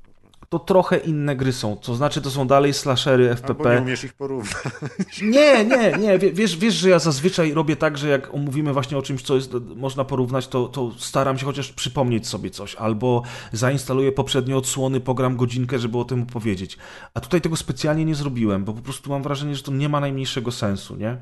To 0.50 0.60
trochę 0.60 0.98
inne 0.98 1.36
gry 1.36 1.54
są, 1.54 1.78
to 1.78 1.96
znaczy 1.96 2.22
to 2.22 2.32
są 2.32 2.48
dalej 2.48 2.74
slashery 2.74 3.24
Albo 3.30 3.36
FPP. 3.42 3.76
nie 3.76 3.82
umiesz 3.82 4.04
ich 4.04 4.14
porównać. 4.14 4.56
Nie, 5.22 5.66
nie, 5.66 5.92
nie. 6.00 6.20
Wie- 6.20 6.32
Wiesz, 6.34 6.58
wiesz, 6.58 6.74
że 6.74 6.90
ja 6.90 7.00
zazwyczaj 7.00 7.54
robię 7.54 7.76
tak, 7.76 7.98
że 7.98 8.10
jak 8.10 8.34
omówimy 8.34 8.74
właśnie 8.74 8.98
o 8.98 9.02
czymś, 9.02 9.22
co 9.22 9.36
jest, 9.36 9.52
można 9.76 10.04
porównać, 10.06 10.48
to, 10.48 10.68
to 10.68 10.92
staram 10.98 11.38
się 11.38 11.46
chociaż 11.46 11.72
przypomnieć 11.74 12.28
sobie 12.28 12.50
coś, 12.50 12.76
albo 12.76 13.24
zainstaluję 13.54 14.12
poprzednie 14.12 14.58
odsłony, 14.58 15.00
pogram 15.00 15.36
godzinkę, 15.38 15.80
żeby 15.80 15.98
o 15.98 16.06
tym 16.06 16.22
opowiedzieć. 16.24 16.78
A 17.14 17.20
tutaj 17.20 17.42
tego 17.42 17.56
specjalnie 17.56 18.06
nie 18.06 18.16
zrobiłem, 18.16 18.66
bo 18.66 18.74
po 18.74 18.82
prostu 18.82 19.10
mam 19.10 19.24
wrażenie, 19.24 19.56
że 19.56 19.64
to 19.64 19.72
nie 19.72 19.90
ma 19.90 20.00
najmniejszego 20.00 20.52
sensu, 20.52 20.96
nie? 20.96 21.18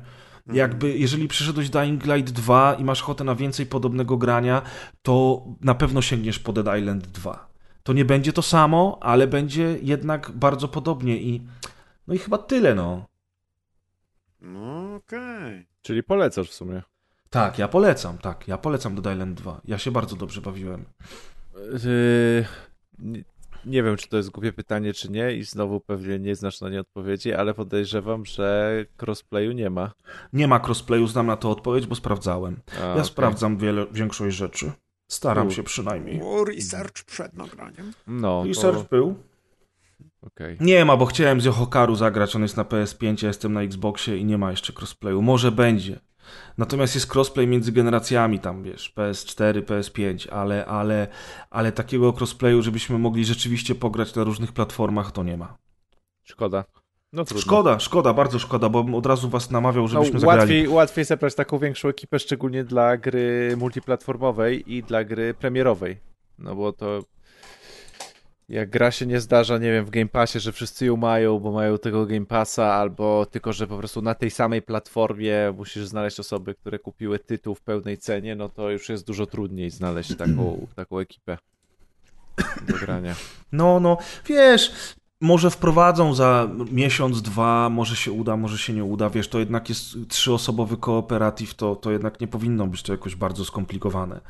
Jakby, 0.52 0.98
jeżeli 0.98 1.28
przyszedłeś 1.28 1.70
Dying 1.70 2.04
Light 2.04 2.32
2 2.32 2.74
i 2.74 2.84
masz 2.84 3.02
ochotę 3.02 3.24
na 3.24 3.34
więcej 3.34 3.66
podobnego 3.66 4.16
grania, 4.16 4.62
to 5.02 5.44
na 5.60 5.74
pewno 5.74 6.02
sięgniesz 6.02 6.38
po 6.38 6.52
Dead 6.52 6.78
Island 6.78 7.06
2. 7.06 7.48
To 7.82 7.92
nie 7.92 8.04
będzie 8.04 8.32
to 8.32 8.42
samo, 8.42 8.98
ale 9.00 9.26
będzie 9.26 9.78
jednak 9.82 10.30
bardzo 10.30 10.68
podobnie 10.68 11.22
i 11.22 11.42
no 12.06 12.14
i 12.14 12.18
chyba 12.18 12.38
tyle, 12.38 12.74
no. 12.74 13.06
No 14.40 14.94
okej. 14.94 15.66
Czyli 15.82 16.02
polecasz 16.02 16.50
w 16.50 16.54
sumie. 16.54 16.82
Tak, 17.30 17.58
ja 17.58 17.68
polecam, 17.68 18.18
tak, 18.18 18.48
ja 18.48 18.58
polecam 18.58 18.94
Dead 18.94 19.14
Island 19.14 19.40
2. 19.40 19.60
Ja 19.64 19.78
się 19.78 19.90
bardzo 19.90 20.16
dobrze 20.16 20.40
bawiłem. 20.40 20.84
Yy, 21.54 23.24
nie, 23.68 23.82
wiem, 23.82 23.96
czy 23.96 24.08
to 24.08 24.16
jest 24.16 24.30
głupie 24.30 24.52
pytanie, 24.52 24.92
czy 24.92 25.10
nie 25.10 25.32
i 25.32 25.44
znowu 25.44 25.80
pewnie 25.80 26.18
nie 26.18 26.34
znasz 26.34 26.60
na 26.60 26.68
nie 26.68 26.80
odpowiedzi, 26.80 27.32
ale 27.32 27.54
podejrzewam, 27.54 28.24
że 28.24 28.84
crossplayu 29.02 29.52
nie 29.52 29.70
ma. 29.70 29.92
Nie 30.32 30.48
ma 30.48 30.60
crossplayu, 30.60 31.06
znam 31.06 31.26
na 31.26 31.36
to 31.36 31.50
odpowiedź, 31.50 31.86
bo 31.86 31.94
sprawdzałem. 31.94 32.60
A, 32.80 32.84
ja 32.84 32.92
okej. 32.92 33.04
sprawdzam 33.04 33.56
wiele, 33.56 33.86
większość 33.92 34.36
rzeczy. 34.36 34.72
Staram 35.10 35.48
U. 35.48 35.50
się 35.50 35.62
przynajmniej. 35.62 36.18
Było 36.18 36.44
research 36.44 37.04
przed 37.04 37.34
nagraniem. 37.34 37.92
No, 38.06 38.42
to... 38.42 38.48
Research 38.48 38.88
był? 38.88 39.14
okej. 40.22 40.56
Nie 40.60 40.84
ma, 40.84 40.96
bo 40.96 41.06
chciałem 41.06 41.40
z 41.40 41.44
Yohokaru 41.44 41.94
zagrać, 41.94 42.36
on 42.36 42.42
jest 42.42 42.56
na 42.56 42.64
PS5, 42.64 43.22
ja 43.22 43.28
jestem 43.28 43.52
na 43.52 43.62
Xboxie 43.62 44.16
i 44.16 44.24
nie 44.24 44.38
ma 44.38 44.50
jeszcze 44.50 44.72
crossplayu. 44.72 45.22
Może 45.22 45.52
będzie. 45.52 46.00
Natomiast 46.58 46.94
jest 46.94 47.14
crossplay 47.14 47.46
między 47.46 47.72
generacjami 47.72 48.38
tam, 48.40 48.62
wiesz, 48.62 48.92
PS4, 48.96 49.62
PS5, 49.62 50.28
ale, 50.30 50.66
ale, 50.66 51.08
ale 51.50 51.72
takiego 51.72 52.12
crossplayu, 52.12 52.62
żebyśmy 52.62 52.98
mogli 52.98 53.24
rzeczywiście 53.24 53.74
pograć 53.74 54.14
na 54.14 54.24
różnych 54.24 54.52
platformach, 54.52 55.12
to 55.12 55.22
nie 55.24 55.36
ma. 55.36 55.56
Szkoda. 56.22 56.64
No 57.12 57.24
trudno. 57.24 57.42
Szkoda, 57.42 57.78
szkoda, 57.78 58.14
bardzo 58.14 58.38
szkoda, 58.38 58.68
bo 58.68 58.84
bym 58.84 58.94
od 58.94 59.06
razu 59.06 59.28
was 59.28 59.50
namawiał, 59.50 59.82
No, 59.82 59.88
żebyśmy 59.88 60.20
zagrali. 60.20 60.38
łatwiej, 60.40 60.68
łatwiej 60.68 61.04
zebrać 61.04 61.34
taką 61.34 61.58
większą 61.58 61.88
ekipę, 61.88 62.18
szczególnie 62.18 62.64
dla 62.64 62.96
gry 62.96 63.56
multiplatformowej 63.56 64.74
i 64.74 64.82
dla 64.82 65.04
gry 65.04 65.34
premierowej. 65.34 65.96
No 66.38 66.54
bo 66.54 66.72
to 66.72 67.02
Jak 68.48 68.70
gra 68.70 68.90
się 68.90 69.06
nie 69.06 69.20
zdarza, 69.20 69.58
nie 69.58 69.72
wiem, 69.72 69.84
w 69.84 69.90
Game 69.90 70.08
Passie, 70.08 70.40
że 70.40 70.52
wszyscy 70.52 70.86
ją 70.86 70.96
mają, 70.96 71.38
bo 71.38 71.52
mają 71.52 71.78
tego 71.78 72.06
Game 72.06 72.26
Passa, 72.26 72.74
albo 72.74 73.26
tylko, 73.26 73.52
że 73.52 73.66
po 73.66 73.78
prostu 73.78 74.02
na 74.02 74.14
tej 74.14 74.30
samej 74.30 74.62
platformie 74.62 75.52
musisz 75.56 75.86
znaleźć 75.86 76.20
osoby, 76.20 76.54
które 76.54 76.78
kupiły 76.78 77.18
tytuł 77.18 77.54
w 77.54 77.60
pełnej 77.60 77.98
cenie, 77.98 78.36
no 78.36 78.48
to 78.48 78.70
już 78.70 78.88
jest 78.88 79.06
dużo 79.06 79.26
trudniej 79.26 79.70
znaleźć 79.70 80.16
taką, 80.16 80.66
taką 80.76 80.98
ekipę 80.98 81.38
do 82.68 82.74
grania. 82.74 83.14
No, 83.52 83.80
no, 83.80 83.98
wiesz, 84.26 84.72
może 85.20 85.50
wprowadzą 85.50 86.14
za 86.14 86.48
miesiąc, 86.72 87.22
dwa, 87.22 87.68
może 87.70 87.96
się 87.96 88.12
uda, 88.12 88.36
może 88.36 88.58
się 88.58 88.72
nie 88.72 88.84
uda, 88.84 89.10
wiesz, 89.10 89.28
to 89.28 89.38
jednak 89.38 89.68
jest 89.68 89.96
trzyosobowy 90.08 90.76
kooperatyw, 90.76 91.54
to, 91.54 91.76
to 91.76 91.90
jednak 91.90 92.20
nie 92.20 92.26
powinno 92.28 92.66
być 92.66 92.82
to 92.82 92.92
jakoś 92.92 93.14
bardzo 93.16 93.44
skomplikowane, 93.44 94.20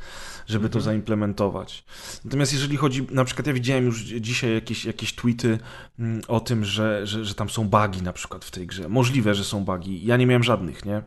żeby 0.46 0.64
Mhm. 0.64 0.72
to 0.72 0.80
zaimplementować. 0.80 1.84
Natomiast 2.24 2.52
jeżeli 2.52 2.76
chodzi, 2.76 3.06
na 3.10 3.24
przykład 3.24 3.46
ja 3.46 3.52
widziałem 3.52 3.84
już 3.84 4.02
dzisiaj 4.02 4.54
jakieś, 4.54 4.84
jakieś 4.84 5.12
tweety 5.14 5.58
mm, 5.98 6.20
o 6.28 6.40
tym, 6.40 6.64
że, 6.64 7.06
że, 7.06 7.24
że 7.24 7.34
tam 7.34 7.48
są 7.50 7.68
bugi 7.68 8.02
na 8.02 8.12
przykład 8.12 8.44
w 8.44 8.50
tej 8.50 8.66
grze. 8.66 8.88
Możliwe, 8.88 9.34
że 9.34 9.44
są 9.44 9.64
bugi. 9.64 10.06
Ja 10.06 10.16
nie 10.16 10.26
miałem 10.26 10.44
żadnych, 10.44 10.84
nie? 10.84 11.02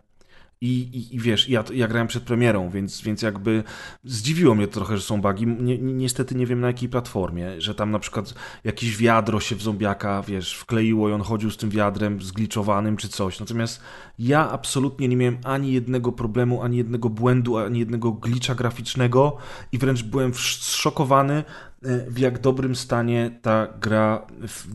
I, 0.61 0.67
i, 0.67 1.15
I 1.15 1.19
wiesz, 1.19 1.49
ja, 1.49 1.63
ja 1.73 1.87
grałem 1.87 2.07
przed 2.07 2.23
premierą, 2.23 2.69
więc, 2.69 3.01
więc 3.01 3.21
jakby 3.21 3.63
zdziwiło 4.03 4.55
mnie 4.55 4.67
trochę, 4.67 4.97
że 4.97 5.03
są 5.03 5.21
bugi. 5.21 5.47
Ni, 5.47 5.79
ni, 5.79 5.93
niestety 5.93 6.35
nie 6.35 6.45
wiem 6.45 6.59
na 6.59 6.67
jakiej 6.67 6.89
platformie, 6.89 7.61
że 7.61 7.75
tam 7.75 7.91
na 7.91 7.99
przykład 7.99 8.33
jakieś 8.63 8.97
wiadro 8.97 9.39
się 9.39 9.55
w 9.55 9.61
zombiaka, 9.61 10.23
wiesz, 10.27 10.53
wkleiło 10.53 11.09
i 11.09 11.11
on 11.11 11.21
chodził 11.21 11.51
z 11.51 11.57
tym 11.57 11.69
wiadrem 11.69 12.21
zgliczowanym 12.21 12.97
czy 12.97 13.09
coś. 13.09 13.39
Natomiast 13.39 13.81
ja 14.19 14.51
absolutnie 14.51 15.07
nie 15.07 15.17
miałem 15.17 15.37
ani 15.43 15.73
jednego 15.73 16.11
problemu, 16.11 16.63
ani 16.63 16.77
jednego 16.77 17.09
błędu, 17.09 17.57
ani 17.57 17.79
jednego 17.79 18.11
glitcha 18.11 18.55
graficznego 18.55 19.37
i 19.71 19.77
wręcz 19.77 20.03
byłem 20.03 20.33
zszokowany, 20.33 21.43
e, 21.83 22.11
w 22.11 22.19
jak 22.19 22.39
dobrym 22.39 22.75
stanie 22.75 23.39
ta 23.41 23.67
gra 23.81 24.27
w, 24.47 24.67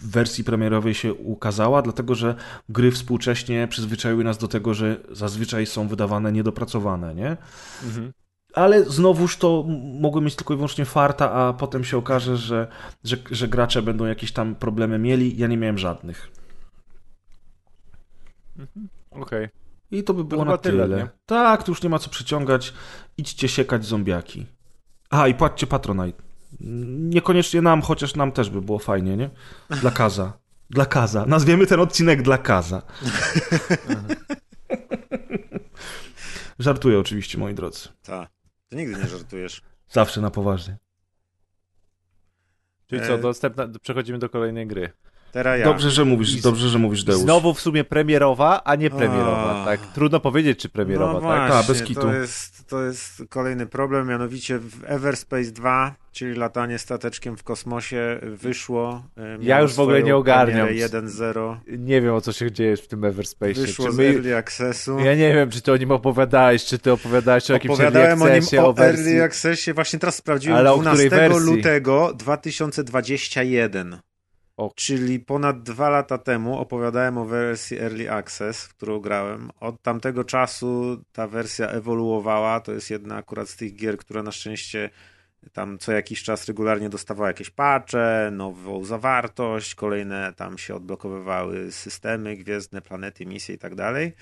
w 0.00 0.10
wersji 0.10 0.44
premierowej 0.44 0.94
się 0.94 1.14
ukazała, 1.14 1.82
dlatego 1.82 2.14
że 2.14 2.34
gry 2.68 2.90
współcześnie 2.90 3.68
przyzwyczaiły 3.68 4.24
nas 4.24 4.38
do 4.38 4.48
tego, 4.48 4.74
że 4.74 4.96
zazwyczaj 5.10 5.66
są 5.66 5.88
wydawane 5.88 6.32
niedopracowane, 6.32 7.14
nie? 7.14 7.36
Mhm. 7.84 8.12
Ale 8.54 8.84
znowuż 8.84 9.36
to 9.36 9.64
mogły 10.00 10.22
mieć 10.22 10.36
tylko 10.36 10.54
i 10.54 10.56
wyłącznie 10.56 10.84
farta, 10.84 11.32
a 11.32 11.52
potem 11.52 11.84
się 11.84 11.96
okaże, 11.96 12.36
że, 12.36 12.68
że, 13.04 13.16
że 13.30 13.48
gracze 13.48 13.82
będą 13.82 14.04
jakieś 14.04 14.32
tam 14.32 14.54
problemy 14.54 14.98
mieli. 14.98 15.38
Ja 15.38 15.46
nie 15.46 15.56
miałem 15.56 15.78
żadnych. 15.78 16.30
Okej. 19.10 19.48
I 19.90 20.04
to 20.04 20.14
by 20.14 20.24
było 20.24 20.42
chyba 20.42 20.52
na 20.52 20.58
tyle. 20.58 20.84
tyle? 20.84 21.08
Tak, 21.26 21.62
tu 21.62 21.72
już 21.72 21.82
nie 21.82 21.88
ma 21.88 21.98
co 21.98 22.10
przyciągać. 22.10 22.74
Idźcie 23.16 23.48
siekać 23.48 23.84
zombiaki. 23.84 24.46
A, 25.10 25.28
i 25.28 25.34
płaccie 25.34 25.66
Patronite. 25.66 26.27
Niekoniecznie 26.60 27.62
nam, 27.62 27.82
chociaż 27.82 28.14
nam 28.14 28.32
też 28.32 28.50
by 28.50 28.62
było 28.62 28.78
fajnie, 28.78 29.16
nie? 29.16 29.30
Dla 29.70 29.90
Kaza. 29.90 30.38
Dla 30.70 30.86
Kaza. 30.86 31.24
Nazwiemy 31.26 31.66
ten 31.66 31.80
odcinek 31.80 32.22
dla 32.22 32.38
Kaza. 32.38 32.82
Żartuję 36.58 36.98
oczywiście, 36.98 37.38
moi 37.38 37.54
drodzy. 37.54 37.88
Tak. 38.02 38.30
Ty 38.68 38.76
nigdy 38.76 38.96
nie 39.02 39.08
żartujesz. 39.08 39.62
Zawsze 39.88 40.20
na 40.20 40.30
poważnie. 40.30 40.76
Czyli 42.86 43.02
E, 43.02 43.06
co, 43.06 43.18
następna, 43.18 43.68
przechodzimy 43.82 44.18
do 44.18 44.28
kolejnej 44.28 44.66
gry. 44.66 44.92
Teraz 45.32 45.58
ja. 45.58 45.64
Dobrze, 45.64 45.90
że 45.90 46.04
mówisz, 46.04 46.34
dobrze, 46.40 46.68
że 46.68 46.78
mówisz, 46.78 47.04
Deusz. 47.04 47.20
Znowu 47.22 47.54
w 47.54 47.60
sumie 47.60 47.84
premierowa, 47.84 48.60
a 48.64 48.74
nie 48.74 48.90
premierowa. 48.90 49.62
A. 49.62 49.64
Tak, 49.64 49.80
trudno 49.94 50.20
powiedzieć, 50.20 50.58
czy 50.58 50.68
premierowa, 50.68 51.12
no 51.12 51.20
tak? 51.20 51.48
właśnie, 51.50 51.56
Tak, 51.58 51.66
bez 51.66 51.82
kitu. 51.82 52.00
To 52.00 52.12
jest, 52.14 52.66
to 52.68 52.82
jest 52.84 53.22
kolejny 53.28 53.66
problem, 53.66 54.08
mianowicie 54.08 54.58
w 54.58 54.84
Everspace 54.84 55.50
2, 55.50 55.94
czyli 56.12 56.34
latanie 56.34 56.78
stateczkiem 56.78 57.36
w 57.36 57.42
kosmosie, 57.42 58.20
wyszło. 58.22 59.02
e, 59.16 59.38
Ja 59.40 59.60
już 59.60 59.74
w 59.74 59.80
ogóle 59.80 60.02
nie 60.02 60.16
ogarniam. 60.16 60.66
premierę 60.66 60.88
1.0. 60.88 61.56
Nie 61.78 62.00
wiem, 62.02 62.14
o 62.14 62.20
co 62.20 62.32
się 62.32 62.52
dzieje 62.52 62.76
w 62.76 62.88
tym 62.88 63.04
Everspace. 63.04 63.54
Wyszło 63.60 63.86
Czy 63.86 63.92
z 63.92 63.96
my... 63.96 64.04
Early 64.08 64.36
Accessu. 64.36 64.98
Ja 64.98 65.14
nie 65.14 65.34
wiem, 65.34 65.50
czy 65.50 65.60
ty 65.62 65.72
o 65.72 65.76
nim 65.76 65.90
opowiadałeś, 65.90 66.64
czy 66.64 66.78
ty 66.78 66.92
opowiadałeś 66.92 67.50
o 67.50 67.52
jakimś 67.52 67.74
Opowiadałem 67.74 68.22
o 68.22 68.24
Early 68.24 68.34
nim 68.34 68.38
Accessie, 68.44 68.58
o 68.58 68.68
o 68.68 68.72
wersji. 68.72 69.04
Early 69.06 69.22
Accessie, 69.24 69.72
właśnie 69.72 69.98
teraz 69.98 70.14
sprawdziłem, 70.14 70.58
Ale 70.58 70.72
o 70.72 70.78
której 70.78 71.08
12 71.08 71.28
wersji? 71.28 71.56
lutego 71.56 72.12
2021. 72.14 73.98
Czyli 74.74 75.20
ponad 75.20 75.62
dwa 75.62 75.88
lata 75.88 76.18
temu 76.18 76.58
opowiadałem 76.58 77.18
o 77.18 77.24
wersji 77.24 77.78
Early 77.78 78.12
Access, 78.12 78.64
w 78.64 78.74
którą 78.74 79.00
grałem. 79.00 79.50
Od 79.60 79.82
tamtego 79.82 80.24
czasu 80.24 81.02
ta 81.12 81.26
wersja 81.26 81.68
ewoluowała. 81.68 82.60
To 82.60 82.72
jest 82.72 82.90
jedna 82.90 83.16
akurat 83.16 83.48
z 83.48 83.56
tych 83.56 83.76
gier, 83.76 83.96
która 83.96 84.22
na 84.22 84.32
szczęście 84.32 84.90
tam 85.52 85.78
co 85.78 85.92
jakiś 85.92 86.22
czas 86.22 86.48
regularnie 86.48 86.88
dostawała 86.88 87.28
jakieś 87.28 87.50
patche, 87.50 88.30
nową 88.32 88.84
zawartość, 88.84 89.74
kolejne 89.74 90.32
tam 90.36 90.58
się 90.58 90.74
odblokowywały 90.74 91.72
systemy 91.72 92.36
gwiezdne, 92.36 92.80
planety, 92.80 93.26
misje 93.26 93.54
i 93.54 93.58
tak 93.58 93.74
dalej. 93.74 94.12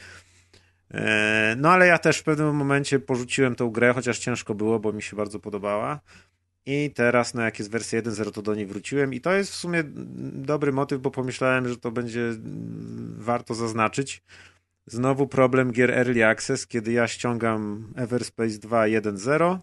E, 0.94 1.54
No 1.58 1.70
ale 1.70 1.86
ja 1.86 1.98
też 1.98 2.18
w 2.18 2.22
pewnym 2.22 2.56
momencie 2.56 2.98
porzuciłem 2.98 3.54
tą 3.54 3.70
grę, 3.70 3.92
chociaż 3.92 4.18
ciężko 4.18 4.54
było, 4.54 4.80
bo 4.80 4.92
mi 4.92 5.02
się 5.02 5.16
bardzo 5.16 5.40
podobała. 5.40 6.00
I 6.66 6.90
teraz, 6.94 7.34
no 7.34 7.42
jak 7.42 7.58
jest 7.58 7.70
wersja 7.70 8.02
1.0, 8.02 8.32
to 8.32 8.42
do 8.42 8.54
niej 8.54 8.66
wróciłem. 8.66 9.14
I 9.14 9.20
to 9.20 9.32
jest 9.32 9.52
w 9.52 9.54
sumie 9.54 9.82
dobry 10.32 10.72
motyw, 10.72 11.00
bo 11.00 11.10
pomyślałem, 11.10 11.68
że 11.68 11.76
to 11.76 11.90
będzie 11.90 12.20
mm, 12.20 13.14
warto 13.18 13.54
zaznaczyć. 13.54 14.22
Znowu 14.86 15.26
problem 15.26 15.72
gier 15.72 15.90
Early 15.90 16.26
Access, 16.26 16.66
kiedy 16.66 16.92
ja 16.92 17.08
ściągam 17.08 17.92
Everspace 17.96 18.58
2 18.58 18.82
1.0 18.84 19.58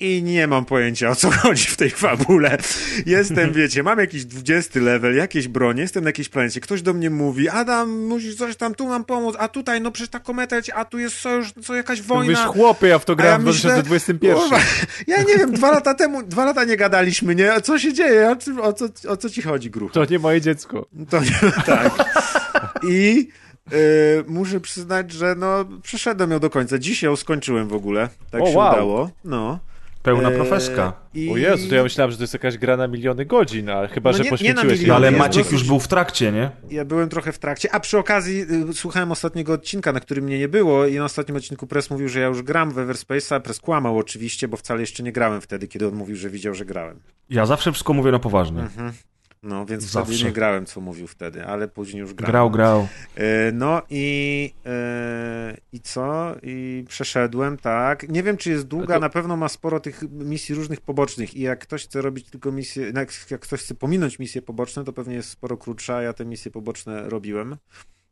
i 0.00 0.22
nie 0.22 0.46
mam 0.46 0.64
pojęcia 0.64 1.08
o 1.10 1.14
co 1.14 1.30
chodzi 1.40 1.64
w 1.64 1.76
tej 1.76 1.90
fabule. 1.90 2.58
Jestem, 3.06 3.52
wiecie, 3.58 3.82
mam 3.82 3.98
jakiś 3.98 4.24
20 4.24 4.80
level, 4.80 5.16
jakieś 5.16 5.48
bronie, 5.48 5.82
jestem 5.82 6.04
na 6.04 6.08
jakiejś 6.08 6.28
planecie, 6.28 6.60
ktoś 6.60 6.82
do 6.82 6.94
mnie 6.94 7.10
mówi, 7.10 7.48
Adam, 7.48 8.06
musisz 8.06 8.36
coś 8.36 8.56
tam, 8.56 8.74
tu 8.74 8.86
mam 8.86 9.04
pomóc, 9.04 9.36
a 9.38 9.48
tutaj, 9.48 9.80
no 9.80 9.90
przecież 9.90 10.10
ta 10.10 10.20
kometa 10.20 10.56
a 10.74 10.84
tu 10.84 10.98
jest 10.98 11.16
sojusz, 11.16 11.52
co 11.64 11.74
jakaś 11.74 12.02
wojna. 12.02 12.46
chłopie, 12.46 12.86
ja 12.86 12.98
w 12.98 13.04
to 13.04 13.16
grałem 13.16 13.32
ja 13.32 13.38
w 13.38 13.54
myślę, 13.54 13.70
2021. 13.70 14.38
Kurwa, 14.38 14.58
ja 15.06 15.22
nie 15.22 15.36
wiem, 15.38 15.52
dwa 15.52 15.70
lata 15.70 15.94
temu, 15.94 16.22
dwa 16.22 16.44
lata 16.44 16.64
nie 16.64 16.76
gadaliśmy, 16.76 17.34
nie? 17.34 17.52
A 17.52 17.60
Co 17.60 17.78
się 17.78 17.92
dzieje? 17.92 18.36
O, 18.58 18.62
o, 18.62 18.72
co, 18.72 18.88
o 19.08 19.16
co 19.16 19.30
ci 19.30 19.42
chodzi, 19.42 19.70
grucha? 19.70 19.94
To 19.94 20.04
nie 20.04 20.18
moje 20.18 20.40
dziecko. 20.40 20.86
To 21.10 21.20
nie, 21.20 21.52
tak. 21.66 21.92
I 22.88 23.28
y, 23.72 24.24
muszę 24.28 24.60
przyznać, 24.60 25.12
że 25.12 25.34
no, 25.38 25.64
przeszedłem 25.82 26.30
ją 26.30 26.38
do 26.38 26.50
końca. 26.50 26.78
Dzisiaj 26.78 27.10
ją 27.10 27.16
skończyłem 27.16 27.68
w 27.68 27.72
ogóle. 27.74 28.08
Tak 28.30 28.42
O, 28.42 28.46
się 28.46 28.56
wow. 28.56 28.72
udało. 28.72 29.10
No. 29.24 29.58
Pełna 30.02 30.28
E, 30.30 30.34
profeska. 30.34 30.92
I... 31.14 31.30
O 31.30 31.36
Jezu, 31.36 31.68
to 31.68 31.74
ja 31.74 31.82
myślałem, 31.82 32.10
że 32.10 32.16
to 32.16 32.22
jest 32.22 32.32
jakaś 32.32 32.58
gra 32.58 32.76
na 32.76 32.86
miliony 32.88 33.24
godzin, 33.26 33.70
a 33.70 33.86
chyba, 33.88 34.10
No 34.10 34.16
że 34.16 34.22
nie- 34.22 34.24
nie 34.24 34.30
na 34.30 34.36
poświęciłeś 34.36 34.80
miliony, 34.80 34.88
No, 34.88 34.96
ale 34.96 35.06
jest 35.06 35.18
Maciek 35.18 35.42
dosyć- 35.44 35.52
już 35.52 35.64
był 35.68 35.80
w 35.80 35.88
trakcie, 35.88 36.32
nie? 36.32 36.50
Ja 36.70 36.84
byłem 36.84 37.08
trochę 37.08 37.32
w 37.32 37.38
trakcie, 37.38 37.74
a 37.74 37.80
przy 37.80 37.98
okazji 37.98 38.40
y, 38.70 38.72
słuchałem 38.74 39.12
ostatniego 39.12 39.52
odcinka, 39.52 39.92
na 39.92 40.00
którym 40.00 40.24
mnie 40.24 40.38
nie 40.38 40.48
było 40.48 40.86
i 40.86 40.96
na 40.96 41.04
ostatnim 41.04 41.36
odcinku 41.36 41.66
Press 41.66 41.90
mówił, 41.90 42.08
że 42.08 42.20
ja 42.20 42.26
już 42.26 42.42
gram 42.42 42.70
w 42.70 42.76
Everspace'a. 42.76 43.40
Press 43.40 43.60
kłamał 43.60 43.98
oczywiście, 43.98 44.48
bo 44.48 44.56
wcale 44.56 44.80
jeszcze 44.80 45.02
nie 45.02 45.12
grałem 45.12 45.40
wtedy, 45.40 45.68
kiedy 45.68 45.86
on 45.88 45.94
mówił, 45.94 46.16
że 46.16 46.30
widział, 46.30 46.54
że 46.54 46.64
grałem. 46.64 47.00
Ja 47.30 47.46
zawsze 47.46 47.72
wszystko 47.72 47.92
mówię 47.92 48.10
na 48.12 48.18
poważnie. 48.18 48.60
Mhm. 48.60 48.92
No, 49.42 49.66
więc 49.66 49.84
Zawsze. 49.84 50.12
wtedy 50.12 50.24
nie 50.28 50.32
grałem, 50.32 50.66
co 50.66 50.80
mówił 50.80 51.06
wtedy, 51.06 51.44
ale 51.46 51.68
później 51.68 52.00
już 52.00 52.14
grałem. 52.14 52.32
Grał, 52.32 52.50
grał. 52.50 52.88
E, 53.16 53.52
No 53.52 53.82
i, 53.90 54.54
e, 54.66 55.56
i 55.72 55.80
co? 55.80 56.34
I 56.42 56.84
przeszedłem, 56.88 57.56
tak. 57.56 58.08
Nie 58.08 58.22
wiem, 58.22 58.36
czy 58.36 58.50
jest 58.50 58.66
długa, 58.66 58.94
To- 58.94 59.00
na 59.00 59.08
pewno 59.08 59.36
ma 59.36 59.48
sporo 59.48 59.80
tych 59.80 60.02
misji 60.10 60.54
różnych 60.54 60.80
pobocznych 60.80 61.34
i 61.34 61.40
jak 61.40 61.58
ktoś 61.58 61.84
chce 61.84 62.02
robić 62.02 62.30
tylko 62.30 62.52
misje, 62.52 62.90
no 62.94 63.00
jak, 63.00 63.10
jak 63.30 63.40
ktoś 63.40 63.60
chce 63.60 63.74
pominąć 63.74 64.18
misje 64.18 64.42
poboczne, 64.42 64.84
to 64.84 64.92
pewnie 64.92 65.14
jest 65.14 65.30
sporo 65.30 65.56
krótsza. 65.56 66.02
Ja 66.02 66.12
te 66.12 66.24
misje 66.24 66.50
poboczne 66.50 67.08
robiłem. 67.08 67.56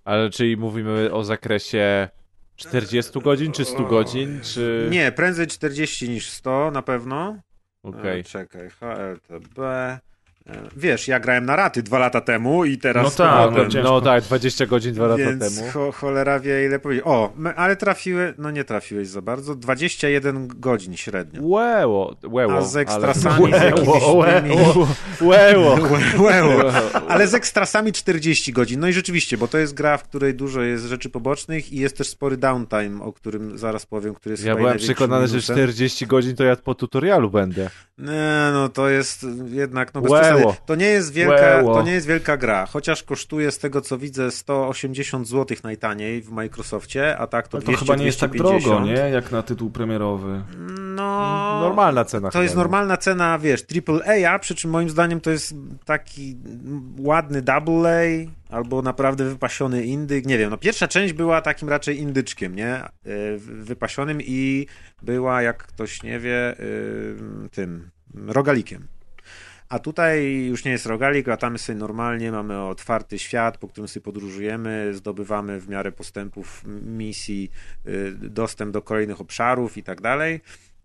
Ale 0.04 0.30
czyli 0.30 0.56
mówimy 0.56 1.12
o 1.12 1.24
zakresie 1.24 2.08
40 2.56 3.20
godzin, 3.20 3.52
czy 3.52 3.64
100 3.64 3.84
godzin, 3.84 4.40
czy... 4.42 4.88
Nie, 4.90 5.12
prędzej 5.12 5.46
40 5.46 6.08
niż 6.10 6.30
100 6.30 6.70
na 6.70 6.82
pewno. 6.82 7.36
Okej. 7.82 8.20
E, 8.20 8.24
Czekaj, 8.24 8.70
HLTB. 8.70 9.58
E, 10.46 10.62
Wiesz, 10.76 11.08
ja 11.08 11.20
grałem 11.20 11.46
na 11.46 11.56
raty 11.56 11.82
dwa 11.82 11.98
lata 11.98 12.20
temu 12.20 12.64
i 12.64 12.78
teraz... 12.78 13.04
No 13.04 13.24
tak, 13.24 13.50
no 13.52 13.66
ciężko. 13.66 13.90
no 13.90 14.00
tak, 14.00 14.24
20 14.24 14.66
godzin 14.66 14.94
dwa 14.94 15.06
lata 15.06 15.16
Więc 15.24 15.56
temu. 15.58 15.72
Cho, 15.72 15.92
cholera 15.92 16.40
wie 16.40 16.66
ile 16.66 16.78
powiedzieć. 16.78 17.06
O, 17.06 17.32
ale 17.56 17.76
trafiły, 17.76 18.34
no 18.38 18.50
nie 18.50 18.64
trafiłeś 18.64 19.08
za 19.08 19.22
bardzo, 19.22 19.54
21 19.54 20.48
godzin 20.48 20.96
średnio. 20.96 21.40
Łeło, 21.42 22.16
łeło. 22.28 22.54
A 22.54 22.62
z 22.62 22.76
ale- 22.76 22.82
ekstrasami, 22.82 23.52
z 23.52 23.62
jakimiś 23.62 23.88
Łeło, 23.88 24.24
tymi... 24.24 24.56
Łeło. 25.30 25.78
Łeło. 26.18 26.72
Ale 27.08 27.28
z 27.28 27.34
ekstrasami 27.34 27.92
40 27.92 28.52
godzin. 28.52 28.80
No 28.80 28.88
i 28.88 28.92
rzeczywiście, 28.92 29.38
bo 29.38 29.48
to 29.48 29.58
jest 29.58 29.74
gra, 29.74 29.98
w 29.98 30.02
której 30.02 30.34
dużo 30.34 30.62
jest 30.62 30.84
rzeczy 30.84 31.10
pobocznych 31.10 31.72
i 31.72 31.76
jest 31.76 31.96
też 31.96 32.08
spory 32.08 32.36
downtime, 32.36 33.02
o 33.02 33.12
którym 33.12 33.58
zaraz 33.58 33.86
powiem, 33.86 34.14
który 34.14 34.32
jest 34.32 34.44
Ja 34.44 34.56
byłem 34.56 34.78
przekonany, 34.78 35.26
że 35.26 35.32
minusem. 35.32 35.56
40 35.56 36.06
godzin 36.06 36.36
to 36.36 36.44
ja 36.44 36.56
po 36.56 36.74
tutorialu 36.74 37.30
będę. 37.30 37.70
Nie, 37.98 38.50
no 38.52 38.68
to 38.68 38.88
jest 38.88 39.26
jednak, 39.50 39.94
no 39.94 40.00
bez 40.00 40.10
Łeło. 40.36 40.56
To 40.66 40.74
nie 40.74 40.86
jest 40.86 41.12
wielka, 41.12 41.34
Łeło. 41.56 41.74
to 41.74 41.82
nie 41.82 41.92
jest 41.92 42.06
wielka 42.06 42.36
gra, 42.36 42.66
chociaż 42.66 43.02
kosztuje 43.02 43.50
z 43.50 43.58
tego 43.58 43.80
co 43.80 43.98
widzę 43.98 44.30
180 44.30 45.28
zł 45.28 45.56
najtaniej 45.64 46.22
w 46.22 46.30
Microsoftie, 46.30 47.16
a 47.18 47.26
tak 47.26 47.48
to 47.48 47.56
Ale 47.56 47.62
to 47.62 47.72
200, 47.72 47.84
chyba 47.86 47.96
nie 47.96 48.06
jest 48.06 48.20
tak 48.20 48.30
250. 48.30 48.64
drogo, 48.86 48.86
nie? 48.86 49.10
Jak 49.14 49.32
na 49.32 49.42
tytuł 49.42 49.70
premierowy. 49.70 50.42
No, 50.68 50.96
No, 50.96 51.60
Normalna 51.60 52.04
cena. 52.04 52.28
To 52.28 52.32
chyba, 52.32 52.42
jest 52.42 52.54
nie? 52.54 52.58
normalna 52.58 52.96
cena, 52.96 53.38
wiesz, 53.38 53.64
AAA, 53.88 54.38
przy 54.38 54.54
czym 54.54 54.70
moim 54.70 54.90
zdaniem 54.90 55.20
to 55.20 55.30
jest 55.30 55.54
taki 55.84 56.36
ładny 56.98 57.42
double 57.42 57.90
A 58.50 58.54
albo 58.56 58.82
naprawdę 58.82 59.24
wypasiony 59.24 59.84
indyk. 59.84 60.26
Nie 60.26 60.38
wiem, 60.38 60.50
no 60.50 60.56
pierwsza 60.56 60.88
część 60.88 61.12
była 61.12 61.40
takim 61.42 61.68
raczej 61.68 61.98
indyczkiem, 62.00 62.54
nie? 62.54 62.74
E, 62.74 62.88
wy- 63.38 63.64
Wypasionym 63.64 64.18
i 64.22 64.66
była, 65.02 65.42
jak 65.42 65.62
ktoś 65.62 66.02
nie 66.02 66.18
wie, 66.18 66.60
y, 66.60 67.16
tym 67.52 67.90
rogalikiem. 68.26 68.86
A 69.68 69.78
tutaj 69.78 70.44
już 70.46 70.64
nie 70.64 70.70
jest 70.70 70.86
rogalik, 70.86 71.26
latamy 71.26 71.58
sobie 71.58 71.78
normalnie, 71.78 72.32
mamy 72.32 72.60
otwarty 72.62 73.18
świat, 73.18 73.58
po 73.58 73.68
którym 73.68 73.88
sobie 73.88 74.04
podróżujemy, 74.04 74.94
zdobywamy 74.94 75.60
w 75.60 75.68
miarę 75.68 75.92
postępów 75.92 76.62
misji 76.82 77.50
y, 77.86 78.12
dostęp 78.14 78.72
do 78.72 78.82
kolejnych 78.82 79.20
obszarów 79.20 79.76
i 79.76 79.82
tak 79.82 80.00
dalej. 80.00 80.40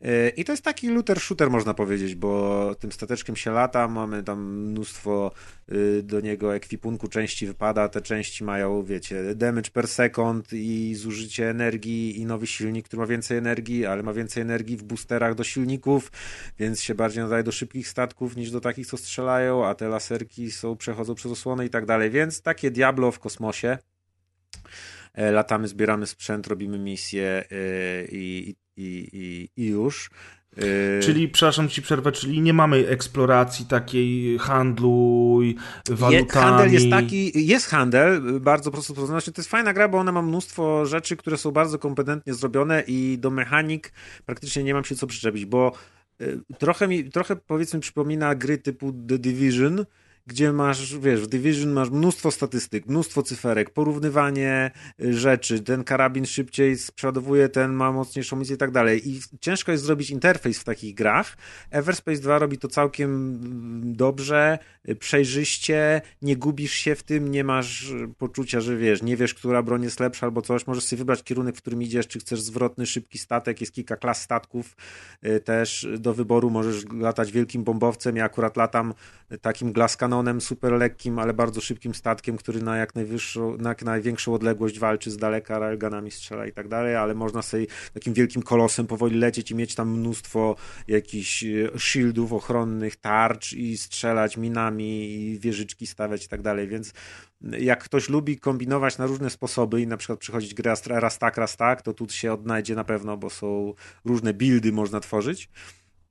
Y, 0.05 0.29
I 0.37 0.45
to 0.45 0.53
jest 0.53 0.63
taki 0.63 0.89
looter 0.89 1.19
shooter, 1.19 1.49
można 1.49 1.73
powiedzieć, 1.73 2.15
bo 2.15 2.75
tym 2.79 2.91
stateczkiem 2.91 3.35
się 3.35 3.51
lata, 3.51 3.87
mamy 3.87 4.23
tam 4.23 4.53
mnóstwo 4.53 5.31
y, 5.71 6.03
do 6.03 6.21
niego 6.21 6.55
ekwipunku 6.55 7.07
części 7.07 7.47
wypada, 7.47 7.89
te 7.89 8.01
części 8.01 8.43
mają, 8.43 8.83
wiecie, 8.83 9.35
damage 9.35 9.71
per 9.71 9.87
second 9.87 10.53
i 10.53 10.95
zużycie 10.95 11.49
energii 11.49 12.19
i 12.19 12.25
nowy 12.25 12.47
silnik, 12.47 12.85
który 12.85 12.99
ma 12.99 13.07
więcej 13.07 13.37
energii, 13.37 13.85
ale 13.85 14.03
ma 14.03 14.13
więcej 14.13 14.41
energii 14.41 14.77
w 14.77 14.83
boosterach 14.83 15.35
do 15.35 15.43
silników, 15.43 16.11
więc 16.59 16.81
się 16.81 16.95
bardziej 16.95 17.23
nadaje 17.23 17.43
do 17.43 17.51
szybkich 17.51 17.87
statków 17.87 18.35
niż 18.35 18.51
do 18.51 18.61
takich, 18.61 18.87
co 18.87 18.97
strzelają, 18.97 19.65
a 19.65 19.75
te 19.75 19.87
laserki 19.89 20.51
są, 20.51 20.77
przechodzą 20.77 21.15
przez 21.15 21.31
osłony 21.31 21.65
i 21.65 21.69
tak 21.69 21.85
dalej, 21.85 22.09
więc 22.09 22.41
takie 22.41 22.71
Diablo 22.71 23.11
w 23.11 23.19
kosmosie. 23.19 23.77
E, 25.13 25.31
Latamy, 25.31 25.67
zbieramy 25.67 26.07
sprzęt, 26.07 26.47
robimy 26.47 26.79
misje 26.79 27.43
e, 27.51 28.05
i, 28.11 28.55
i, 28.77 29.09
i, 29.13 29.61
i 29.63 29.67
już. 29.67 30.09
E, 30.57 30.99
Czyli, 30.99 31.29
przepraszam 31.29 31.69
ci 31.69 31.81
przerwę, 31.81 32.11
czyli 32.11 32.41
nie 32.41 32.53
mamy 32.53 32.87
eksploracji 32.87 33.65
takiej 33.65 34.39
handlu 34.39 35.39
i 35.43 35.55
walutami. 35.89 36.15
Je, 36.15 36.41
handel 36.41 36.73
jest 36.73 36.89
taki, 36.89 37.47
jest 37.47 37.67
handel, 37.67 38.39
bardzo 38.39 38.71
prosto 38.71 38.93
to 38.93 39.05
znaczy, 39.05 39.31
to 39.31 39.41
jest 39.41 39.49
fajna 39.49 39.73
gra, 39.73 39.87
bo 39.87 39.97
ona 39.97 40.11
ma 40.11 40.21
mnóstwo 40.21 40.85
rzeczy, 40.85 41.17
które 41.17 41.37
są 41.37 41.51
bardzo 41.51 41.79
kompetentnie 41.79 42.33
zrobione 42.33 42.83
i 42.87 43.17
do 43.19 43.29
mechanik 43.29 43.93
praktycznie 44.25 44.63
nie 44.63 44.73
mam 44.73 44.83
się 44.83 44.95
co 44.95 45.07
przyczepić, 45.07 45.45
bo 45.45 45.71
y, 46.21 46.39
trochę 46.57 46.87
mi, 46.87 47.11
trochę 47.11 47.35
powiedzmy 47.35 47.79
przypomina 47.79 48.35
gry 48.35 48.57
typu 48.57 48.91
The 48.91 49.19
Division, 49.19 49.85
gdzie 50.31 50.53
masz, 50.53 50.97
wiesz, 50.97 51.21
w 51.21 51.27
Division 51.27 51.71
masz 51.71 51.89
mnóstwo 51.89 52.31
statystyk, 52.31 52.85
mnóstwo 52.85 53.23
cyferek, 53.23 53.69
porównywanie 53.69 54.71
y, 55.01 55.13
rzeczy, 55.13 55.59
ten 55.59 55.83
karabin 55.83 56.25
szybciej 56.25 56.77
sprzedowuje, 56.77 57.49
ten 57.49 57.71
ma 57.71 57.91
mocniejszą 57.91 58.35
misję 58.35 58.55
i 58.55 58.57
tak 58.57 58.71
dalej. 58.71 59.09
I 59.09 59.19
ciężko 59.41 59.71
jest 59.71 59.83
zrobić 59.83 60.09
interfejs 60.09 60.59
w 60.59 60.63
takich 60.63 60.95
grach. 60.95 61.37
Everspace 61.71 62.21
2 62.21 62.39
robi 62.39 62.57
to 62.57 62.67
całkiem 62.67 63.09
mm, 63.09 63.95
dobrze, 63.95 64.59
y, 64.89 64.95
przejrzyście, 64.95 66.01
nie 66.21 66.37
gubisz 66.37 66.73
się 66.73 66.95
w 66.95 67.03
tym, 67.03 67.31
nie 67.31 67.43
masz 67.43 67.89
y, 67.89 68.07
poczucia, 68.17 68.61
że 68.61 68.77
wiesz, 68.77 69.01
nie 69.01 69.17
wiesz, 69.17 69.33
która 69.33 69.63
broń 69.63 69.83
jest 69.83 69.99
lepsza 69.99 70.25
albo 70.25 70.41
coś, 70.41 70.67
możesz 70.67 70.83
sobie 70.83 70.97
wybrać 70.97 71.23
kierunek, 71.23 71.55
w 71.55 71.61
którym 71.61 71.81
idziesz, 71.81 72.07
czy 72.07 72.19
chcesz 72.19 72.41
zwrotny, 72.41 72.85
szybki 72.85 73.17
statek, 73.17 73.61
jest 73.61 73.73
kilka 73.73 73.95
klas 73.95 74.21
statków 74.21 74.75
też 75.43 75.87
do 75.99 76.13
wyboru, 76.13 76.49
możesz 76.49 76.85
latać 76.99 77.31
wielkim 77.31 77.63
bombowcem, 77.63 78.15
ja 78.15 78.25
akurat 78.25 78.57
latam 78.57 78.93
takim 79.41 79.71
glass 79.73 79.97
kanonem 80.21 80.41
super 80.41 80.73
lekkim, 80.73 81.19
ale 81.19 81.33
bardzo 81.33 81.61
szybkim 81.61 81.95
statkiem, 81.95 82.37
który 82.37 82.61
na 82.61 82.77
jak 82.77 82.95
najwyższą, 82.95 83.57
na 83.57 83.69
jak 83.69 83.83
największą 83.83 84.33
odległość 84.33 84.79
walczy 84.79 85.11
z 85.11 85.17
daleka, 85.17 85.59
railgunami 85.59 86.11
strzela 86.11 86.45
i 86.45 86.51
tak 86.51 86.67
dalej, 86.67 86.95
ale 86.95 87.13
można 87.13 87.41
sobie 87.41 87.65
takim 87.93 88.13
wielkim 88.13 88.41
kolosem 88.41 88.87
powoli 88.87 89.17
lecieć 89.17 89.51
i 89.51 89.55
mieć 89.55 89.75
tam 89.75 89.89
mnóstwo 89.89 90.55
jakichś 90.87 91.43
e, 91.43 91.47
shieldów 91.77 92.33
ochronnych, 92.33 92.95
tarcz 92.95 93.53
i 93.53 93.77
strzelać 93.77 94.37
minami 94.37 95.13
i 95.13 95.39
wieżyczki 95.39 95.87
stawiać 95.87 96.25
i 96.25 96.27
tak 96.27 96.41
dalej, 96.41 96.67
więc 96.67 96.93
jak 97.41 97.83
ktoś 97.83 98.09
lubi 98.09 98.39
kombinować 98.39 98.97
na 98.97 99.05
różne 99.05 99.29
sposoby 99.29 99.81
i 99.81 99.87
na 99.87 99.97
przykład 99.97 100.19
przychodzić 100.19 100.53
grę 100.53 100.73
raz 100.85 101.19
tak, 101.19 101.37
raz 101.37 101.57
tak, 101.57 101.81
to 101.81 101.93
tu 101.93 102.09
się 102.09 102.33
odnajdzie 102.33 102.75
na 102.75 102.83
pewno, 102.83 103.17
bo 103.17 103.29
są 103.29 103.73
różne 104.05 104.33
buildy 104.33 104.71
można 104.71 104.99
tworzyć. 104.99 105.49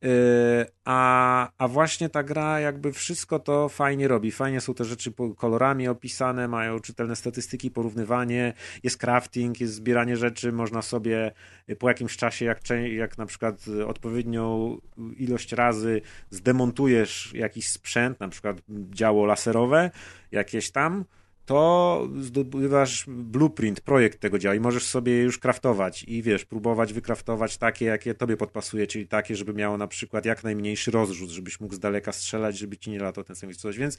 Yy, 0.02 0.66
A, 0.85 1.48
a 1.59 1.68
właśnie 1.68 2.09
ta 2.09 2.22
gra 2.22 2.60
jakby 2.60 2.93
wszystko 2.93 3.39
to 3.39 3.68
fajnie 3.68 4.09
robi. 4.09 4.31
Fajnie 4.31 4.60
są 4.60 4.74
te 4.74 4.85
rzeczy 4.85 5.12
kolorami 5.36 5.89
opisane, 5.89 6.48
mają 6.48 6.81
czytelne 6.81 7.16
statystyki, 7.16 7.70
porównywanie, 7.70 8.52
jest 8.82 8.98
crafting, 8.98 9.60
jest 9.60 9.74
zbieranie 9.74 10.16
rzeczy, 10.16 10.52
można 10.52 10.82
sobie 10.82 11.32
y, 11.70 11.77
po 11.77 11.89
jakimś 11.89 12.16
czasie, 12.16 12.44
jak, 12.44 12.60
jak 12.93 13.18
na 13.18 13.27
przykład 13.27 13.68
y, 13.68 13.86
odpowiednią 13.86 14.78
ilość 15.16 15.52
razy 15.52 16.01
zdemontujesz 16.31 17.32
jakiś 17.35 17.68
sprzęt, 17.68 18.20
na 18.20 18.28
przykład 18.28 18.56
działo 18.90 19.27
laserowe, 19.27 19.90
jakieś 20.32 20.70
tam, 20.70 21.05
to 21.51 22.09
zdobywasz 22.20 23.05
blueprint, 23.09 23.81
projekt 23.81 24.20
tego 24.20 24.39
działa 24.39 24.55
i 24.55 24.60
możesz 24.60 24.86
sobie 24.86 25.22
już 25.22 25.39
kraftować 25.39 26.05
i 26.05 26.22
wiesz, 26.22 26.44
próbować 26.44 26.93
wykraftować 26.93 27.59
takie, 27.59 27.85
jakie 27.85 28.14
tobie 28.14 28.36
podpasuje, 28.36 28.86
czyli 28.86 29.09
takie, 29.09 29.36
żeby 29.36 29.55
miało 29.55 29.78
na 29.78 29.86
przykład 29.86 30.24
jak 30.24 30.44
najmniejszy 30.44 30.90
rozrzut, 30.90 31.31
żebyś 31.31 31.60
mógł 31.60 31.74
z 31.74 31.78
daleka 31.78 32.12
strzelać, 32.12 32.59
żeby 32.59 32.77
ci 32.77 32.90
nie 32.90 32.98
latał 32.98 33.24
ten 33.24 33.36
sam 33.36 33.55
coś, 33.55 33.78
więc 33.78 33.98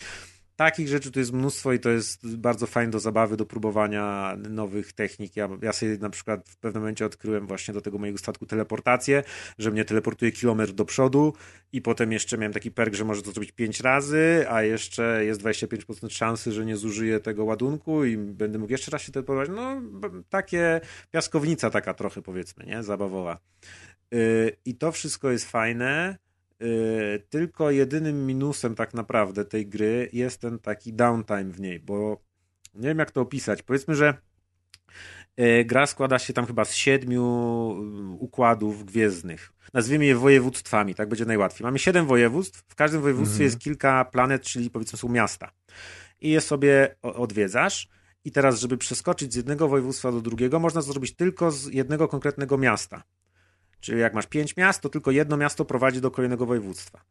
takich 0.65 0.88
rzeczy 0.88 1.11
tu 1.11 1.19
jest 1.19 1.33
mnóstwo 1.33 1.73
i 1.73 1.79
to 1.79 1.89
jest 1.89 2.35
bardzo 2.38 2.67
fajne 2.67 2.91
do 2.91 2.99
zabawy, 2.99 3.38
do 3.38 3.45
próbowania 3.45 4.35
nowych 4.49 4.93
technik. 4.93 5.35
Ja, 5.35 5.49
ja 5.61 5.73
sobie 5.73 5.97
na 5.97 6.09
przykład 6.09 6.49
w 6.49 6.57
pewnym 6.57 6.81
momencie 6.83 7.05
odkryłem 7.05 7.47
właśnie 7.47 7.73
do 7.73 7.81
tego 7.81 7.97
mojego 7.97 8.17
statku 8.17 8.45
teleportację, 8.45 9.23
że 9.57 9.71
mnie 9.71 9.85
teleportuje 9.85 10.31
kilometr 10.31 10.73
do 10.73 10.85
przodu 10.85 11.33
i 11.73 11.81
potem 11.81 12.11
jeszcze 12.11 12.38
miałem 12.38 12.53
taki 12.53 12.71
perk, 12.71 12.93
że 12.93 13.05
może 13.05 13.21
to 13.21 13.31
zrobić 13.31 13.51
5 13.51 13.79
razy, 13.79 14.45
a 14.49 14.63
jeszcze 14.63 15.25
jest 15.25 15.41
25% 15.41 16.09
szansy, 16.09 16.51
że 16.51 16.65
nie 16.65 16.77
zużyję 16.77 17.19
tego 17.19 17.45
ładunku 17.45 18.05
i 18.05 18.17
będę 18.17 18.59
mógł 18.59 18.71
jeszcze 18.71 18.91
raz 18.91 19.01
się 19.01 19.11
teleportować. 19.11 19.49
No, 19.55 19.81
takie 20.29 20.81
piaskownica 21.11 21.69
taka 21.69 21.93
trochę 21.93 22.21
powiedzmy, 22.21 22.65
nie? 22.65 22.83
Zabawowa. 22.83 23.38
Yy, 24.11 24.57
I 24.65 24.75
to 24.75 24.91
wszystko 24.91 25.31
jest 25.31 25.51
fajne. 25.51 26.17
Yy, 26.61 27.23
tylko 27.29 27.71
jedynym 27.71 28.25
minusem 28.25 28.75
tak 28.75 28.93
naprawdę 28.93 29.45
tej 29.45 29.67
gry 29.67 30.09
jest 30.13 30.41
ten 30.41 30.59
taki 30.59 30.93
downtime 30.93 31.43
w 31.43 31.59
niej, 31.59 31.79
bo 31.79 32.21
nie 32.73 32.88
wiem 32.88 32.99
jak 32.99 33.11
to 33.11 33.21
opisać. 33.21 33.63
Powiedzmy, 33.63 33.95
że 33.95 34.13
yy, 35.38 35.65
gra 35.65 35.88
składa 35.88 36.19
się 36.19 36.33
tam 36.33 36.45
chyba 36.45 36.65
z 36.65 36.73
siedmiu 36.73 37.23
yy, 38.09 38.15
układów 38.19 38.85
gwiezdnych. 38.85 39.53
Nazwijmy 39.73 40.05
je 40.05 40.15
województwami, 40.15 40.95
tak 40.95 41.09
będzie 41.09 41.25
najłatwiej. 41.25 41.65
Mamy 41.65 41.79
siedem 41.79 42.05
województw, 42.05 42.63
w 42.67 42.75
każdym 42.75 43.01
województwie 43.01 43.43
jest 43.43 43.59
kilka 43.59 44.05
planet, 44.05 44.41
czyli 44.41 44.69
powiedzmy 44.69 44.99
są 44.99 45.09
miasta. 45.09 45.51
I 46.21 46.29
je 46.29 46.41
sobie 46.41 46.95
odwiedzasz. 47.01 47.89
I 48.25 48.31
teraz, 48.31 48.59
żeby 48.59 48.77
przeskoczyć 48.77 49.33
z 49.33 49.35
jednego 49.35 49.67
województwa 49.67 50.11
do 50.11 50.21
drugiego, 50.21 50.59
można 50.59 50.81
to 50.81 50.88
zrobić 50.88 51.15
tylko 51.15 51.51
z 51.51 51.73
jednego 51.73 52.07
konkretnego 52.07 52.57
miasta. 52.57 53.03
Czyli 53.82 53.99
jak 53.99 54.14
masz 54.14 54.28
pięć 54.28 54.58
miast, 54.58 54.82
to 54.82 54.90
tylko 54.90 55.12
jedno 55.12 55.38
miasto 55.38 55.66
prowadzi 55.66 56.02
do 56.02 56.12
kolejnego 56.12 56.45
województwa. 56.45 57.02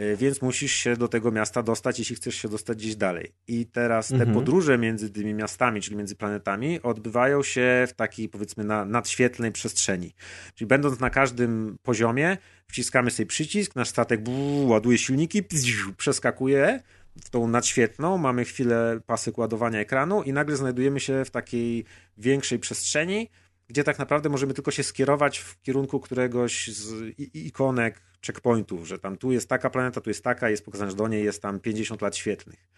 Y, 0.00 0.16
Więc 0.16 0.42
musisz 0.42 0.72
się 0.72 0.96
do 0.96 1.08
tego 1.08 1.30
miasta 1.32 1.62
dostać, 1.62 1.98
jeśli 1.98 2.16
chcesz 2.16 2.34
się 2.34 2.48
dostać 2.48 2.78
gdzieś 2.78 2.96
dalej. 2.96 3.32
I 3.48 3.66
teraz 3.66 4.08
te 4.08 4.14
Mhm. 4.14 4.34
podróże 4.34 4.78
między 4.78 5.10
tymi 5.10 5.34
miastami, 5.34 5.80
czyli 5.80 5.96
między 5.96 6.16
planetami, 6.16 6.82
odbywają 6.82 7.42
się 7.42 7.86
w 7.88 7.92
takiej, 7.92 8.28
powiedzmy, 8.28 8.64
na, 8.64 8.84
nadświetlnej 8.84 9.52
przestrzeni. 9.52 10.14
Czyli 10.54 10.68
będąc 10.68 11.00
na 11.00 11.10
każdym 11.10 11.76
poziomie, 11.82 12.36
wciskamy 12.68 13.10
sobie 13.10 13.26
przycisk, 13.26 13.76
nasz 13.76 13.88
statek 13.88 14.22
buu, 14.22 14.68
ładuje 14.68 14.98
silniki, 14.98 15.42
pziu, 15.42 15.94
przeskakuje 15.96 16.80
w 17.24 17.30
tą 17.30 17.48
nadświetlną, 17.48 18.18
mamy 18.18 18.44
chwilę 18.44 19.00
pasek 19.06 19.38
ładowania 19.38 19.80
ekranu 19.80 20.22
i 20.22 20.32
nagle 20.32 20.56
znajdujemy 20.56 21.00
się 21.00 21.24
w 21.24 21.30
takiej 21.30 21.84
większej 22.18 22.58
przestrzeni, 22.58 23.30
gdzie 23.68 23.84
tak 23.84 23.98
naprawdę 23.98 24.28
możemy 24.28 24.54
tylko 24.54 24.70
się 24.70 24.82
skierować 24.82 25.38
w 25.38 25.62
kierunku 25.62 26.00
któregoś 26.00 26.68
z 26.68 27.14
ikonek 27.34 28.02
checkpointów, 28.26 28.86
że 28.86 28.98
tam 28.98 29.16
tu 29.16 29.32
jest 29.32 29.48
taka 29.48 29.70
planeta, 29.70 30.00
tu 30.00 30.10
jest 30.10 30.24
taka, 30.24 30.50
jest 30.50 30.64
pokazane, 30.64 30.90
że 30.90 30.96
do 30.96 31.08
niej 31.08 31.24
jest 31.24 31.42
tam 31.42 31.60
50 31.60 32.02
lat 32.02 32.16
świetlnych. 32.16 32.68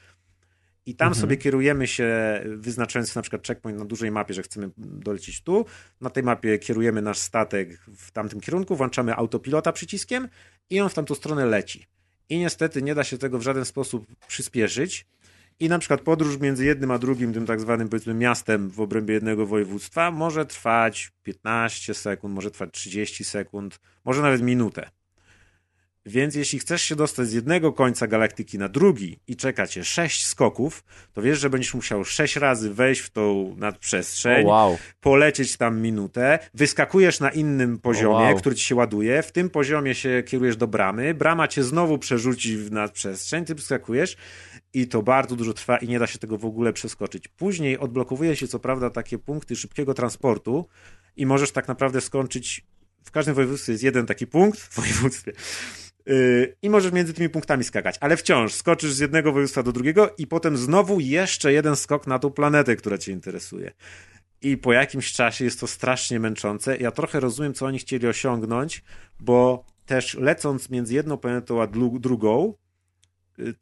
I 0.86 0.94
tam 0.94 1.14
sobie 1.14 1.36
kierujemy 1.36 1.86
się, 1.86 2.40
wyznaczając 2.44 3.14
na 3.14 3.22
przykład 3.22 3.46
checkpoint 3.46 3.78
na 3.78 3.84
dużej 3.84 4.10
mapie, 4.10 4.34
że 4.34 4.42
chcemy 4.42 4.70
dolecieć 4.76 5.42
tu. 5.42 5.64
Na 6.00 6.10
tej 6.10 6.22
mapie 6.22 6.58
kierujemy 6.58 7.02
nasz 7.02 7.18
statek 7.18 7.80
w 7.96 8.10
tamtym 8.10 8.40
kierunku, 8.40 8.76
włączamy 8.76 9.14
autopilota 9.14 9.72
przyciskiem 9.72 10.28
i 10.70 10.80
on 10.80 10.88
w 10.88 10.94
tamtą 10.94 11.14
stronę 11.14 11.46
leci. 11.46 11.86
I 12.28 12.38
niestety 12.38 12.82
nie 12.82 12.94
da 12.94 13.04
się 13.04 13.18
tego 13.18 13.38
w 13.38 13.42
żaden 13.42 13.64
sposób 13.64 14.06
przyspieszyć. 14.26 15.06
I 15.60 15.68
na 15.68 15.78
przykład 15.78 16.00
podróż 16.00 16.40
między 16.40 16.64
jednym 16.64 16.90
a 16.90 16.98
drugim, 16.98 17.34
tym 17.34 17.46
tak 17.46 17.60
zwanym 17.60 17.88
powiedzmy 17.88 18.14
miastem 18.14 18.70
w 18.70 18.80
obrębie 18.80 19.14
jednego 19.14 19.46
województwa 19.46 20.10
może 20.10 20.46
trwać 20.46 21.10
15 21.22 21.94
sekund, 21.94 22.34
może 22.34 22.50
trwać 22.50 22.70
30 22.72 23.24
sekund, 23.24 23.80
może 24.04 24.22
nawet 24.22 24.42
minutę. 24.42 24.90
Więc 26.06 26.34
jeśli 26.34 26.58
chcesz 26.58 26.82
się 26.82 26.96
dostać 26.96 27.28
z 27.28 27.32
jednego 27.32 27.72
końca 27.72 28.06
galaktyki 28.06 28.58
na 28.58 28.68
drugi 28.68 29.18
i 29.26 29.36
czeka 29.36 29.66
cię 29.66 29.84
sześć 29.84 30.26
skoków, 30.26 30.84
to 31.12 31.22
wiesz, 31.22 31.40
że 31.40 31.50
będziesz 31.50 31.74
musiał 31.74 32.04
sześć 32.04 32.36
razy 32.36 32.74
wejść 32.74 33.00
w 33.00 33.10
tą 33.10 33.54
nadprzestrzeń, 33.58 34.46
O, 34.46 34.48
wow. 34.48 34.78
polecieć 35.00 35.56
tam 35.56 35.80
minutę, 35.80 36.38
wyskakujesz 36.54 37.20
na 37.20 37.30
innym 37.30 37.78
poziomie, 37.78 38.24
wow. 38.24 38.36
który 38.36 38.56
ci 38.56 38.64
się 38.64 38.74
ładuje, 38.74 39.22
w 39.22 39.32
tym 39.32 39.50
poziomie 39.50 39.94
się 39.94 40.22
kierujesz 40.26 40.56
do 40.56 40.66
bramy, 40.66 41.14
brama 41.14 41.48
cię 41.48 41.62
znowu 41.62 41.98
przerzuci 41.98 42.56
w 42.56 42.72
nadprzestrzeń, 42.72 43.44
ty 43.44 43.54
wyskakujesz 43.54 44.16
i 44.74 44.88
to 44.88 45.02
bardzo 45.02 45.36
dużo 45.36 45.52
trwa 45.52 45.76
i 45.76 45.88
nie 45.88 45.98
da 45.98 46.06
się 46.06 46.18
tego 46.18 46.38
w 46.38 46.44
ogóle 46.44 46.72
przeskoczyć. 46.72 47.28
Później 47.28 47.78
odblokowuje 47.78 48.36
się 48.36 48.48
co 48.48 48.58
prawda 48.58 48.90
takie 48.90 49.18
punkty 49.18 49.56
szybkiego 49.56 49.94
transportu 49.94 50.66
i 51.16 51.26
możesz 51.26 51.52
tak 51.52 51.68
naprawdę 51.68 52.00
skończyć 52.00 52.66
w 53.04 53.10
każdym 53.10 53.34
województwie 53.34 53.72
jest 53.72 53.84
jeden 53.84 54.06
taki 54.06 54.26
punkt 54.26 54.60
w 54.60 54.76
województwie. 54.80 55.32
Yy, 56.06 56.56
I 56.62 56.70
możesz 56.70 56.92
między 56.92 57.14
tymi 57.14 57.28
punktami 57.28 57.64
skakać, 57.64 57.96
ale 58.00 58.16
wciąż 58.16 58.54
skoczysz 58.54 58.92
z 58.92 58.98
jednego 58.98 59.32
województwa 59.32 59.62
do 59.62 59.72
drugiego 59.72 60.14
i 60.18 60.26
potem 60.26 60.56
znowu 60.56 61.00
jeszcze 61.00 61.52
jeden 61.52 61.76
skok 61.76 62.06
na 62.06 62.18
tą 62.18 62.30
planetę, 62.30 62.76
która 62.76 62.98
cię 62.98 63.12
interesuje. 63.12 63.72
I 64.42 64.56
po 64.56 64.72
jakimś 64.72 65.12
czasie 65.12 65.44
jest 65.44 65.60
to 65.60 65.66
strasznie 65.66 66.20
męczące. 66.20 66.76
Ja 66.76 66.90
trochę 66.90 67.20
rozumiem, 67.20 67.54
co 67.54 67.66
oni 67.66 67.78
chcieli 67.78 68.06
osiągnąć, 68.06 68.84
bo 69.20 69.64
też 69.86 70.14
lecąc 70.14 70.70
między 70.70 70.94
jedną 70.94 71.16
planetą 71.16 71.62
a 71.62 71.66
drugą, 72.00 72.54
y, 72.54 72.67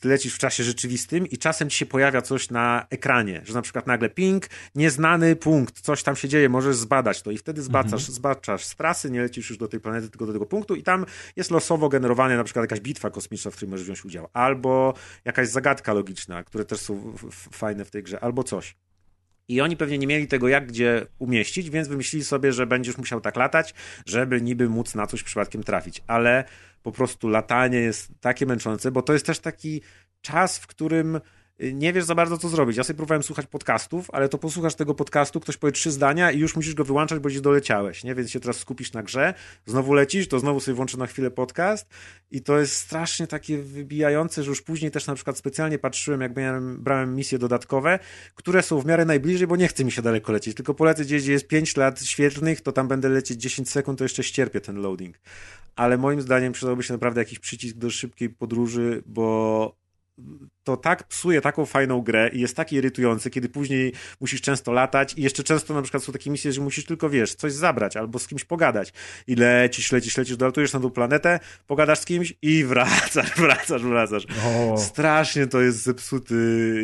lecisz 0.05 0.35
w 0.35 0.39
czasie 0.39 0.65
rzeczywistym 0.65 1.27
i 1.27 1.39
czasem 1.39 1.71
ci 1.71 1.79
się 1.79 1.87
pojawia 1.87 2.23
coś 2.23 2.51
na 2.51 2.87
ekranie, 2.91 3.43
że 3.45 3.55
na 3.55 3.63
przykład 3.63 3.87
nagle 3.87 4.09
ping, 4.09 4.47
nieznany 4.75 5.37
punkt, 5.37 5.81
coś 5.81 6.03
tam 6.03 6.17
się 6.17 6.29
dzieje, 6.29 6.49
możesz 6.49 6.77
zbadać 6.77 7.23
to 7.23 7.31
i 7.31 7.39
wtedy 7.39 7.63
zbaczasz, 7.63 8.03
zbaczasz 8.03 8.65
z 8.65 8.77
trasy, 8.77 9.11
nie 9.11 9.21
lecisz 9.21 9.51
już 9.51 9.59
do 9.59 9.69
tej 9.69 9.81
planety, 9.81 10.11
tylko 10.11 10.27
do 10.27 10.33
tego 10.33 10.47
punktu 10.47 10.75
i 10.75 10.83
tam 10.83 11.07
jest 11.37 11.51
losowo 11.51 11.89
generowane 11.89 12.37
na 12.37 12.45
przykład 12.45 12.63
jakaś 12.63 12.81
bitwa 12.81 13.11
kosmiczna, 13.11 13.51
w 13.51 13.57
której 13.57 13.71
możesz 13.71 13.85
wziąć 13.85 14.05
udział, 14.05 14.29
albo 14.33 14.95
jakaś 15.25 15.49
zagadka 15.49 15.93
logiczna, 15.93 16.45
które 16.45 16.65
też 16.65 16.81
są 16.81 17.15
fajne 17.53 17.85
w 17.85 17.91
tej 17.91 18.03
grze, 18.03 18.21
albo 18.21 18.45
coś. 18.45 18.77
I 19.49 19.61
oni 19.61 19.77
pewnie 19.77 19.99
nie 19.99 20.07
mieli 20.07 20.27
tego 20.27 20.49
jak 20.49 20.67
gdzie 20.67 21.07
umieścić, 21.19 21.71
więc 21.71 21.89
wymyślili 21.89 22.25
sobie, 22.25 22.53
że 22.53 22.67
będziesz 22.67 22.99
musiał 22.99 23.21
tak 23.21 23.37
latać, 23.37 23.75
żeby 24.07 24.43
niby 24.43 24.69
móc 24.69 24.95
na 24.95 25.07
coś 25.07 25.23
przypadkiem 25.23 25.63
trafić. 25.63 26.03
Ale 26.07 26.45
po 26.87 26.93
prostu 26.93 27.29
latanie 27.29 27.79
jest 27.79 28.11
takie 28.21 28.47
męczące, 28.47 28.91
bo 28.91 29.03
to 29.03 29.13
jest 29.13 29.27
też 29.27 29.39
taki 29.39 29.83
czas, 30.21 30.59
w 30.59 30.67
którym 30.67 31.21
nie 31.59 31.93
wiesz 31.93 32.05
za 32.05 32.15
bardzo, 32.15 32.39
co 32.39 32.49
zrobić. 32.49 32.77
Ja 32.77 32.85
sobie 32.85 32.97
próbowałem 32.97 33.23
słuchać 33.23 33.47
podcastów, 33.47 34.11
ale 34.13 34.29
to 34.29 34.39
posłuchasz 34.39 34.75
tego 34.75 34.95
podcastu, 34.95 35.41
ktoś 35.41 35.57
powie 35.57 35.73
trzy 35.73 35.91
zdania 35.91 36.33
i 36.33 36.39
już 36.39 36.57
musisz 36.57 36.75
go 36.75 36.85
wyłączać, 36.85 37.19
bo 37.19 37.29
gdzieś 37.29 37.41
doleciałeś, 37.41 38.05
nie? 38.05 38.15
Więc 38.15 38.31
się 38.31 38.41
teraz 38.41 38.57
skupisz 38.57 38.93
na 38.93 39.03
grze, 39.03 39.35
znowu 39.67 39.95
lecisz, 39.95 40.29
to 40.29 40.39
znowu 40.39 40.61
sobie 40.61 40.75
włączę 40.75 40.99
na 40.99 41.07
chwilę 41.07 41.31
podcast 41.31 41.89
i 42.31 42.43
to 42.43 42.59
jest 42.59 42.77
strasznie 42.77 43.27
takie 43.27 43.59
wybijające, 43.59 44.43
że 44.43 44.49
już 44.51 44.63
później 44.63 44.91
też 44.91 45.07
na 45.07 45.15
przykład 45.15 45.39
specjalnie 45.39 45.79
patrzyłem, 45.79 46.21
jak 46.21 46.37
miałem, 46.37 46.83
brałem 46.83 47.15
misje 47.15 47.39
dodatkowe, 47.39 47.99
które 48.35 48.63
są 48.63 48.81
w 48.81 48.87
miarę 48.87 49.05
najbliżej, 49.05 49.47
bo 49.47 49.57
nie 49.57 49.69
chce 49.69 49.85
mi 49.85 49.93
się 49.93 50.03
daleko 50.03 50.33
lecieć, 50.33 50.57
tylko 50.57 50.75
polecę 50.75 51.05
gdzieś, 51.05 51.23
gdzie 51.23 51.33
jest 51.33 51.47
5 51.47 51.77
lat 51.77 52.03
świetlnych, 52.03 52.61
to 52.61 52.73
tam 52.73 52.89
będę 52.89 53.09
lecieć 53.09 53.41
10 53.41 53.71
sekund, 53.71 53.99
to 53.99 54.05
jeszcze 54.05 54.23
ścierpię 54.23 54.61
ten 54.61 54.77
loading. 54.77 55.17
Ale 55.77 55.99
moim 55.99 56.21
zdaniem 56.21 56.53
przydałby 56.53 56.83
się 56.83 56.95
naprawdę 56.95 57.21
jakiś 57.21 57.39
przycisk 57.39 57.77
do 57.77 57.91
szybkiej 57.91 58.31
podróży, 58.31 59.03
bo 59.07 59.86
to 60.65 60.77
tak 60.77 61.09
psuje 61.09 61.41
taką 61.41 61.67
fajną 61.67 62.01
grę 62.01 62.31
i 62.33 62.41
jest 62.41 62.57
tak 62.57 62.73
irytujące, 62.73 63.31
kiedy 63.31 63.49
później 63.49 63.93
musisz 64.21 64.41
często 64.41 64.73
latać 64.73 65.15
i 65.17 65.23
jeszcze 65.23 65.43
często 65.43 65.75
na 65.75 65.83
przykład 65.83 66.03
są 66.03 66.13
takie 66.13 66.31
misje, 66.31 66.53
że 66.53 66.61
musisz 66.61 66.85
tylko, 66.85 67.11
wiesz, 67.11 67.35
coś 67.35 67.53
zabrać 67.53 67.97
albo 67.97 68.19
z 68.19 68.29
kimś 68.29 68.45
pogadać 68.45 68.93
i 69.27 69.35
lecisz, 69.35 69.93
lecisz, 69.93 70.17
lecisz, 70.17 70.37
dolatujesz 70.37 70.73
na 70.73 70.81
tą 70.81 70.91
planetę, 70.91 71.41
pogadasz 71.67 71.99
z 71.99 72.05
kimś 72.05 72.35
i 72.43 72.65
wracasz, 72.65 73.35
wracasz, 73.41 73.83
wracasz. 73.83 74.27
O. 74.47 74.79
Strasznie 74.79 75.47
to 75.47 75.61
jest 75.61 75.83
zepsuty 75.83 76.35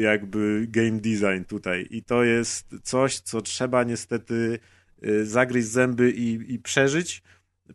jakby 0.00 0.66
game 0.68 1.00
design 1.00 1.44
tutaj 1.48 1.86
i 1.90 2.02
to 2.02 2.24
jest 2.24 2.74
coś, 2.82 3.20
co 3.20 3.42
trzeba 3.42 3.84
niestety 3.84 4.59
y, 5.06 5.26
zagryźć 5.26 5.68
zęby 5.68 6.10
i, 6.10 6.54
i 6.54 6.59
przeżyć 6.59 7.22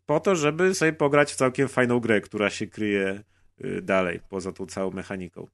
po 0.05 0.19
to, 0.19 0.35
żeby 0.35 0.75
sobie 0.75 0.93
pograć 0.93 1.33
w 1.33 1.35
całkiem 1.35 1.67
fajną 1.67 1.99
grę, 1.99 2.21
która 2.21 2.49
się 2.49 2.67
kryje 2.67 3.23
dalej, 3.81 4.19
poza 4.29 4.51
tą 4.51 4.65
całą 4.65 4.91
mechaniką. 4.91 5.47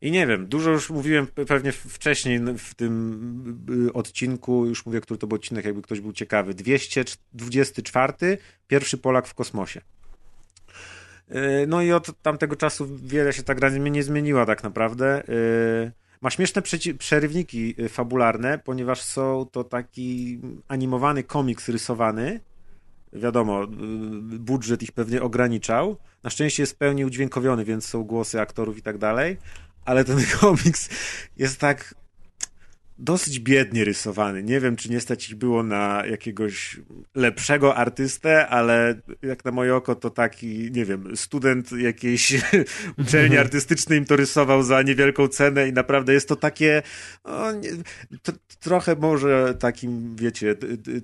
I 0.00 0.10
nie 0.10 0.26
wiem, 0.26 0.46
dużo 0.46 0.70
już 0.70 0.90
mówiłem 0.90 1.26
pe- 1.26 1.44
pewnie 1.46 1.72
wcześniej 1.72 2.40
w 2.58 2.74
tym 2.74 3.66
y, 3.88 3.92
odcinku, 3.92 4.66
już 4.66 4.86
mówię, 4.86 5.00
który 5.00 5.18
to 5.18 5.26
był 5.26 5.36
odcinek, 5.36 5.64
jakby 5.64 5.82
ktoś 5.82 6.00
był 6.00 6.12
ciekawy. 6.12 6.54
224, 6.54 8.38
pierwszy 8.66 8.98
Polak 8.98 9.26
w 9.26 9.34
kosmosie. 9.34 9.80
Y, 11.30 11.66
No 11.66 11.82
i 11.82 11.92
od 11.92 12.22
tamtego 12.22 12.56
czasu 12.56 12.88
wiele 13.02 13.32
się 13.32 13.42
ta 13.42 13.54
gra 13.54 13.68
nie 13.68 14.02
zmieniła 14.02 14.46
tak 14.46 14.62
naprawdę. 14.62 15.28
Y, 15.28 15.92
Ma 16.20 16.30
śmieszne 16.30 16.62
przerywniki 16.98 17.74
y, 17.78 17.88
fabularne, 17.88 18.58
ponieważ 18.58 19.02
są 19.02 19.46
to 19.52 19.64
taki 19.64 20.40
animowany 20.68 21.22
komiks 21.24 21.68
rysowany. 21.68 22.40
Wiadomo, 23.12 23.64
y, 23.64 23.68
budżet 24.38 24.82
ich 24.82 24.92
pewnie 24.92 25.22
ograniczał. 25.22 25.96
Na 26.22 26.30
szczęście 26.30 26.62
jest 26.62 26.72
w 26.72 26.76
pełni 26.76 27.04
udźwiękowiony, 27.04 27.64
więc 27.64 27.86
są 27.86 28.04
głosy 28.04 28.40
aktorów 28.40 28.78
i 28.78 28.82
tak 28.82 28.98
dalej. 28.98 29.36
Ale 29.84 30.04
ten 30.04 30.18
komiks 30.40 30.88
jest 31.36 31.60
tak 31.60 31.94
dosyć 33.02 33.40
biednie 33.40 33.84
rysowany. 33.84 34.42
Nie 34.42 34.60
wiem, 34.60 34.76
czy 34.76 34.90
nie 34.90 35.00
stać 35.00 35.30
ich 35.30 35.34
było 35.34 35.62
na 35.62 36.02
jakiegoś 36.06 36.80
lepszego 37.14 37.76
artystę, 37.76 38.48
ale 38.48 39.00
jak 39.22 39.44
na 39.44 39.50
moje 39.50 39.76
oko 39.76 39.94
to 39.94 40.10
taki, 40.10 40.70
nie 40.72 40.84
wiem, 40.84 41.16
student 41.16 41.72
jakiejś 41.72 42.34
uczelni 43.02 43.38
artystycznej 43.38 43.98
im 43.98 44.04
to 44.04 44.16
rysował 44.16 44.62
za 44.62 44.82
niewielką 44.82 45.28
cenę 45.28 45.68
i 45.68 45.72
naprawdę 45.72 46.12
jest 46.12 46.28
to 46.28 46.36
takie 46.36 46.82
nie, 47.62 47.70
to, 48.22 48.32
trochę 48.60 48.96
może 48.96 49.54
takim, 49.58 50.16
wiecie, 50.16 50.56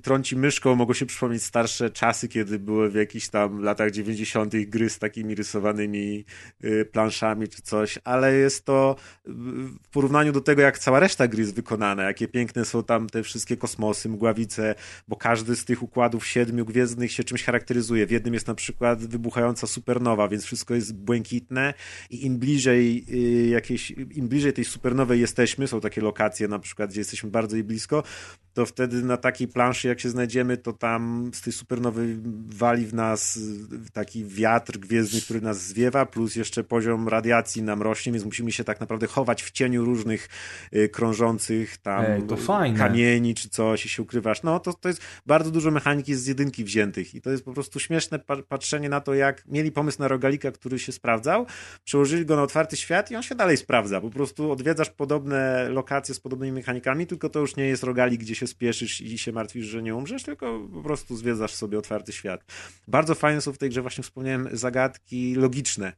trąci 0.03 0.37
myszką 0.37 0.75
mogą 0.75 0.95
się 0.95 1.07
przypomnieć 1.07 1.43
starsze 1.43 1.91
czasy, 1.91 2.29
kiedy 2.29 2.59
były 2.59 2.91
w 2.91 2.95
jakichś 2.95 3.29
tam 3.29 3.63
latach 3.63 3.91
90. 3.91 4.57
gry 4.67 4.91
z 4.91 4.99
takimi 4.99 5.35
rysowanymi 5.35 6.25
y, 6.65 6.85
planszami 6.93 7.49
czy 7.49 7.63
coś, 7.63 7.99
ale 8.05 8.35
jest 8.35 8.65
to 8.65 8.97
w 9.25 9.89
porównaniu 9.91 10.33
do 10.33 10.41
tego, 10.41 10.63
jak 10.63 10.79
cała 10.79 11.01
reszta 11.01 11.29
gry 11.29 11.41
jest 11.41 11.55
wykonana, 11.55 11.88
jakie 11.97 12.29
piękne 12.29 12.65
są 12.65 12.85
tam 12.85 13.09
te 13.09 13.23
wszystkie 13.23 13.57
kosmosy, 13.57 14.09
mgławice, 14.09 14.75
bo 15.09 15.17
każdy 15.17 15.57
z 15.57 15.65
tych 15.65 15.83
układów 15.83 16.27
siedmiu 16.27 16.65
gwiezdnych 16.65 17.13
się 17.13 17.25
czymś 17.25 17.45
charakteryzuje. 17.45 18.07
W 18.07 18.11
jednym 18.11 18.35
jest 18.35 18.47
na 18.47 18.55
przykład 18.55 19.07
wybuchająca 19.07 19.67
supernowa, 19.67 20.29
więc 20.29 20.45
wszystko 20.45 20.75
jest 20.75 20.95
błękitne 20.95 21.75
i 22.11 22.27
im 22.27 22.39
bliżej 22.39 23.05
y, 23.11 23.49
jakiejś, 23.49 23.91
im 23.91 24.29
bliżej 24.29 24.53
tej 24.53 24.65
supernowej 24.65 25.21
jesteśmy, 25.21 25.69
są 25.69 25.81
takie 25.81 26.01
lokacje 26.01 26.49
na 26.49 26.59
przykład, 26.59 26.91
gdzie 26.91 27.01
jesteśmy 27.01 27.31
bardzo 27.31 27.57
jej 27.57 27.65
blisko, 27.65 28.03
to 28.55 28.67
wtedy 28.67 29.03
na 29.03 29.17
takiej 29.17 29.49
planszy, 29.49 29.89
jak 29.89 30.01
się 30.01 30.09
znajdziemy, 30.09 30.57
to 30.57 30.73
tam 30.73 31.31
z 31.35 31.41
tej 31.41 31.53
supernowy 31.53 32.17
wali 32.49 32.87
w 32.87 32.95
nas 32.95 33.37
y, 33.37 33.91
taki 33.93 34.25
wiatr 34.25 34.79
gwiezdny, 34.79 35.21
który 35.21 35.41
nas 35.41 35.63
zwiewa, 35.63 36.07
plus 36.07 36.37
jeszcze 36.37 36.65
poziom 36.65 37.09
radiacji 37.09 37.63
nam 37.63 37.83
rośnie, 37.83 38.13
więc 38.13 38.25
musimy 38.25 38.53
się 38.53 38.65
tak 38.65 38.81
naprawdę 38.81 39.07
chować 39.07 39.43
w 39.43 39.51
cieniu 39.51 39.85
różnych 39.85 40.29
y, 40.75 40.89
krążących 41.69 41.79
tam 41.79 42.05
Ej, 42.05 42.23
kamieni 42.79 43.35
czy 43.35 43.49
coś 43.49 43.87
i 43.87 43.89
się 43.89 44.03
ukrywasz. 44.03 44.43
No 44.43 44.61
to, 44.61 44.73
to 44.73 44.89
jest 44.89 45.03
bardzo 45.27 45.51
dużo 45.51 45.71
mechaniki 45.71 46.15
z 46.15 46.27
jedynki 46.27 46.65
wziętych 46.65 47.15
i 47.15 47.21
to 47.21 47.31
jest 47.31 47.45
po 47.45 47.53
prostu 47.53 47.81
śmieszne 47.81 48.19
pa- 48.19 48.43
patrzenie 48.43 48.89
na 48.89 49.01
to, 49.01 49.15
jak 49.15 49.47
mieli 49.47 49.73
pomysł 49.73 49.99
na 49.99 50.09
rogalika, 50.09 50.53
który 50.53 50.79
się 50.79 50.93
sprawdzał, 50.93 51.47
przełożyli 51.85 52.27
go 52.27 52.37
na 52.37 52.43
otwarty 52.43 52.77
świat 52.77 53.11
i 53.11 53.17
on 53.17 53.23
się 53.23 53.35
dalej 53.35 53.57
sprawdza. 53.57 54.01
Po 54.01 54.11
prostu 54.11 54.53
odwiedzasz 54.53 54.91
podobne 54.91 55.69
lokacje 55.69 56.15
z 56.15 56.21
podobnymi 56.21 56.53
mechanikami, 56.53 57.07
tylko 57.07 57.29
to 57.29 57.41
już 57.41 57.57
nie 57.57 57.67
jest 57.67 57.83
rogalik, 57.83 58.21
gdzie 58.21 58.35
się 58.35 58.47
spieszysz 58.47 59.01
i 59.01 59.19
się 59.19 59.33
martwisz, 59.33 59.67
że 59.67 59.83
nie 59.83 59.95
umrzesz, 59.95 60.23
tylko 60.23 60.69
po 60.75 60.83
prostu 60.83 61.17
zwiedzasz 61.17 61.55
sobie 61.55 61.79
otwarty 61.79 62.13
świat. 62.13 62.45
Bardzo 62.89 63.15
fajne 63.15 63.41
są 63.41 63.53
w 63.53 63.59
tej 63.59 63.71
grze, 63.71 63.83
właśnie 63.83 64.05
wspomniałem, 64.05 64.49
zagadki 64.53 65.35
logiczne. 65.35 65.93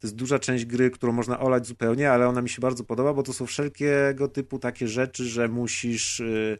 To 0.00 0.06
jest 0.06 0.16
duża 0.16 0.38
część 0.38 0.64
gry, 0.64 0.90
którą 0.90 1.12
można 1.12 1.40
olać 1.40 1.66
zupełnie, 1.66 2.10
ale 2.10 2.28
ona 2.28 2.42
mi 2.42 2.48
się 2.48 2.60
bardzo 2.60 2.84
podoba, 2.84 3.14
bo 3.14 3.22
to 3.22 3.32
są 3.32 3.46
wszelkiego 3.46 4.28
typu 4.28 4.58
takie 4.58 4.88
rzeczy, 4.88 5.24
że 5.24 5.48
musisz. 5.48 6.18
Yy, 6.18 6.58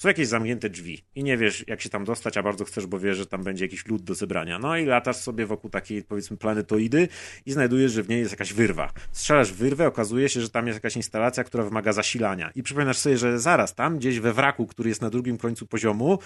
są 0.00 0.08
jakieś 0.08 0.28
zamknięte 0.28 0.70
drzwi 0.70 1.04
i 1.14 1.24
nie 1.24 1.36
wiesz, 1.36 1.64
jak 1.68 1.80
się 1.80 1.88
tam 1.88 2.04
dostać, 2.04 2.36
a 2.36 2.42
bardzo 2.42 2.64
chcesz, 2.64 2.86
bo 2.86 2.98
wiesz, 2.98 3.16
że 3.16 3.26
tam 3.26 3.44
będzie 3.44 3.64
jakiś 3.64 3.86
lód 3.86 4.02
do 4.02 4.14
zebrania. 4.14 4.58
No 4.58 4.76
i 4.76 4.84
latasz 4.84 5.16
sobie 5.16 5.46
wokół 5.46 5.70
takiej, 5.70 6.02
powiedzmy, 6.02 6.36
planetoidy 6.36 7.08
i 7.46 7.52
znajdujesz, 7.52 7.92
że 7.92 8.02
w 8.02 8.08
niej 8.08 8.18
jest 8.18 8.30
jakaś 8.30 8.52
wyrwa. 8.52 8.92
Strzelasz 9.12 9.52
w 9.52 9.56
wyrwę, 9.56 9.86
okazuje 9.86 10.28
się, 10.28 10.40
że 10.40 10.50
tam 10.50 10.66
jest 10.66 10.76
jakaś 10.76 10.96
instalacja, 10.96 11.44
która 11.44 11.64
wymaga 11.64 11.92
zasilania. 11.92 12.50
I 12.54 12.62
przypominasz 12.62 12.98
sobie, 12.98 13.18
że 13.18 13.38
zaraz 13.38 13.74
tam, 13.74 13.98
gdzieś 13.98 14.20
we 14.20 14.32
wraku, 14.32 14.66
który 14.66 14.88
jest 14.88 15.02
na 15.02 15.10
drugim 15.10 15.38
końcu 15.38 15.66
poziomu, 15.66 16.18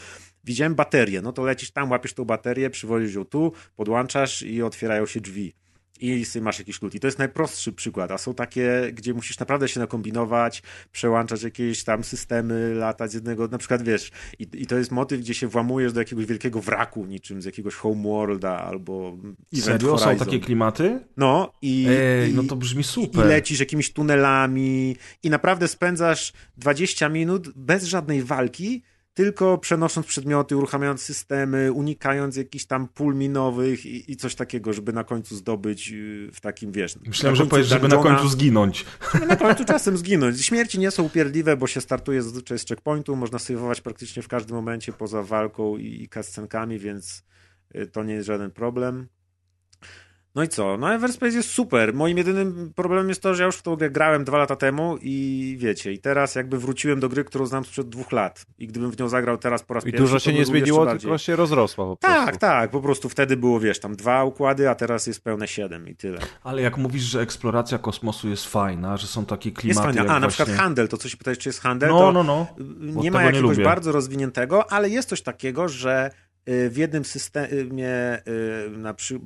widziałem 0.44 0.74
baterię. 0.74 1.22
No 1.22 1.32
to 1.32 1.44
lecisz 1.44 1.70
tam, 1.70 1.90
łapiesz 1.90 2.14
tą 2.14 2.24
baterię, 2.24 2.70
przywozisz 2.70 3.14
ją 3.14 3.24
tu, 3.24 3.52
podłączasz 3.76 4.42
i 4.42 4.62
otwierają 4.62 5.06
się 5.06 5.20
drzwi. 5.20 5.63
I 6.00 6.24
masz 6.40 6.58
jakiś 6.58 6.82
loot. 6.82 6.94
I 6.94 7.00
to 7.00 7.06
jest 7.06 7.18
najprostszy 7.18 7.72
przykład, 7.72 8.10
a 8.10 8.18
są 8.18 8.34
takie, 8.34 8.90
gdzie 8.92 9.14
musisz 9.14 9.38
naprawdę 9.38 9.68
się 9.68 9.80
nakombinować, 9.80 10.62
przełączać 10.92 11.42
jakieś 11.42 11.84
tam 11.84 12.04
systemy, 12.04 12.74
latać 12.74 13.10
z 13.10 13.14
jednego, 13.14 13.48
na 13.48 13.58
przykład 13.58 13.82
wiesz, 13.82 14.10
i, 14.38 14.46
i 14.52 14.66
to 14.66 14.78
jest 14.78 14.90
motyw, 14.90 15.20
gdzie 15.20 15.34
się 15.34 15.48
włamujesz 15.48 15.92
do 15.92 16.00
jakiegoś 16.00 16.26
wielkiego 16.26 16.60
wraku, 16.60 17.04
niczym 17.04 17.42
z 17.42 17.44
jakiegoś 17.44 17.74
Homeworlda 17.74 18.58
albo 18.58 19.16
Event 19.52 19.82
Serio? 19.82 19.98
Są 19.98 20.16
takie 20.16 20.40
klimaty? 20.40 21.00
No 21.16 21.52
i, 21.62 21.86
Ej, 21.88 22.30
i, 22.30 22.34
no 22.34 22.42
to 22.42 22.56
brzmi 22.56 22.80
i 22.80 22.84
super. 22.84 23.26
lecisz 23.26 23.60
jakimiś 23.60 23.92
tunelami 23.92 24.96
i 25.22 25.30
naprawdę 25.30 25.68
spędzasz 25.68 26.32
20 26.56 27.08
minut 27.08 27.48
bez 27.56 27.84
żadnej 27.84 28.22
walki, 28.22 28.82
tylko 29.14 29.58
przenosząc 29.58 30.06
przedmioty, 30.06 30.56
uruchamiając 30.56 31.02
systemy, 31.02 31.72
unikając 31.72 32.36
jakichś 32.36 32.64
tam 32.64 32.88
pól 32.88 33.14
minowych 33.14 33.86
i, 33.86 34.12
i 34.12 34.16
coś 34.16 34.34
takiego, 34.34 34.72
żeby 34.72 34.92
na 34.92 35.04
końcu 35.04 35.36
zdobyć 35.36 35.88
yy, 35.88 36.32
w 36.32 36.40
takim, 36.40 36.72
wiesz... 36.72 36.98
Myślałem, 37.06 37.36
że 37.36 37.46
powiesz, 37.46 37.66
żeby 37.66 37.88
na 37.88 37.96
końcu 37.96 38.28
zginąć. 38.28 38.84
na 39.28 39.36
końcu 39.36 39.64
czasem 39.64 39.96
zginąć. 39.96 40.46
Śmierci 40.46 40.78
nie 40.78 40.90
są 40.90 41.02
upierdliwe, 41.02 41.56
bo 41.56 41.66
się 41.66 41.80
startuje 41.80 42.22
zazwyczaj 42.22 42.58
z 42.58 42.66
checkpointu, 42.66 43.16
można 43.16 43.38
sejwować 43.38 43.80
praktycznie 43.80 44.22
w 44.22 44.28
każdym 44.28 44.56
momencie 44.56 44.92
poza 44.92 45.22
walką 45.22 45.76
i, 45.76 46.02
i 46.02 46.08
cutscenkami, 46.08 46.78
więc 46.78 47.22
y, 47.74 47.86
to 47.86 48.04
nie 48.04 48.14
jest 48.14 48.26
żaden 48.26 48.50
problem. 48.50 49.08
No 50.34 50.42
i 50.42 50.48
co? 50.48 50.76
No 50.76 50.94
Everspace 50.94 51.36
jest 51.36 51.50
super. 51.50 51.94
Moim 51.94 52.18
jedynym 52.18 52.72
problemem 52.76 53.08
jest 53.08 53.22
to, 53.22 53.34
że 53.34 53.42
ja 53.42 53.46
już 53.46 53.56
w 53.56 53.62
tą 53.62 53.76
grę 53.76 53.90
grałem 53.90 54.24
dwa 54.24 54.38
lata 54.38 54.56
temu 54.56 54.96
i 55.02 55.56
wiecie, 55.60 55.92
i 55.92 55.98
teraz 55.98 56.34
jakby 56.34 56.58
wróciłem 56.58 57.00
do 57.00 57.08
gry, 57.08 57.24
którą 57.24 57.46
znam 57.46 57.64
sprzed 57.64 57.88
dwóch 57.88 58.12
lat 58.12 58.46
i 58.58 58.66
gdybym 58.66 58.90
w 58.90 58.98
nią 58.98 59.08
zagrał 59.08 59.38
teraz 59.38 59.62
po 59.62 59.74
raz 59.74 59.82
I 59.82 59.86
pierwszy, 59.86 60.00
dużo 60.02 60.14
to 60.16 60.20
się 60.20 60.32
nie 60.32 60.44
zmieniło, 60.44 60.86
tylko 60.96 61.18
się 61.18 61.36
rozrosła 61.36 61.84
po 61.86 61.96
Tak, 61.96 62.22
prostu. 62.24 62.40
tak, 62.40 62.70
po 62.70 62.80
prostu 62.80 63.08
wtedy 63.08 63.36
było, 63.36 63.60
wiesz, 63.60 63.80
tam 63.80 63.96
dwa 63.96 64.24
układy, 64.24 64.70
a 64.70 64.74
teraz 64.74 65.06
jest 65.06 65.24
pełne 65.24 65.48
siedem 65.48 65.88
i 65.88 65.96
tyle. 65.96 66.18
Ale 66.42 66.62
jak 66.62 66.76
mówisz, 66.78 67.02
że 67.02 67.20
eksploracja 67.20 67.78
kosmosu 67.78 68.28
jest 68.28 68.46
fajna, 68.46 68.96
że 68.96 69.06
są 69.06 69.24
takie 69.26 69.48
Jest 69.50 69.60
klimaty 69.60 69.82
fajne. 69.86 70.00
jak 70.00 70.10
A, 70.10 70.12
na 70.14 70.20
właśnie... 70.20 70.44
przykład 70.44 70.62
handel, 70.64 70.88
to 70.88 70.96
co 70.96 71.08
się 71.08 71.16
pytałeś, 71.16 71.38
czy 71.38 71.48
jest 71.48 71.60
handel, 71.60 71.88
No, 71.90 71.98
to 71.98 72.12
no, 72.12 72.22
no. 72.24 72.46
nie 73.02 73.10
ma 73.10 73.18
tego 73.18 73.30
nie 73.30 73.36
jakiegoś 73.36 73.56
lubię. 73.56 73.64
bardzo 73.64 73.92
rozwiniętego, 73.92 74.72
ale 74.72 74.88
jest 74.90 75.08
coś 75.08 75.22
takiego, 75.22 75.68
że 75.68 76.10
w 76.46 76.76
jednym 76.76 77.04
systemie 77.04 78.18
y, 78.28 78.70
na 78.70 78.94
przy... 78.94 79.20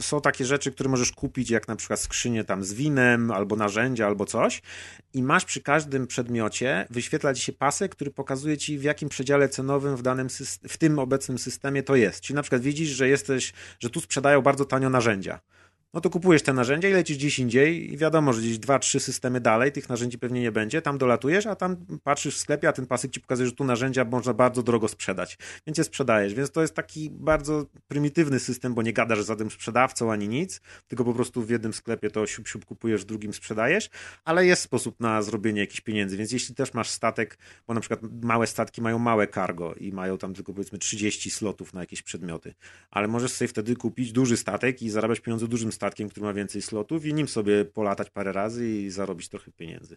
są 0.00 0.20
takie 0.20 0.44
rzeczy, 0.44 0.72
które 0.72 0.90
możesz 0.90 1.12
kupić, 1.12 1.50
jak 1.50 1.68
na 1.68 1.76
przykład 1.76 2.00
skrzynię 2.00 2.44
tam 2.44 2.64
z 2.64 2.74
winem, 2.74 3.30
albo 3.30 3.56
narzędzia, 3.56 4.06
albo 4.06 4.26
coś 4.26 4.62
i 5.14 5.22
masz 5.22 5.44
przy 5.44 5.60
każdym 5.60 6.06
przedmiocie, 6.06 6.86
wyświetla 6.90 7.34
ci 7.34 7.42
się 7.42 7.52
pasek, 7.52 7.92
który 7.92 8.10
pokazuje 8.10 8.58
ci 8.58 8.78
w 8.78 8.82
jakim 8.82 9.08
przedziale 9.08 9.48
cenowym 9.48 9.96
w 9.96 10.02
danym 10.02 10.26
syst- 10.26 10.68
w 10.68 10.76
tym 10.76 10.98
obecnym 10.98 11.38
systemie 11.38 11.82
to 11.82 11.96
jest. 11.96 12.20
Czyli 12.20 12.34
na 12.34 12.42
przykład 12.42 12.62
widzisz, 12.62 12.88
że 12.88 13.08
jesteś, 13.08 13.52
że 13.80 13.90
tu 13.90 14.00
sprzedają 14.00 14.42
bardzo 14.42 14.64
tanio 14.64 14.90
narzędzia. 14.90 15.40
No 15.96 16.00
to 16.00 16.10
kupujesz 16.10 16.42
te 16.42 16.52
narzędzia 16.52 16.88
i 16.88 16.92
lecisz 16.92 17.16
gdzieś 17.16 17.38
indziej 17.38 17.92
i 17.92 17.96
wiadomo, 17.96 18.32
że 18.32 18.40
gdzieś 18.40 18.58
dwa, 18.58 18.78
trzy 18.78 19.00
systemy 19.00 19.40
dalej 19.40 19.72
tych 19.72 19.88
narzędzi 19.88 20.18
pewnie 20.18 20.40
nie 20.40 20.52
będzie, 20.52 20.82
tam 20.82 20.98
dolatujesz, 20.98 21.46
a 21.46 21.56
tam 21.56 21.76
patrzysz 22.04 22.36
w 22.36 22.38
sklepie, 22.38 22.68
a 22.68 22.72
ten 22.72 22.86
pasek 22.86 23.10
ci 23.10 23.20
pokazuje, 23.20 23.46
że 23.46 23.52
tu 23.52 23.64
narzędzia 23.64 24.04
można 24.04 24.34
bardzo 24.34 24.62
drogo 24.62 24.88
sprzedać, 24.88 25.38
więc 25.66 25.78
je 25.78 25.84
sprzedajesz, 25.84 26.34
więc 26.34 26.50
to 26.50 26.60
jest 26.62 26.74
taki 26.74 27.10
bardzo 27.10 27.66
prymitywny 27.88 28.40
system, 28.40 28.74
bo 28.74 28.82
nie 28.82 28.92
gadasz 28.92 29.22
z 29.22 29.26
żadnym 29.26 29.50
sprzedawcą 29.50 30.12
ani 30.12 30.28
nic, 30.28 30.60
tylko 30.88 31.04
po 31.04 31.14
prostu 31.14 31.42
w 31.42 31.50
jednym 31.50 31.72
sklepie 31.72 32.10
to 32.10 32.26
siup, 32.26 32.48
siup 32.48 32.64
kupujesz, 32.64 33.02
w 33.02 33.04
drugim 33.04 33.32
sprzedajesz, 33.32 33.90
ale 34.24 34.46
jest 34.46 34.62
sposób 34.62 35.00
na 35.00 35.22
zrobienie 35.22 35.60
jakichś 35.60 35.80
pieniędzy, 35.80 36.16
więc 36.16 36.32
jeśli 36.32 36.54
też 36.54 36.74
masz 36.74 36.90
statek, 36.90 37.38
bo 37.66 37.74
na 37.74 37.80
przykład 37.80 38.00
małe 38.22 38.46
statki 38.46 38.82
mają 38.82 38.98
małe 38.98 39.28
cargo 39.28 39.74
i 39.74 39.92
mają 39.92 40.18
tam 40.18 40.34
tylko 40.34 40.52
powiedzmy 40.52 40.78
30 40.78 41.30
slotów 41.30 41.74
na 41.74 41.80
jakieś 41.80 42.02
przedmioty, 42.02 42.54
ale 42.90 43.08
możesz 43.08 43.32
sobie 43.32 43.48
wtedy 43.48 43.76
kupić 43.76 44.12
duży 44.12 44.36
statek 44.36 44.82
i 44.82 44.90
zarabiać 44.90 45.20
pieniądze 45.20 45.48
dużym 45.48 45.72
statkiem, 45.72 45.85
który 45.94 46.26
ma 46.26 46.32
więcej 46.32 46.62
slotów 46.62 47.06
i 47.06 47.14
nim 47.14 47.28
sobie 47.28 47.64
polatać 47.64 48.10
parę 48.10 48.32
razy 48.32 48.68
i 48.68 48.90
zarobić 48.90 49.28
trochę 49.28 49.52
pieniędzy. 49.52 49.96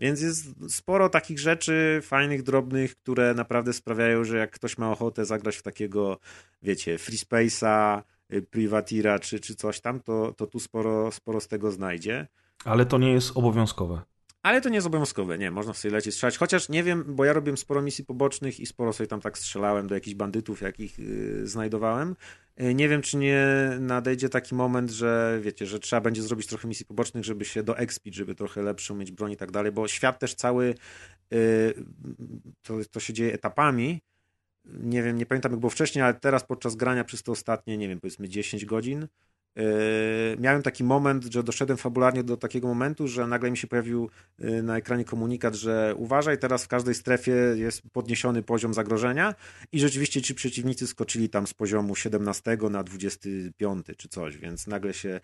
Więc 0.00 0.20
jest 0.20 0.46
sporo 0.68 1.08
takich 1.08 1.38
rzeczy 1.38 2.00
fajnych, 2.02 2.42
drobnych, 2.42 2.96
które 2.96 3.34
naprawdę 3.34 3.72
sprawiają, 3.72 4.24
że 4.24 4.38
jak 4.38 4.50
ktoś 4.50 4.78
ma 4.78 4.92
ochotę 4.92 5.24
zagrać 5.24 5.56
w 5.56 5.62
takiego, 5.62 6.18
wiecie, 6.62 6.98
Free 6.98 7.16
Space'a, 7.16 8.02
y, 8.32 8.42
Privateera 8.42 9.18
czy, 9.18 9.40
czy 9.40 9.54
coś 9.54 9.80
tam, 9.80 10.00
to, 10.00 10.34
to 10.36 10.46
tu 10.46 10.60
sporo, 10.60 11.12
sporo 11.12 11.40
z 11.40 11.48
tego 11.48 11.70
znajdzie. 11.70 12.26
Ale 12.64 12.86
to 12.86 12.98
nie 12.98 13.12
jest 13.12 13.36
obowiązkowe. 13.36 14.02
Ale 14.42 14.60
to 14.60 14.68
nie 14.68 14.74
jest 14.74 14.86
obowiązkowe, 14.86 15.38
nie, 15.38 15.50
można 15.50 15.74
sobie 15.74 15.94
lecieć 15.94 16.14
strzelać. 16.14 16.38
Chociaż 16.38 16.68
nie 16.68 16.82
wiem, 16.82 17.04
bo 17.08 17.24
ja 17.24 17.32
robiłem 17.32 17.56
sporo 17.56 17.82
misji 17.82 18.04
pobocznych 18.04 18.60
i 18.60 18.66
sporo 18.66 18.92
sobie 18.92 19.06
tam 19.06 19.20
tak 19.20 19.38
strzelałem 19.38 19.86
do 19.86 19.94
jakichś 19.94 20.14
bandytów, 20.14 20.60
jakich 20.60 20.98
yy, 20.98 21.46
znajdowałem. 21.46 22.16
Yy, 22.56 22.74
nie 22.74 22.88
wiem, 22.88 23.02
czy 23.02 23.16
nie 23.16 23.46
nadejdzie 23.80 24.28
taki 24.28 24.54
moment, 24.54 24.90
że 24.90 25.38
wiecie, 25.42 25.66
że 25.66 25.78
trzeba 25.78 26.00
będzie 26.00 26.22
zrobić 26.22 26.46
trochę 26.46 26.68
misji 26.68 26.86
pobocznych, 26.86 27.24
żeby 27.24 27.44
się 27.44 27.62
doexpić, 27.62 28.14
żeby 28.14 28.34
trochę 28.34 28.62
lepszą 28.62 28.94
mieć 28.94 29.10
broń 29.12 29.32
i 29.32 29.36
tak 29.36 29.50
dalej, 29.50 29.72
bo 29.72 29.88
świat 29.88 30.18
też 30.18 30.34
cały 30.34 30.74
yy, 31.30 31.74
to, 32.62 32.74
to 32.90 33.00
się 33.00 33.12
dzieje 33.12 33.32
etapami. 33.32 34.00
Nie 34.64 35.02
wiem, 35.02 35.16
nie 35.16 35.26
pamiętam 35.26 35.52
jak 35.52 35.60
było 35.60 35.70
wcześniej, 35.70 36.04
ale 36.04 36.14
teraz 36.14 36.44
podczas 36.44 36.76
grania 36.76 37.04
przez 37.04 37.22
te 37.22 37.32
ostatnie, 37.32 37.78
nie 37.78 37.88
wiem, 37.88 38.00
powiedzmy 38.00 38.28
10 38.28 38.64
godzin, 38.64 39.08
miałem 40.38 40.62
taki 40.62 40.84
moment, 40.84 41.24
że 41.24 41.42
doszedłem 41.42 41.78
fabularnie 41.78 42.24
do 42.24 42.36
takiego 42.36 42.68
momentu, 42.68 43.08
że 43.08 43.26
nagle 43.26 43.50
mi 43.50 43.56
się 43.56 43.66
pojawił 43.66 44.10
yy, 44.38 44.62
na 44.62 44.76
ekranie 44.76 45.04
komunikat, 45.04 45.54
że 45.54 45.94
uważaj, 45.96 46.38
teraz 46.38 46.64
w 46.64 46.68
każdej 46.68 46.94
strefie 46.94 47.32
jest 47.56 47.82
podniesiony 47.92 48.42
poziom 48.42 48.74
zagrożenia 48.74 49.34
i 49.72 49.80
rzeczywiście 49.80 50.22
ci 50.22 50.34
przeciwnicy 50.34 50.86
skoczyli 50.86 51.28
tam 51.28 51.46
z 51.46 51.54
poziomu 51.54 51.96
17 51.96 52.58
na 52.70 52.82
25 52.82 53.86
czy 53.96 54.08
coś, 54.08 54.36
więc 54.36 54.66
nagle 54.66 54.94
się 54.94 55.20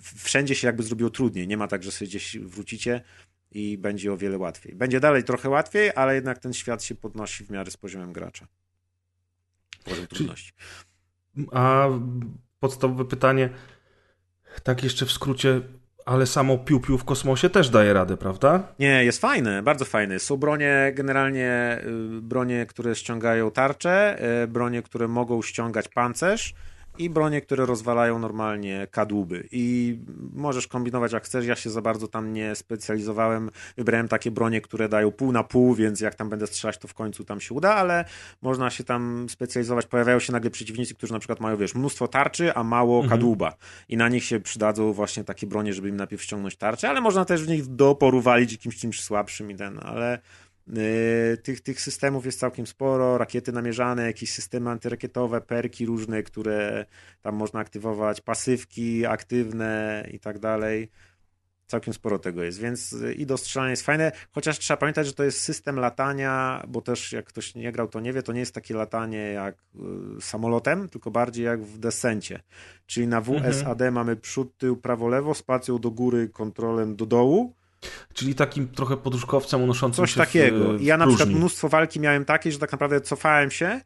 wszędzie 0.00 0.54
się 0.54 0.66
jakby 0.66 0.82
zrobiło 0.82 1.10
trudniej. 1.10 1.48
Nie 1.48 1.56
ma 1.56 1.68
tak, 1.68 1.82
że 1.82 1.92
sobie 1.92 2.08
gdzieś 2.08 2.38
wrócicie 2.38 3.02
i 3.50 3.78
będzie 3.78 4.12
o 4.12 4.16
wiele 4.16 4.38
łatwiej. 4.38 4.74
Będzie 4.74 5.00
dalej 5.00 5.24
trochę 5.24 5.48
łatwiej, 5.48 5.90
ale 5.94 6.14
jednak 6.14 6.38
ten 6.38 6.52
świat 6.52 6.84
się 6.84 6.94
podnosi 6.94 7.44
w 7.44 7.50
miarę 7.50 7.70
z 7.70 7.76
poziomem 7.76 8.12
gracza. 8.12 8.46
Poziom 9.84 10.06
trudności. 10.06 10.52
A 11.52 11.88
podstawowe 12.62 13.04
pytanie, 13.04 13.48
tak 14.62 14.84
jeszcze 14.84 15.06
w 15.06 15.12
skrócie, 15.12 15.60
ale 16.06 16.26
samo 16.26 16.58
piu-piu 16.58 16.98
w 16.98 17.04
kosmosie 17.04 17.50
też 17.50 17.70
daje 17.70 17.92
radę, 17.92 18.16
prawda? 18.16 18.62
Nie, 18.78 19.04
jest 19.04 19.20
fajne, 19.20 19.62
bardzo 19.62 19.84
fajne. 19.84 20.18
Są 20.18 20.36
bronie, 20.36 20.92
generalnie 20.94 21.78
y, 22.18 22.20
bronie, 22.20 22.66
które 22.66 22.94
ściągają 22.94 23.50
tarcze, 23.50 24.18
y, 24.44 24.48
bronie, 24.48 24.82
które 24.82 25.08
mogą 25.08 25.42
ściągać 25.42 25.88
pancerz 25.88 26.54
i 26.98 27.10
bronie, 27.10 27.40
które 27.40 27.66
rozwalają 27.66 28.18
normalnie 28.18 28.86
kadłuby. 28.90 29.48
I 29.52 29.98
możesz 30.32 30.66
kombinować 30.66 31.12
jak 31.12 31.24
chcesz. 31.24 31.46
Ja 31.46 31.56
się 31.56 31.70
za 31.70 31.82
bardzo 31.82 32.08
tam 32.08 32.32
nie 32.32 32.54
specjalizowałem. 32.54 33.50
Wybrałem 33.76 34.08
takie 34.08 34.30
bronie, 34.30 34.60
które 34.60 34.88
dają 34.88 35.12
pół 35.12 35.32
na 35.32 35.44
pół, 35.44 35.74
więc 35.74 36.00
jak 36.00 36.14
tam 36.14 36.28
będę 36.28 36.46
strzelać, 36.46 36.78
to 36.78 36.88
w 36.88 36.94
końcu 36.94 37.24
tam 37.24 37.40
się 37.40 37.54
uda, 37.54 37.74
ale 37.74 38.04
można 38.42 38.70
się 38.70 38.84
tam 38.84 39.26
specjalizować. 39.28 39.86
Pojawiają 39.86 40.18
się 40.18 40.32
nagle 40.32 40.50
przeciwnicy, 40.50 40.94
którzy 40.94 41.12
na 41.12 41.18
przykład 41.18 41.40
mają, 41.40 41.56
wiesz, 41.56 41.74
mnóstwo 41.74 42.08
tarczy, 42.08 42.54
a 42.54 42.64
mało 42.64 43.08
kadłuba. 43.08 43.56
I 43.88 43.96
na 43.96 44.08
nich 44.08 44.24
się 44.24 44.40
przydadzą 44.40 44.92
właśnie 44.92 45.24
takie 45.24 45.46
bronie, 45.46 45.72
żeby 45.72 45.88
im 45.88 45.96
najpierw 45.96 46.22
ściągnąć 46.22 46.56
tarczę, 46.56 46.88
ale 46.88 47.00
można 47.00 47.24
też 47.24 47.44
w 47.44 47.48
nich 47.48 47.66
do 47.66 47.90
oporu 47.90 48.20
walić 48.20 48.52
jakimś 48.52 48.76
czymś 48.76 49.00
słabszym 49.00 49.50
i 49.50 49.56
ten, 49.56 49.80
ale 49.82 50.18
tych, 51.42 51.60
tych 51.60 51.80
systemów 51.80 52.26
jest 52.26 52.38
całkiem 52.38 52.66
sporo, 52.66 53.18
rakiety 53.18 53.52
namierzane, 53.52 54.06
jakieś 54.06 54.32
systemy 54.32 54.70
antyrakietowe, 54.70 55.40
perki 55.40 55.86
różne, 55.86 56.22
które 56.22 56.86
tam 57.22 57.34
można 57.34 57.60
aktywować, 57.60 58.20
pasywki 58.20 59.06
aktywne 59.06 60.04
i 60.12 60.18
tak 60.18 60.38
dalej. 60.38 60.90
Całkiem 61.66 61.94
sporo 61.94 62.18
tego 62.18 62.42
jest, 62.42 62.58
więc 62.58 62.92
yy, 62.92 63.14
i 63.14 63.26
do 63.26 63.36
strzelania 63.36 63.70
jest 63.70 63.82
fajne, 63.82 64.12
chociaż 64.30 64.58
trzeba 64.58 64.76
pamiętać, 64.76 65.06
że 65.06 65.12
to 65.12 65.24
jest 65.24 65.40
system 65.40 65.76
latania, 65.78 66.62
bo 66.68 66.82
też 66.82 67.12
jak 67.12 67.24
ktoś 67.24 67.54
nie 67.54 67.72
grał, 67.72 67.88
to 67.88 68.00
nie 68.00 68.12
wie, 68.12 68.22
to 68.22 68.32
nie 68.32 68.40
jest 68.40 68.54
takie 68.54 68.74
latanie 68.74 69.18
jak 69.18 69.54
y, 70.18 70.20
samolotem, 70.20 70.88
tylko 70.88 71.10
bardziej 71.10 71.44
jak 71.44 71.62
w 71.62 71.78
descencie. 71.78 72.40
Czyli 72.86 73.06
na 73.06 73.20
WSAD 73.20 73.80
mamy 73.92 74.16
przód, 74.16 74.58
tył, 74.58 74.76
prawo, 74.76 75.08
lewo, 75.08 75.34
spacją 75.34 75.78
do 75.78 75.90
góry, 75.90 76.28
kontrolem 76.28 76.96
do 76.96 77.06
dołu, 77.06 77.54
Czyli 78.14 78.34
takim 78.34 78.68
trochę 78.68 78.96
podróżkowcem 78.96 79.62
unoszącym 79.62 80.02
Coś 80.04 80.10
się 80.14 80.20
takiego. 80.20 80.72
w, 80.72 80.76
w 80.78 80.80
I 80.80 80.84
ja 80.84 80.96
na 80.96 81.06
przykład 81.06 81.26
próżni. 81.26 81.38
mnóstwo 81.40 81.68
walki 81.68 82.00
miałem 82.00 82.24
takie, 82.24 82.52
że 82.52 82.58
tak 82.58 82.72
naprawdę 82.72 83.00
cofałem 83.00 83.50
się, 83.50 83.80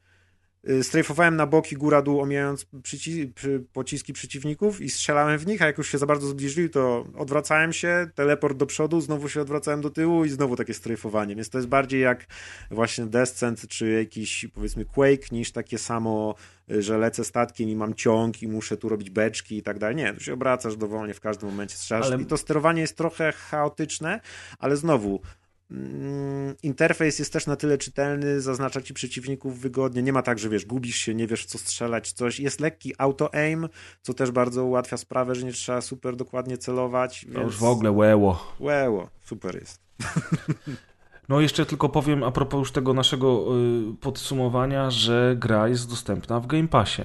strajfowałem 0.82 1.36
na 1.36 1.46
boki 1.46 1.76
góra-dół, 1.76 2.20
omijając 2.20 2.66
przyci- 2.82 3.32
przy, 3.34 3.64
pociski 3.72 4.12
przeciwników 4.12 4.80
i 4.80 4.90
strzelałem 4.90 5.38
w 5.38 5.46
nich, 5.46 5.62
a 5.62 5.66
jak 5.66 5.78
już 5.78 5.88
się 5.92 5.98
za 5.98 6.06
bardzo 6.06 6.28
zbliżyli, 6.28 6.70
to 6.70 7.06
odwracałem 7.16 7.72
się, 7.72 8.06
teleport 8.14 8.56
do 8.56 8.66
przodu, 8.66 9.00
znowu 9.00 9.28
się 9.28 9.40
odwracałem 9.40 9.80
do 9.80 9.90
tyłu 9.90 10.24
i 10.24 10.28
znowu 10.28 10.56
takie 10.56 10.74
strajfowanie. 10.74 11.34
Więc 11.34 11.50
to 11.50 11.58
jest 11.58 11.68
bardziej 11.68 12.00
jak 12.00 12.26
właśnie 12.70 13.06
Descent 13.06 13.68
czy 13.68 13.90
jakiś 13.90 14.46
powiedzmy 14.54 14.84
Quake 14.84 15.32
niż 15.32 15.52
takie 15.52 15.78
samo, 15.78 16.34
y, 16.70 16.82
że 16.82 16.98
lecę 16.98 17.24
statkiem 17.24 17.68
i 17.68 17.76
mam 17.76 17.94
ciąg 17.94 18.42
i 18.42 18.48
muszę 18.48 18.76
tu 18.76 18.88
robić 18.88 19.10
beczki 19.10 19.56
i 19.58 19.62
tak 19.62 19.78
dalej. 19.78 19.96
Nie, 19.96 20.12
tu 20.14 20.20
się 20.20 20.32
obracasz 20.32 20.76
dowolnie 20.76 21.14
w 21.14 21.20
każdym 21.20 21.48
momencie 21.48 21.76
strzelasz 21.76 22.06
Ale- 22.06 22.22
i 22.22 22.26
to 22.26 22.36
sterowanie 22.36 22.80
jest 22.80 22.96
trochę 22.96 23.32
chaotyczne, 23.32 24.20
ale 24.58 24.76
znowu 24.76 25.20
interfejs 26.62 27.18
jest 27.18 27.32
też 27.32 27.46
na 27.46 27.56
tyle 27.56 27.78
czytelny, 27.78 28.40
zaznacza 28.40 28.80
ci 28.80 28.94
przeciwników 28.94 29.60
wygodnie. 29.60 30.02
Nie 30.02 30.12
ma 30.12 30.22
tak, 30.22 30.38
że 30.38 30.48
wiesz, 30.48 30.66
gubisz 30.66 30.96
się, 30.96 31.14
nie 31.14 31.26
wiesz 31.26 31.42
w 31.42 31.46
co 31.46 31.58
strzelać, 31.58 32.12
coś. 32.12 32.40
Jest 32.40 32.60
lekki 32.60 32.94
auto-aim, 32.98 33.68
co 34.02 34.14
też 34.14 34.30
bardzo 34.30 34.64
ułatwia 34.64 34.96
sprawę, 34.96 35.34
że 35.34 35.46
nie 35.46 35.52
trzeba 35.52 35.80
super 35.80 36.16
dokładnie 36.16 36.58
celować. 36.58 37.20
To 37.20 37.32
Więc... 37.32 37.44
już 37.44 37.56
w 37.56 37.64
ogóle 37.64 37.90
łeło. 37.90 38.54
Łeło, 38.60 39.10
super 39.24 39.54
jest. 39.54 39.80
No 41.28 41.40
jeszcze 41.40 41.66
tylko 41.66 41.88
powiem 41.88 42.22
a 42.22 42.30
propos 42.30 42.58
już 42.58 42.72
tego 42.72 42.94
naszego 42.94 43.44
y, 43.92 43.94
podsumowania, 44.00 44.90
że 44.90 45.36
gra 45.38 45.68
jest 45.68 45.90
dostępna 45.90 46.40
w 46.40 46.46
Game 46.46 46.68
Passie. 46.68 47.02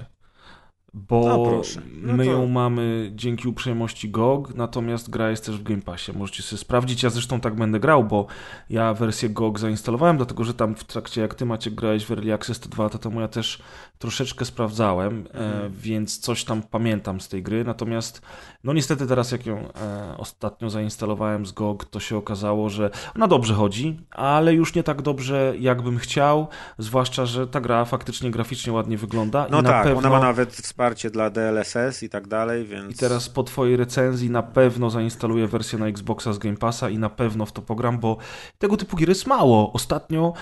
Bo 0.93 1.21
No. 1.21 1.61
No 2.01 2.13
my 2.13 2.25
to- 2.25 2.31
ją 2.31 2.47
mamy 2.47 3.11
dzięki 3.15 3.47
uprzejmości 3.47 4.09
GOG, 4.09 4.55
natomiast 4.55 5.09
gra 5.09 5.29
jest 5.29 5.45
też 5.45 5.57
w 5.57 5.63
Game 5.63 5.81
Passie. 5.81 6.11
Możecie 6.17 6.43
sobie 6.43 6.57
sprawdzić. 6.59 7.03
Ja 7.03 7.09
zresztą 7.09 7.39
tak 7.39 7.55
będę 7.55 7.79
grał, 7.79 8.03
bo 8.03 8.25
ja 8.69 8.93
wersję 8.93 9.29
GOG 9.29 9.59
zainstalowałem, 9.59 10.17
dlatego 10.17 10.43
że 10.43 10.53
tam 10.53 10.75
w 10.75 10.83
trakcie, 10.83 11.21
jak 11.21 11.35
ty 11.35 11.45
Maciek 11.45 11.73
grałeś 11.75 12.05
w 12.05 12.11
Early 12.11 12.33
Access 12.33 12.59
te 12.59 12.69
dwa 12.69 12.83
lata 12.83 12.97
temu, 12.97 13.21
ja 13.21 13.27
też 13.27 13.61
troszeczkę 13.99 14.45
sprawdzałem, 14.45 15.17
Mhm. 15.33 15.65
e, 15.65 15.69
więc 15.69 16.19
coś 16.19 16.43
tam 16.43 16.61
pamiętam 16.63 17.21
z 17.21 17.29
tej 17.29 17.43
gry. 17.43 17.63
Natomiast, 17.63 18.21
no 18.63 18.73
niestety 18.73 19.07
teraz 19.07 19.31
jak 19.31 19.45
ją 19.45 19.57
e, 19.57 20.17
ostatnio 20.17 20.69
zainstalowałem 20.69 21.45
z 21.45 21.51
GOG, 21.51 21.85
to 21.85 21.99
się 21.99 22.17
okazało, 22.17 22.69
że 22.69 22.89
ona 23.15 23.27
dobrze 23.27 23.53
chodzi, 23.53 23.99
ale 24.11 24.53
już 24.53 24.75
nie 24.75 24.83
tak 24.83 25.01
dobrze, 25.01 25.53
jakbym 25.59 25.97
chciał, 25.97 26.47
zwłaszcza, 26.77 27.25
że 27.25 27.47
ta 27.47 27.61
gra 27.61 27.85
faktycznie 27.85 28.31
graficznie 28.31 28.73
ładnie 28.73 28.97
wygląda. 28.97 29.47
No 29.51 29.63
tak, 29.63 29.83
pewno... 29.83 29.99
ona 29.99 30.09
ma 30.09 30.19
nawet 30.19 30.53
wsparcie 30.53 31.09
dla 31.09 31.29
DLSS 31.29 32.03
i 32.03 32.09
tak 32.09 32.27
dalej, 32.27 32.65
więc... 32.65 32.95
I 32.95 32.97
teraz 32.97 33.29
po 33.29 33.43
twojej 33.43 33.77
recenzji 33.77 34.29
na 34.29 34.43
pewno 34.43 34.89
zainstaluję 34.89 35.47
wersję 35.47 35.79
na 35.79 35.87
Xboxa 35.87 36.33
z 36.33 36.37
Game 36.37 36.57
Passa 36.57 36.89
i 36.89 36.97
na 36.97 37.09
pewno 37.09 37.45
w 37.45 37.51
to 37.51 37.61
pogram, 37.61 37.99
bo 37.99 38.17
tego 38.57 38.77
typu 38.77 38.97
gier 38.97 39.09
jest 39.09 39.27
mało. 39.27 39.73
Ostatnio 39.73 40.33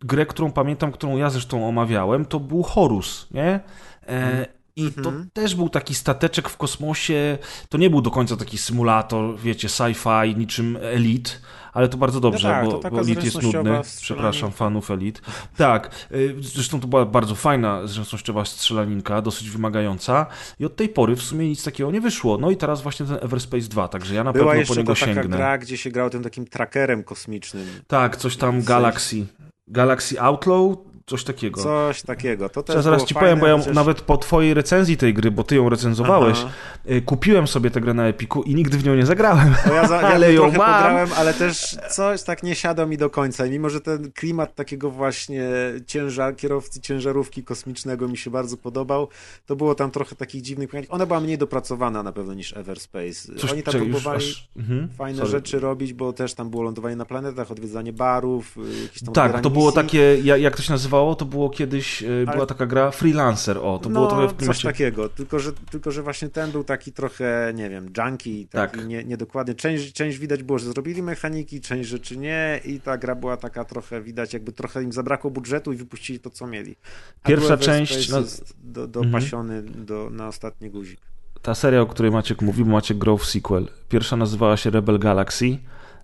grę, 0.00 0.26
którą 0.26 0.52
pamiętam, 0.52 0.92
którą 0.92 1.16
ja 1.16 1.30
zresztą 1.30 1.68
omawiałem, 1.68 2.24
to 2.24 2.40
był 2.40 2.62
Horus, 2.62 3.28
nie? 3.30 3.60
E, 4.08 4.57
I 4.78 4.92
to 4.92 5.08
Mhm. 5.08 5.30
też 5.32 5.54
był 5.54 5.68
taki 5.68 5.94
stateczek 5.94 6.48
w 6.48 6.56
kosmosie. 6.56 7.38
To 7.68 7.78
nie 7.78 7.90
był 7.90 8.02
do 8.02 8.10
końca 8.10 8.36
taki 8.36 8.58
symulator, 8.58 9.38
wiecie, 9.38 9.68
sci-fi, 9.68 10.36
niczym 10.36 10.78
Elite, 10.82 11.30
ale 11.72 11.88
to 11.88 11.96
bardzo 11.96 12.20
dobrze, 12.20 12.48
No 12.66 12.78
tak, 12.78 12.92
bo, 12.92 12.96
bo 12.96 13.02
Elite 13.02 13.24
jest 13.24 13.42
nudny. 13.42 13.80
Przepraszam, 14.00 14.52
fanów 14.52 14.90
Elite. 14.90 15.20
Tak, 15.56 15.90
y, 16.12 16.34
zresztą 16.40 16.80
to 16.80 16.86
była 16.86 17.04
bardzo 17.06 17.34
fajna, 17.34 17.86
zręcznościowa 17.86 18.44
strzelaninka, 18.44 19.22
dosyć 19.22 19.50
wymagająca 19.50 20.26
i 20.60 20.64
od 20.64 20.76
tej 20.76 20.88
pory 20.88 21.16
w 21.16 21.22
sumie 21.22 21.48
nic 21.48 21.64
takiego 21.64 21.90
nie 21.90 22.00
wyszło. 22.00 22.38
No 22.38 22.50
i 22.50 22.56
teraz 22.56 22.82
właśnie 22.82 23.06
ten 23.06 23.18
Everspace 23.22 23.68
2, 23.68 23.88
także 23.88 24.14
ja 24.14 24.24
na 24.24 24.32
Była 24.32 24.52
pewno 24.52 24.66
po 24.68 24.74
niego 24.74 24.94
ta 24.94 25.00
taka 25.00 25.14
sięgnę. 25.14 25.36
gra, 25.36 25.58
gdzie 25.58 25.76
się 25.76 25.90
grało 25.90 26.10
tym 26.10 26.22
takim 26.22 26.46
trackerem 26.46 27.04
kosmicznym. 27.04 27.66
Tak, 27.86 28.16
coś 28.16 28.36
tam 28.36 28.56
Coś- 28.56 28.64
Galaxy. 28.68 29.26
Galaxy 29.70 30.20
Outlaw, 30.20 30.76
coś 31.08 31.24
takiego. 31.24 31.62
Coś 31.62 32.02
takiego. 32.02 32.48
To 32.48 32.62
też 32.62 32.76
Ja 32.76 32.82
zaraz 32.82 33.04
ci 33.04 33.14
powiem, 33.14 33.38
bo 33.40 33.46
ja 33.46 33.56
nawet 33.74 34.00
po 34.00 34.16
twojej 34.16 34.54
recenzji 34.54 34.96
tej 34.96 35.14
gry, 35.14 35.30
bo 35.30 35.44
ty 35.44 35.56
ją 35.56 35.68
recenzowałeś, 35.68 36.38
Aha. 36.40 36.50
y, 36.90 37.02
kupiłem 37.02 37.46
sobie 37.46 37.70
tę 37.70 37.80
grę 37.80 37.94
na 37.94 38.06
Epiku 38.08 38.42
i 38.42 38.54
nigdy 38.54 38.78
w 38.78 38.84
nią 38.84 38.94
nie 38.94 39.06
zagrałem. 39.06 39.54
Bo 39.68 39.74
ja, 39.74 39.88
za, 39.88 39.96
ja 39.96 40.08
Ale 40.14 40.32
ją 40.32 40.42
trochę 40.42 40.58
mam. 40.58 40.66
pograłem, 40.82 41.08
ale 41.16 41.34
też 41.34 41.76
coś 41.90 42.22
tak 42.22 42.42
nie 42.42 42.54
siada 42.54 42.86
mi 42.86 42.96
do 42.96 43.10
końca. 43.10 43.46
I 43.46 43.50
mimo, 43.50 43.70
że 43.70 43.80
ten 43.80 44.12
klimat 44.12 44.54
takiego 44.54 44.90
właśnie 44.90 45.44
ciężar, 45.86 46.36
kierowcy 46.36 46.80
ciężarówki 46.80 47.44
kosmicznego 47.44 48.08
mi 48.08 48.16
się 48.16 48.30
bardzo 48.30 48.56
podobał, 48.56 49.08
to 49.46 49.56
było 49.56 49.74
tam 49.74 49.90
trochę 49.90 50.16
takich 50.16 50.42
dziwnych 50.42 50.72
mechanik. 50.72 50.94
Ona 50.94 51.06
była 51.06 51.20
mniej 51.20 51.38
dopracowana 51.38 52.02
na 52.02 52.12
pewno 52.12 52.34
niż 52.34 52.56
Everspace. 52.56 53.36
Coś, 53.38 53.52
Oni 53.52 53.62
tam 53.62 53.72
czekaj, 53.72 53.88
próbowali 53.88 54.18
aż- 54.26 54.48
mhm, 54.56 54.88
fajne 54.88 55.18
sorry. 55.18 55.30
rzeczy 55.30 55.60
robić, 55.60 55.92
bo 55.92 56.12
też 56.12 56.34
tam 56.34 56.50
było 56.50 56.62
lądowanie 56.62 56.96
na 56.96 57.04
planetach, 57.04 57.50
odwiedzanie 57.50 57.92
barów, 57.92 58.56
y, 58.56 58.82
jakieś 58.82 59.02
tam 59.02 59.14
Tak, 59.14 59.40
to 59.40 59.50
było 59.50 59.64
misji. 59.66 59.82
takie, 59.82 60.18
ja- 60.24 60.36
jak 60.36 60.56
to 60.56 60.62
się 60.62 60.72
nazywało, 60.98 61.14
to 61.14 61.24
było 61.24 61.50
kiedyś, 61.50 62.02
y, 62.02 62.26
była 62.32 62.46
taka 62.46 62.66
gra 62.66 62.90
Freelancer, 62.90 63.58
o, 63.58 63.78
to 63.78 63.88
no, 63.88 64.00
było 64.00 64.06
trochę 64.06 64.26
w 64.28 64.30
coś 64.30 64.38
klimacie... 64.38 64.62
takiego, 64.62 65.08
tylko 65.08 65.38
że, 65.38 65.52
tylko 65.52 65.90
że 65.90 66.02
właśnie 66.02 66.28
ten 66.28 66.50
był 66.50 66.64
taki 66.64 66.92
trochę, 66.92 67.52
nie 67.54 67.70
wiem, 67.70 67.84
junkie, 67.98 68.46
taki 68.50 68.78
Tak. 68.78 68.86
nie, 68.86 69.04
niedokładny. 69.04 69.54
Część, 69.54 69.92
część 69.92 70.18
widać 70.18 70.42
było, 70.42 70.58
że 70.58 70.66
zrobili 70.66 71.02
mechaniki, 71.02 71.60
część 71.60 71.88
rzeczy 71.88 72.16
nie 72.16 72.60
i 72.64 72.80
ta 72.80 72.98
gra 72.98 73.14
była 73.14 73.36
taka 73.36 73.64
trochę, 73.64 74.02
widać 74.02 74.32
jakby 74.32 74.52
trochę 74.52 74.82
im 74.82 74.92
zabrakło 74.92 75.30
budżetu 75.30 75.72
i 75.72 75.76
wypuścili 75.76 76.20
to, 76.20 76.30
co 76.30 76.46
mieli. 76.46 76.76
A 77.22 77.28
Pierwsza 77.28 77.56
część, 77.56 78.08
no- 78.08 78.18
jest 78.18 78.54
do, 78.64 78.84
Mhm. 78.84 78.90
dopasiony 79.10 79.62
do, 79.62 80.10
na 80.10 80.28
ostatni 80.28 80.70
guzik. 80.70 81.00
Ta 81.42 81.54
seria, 81.54 81.80
o 81.80 81.86
której 81.86 82.12
Maciek 82.12 82.42
mówił, 82.42 82.66
Maciek 82.66 82.98
grał 82.98 83.18
w 83.18 83.26
sequel. 83.26 83.68
Pierwsza 83.88 84.16
nazywała 84.16 84.56
się 84.56 84.70
Rebel 84.70 84.98
Galaxy. 84.98 85.58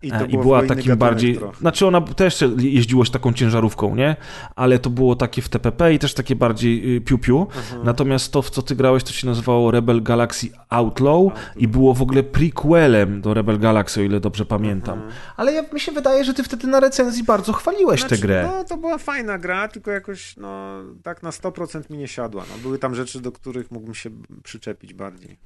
I, 0.05 0.13
E, 0.13 0.19
to 0.19 0.25
I 0.25 0.39
była 0.39 0.63
takim 0.67 0.97
bardziej. 0.97 1.37
trochę. 1.37 1.59
Znaczy, 1.59 1.87
ona 1.87 2.01
też 2.01 2.45
jeździło 2.59 3.05
się 3.05 3.13
taką 3.13 3.33
ciężarówką, 3.33 3.95
nie? 3.95 4.17
Ale 4.57 4.79
to 4.79 4.91
było 4.91 5.17
takie 5.17 5.43
w 5.43 5.49
TPP 5.49 5.95
i 5.95 5.99
też 5.99 6.15
takie 6.15 6.37
bardziej 6.37 6.97
y, 6.97 7.01
piu-piu. 7.01 7.41
Mhm. 7.57 7.85
Natomiast 7.85 8.33
to, 8.33 8.43
w 8.43 8.51
co 8.51 8.63
ty 8.63 8.77
grałeś, 8.77 9.05
to 9.05 9.13
się 9.13 9.27
nazywało 9.27 9.71
Rebel 9.71 10.03
Galaxy 10.03 10.49
Outlaw 10.69 11.21
i 11.57 11.69
było 11.69 11.95
w 11.95 12.03
ogóle 12.03 12.23
prequelem 12.23 13.21
do 13.21 13.35
Rebel 13.35 13.59
Galaxy, 13.59 14.01
o 14.01 14.03
ile 14.03 14.21
dobrze 14.21 14.45
pamiętam. 14.47 15.03
Ale 15.37 15.53
ja, 15.53 15.63
mi 15.73 15.81
się 15.81 15.93
wydaje, 15.93 16.25
że 16.25 16.35
ty 16.35 16.43
wtedy 16.43 16.67
na 16.67 16.81
recenzji 16.81 17.25
bardzo 17.25 17.53
chwaliłeś 17.53 18.01
tę 18.01 18.05
Mhm. 18.05 18.09
Znaczy, 18.19 18.23
grę. 18.27 18.51
No, 18.57 18.65
to 18.65 18.77
była 18.77 18.99
fajna 18.99 19.39
gra, 19.39 19.69
tylko 19.69 19.91
jakoś, 19.91 20.37
no, 20.37 20.71
tak 21.03 21.23
na 21.23 21.31
100% 21.31 21.91
mi 21.91 21.99
nie 21.99 22.09
siadła. 22.09 22.45
No, 22.51 22.63
były 22.63 22.79
tam 22.79 22.95
rzeczy, 22.95 23.21
do 23.21 23.33
których 23.33 23.71
mógłbym 23.71 23.95
się 23.95 24.11
przyczepić 24.43 24.95
bardziej. 24.95 25.39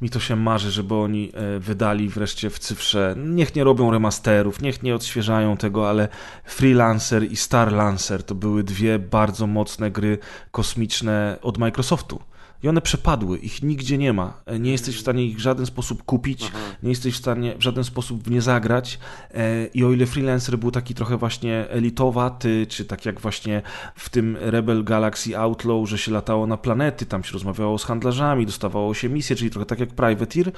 Mi 0.00 0.10
to 0.10 0.20
się 0.20 0.36
marzy, 0.36 0.70
żeby 0.70 0.94
oni 0.94 1.32
e, 1.34 1.58
wydali 1.58 2.08
wreszcie 2.08 2.50
w 2.50 2.58
cyfrze. 2.58 3.14
Niech 3.18 3.54
nie 3.54 3.64
robią 3.64 3.90
remasterów, 3.90 4.62
niech 4.62 4.82
nie 4.82 4.94
odświeżają 4.94 5.56
tego, 5.56 5.88
ale 5.88 6.08
Freelancer 6.44 7.32
i 7.32 7.36
Star 7.36 7.72
Lancer 7.72 8.22
to 8.22 8.34
były 8.34 8.64
dwie 8.64 8.98
bardzo 8.98 9.46
mocne 9.46 9.90
gry 9.90 10.18
kosmiczne 10.50 11.38
od 11.42 11.58
Microsoftu. 11.58 12.20
I 12.64 12.68
one 12.68 12.80
przepadły, 12.80 13.38
ich 13.38 13.62
nigdzie 13.62 13.98
nie 13.98 14.12
ma. 14.12 14.40
E, 14.46 14.58
Nie 14.58 14.72
jesteś 14.72 14.96
w 14.96 15.00
stanie 15.00 15.26
ich 15.26 15.36
w 15.36 15.40
żaden 15.40 15.66
sposób 15.66 16.02
kupić, 16.02 16.52
nie 16.82 16.88
jesteś 16.88 17.14
w 17.14 17.16
stanie 17.16 17.54
w 17.58 17.62
żaden 17.62 17.84
sposób 17.84 18.22
w 18.22 18.30
nie 18.30 18.42
zagrać. 18.42 18.98
E, 19.34 19.66
I 19.66 19.84
o 19.84 19.92
ile 19.92 20.06
Freelancer 20.06 20.58
był 20.58 20.70
taki 20.70 20.94
trochę 20.94 21.16
właśnie 21.16 21.68
elitowaty, 21.68 22.66
czy 22.68 22.84
tak 22.84 23.06
jak 23.06 23.20
właśnie 23.20 23.62
w 23.94 24.08
tym 24.08 24.36
Rebel 24.40 24.84
Galaxy 24.84 25.38
Outlaw, 25.38 25.88
że 25.88 25.98
się 25.98 26.12
latało 26.12 26.46
na 26.46 26.56
planety, 26.56 27.06
tam 27.06 27.24
się 27.24 27.32
rozmawiało 27.32 27.78
z 27.78 27.84
handlarzami, 27.84 28.46
dostawało 28.46 28.94
się 28.94 29.08
misje, 29.08 29.36
czyli 29.36 29.50
trochę 29.50 29.66
tak 29.66 29.80
jak 29.80 29.88
Privateer, 29.88 30.52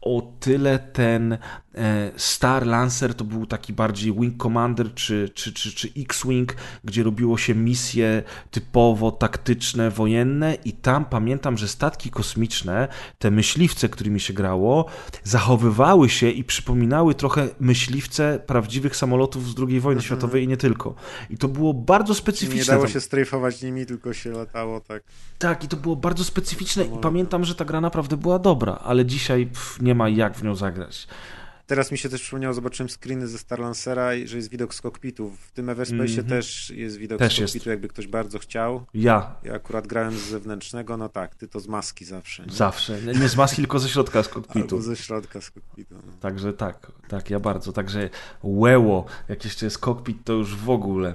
o 0.00 0.32
tyle 0.40 0.78
ten 0.78 1.38
e, 1.74 2.10
Star 2.16 2.66
Lancer 2.66 3.14
to 3.14 3.24
był 3.24 3.46
taki 3.46 3.72
bardziej 3.72 4.12
Wing 4.12 4.42
Commander 4.42 4.94
czy, 4.94 5.30
czy, 5.34 5.52
czy, 5.52 5.72
czy 5.72 5.88
X-Wing, 5.96 6.56
gdzie 6.84 7.02
robiło 7.02 7.38
się 7.38 7.54
misje 7.54 8.22
typowo 8.50 9.10
taktyczne, 9.10 9.90
wojenne 9.90 10.54
i 10.64 10.72
tam 10.72 11.04
pamiętam, 11.04 11.56
że 11.58 11.68
statki 11.68 12.10
kosmiczne, 12.10 12.88
te 13.18 13.30
myśliwce, 13.30 13.88
którymi 13.88 14.20
się 14.20 14.32
grało, 14.32 14.86
zachowywały 15.24 16.08
się 16.08 16.30
i 16.30 16.44
przypominały 16.44 17.14
trochę 17.14 17.48
myśliwce 17.60 18.40
prawdziwych 18.46 18.96
samolotów 18.96 19.48
z 19.50 19.54
II 19.68 19.80
wojny 19.80 20.02
światowej 20.02 20.44
i 20.44 20.48
nie 20.48 20.56
tylko. 20.56 20.94
I 21.30 21.38
to 21.38 21.48
było 21.48 21.74
bardzo 21.74 22.12
Nie 22.12 22.18
specyficzne. 22.18 22.74
dało 22.74 22.84
Tam- 22.84 22.92
się 22.92 23.00
strajfować 23.00 23.62
nimi, 23.62 23.86
tylko 23.86 24.12
się 24.12 24.30
latało 24.30 24.80
tak. 24.80 25.02
tak, 25.38 25.64
i 25.64 25.68
to 25.68 25.76
było 25.76 25.96
bardzo 25.96 26.24
specyficzne 26.24 26.84
i 26.84 26.98
pamiętam, 27.02 27.44
że 27.44 27.54
ta 27.54 27.64
gra 27.64 27.80
naprawdę 27.80 28.16
była 28.16 28.38
dobra, 28.38 28.78
ale 28.84 29.06
dzisiaj 29.06 29.46
pff, 29.46 29.82
nie 29.82 29.87
ma 29.94 30.08
jak 30.08 30.34
w 30.36 30.42
nią 30.42 30.54
zagrać. 30.54 31.06
Teraz 31.66 31.92
mi 31.92 31.98
się 31.98 32.08
też 32.08 32.22
przypomniało, 32.22 32.54
zobaczyłem 32.54 32.88
screeny 32.88 33.26
ze 33.28 33.38
Star 33.38 33.58
Lancera, 33.58 34.10
że 34.24 34.36
jest 34.36 34.50
widok 34.50 34.74
z 34.74 34.80
kokpitu. 34.80 35.30
W 35.30 35.52
tym 35.52 35.68
Everspace 35.68 36.02
Mhm. 36.04 36.28
też 36.28 36.70
jest 36.70 36.96
widok 36.96 37.18
Też 37.18 37.34
z 37.36 37.38
jest. 37.38 37.52
kokpitu, 37.52 37.70
jakby 37.70 37.88
ktoś 37.88 38.06
bardzo 38.06 38.38
chciał. 38.38 38.86
Ja 38.94 39.34
Ja 39.42 39.54
akurat 39.54 39.86
grałem 39.86 40.12
z 40.18 40.20
zewnętrznego, 40.20 40.96
no 40.96 41.08
tak, 41.08 41.34
ty 41.34 41.48
to 41.48 41.60
z 41.60 41.68
maski 41.68 42.04
zawsze. 42.04 42.46
Nie? 42.46 42.52
zawsze, 42.52 43.02
nie 43.02 43.12
nie 43.12 43.28
z 43.28 43.36
maski, 43.36 43.56
tylko 43.56 43.78
ze 43.78 43.88
środka 43.88 44.22
z 44.22 44.28
kokpitu. 44.28 44.76
Albo 44.76 44.82
ze 44.82 44.96
środka 44.96 45.40
z 45.40 45.50
kokpitu. 45.50 45.94
No. 46.06 46.12
Także 46.20 46.52
tak, 46.52 46.92
tak, 47.08 47.30
ja 47.30 47.40
bardzo. 47.40 47.72
Także 47.72 48.10
łeło, 48.42 49.04
jak 49.28 49.44
jeszcze 49.44 49.66
jest 49.66 49.78
kokpit, 49.78 50.24
to 50.24 50.32
już 50.32 50.56
w 50.56 50.70
ogóle. 50.70 51.14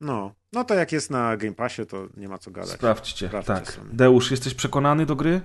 no, 0.00 0.34
no 0.52 0.64
to 0.64 0.74
jak 0.74 0.92
jest 0.92 1.10
na 1.10 1.36
Game 1.36 1.54
Passie, 1.54 1.86
to 1.86 2.08
nie 2.16 2.28
ma 2.28 2.38
co 2.38 2.50
gadać. 2.50 2.70
Sprawdźcie. 2.70 3.26
Sprawdźcie 3.28 3.54
tak. 3.54 3.72
sobie. 3.72 3.88
Deusz, 3.92 4.30
jesteś 4.30 4.54
przekonany 4.54 5.06
do 5.06 5.16
gry? 5.16 5.40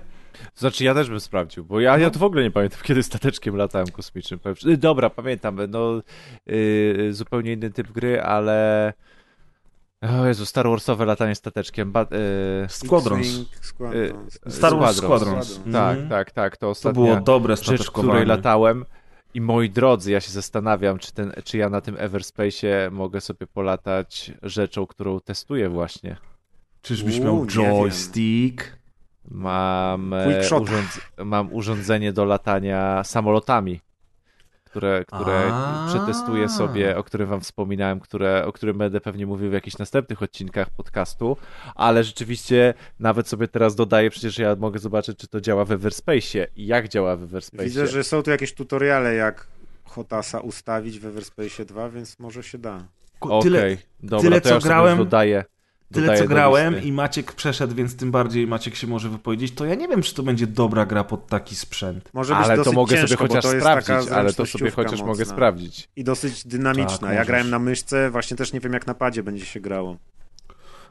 Znaczy 0.54 0.84
ja 0.84 0.94
też 0.94 1.10
bym 1.10 1.20
sprawdził, 1.20 1.64
bo 1.64 1.80
ja, 1.80 1.98
ja 1.98 2.10
to 2.10 2.18
w 2.18 2.22
ogóle 2.22 2.42
nie 2.42 2.50
pamiętam, 2.50 2.80
kiedy 2.82 3.02
stateczkiem 3.02 3.56
latałem 3.56 3.86
kosmicznym. 3.86 4.40
Dobra, 4.78 5.10
pamiętam, 5.10 5.58
no 5.68 6.02
yy, 6.46 7.12
zupełnie 7.12 7.52
inny 7.52 7.70
typ 7.70 7.92
gry, 7.92 8.22
ale 8.22 8.92
o 10.20 10.26
Jezu, 10.26 10.46
Star 10.46 10.68
Warsowe 10.68 11.04
latanie 11.04 11.34
stateczkiem. 11.34 11.92
Ba, 11.92 12.00
yy, 12.00 12.68
Squadrons. 12.68 13.26
Squadrons. 13.60 14.36
Y, 14.46 14.50
Star 14.50 14.78
Wars 14.78 14.96
Squadrons. 14.96 15.46
Squadrons. 15.46 15.72
tak, 15.74 15.92
Mhm. 15.92 16.08
tak, 16.08 16.30
tak, 16.30 16.56
to 16.56 16.60
To 16.66 16.70
ostatnia 16.70 17.02
było 17.04 17.20
dobre 17.20 17.56
rzecz, 17.56 17.90
której 17.90 18.26
latałem. 18.26 18.84
I 19.34 19.40
moi 19.40 19.70
drodzy, 19.70 20.12
ja 20.12 20.20
się 20.20 20.30
zastanawiam, 20.30 20.98
czy, 20.98 21.12
ten, 21.12 21.32
czy 21.44 21.58
ja 21.58 21.68
na 21.68 21.80
tym 21.80 21.94
Everspace'ie 21.94 22.90
mogę 22.92 23.20
sobie 23.20 23.46
polatać 23.46 24.32
rzeczą, 24.42 24.86
którą 24.86 25.20
testuję 25.20 25.68
właśnie. 25.68 26.16
Czyżbyś 26.82 27.20
miał 27.20 27.46
joystick? 27.46 28.64
Mam, 29.30 30.12
e, 30.12 30.40
urząd, 30.60 31.00
mam 31.18 31.52
urządzenie 31.52 32.12
do 32.12 32.24
latania 32.24 33.04
samolotami, 33.04 33.80
które, 34.64 35.04
które 35.04 35.40
A. 35.52 35.86
przetestuję 35.88 36.48
sobie, 36.48 36.96
o 36.96 37.04
którym 37.04 37.28
wam 37.28 37.40
wspominałem, 37.40 38.00
które, 38.00 38.46
o 38.46 38.52
którym 38.52 38.78
będę 38.78 39.00
pewnie 39.00 39.26
mówił 39.26 39.50
w 39.50 39.52
jakichś 39.52 39.78
następnych 39.78 40.22
odcinkach 40.22 40.70
podcastu, 40.70 41.36
ale 41.74 42.04
rzeczywiście 42.04 42.74
nawet 43.00 43.28
sobie 43.28 43.48
teraz 43.48 43.74
dodaję, 43.74 44.10
przecież 44.10 44.38
ja 44.38 44.56
mogę 44.56 44.78
zobaczyć, 44.78 45.18
czy 45.18 45.28
to 45.28 45.40
działa 45.40 45.64
w 45.64 45.68
Everspace'ie 45.68 46.46
i 46.56 46.66
jak 46.66 46.88
działa 46.88 47.16
w 47.16 47.20
Everspace'ie. 47.30 47.64
Widzę, 47.64 47.86
że 47.86 48.04
są 48.04 48.22
tu 48.22 48.30
jakieś 48.30 48.54
tutoriale, 48.54 49.14
jak 49.14 49.46
Hotasa 49.84 50.40
ustawić 50.40 50.98
w 51.00 51.06
Everspace 51.06 51.64
2, 51.64 51.88
więc 51.90 52.18
może 52.18 52.42
się 52.42 52.58
da. 52.58 52.84
Ku- 53.20 53.32
Okej, 53.32 53.50
Tyle, 53.50 53.76
dobra, 54.02 54.20
tyle, 54.20 54.40
to 54.40 54.48
co 54.60 54.68
grałem- 54.68 54.98
już 54.98 55.04
dodaję. 55.06 55.44
Tyle 55.92 56.18
co 56.18 56.28
grałem 56.28 56.74
listy. 56.74 56.88
i 56.88 56.92
Maciek 56.92 57.32
przeszedł, 57.32 57.74
więc 57.74 57.96
tym 57.96 58.10
bardziej 58.10 58.46
Maciek 58.46 58.74
się 58.74 58.86
może 58.86 59.08
wypowiedzieć, 59.08 59.54
to 59.54 59.64
ja 59.64 59.74
nie 59.74 59.88
wiem, 59.88 60.02
czy 60.02 60.14
to 60.14 60.22
będzie 60.22 60.46
dobra 60.46 60.86
gra 60.86 61.04
pod 61.04 61.26
taki 61.26 61.56
sprzęt. 61.56 62.10
Może 62.12 62.34
być 62.34 62.44
Ale 62.44 62.56
to 62.56 62.60
dosyć 62.60 62.74
mogę 62.74 62.96
ciężko, 62.96 63.16
sobie 63.16 63.28
chociaż 63.28 63.42
to 63.44 63.60
sprawdzić, 63.60 64.10
ale 64.12 64.32
to 64.32 64.46
sobie 64.46 64.70
chociaż 64.70 65.00
mogę 65.00 65.10
mocna. 65.10 65.24
sprawdzić. 65.24 65.88
I 65.96 66.04
dosyć 66.04 66.46
dynamiczna. 66.46 67.08
Tak, 67.08 67.16
ja 67.16 67.24
grałem 67.24 67.50
na 67.50 67.58
myszce, 67.58 68.10
właśnie 68.10 68.36
też 68.36 68.52
nie 68.52 68.60
wiem 68.60 68.72
jak 68.72 68.86
na 68.86 68.94
padzie 68.94 69.22
będzie 69.22 69.46
się 69.46 69.60
grało. 69.60 69.96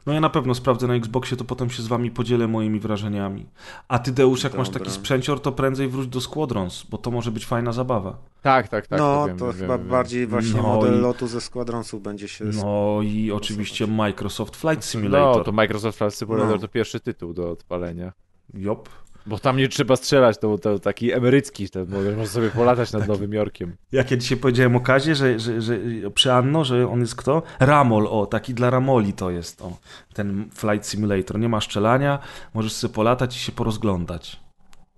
No 0.06 0.12
ja 0.12 0.20
na 0.20 0.30
pewno 0.30 0.54
sprawdzę 0.54 0.86
na 0.86 0.94
Xboxie, 0.94 1.36
to 1.36 1.44
potem 1.44 1.70
się 1.70 1.82
z 1.82 1.86
wami 1.86 2.10
podzielę 2.10 2.48
moimi 2.48 2.80
wrażeniami. 2.80 3.46
A 3.88 3.98
ty, 3.98 4.12
Deusz, 4.12 4.44
jak 4.44 4.54
masz 4.54 4.68
Dobra. 4.68 4.80
taki 4.84 4.92
sprzęcior, 4.92 5.40
to 5.40 5.52
prędzej 5.52 5.88
wróć 5.88 6.08
do 6.08 6.20
Squadrons, 6.20 6.86
bo 6.90 6.98
to 6.98 7.10
może 7.10 7.30
być 7.30 7.46
fajna 7.46 7.72
zabawa. 7.72 8.16
Tak, 8.42 8.68
tak, 8.68 8.86
tak. 8.86 8.98
no, 8.98 9.26
wiem, 9.26 9.38
to 9.38 9.46
wiem, 9.46 9.54
chyba 9.60 9.78
wiem. 9.78 9.88
bardziej 9.88 10.26
właśnie 10.26 10.56
No 10.56 10.62
model 10.62 10.94
i- 10.98 11.00
lotu 11.00 11.26
ze 11.26 11.40
Squadronsów 11.40 12.02
będzie 12.02 12.28
się... 12.28 12.44
No 12.44 12.98
i 13.02 13.32
oczywiście 13.32 13.86
Microsoft 13.86 14.56
Flight 14.56 14.84
Simulator. 14.84 15.36
No, 15.38 15.44
to 15.44 15.52
Microsoft 15.52 15.98
Flight 15.98 16.14
Simulator 16.18 16.50
No. 16.54 16.58
to 16.58 16.68
pierwszy 16.68 17.00
tytuł 17.00 17.34
do 17.34 17.50
odpalenia. 17.50 18.12
Jop. 18.54 18.88
Bo 19.26 19.38
tam 19.38 19.56
nie 19.56 19.68
trzeba 19.68 19.96
strzelać, 19.96 20.38
to, 20.38 20.58
to 20.58 20.78
taki 20.78 21.12
emerycki, 21.12 21.68
to 21.68 21.80
możesz 22.16 22.28
sobie 22.28 22.50
polatać 22.50 22.92
nad 22.92 23.08
Nowym 23.08 23.32
Jorkiem. 23.32 23.76
Jak 23.92 24.10
ja 24.10 24.16
dzisiaj 24.16 24.38
powiedziałem 24.38 24.76
o 24.76 24.80
Kazie, 24.80 25.14
że, 25.14 25.38
że, 25.38 25.60
że 25.60 25.78
przy 26.14 26.32
Anno, 26.32 26.64
że 26.64 26.88
on 26.88 27.00
jest 27.00 27.16
kto? 27.16 27.42
Ramol, 27.60 28.06
o, 28.06 28.26
taki 28.26 28.54
dla 28.54 28.70
Ramoli 28.70 29.12
to 29.12 29.30
jest, 29.30 29.62
o, 29.62 29.76
ten 30.14 30.50
Flight 30.54 30.86
Simulator. 30.86 31.38
Nie 31.38 31.48
ma 31.48 31.60
szczelania, 31.60 32.18
możesz 32.54 32.72
sobie 32.72 32.94
polatać 32.94 33.36
i 33.36 33.38
się 33.38 33.52
porozglądać. 33.52 34.40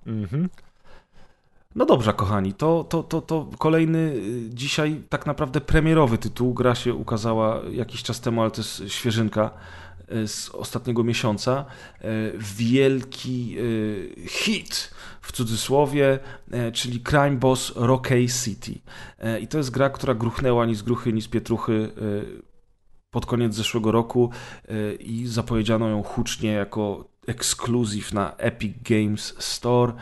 Mhm. 0.07 0.49
No 1.77 1.87
dobrze, 1.87 2.13
kochani, 2.13 2.55
to, 2.55 2.85
to, 2.85 3.03
to, 3.03 3.21
to 3.21 3.51
kolejny 3.59 3.99
y, 3.99 4.51
dzisiaj 4.51 5.03
tak 5.09 5.27
naprawdę 5.27 5.61
premierowy 5.61 6.19
tytuł. 6.19 6.55
Gra 6.55 6.75
się 6.75 6.95
ukazała 6.95 7.61
jakiś 7.71 8.03
czas 8.03 8.21
temu, 8.21 8.43
ale 8.43 8.51
to 8.51 8.61
jest 8.61 8.83
świeżynka 8.89 9.51
z 10.27 10.49
ostatniego 10.49 11.05
miesiąca. 11.05 11.65
Y, 12.05 12.33
Wielki 12.57 13.57
y, 13.59 14.15
hit 14.29 14.91
w 15.21 15.33
cudzysłowie, 15.33 16.19
czyli 16.73 17.01
Crime 17.01 17.37
Boss 17.37 17.73
Rockay 17.77 18.29
City. 18.29 18.73
I 19.41 19.49
to 19.49 19.59
jest 19.59 19.71
gra, 19.71 19.91
która 19.91 20.15
gruchnęła 20.15 20.67
ni 20.67 20.75
z 20.75 20.83
gruchy, 20.83 21.13
ni 21.13 21.23
z 21.23 21.29
pietruchy 21.29 21.91
pod 23.11 23.27
koniec 23.27 23.55
zeszłego 23.55 23.93
roku 23.93 24.31
i 25.01 25.27
zapowiedziano 25.27 25.89
ją 25.89 26.03
hucznie 26.03 26.53
jako 26.53 27.09
ekskluzyw 27.27 28.13
na 28.13 28.37
Epic 28.37 28.75
Games 28.83 29.35
Store, 29.39 29.93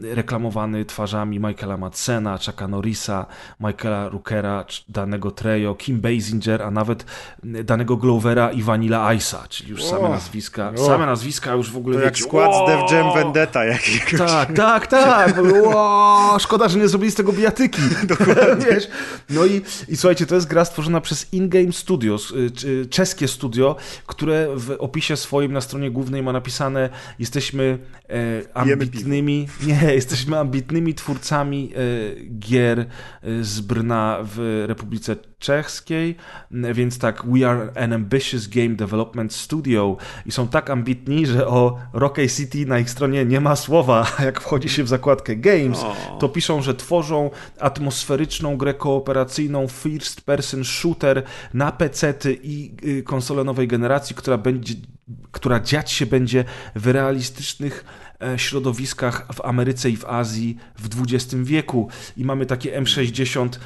reklamowany 0.00 0.84
twarzami 0.84 1.40
Michaela 1.40 1.76
Madsena, 1.76 2.38
Chucka 2.38 2.68
Norrisa, 2.68 3.26
Michaela 3.60 4.08
Rookera, 4.08 4.64
danego 4.88 5.30
Trejo, 5.30 5.74
Kim 5.74 6.00
Basinger, 6.00 6.62
a 6.62 6.70
nawet 6.70 7.04
danego 7.42 7.96
Glovera 7.96 8.52
i 8.52 8.62
Vanilla 8.62 9.14
Ice'a, 9.14 9.48
czyli 9.48 9.70
już 9.70 9.84
same 9.84 10.00
O. 10.00 10.08
nazwiska. 10.08 10.72
O. 10.76 10.86
Same 10.86 11.06
nazwiska 11.06 11.52
już 11.52 11.70
w 11.70 11.76
ogóle 11.76 11.96
To 11.96 12.04
jak 12.04 12.14
wiecie, 12.14 12.24
skład 12.24 12.50
o! 12.52 12.66
z 12.66 12.70
Def 12.70 12.92
Jam 12.92 13.14
Vendetta 13.14 13.64
jakiegoś. 13.64 14.18
Tak, 14.18 14.52
tak, 14.52 14.86
tak. 14.86 15.36
Ło, 15.64 16.36
szkoda, 16.38 16.68
że 16.68 16.78
nie 16.78 16.88
zrobili 16.88 17.10
z 17.10 17.14
tego 17.14 17.32
bijatyki. 17.32 17.82
Wiesz? 18.70 18.88
No 19.30 19.46
i, 19.46 19.62
i 19.88 19.96
słuchajcie, 19.96 20.26
to 20.26 20.34
jest 20.34 20.46
gra 20.46 20.64
stworzona 20.64 21.00
przez 21.00 21.32
InGame 21.32 21.72
Studios, 21.72 22.30
y, 22.30 22.86
czeskie 22.86 23.28
studio, 23.28 23.76
które 24.06 24.48
w 24.56 24.76
opisie 24.78 25.16
swoim 25.16 25.52
na 25.52 25.60
stronie 25.60 25.90
głównej 25.90 26.22
ma 26.22 26.32
napisane 26.32 26.90
jesteśmy 27.18 27.78
e, 28.54 28.62
Pijemy 28.62 28.86
ambitnymi, 29.46 29.82
nie, 29.82 29.94
jesteśmy 29.94 30.38
ambitnymi 30.38 30.94
twórcami 30.94 31.72
e, 31.74 31.78
gier 32.38 32.80
e, 32.80 32.86
z 33.44 33.60
Brna 33.60 34.18
w 34.22 34.64
Republice 34.66 35.16
Czeskiej, 35.38 36.16
n- 36.52 36.74
więc 36.74 36.98
tak, 36.98 37.22
we 37.26 37.50
are 37.50 37.72
an 37.76 37.92
ambitious 37.92 38.48
game 38.48 38.68
development 38.68 39.32
studio 39.32 39.96
i 40.26 40.32
są 40.32 40.48
tak 40.48 40.70
ambitni, 40.70 41.26
że 41.26 41.46
o 41.48 41.78
Rocky 41.92 42.28
City 42.28 42.66
na 42.66 42.78
ich 42.78 42.90
stronie 42.90 43.24
nie 43.24 43.40
ma 43.40 43.56
słowa, 43.56 44.06
jak 44.24 44.40
wchodzi 44.40 44.68
się 44.68 44.84
w 44.84 44.88
zakładkę 44.88 45.36
games, 45.36 45.84
to 46.18 46.28
piszą, 46.28 46.62
że 46.62 46.74
tworzą 46.74 47.30
atmosferyczną 47.60 48.56
grę 48.56 48.74
kooperacyjną 48.74 49.68
first 49.68 50.20
person 50.20 50.64
shooter 50.64 51.22
na 51.54 51.72
PC-ty 51.72 52.38
i 52.42 52.74
y, 52.84 53.02
konsole 53.02 53.44
nowej 53.44 53.68
generacji, 53.68 54.16
która 54.16 54.38
będzie 54.38 54.74
która 55.32 55.60
dziać 55.60 55.92
się 55.92 56.06
będzie 56.06 56.44
w 56.74 56.86
realistycznych 56.86 57.84
e, 57.84 58.05
środowiskach 58.36 59.26
w 59.34 59.40
Ameryce 59.40 59.90
i 59.90 59.96
w 59.96 60.04
Azji 60.04 60.56
w 60.78 61.02
XX 61.02 61.34
wieku. 61.34 61.88
I 62.16 62.24
mamy 62.24 62.46
takie 62.46 62.80
M60 62.80 63.48
e, 63.48 63.58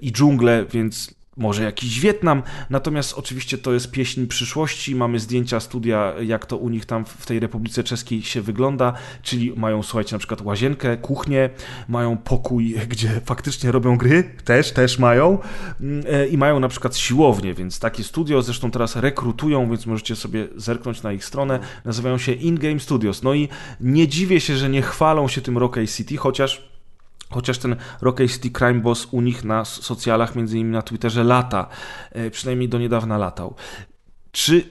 i 0.00 0.12
dżungle, 0.12 0.66
więc 0.72 1.14
może 1.36 1.62
jakiś 1.62 2.00
Wietnam. 2.00 2.42
Natomiast 2.70 3.14
oczywiście 3.14 3.58
to 3.58 3.72
jest 3.72 3.90
pieśń 3.90 4.26
przyszłości. 4.26 4.94
Mamy 4.94 5.18
zdjęcia 5.18 5.60
studia, 5.60 6.14
jak 6.22 6.46
to 6.46 6.56
u 6.56 6.68
nich 6.68 6.86
tam 6.86 7.04
w 7.04 7.26
tej 7.26 7.40
Republice 7.40 7.84
Czeskiej 7.84 8.22
się 8.22 8.40
wygląda, 8.40 8.92
czyli 9.22 9.52
mają, 9.56 9.82
słuchajcie, 9.82 10.14
na 10.14 10.18
przykład 10.18 10.40
łazienkę, 10.40 10.96
kuchnię, 10.96 11.50
mają 11.88 12.16
pokój, 12.16 12.74
gdzie 12.88 13.20
faktycznie 13.24 13.72
robią 13.72 13.96
gry, 13.96 14.30
też, 14.44 14.72
też 14.72 14.98
mają 14.98 15.38
Mm, 15.80 16.04
e, 16.08 16.26
i 16.26 16.38
mają 16.38 16.60
na 16.60 16.68
przykład 16.68 16.96
siłownię, 16.96 17.54
więc 17.54 17.78
takie 17.78 18.04
studio 18.04 18.42
zresztą 18.42 18.70
teraz 18.70 18.96
rekrutują, 18.96 19.70
więc 19.70 19.86
możecie 19.86 20.16
sobie 20.16 20.48
zerknąć 20.56 21.02
na 21.02 21.12
ich 21.12 21.24
stronę. 21.24 21.58
Nazywają 21.84 22.18
się 22.18 22.32
In-Game 22.32 22.80
Studios. 22.80 23.22
No 23.22 23.34
i 23.34 23.48
nie 23.80 24.08
dziwię 24.08 24.40
się, 24.40 24.56
że 24.56 24.68
nie 24.68 24.82
chwalą 24.82 25.28
się 25.28 25.40
tym 25.40 25.58
Rocky 25.58 25.88
City, 25.88 26.16
chociaż 26.16 26.71
Chociaż 27.32 27.58
ten 27.58 27.76
Rocky 28.00 28.28
City 28.28 28.50
Crime 28.50 28.80
Boss 28.80 29.08
u 29.10 29.20
nich 29.20 29.44
na 29.44 29.64
socjalach, 29.64 30.36
między 30.36 30.58
innymi 30.58 30.72
na 30.72 30.82
Twitterze, 30.82 31.24
lata. 31.24 31.68
E, 32.10 32.30
Przynajmniej 32.30 32.68
do 32.68 32.78
niedawna 32.78 33.18
latał. 33.18 33.54
Czy, 34.32 34.70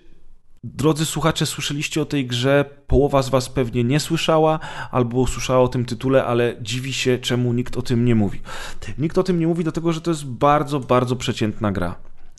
drodzy 0.64 1.06
słuchacze, 1.06 1.46
słyszeliście 1.46 2.02
o 2.02 2.06
tej 2.06 2.28
grze? 2.28 2.66
Połowa 2.88 3.22
z 3.22 3.30
Was 3.30 3.50
pewnie 3.50 3.84
nie 3.84 4.00
słyszała, 4.00 4.60
albo 4.92 5.20
usłyszała 5.20 5.60
o 5.60 5.68
tym 5.68 5.86
tytule, 5.86 6.26
ale 6.26 6.56
dziwi 6.62 6.94
się, 6.94 7.18
czemu 7.18 7.54
nikt 7.54 7.78
o 7.78 7.82
tym 7.82 8.06
nie 8.06 8.16
mówi. 8.16 8.42
Nikt 8.98 9.18
o 9.18 9.24
tym 9.24 9.40
nie 9.40 9.48
mówi, 9.48 9.64
dlatego 9.64 9.94
że 9.94 10.02
to 10.02 10.12
jest 10.12 10.26
bardzo, 10.26 10.80
bardzo 10.80 11.16
przeciętna 11.16 11.72
gra. 11.72 11.96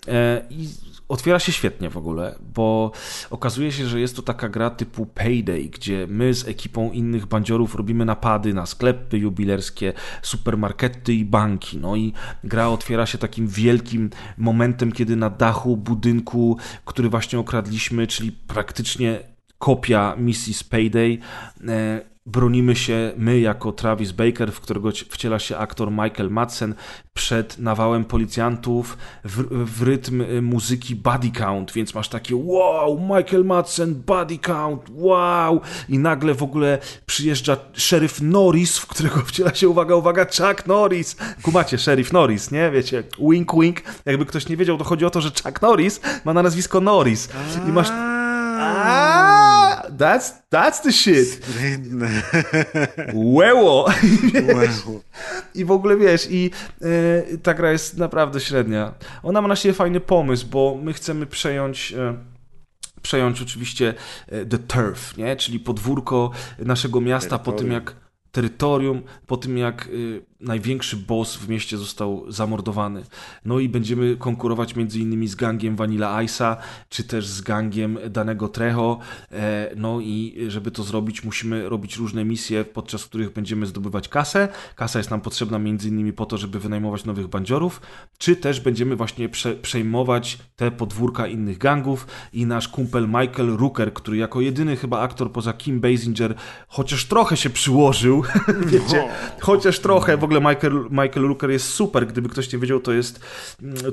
E, 0.09 0.43
I 0.51 0.69
otwiera 1.13 1.39
się 1.39 1.53
świetnie 1.53 1.91
w 1.91 1.97
ogóle, 1.97 2.39
bo 2.55 2.93
okazuje 3.31 3.73
się, 3.73 3.87
że 3.87 4.01
jest 4.01 4.17
to 4.17 4.23
taka 4.23 4.49
gra 4.49 4.71
typu 4.71 5.07
Payday, 5.07 5.65
gdzie 5.65 6.07
my 6.11 6.35
z 6.35 6.49
ekipą 6.49 6.91
innych 6.91 7.27
bandziorów 7.27 7.75
robimy 7.75 8.05
napady 8.05 8.55
na 8.55 8.67
sklepy 8.67 9.19
jubilerskie, 9.19 9.93
supermarkety 10.23 11.15
i 11.15 11.25
banki. 11.25 11.79
No 11.79 11.97
i 11.97 12.13
gra 12.45 12.69
otwiera 12.69 13.07
się 13.07 13.19
takim 13.19 13.49
wielkim 13.49 14.11
momentem, 14.39 14.93
kiedy 14.93 15.17
na 15.17 15.31
dachu 15.31 15.77
budynku, 15.77 16.59
który 16.85 17.09
właśnie 17.09 17.39
okradliśmy, 17.39 18.07
czyli 18.07 18.33
praktycznie 18.33 19.32
kopia 19.63 20.15
misji 20.19 20.55
Payday, 20.71 21.19
e, 21.69 22.01
bronimy 22.27 22.77
się 22.77 23.13
my 23.17 23.41
jako 23.41 23.73
Travis 23.73 24.13
Baker, 24.13 24.53
w 24.53 24.61
którego 24.61 24.93
ci- 24.93 25.05
wciela 25.05 25.39
się 25.39 25.57
aktor 25.57 25.91
Michael 25.91 26.31
Madsen, 26.31 26.75
przed 27.15 27.59
nawałem 27.59 28.05
policjantów 28.05 28.99
w, 29.25 29.65
w 29.79 29.83
rytm 29.83 30.21
y, 30.21 30.43
muzyki 30.43 30.97
Body 30.97 31.31
Count, 31.31 31.73
więc 31.73 31.95
masz 31.95 32.09
takie 32.09 32.37
wow, 32.37 33.01
Michael 33.01 33.45
Madsen, 33.45 33.95
Body 34.07 34.39
Count, 34.39 34.83
wow 34.91 35.61
i 35.89 35.99
nagle 35.99 36.35
w 36.35 36.43
ogóle 36.43 36.79
przyjeżdża 37.07 37.57
szeryf 37.73 38.23
Norris, 38.23 38.79
w 38.79 38.87
którego 38.87 39.21
wciela 39.27 39.55
się, 39.55 39.69
uwaga, 39.69 39.95
uwaga, 39.95 40.25
Chuck 40.25 40.67
Norris. 40.67 41.17
Kumacie, 41.43 41.79
szeryf 41.79 42.13
Norris, 42.13 42.51
nie? 42.51 42.71
Wiecie, 42.71 43.03
wink, 43.31 43.53
wink. 43.61 43.83
Jakby 44.07 44.27
ktoś 44.27 44.49
nie 44.49 44.57
wiedział, 44.57 44.79
to 44.79 44.85
chodzi 44.85 45.05
o 45.05 45.11
to, 45.11 45.21
że 45.21 45.31
Chuck 45.31 45.63
Norris 45.63 46.01
ma 46.25 46.35
na 46.35 46.43
nazwisko 46.43 46.81
Norris. 46.81 47.29
I 47.69 47.73
masz... 47.73 47.89
A, 47.91 49.42
that's, 49.91 50.33
that's 50.51 50.83
the 50.83 50.93
shit. 50.93 51.47
Łeło! 53.15 53.89
I 55.55 55.65
w 55.65 55.71
ogóle 55.71 55.97
wiesz, 55.97 56.29
i 56.31 56.51
e, 56.83 57.39
ta 57.39 57.55
gra 57.55 57.73
jest 57.73 57.99
naprawdę 57.99 58.41
średnia. 58.41 58.95
Ona 59.23 59.43
ma 59.43 59.49
na 59.49 59.57
siebie 59.57 59.75
fajny 59.75 60.01
pomysł, 60.01 60.47
bo 60.47 60.79
my 60.83 60.93
chcemy 60.93 61.27
przejąć. 61.27 61.93
E, 61.93 62.33
przejąć 63.03 63.43
oczywiście 63.43 63.95
e, 64.29 64.45
The 64.47 64.59
Turf, 64.59 65.17
nie? 65.17 65.37
czyli 65.37 65.61
podwórko 65.61 66.31
naszego 66.59 67.01
miasta 67.01 67.39
po 67.39 67.53
tym 67.53 67.69
Terytorium. 67.69 67.75
jak 67.75 68.03
terytorium, 68.33 69.03
po 69.27 69.37
tym 69.37 69.59
jak 69.59 69.87
y, 69.87 70.23
największy 70.43 70.97
boss 70.97 71.37
w 71.37 71.49
mieście 71.49 71.79
został 71.79 72.25
zamordowany. 72.29 73.03
No 73.45 73.59
i 73.59 73.69
będziemy 73.69 74.17
konkurować 74.17 74.77
między 74.77 75.01
innymi 75.01 75.29
z 75.29 75.35
gangiem 75.35 75.77
Vanilla 75.77 76.19
Ice'a, 76.25 76.57
czy 76.89 77.05
też 77.05 77.27
z 77.27 77.41
gangiem 77.41 77.99
danego 78.11 78.49
Trejo. 78.49 78.99
E, 79.33 79.71
no 79.77 80.01
i 80.01 80.45
żeby 80.49 80.71
to 80.71 80.83
zrobić, 80.83 81.25
musimy 81.25 81.69
robić 81.69 81.97
różne 81.97 82.25
misje, 82.25 82.65
podczas 82.65 83.05
których 83.05 83.33
będziemy 83.33 83.67
zdobywać 83.67 84.09
kasę. 84.09 84.49
Kasa 84.77 84.99
jest 84.99 85.11
nam 85.11 85.21
potrzebna 85.21 85.59
między 85.59 85.89
innymi 85.89 86.13
po 86.13 86.27
to, 86.27 86.39
żeby 86.39 86.61
wynajmować 86.61 87.05
nowych 87.05 87.29
bandziorów, 87.29 87.81
czy 88.19 88.37
też 88.37 88.61
będziemy 88.61 88.97
właśnie 88.97 89.29
prze, 89.29 89.55
przejmować 89.55 90.39
te 90.57 90.71
podwórka 90.71 91.27
innych 91.27 91.59
gangów 91.59 92.07
i 92.33 92.47
nasz 92.47 92.69
kumpel 92.69 93.07
Michael 93.07 93.57
Rooker, 93.57 93.93
który 93.93 94.17
jako 94.17 94.41
jedyny 94.41 94.77
chyba 94.77 95.01
aktor 95.01 95.33
poza 95.33 95.53
Kim 95.53 95.81
Basinger, 95.81 96.35
chociaż 96.69 97.05
trochę 97.05 97.37
się 97.37 97.51
przyłożył, 97.51 98.23
wiecie, 98.73 99.09
chociaż 99.41 99.81
trochę, 99.81 100.17
w 100.17 100.25
ogóle 100.37 100.55
Michael, 100.55 100.87
Michael 100.91 101.27
Rooker 101.27 101.51
jest 101.51 101.69
super, 101.69 102.07
gdyby 102.07 102.29
ktoś 102.29 102.53
nie 102.53 102.59
wiedział, 102.59 102.81
to 102.81 102.93
jest, 102.93 103.21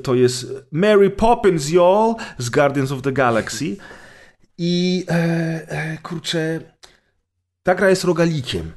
to 0.02 0.14
jest 0.14 0.46
Mary 0.72 1.10
Poppins, 1.10 1.70
y'all, 1.70 2.14
z 2.38 2.50
Guardians 2.50 2.92
of 2.92 3.02
the 3.02 3.12
Galaxy. 3.12 3.76
I 4.58 5.04
e, 5.08 5.14
e, 5.68 5.98
kurczę, 6.02 6.60
ta 7.62 7.74
gra 7.74 7.90
jest 7.90 8.04
rogalikiem. 8.04 8.72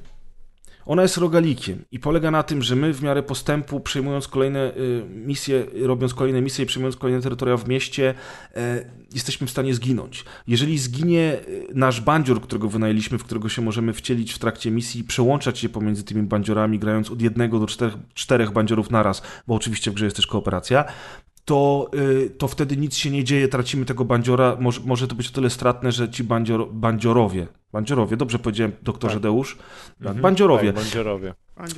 Ona 0.85 1.01
jest 1.01 1.18
rogalikiem 1.18 1.85
i 1.91 1.99
polega 1.99 2.31
na 2.31 2.43
tym, 2.43 2.61
że 2.61 2.76
my 2.76 2.93
w 2.93 3.01
miarę 3.01 3.23
postępu, 3.23 3.80
przejmując 3.80 4.27
kolejne 4.27 4.73
y, 4.77 5.03
misje, 5.10 5.65
robiąc 5.81 6.14
kolejne 6.14 6.41
misje 6.41 6.64
i 6.64 6.68
przejmując 6.68 6.97
kolejne 6.97 7.22
terytoria 7.22 7.57
w 7.57 7.68
mieście, 7.68 8.14
e, 8.55 8.85
jesteśmy 9.14 9.47
w 9.47 9.51
stanie 9.51 9.73
zginąć. 9.73 10.26
Jeżeli 10.47 10.77
zginie 10.77 11.38
y, 11.47 11.68
nasz 11.73 12.01
bandzior, 12.01 12.41
którego 12.41 12.69
wynajęliśmy, 12.69 13.18
w 13.18 13.23
którego 13.23 13.49
się 13.49 13.61
możemy 13.61 13.93
wcielić 13.93 14.34
w 14.34 14.39
trakcie 14.39 14.72
misji 14.72 15.03
przełączać 15.03 15.60
się 15.60 15.69
pomiędzy 15.69 16.03
tymi 16.03 16.23
bandziorami, 16.23 16.80
grając 16.80 17.11
od 17.11 17.22
jednego 17.22 17.60
do 17.60 17.68
czterech, 17.68 17.93
czterech 18.14 18.51
bandziorów 18.51 18.91
naraz, 18.91 19.22
bo 19.47 19.55
oczywiście 19.55 19.91
w 19.91 19.93
grze 19.93 20.05
jest 20.05 20.15
też 20.15 20.27
kooperacja, 20.27 20.85
to, 21.45 21.90
y, 21.95 22.30
to 22.30 22.48
wtedy 22.48 22.78
nic 22.78 22.95
się 22.95 23.10
nie 23.10 23.24
dzieje, 23.24 23.48
tracimy 23.48 23.86
tego 23.86 24.06
bandziora. 24.06 24.57
Może, 24.60 24.82
może 24.86 25.07
to 25.07 25.15
być 25.15 25.28
o 25.30 25.32
tyle 25.32 25.49
stratne, 25.49 25.91
że 25.91 26.10
ci 26.10 26.24
bandzior, 26.24 26.68
bandziorowie, 26.74 27.48
bandziorowie, 27.72 28.18
dobrze 28.18 28.40
powiedziałem 28.40 28.72
doktorze 28.82 29.14
Tak. 29.15 29.24
Deusz, 29.24 29.57
Mhm. 30.02 30.22
bandziorowie, 30.22 30.74
Tak, 30.74 30.84
bandziorowie. 30.84 31.34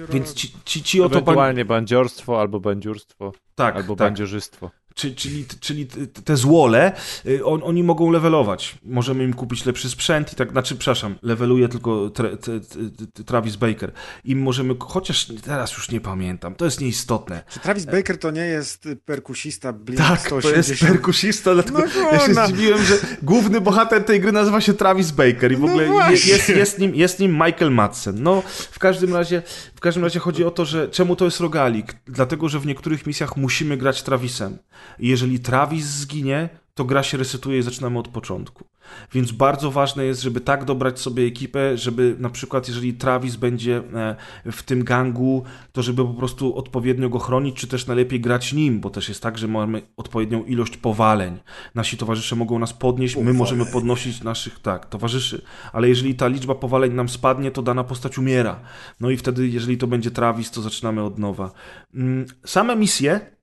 więc 0.09 0.33
ci, 0.33 0.51
ci, 0.65 0.83
ci 0.83 1.01
oto 1.01 1.09
ban... 1.09 1.21
Ewentualnie 1.23 1.65
bandziorstwo 1.65 2.41
albo 2.41 2.59
bandziurstwo, 2.59 3.33
tak, 3.55 3.75
albo 3.75 3.95
tak. 3.95 4.07
bandziorzystwo. 4.07 4.71
Czy, 4.95 5.15
czyli, 5.15 5.45
czyli 5.59 5.87
te- 6.25 6.37
złole, 6.37 6.91
y, 7.25 7.45
on, 7.45 7.61
oni 7.63 7.83
mogą 7.83 8.11
levelować. 8.11 8.77
Możemy 8.83 9.23
im 9.23 9.33
kupić 9.33 9.65
lepszy 9.65 9.89
sprzęt 9.89 10.33
i 10.33 10.35
tak, 10.35 10.51
znaczy, 10.51 10.75
przepraszam, 10.75 11.15
leveluje 11.21 11.69
tylko 11.69 12.09
tra, 12.09 12.29
t, 12.29 12.37
t, 12.37 12.59
t, 13.13 13.23
Travis 13.23 13.55
Baker. 13.55 13.91
Im 14.23 14.41
możemy, 14.41 14.75
chociaż 14.79 15.25
teraz 15.43 15.73
już 15.73 15.91
nie 15.91 16.01
pamiętam, 16.01 16.55
to 16.55 16.65
jest 16.65 16.81
nieistotne. 16.81 17.43
Czy 17.49 17.59
Travis 17.59 17.85
Baker 17.85 18.17
to 18.19 18.31
nie 18.31 18.41
jest 18.45 18.87
perkusista 19.05 19.73
Blink 19.73 19.97
Tak, 20.01 20.19
180? 20.21 20.65
to 20.65 20.71
jest 20.71 20.81
perkusista, 20.85 21.53
dlatego 21.53 21.79
No 21.79 21.85
ja 22.11 22.19
się 22.19 22.33
zdziwiłem, 22.33 22.83
że 22.83 22.97
główny 23.23 23.61
bohater 23.61 24.03
tej 24.03 24.21
gry 24.21 24.31
nazywa 24.31 24.61
się 24.61 24.73
Travis 24.73 25.11
Baker 25.11 25.51
i 25.51 25.55
w 25.55 25.59
No 25.59 25.65
ogóle 25.67 25.83
je- 25.83 25.89
właśnie. 25.91 26.31
jest, 26.33 26.49
jest, 26.49 26.79
nim, 26.79 26.95
jest 26.95 27.19
nim 27.19 27.31
Michael 27.31 27.71
Madsen. 27.71 28.23
No, 28.23 28.43
w 28.71 28.79
każdym 28.79 29.13
razie 29.13 29.41
w 29.75 29.79
każdym 29.79 30.03
razie 30.03 30.19
chodzi 30.19 30.43
o 30.45 30.51
to, 30.51 30.65
że 30.65 30.89
czemu 30.89 31.15
to 31.15 31.25
jest 31.25 31.39
rogalik? 31.39 31.95
Dlatego, 32.07 32.49
że 32.49 32.59
w 32.59 32.65
niektórych 32.65 33.07
misjach 33.07 33.37
musimy 33.37 33.77
grać 33.77 34.03
Travisem. 34.03 34.57
Jeżeli 34.99 35.39
Travis 35.39 35.85
zginie, 35.85 36.49
to 36.75 36.85
gra 36.85 37.03
się 37.03 37.17
resetuje 37.17 37.59
i 37.59 37.61
zaczynamy 37.61 37.99
od 37.99 38.07
początku. 38.07 38.65
Więc 39.13 39.31
bardzo 39.31 39.71
ważne 39.71 40.05
jest, 40.05 40.21
żeby 40.21 40.41
tak 40.41 40.65
dobrać 40.65 40.99
sobie 40.99 41.23
ekipę, 41.23 41.77
żeby 41.77 42.15
na 42.19 42.29
przykład 42.29 42.67
jeżeli 42.67 42.93
Travis 42.93 43.35
będzie 43.35 43.83
e, 44.45 44.51
w 44.51 44.63
tym 44.63 44.83
gangu, 44.83 45.43
to 45.71 45.81
żeby 45.83 46.05
po 46.05 46.13
prostu 46.13 46.57
odpowiednio 46.57 47.09
go 47.09 47.19
chronić, 47.19 47.55
czy 47.55 47.67
też 47.67 47.87
najlepiej 47.87 48.19
grać 48.19 48.53
nim, 48.53 48.79
bo 48.79 48.89
też 48.89 49.09
jest 49.09 49.23
tak, 49.23 49.37
że 49.37 49.47
mamy 49.47 49.81
odpowiednią 49.97 50.43
ilość 50.43 50.77
powaleń. 50.77 51.39
Nasi 51.75 51.97
towarzysze 51.97 52.35
mogą 52.35 52.59
nas 52.59 52.73
podnieść, 52.73 53.15
my 53.15 53.33
możemy 53.33 53.65
podnosić 53.65 54.23
naszych, 54.23 54.59
tak, 54.59 54.85
towarzyszy. 54.85 55.41
Ale 55.73 55.89
jeżeli 55.89 56.15
ta 56.15 56.27
liczba 56.27 56.55
powaleń 56.55 56.93
nam 56.93 57.09
spadnie, 57.09 57.51
to 57.51 57.61
dana 57.61 57.83
postać 57.83 58.17
umiera. 58.17 58.59
No 58.99 59.09
i 59.09 59.17
wtedy, 59.17 59.47
jeżeli 59.47 59.77
to 59.77 59.87
będzie 59.87 60.11
Travis, 60.11 60.51
to 60.51 60.61
zaczynamy 60.61 61.03
od 61.03 61.19
nowa. 61.19 61.51
Mm, 61.93 62.25
Same 62.45 62.75
misje 62.75 63.34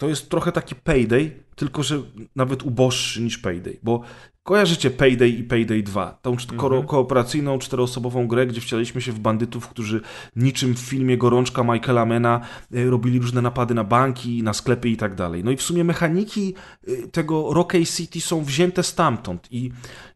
to 0.00 0.08
jest 0.08 0.30
trochę 0.30 0.52
taki 0.52 0.74
payday, 0.74 1.30
tylko 1.56 1.82
że 1.82 2.02
nawet 2.36 2.62
uboższy 2.62 3.22
niż 3.22 3.38
payday, 3.38 3.78
bo 3.82 4.02
kojarzycie 4.42 4.90
Payday 4.90 5.28
i 5.28 5.44
Payday 5.44 5.82
2, 5.82 6.18
tą 6.22 6.36
ko- 6.56 6.82
kooperacyjną 6.82 7.58
czteroosobową 7.58 8.26
grę, 8.26 8.46
gdzie 8.46 8.60
wcielaliśmy 8.60 9.00
się 9.00 9.12
w 9.12 9.18
bandytów, 9.18 9.68
którzy 9.68 10.00
niczym 10.36 10.74
w 10.74 10.78
filmie 10.78 11.18
Gorączka 11.18 11.64
Michaela 11.64 12.06
Mena 12.06 12.40
y, 12.74 12.90
robili 12.90 13.18
różne 13.18 13.42
napady 13.42 13.74
na 13.74 13.84
banki, 13.84 14.42
na 14.42 14.52
sklepy 14.52 14.88
i 14.88 14.96
tak 14.96 15.14
dalej. 15.14 15.44
No 15.44 15.50
i 15.50 15.56
w 15.56 15.62
sumie 15.62 15.84
mechaniki 15.84 16.54
y, 16.88 17.08
tego 17.08 17.54
Rocky 17.54 17.86
City 17.86 18.20
są 18.20 18.44
wzięte 18.44 18.82
stamtąd 18.82 19.48
i 19.50 19.70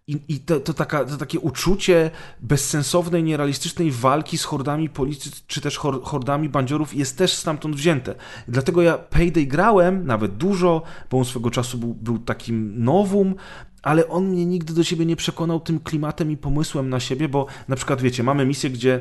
i, 0.07 0.21
i 0.29 0.41
to, 0.41 0.61
to, 0.61 0.75
taka, 0.75 1.05
to 1.05 1.17
takie 1.17 1.41
uczucie 1.41 2.11
bezsensownej, 2.41 3.23
nierealistycznej 3.23 3.91
walki 3.91 4.39
z 4.39 4.45
hordami 4.45 4.89
policji, 4.89 5.31
czy 5.47 5.61
też 5.61 5.79
hor, 5.79 6.03
hordami 6.03 6.49
bandziorów 6.49 6.95
jest 6.95 7.19
też 7.19 7.33
stamtąd 7.33 7.77
wzięte. 7.77 8.15
Dlatego 8.49 8.83
ja 8.83 8.99
Payday 8.99 9.47
grałem, 9.47 10.07
nawet 10.07 10.37
dużo, 10.37 10.83
bo 11.11 11.19
on 11.19 11.25
swego 11.25 11.51
czasu 11.51 11.79
był, 11.79 11.95
był 11.95 12.19
takim 12.19 12.85
nowum, 12.85 13.35
ale 13.83 14.09
on 14.09 14.29
mnie 14.29 14.47
nigdy 14.47 14.75
do 14.75 14.85
siebie 14.85 15.07
nie 15.07 15.17
przekonał 15.17 15.61
tym 15.61 15.81
klimatem 15.81 16.31
i 16.31 16.37
pomysłem 16.37 16.91
na 16.91 17.01
siebie, 17.01 17.29
bo 17.29 17.47
na 17.69 17.77
przykład 17.77 18.03
wiecie, 18.03 18.23
mamy 18.23 18.47
misję, 18.47 18.71
gdzie 18.71 19.01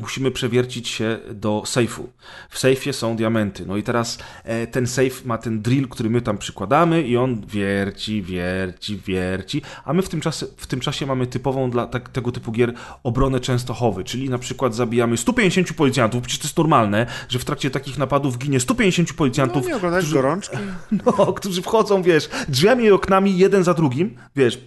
musimy 0.00 0.30
przewiercić 0.30 0.88
się 0.88 1.18
do 1.34 1.62
sejfu. 1.66 2.08
W 2.50 2.58
sejfie 2.58 2.92
są 2.92 3.16
diamenty. 3.16 3.66
No 3.66 3.76
i 3.76 3.82
teraz 3.82 4.18
e, 4.44 4.66
ten 4.66 4.86
sejf 4.86 5.24
ma 5.24 5.38
ten 5.38 5.62
drill, 5.62 5.88
który 5.88 6.10
my 6.10 6.20
tam 6.20 6.38
przykładamy 6.38 7.02
i 7.02 7.16
on 7.16 7.46
wierci, 7.46 8.22
wierci, 8.22 8.96
wierci, 9.06 9.62
a 9.84 9.92
my 9.92 10.02
w 10.02 10.08
tym 10.08 10.20
czasie, 10.20 10.46
w 10.56 10.66
tym 10.66 10.80
czasie 10.80 11.06
mamy 11.06 11.26
typową 11.26 11.70
dla 11.70 11.86
tak, 11.86 12.08
tego 12.08 12.32
typu 12.32 12.52
gier 12.52 12.74
obronę 13.02 13.40
częstochowy, 13.40 14.04
czyli 14.04 14.30
na 14.30 14.38
przykład 14.38 14.74
zabijamy 14.74 15.16
150 15.16 15.72
policjantów, 15.72 16.22
przecież 16.22 16.38
to 16.38 16.46
jest 16.46 16.58
normalne, 16.58 17.06
że 17.28 17.38
w 17.38 17.44
trakcie 17.44 17.70
takich 17.70 17.98
napadów 17.98 18.38
ginie 18.38 18.60
150 18.60 19.08
No 19.08 19.14
policjantów, 19.16 19.66
nie 19.66 19.76
oglądać 19.76 20.00
którzy- 20.00 20.14
gorączki? 20.16 20.56
no, 21.06 21.32
którzy 21.32 21.62
wchodzą, 21.62 22.02
wiesz, 22.02 22.28
drzwiami 22.48 22.84
i 22.84 22.90
oknami 22.92 23.38
jeden 23.38 23.64
za 23.64 23.74
drugim, 23.74 24.16
wiesz, 24.36 24.58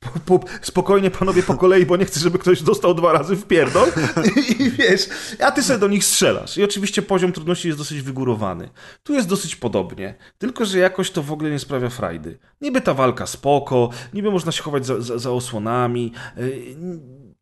po, 0.00 0.38
po, 0.38 0.46
spokojnie 0.62 1.10
panowie 1.10 1.42
po 1.42 1.54
kolei, 1.54 1.86
bo 1.86 1.96
nie 1.96 2.04
chcę, 2.04 2.20
żeby 2.20 2.38
ktoś 2.38 2.62
dostał 2.62 2.94
dwa 2.94 3.12
razy 3.12 3.36
w 3.36 3.46
pierdol 3.46 3.88
i, 4.36 4.62
i 4.62 4.70
wiesz, 4.70 5.08
a 5.40 5.52
ty 5.52 5.62
sobie 5.62 5.78
do 5.78 5.88
nich 5.88 6.04
strzelasz. 6.04 6.58
I 6.58 6.64
oczywiście 6.64 7.02
poziom 7.02 7.32
trudności 7.32 7.68
jest 7.68 7.78
dosyć 7.78 8.02
wygórowany. 8.02 8.70
Tu 9.02 9.14
jest 9.14 9.28
dosyć 9.28 9.56
podobnie, 9.56 10.14
tylko 10.38 10.64
że 10.64 10.78
jakoś 10.78 11.10
to 11.10 11.22
w 11.22 11.32
ogóle 11.32 11.50
nie 11.50 11.58
sprawia 11.58 11.88
frajdy. 11.88 12.38
Niby 12.60 12.80
ta 12.80 12.94
walka 12.94 13.26
spoko, 13.26 13.90
niby 14.14 14.30
można 14.30 14.52
się 14.52 14.62
chować 14.62 14.86
za, 14.86 15.00
za, 15.00 15.18
za 15.18 15.30
osłonami, 15.30 16.12
yy, 16.36 16.76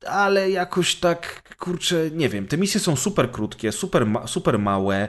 ale 0.06 0.50
jakoś 0.50 0.94
tak, 0.94 1.42
kurczę, 1.58 2.10
nie 2.10 2.28
wiem, 2.28 2.46
te 2.46 2.58
misje 2.58 2.80
są 2.80 2.96
super 2.96 3.30
krótkie, 3.30 3.72
super, 3.72 4.06
super 4.26 4.58
małe, 4.58 5.08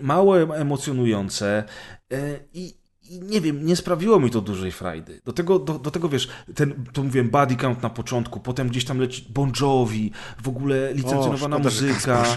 mało 0.00 0.56
emocjonujące 0.56 1.64
yy, 2.10 2.48
i, 2.54 2.79
i 3.10 3.20
nie 3.20 3.40
wiem, 3.40 3.66
nie 3.66 3.76
sprawiło 3.76 4.20
mi 4.20 4.30
to 4.30 4.40
dużej 4.40 4.72
frajdy. 4.72 5.20
Do 5.24 5.32
tego, 5.32 5.58
do, 5.58 5.78
do 5.78 5.90
tego 5.90 6.08
wiesz, 6.08 6.28
ten, 6.54 6.84
to 6.92 7.02
mówiłem, 7.02 7.30
body 7.30 7.56
count 7.56 7.82
na 7.82 7.90
początku, 7.90 8.40
potem 8.40 8.68
gdzieś 8.68 8.84
tam 8.84 8.98
leci 8.98 9.26
Bon 9.28 9.52
Jovi, 9.60 10.12
w 10.42 10.48
ogóle 10.48 10.94
licencjonowana 10.94 11.56
O, 11.56 11.58
muzyka. 11.58 12.24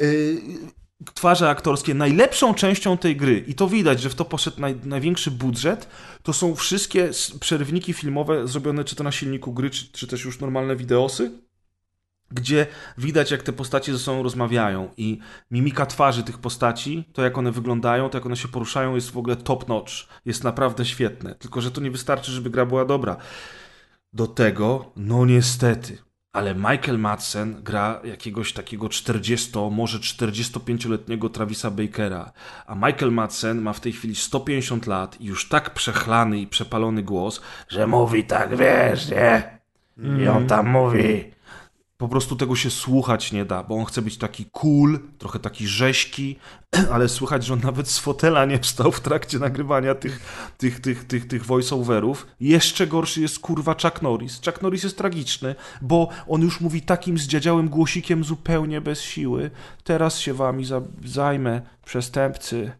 Y, 0.00 0.40
Twarze 1.14 1.50
aktorskie. 1.50 1.94
Najlepszą 1.94 2.54
częścią 2.54 2.98
tej 2.98 3.16
gry, 3.16 3.44
i 3.46 3.54
to 3.54 3.68
widać, 3.68 4.00
że 4.00 4.10
w 4.10 4.14
to 4.14 4.24
poszedł 4.24 4.60
naj, 4.60 4.76
największy 4.84 5.30
budżet, 5.30 5.88
to 6.22 6.32
są 6.32 6.54
wszystkie 6.54 7.10
przerywniki 7.40 7.92
filmowe 7.92 8.48
zrobione 8.48 8.84
czy 8.84 8.96
to 8.96 9.04
na 9.04 9.12
silniku 9.12 9.52
gry, 9.52 9.70
czy, 9.70 9.92
czy 9.92 10.06
też 10.06 10.24
już 10.24 10.40
normalne 10.40 10.76
wideosy, 10.76 11.30
gdzie 12.34 12.66
widać, 12.98 13.30
jak 13.30 13.42
te 13.42 13.52
postacie 13.52 13.92
ze 13.92 13.98
sobą 13.98 14.22
rozmawiają 14.22 14.88
i 14.96 15.18
mimika 15.50 15.86
twarzy 15.86 16.22
tych 16.22 16.38
postaci, 16.38 17.08
to 17.12 17.22
jak 17.22 17.38
one 17.38 17.52
wyglądają, 17.52 18.08
to 18.08 18.18
jak 18.18 18.26
one 18.26 18.36
się 18.36 18.48
poruszają, 18.48 18.94
jest 18.94 19.10
w 19.10 19.18
ogóle 19.18 19.36
top 19.36 19.68
notch. 19.68 19.92
Jest 20.24 20.44
naprawdę 20.44 20.84
świetne. 20.84 21.34
Tylko, 21.34 21.60
że 21.60 21.70
to 21.70 21.80
nie 21.80 21.90
wystarczy, 21.90 22.32
żeby 22.32 22.50
gra 22.50 22.66
była 22.66 22.84
dobra. 22.84 23.16
Do 24.12 24.26
tego, 24.26 24.92
no 24.96 25.26
niestety, 25.26 25.98
ale 26.32 26.54
Michael 26.54 26.98
Madsen 26.98 27.62
gra 27.62 28.00
jakiegoś 28.04 28.52
takiego 28.52 28.88
40, 28.88 29.50
może 29.70 29.98
45-letniego 29.98 31.28
Travisa 31.28 31.70
Bakera, 31.70 32.32
a 32.66 32.74
Michael 32.74 33.12
Madsen 33.12 33.62
ma 33.62 33.72
w 33.72 33.80
tej 33.80 33.92
chwili 33.92 34.14
150 34.14 34.86
lat 34.86 35.20
i 35.20 35.24
już 35.24 35.48
tak 35.48 35.74
przechlany 35.74 36.40
i 36.40 36.46
przepalony 36.46 37.02
głos, 37.02 37.40
że 37.68 37.86
mówi 37.86 38.24
tak, 38.24 38.56
wiesz, 38.56 39.08
nie? 39.08 39.58
I 40.18 40.28
on 40.28 40.46
tam 40.46 40.68
mówi, 40.68 41.32
po 42.02 42.08
prostu 42.08 42.36
tego 42.36 42.56
się 42.56 42.70
słuchać 42.70 43.32
nie 43.32 43.44
da, 43.44 43.62
bo 43.62 43.74
on 43.74 43.84
chce 43.84 44.02
być 44.02 44.16
taki 44.16 44.44
cool, 44.52 44.98
trochę 45.18 45.38
taki 45.38 45.66
rześki, 45.66 46.36
ale 46.92 47.08
słychać, 47.08 47.44
że 47.44 47.52
on 47.52 47.60
nawet 47.60 47.88
z 47.88 47.98
fotela 47.98 48.44
nie 48.44 48.58
wstał 48.58 48.92
w 48.92 49.00
trakcie 49.00 49.38
nagrywania 49.38 49.94
tych, 49.94 50.20
tych, 50.58 50.80
tych, 50.80 51.04
tych, 51.04 51.28
tych 51.28 51.46
voice-overów. 51.46 52.26
Jeszcze 52.40 52.86
gorszy 52.86 53.20
jest 53.20 53.38
kurwa 53.38 53.74
Chuck 53.82 54.02
Norris. 54.02 54.40
Chuck 54.44 54.62
Norris 54.62 54.82
jest 54.82 54.98
tragiczny, 54.98 55.54
bo 55.82 56.08
on 56.28 56.42
już 56.42 56.60
mówi 56.60 56.82
takim 56.82 57.18
zdziadziałym 57.18 57.68
głosikiem 57.68 58.24
zupełnie 58.24 58.80
bez 58.80 59.00
siły. 59.00 59.50
Teraz 59.84 60.18
się 60.18 60.34
wami 60.34 60.64
za 60.64 60.80
zajmę, 61.04 61.62
przestępcy 61.84 62.72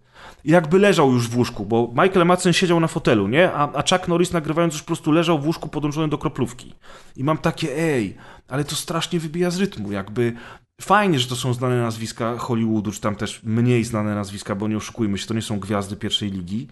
jakby 0.44 0.78
leżał 0.78 1.12
już 1.12 1.28
w 1.28 1.36
łóżku, 1.36 1.66
bo 1.66 1.88
Michael 2.02 2.26
Madsen 2.26 2.52
siedział 2.52 2.80
na 2.80 2.88
fotelu, 2.88 3.28
nie? 3.28 3.52
A, 3.52 3.72
a 3.72 3.82
Chuck 3.82 4.08
Norris 4.08 4.32
nagrywając 4.32 4.74
już 4.74 4.82
po 4.82 4.86
prostu 4.86 5.12
leżał 5.12 5.38
w 5.38 5.46
łóżku 5.46 5.68
podłączony 5.68 6.08
do 6.08 6.18
kroplówki. 6.18 6.74
I 7.16 7.24
mam 7.24 7.38
takie, 7.38 7.78
ej, 7.78 8.16
ale 8.48 8.64
to 8.64 8.76
strasznie 8.76 9.20
wybija 9.20 9.50
z 9.50 9.58
rytmu, 9.58 9.92
jakby 9.92 10.32
fajnie, 10.80 11.18
że 11.18 11.28
to 11.28 11.36
są 11.36 11.54
znane 11.54 11.82
nazwiska 11.82 12.38
Hollywoodu, 12.38 12.92
czy 12.92 13.00
tam 13.00 13.16
też 13.16 13.40
mniej 13.42 13.84
znane 13.84 14.14
nazwiska, 14.14 14.54
bo 14.54 14.68
nie 14.68 14.76
oszukujmy 14.76 15.18
się, 15.18 15.26
to 15.26 15.34
nie 15.34 15.42
są 15.42 15.60
gwiazdy 15.60 15.96
pierwszej 15.96 16.30
ligi, 16.30 16.68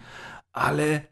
ale 0.53 1.10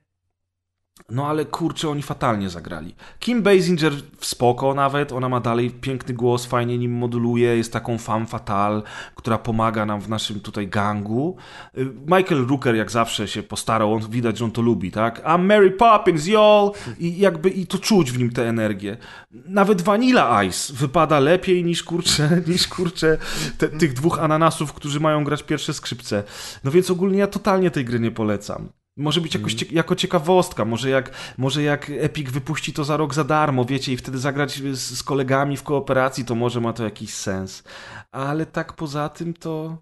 no 1.12 1.28
ale 1.28 1.46
kurczę, 1.46 1.90
oni 1.90 2.02
fatalnie 2.02 2.50
zagrali. 2.50 2.96
Kim 3.20 3.42
Basinger 3.42 3.94
w 4.18 4.26
spoko 4.26 4.74
nawet, 4.74 5.12
ona 5.12 5.30
ma 5.30 5.40
dalej 5.40 5.72
piękny 5.72 6.14
głos, 6.14 6.46
fajnie 6.46 6.78
nim 6.78 6.92
moduluje, 6.92 7.58
jest 7.58 7.74
taką 7.74 7.98
femme 7.98 8.26
fatale, 8.26 8.82
która 9.16 9.38
pomaga 9.38 9.86
nam 9.86 10.02
w 10.02 10.10
naszym 10.10 10.40
tutaj 10.40 10.68
gangu. 10.68 11.38
Y, 11.78 11.86
Michael 11.86 12.46
Rooker 12.48 12.76
jak 12.76 12.92
zawsze 12.92 13.28
się 13.28 13.44
postarał, 13.44 13.94
on 13.94 14.10
widać, 14.10 14.38
że 14.38 14.46
on 14.46 14.52
to 14.52 14.62
lubi, 14.62 14.92
tak? 14.92 15.24
I'm 15.24 15.44
Mary 15.44 15.72
Poppins, 15.72 16.28
y'all! 16.28 16.72
I 17.00 17.20
jakby 17.20 17.50
i 17.50 17.68
to 17.68 17.78
czuć 17.78 18.12
w 18.12 18.20
nim 18.20 18.32
tę 18.32 18.50
energię. 18.50 18.98
Nawet 19.32 19.82
Vanilla 19.82 20.44
Ice 20.44 20.74
wypada 20.74 21.20
lepiej 21.20 21.64
niż 21.64 21.84
kurczę, 21.84 22.30
niż 22.48 22.68
kurczę 22.68 23.18
te, 23.58 23.70
tych 23.70 23.94
dwóch 23.94 24.20
ananasów, 24.20 24.74
którzy 24.74 25.00
mają 25.00 25.24
grać 25.24 25.44
pierwsze 25.44 25.74
skrzypce. 25.74 26.24
No 26.64 26.72
więc 26.72 26.92
ogólnie 26.92 27.20
ja 27.20 27.28
totalnie 27.28 27.72
tej 27.72 27.86
gry 27.86 28.00
nie 28.00 28.12
polecam. 28.12 28.79
Może 29.00 29.22
być 29.22 29.36
jakoś 29.36 29.54
cie 29.54 29.66
jako 29.72 29.96
ciekawostka, 29.96 30.66
może 30.66 30.90
jak, 30.90 31.12
może 31.38 31.64
jak 31.64 31.90
Epic 31.90 32.32
wypuści 32.32 32.74
to 32.74 32.84
za 32.84 32.98
rok 32.98 33.14
za 33.14 33.24
darmo, 33.24 33.66
wiecie, 33.66 33.94
i 33.94 33.98
wtedy 33.98 34.18
zagrać 34.18 34.52
z, 34.52 34.98
z 34.98 35.04
kolegami 35.04 35.58
w 35.58 35.64
kooperacji, 35.64 36.26
to 36.26 36.36
może 36.36 36.62
ma 36.62 36.74
to 36.74 36.84
jakiś 36.84 37.14
sens. 37.14 37.64
Ale 38.12 38.46
tak 38.46 38.74
poza 38.74 39.10
tym 39.10 39.34
to... 39.34 39.78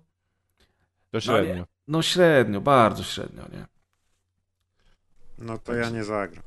To 1.11 1.21
średnio. 1.21 1.55
No, 1.55 1.65
no 1.87 2.01
średnio, 2.01 2.61
bardzo 2.61 3.03
średnio, 3.03 3.43
nie? 3.51 3.65
No 5.37 5.57
to 5.57 5.73
ja 5.73 5.89
nie 5.89 6.03
zagram. 6.03 6.43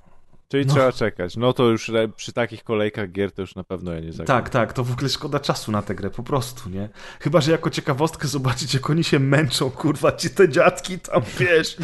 Czyli 0.50 0.66
No. 0.66 0.72
trzeba 0.74 0.92
czekać. 0.92 1.36
No 1.36 1.52
to 1.52 1.64
już 1.64 1.90
przy 2.16 2.32
takich 2.32 2.64
kolejkach 2.64 3.12
gier 3.12 3.32
to 3.32 3.42
już 3.42 3.54
na 3.54 3.64
pewno 3.64 3.92
ja 3.92 4.00
nie 4.00 4.12
zagram. 4.12 4.26
Tak, 4.42 4.50
tak, 4.50 4.72
to 4.72 4.84
w 4.84 4.92
ogóle 4.92 5.08
szkoda 5.08 5.40
czasu 5.40 5.72
na 5.72 5.82
tę 5.82 5.94
grę, 5.94 6.10
po 6.10 6.22
prostu, 6.22 6.70
nie? 6.70 6.88
Chyba, 7.20 7.40
że 7.40 7.52
jako 7.52 7.70
ciekawostkę 7.70 8.28
zobaczyć, 8.28 8.74
jak 8.74 8.90
oni 8.90 9.04
się 9.04 9.18
męczą, 9.18 9.70
kurwa, 9.70 10.12
ci 10.12 10.30
te 10.30 10.48
dziadki 10.48 10.98
tam, 10.98 11.22
wiesz, 11.38 11.76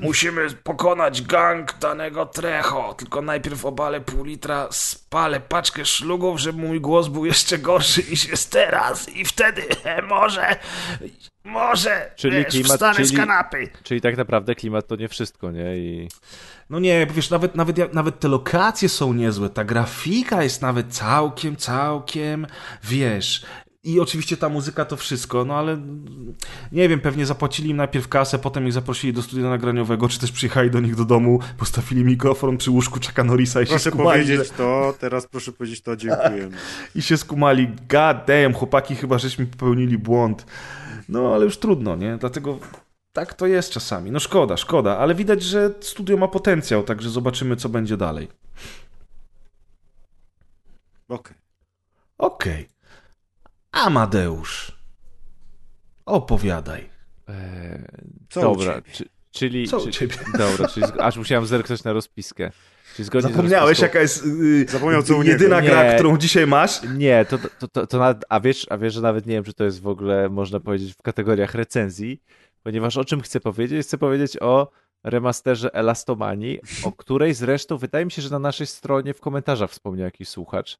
musimy 0.00 0.50
pokonać 0.50 1.22
gang 1.22 1.78
danego 1.78 2.26
Trecho, 2.26 2.94
tylko 2.98 3.22
najpierw 3.22 3.64
obalę 3.64 4.00
pół 4.00 4.24
litra, 4.24 4.68
spalę 4.70 5.40
paczkę 5.40 5.84
szlugów, 5.84 6.40
żeby 6.40 6.58
mój 6.58 6.80
głos 6.80 7.08
był 7.08 7.26
jeszcze 7.26 7.58
gorszy 7.58 8.02
niż 8.10 8.28
jest 8.28 8.50
teraz 8.52 9.08
i 9.08 9.24
wtedy 9.24 9.62
może, 10.08 10.56
może, 11.44 12.10
Czyli 12.16 12.36
wiesz, 12.36 12.46
klimat, 12.46 12.72
wstanę 12.72 12.94
czyli- 12.94 13.08
z 13.08 13.16
kanapy. 13.16 13.68
Czyli 13.82 14.00
tak 14.00 14.16
naprawdę 14.16 14.54
klimat 14.54 14.86
to 14.86 14.96
nie 14.96 15.08
wszystko, 15.08 15.50
nie? 15.50 15.76
I 15.76 16.08
No 16.70 16.80
nie, 16.80 17.06
bo 17.06 17.14
wiesz, 17.14 17.30
nawet, 17.30 17.54
nawet, 17.54 17.94
nawet 17.94 18.20
te 18.20 18.28
lokacje 18.28 18.88
są 18.88 19.12
niezłe, 19.12 19.50
ta 19.50 19.64
grafika 19.64 20.42
jest 20.42 20.62
nawet 20.62 20.94
całkiem, 20.94 21.56
całkiem, 21.56 22.46
wiesz. 22.84 23.44
I 23.84 24.00
oczywiście 24.00 24.36
ta 24.36 24.48
muzyka 24.48 24.84
to 24.84 24.96
wszystko, 24.96 25.44
no 25.44 25.54
ale 25.54 25.78
nie 26.72 26.88
wiem, 26.88 27.00
pewnie 27.00 27.26
zapłacili 27.26 27.70
im 27.70 27.76
najpierw 27.76 28.08
kasę, 28.08 28.38
potem 28.38 28.66
ich 28.66 28.72
zaprosili 28.72 29.12
do 29.12 29.22
studia 29.22 29.48
nagraniowego, 29.48 30.08
czy 30.08 30.20
też 30.20 30.32
przyjechali 30.32 30.70
do 30.70 30.80
nich 30.80 30.96
do 30.96 31.04
domu, 31.04 31.40
postawili 31.58 32.04
mikrofon 32.04 32.56
przy 32.56 32.70
łóżku 32.70 32.94
Chucka 32.94 33.24
Norrisa 33.24 33.62
i 33.62 33.66
się 33.66 33.70
Proszę 33.70 33.90
skumali, 33.90 34.22
powiedzieć 34.22 34.48
że, 34.48 34.54
to, 34.54 34.94
teraz 35.00 35.26
proszę 35.26 35.52
powiedzieć 35.52 35.80
to, 35.80 35.96
dziękuję. 35.96 36.50
i 36.96 37.02
się 37.02 37.16
skumali, 37.16 37.68
god 37.88 38.16
damn, 38.26 38.54
chłopaki, 38.54 38.96
chyba 38.96 39.18
żeśmy 39.18 39.46
popełnili 39.46 39.98
błąd. 39.98 40.46
No 41.08 41.34
ale 41.34 41.44
już 41.44 41.58
trudno, 41.58 41.96
nie? 41.96 42.16
Dlatego 42.16 42.58
tak 43.14 43.34
to 43.34 43.46
jest 43.46 43.70
czasami. 43.70 44.10
No 44.10 44.20
szkoda, 44.20 44.56
szkoda, 44.56 44.98
ale 44.98 45.14
widać, 45.14 45.42
że 45.42 45.70
studio 45.80 46.16
ma 46.16 46.28
potencjał, 46.28 46.82
także 46.82 47.10
zobaczymy, 47.10 47.56
co 47.56 47.68
będzie 47.68 47.96
dalej. 47.96 48.28
Okej. 51.08 51.36
Okej. 52.18 52.68
Amadeusz. 53.72 54.72
Opowiadaj. 56.06 56.88
e, 57.28 57.88
Co 58.30 58.40
u 58.40 58.42
dobra, 58.42 58.74
ciebie? 58.74 58.90
czy, 58.92 59.08
czyli... 59.30 59.68
Co 59.68 59.78
u 59.78 59.84
czy, 59.84 59.90
ciebie? 59.90 60.14
Dobra, 60.38 60.68
czyli 60.68 60.86
aż 61.00 61.16
musiałem 61.16 61.46
zerknąć 61.46 61.84
na 61.84 61.92
rozpiskę. 61.92 62.50
Zapomniałeś, 63.20 63.78
jaka 63.78 64.00
jest 64.00 64.26
yy, 64.26 64.66
Zapomniał, 64.68 65.02
co 65.02 65.16
u 65.16 65.22
jedyna 65.22 65.60
Nie. 65.60 65.68
gra, 65.68 65.94
którą 65.94 66.18
dzisiaj 66.18 66.46
masz? 66.46 66.80
Nie, 66.96 67.24
to, 67.24 67.38
to, 67.38 67.68
to, 67.68 67.86
to 67.86 67.98
nawet, 67.98 68.24
a, 68.28 68.40
wiesz, 68.40 68.66
a 68.70 68.78
wiesz, 68.78 68.94
że 68.94 69.00
nawet 69.00 69.26
nie 69.26 69.34
wiem, 69.34 69.44
czy 69.44 69.54
to 69.54 69.64
jest 69.64 69.80
w 69.80 69.86
ogóle, 69.86 70.28
można 70.28 70.60
powiedzieć, 70.60 70.94
w 70.94 71.02
kategoriach 71.02 71.54
recenzji, 71.54 72.22
ponieważ 72.64 72.96
o 72.96 73.04
czym 73.04 73.20
chcę 73.20 73.40
powiedzieć? 73.40 73.86
Chcę 73.86 73.98
powiedzieć 73.98 74.42
o 74.42 74.70
remasterze 75.04 75.74
Elastomanii, 75.74 76.60
o 76.84 76.92
której 76.92 77.34
zresztą 77.34 77.76
wydaje 77.78 78.04
mi 78.04 78.10
się, 78.10 78.22
że 78.22 78.30
na 78.30 78.38
naszej 78.38 78.66
stronie 78.66 79.14
w 79.14 79.20
komentarzach 79.20 79.70
wspomniał 79.70 80.04
jakiś 80.04 80.28
słuchacz, 80.28 80.78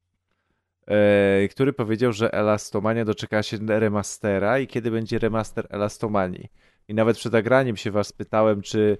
e, 0.87 1.47
który 1.47 1.73
powiedział, 1.73 2.11
że 2.13 2.33
Elastomania 2.33 3.05
doczekała 3.05 3.43
się 3.43 3.57
remastera 3.67 4.59
i 4.59 4.67
kiedy 4.67 4.91
będzie 4.91 5.19
remaster 5.19 5.67
Elastomanii. 5.69 6.49
I 6.87 6.93
nawet 6.93 7.17
przed 7.17 7.33
nagraniem 7.33 7.77
się 7.77 7.91
was 7.91 8.11
pytałem, 8.11 8.61
czy 8.61 8.97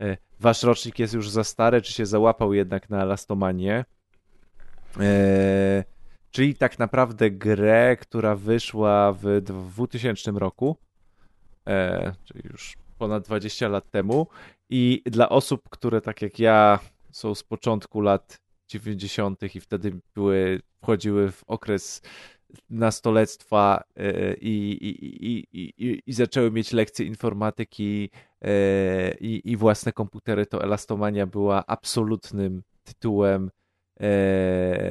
e, 0.00 0.16
wasz 0.40 0.62
rocznik 0.62 0.98
jest 0.98 1.14
już 1.14 1.30
za 1.30 1.44
stary, 1.44 1.82
czy 1.82 1.92
się 1.92 2.06
załapał 2.06 2.54
jednak 2.54 2.90
na 2.90 3.02
Elastomanię. 3.02 3.84
E, 5.00 5.84
czyli 6.30 6.54
tak 6.54 6.78
naprawdę 6.78 7.30
grę, 7.30 7.96
która 8.00 8.36
wyszła 8.36 9.12
w 9.12 9.40
2000 9.42 10.30
roku, 10.30 10.76
e, 11.66 12.12
czyli 12.24 12.40
już 12.50 12.76
ponad 12.98 13.24
20 13.24 13.68
lat 13.68 13.90
temu. 13.90 14.26
I 14.70 15.02
dla 15.06 15.28
osób, 15.28 15.68
które 15.70 16.00
tak 16.00 16.22
jak 16.22 16.38
ja 16.38 16.78
są 17.10 17.34
z 17.34 17.42
początku 17.42 18.00
lat 18.00 18.40
90. 18.68 19.54
i 19.54 19.60
wtedy 19.60 20.00
były, 20.14 20.60
wchodziły 20.82 21.30
w 21.30 21.44
okres 21.44 22.02
nastolectwa 22.70 23.82
e, 23.96 24.34
i, 24.34 24.70
i, 24.70 25.46
i, 25.52 26.02
i, 26.06 26.12
zaczęły 26.12 26.50
mieć 26.50 26.72
lekcje 26.72 27.06
informatyki 27.06 28.10
e, 28.42 29.14
i, 29.14 29.50
i 29.50 29.56
własne 29.56 29.92
komputery, 29.92 30.46
to 30.46 30.62
Elastomania 30.62 31.26
była 31.26 31.66
absolutnym 31.66 32.62
tytułem 32.84 33.50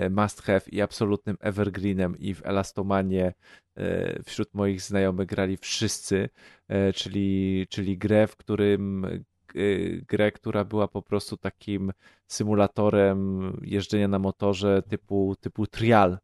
must 0.10 0.42
have 0.42 0.62
i 0.72 0.82
absolutnym 0.82 1.38
evergreenem 1.40 2.20
i 2.20 2.34
w 2.34 2.46
Elastomanie 2.46 3.34
e, 3.78 4.24
wśród 4.24 4.54
moich 4.54 4.82
znajomych 4.82 5.28
grali 5.28 5.58
wszyscy, 5.58 6.30
e, 6.68 6.94
czyli, 6.94 7.68
czyli 7.70 7.98
grę, 7.98 8.28
w 8.28 8.36
którym 8.36 9.06
e, 9.06 9.20
grę, 10.08 10.32
która 10.32 10.64
była 10.64 10.88
po 10.88 11.02
prostu 11.02 11.38
takim 11.38 11.92
symulatorem 12.28 13.52
jeżdżenia 13.64 14.08
na 14.08 14.20
motorze 14.20 14.82
typu, 14.82 15.36
typu 15.42 15.68
trial. 15.68 16.18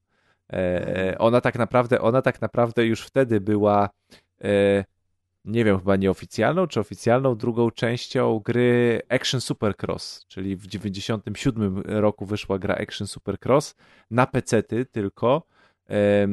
E, 0.54 1.16
Ona 1.18 1.42
tak 1.42 1.58
naprawdę, 1.58 2.02
ona 2.02 2.22
tak 2.22 2.42
naprawdę 2.42 2.86
już 2.86 3.02
wtedy 3.02 3.42
była 3.42 3.90
e, 4.44 4.86
nie 5.46 5.66
wiem, 5.66 5.78
chyba 5.80 5.96
nieoficjalną 5.96 6.68
czy 6.68 6.80
oficjalną 6.80 7.36
drugą 7.36 7.72
częścią 7.72 8.40
gry 8.40 9.02
Action 9.10 9.42
Supercross, 9.42 10.26
czyli 10.28 10.56
w 10.56 10.68
97 10.68 11.82
roku 11.86 12.26
wyszła 12.26 12.60
gra 12.60 12.76
Action 12.76 13.08
Supercross 13.08 13.76
na 14.12 14.28
pecety 14.28 14.86
tylko. 14.86 15.44
E, 15.90 16.28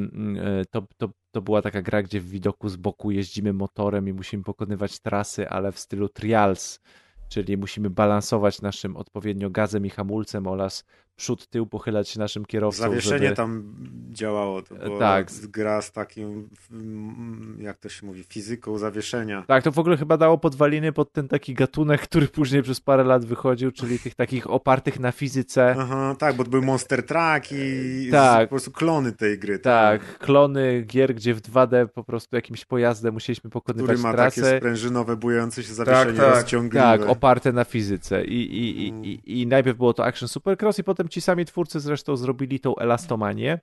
To, 0.71 0.83
to, 0.97 1.09
to 1.31 1.43
była 1.43 1.63
taka 1.63 1.83
gra, 1.83 2.03
gdzie 2.03 2.21
w 2.21 2.29
widoku 2.29 2.69
z 2.69 2.77
boku 2.77 3.11
jeździmy 3.11 3.53
motorem 3.53 4.09
i 4.09 4.13
musimy 4.13 4.45
pokonywać 4.45 4.99
trasy, 5.01 5.49
ale 5.49 5.73
w 5.73 5.79
stylu 5.79 6.09
trials, 6.09 6.81
czyli 7.29 7.57
musimy 7.57 7.91
balansować 7.91 8.63
naszym 8.63 8.97
odpowiednio 8.97 9.51
gazem 9.51 9.87
i 9.87 9.91
hamulcem 9.91 10.47
oraz 10.47 10.85
przód, 11.19 11.47
tył, 11.49 11.67
pochylać 11.67 12.09
się 12.09 12.19
naszym 12.21 12.45
kierowcą, 12.45 12.83
Zawieszenie 12.83 13.25
żeby... 13.25 13.37
tam 13.37 13.75
działało. 14.11 14.63
To 14.63 14.75
była 14.75 14.99
Tak. 14.99 15.31
gra 15.43 15.83
z 15.83 15.93
takim, 15.93 16.49
mm, 16.73 17.57
jak 17.61 17.79
to 17.79 17.89
się 17.89 18.07
mówi, 18.07 18.25
fizyką 18.25 18.79
zawieszenia. 18.79 19.45
Tak, 19.47 19.65
to 19.65 19.73
w 19.73 19.79
ogóle 19.79 19.97
chyba 19.97 20.17
dało 20.17 20.39
podwaliny 20.39 20.93
pod 20.93 21.13
ten 21.13 21.29
taki 21.29 21.55
gatunek, 21.55 22.01
który 22.01 22.29
później 22.29 22.63
przez 22.63 22.81
parę 22.81 23.05
lat 23.05 23.25
wychodził, 23.25 23.73
czyli 23.73 23.99
tych 23.99 24.15
takich 24.15 24.51
opartych 24.51 25.01
na 25.01 25.13
fizyce. 25.13 25.75
Aha, 25.79 26.17
tak, 26.19 26.37
bo 26.37 26.45
to 26.45 26.51
był 26.51 26.63
Monster 26.63 27.07
Truck 27.07 27.53
i 27.53 28.09
Tak. 28.11 28.49
po 28.49 28.51
prostu 28.51 28.71
klony 28.71 29.13
tej 29.13 29.39
gry. 29.39 29.59
Tak, 29.59 30.19
klony 30.19 30.83
gier, 30.87 31.15
gdzie 31.15 31.35
w 31.35 31.41
2D 31.43 31.87
po 31.89 32.05
prostu 32.05 32.37
jakimś 32.37 32.65
pojazdem 32.65 33.15
musieliśmy 33.15 33.51
pokonywać 33.51 33.87
Który 33.97 33.99
ma 34.03 34.15
takie 34.15 34.41
trasę. 34.41 34.57
sprężynowe, 34.59 35.17
bujące 35.17 35.63
się 35.63 35.75
zawieszenie 35.75 36.13
tak. 36.19 36.35
rozciągliwe. 36.35 36.85
Tak, 36.85 37.03
oparte 37.03 37.53
na 37.53 37.65
fizyce. 37.65 38.25
I, 38.25 38.35
i, 38.43 38.89
i, 38.89 39.11
i, 39.13 39.41
I 39.41 39.47
najpierw 39.47 39.77
było 39.79 39.93
to 39.95 40.05
Action 40.07 40.29
Supercross 40.29 40.79
i 40.79 40.85
potem 40.85 41.08
ci 41.09 41.21
sami 41.21 41.45
twórcy 41.45 41.81
zresztą 41.81 42.17
zrobili 42.17 42.61
tą 42.61 42.77
Elastomanię. 42.77 43.59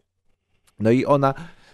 No 0.80 0.92
i 0.92 1.06
ona, 1.06 1.34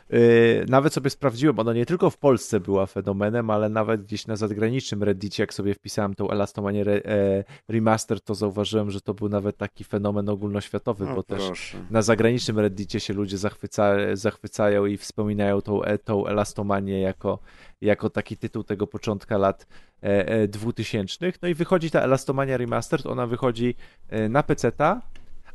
yy, 0.10 0.66
nawet 0.70 0.94
sobie 0.94 1.10
sprawdziłem, 1.10 1.60
ona 1.60 1.74
nie 1.74 1.86
tylko 1.86 2.10
w 2.10 2.18
Polsce 2.18 2.60
była 2.60 2.86
fenomenem, 2.86 3.50
ale 3.50 3.70
nawet 3.70 4.04
gdzieś 4.04 4.28
na 4.28 4.36
zagranicznym 4.36 5.04
Reddicie, 5.04 5.44
jak 5.44 5.54
sobie 5.54 5.74
wpisałem 5.74 6.14
tą 6.16 6.30
Elastomanię 6.30 6.82
re, 6.82 6.94
e, 7.06 7.44
Remaster, 7.70 8.22
to 8.22 8.36
zauważyłem, 8.36 8.92
że 8.92 9.02
to 9.02 9.14
był 9.14 9.30
nawet 9.30 9.58
taki 9.58 9.84
fenomen 9.84 10.30
ogólnoświatowy, 10.30 11.10
O, 11.10 11.16
bo 11.16 11.24
też 11.24 11.46
proszę. 11.46 11.78
na 11.92 12.02
zagranicznym 12.02 12.60
Reddicie 12.60 13.00
się 13.00 13.14
ludzie 13.14 13.38
zachwyca, 13.38 13.96
zachwycają 14.14 14.86
i 14.86 14.98
wspominają 14.98 15.62
tą, 15.62 15.84
e- 15.84 15.98
tą 15.98 16.28
Elastomanię 16.28 17.00
jako, 17.02 17.40
jako 17.82 18.10
taki 18.10 18.38
tytuł 18.38 18.64
tego 18.64 18.88
początka 18.88 19.38
lat 19.38 19.68
e, 20.04 20.28
e, 20.28 20.48
2000. 20.48 21.32
No 21.42 21.48
i 21.48 21.54
wychodzi 21.54 21.92
ta 21.92 22.02
Elastomania 22.02 22.58
Remastered, 22.58 23.06
ona 23.06 23.28
wychodzi 23.28 23.76
e, 24.10 24.30
na 24.30 24.44
PC-ta, 24.44 25.02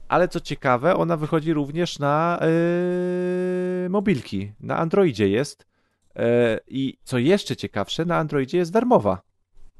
ale 0.09 0.29
co 0.29 0.41
ciekawe, 0.41 0.97
ona 0.97 1.17
wychodzi 1.17 1.53
również 1.53 1.99
na 1.99 2.39
e, 2.41 3.89
mobilki. 3.89 4.53
Na 4.61 4.77
Androidzie 4.77 5.29
jest. 5.29 5.67
E, 6.17 6.61
I 6.69 6.99
co 7.05 7.19
jeszcze 7.19 7.57
ciekawsze, 7.57 8.05
na 8.05 8.17
Androidzie 8.17 8.59
jest 8.59 8.73
darmowa. 8.73 9.23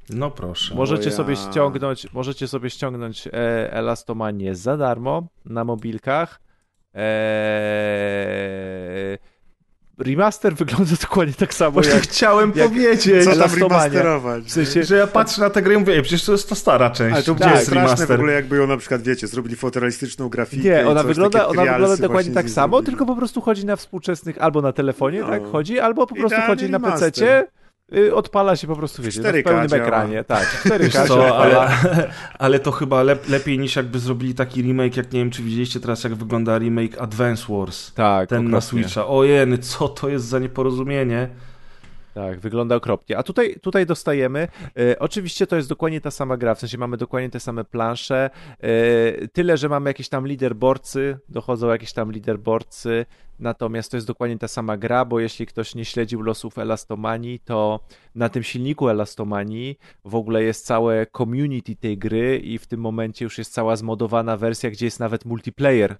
No 0.09 0.31
proszę. 0.31 0.75
Możecie 0.75 1.09
ja. 1.09 1.15
sobie 1.15 1.35
ściągnąć, 1.35 2.13
możecie 2.13 2.47
sobie 2.47 2.69
ściągnąć 2.69 3.27
e, 3.27 3.31
Elastomanię 3.73 4.55
za 4.55 4.77
darmo 4.77 5.27
na 5.45 5.63
mobilkach. 5.63 6.41
E, 6.95 7.07
remaster 9.99 10.55
wygląda 10.55 10.91
dokładnie 11.01 11.33
tak 11.33 11.53
samo 11.53 11.71
Właśnie 11.71 11.93
jak 11.93 12.03
chciałem 12.03 12.51
jak- 12.55 12.67
powiedzieć, 12.69 13.25
Co 13.25 13.35
tam 13.35 13.59
remasterować? 13.59 14.43
w 14.43 14.51
sensie, 14.51 14.83
że 14.83 14.95
ja 14.97 15.07
patrzę 15.07 15.41
na 15.41 15.49
tę 15.49 15.61
grę 15.61 15.73
i 15.75 15.77
mówię, 15.77 16.01
przecież 16.01 16.25
to 16.25 16.31
jest 16.31 16.49
ta 16.49 16.55
stara 16.55 16.89
część. 16.89 17.13
Ale 17.13 17.23
to 17.23 17.35
Gdzie 17.35 17.43
było 17.45 17.55
jest 17.55 17.67
straszne 17.67 17.83
remaster? 17.83 18.07
w 18.07 18.11
ogóle, 18.11 18.33
jakby 18.33 18.57
ją 18.57 18.67
na 18.67 18.77
przykład, 18.77 19.01
wiecie, 19.01 19.27
zrobili 19.27 19.55
fotorealistyczną 19.55 20.29
grafikę. 20.29 20.63
nie, 20.69 20.87
ona 20.87 20.99
coś, 21.03 21.07
wygląda, 21.07 21.47
ona 21.47 21.61
wygląda 21.65 21.97
dokładnie 21.97 22.33
tak 22.33 22.49
samo, 22.49 22.77
zrobili. 22.77 22.91
tylko 22.91 23.05
po 23.05 23.15
prostu 23.15 23.41
chodzi 23.41 23.65
na 23.65 23.75
współczesnych 23.75 24.37
albo 24.41 24.61
na 24.61 24.71
telefonie, 24.73 25.21
No. 25.21 25.27
tak 25.29 25.41
chodzi, 25.51 25.79
albo 25.79 26.07
po 26.07 26.15
prostu 26.15 26.27
Idealny 26.27 26.47
chodzi 26.47 26.69
na 26.69 26.77
remaster. 26.77 27.11
PC. 27.11 27.39
Y, 27.39 27.47
odpala 28.13 28.55
się 28.55 28.67
po 28.67 28.75
prostu, 28.75 29.01
wiecie, 29.01 29.21
no, 29.21 29.29
w 29.29 29.33
4K 29.33 29.43
pełnym 29.43 29.67
działa. 29.67 29.83
ekranie. 29.83 30.23
Tak, 30.23 30.61
4K 30.65 30.79
Wiesz 30.79 30.93
się 30.93 31.05
co, 31.05 31.37
ale, 31.37 31.69
ale 32.39 32.59
to 32.59 32.71
chyba 32.71 33.03
lep, 33.03 33.29
lepiej 33.29 33.59
niż 33.59 33.75
jakby 33.75 33.99
zrobili 33.99 34.33
taki 34.33 34.61
remake, 34.61 34.97
jak 34.97 35.13
nie 35.13 35.19
wiem, 35.19 35.31
czy 35.31 35.43
widzieliście 35.43 35.79
teraz, 35.79 36.03
jak 36.03 36.15
wygląda 36.15 36.57
remake 36.57 37.01
Advance 37.01 37.45
Wars. 37.49 37.93
Tak, 37.93 38.29
Ten 38.29 38.49
na 38.49 38.57
okropnie. 38.57 38.83
Switcha. 38.83 39.07
Ojeny, 39.07 39.57
co 39.57 39.89
to 39.89 40.09
jest 40.09 40.25
za 40.25 40.39
nieporozumienie? 40.39 41.29
Tak, 42.17 42.39
wygląda 42.39 42.75
okropnie. 42.75 43.17
A 43.17 43.23
tutaj, 43.23 43.55
tutaj 43.61 43.85
dostajemy, 43.85 44.47
e, 44.79 44.99
oczywiście 44.99 45.47
to 45.47 45.55
jest 45.55 45.69
dokładnie 45.69 46.01
ta 46.01 46.11
sama 46.11 46.37
gra, 46.37 46.55
w 46.55 46.59
sensie 46.59 46.77
mamy 46.77 46.97
dokładnie 46.97 47.29
te 47.29 47.39
same 47.39 47.63
plansze, 47.63 48.29
e, 48.59 49.27
tyle, 49.27 49.57
że 49.57 49.69
mamy 49.69 49.89
jakieś 49.89 50.09
tam 50.09 50.25
leaderboardsy, 50.25 51.17
dochodzą 51.29 51.67
jakieś 51.67 51.93
tam 51.93 52.11
leaderboardsy, 52.11 53.05
natomiast 53.39 53.91
to 53.91 53.97
jest 53.97 54.07
dokładnie 54.07 54.37
ta 54.37 54.47
sama 54.47 54.77
gra, 54.77 55.05
bo 55.05 55.19
jeśli 55.19 55.45
ktoś 55.45 55.75
nie 55.75 55.85
śledził 55.85 56.21
losów 56.21 56.57
Elastomanii, 56.57 57.39
to 57.39 57.79
na 58.15 58.29
tym 58.29 58.43
silniku 58.43 58.89
Elastomanii 58.89 59.79
w 60.05 60.15
ogóle 60.15 60.43
jest 60.43 60.65
całe 60.65 61.05
community 61.17 61.75
tej 61.75 61.97
gry 61.97 62.37
i 62.37 62.57
w 62.57 62.67
tym 62.67 62.79
momencie 62.79 63.25
już 63.25 63.37
jest 63.37 63.53
cała 63.53 63.75
zmodowana 63.75 64.37
wersja, 64.37 64.69
gdzie 64.69 64.85
jest 64.85 64.99
nawet 64.99 65.25
multiplayer. 65.25 65.97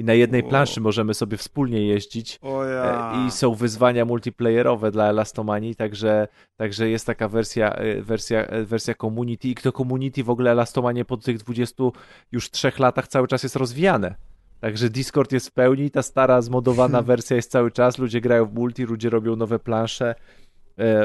I 0.00 0.04
na 0.04 0.14
jednej 0.14 0.42
planszy 0.42 0.80
możemy 0.80 1.14
sobie 1.14 1.36
wspólnie 1.36 1.86
jeździć. 1.86 2.38
E, 2.42 2.70
ja. 2.70 3.26
I 3.26 3.30
są 3.30 3.54
wyzwania 3.54 4.04
multiplayerowe 4.04 4.90
dla 4.90 5.08
Elastomanii, 5.08 5.74
także, 5.74 6.28
także 6.56 6.88
jest 6.88 7.06
taka 7.06 7.28
wersja, 7.28 7.72
e, 7.72 8.02
wersja, 8.02 8.46
e, 8.46 8.64
wersja 8.64 8.94
community 8.94 9.48
i 9.48 9.54
to 9.54 9.72
community 9.72 10.24
w 10.24 10.30
ogóle 10.30 10.50
Elastomanie 10.50 11.04
po 11.04 11.16
tych 11.16 11.38
20 11.38 11.84
już 12.32 12.50
trzech 12.50 12.78
latach 12.78 13.08
cały 13.08 13.28
czas 13.28 13.42
jest 13.42 13.56
rozwijane. 13.56 14.14
Także 14.60 14.90
Discord 14.90 15.32
jest 15.32 15.48
w 15.48 15.52
pełni, 15.52 15.90
ta 15.90 16.02
stara 16.02 16.42
zmodowana 16.42 17.02
wersja 17.12 17.36
jest 17.36 17.50
cały 17.50 17.70
czas, 17.70 17.98
ludzie 17.98 18.20
grają 18.20 18.46
w 18.46 18.54
multi, 18.54 18.84
ludzie 18.84 19.10
robią 19.10 19.36
nowe 19.36 19.58
plansze, 19.58 20.14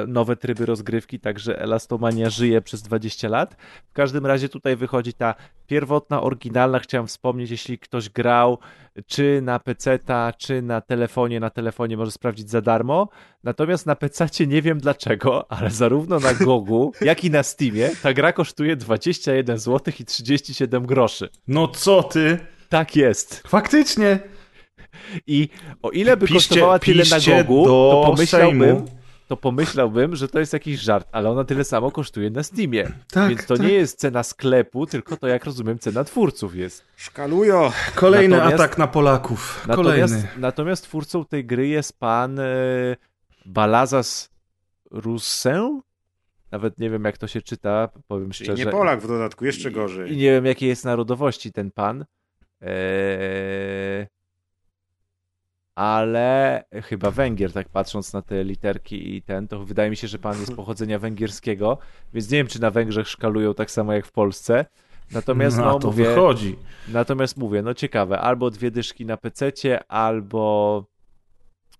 nowe 0.07 0.35
tryby 0.35 0.65
rozgrywki, 0.65 1.19
także 1.19 1.59
Elastomania 1.59 2.29
żyje 2.29 2.61
przez 2.61 2.81
20 2.81 3.29
lat. 3.29 3.55
W 3.89 3.93
każdym 3.93 4.25
razie 4.25 4.49
tutaj 4.49 4.75
wychodzi 4.75 5.13
ta 5.13 5.35
pierwotna, 5.67 6.21
oryginalna, 6.21 6.79
chciałem 6.79 7.07
wspomnieć, 7.07 7.51
jeśli 7.51 7.79
ktoś 7.79 8.09
grał 8.09 8.57
czy 9.07 9.39
na 9.43 9.59
PC-ta, 9.59 10.33
czy 10.37 10.61
na 10.61 10.81
telefonie, 10.81 11.39
na 11.39 11.49
telefonie 11.49 11.97
może 11.97 12.11
sprawdzić 12.11 12.49
za 12.49 12.61
darmo, 12.61 13.09
natomiast 13.43 13.85
na 13.85 13.95
PC-cie 13.95 14.47
nie 14.47 14.61
wiem 14.61 14.79
dlaczego, 14.79 15.51
ale 15.51 15.71
zarówno 15.71 16.19
na 16.19 16.33
Gogu, 16.33 16.91
jak 17.01 17.23
i 17.23 17.29
na 17.31 17.43
Steamie 17.43 17.89
ta 18.03 18.13
gra 18.13 18.33
kosztuje 18.33 18.75
21 18.75 19.57
zł 19.57 19.93
i 19.99 20.05
37 20.05 20.85
groszy. 20.85 21.29
No 21.47 21.67
co 21.67 22.03
ty? 22.03 22.37
Tak 22.69 22.95
jest. 22.95 23.43
Faktycznie. 23.47 24.19
I 25.27 25.49
o 25.81 25.89
ile 25.89 26.17
by 26.17 26.25
Piszcie- 26.27 26.33
kosztowała 26.33 26.79
tyle 26.79 27.03
na 27.11 27.43
Gogu, 27.43 27.65
to 27.65 28.03
pomyślałbym, 28.05 28.59
Sejmu. 28.59 28.85
To 29.27 29.37
pomyślałbym, 29.37 30.15
że 30.15 30.27
to 30.27 30.39
jest 30.39 30.53
jakiś 30.53 30.79
żart, 30.79 31.07
ale 31.11 31.29
ona 31.29 31.43
tyle 31.43 31.63
samo 31.63 31.91
kosztuje 31.91 32.29
na 32.29 32.43
Steamie. 32.43 32.91
Tak, 33.11 33.29
Więc 33.29 33.45
to 33.45 33.57
tak. 33.57 33.65
nie 33.67 33.73
jest 33.73 33.99
cena 33.99 34.23
sklepu, 34.23 34.85
tylko 34.85 35.17
to, 35.17 35.27
jak 35.27 35.45
rozumiem, 35.45 35.79
cena 35.79 36.03
twórców 36.03 36.55
jest. 36.55 36.85
Szkalujo. 36.95 37.71
Kolejny 37.95 38.37
Natomiast- 38.37 38.55
atak 38.63 38.77
na 38.77 38.87
Polaków. 38.87 39.65
Natomiast, 39.67 40.13
Kolejny. 40.13 40.29
natomiast 40.41 40.83
twórcą 40.83 41.25
tej 41.25 41.45
gry 41.45 41.67
jest 41.67 41.99
pan 41.99 42.39
e, 42.39 42.43
Balazas 43.45 44.29
Roussin. 44.91 45.81
Nawet 46.51 46.79
nie 46.79 46.89
wiem, 46.89 47.03
jak 47.03 47.17
to 47.17 47.27
się 47.27 47.41
czyta, 47.41 47.89
powiem 48.07 48.29
Czyli 48.31 48.45
szczerze. 48.45 48.65
nie 48.65 48.71
Polak 48.71 49.01
w 49.01 49.07
dodatku, 49.07 49.45
jeszcze 49.45 49.69
I, 49.69 49.71
I 49.71 49.75
gorzej. 49.75 50.11
nie 50.17 50.31
wiem, 50.31 50.45
jakiej 50.45 50.69
jest 50.69 50.85
narodowości 50.85 51.51
ten 51.51 51.71
pan. 51.71 52.05
Eee, 52.61 54.07
ale 55.75 56.63
chyba 56.83 57.11
Węgier, 57.11 57.53
tak 57.53 57.69
patrząc 57.69 58.13
na 58.13 58.21
te 58.21 58.43
literki 58.43 59.15
i 59.15 59.21
ten, 59.21 59.47
to 59.47 59.65
wydaje 59.65 59.89
mi 59.89 59.95
się, 59.95 60.07
że 60.07 60.19
pan 60.19 60.39
jest 60.39 60.55
pochodzenia 60.61 60.99
węgierskiego, 60.99 61.77
więc 62.13 62.31
nie 62.31 62.37
wiem, 62.37 62.47
czy 62.47 62.61
na 62.61 62.71
Węgrzech 62.71 63.07
szkalują 63.07 63.53
tak 63.53 63.71
samo 63.71 63.93
jak 63.93 64.05
w 64.05 64.11
Polsce. 64.11 64.65
Natomiast 65.11 65.57
no, 65.57 65.65
no, 65.65 65.79
to 65.79 65.87
mówię, 65.87 66.05
wychodzi. 66.05 66.55
Natomiast 66.87 67.37
mówię, 67.37 67.61
no 67.61 67.73
ciekawe, 67.73 68.19
albo 68.19 68.51
dwie 68.51 68.71
dyszki 68.71 69.05
na 69.05 69.17
pececie, 69.17 69.91
albo 69.91 70.85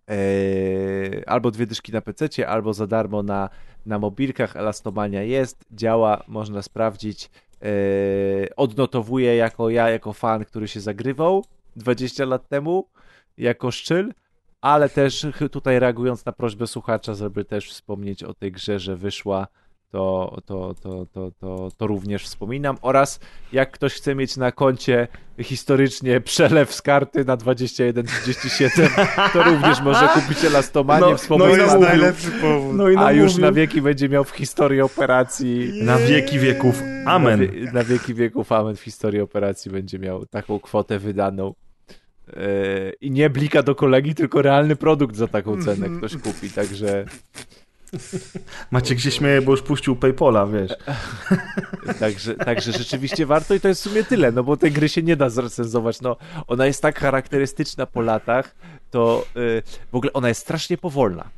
e, 0.09 1.29
albo 1.29 1.51
dwie 1.51 1.67
dyszki 1.67 1.91
na 1.91 2.01
pececie, 2.01 2.47
albo 2.47 2.73
za 2.73 2.87
darmo 2.87 3.23
na, 3.23 3.49
na 3.85 3.99
mobilkach. 3.99 4.55
Elastomania 4.55 5.23
jest, 5.23 5.65
działa, 5.71 6.23
można 6.27 6.61
sprawdzić. 6.61 7.29
E, 7.61 8.55
odnotowuję 8.55 9.35
jako 9.35 9.69
ja, 9.69 9.89
jako 9.89 10.13
fan, 10.13 10.45
który 10.45 10.67
się 10.67 10.79
zagrywał 10.79 11.45
20 11.75 12.25
lat 12.25 12.47
temu, 12.47 12.87
jako 13.37 13.71
szczyl, 13.71 14.13
ale 14.61 14.89
też 14.89 15.25
tutaj 15.51 15.79
reagując 15.79 16.25
na 16.25 16.31
prośbę 16.31 16.67
słuchacza, 16.67 17.13
żeby 17.13 17.45
też 17.45 17.69
wspomnieć 17.69 18.23
o 18.23 18.33
tej 18.33 18.51
grze, 18.51 18.79
że 18.79 18.95
wyszła 18.95 19.47
to, 19.91 20.37
to, 20.45 20.73
to, 20.81 21.05
to, 21.05 21.31
to, 21.39 21.69
to 21.77 21.87
również 21.87 22.23
wspominam. 22.23 22.77
Oraz 22.81 23.19
jak 23.53 23.71
ktoś 23.71 23.93
chce 23.93 24.15
mieć 24.15 24.37
na 24.37 24.51
koncie 24.51 25.07
historycznie 25.41 26.21
przelew 26.21 26.73
z 26.73 26.81
karty 26.81 27.25
na 27.25 27.37
2137, 27.37 28.89
to 29.33 29.43
również 29.43 29.81
może 29.81 30.07
kupić 30.07 30.45
elastomanię, 30.45 31.01
No, 31.01 31.07
no 31.07 31.13
i 31.13 31.17
wspomnieć, 31.17 31.49
to 31.49 31.57
jest 31.57 31.73
namówił. 31.73 31.89
najlepszy 31.89 32.31
powód. 32.31 32.75
No 32.75 32.89
i 32.89 32.97
a 32.97 33.11
już 33.11 33.37
na 33.37 33.51
wieki 33.51 33.81
będzie 33.81 34.09
miał 34.09 34.23
w 34.23 34.29
historii 34.29 34.81
operacji. 34.81 35.83
Na 35.83 35.97
wieki 35.97 36.39
wieków. 36.39 36.81
Na, 37.05 37.11
Amen. 37.11 37.39
wie, 37.39 37.71
na 37.71 37.83
wieki 37.83 38.13
wieków 38.13 38.51
Amen 38.51 38.75
w 38.75 38.81
historii 38.81 39.21
operacji 39.21 39.71
będzie 39.71 39.99
miał 39.99 40.25
taką 40.25 40.59
kwotę 40.59 40.99
wydaną. 40.99 41.53
Yy, 42.27 42.93
I 43.01 43.11
nie 43.11 43.29
blika 43.29 43.63
do 43.63 43.75
kolegi, 43.75 44.15
tylko 44.15 44.41
realny 44.41 44.75
produkt 44.75 45.15
za 45.15 45.27
taką 45.27 45.63
cenę 45.63 45.89
ktoś 45.97 46.17
kupi, 46.17 46.49
także 46.49 47.05
Maciek 48.71 48.99
się 48.99 49.11
śmieje, 49.11 49.41
bo 49.41 49.51
już 49.51 49.61
puścił 49.61 49.95
Paypola, 49.95 50.47
wiesz. 50.47 50.71
Także, 51.99 52.33
także 52.33 52.71
rzeczywiście 52.71 53.25
warto 53.25 53.53
i 53.53 53.59
to 53.59 53.67
jest 53.67 53.81
w 53.81 53.89
sumie 53.89 54.03
tyle, 54.03 54.31
no 54.31 54.43
bo 54.43 54.57
tej 54.57 54.71
gry 54.71 54.89
się 54.89 55.03
nie 55.03 55.15
da 55.15 55.29
zrecenzować. 55.29 56.01
No, 56.01 56.17
ona 56.47 56.65
jest 56.65 56.81
tak 56.81 56.99
charakterystyczna 56.99 57.85
po 57.85 58.01
latach, 58.01 58.55
to 58.91 59.25
y, 59.37 59.63
w 59.91 59.95
ogóle 59.95 60.13
ona 60.13 60.27
jest 60.27 60.41
strasznie 60.41 60.77
powolna. 60.77 61.29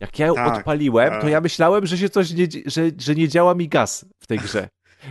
Jak 0.00 0.18
ja 0.18 0.26
ją 0.26 0.34
Tak, 0.34 0.56
odpaliłem, 0.58 1.14
to 1.14 1.20
tak. 1.20 1.30
ja 1.30 1.40
myślałem, 1.40 1.86
że 1.86 1.98
się 1.98 2.08
coś 2.08 2.30
nie, 2.32 2.46
że, 2.66 2.82
że 2.98 3.14
nie 3.14 3.28
działa 3.28 3.54
mi 3.54 3.68
gaz 3.68 4.04
w 4.18 4.26
tej 4.26 4.38
grze. 4.38 4.68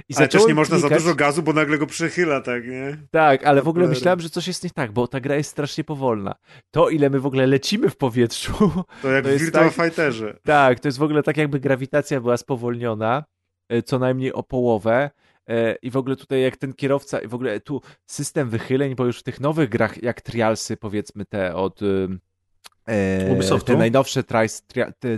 I 0.09 0.15
Ale 0.15 0.27
też 0.27 0.47
nie 0.47 0.53
można 0.55 0.77
za 0.79 0.87
klikać- 0.87 1.03
dużo 1.03 1.15
gazu, 1.15 1.43
bo 1.43 1.53
nagle 1.53 1.77
go 1.77 1.87
przechyla, 1.87 2.41
tak, 2.41 2.67
nie? 2.67 2.97
Tak, 3.11 3.45
ale 3.45 3.61
w 3.61 3.67
ogóle 3.67 3.87
myślałem, 3.87 4.19
że 4.19 4.29
coś 4.29 4.47
jest 4.47 4.63
nie 4.63 4.69
tak, 4.69 4.91
bo 4.91 5.07
ta 5.07 5.19
gra 5.19 5.35
jest 5.35 5.49
strasznie 5.49 5.83
powolna. 5.83 6.35
To, 6.71 6.89
ile 6.89 7.09
my 7.09 7.19
w 7.19 7.25
ogóle 7.25 7.47
lecimy 7.47 7.89
w 7.89 7.97
powietrzu, 7.97 8.71
To 9.01 9.11
jak 9.11 9.23
To 9.23 9.29
w 9.29 9.31
jest 9.31 9.43
Virtua 9.45 9.61
tak- 9.69 9.73
Fighterze. 9.73 10.37
Tak, 10.43 10.79
to 10.79 10.87
jest 10.87 10.97
w 10.97 11.03
ogóle 11.03 11.23
tak, 11.23 11.37
jakby 11.37 11.59
grawitacja 11.59 12.21
była 12.21 12.37
spowolniona, 12.37 13.23
e, 13.69 13.81
co 13.83 13.99
najmniej 13.99 14.33
o 14.33 14.43
połowę. 14.43 15.09
e, 15.49 15.75
I 15.81 15.91
w 15.91 15.97
ogóle 15.97 16.15
tutaj, 16.15 16.41
jak 16.41 16.57
ten 16.57 16.73
kierowca, 16.73 17.19
i 17.19 17.27
w 17.27 17.33
ogóle 17.33 17.59
tu 17.59 17.81
system 18.05 18.49
wychyleń, 18.49 18.95
bo 18.95 19.05
już 19.05 19.19
w 19.19 19.23
tych 19.23 19.39
nowych 19.39 19.69
grach, 19.69 20.03
jak 20.03 20.21
Trialsy, 20.21 20.77
powiedzmy 20.77 21.25
te 21.25 21.55
od. 21.55 21.79
e, 22.87 23.31
Ubisoftu? 23.31 23.65
Te 23.65 23.77
najnowsze 23.77 24.23
trials, 24.23 24.63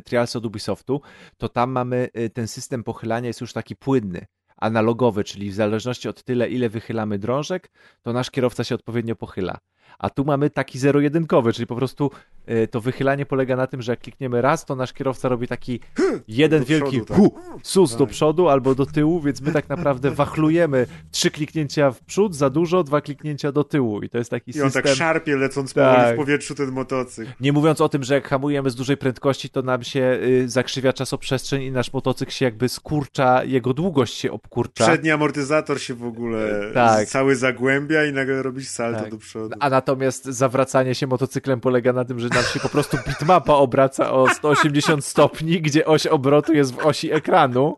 trialsy 0.05 0.37
od 0.37 0.45
Ubisoftu, 0.45 1.01
to 1.37 1.49
tam 1.49 1.71
mamy 1.71 2.09
e, 2.13 2.29
ten 2.29 2.47
system 2.47 2.83
pochylania 2.83 3.27
jest 3.27 3.41
już 3.41 3.53
taki 3.53 3.75
płynny, 3.75 4.25
analogowy, 4.61 5.23
czyli 5.23 5.49
w 5.51 5.53
zależności 5.53 6.09
od 6.09 6.23
tyle, 6.23 6.49
ile 6.49 6.69
wychylamy 6.69 7.19
drążek, 7.19 7.71
to 8.01 8.13
nasz 8.13 8.31
kierowca 8.31 8.63
się 8.63 8.75
odpowiednio 8.75 9.15
pochyla. 9.15 9.57
A 9.99 10.09
tu 10.09 10.25
mamy 10.25 10.49
taki 10.49 10.79
zero-jedynkowy, 10.79 11.53
czyli 11.53 11.67
po 11.67 11.75
prostu 11.75 12.11
y, 12.49 12.67
to 12.67 12.81
wychylanie 12.81 13.25
polega 13.25 13.55
na 13.55 13.67
tym, 13.67 13.81
że 13.81 13.91
jak 13.91 13.99
klikniemy 13.99 14.41
raz, 14.41 14.65
to 14.65 14.75
nasz 14.75 14.93
kierowca 14.93 15.29
robi 15.29 15.47
taki 15.47 15.79
jeden 16.27 16.59
Do 16.59 16.65
wielki 16.65 17.01
przodu, 17.01 17.05
tak. 17.05 17.17
hu, 17.17 17.59
sus 17.63 17.91
do 17.91 18.05
Tak. 18.05 18.09
przodu 18.09 18.49
albo 18.49 18.75
do 18.75 18.85
tyłu, 18.85 19.21
więc 19.21 19.41
my 19.41 19.51
tak 19.51 19.69
naprawdę 19.69 20.11
wachlujemy 20.11 20.87
trzy 21.11 21.31
kliknięcia 21.31 21.91
w 21.91 21.99
przód 22.01 22.35
za 22.35 22.49
dużo, 22.49 22.83
dwa 22.83 23.01
kliknięcia 23.01 23.51
do 23.51 23.63
tyłu 23.63 24.01
i 24.01 24.09
to 24.09 24.17
jest 24.17 24.29
taki 24.29 24.57
I 24.57 24.61
on 24.61 24.67
system. 24.67 24.83
tak 24.83 24.95
szarpie, 24.95 25.35
lecąc 25.37 25.73
Tak. 25.73 26.13
w 26.13 26.17
powietrzu 26.17 26.55
ten 26.55 26.71
motocykl. 26.71 27.31
Nie 27.39 27.53
mówiąc 27.53 27.81
o 27.81 27.89
tym, 27.89 28.03
że 28.03 28.13
jak 28.13 28.27
hamujemy 28.27 28.69
z 28.69 28.75
dużej 28.75 28.97
prędkości, 28.97 29.49
to 29.49 29.61
nam 29.61 29.83
się 29.83 30.19
y, 30.23 30.49
zakrzywia 30.49 30.93
czasoprzestrzeń 30.93 31.61
i 31.61 31.71
nasz 31.71 31.93
motocykl 31.93 32.31
się 32.31 32.45
jakby 32.45 32.69
skurcza, 32.69 33.43
jego 33.43 33.73
długość 33.73 34.13
się 34.13 34.31
obkurcza. 34.31 34.87
Przedni 34.87 35.11
amortyzator 35.11 35.81
się 35.81 35.93
w 35.93 36.03
ogóle 36.05 36.71
Tak. 36.73 37.07
cały 37.07 37.35
zagłębia 37.35 38.05
i 38.05 38.13
nagle 38.13 38.43
robisz 38.43 38.67
salto 38.67 38.99
Tak. 39.01 39.11
do 39.11 39.17
przodu. 39.17 39.55
A 39.59 39.69
natomiast 39.81 40.25
zawracanie 40.25 40.95
się 40.95 41.07
motocyklem 41.07 41.59
polega 41.59 41.93
na 41.93 42.05
tym, 42.05 42.19
że 42.19 42.29
nam 42.29 42.43
się 42.43 42.59
po 42.59 42.69
prostu 42.69 42.97
bitmapa 43.07 43.53
obraca 43.53 44.11
o 44.11 44.29
180 44.29 45.05
stopni, 45.05 45.61
gdzie 45.61 45.85
oś 45.85 46.07
obrotu 46.07 46.53
jest 46.53 46.73
w 46.75 46.79
osi 46.85 47.11
ekranu, 47.11 47.77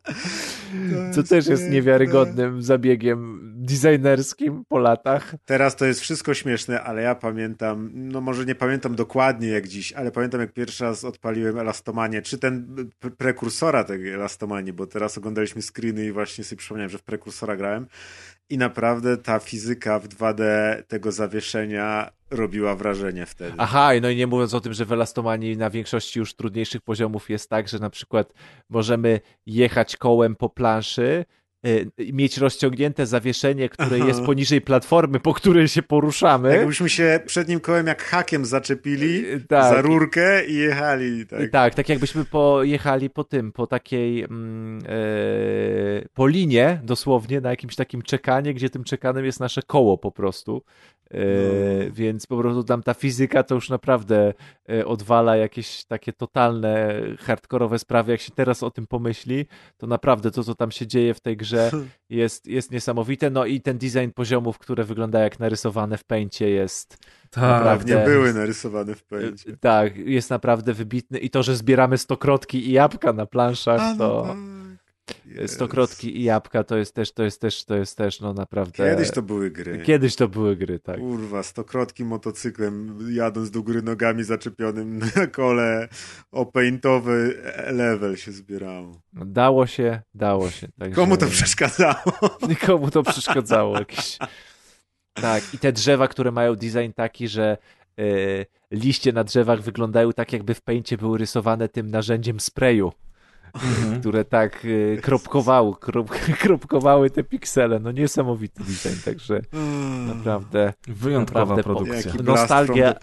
co 1.14 1.24
też 1.24 1.48
jest 1.48 1.70
niewiarygodnym 1.70 2.62
zabiegiem 2.62 3.40
designerskim 3.56 4.66
po 4.70 4.78
latach. 4.78 5.36
Teraz 5.46 5.76
to 5.76 5.86
jest 5.86 6.02
wszystko 6.02 6.34
śmieszne, 6.34 6.82
ale 6.82 7.02
ja 7.02 7.16
pamiętam, 7.16 7.90
no 7.94 8.22
może 8.22 8.46
nie 8.46 8.56
pamiętam 8.56 8.96
dokładnie 8.96 9.48
jak 9.48 9.68
dziś, 9.68 9.94
ale 9.94 10.12
pamiętam 10.12 10.42
jak 10.42 10.54
pierwszy 10.54 10.84
raz 10.84 11.04
odpaliłem 11.04 11.60
Elastomanię, 11.60 12.22
czy 12.22 12.38
ten 12.38 12.76
prekursora 13.18 13.84
tego 13.84 14.10
Elastomanii, 14.10 14.74
bo 14.74 14.88
teraz 14.88 15.18
oglądaliśmy 15.18 15.62
screeny 15.62 16.06
i 16.06 16.12
właśnie 16.12 16.44
sobie 16.44 16.60
przypomniałem, 16.60 16.90
że 16.90 16.98
w 16.98 17.04
prekursora 17.04 17.56
grałem 17.56 17.88
i 18.50 18.58
naprawdę 18.58 19.18
ta 19.18 19.40
fizyka 19.40 20.00
w 20.00 20.08
2D 20.08 20.44
tego 20.88 21.12
zawieszenia 21.12 22.12
robiła 22.32 22.76
wrażenie 22.76 23.26
wtedy. 23.26 23.54
Aha, 23.58 23.92
no 24.02 24.10
i 24.10 24.16
nie 24.16 24.28
mówiąc 24.28 24.54
o 24.54 24.62
tym, 24.62 24.74
że 24.74 24.86
w 24.86 24.92
Elastomanii 24.92 25.58
na 25.58 25.70
większości 25.70 26.20
już 26.20 26.34
trudniejszych 26.34 26.82
poziomów 26.82 27.30
jest 27.30 27.50
tak, 27.50 27.68
że 27.68 27.80
na 27.80 27.90
przykład 27.90 28.34
możemy 28.70 29.20
jechać 29.46 29.98
kołem 29.98 30.36
po 30.36 30.50
planszy, 30.50 31.26
mieć 32.14 32.38
rozciągnięte 32.38 33.06
zawieszenie, 33.06 33.70
które 33.70 33.96
Aha. 33.96 34.08
jest 34.08 34.22
poniżej 34.22 34.62
platformy, 34.62 35.20
po 35.20 35.34
której 35.34 35.68
się 35.68 35.84
poruszamy. 35.84 36.56
Jakbyśmy 36.56 36.90
się 36.90 37.20
przednim 37.26 37.60
kołem 37.60 37.88
jak 37.88 38.04
hakiem 38.04 38.46
zaczepili 38.46 39.24
Tak. 39.48 39.76
za 39.76 39.82
rurkę 39.82 40.46
i 40.46 40.56
jechali. 40.56 41.28
Tak. 41.28 41.52
Tak. 41.52 41.76
tak, 41.76 41.90
jakbyśmy 41.90 42.26
pojechali 42.26 43.10
po 43.10 43.24
tym, 43.24 43.52
po 43.52 43.68
takiej, 43.68 44.24
mm, 44.24 44.80
e, 44.88 46.08
po 46.14 46.28
linie 46.28 46.82
dosłownie, 46.84 47.42
na 47.42 47.50
jakimś 47.50 47.76
takim 47.76 48.02
czekanie, 48.02 48.54
gdzie 48.54 48.70
tym 48.70 48.84
czekanem 48.84 49.26
jest 49.26 49.40
nasze 49.40 49.62
koło 49.62 49.98
po 49.98 50.12
prostu. 50.12 50.64
E, 51.14 51.18
No. 51.86 51.94
Więc 51.94 52.28
po 52.28 52.38
prostu 52.38 52.64
tam 52.64 52.84
ta 52.84 52.94
fizyka 52.94 53.44
to 53.44 53.56
już 53.56 53.70
naprawdę 53.70 54.34
e, 54.70 54.86
odwala 54.86 55.36
jakieś 55.36 55.86
takie 55.86 56.14
totalne, 56.14 57.02
hardkorowe 57.20 57.80
sprawy. 57.80 58.12
Jak 58.12 58.22
się 58.22 58.32
teraz 58.32 58.64
o 58.64 58.72
tym 58.72 58.88
pomyśli, 58.88 59.46
to 59.78 59.88
naprawdę 59.88 60.32
to, 60.32 60.44
co 60.44 60.56
tam 60.56 60.72
się 60.72 60.88
dzieje 60.88 61.14
w 61.14 61.20
tej 61.20 61.38
grze 61.38 61.72
jest, 62.10 62.48
jest 62.48 62.72
niesamowite. 62.72 63.30
No 63.30 63.46
i 63.46 63.62
ten 63.62 63.78
design 63.78 64.10
poziomów, 64.16 64.58
które 64.58 64.84
wyglądają 64.84 65.24
jak 65.24 65.40
narysowane 65.40 65.98
w 65.98 66.04
pęcie 66.04 66.50
jest 66.50 66.98
Tak, 67.30 67.42
Naprawdę. 67.42 67.96
Nie 68.00 68.06
były 68.06 68.34
narysowane 68.34 68.96
w 68.96 69.04
pędzie. 69.04 69.52
E, 69.52 69.58
Tak, 69.58 69.98
jest 69.98 70.30
naprawdę 70.30 70.74
wybitny 70.74 71.20
i 71.20 71.30
to, 71.30 71.44
że 71.44 71.56
zbieramy 71.56 71.98
stokrotki 71.98 72.70
i 72.70 72.72
jabłka 72.72 73.14
na 73.14 73.26
planszach, 73.26 73.82
no 73.82 73.98
to 73.98 74.24
tak. 74.28 74.38
Stokrotki 75.48 76.18
i 76.18 76.24
jabłka 76.24 76.64
to 76.64 76.78
jest 76.78 76.96
też, 76.96 77.12
to 77.12 77.24
jest 77.24 77.42
też, 77.42 77.66
to 77.66 77.76
jest 77.76 77.98
też, 77.98 78.20
no 78.20 78.34
naprawdę. 78.34 78.90
Kiedyś 78.90 79.12
to 79.12 79.22
były 79.22 79.52
gry. 79.52 79.82
Kiedyś 79.86 80.16
to 80.16 80.28
były 80.28 80.56
gry, 80.56 80.80
tak. 80.80 81.00
Kurwa, 81.00 81.44
stokrotki 81.44 82.06
motocyklem, 82.06 82.98
jadąc 83.10 83.52
do 83.52 83.64
góry 83.64 83.82
nogami 83.82 84.24
zaczepionym 84.24 85.00
na 85.16 85.28
kole 85.28 85.88
o 86.32 86.46
paintowy 86.46 87.44
level 87.72 88.18
się 88.18 88.32
zbierało. 88.32 89.02
No, 89.14 89.26
Dało 89.26 89.68
się, 89.68 90.02
dało 90.14 90.50
się. 90.50 90.68
Także... 90.80 90.96
Komu 90.96 91.18
to 91.18 91.28
przeszkadzało? 91.28 92.14
Nikomu 92.50 92.92
to 92.92 93.04
przeszkadzało. 93.04 93.80
Jakieś... 93.80 94.18
Tak, 95.14 95.54
i 95.54 95.58
te 95.58 95.72
drzewa, 95.72 96.08
które 96.08 96.32
mają 96.32 96.56
design 96.56 96.92
taki, 96.96 97.28
że 97.28 97.58
e, 98.00 98.04
liście 98.72 99.14
na 99.14 99.24
drzewach 99.24 99.62
wyglądają 99.62 100.14
tak, 100.14 100.34
jakby 100.34 100.54
w 100.54 100.62
pęcie 100.62 100.98
były 100.98 101.18
rysowane 101.18 101.70
tym 101.70 101.92
narzędziem 101.92 102.40
sprayu. 102.40 102.92
Mhm. 103.54 104.00
które 104.00 104.26
tak 104.26 104.66
y, 104.66 105.00
kropkowały, 105.02 105.74
krop, 105.80 106.10
kropkowały 106.42 107.10
te 107.10 107.24
piksele. 107.24 107.80
No 107.80 107.92
niesamowity 107.92 108.64
design, 108.64 109.02
także 109.06 109.42
naprawdę, 110.16 110.74
Wyjątkowa 110.88 111.40
Naprawdę 111.56 111.64
produkcja. 111.64 112.12
Nostalgia- 112.12 112.94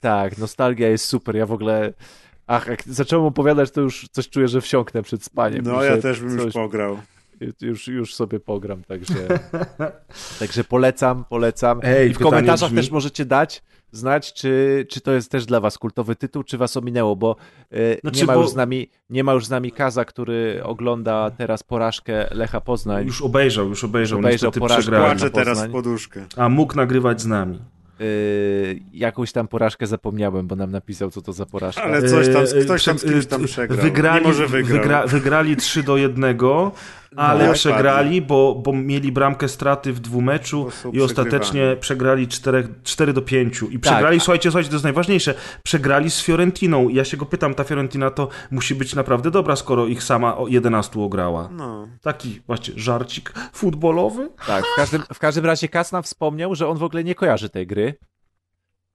tak, 0.00 0.38
nostalgia 0.38 0.88
jest 0.88 1.04
super. 1.04 1.36
Ja 1.36 1.46
w 1.46 1.52
ogóle, 1.52 1.92
ach, 2.46 2.66
jak 2.66 2.82
zacząłem 2.86 3.26
opowiadać, 3.26 3.70
to 3.70 3.80
już 3.80 4.08
coś 4.12 4.28
czuję, 4.28 4.48
że 4.48 4.60
wsiąknę 4.60 5.02
przed 5.02 5.24
spaniem. 5.24 5.62
No 5.64 5.82
ja 5.82 5.96
też 5.96 6.20
bym 6.20 6.30
już 6.34 6.42
coś- 6.44 6.52
pograł. 6.52 6.98
Już, 7.60 7.88
już 7.88 8.14
sobie 8.14 8.40
pogram, 8.40 8.84
także, 8.84 9.14
także 10.40 10.64
polecam, 10.64 11.24
polecam. 11.28 11.80
Ej, 11.82 12.10
I 12.10 12.14
w 12.14 12.18
komentarzach 12.18 12.70
brzmi- 12.70 12.76
też 12.76 12.90
możecie 12.90 13.24
dać 13.24 13.62
znać, 13.92 14.32
czy, 14.32 14.86
czy 14.90 15.00
to 15.00 15.12
jest 15.12 15.30
też 15.30 15.46
dla 15.46 15.60
was 15.60 15.78
kultowy 15.78 16.16
tytuł, 16.16 16.42
czy 16.44 16.58
was 16.58 16.76
ominęło, 16.76 17.16
bo 17.16 17.36
e, 17.72 18.00
Znaczy, 18.00 18.20
nie, 18.20 18.26
ma 18.26 18.34
bo- 18.34 18.40
już 18.40 18.50
z 18.50 18.54
nami, 18.54 18.90
nie 19.10 19.24
ma 19.24 19.32
już 19.32 19.46
z 19.46 19.50
nami 19.50 19.72
Kaza, 19.72 20.04
który 20.04 20.60
ogląda 20.64 21.30
teraz 21.30 21.62
porażkę 21.62 22.26
Lecha 22.30 22.60
Poznań. 22.60 23.06
Już 23.06 23.22
obejrzał, 23.22 23.68
już 23.68 23.84
obejrzał, 23.84 24.18
Obejrzał 24.18 24.52
porażkę. 24.52 24.96
Płaczę 24.98 25.30
teraz 25.30 25.64
w 25.66 25.70
poduszkę. 25.70 26.26
A 26.36 26.48
mógł 26.48 26.76
nagrywać 26.76 27.20
z 27.20 27.26
nami. 27.26 27.58
Yy, 28.00 28.06
jakąś 28.92 29.32
tam 29.32 29.48
porażkę 29.48 29.86
zapomniałem, 29.86 30.46
bo 30.46 30.56
nam 30.56 30.70
napisał, 30.70 31.10
co 31.10 31.22
to 31.22 31.32
za 31.32 31.46
porażka. 31.46 31.82
Ale 31.82 32.08
coś 32.08 32.26
tam, 32.28 32.42
E, 32.60 32.64
ktoś 32.64 32.84
tam 32.84 32.98
z 32.98 33.02
prze- 33.04 33.12
kimś 33.12 33.26
tam 33.26 33.44
e, 33.44 33.46
przegrał. 33.46 33.78
Wygrali, 33.82 34.20
Mimo, 34.24 34.32
że 34.34 34.46
wygrał. 34.46 34.78
wygra, 34.82 35.06
wygrali 35.06 35.56
3 35.56 35.82
do 35.82 35.96
1, 35.96 36.36
ale 37.16 37.46
Tak, 37.46 37.54
przegrali, 37.54 38.22
bo, 38.22 38.54
bo 38.54 38.72
mieli 38.72 39.12
bramkę 39.12 39.48
straty 39.48 39.92
w 39.92 40.00
dwumeczu 40.00 40.68
i 40.92 41.00
ostatecznie 41.00 41.76
przegrali 41.80 42.28
4, 42.28 42.68
4 42.82 43.12
do 43.12 43.22
5. 43.22 43.62
I 43.70 43.78
przegrali, 43.78 44.20
słuchajcie, 44.20 44.50
słuchajcie, 44.50 44.68
to 44.70 44.74
jest 44.74 44.84
najważniejsze, 44.84 45.34
przegrali 45.62 46.10
z 46.10 46.22
Fiorentiną. 46.22 46.88
I 46.88 46.94
ja 46.94 47.04
się 47.04 47.16
go 47.16 47.26
pytam, 47.26 47.54
ta 47.54 47.64
Fiorentina 47.64 48.10
to 48.10 48.28
musi 48.50 48.74
być 48.74 48.94
naprawdę 48.94 49.30
dobra, 49.30 49.56
skoro 49.56 49.86
ich 49.86 50.02
sama 50.02 50.36
o 50.36 50.48
11 50.48 51.00
ograła. 51.00 51.48
No. 51.52 51.88
Taki 52.02 52.40
właśnie 52.46 52.74
żarcik 52.76 53.32
futbolowy. 53.52 54.30
Tak, 54.46 54.64
w 54.64 54.76
każdym, 54.76 55.02
w 55.14 55.18
każdym 55.18 55.46
razie 55.46 55.68
Kas 55.68 55.92
nam 55.92 56.02
wspomniał, 56.02 56.54
że 56.54 56.68
on 56.68 56.78
w 56.78 56.82
ogóle 56.82 57.04
nie 57.04 57.14
kojarzy 57.14 57.48
tej 57.48 57.66
gry. 57.66 57.94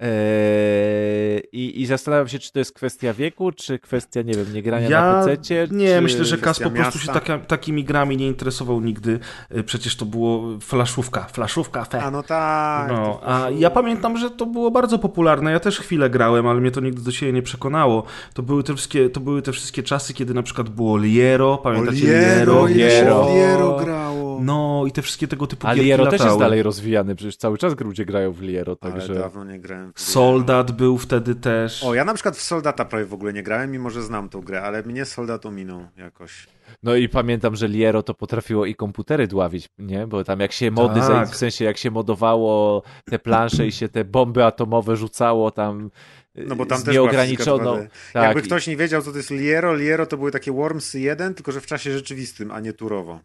Eee, 0.03 1.41
i, 1.51 1.81
I 1.81 1.85
zastanawiam 1.85 2.27
się, 2.27 2.39
czy 2.39 2.51
to 2.51 2.59
jest 2.59 2.73
kwestia 2.73 3.13
wieku, 3.13 3.51
czy 3.51 3.79
kwestia, 3.79 4.21
nie 4.21 4.33
wiem, 4.33 4.53
nie 4.53 4.63
grania 4.63 4.89
na 4.89 5.25
PC. 5.25 5.67
Nie, 5.71 5.95
czy... 5.95 6.01
myślę, 6.01 6.25
że 6.25 6.37
Kas 6.37 6.59
po 6.59 6.69
prostu 6.69 6.99
się 6.99 7.07
miasta? 7.07 7.13
taka, 7.13 7.39
takimi 7.39 7.83
grami 7.83 8.17
nie 8.17 8.27
interesował 8.27 8.81
nigdy. 8.81 9.19
Y, 9.57 9.63
Przecież 9.63 9.95
to 9.95 10.05
było 10.05 10.59
flaszówka, 10.59 11.23
flaszówka, 11.23 11.85
fe. 11.85 12.03
A 12.03 12.11
no 12.11 12.23
tak. 12.23 12.87
No, 12.91 13.21
a 13.25 13.49
ja 13.49 13.69
pamiętam, 13.69 14.17
że 14.17 14.31
to 14.31 14.45
było 14.45 14.71
bardzo 14.71 14.99
popularne. 14.99 15.51
Ja 15.51 15.59
też 15.59 15.79
chwilę 15.79 16.09
grałem, 16.09 16.47
ale 16.47 16.61
mnie 16.61 16.71
to 16.71 16.81
nigdy 16.81 17.01
do 17.01 17.11
siebie 17.11 17.33
nie 17.33 17.41
przekonało. 17.41 18.03
To 18.33 18.43
były 18.43 18.63
te 18.63 18.75
wszystkie, 18.75 19.09
to 19.09 19.19
były 19.19 19.41
te 19.41 19.51
wszystkie 19.51 19.83
czasy, 19.83 20.13
kiedy 20.13 20.33
na 20.33 20.43
przykład 20.43 20.69
było 20.69 20.97
Liero, 20.97 21.57
pamiętacie 21.57 22.05
Liero, 22.05 22.65
Liero? 22.65 22.67
Liero. 22.67 23.27
Liero 23.33 23.77
grało. 23.85 24.22
No 24.41 24.83
i 24.87 24.91
te 24.91 25.01
wszystkie 25.01 25.27
tego 25.27 25.47
typu 25.47 25.67
A 25.67 25.75
gierki 25.75 25.87
Liero 25.87 26.07
też 26.07 26.21
jest 26.21 26.39
dalej 26.39 26.63
rozwijany, 26.63 27.15
przecież 27.15 27.37
cały 27.37 27.57
czas 27.57 27.79
ludzie 27.79 28.05
grają 28.05 28.31
w 28.31 28.41
Liero, 28.41 28.77
Ale 28.81 28.91
także... 28.93 29.13
dawno 29.13 29.43
nie 29.43 29.59
grałem. 29.59 29.93
w 29.95 29.99
Liero. 29.99 30.11
Soldat 30.11 30.71
był 30.71 30.97
wtedy 30.97 31.35
też. 31.35 31.83
O, 31.83 31.93
ja 31.93 32.05
na 32.05 32.13
przykład 32.13 32.37
w 32.37 32.41
Soldata 32.41 32.85
prawie 32.85 33.05
w 33.05 33.13
ogóle 33.13 33.33
nie 33.33 33.43
grałem, 33.43 33.71
mimo 33.71 33.89
że 33.89 34.03
znam 34.03 34.29
tą 34.29 34.41
grę, 34.41 34.61
ale 34.61 34.83
mnie 34.83 35.05
Soldat 35.05 35.45
ominął 35.45 35.85
jakoś. 35.97 36.47
No 36.83 36.95
i 36.95 37.09
pamiętam, 37.09 37.55
że 37.55 37.67
Liero 37.67 38.03
to 38.03 38.13
potrafiło 38.13 38.65
i 38.65 38.75
komputery 38.75 39.27
dławić, 39.27 39.69
nie? 39.79 40.07
Bo 40.07 40.23
tam 40.23 40.39
jak 40.39 40.51
się 40.51 40.71
mody, 40.71 40.99
Tak. 40.99 41.29
w 41.29 41.35
sensie 41.35 41.65
jak 41.65 41.77
się 41.77 41.91
modowało 41.91 42.83
te 43.05 43.19
plansze 43.19 43.67
i 43.67 43.71
się 43.71 43.89
te 43.89 44.05
bomby 44.05 44.45
atomowe 44.45 44.95
rzucało 44.95 45.51
tam 45.51 45.89
No 46.35 46.55
bo 46.55 46.65
tam 46.65 46.77
z 46.77 46.83
też 46.83 46.93
nieograniczoną... 46.93 47.75
fizyka 47.77 47.93
2D. 47.95 48.13
Tak, 48.13 48.23
Jakby 48.23 48.41
ktoś 48.41 48.67
nie 48.67 48.77
wiedział, 48.77 49.01
co 49.01 49.11
to 49.11 49.17
jest 49.17 49.31
Liero, 49.31 49.75
Liero 49.75 50.05
to 50.05 50.17
były 50.17 50.31
takie 50.31 50.51
Wormsy 50.51 50.99
1, 50.99 51.33
tylko 51.33 51.51
że 51.51 51.61
w 51.61 51.65
czasie 51.65 51.91
rzeczywistym, 51.93 52.51
a 52.51 52.59
nie 52.59 52.73
turowo. 52.73 53.19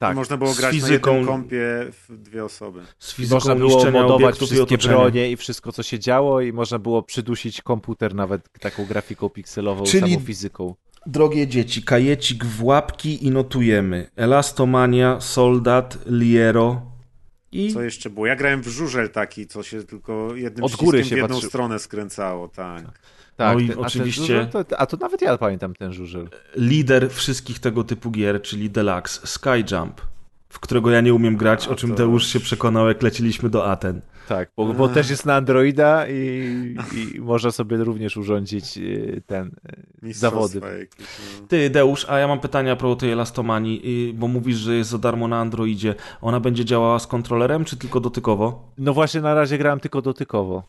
Tak. 0.00 0.12
I 0.12 0.16
można 0.16 0.36
było 0.36 0.52
Z 0.52 0.58
grać 0.58 0.72
fizyką. 0.74 1.10
na 1.10 1.16
jednym 1.18 1.34
kompie 1.34 1.64
w 2.08 2.16
dwie 2.18 2.44
osoby. 2.44 2.80
Z 2.98 3.14
fizyką 3.14 3.34
można 3.34 3.54
było 3.54 3.90
modować 3.90 4.36
wszystkie 4.36 4.78
bronie 4.78 5.30
i 5.30 5.36
wszystko, 5.36 5.72
co 5.72 5.82
się 5.82 5.98
działo 5.98 6.40
i 6.40 6.52
można 6.52 6.78
było 6.78 7.02
przydusić 7.02 7.62
komputer 7.62 8.14
nawet 8.14 8.48
taką 8.60 8.86
grafiką 8.86 9.28
pikselową, 9.28 9.84
Czyli- 9.84 10.12
samą 10.14 10.24
fizyką. 10.26 10.74
Drogie 11.06 11.46
dzieci, 11.46 11.82
kajecik 11.82 12.44
w 12.44 12.64
łapki 12.64 13.26
i 13.26 13.30
notujemy. 13.30 14.10
Elastomania, 14.16 15.20
Soldat, 15.20 15.98
Liero 16.06 16.82
i... 17.52 17.72
Co 17.72 17.82
jeszcze 17.82 18.10
było? 18.10 18.26
Ja 18.26 18.36
grałem 18.36 18.62
w 18.62 18.68
żużel 18.68 19.10
taki, 19.10 19.46
co 19.46 19.62
się 19.62 19.82
tylko 19.84 20.34
jednym 20.34 20.64
Od 20.64 20.76
góry 20.76 20.98
przyciskiem 20.98 21.08
się 21.08 21.14
w 21.14 21.18
jedną 21.24 21.36
patrzy- 21.40 21.48
stronę 21.48 21.78
skręcało, 21.78 22.48
tak. 22.48 22.82
Tak, 22.84 23.00
No 23.38 23.58
i 23.58 23.68
ten- 23.68 23.78
a 23.78 23.80
oczywiście- 23.80 24.20
żużel 24.20 24.48
to, 24.48 24.64
a 24.78 24.86
to 24.86 24.96
nawet 24.96 25.22
ja 25.22 25.38
pamiętam 25.38 25.74
ten 25.74 25.92
żużel. 25.92 26.28
lider 26.56 27.10
wszystkich 27.10 27.58
tego 27.58 27.84
typu 27.84 28.10
gier, 28.10 28.42
czyli 28.42 28.70
Deluxe, 28.70 29.26
Skyjump. 29.26 30.00
w 30.48 30.60
którego 30.60 30.90
ja 30.90 31.00
nie 31.00 31.14
umiem 31.14 31.36
grać, 31.36 31.66
A, 31.68 31.70
o 31.70 31.74
czym 31.74 31.90
to- 31.90 31.96
Deusz 31.96 32.26
się 32.26 32.40
przekonał, 32.40 32.88
jak 32.88 33.02
leciliśmy 33.02 33.50
do 33.50 33.66
Aten. 33.70 34.00
Tak, 34.28 34.50
bo, 34.56 34.74
bo 34.74 34.88
też 34.88 35.10
jest 35.10 35.26
na 35.26 35.34
Androida 35.34 36.06
i, 36.08 36.76
i 37.16 37.20
można 37.20 37.50
sobie 37.50 37.76
również 37.76 38.16
urządzić 38.16 38.78
y, 38.78 39.22
ten 39.26 39.50
Mistrzostwa 40.02 40.40
zawody. 40.48 40.78
jakieś, 40.78 41.06
no. 41.40 41.46
Ty, 41.48 41.70
Deusz, 41.70 42.06
a 42.08 42.18
ja 42.18 42.28
mam 42.28 42.40
pytanie 42.40 42.72
a 42.72 42.76
propos 42.76 43.00
tej 43.00 43.12
elastomanii, 43.12 44.08
y, 44.10 44.14
bo 44.18 44.28
mówisz, 44.28 44.56
że 44.56 44.74
jest 44.74 44.90
za 44.90 44.98
darmo 44.98 45.28
na 45.28 45.40
Androidzie. 45.40 45.94
Ona 46.20 46.40
będzie 46.40 46.64
działała 46.64 46.98
z 46.98 47.06
kontrolerem, 47.06 47.64
czy 47.64 47.76
tylko 47.76 48.00
dotykowo? 48.00 48.72
No 48.78 48.94
właśnie 48.94 49.20
na 49.20 49.34
razie 49.34 49.58
grałem 49.58 49.80
tylko 49.80 50.02
dotykowo. 50.02 50.62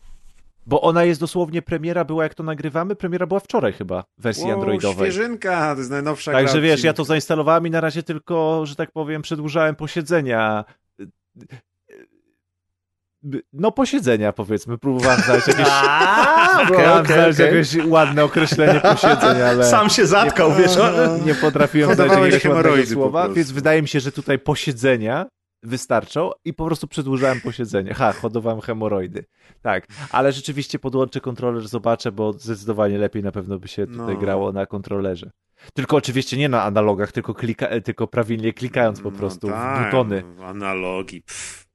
Bo 0.66 0.80
ona 0.80 1.04
jest 1.04 1.20
dosłownie, 1.20 1.62
premiera 1.62 2.04
była 2.04 2.22
jak 2.22 2.34
to 2.34 2.42
nagrywamy, 2.42 2.96
premiera 2.96 3.26
była 3.26 3.40
wczoraj 3.40 3.72
chyba, 3.72 4.04
w 4.18 4.22
wersji 4.22 4.44
Wow, 4.44 4.52
androidowej. 4.54 5.12
świeżynka, 5.12 5.72
to 5.74 5.78
jest 5.78 5.90
najnowsza 5.90 6.32
Także 6.32 6.52
gra 6.52 6.60
wiesz, 6.62 6.84
ja 6.84 6.92
to 6.92 7.04
zainstalowałem 7.04 7.66
i 7.66 7.70
na 7.70 7.80
razie 7.80 8.02
tylko, 8.02 8.66
że 8.66 8.76
tak 8.76 8.90
powiem, 8.92 9.22
przedłużałem 9.22 9.76
posiedzenia. 9.76 10.64
No 13.52 13.72
posiedzenia 13.72 14.32
powiedzmy, 14.32 14.78
próbowałem 14.78 15.20
znaleźć 15.20 15.48
jakieś, 15.48 15.66
próbowałem 16.66 17.02
okej, 17.04 17.14
znaleźć 17.14 17.40
okej. 17.40 17.56
jakieś 17.56 17.76
ładne 17.86 18.24
określenie 18.24 18.80
posiedzeń, 18.80 19.42
ale 19.48 19.64
Sam 19.64 19.90
się 19.90 20.06
zatkał, 20.06 20.54
wiesz? 20.54 20.76
o- 20.76 21.18
nie 21.18 21.34
potrafiłem 21.34 21.94
znaleźć 21.96 22.34
jakiegoś 22.34 22.64
ładnego 22.64 22.86
słowa, 22.86 23.28
więc 23.28 23.50
wydaje 23.52 23.82
mi 23.82 23.88
się, 23.88 24.00
że 24.00 24.12
tutaj 24.12 24.38
posiedzenia 24.38 25.26
wystarczą 25.62 26.30
i 26.44 26.54
po 26.54 26.66
prostu 26.66 26.86
przedłużałem 26.88 27.40
posiedzenie. 27.40 27.94
Ha, 27.94 28.12
hodowałem 28.12 28.60
hemoroidy. 28.60 29.24
Tak, 29.62 29.86
ale 30.10 30.32
rzeczywiście 30.32 30.78
podłączę 30.78 31.20
kontroler, 31.20 31.68
zobaczę, 31.68 32.12
bo 32.12 32.32
zdecydowanie 32.32 32.98
lepiej 32.98 33.22
na 33.22 33.32
pewno 33.32 33.58
by 33.58 33.68
się 33.68 33.86
tutaj 33.86 34.14
No. 34.14 34.20
grało 34.20 34.52
na 34.52 34.66
kontrolerze. 34.66 35.30
Tylko 35.74 35.96
oczywiście 35.96 36.36
nie 36.36 36.48
na 36.48 36.62
analogach, 36.62 37.12
tylko, 37.12 37.34
klika, 37.34 37.80
tylko 37.80 38.06
prawidłnie 38.06 38.52
klikając 38.52 39.00
po 39.00 39.10
No 39.10 39.16
prostu 39.18 39.48
tak, 39.48 39.82
w 39.82 39.84
butony. 39.84 40.22
Analogii. 40.44 41.22
Pff. 41.22 41.66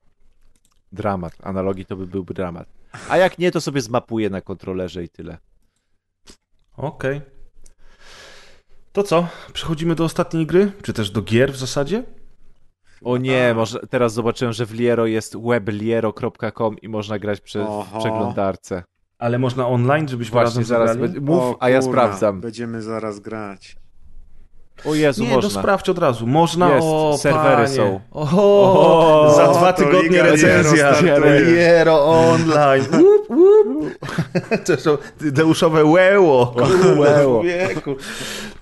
Dramat. 0.92 1.34
Analogii 1.44 1.86
to 1.86 1.96
by 1.96 2.08
był 2.08 2.24
dramat. 2.24 2.68
A 3.10 3.18
jak 3.18 3.40
nie, 3.40 3.52
to 3.52 3.62
sobie 3.62 3.82
zmapuję 3.82 4.30
na 4.30 4.42
kontrolerze 4.42 5.04
i 5.04 5.10
tyle. 5.10 5.38
Okej. 6.78 7.22
To 8.92 9.04
co? 9.04 9.28
Przechodzimy 9.54 9.96
do 9.96 10.04
ostatniej 10.04 10.46
gry? 10.46 10.72
Czy 10.82 10.94
też 10.94 11.12
do 11.12 11.22
gier 11.22 11.54
w 11.54 11.58
zasadzie? 11.58 12.04
O 13.04 13.18
nie, 13.18 13.50
A. 13.50 13.54
może 13.54 13.80
teraz 13.90 14.14
zobaczyłem, 14.14 14.54
że 14.54 14.66
w 14.66 14.74
Liero 14.74 15.06
jest 15.06 15.38
webliero.com 15.38 16.80
i 16.82 16.88
można 16.90 17.20
grać 17.20 17.42
przez 17.42 17.68
Oho. 17.68 18.00
przeglądarce. 18.00 18.84
Ale 19.20 19.40
można 19.40 19.68
online, 19.68 20.08
żebyśmy 20.08 20.32
Właśnie, 20.32 20.46
razem 20.50 20.64
zaraz 20.64 20.90
zagrali? 20.90 21.14
będzie- 21.14 21.32
mów, 21.32 21.44
O 21.44 21.58
a 21.60 21.70
ja 21.70 21.80
kurna, 21.80 21.92
sprawdzam. 21.94 22.42
Będziemy 22.42 22.82
zaraz 22.82 23.20
grać. 23.20 23.78
O 24.86 24.96
Jezu, 24.96 25.24
Nie, 25.24 25.30
to 25.30 25.36
można. 25.36 25.62
sprawdź 25.62 25.90
od 25.90 25.98
razu. 25.98 26.28
Można, 26.28 26.70
Jest, 26.76 26.88
o 26.90 27.18
serwery 27.18 27.56
panie. 27.56 27.68
są. 27.68 28.00
O, 28.12 28.22
O, 29.28 29.34
za 29.36 29.48
dwa 29.54 29.74
tygodnie 29.74 30.22
recenzja. 30.24 30.94
Liero 31.46 32.06
online. 32.06 32.86
Łup, 32.94 33.27
łup. 33.30 33.86
To 34.66 34.78
są 34.78 34.98
Deuszowe 35.22 35.86
łeło. 35.86 36.56
Łeło. 36.98 37.44
Wieku. 37.44 37.96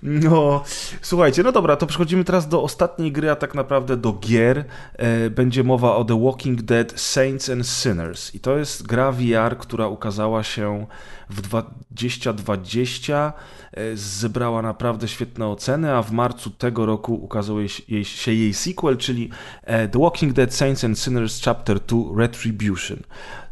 No, 0.03 0.63
słuchajcie, 1.01 1.43
no 1.43 1.51
dobra, 1.51 1.75
to 1.75 1.87
przechodzimy 1.87 2.23
teraz 2.23 2.47
do 2.47 2.63
ostatniej 2.63 3.11
gry, 3.11 3.29
a 3.31 3.35
tak 3.35 3.55
naprawdę 3.55 3.97
do 3.97 4.13
gier. 4.13 4.65
E, 4.93 5.29
Będzie 5.29 5.63
mowa 5.63 5.95
o 5.95 6.05
The 6.05 6.23
Walking 6.23 6.61
Dead 6.61 6.93
Saints 7.01 7.49
and 7.49 7.67
Sinners. 7.67 8.35
I 8.35 8.39
to 8.39 8.57
jest 8.57 8.87
gra 8.87 9.11
VR, 9.11 9.57
która 9.59 9.87
ukazała 9.87 10.43
się 10.43 10.85
w 11.29 11.41
2020. 11.41 13.33
E, 13.71 13.95
Zebrała 13.95 14.61
naprawdę 14.61 15.07
świetne 15.07 15.47
oceny, 15.47 15.93
a 15.93 16.01
w 16.01 16.11
marcu 16.11 16.49
tego 16.49 16.85
roku 16.85 17.13
ukazał 17.13 17.57
jej, 17.59 18.05
się 18.05 18.33
jej 18.33 18.53
sequel, 18.53 18.97
czyli 18.97 19.29
e, 19.63 19.87
The 19.87 19.99
Walking 19.99 20.33
Dead 20.33 20.53
Saints 20.53 20.83
and 20.83 20.99
Sinners 20.99 21.41
Chapter 21.45 21.79
2 21.79 21.97
Retribution. 22.17 22.97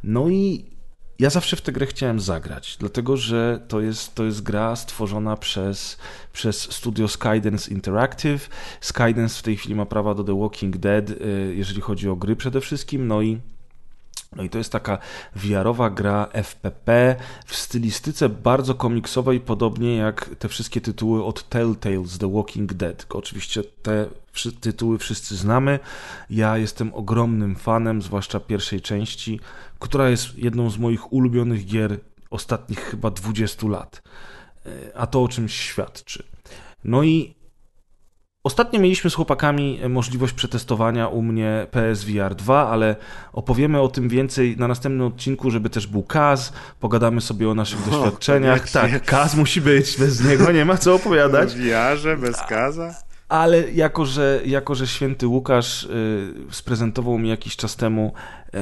No 0.03 0.29
i 0.29 0.72
ja 1.19 1.29
zawsze 1.29 1.55
w 1.55 1.61
tę 1.61 1.71
grę 1.71 1.85
chciałem 1.85 2.19
zagrać, 2.19 2.77
dlatego 2.79 3.17
że 3.17 3.59
to 3.67 3.81
jest, 3.81 4.15
to 4.15 4.23
jest 4.23 4.43
gra 4.43 4.75
stworzona 4.75 5.37
przez, 5.37 5.97
przez 6.33 6.71
studio 6.71 7.07
Skydance 7.07 7.71
Interactive. 7.71 8.49
Skydance 8.81 9.39
w 9.39 9.41
tej 9.41 9.57
chwili 9.57 9.75
ma 9.75 9.85
prawa 9.85 10.13
do 10.13 10.23
The 10.23 10.39
Walking 10.39 10.77
Dead, 10.77 11.09
y, 11.09 11.53
jeżeli 11.55 11.81
chodzi 11.81 12.09
o 12.09 12.15
gry 12.15 12.35
przede 12.35 12.61
wszystkim, 12.61 13.07
no 13.07 13.21
i 13.21 13.39
no 14.35 14.43
i 14.43 14.49
to 14.49 14.57
jest 14.57 14.71
taka 14.71 14.97
VR-owa 15.35 15.89
gra 15.89 16.27
FPP 16.33 17.15
w 17.45 17.55
stylistyce 17.55 18.29
bardzo 18.29 18.75
komiksowej, 18.75 19.39
podobnie 19.39 19.95
jak 19.95 20.29
te 20.39 20.49
wszystkie 20.49 20.81
tytuły 20.81 21.25
od 21.25 21.49
Telltale 21.49 22.05
z 22.05 22.17
The 22.17 22.33
Walking 22.33 22.73
Dead. 22.73 23.05
Oczywiście 23.09 23.63
te 23.63 24.05
tytuły 24.61 24.97
wszyscy 24.97 25.35
znamy. 25.35 25.79
Ja 26.29 26.57
jestem 26.57 26.93
ogromnym 26.93 27.55
fanem, 27.55 28.01
zwłaszcza 28.01 28.39
pierwszej 28.39 28.81
części, 28.81 29.39
która 29.79 30.09
jest 30.09 30.37
jedną 30.37 30.69
z 30.69 30.77
moich 30.77 31.13
ulubionych 31.13 31.65
gier 31.65 31.99
ostatnich 32.29 32.79
chyba 32.79 33.11
20 33.11 33.67
lat. 33.67 34.01
E, 34.65 34.97
A 34.97 35.07
to 35.07 35.23
o 35.23 35.27
czymś 35.27 35.53
świadczy. 35.53 36.23
No 36.83 37.03
i 37.03 37.35
Ostatnio 38.45 38.79
mieliśmy 38.79 39.09
z 39.09 39.13
chłopakami 39.13 39.79
możliwość 39.89 40.33
przetestowania 40.33 41.07
u 41.07 41.21
mnie 41.21 41.67
PSVR 41.71 42.35
2, 42.35 42.69
ale 42.69 42.95
opowiemy 43.33 43.81
o 43.81 43.87
tym 43.87 44.09
więcej 44.09 44.57
na 44.57 44.67
następnym 44.67 45.07
odcinku, 45.07 45.51
żeby 45.51 45.69
też 45.69 45.87
był 45.87 46.03
Kaz, 46.03 46.53
pogadamy 46.79 47.21
sobie 47.21 47.49
o 47.49 47.55
naszych 47.55 47.89
doświadczeniach. 47.89 48.59
koniecznie. 48.59 48.99
Tak, 48.99 49.05
Kaz 49.05 49.35
musi 49.35 49.61
być, 49.61 49.97
bez 49.99 50.23
niego 50.23 50.51
nie 50.51 50.65
ma 50.65 50.77
co 50.77 50.95
opowiadać. 50.95 51.53
W 51.53 51.57
VR-ze, 51.57 52.17
bez 52.17 52.41
kaza? 52.41 52.95
Ale 53.29 53.71
jako 53.71 54.05
że, 54.05 54.41
jako, 54.45 54.75
że 54.75 54.87
święty 54.87 55.27
Łukasz 55.27 55.83
y, 55.83 56.33
sprezentował 56.51 57.17
mi 57.17 57.29
jakiś 57.29 57.55
czas 57.55 57.75
temu 57.75 58.13
y, 58.55 58.59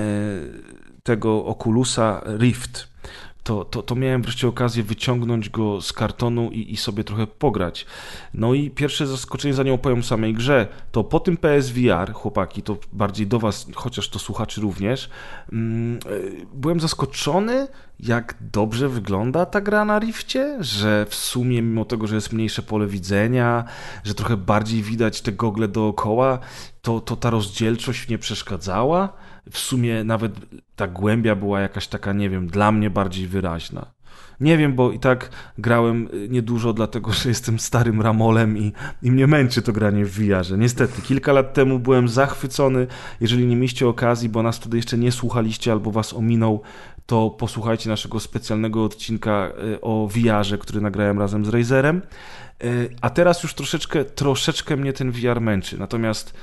tego 1.04 1.46
Oculusa 1.46 2.22
Rift, 2.40 2.88
to, 3.44 3.66
to, 3.66 3.82
to 3.82 3.96
miałem 3.96 4.22
wreszcie 4.22 4.48
okazję 4.48 4.84
wyciągnąć 4.84 5.50
go 5.50 5.82
z 5.82 5.94
kartonu 5.94 6.50
i, 6.52 6.74
i 6.74 6.78
sobie 6.78 7.04
trochę 7.04 7.28
pograć. 7.28 7.86
No 8.34 8.54
i 8.54 8.70
pierwsze 8.70 9.08
zaskoczenie, 9.08 9.54
zanim 9.54 9.74
opowiem 9.74 10.04
samej 10.04 10.34
grze, 10.34 10.68
to 10.92 11.04
po 11.04 11.20
tym 11.20 11.38
PSVR, 11.38 12.14
chłopaki, 12.14 12.64
to 12.64 12.78
bardziej 12.94 13.28
do 13.28 13.40
was, 13.40 13.68
chociaż 13.76 14.10
to 14.10 14.20
słuchaczy 14.20 14.62
również, 14.62 15.10
mm, 15.52 16.00
y, 16.12 16.46
byłem 16.54 16.80
zaskoczony, 16.80 17.68
jak 18.00 18.36
dobrze 18.52 18.90
wygląda 18.90 19.46
ta 19.46 19.62
gra 19.62 19.86
na 19.86 20.00
Rifcie, 20.00 20.58
że 20.60 21.06
w 21.10 21.16
sumie 21.16 21.62
mimo 21.62 21.86
tego, 21.86 22.08
że 22.08 22.16
jest 22.16 22.34
mniejsze 22.34 22.62
pole 22.62 22.88
widzenia, 22.88 23.64
że 24.04 24.14
trochę 24.14 24.38
bardziej 24.38 24.82
widać 24.82 25.22
te 25.22 25.32
gogle 25.32 25.68
dookoła, 25.68 26.40
to, 26.82 27.00
to 27.00 27.16
ta 27.16 27.30
rozdzielczość 27.30 28.08
nie 28.08 28.18
przeszkadzała. 28.18 29.14
W 29.52 29.58
sumie 29.58 30.04
nawet 30.04 30.34
ta 30.76 30.88
głębia 30.88 31.36
była 31.36 31.60
jakaś 31.60 31.88
taka, 31.88 32.14
nie 32.14 32.30
wiem, 32.30 32.48
dla 32.48 32.72
mnie 32.72 32.90
bardziej 32.90 33.28
wyraźna. 33.28 33.86
Nie 34.42 34.58
wiem, 34.58 34.74
bo 34.74 34.92
i 34.92 35.00
tak 35.00 35.30
grałem 35.58 36.10
y, 36.14 36.30
niedużo, 36.30 36.74
dlatego 36.74 37.12
że 37.14 37.30
jestem 37.30 37.60
starym 37.60 38.02
ramolem 38.02 38.58
i, 38.58 38.74
i 39.04 39.12
mnie 39.12 39.28
męczy 39.28 39.62
to 39.62 39.74
granie 39.74 40.06
w 40.06 40.20
VR-ze. 40.20 40.58
Niestety, 40.58 41.02
kilka 41.02 41.34
lat 41.34 41.54
temu 41.54 41.80
byłem 41.80 42.08
zachwycony. 42.08 42.88
Jeżeli 43.20 43.48
nie 43.48 43.56
mieliście 43.56 43.88
okazji, 43.88 44.30
bo 44.30 44.44
nas 44.44 44.58
wtedy 44.58 44.78
jeszcze 44.78 44.98
nie 44.98 45.12
słuchaliście 45.12 45.72
albo 45.72 45.92
was 45.92 46.14
ominął, 46.14 46.62
to 47.06 47.30
posłuchajcie 47.30 47.90
naszego 47.90 48.20
specjalnego 48.20 48.84
odcinka 48.84 49.52
y, 49.74 49.82
o 49.82 50.08
VR-ze, 50.08 50.58
który 50.58 50.82
nagrałem 50.82 51.20
razem 51.20 51.46
z 51.46 51.50
Razerem. 51.50 52.02
Y, 52.64 52.90
A 53.02 53.10
teraz 53.10 53.44
już 53.44 53.54
troszeczkę, 53.54 54.06
troszeczkę 54.06 54.78
mnie 54.78 54.94
ten 54.94 55.12
VR 55.12 55.42
męczy. 55.42 55.78
Natomiast 55.78 56.34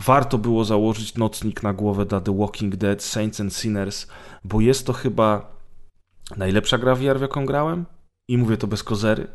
warto 0.00 0.38
było 0.38 0.64
założyć 0.64 1.14
nocnik 1.14 1.62
na 1.62 1.72
głowę 1.72 2.06
dla 2.06 2.20
The 2.20 2.38
Walking 2.38 2.76
Dead, 2.76 3.02
Saints 3.02 3.40
and 3.40 3.54
Sinners, 3.54 4.06
bo 4.44 4.60
jest 4.60 4.86
to 4.86 4.92
chyba 4.92 5.56
najlepsza 6.36 6.78
gra 6.78 6.94
VR, 6.94 7.18
w 7.18 7.20
jaką 7.20 7.46
grałem. 7.46 7.84
I 8.28 8.38
mówię 8.38 8.56
to 8.56 8.66
bez 8.66 8.82
kozery. 8.82 9.26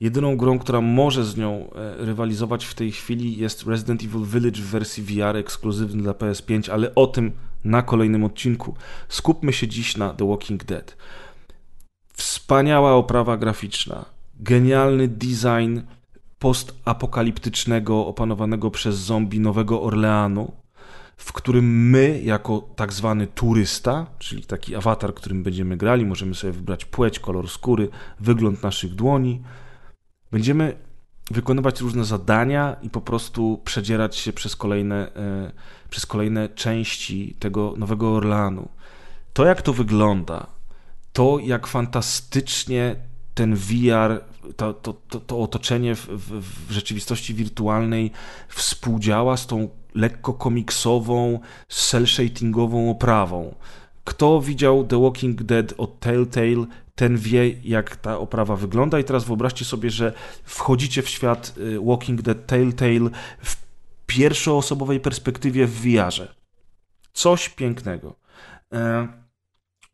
Jedyną 0.00 0.36
grą, 0.36 0.58
która 0.58 0.80
może 0.80 1.24
z 1.24 1.36
nią 1.36 1.70
e, 1.74 1.96
rywalizować 2.04 2.64
w 2.64 2.74
tej 2.74 2.92
chwili 2.92 3.36
jest 3.36 3.66
Resident 3.66 4.02
Evil 4.02 4.24
Village 4.24 4.62
w 4.62 4.66
wersji 4.66 5.02
VR 5.02 5.36
ekskluzywny 5.36 6.02
dla 6.02 6.12
PS5, 6.12 6.70
ale 6.70 6.94
o 6.94 7.06
tym 7.06 7.32
na 7.64 7.82
kolejnym 7.82 8.24
odcinku. 8.24 8.74
Skupmy 9.08 9.52
się 9.52 9.68
dziś 9.68 9.96
na 9.96 10.14
The 10.14 10.28
Walking 10.28 10.64
Dead. 10.64 10.96
Wspaniała 12.12 12.94
oprawa 12.94 13.36
graficzna, 13.36 14.04
genialny 14.40 15.08
design 15.08 15.80
postapokaliptycznego, 16.42 18.06
opanowanego 18.06 18.70
przez 18.70 18.96
zombie 18.96 19.40
Nowego 19.40 19.82
Orleanu, 19.82 20.52
w 21.16 21.32
którym 21.32 21.90
my, 21.90 22.20
jako 22.24 22.68
tak 22.76 22.92
zwany 22.92 23.26
turysta, 23.26 24.06
czyli 24.18 24.44
taki 24.44 24.76
awatar, 24.76 25.14
którym 25.14 25.42
będziemy 25.42 25.76
grali, 25.76 26.06
możemy 26.06 26.34
sobie 26.34 26.52
wybrać 26.52 26.84
płeć, 26.84 27.18
kolor 27.18 27.48
skóry, 27.48 27.88
wygląd 28.20 28.62
naszych 28.62 28.94
dłoni, 28.94 29.42
będziemy 30.32 30.76
wykonywać 31.30 31.80
różne 31.80 32.04
zadania 32.04 32.76
i 32.82 32.90
po 32.90 33.00
prostu 33.00 33.60
przedzierać 33.64 34.16
się 34.16 34.32
przez 34.32 34.56
kolejne, 34.56 35.14
e, 35.14 35.52
przez 35.90 36.06
kolejne 36.06 36.48
części 36.48 37.36
tego 37.38 37.74
Nowego 37.76 38.16
Orleanu. 38.16 38.68
To, 39.32 39.44
jak 39.44 39.62
to 39.62 39.72
wygląda, 39.72 40.46
to, 41.12 41.38
jak 41.38 41.66
fantastycznie 41.66 43.11
ten 43.34 43.56
VR, 43.56 44.24
to, 44.56 44.74
to, 44.74 44.92
to, 45.08 45.20
to 45.20 45.40
otoczenie 45.40 45.94
w, 45.94 46.06
w, 46.06 46.68
w 46.68 46.72
rzeczywistości 46.72 47.34
wirtualnej 47.34 48.10
współdziała 48.48 49.36
z 49.36 49.46
tą 49.46 49.68
lekko 49.94 50.34
komiksową, 50.34 51.40
cel-shadingową 51.68 52.90
oprawą. 52.90 53.54
Kto 54.04 54.40
widział 54.40 54.84
The 54.84 55.02
Walking 55.02 55.42
Dead 55.42 55.74
od 55.78 56.00
Telltale, 56.00 56.66
ten 56.94 57.16
wie, 57.16 57.50
jak 57.64 57.96
ta 57.96 58.18
oprawa 58.18 58.56
wygląda. 58.56 58.98
I 58.98 59.04
teraz 59.04 59.24
wyobraźcie 59.24 59.64
sobie, 59.64 59.90
że 59.90 60.12
wchodzicie 60.44 61.02
w 61.02 61.08
świat 61.08 61.54
y, 61.58 61.80
Walking 61.80 62.22
Dead 62.22 62.46
Telltale 62.46 63.10
w 63.42 63.56
pierwszoosobowej 64.06 65.00
perspektywie 65.00 65.66
w 65.66 65.80
VR-ze. 65.80 66.28
Coś 67.12 67.48
pięknego. 67.48 68.16
E, 68.72 69.08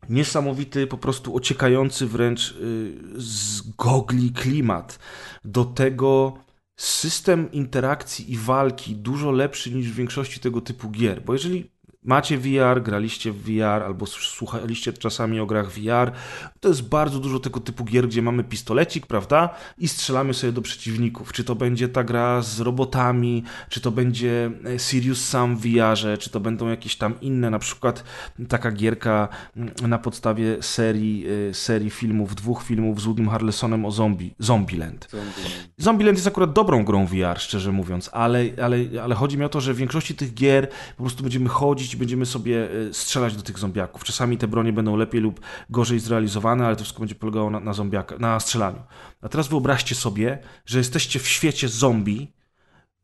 niesamowity, 0.09 0.87
po 0.87 0.97
prostu 0.97 1.35
ociekający 1.35 2.07
wręcz 2.07 2.51
y, 2.51 2.97
z 3.15 3.61
gogli 3.77 4.31
klimat. 4.31 4.99
Do 5.45 5.65
tego 5.65 6.33
system 6.79 7.51
interakcji 7.51 8.33
i 8.33 8.37
walki 8.37 8.95
dużo 8.95 9.31
lepszy 9.31 9.71
niż 9.71 9.91
w 9.91 9.95
większości 9.95 10.39
tego 10.39 10.61
typu 10.61 10.89
gier. 10.89 11.21
Bo 11.21 11.33
jeżeli 11.33 11.71
macie 12.03 12.37
VR, 12.37 12.81
graliście 12.83 13.31
w 13.31 13.43
VR 13.43 13.63
albo 13.63 14.05
słuchaliście 14.05 14.93
czasami 14.93 15.39
o 15.39 15.45
grach 15.45 15.71
VR, 15.71 16.11
to 16.59 16.69
jest 16.69 16.89
bardzo 16.89 17.19
dużo 17.19 17.39
tego 17.39 17.59
typu 17.59 17.85
gier, 17.85 18.07
gdzie 18.07 18.21
mamy 18.21 18.43
pistolecik, 18.43 19.07
prawda? 19.07 19.49
I 19.77 19.87
strzelamy 19.87 20.33
sobie 20.33 20.53
do 20.53 20.61
przeciwników. 20.61 21.33
Czy 21.33 21.43
to 21.43 21.55
będzie 21.55 21.89
ta 21.89 22.03
gra 22.03 22.41
z 22.41 22.59
robotami, 22.59 23.43
czy 23.69 23.81
to 23.81 23.91
będzie 23.91 24.51
e, 24.65 24.79
Sirius 24.79 25.25
Sam 25.25 25.57
w 25.57 25.61
VR-ze, 25.61 26.17
czy 26.17 26.29
to 26.29 26.39
będą 26.39 26.69
jakieś 26.69 26.95
tam 26.95 27.19
inne, 27.21 27.49
na 27.49 27.59
przykład 27.59 28.03
taka 28.49 28.71
gierka 28.71 29.27
mm, 29.57 29.73
na 29.87 29.97
podstawie 29.97 30.63
serii, 30.63 31.25
e, 31.49 31.53
serii 31.53 31.89
filmów, 31.89 32.35
dwóch 32.35 32.63
filmów 32.63 33.01
z 33.01 33.05
Woodym 33.05 33.29
Harlesonem 33.29 33.85
o 33.85 33.91
zombie, 33.91 34.33
Zombieland. 34.39 35.07
Zombieland. 35.11 35.69
Zombieland 35.77 36.17
jest 36.17 36.27
akurat 36.27 36.53
dobrą 36.53 36.83
grą 36.85 37.05
VR, 37.05 37.39
szczerze 37.39 37.71
mówiąc, 37.71 38.09
ale, 38.13 38.45
ale, 38.63 38.77
ale 39.03 39.15
chodzi 39.15 39.37
mi 39.37 39.43
o 39.43 39.49
to, 39.49 39.61
że 39.61 39.73
w 39.73 39.77
większości 39.77 40.15
tych 40.15 40.33
gier 40.33 40.67
po 40.97 41.03
prostu 41.03 41.23
będziemy 41.23 41.49
chodzić 41.49 41.88
będziemy 41.97 42.25
sobie 42.25 42.69
e, 42.71 42.93
strzelać 42.93 43.35
do 43.35 43.41
tych 43.41 43.59
zombiaków. 43.59 44.03
Czasami 44.03 44.37
te 44.37 44.47
bronie 44.47 44.73
będą 44.73 44.95
lepiej 44.95 45.21
lub 45.21 45.39
gorzej 45.69 45.99
zrealizowane, 45.99 46.65
ale 46.65 46.75
to 46.75 46.83
wszystko 46.83 46.99
będzie 46.99 47.15
polegało 47.15 47.49
na, 47.49 47.59
na 47.59 47.73
na 48.19 48.39
strzelaniu. 48.39 48.83
A 49.21 49.29
teraz 49.29 49.47
wyobraźcie 49.47 49.95
sobie, 49.95 50.39
że 50.65 50.77
jesteście 50.77 51.19
w 51.19 51.27
świecie 51.27 51.69
zombie, 51.69 52.33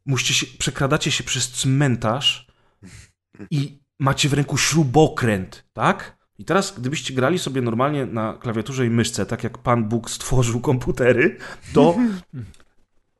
musicie 0.05 0.33
się, 0.33 0.57
przekradacie 0.57 1.11
się 1.11 1.23
przez 1.23 1.51
cmentarz 1.51 2.47
i 3.51 3.79
macie 3.99 4.29
w 4.29 4.33
ręku 4.33 4.57
śrubokręt, 4.57 5.65
tak? 5.73 6.17
I 6.37 6.45
teraz, 6.45 6.79
gdybyście 6.79 7.13
grali 7.13 7.39
sobie 7.39 7.61
normalnie 7.61 8.05
na 8.05 8.33
klawiaturze 8.33 8.85
i 8.85 8.89
myszce, 8.89 9.25
tak 9.25 9.43
jak 9.43 9.57
Pan 9.57 9.83
Bóg 9.83 10.09
stworzył 10.09 10.61
komputery, 10.61 11.37
to 11.73 11.95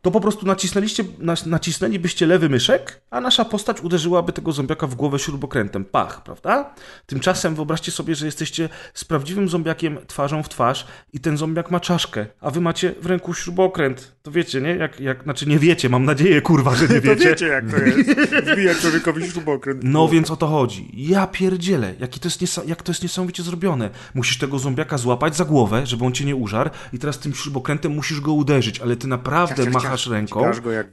to 0.06 0.12
po 0.12 0.22
prostu 0.22 0.46
nacisnęliście, 0.46 1.04
nacisnęlibyście 1.46 2.26
lewy 2.26 2.50
myszek, 2.50 3.02
a 3.10 3.22
nasza 3.22 3.46
postać 3.46 3.82
uderzyłaby 3.82 4.34
tego 4.34 4.52
zombiaka 4.52 4.88
w 4.88 4.96
głowę 4.96 5.20
śrubokrętem. 5.20 5.86
Pach, 5.86 6.24
prawda? 6.24 6.74
Tymczasem 7.06 7.56
wyobraźcie 7.56 7.92
sobie, 7.92 8.16
że 8.16 8.26
jesteście 8.26 8.70
z 8.94 9.06
prawdziwym 9.06 9.50
zombiakiem 9.50 9.98
twarzą 10.08 10.44
w 10.44 10.50
twarz 10.50 10.88
i 11.14 11.20
ten 11.20 11.38
zombiak 11.38 11.72
ma 11.72 11.80
czaszkę, 11.80 12.26
a 12.42 12.52
wy 12.52 12.62
macie 12.62 12.96
w 13.02 13.06
ręku 13.06 13.34
śrubokręt. 13.34 14.16
To 14.24 14.32
wiecie, 14.32 14.62
nie? 14.62 14.76
Jak, 14.76 15.00
jak, 15.00 15.24
znaczy 15.24 15.46
nie 15.46 15.60
wiecie, 15.60 15.90
mam 15.90 16.06
nadzieję, 16.06 16.42
kurwa, 16.42 16.76
że 16.76 16.88
nie 16.88 17.02
wiecie. 17.10 17.24
to 17.24 17.30
wiecie, 17.30 17.48
jak 17.48 17.72
to 17.72 17.78
jest. 17.78 18.10
Wbija 18.54 18.76
człowiekowi 18.76 19.28
śrubokręt. 19.32 19.82
No 19.84 20.08
więc 20.08 20.32
o 20.32 20.36
to 20.36 20.48
chodzi. 20.48 20.92
Ja 20.94 21.28
pierdzielę, 21.28 21.94
jaki 22.00 22.20
to 22.20 22.28
jest 22.42 22.62
jak 22.68 22.84
to 22.84 22.92
jest 22.92 23.04
niesamowicie 23.04 23.44
zrobione. 23.44 23.90
Musisz 24.14 24.38
tego 24.38 24.60
zombiaka 24.60 24.98
złapać 24.98 25.36
za 25.36 25.46
głowę, 25.46 25.86
żeby 25.86 26.06
on 26.06 26.14
cię 26.14 26.26
nie 26.26 26.36
użarł 26.36 26.70
i 26.94 27.00
teraz 27.00 27.20
tym 27.20 27.34
śrubokrętem 27.34 27.92
musisz 27.92 28.22
go 28.22 28.34
uderzyć, 28.34 28.80
ale 28.80 28.96
ty 28.96 29.08
naprawdę 29.08 29.70
machasz 29.70 29.95
ręką. 30.08 30.40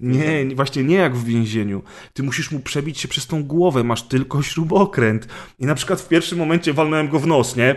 nie, 0.01 0.55
właśnie 0.55 0.85
nie 0.85 0.97
jak 0.97 1.17
w 1.17 1.25
więzieniu. 1.25 1.83
Ty 2.13 2.23
musisz 2.23 2.51
mu 2.51 2.61
przebić 2.61 3.01
się 3.01 3.09
przez 3.09 3.27
tą 3.27 3.45
głowę, 3.45 3.85
masz 3.85 4.03
tylko 4.03 4.43
śrubokręt. 4.43 5.27
I 5.59 5.67
na 5.67 5.75
przykład 5.75 6.01
w 6.01 6.09
pierwszym 6.09 6.39
momencie 6.39 6.73
walnąłem 6.73 7.09
go 7.09 7.19
w 7.19 7.27
nos, 7.27 7.57
nie? 7.57 7.77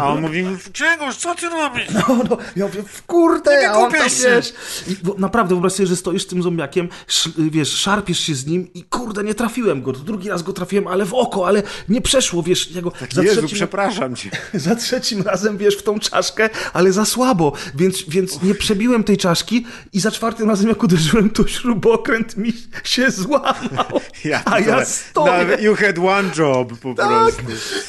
A 0.00 0.08
on 0.08 0.20
mówi, 0.20 0.44
czegoś, 0.72 1.16
co 1.16 1.34
ty 1.34 1.48
robisz? 1.48 1.86
No, 1.94 2.22
no, 2.30 2.38
ja 2.56 2.66
mówię, 2.66 2.82
kurde, 3.06 3.60
nie 3.60 3.70
a 3.70 3.74
on 3.74 3.92
tam, 3.92 4.00
wiesz. 4.00 4.52
I, 4.88 4.96
bo, 5.02 5.14
naprawdę 5.18 5.54
wyobraź 5.54 5.72
sobie, 5.72 5.86
że 5.86 5.96
stoisz 5.96 6.22
z 6.22 6.26
tym 6.26 6.42
zombiakiem, 6.42 6.88
sz, 7.08 7.34
wiesz, 7.50 7.68
szarpiesz 7.74 8.20
się 8.20 8.34
z 8.34 8.46
nim 8.46 8.72
i 8.74 8.82
kurde, 8.82 9.24
nie 9.24 9.34
trafiłem 9.34 9.82
go. 9.82 9.92
To 9.92 9.98
drugi 9.98 10.28
raz 10.28 10.42
go 10.42 10.52
trafiłem, 10.52 10.86
ale 10.86 11.04
w 11.04 11.14
oko, 11.14 11.46
ale 11.46 11.62
nie 11.88 12.00
przeszło, 12.00 12.42
wiesz. 12.42 12.70
Ja 12.70 12.82
go, 12.82 12.90
tak, 12.90 13.14
za 13.14 13.22
Jezu, 13.22 13.36
trzecim, 13.36 13.56
przepraszam 13.56 14.16
cię. 14.16 14.30
Za 14.54 14.76
trzecim 14.76 15.22
razem, 15.22 15.58
wiesz, 15.58 15.76
w 15.76 15.82
tą 15.82 15.98
czaszkę, 15.98 16.50
ale 16.72 16.92
za 16.92 17.04
słabo, 17.04 17.52
więc, 17.74 18.02
więc 18.08 18.42
nie 18.42 18.54
przebiłem 18.54 19.04
tej 19.04 19.16
czaszki 19.16 19.66
i 19.92 20.00
za 20.00 20.10
czwartym 20.10 20.47
razem 20.48 20.68
jak 20.68 20.82
uderzyłem, 20.82 21.30
to 21.30 21.46
śrubokręt 21.46 22.36
mi 22.36 22.52
się 22.84 23.10
złamał. 23.10 24.00
Ja 24.24 24.42
a 24.44 24.60
ja 24.60 24.84
stoję. 24.84 25.56
you 25.60 25.74
had 25.74 25.98
one 25.98 26.30
job 26.38 26.78
po 26.78 26.94
tak. 26.94 27.08
prostu. 27.08 27.42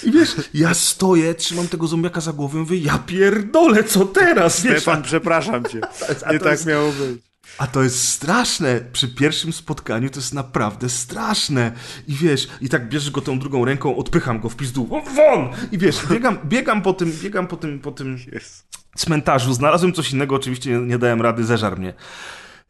I 0.04 0.12
wiesz, 0.12 0.36
ja 0.54 0.74
stoję, 0.74 1.36
trzymam 1.36 1.68
tego 1.68 1.88
zombiaka 1.88 2.22
za 2.22 2.34
głowę, 2.34 2.60
mówię, 2.60 2.78
ja 2.78 2.98
pierdolę, 2.98 3.84
co 3.84 4.06
teraz? 4.06 4.58
Stefan, 4.58 5.04
przepraszam 5.04 5.66
cię. 5.66 5.82
Nie 6.32 6.40
tak 6.40 6.52
jest... 6.52 6.66
miało 6.66 6.92
być. 6.92 7.30
A 7.58 7.68
to 7.68 7.84
jest 7.84 8.08
straszne. 8.08 8.82
Przy 8.94 9.08
pierwszym 9.08 9.54
spotkaniu 9.54 10.10
to 10.10 10.20
jest 10.20 10.34
naprawdę 10.34 10.90
straszne. 10.90 11.72
I 12.08 12.14
wiesz, 12.14 12.48
i 12.62 12.70
tak 12.70 12.90
bierzesz 12.90 13.12
go 13.12 13.22
tą 13.22 13.40
drugą 13.40 13.66
ręką, 13.66 13.96
odpycham 13.96 14.40
go 14.40 14.50
w 14.50 14.56
pizdu. 14.56 14.86
Won! 14.88 15.50
I 15.72 15.78
wiesz, 15.78 16.08
biegam, 16.12 16.40
biegam 16.46 16.82
po 16.82 16.94
tym, 16.94 17.12
biegam 17.24 17.48
po 17.48 17.58
tym, 17.58 17.80
po 17.80 17.92
tym 17.92 18.18
cmentarzu. 18.98 19.54
Znalazłem 19.54 19.94
coś 19.94 20.12
innego, 20.12 20.36
oczywiście 20.36 20.72
nie, 20.72 20.78
nie 20.78 20.98
dałem 20.98 21.22
rady, 21.22 21.44
zeżar 21.44 21.80
mnie. 21.80 21.94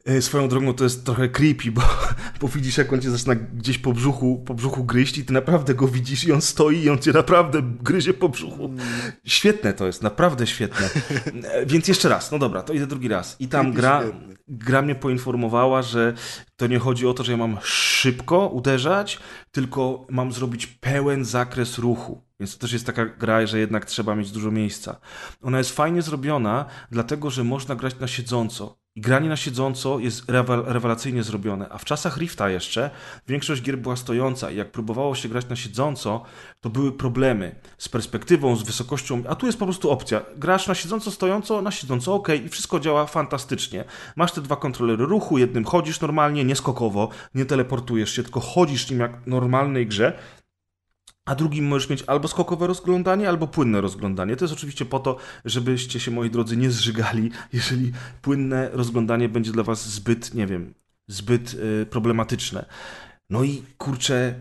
E, 0.09 0.21
swoją 0.21 0.47
drogą 0.47 0.73
to 0.73 0.83
jest 0.83 1.05
trochę 1.05 1.29
creepy, 1.29 1.71
bo, 1.71 1.81
bo 2.41 2.47
widzisz, 2.47 2.77
jak 2.77 2.93
on 2.93 3.01
cię 3.01 3.09
zaczyna 3.11 3.35
gdzieś 3.35 3.77
po 3.77 3.93
brzuchu, 3.93 4.43
po 4.45 4.53
brzuchu 4.53 4.83
gryźć 4.83 5.17
i 5.17 5.25
ty 5.25 5.33
naprawdę 5.33 5.75
go 5.75 5.87
widzisz 5.87 6.23
i 6.23 6.31
on 6.31 6.41
stoi 6.41 6.77
i 6.77 6.89
on 6.89 6.97
cię 6.97 7.11
naprawdę 7.11 7.61
gryzie 7.61 8.13
po 8.13 8.29
brzuchu. 8.29 8.73
Świetne 9.25 9.73
to 9.73 9.87
jest, 9.87 10.03
naprawdę 10.03 10.47
świetne. 10.47 10.89
E, 11.43 11.65
więc 11.65 11.87
jeszcze 11.87 12.09
raz, 12.09 12.31
no 12.31 12.39
dobra, 12.39 12.61
to 12.61 12.73
idę 12.73 12.87
drugi 12.87 13.07
raz. 13.07 13.35
I 13.39 13.47
tam 13.47 13.73
gra, 13.73 14.03
gra 14.47 14.81
mnie 14.81 14.95
poinformowała, 14.95 15.81
że 15.81 16.13
to 16.57 16.67
nie 16.67 16.79
chodzi 16.79 17.07
o 17.07 17.13
to, 17.13 17.23
że 17.23 17.31
ja 17.31 17.37
mam 17.37 17.57
szybko 17.63 18.47
uderzać, 18.47 19.19
tylko 19.51 20.07
mam 20.09 20.31
zrobić 20.31 20.67
pełen 20.67 21.25
zakres 21.25 21.77
ruchu. 21.77 22.21
Więc 22.39 22.53
to 22.53 22.61
też 22.61 22.73
jest 22.73 22.85
taka 22.85 23.05
gra, 23.05 23.47
że 23.47 23.59
jednak 23.59 23.85
trzeba 23.85 24.15
mieć 24.15 24.31
dużo 24.31 24.51
miejsca. 24.51 24.99
Ona 25.41 25.57
jest 25.57 25.75
fajnie 25.75 26.01
zrobiona, 26.01 26.65
dlatego 26.91 27.29
że 27.29 27.43
można 27.43 27.75
grać 27.75 27.99
na 27.99 28.07
siedząco. 28.07 28.79
Granie 28.99 29.29
na 29.29 29.35
siedząco 29.35 29.99
jest 29.99 30.23
rewelacyjnie 30.65 31.23
zrobione. 31.23 31.69
A 31.69 31.77
w 31.77 31.85
czasach 31.85 32.17
Rifta 32.17 32.49
jeszcze 32.49 32.89
większość 33.27 33.61
gier 33.61 33.77
była 33.77 33.95
stojąca 33.95 34.51
i 34.51 34.55
jak 34.55 34.71
próbowało 34.71 35.15
się 35.15 35.29
grać 35.29 35.49
na 35.49 35.55
siedząco, 35.55 36.23
to 36.61 36.69
były 36.69 36.91
problemy 36.91 37.55
z 37.77 37.89
perspektywą, 37.89 38.55
z 38.55 38.63
wysokością. 38.63 39.23
A 39.29 39.35
tu 39.35 39.45
jest 39.45 39.59
po 39.59 39.65
prostu 39.65 39.91
opcja. 39.91 40.21
Grasz 40.37 40.67
na 40.67 40.75
siedząco, 40.75 41.11
stojąco, 41.11 41.61
na 41.61 41.71
siedząco, 41.71 42.13
ok, 42.13 42.27
i 42.45 42.49
wszystko 42.49 42.79
działa 42.79 43.05
fantastycznie. 43.05 43.83
Masz 44.15 44.31
te 44.31 44.41
dwa 44.41 44.55
kontrolery 44.55 45.05
ruchu, 45.05 45.37
jednym 45.37 45.65
chodzisz 45.65 46.01
normalnie, 46.01 46.45
nie 46.45 46.55
skokowo, 46.55 47.09
nie 47.35 47.45
teleportujesz 47.45 48.15
się, 48.15 48.23
tylko 48.23 48.39
chodzisz 48.39 48.89
nim 48.89 48.99
jak 48.99 49.21
w 49.21 49.27
normalnej 49.27 49.87
grze 49.87 50.19
a 51.29 51.35
drugim 51.35 51.67
możesz 51.67 51.89
mieć 51.89 52.03
albo 52.07 52.27
skokowe 52.27 52.67
rozglądanie, 52.67 53.29
albo 53.29 53.47
płynne 53.47 53.81
rozglądanie. 53.81 54.35
To 54.35 54.45
jest 54.45 54.53
oczywiście 54.53 54.85
po 54.85 54.99
to, 54.99 55.17
żebyście 55.45 55.99
się, 55.99 56.11
moi 56.11 56.29
drodzy, 56.29 56.57
nie 56.57 56.71
zżygali, 56.71 57.31
jeżeli 57.53 57.91
płynne 58.21 58.69
rozglądanie 58.69 59.29
będzie 59.29 59.51
dla 59.51 59.63
was 59.63 59.89
zbyt, 59.89 60.33
nie 60.33 60.47
wiem, 60.47 60.73
zbyt 61.07 61.53
y, 61.53 61.85
problematyczne. 61.85 62.65
No 63.29 63.43
i 63.43 63.63
kurczę, 63.77 64.35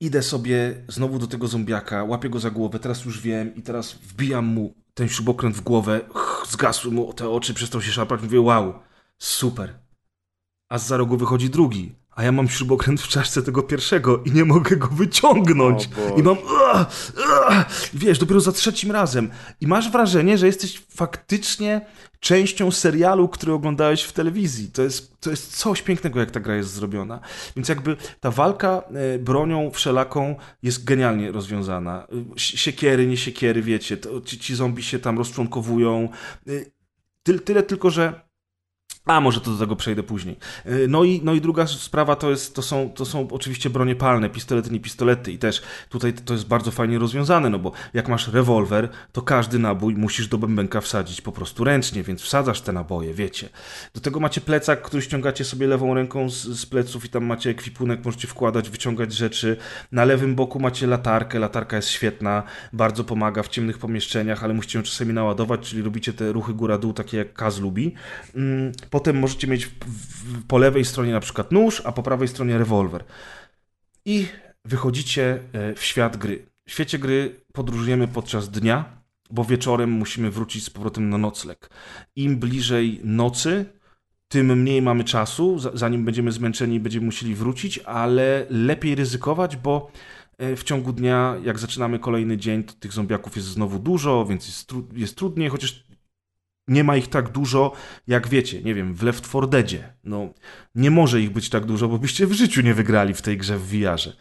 idę 0.00 0.22
sobie 0.22 0.84
znowu 0.88 1.18
do 1.18 1.26
tego 1.26 1.46
zombiaka, 1.46 2.04
łapię 2.04 2.28
go 2.30 2.40
za 2.40 2.50
głowę, 2.50 2.78
teraz 2.78 3.04
już 3.04 3.20
wiem 3.20 3.54
i 3.54 3.62
teraz 3.62 3.92
wbijam 3.92 4.46
mu 4.46 4.74
ten 4.94 5.08
śrubokręt 5.08 5.56
w 5.56 5.60
głowę, 5.60 6.00
zgasły 6.48 6.90
mu 6.90 7.12
te 7.12 7.28
oczy, 7.28 7.54
przestał 7.54 7.82
się 7.82 7.92
szarpać, 7.92 8.22
mówię 8.22 8.40
wow, 8.40 8.74
super. 9.18 9.78
A 10.68 10.78
z 10.78 10.86
za 10.86 10.96
rogu 10.96 11.16
wychodzi 11.16 11.50
drugi 11.50 11.94
a 12.16 12.22
ja 12.22 12.32
mam 12.32 12.48
śrubokręt 12.48 13.00
w 13.00 13.08
czaszce 13.08 13.42
tego 13.42 13.62
pierwszego 13.62 14.22
i 14.24 14.32
nie 14.32 14.44
mogę 14.44 14.76
go 14.76 14.86
wyciągnąć. 14.86 15.88
I 16.16 16.22
mam. 16.22 16.38
Uh, 16.38 16.86
uh, 17.16 17.64
wiesz, 17.94 18.18
dopiero 18.18 18.40
za 18.40 18.52
trzecim 18.52 18.90
razem. 18.90 19.30
I 19.60 19.66
masz 19.66 19.90
wrażenie, 19.90 20.38
że 20.38 20.46
jesteś 20.46 20.82
faktycznie 20.88 21.86
częścią 22.20 22.70
serialu, 22.70 23.28
który 23.28 23.52
oglądałeś 23.52 24.02
w 24.02 24.12
telewizji. 24.12 24.70
To 24.70 24.82
jest, 24.82 25.20
to 25.20 25.30
jest 25.30 25.56
coś 25.56 25.82
pięknego, 25.82 26.20
jak 26.20 26.30
ta 26.30 26.40
gra 26.40 26.56
jest 26.56 26.70
zrobiona. 26.70 27.20
Więc 27.56 27.68
jakby 27.68 27.96
ta 28.20 28.30
walka 28.30 28.82
e, 29.14 29.18
bronią 29.18 29.70
wszelaką 29.70 30.36
jest 30.62 30.84
genialnie 30.84 31.32
rozwiązana. 31.32 32.06
Siekiery, 32.36 33.06
nie 33.06 33.16
siekiery, 33.16 33.62
wiecie, 33.62 33.96
to, 33.96 34.20
ci, 34.20 34.38
ci 34.38 34.54
zombie 34.54 34.82
się 34.82 34.98
tam 34.98 35.18
rozczłonkowują. 35.18 36.08
E, 36.48 37.34
tyle 37.44 37.62
tylko, 37.62 37.90
że 37.90 38.20
A, 39.06 39.20
może 39.20 39.40
to 39.40 39.50
do 39.50 39.58
tego 39.58 39.76
przejdę 39.76 40.02
później. 40.02 40.36
Y, 40.66 40.86
No 40.88 41.04
i, 41.04 41.20
no 41.24 41.34
i 41.34 41.40
druga 41.40 41.66
sprawa 41.66 42.16
to, 42.16 42.30
jest, 42.30 42.54
to, 42.54 42.62
są, 42.62 42.90
to 42.94 43.04
są 43.04 43.28
oczywiście 43.30 43.70
bronie 43.70 43.96
palne, 43.96 44.30
pistolety, 44.30 44.70
nie 44.70 44.80
pistolety 44.80 45.32
i 45.32 45.38
też 45.38 45.62
tutaj 45.88 46.12
to 46.12 46.34
jest 46.34 46.46
bardzo 46.46 46.70
fajnie 46.70 46.98
rozwiązane, 46.98 47.50
no 47.50 47.58
bo 47.58 47.72
jak 47.94 48.08
masz 48.08 48.28
rewolwer, 48.28 48.88
to 49.12 49.22
każdy 49.22 49.58
nabój 49.58 49.94
musisz 49.94 50.28
do 50.28 50.38
bębenka 50.38 50.80
wsadzić 50.80 51.20
po 51.20 51.32
prostu 51.32 51.64
ręcznie, 51.64 52.02
więc 52.02 52.22
wsadzasz 52.22 52.60
te 52.60 52.72
naboje, 52.72 53.14
wiecie. 53.14 53.48
Do 53.94 54.00
tego 54.00 54.20
macie 54.20 54.40
plecak, 54.40 54.82
który 54.82 55.02
ściągacie 55.02 55.44
sobie 55.44 55.66
lewą 55.66 55.94
ręką 55.94 56.30
z, 56.30 56.42
z 56.42 56.66
pleców 56.66 57.04
i 57.04 57.08
tam 57.08 57.24
macie 57.24 57.50
ekwipunek, 57.50 58.04
możecie 58.04 58.28
wkładać, 58.28 58.70
wyciągać 58.70 59.12
rzeczy. 59.12 59.56
Na 59.92 60.04
lewym 60.04 60.34
boku 60.34 60.60
macie 60.60 60.86
latarkę, 60.86 61.38
latarka 61.38 61.76
jest 61.76 61.88
świetna, 61.88 62.42
bardzo 62.72 63.04
pomaga 63.04 63.42
w 63.42 63.48
ciemnych 63.48 63.78
pomieszczeniach, 63.78 64.44
ale 64.44 64.54
musicie 64.54 64.78
ją 64.78 64.82
czasami 64.82 65.12
naładować, 65.12 65.60
czyli 65.60 65.82
robicie 65.82 66.12
te 66.12 66.32
ruchy 66.32 66.54
góra-dół, 66.54 66.92
takie 66.92 67.16
jak 67.16 67.32
Kaz 67.34 67.60
lubi. 67.60 67.94
Mm, 68.34 68.72
Potem 68.94 69.18
możecie 69.18 69.46
mieć 69.46 69.70
po 70.48 70.58
lewej 70.58 70.84
stronie 70.84 71.12
na 71.12 71.20
przykład 71.20 71.52
nóż, 71.52 71.82
a 71.84 71.92
po 71.92 72.02
prawej 72.02 72.28
stronie 72.28 72.58
rewolwer. 72.58 73.04
I 74.04 74.26
wychodzicie 74.64 75.38
e, 75.52 75.74
w 75.74 75.84
świat 75.84 76.16
gry. 76.16 76.46
W 76.66 76.70
świecie 76.70 76.98
gry 76.98 77.40
podróżujemy 77.52 78.08
podczas 78.08 78.50
dnia, 78.50 79.02
bo 79.30 79.44
wieczorem 79.44 79.90
musimy 79.90 80.30
wrócić 80.30 80.64
z 80.64 80.70
powrotem 80.70 81.10
na 81.10 81.18
nocleg. 81.18 81.70
Im 82.16 82.36
bliżej 82.36 83.00
nocy, 83.04 83.64
tym 84.28 84.60
mniej 84.60 84.82
mamy 84.82 85.04
czasu, 85.04 85.58
za- 85.58 85.70
zanim 85.74 86.04
będziemy 86.04 86.32
zmęczeni, 86.32 86.80
będziemy 86.80 87.06
musieli 87.06 87.34
wrócić, 87.34 87.78
ale 87.78 88.46
lepiej 88.50 88.94
ryzykować, 88.94 89.56
bo 89.56 89.90
e, 90.38 90.56
w 90.56 90.62
ciągu 90.64 90.92
dnia, 90.92 91.36
jak 91.44 91.58
zaczynamy 91.58 91.98
kolejny 91.98 92.36
dzień, 92.36 92.64
to 92.64 92.72
tych 92.72 92.92
zombiaków 92.92 93.36
jest 93.36 93.48
znowu 93.48 93.78
dużo, 93.78 94.24
więc 94.26 94.46
jest, 94.46 94.72
tru- 94.72 94.96
jest 94.96 95.16
trudniej, 95.16 95.48
chociaż 95.48 95.84
nie 96.68 96.84
ma 96.84 96.96
ich 96.96 97.08
tak 97.08 97.28
dużo, 97.28 97.72
jak 98.06 98.28
wiecie, 98.28 98.62
nie 98.62 98.74
wiem, 98.74 98.94
w 98.94 99.02
Left 99.02 99.24
4 99.24 99.46
Deadzie. 99.46 99.92
No, 100.04 100.34
nie 100.74 100.90
może 100.90 101.20
ich 101.20 101.30
być 101.30 101.50
tak 101.50 101.64
dużo, 101.64 101.88
bo 101.88 101.98
byście 101.98 102.26
w 102.26 102.32
życiu 102.32 102.62
nie 102.62 102.74
wygrali 102.74 103.14
w 103.14 103.22
tej 103.22 103.38
grze 103.38 103.58
w 103.58 103.68
VR-ze. 103.68 104.12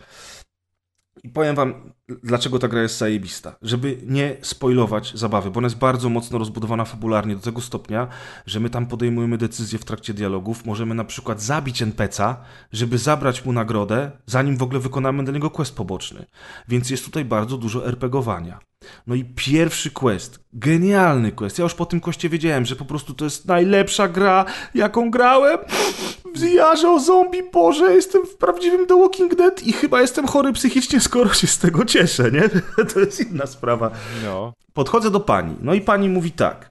I 1.24 1.30
powiem 1.30 1.56
wam, 1.56 1.94
dlaczego 2.10 2.60
ta 2.60 2.68
gra 2.68 2.82
jest 2.82 2.98
zajebista. 2.98 3.56
Żeby 3.62 3.98
nie 4.06 4.38
spoilować 4.42 5.12
zabawy, 5.16 5.52
bo 5.52 5.58
ona 5.58 5.66
jest 5.66 5.78
bardzo 5.78 6.10
mocno 6.10 6.40
rozbudowana 6.40 6.86
fabularnie 6.86 7.36
do 7.36 7.42
tego 7.42 7.62
stopnia, 7.62 8.08
że 8.46 8.60
my 8.60 8.70
tam 8.70 8.86
podejmujemy 8.86 9.38
decyzje 9.38 9.80
w 9.80 9.86
trakcie 9.86 10.14
dialogów. 10.14 10.66
Możemy 10.66 10.96
na 10.96 11.04
przykład 11.04 11.42
zabić 11.42 11.84
NPC'a, 11.84 12.36
żeby 12.72 12.98
zabrać 12.98 13.46
mu 13.46 13.54
nagrodę, 13.54 14.12
zanim 14.26 14.58
w 14.58 14.64
ogóle 14.64 14.80
wykonamy 14.80 15.24
dla 15.24 15.34
niego 15.34 15.50
quest 15.50 15.76
poboczny. 15.76 16.26
Więc 16.68 16.90
jest 16.90 17.06
tutaj 17.06 17.26
bardzo 17.26 17.58
dużo 17.58 17.88
RPGowania. 17.88 18.60
No 19.08 19.16
i 19.16 19.24
pierwszy 19.24 19.92
quest, 19.92 20.40
genialny 20.54 21.32
quest. 21.32 21.58
Ja 21.60 21.64
już 21.64 21.74
po 21.74 21.86
tym 21.86 22.00
koście 22.00 22.30
wiedziałem, 22.30 22.66
że 22.66 22.76
po 22.76 22.86
prostu 22.86 23.14
to 23.14 23.26
jest 23.26 23.46
najlepsza 23.46 24.08
gra, 24.08 24.46
jaką 24.76 25.12
grałem. 25.12 25.58
W 26.36 26.86
o 26.88 27.00
zombie, 27.00 27.44
Boże, 27.54 27.94
jestem 27.94 28.26
w 28.26 28.36
prawdziwym 28.36 28.88
The 28.88 29.00
Walking 29.00 29.36
Dead 29.36 29.64
i 29.64 29.74
chyba 29.74 30.02
jestem 30.02 30.28
chory 30.28 30.54
psychicznie, 30.54 31.00
skoro 31.00 31.34
się 31.34 31.48
z 31.48 31.58
tego 31.58 31.86
cieszę, 31.94 32.32
nie? 32.32 32.50
To 32.94 33.00
jest 33.00 33.32
inna 33.32 33.46
sprawa. 33.46 33.92
No. 34.24 34.54
Podchodzę 34.74 35.12
do 35.12 35.20
pani, 35.20 35.56
no 35.62 35.74
i 35.74 35.82
pani 35.82 36.10
mówi 36.10 36.32
tak. 36.32 36.70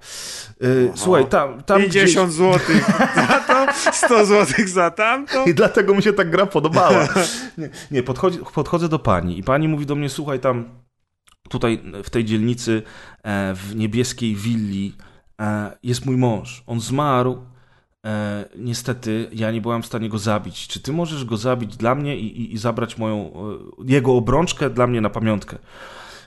y, 0.62 0.92
słuchaj, 0.94 1.26
tam, 1.26 1.62
tam 1.62 1.82
50 1.82 2.32
zł 2.32 2.58
za 3.16 3.40
to, 3.40 3.66
100 3.92 4.26
zł 4.26 4.66
za 4.66 4.90
tamto. 4.90 5.44
i 5.44 5.54
dlatego 5.54 5.94
mi 5.94 6.02
się 6.02 6.12
ta 6.12 6.24
gra 6.24 6.46
podobała. 6.46 7.08
Nie, 7.58 7.68
nie 7.90 8.02
podchodzi, 8.02 8.38
podchodzę 8.54 8.88
do 8.88 8.98
pani 8.98 9.38
i 9.38 9.42
pani 9.42 9.68
mówi 9.68 9.86
do 9.86 9.94
mnie, 9.94 10.08
słuchaj, 10.08 10.40
tam 10.40 10.64
tutaj 11.48 11.82
w 12.04 12.10
tej 12.10 12.24
dzielnicy 12.24 12.82
e, 13.22 13.54
w 13.54 13.76
niebieskiej 13.76 14.34
willi 14.36 14.96
e, 15.40 15.76
jest 15.82 16.06
mój 16.06 16.16
mąż. 16.16 16.62
On 16.66 16.80
zmarł. 16.80 17.51
E, 18.06 18.44
niestety 18.56 19.28
ja 19.32 19.50
nie 19.50 19.60
byłam 19.60 19.82
w 19.82 19.86
stanie 19.86 20.08
go 20.08 20.18
zabić. 20.18 20.68
Czy 20.68 20.80
ty 20.80 20.92
możesz 20.92 21.24
go 21.24 21.36
zabić 21.36 21.76
dla 21.76 21.94
mnie 21.94 22.16
i, 22.16 22.40
i, 22.40 22.54
i 22.54 22.58
zabrać 22.58 22.98
moją, 22.98 23.32
e, 23.32 23.92
jego 23.92 24.16
obrączkę 24.16 24.70
dla 24.70 24.86
mnie 24.86 25.00
na 25.00 25.10
pamiątkę? 25.10 25.58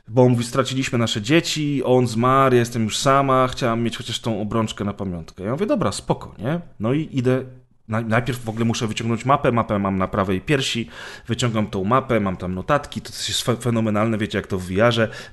Bo 0.07 0.22
on 0.22 0.31
mówi, 0.31 0.43
straciliśmy 0.43 0.97
nasze 0.97 1.22
dzieci, 1.22 1.84
on 1.84 2.07
zmarł, 2.07 2.56
ja 2.56 2.60
jestem 2.60 2.84
już 2.84 2.97
sama, 2.97 3.47
chciałam 3.47 3.81
mieć 3.81 3.97
chociaż 3.97 4.19
tą 4.19 4.41
obrączkę 4.41 4.84
na 4.84 4.93
pamiątkę. 4.93 5.43
Ja 5.43 5.52
mówię, 5.52 5.65
dobra, 5.65 5.91
spoko, 5.91 6.35
nie? 6.39 6.61
No 6.80 6.93
i 6.93 7.10
idę, 7.11 7.43
najpierw 7.87 8.43
w 8.43 8.49
ogóle 8.49 8.65
muszę 8.65 8.87
wyciągnąć 8.87 9.25
mapę, 9.25 9.51
mapę 9.51 9.79
mam 9.79 9.97
na 9.97 10.07
prawej 10.07 10.41
piersi, 10.41 10.89
wyciągam 11.27 11.67
tą 11.67 11.83
mapę, 11.83 12.19
mam 12.19 12.37
tam 12.37 12.55
notatki, 12.55 13.01
to 13.01 13.09
jest 13.09 13.41
fe- 13.41 13.57
fenomenalne, 13.61 14.17
wiecie 14.17 14.37
jak 14.37 14.47
to 14.47 14.59
w 14.59 14.71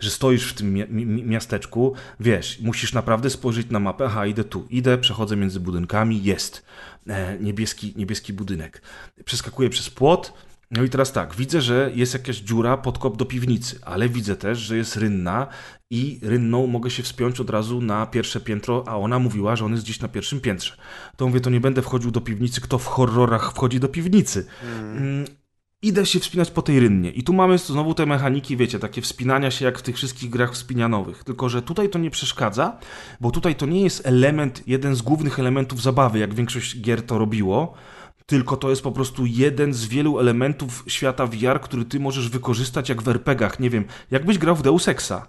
że 0.01 0.11
stoisz 0.11 0.51
w 0.51 0.55
tym 0.55 0.73
mi- 0.73 1.23
miasteczku, 1.23 1.95
wiesz, 2.21 2.59
musisz 2.61 2.93
naprawdę 2.93 3.31
spojrzeć 3.31 3.71
na 3.71 3.81
mapę, 3.81 4.05
aha, 4.05 4.27
idę 4.27 4.45
tu, 4.45 4.67
idę, 4.71 4.99
przechodzę 4.99 5.37
między 5.37 5.61
budynkami, 5.61 6.23
jest 6.25 6.65
e, 7.09 7.39
niebieski, 7.39 7.93
niebieski 7.97 8.33
budynek. 8.33 8.83
Przeskakuję 9.25 9.71
przez 9.71 9.91
płot, 9.91 10.33
no 10.73 10.83
i 10.83 10.89
teraz 10.89 11.13
tak, 11.13 11.35
widzę, 11.35 11.61
że 11.61 11.91
jest 11.95 12.15
jakaś 12.15 12.37
dziura, 12.37 12.77
podkop 12.77 13.17
do 13.17 13.25
piwnicy, 13.25 13.79
ale 13.83 14.09
widzę 14.09 14.37
też, 14.37 14.59
że 14.59 14.77
jest 14.77 14.97
rynna 14.97 15.47
i 15.91 16.21
rynną 16.23 16.67
mogę 16.67 16.91
się 16.91 17.03
wspiąć 17.03 17.41
od 17.41 17.51
razu 17.51 17.81
na 17.81 18.07
pierwsze 18.07 18.41
piętro, 18.41 18.85
a 18.87 18.97
ona 18.97 19.19
mówiła, 19.19 19.57
że 19.57 19.65
on 19.65 19.73
jest 19.73 19.85
gdzieś 19.85 20.01
na 20.01 20.09
pierwszym 20.09 20.41
piętrze. 20.41 20.77
To 21.17 21.27
mówię, 21.27 21.41
to 21.41 21.51
nie 21.51 21.61
będę 21.61 21.83
wchodził 21.83 22.11
do 22.11 22.21
piwnicy, 22.21 22.61
kto 22.61 22.79
w 22.79 22.87
horrorach 22.87 23.53
wchodzi 23.53 23.81
do 23.81 23.89
piwnicy. 23.89 24.47
Mm, 24.63 25.25
Idę 25.85 26.07
się 26.07 26.21
wspinać 26.21 26.51
po 26.51 26.63
tej 26.63 26.81
rynnie 26.81 27.11
i 27.11 27.23
tu 27.23 27.33
mamy 27.33 27.59
znowu 27.59 27.95
te 27.95 28.07
mechaniki, 28.07 28.57
wiecie, 28.57 28.79
takie 28.79 29.03
wspinania 29.03 29.51
się 29.51 29.65
jak 29.65 29.79
w 29.79 29.83
tych 29.83 29.97
wszystkich 29.97 30.31
grach 30.31 30.53
wspinianowych. 30.53 31.25
Tylko, 31.25 31.49
że 31.49 31.63
tutaj 31.63 31.89
to 31.89 31.99
nie 31.99 32.11
przeszkadza, 32.11 32.79
bo 33.21 33.31
tutaj 33.31 33.55
to 33.55 33.67
nie 33.67 33.83
jest 33.83 34.07
element, 34.07 34.63
jeden 34.67 34.95
z 34.95 35.03
głównych 35.03 35.39
elementów 35.39 35.83
zabawy, 35.83 36.19
jak 36.19 36.35
większość 36.35 36.81
gier 36.81 37.03
to 37.03 37.19
robiło, 37.19 37.75
tylko 38.33 38.57
to 38.57 38.71
jest 38.71 38.83
po 38.83 38.93
prostu 38.93 39.27
jeden 39.27 39.75
z 39.75 39.85
wielu 39.85 40.19
elementów 40.19 40.85
świata 40.87 41.27
VR, 41.27 41.61
który 41.61 41.85
ty 41.85 42.01
możesz 42.01 42.29
wykorzystać 42.29 42.89
jak 42.89 43.03
w 43.03 43.09
RPGach. 43.09 43.61
Nie 43.61 43.71
wiem, 43.71 43.85
jakbyś 44.11 44.39
grał 44.39 44.57
w 44.57 44.63
Deus 44.63 44.89
Exa. 44.89 45.29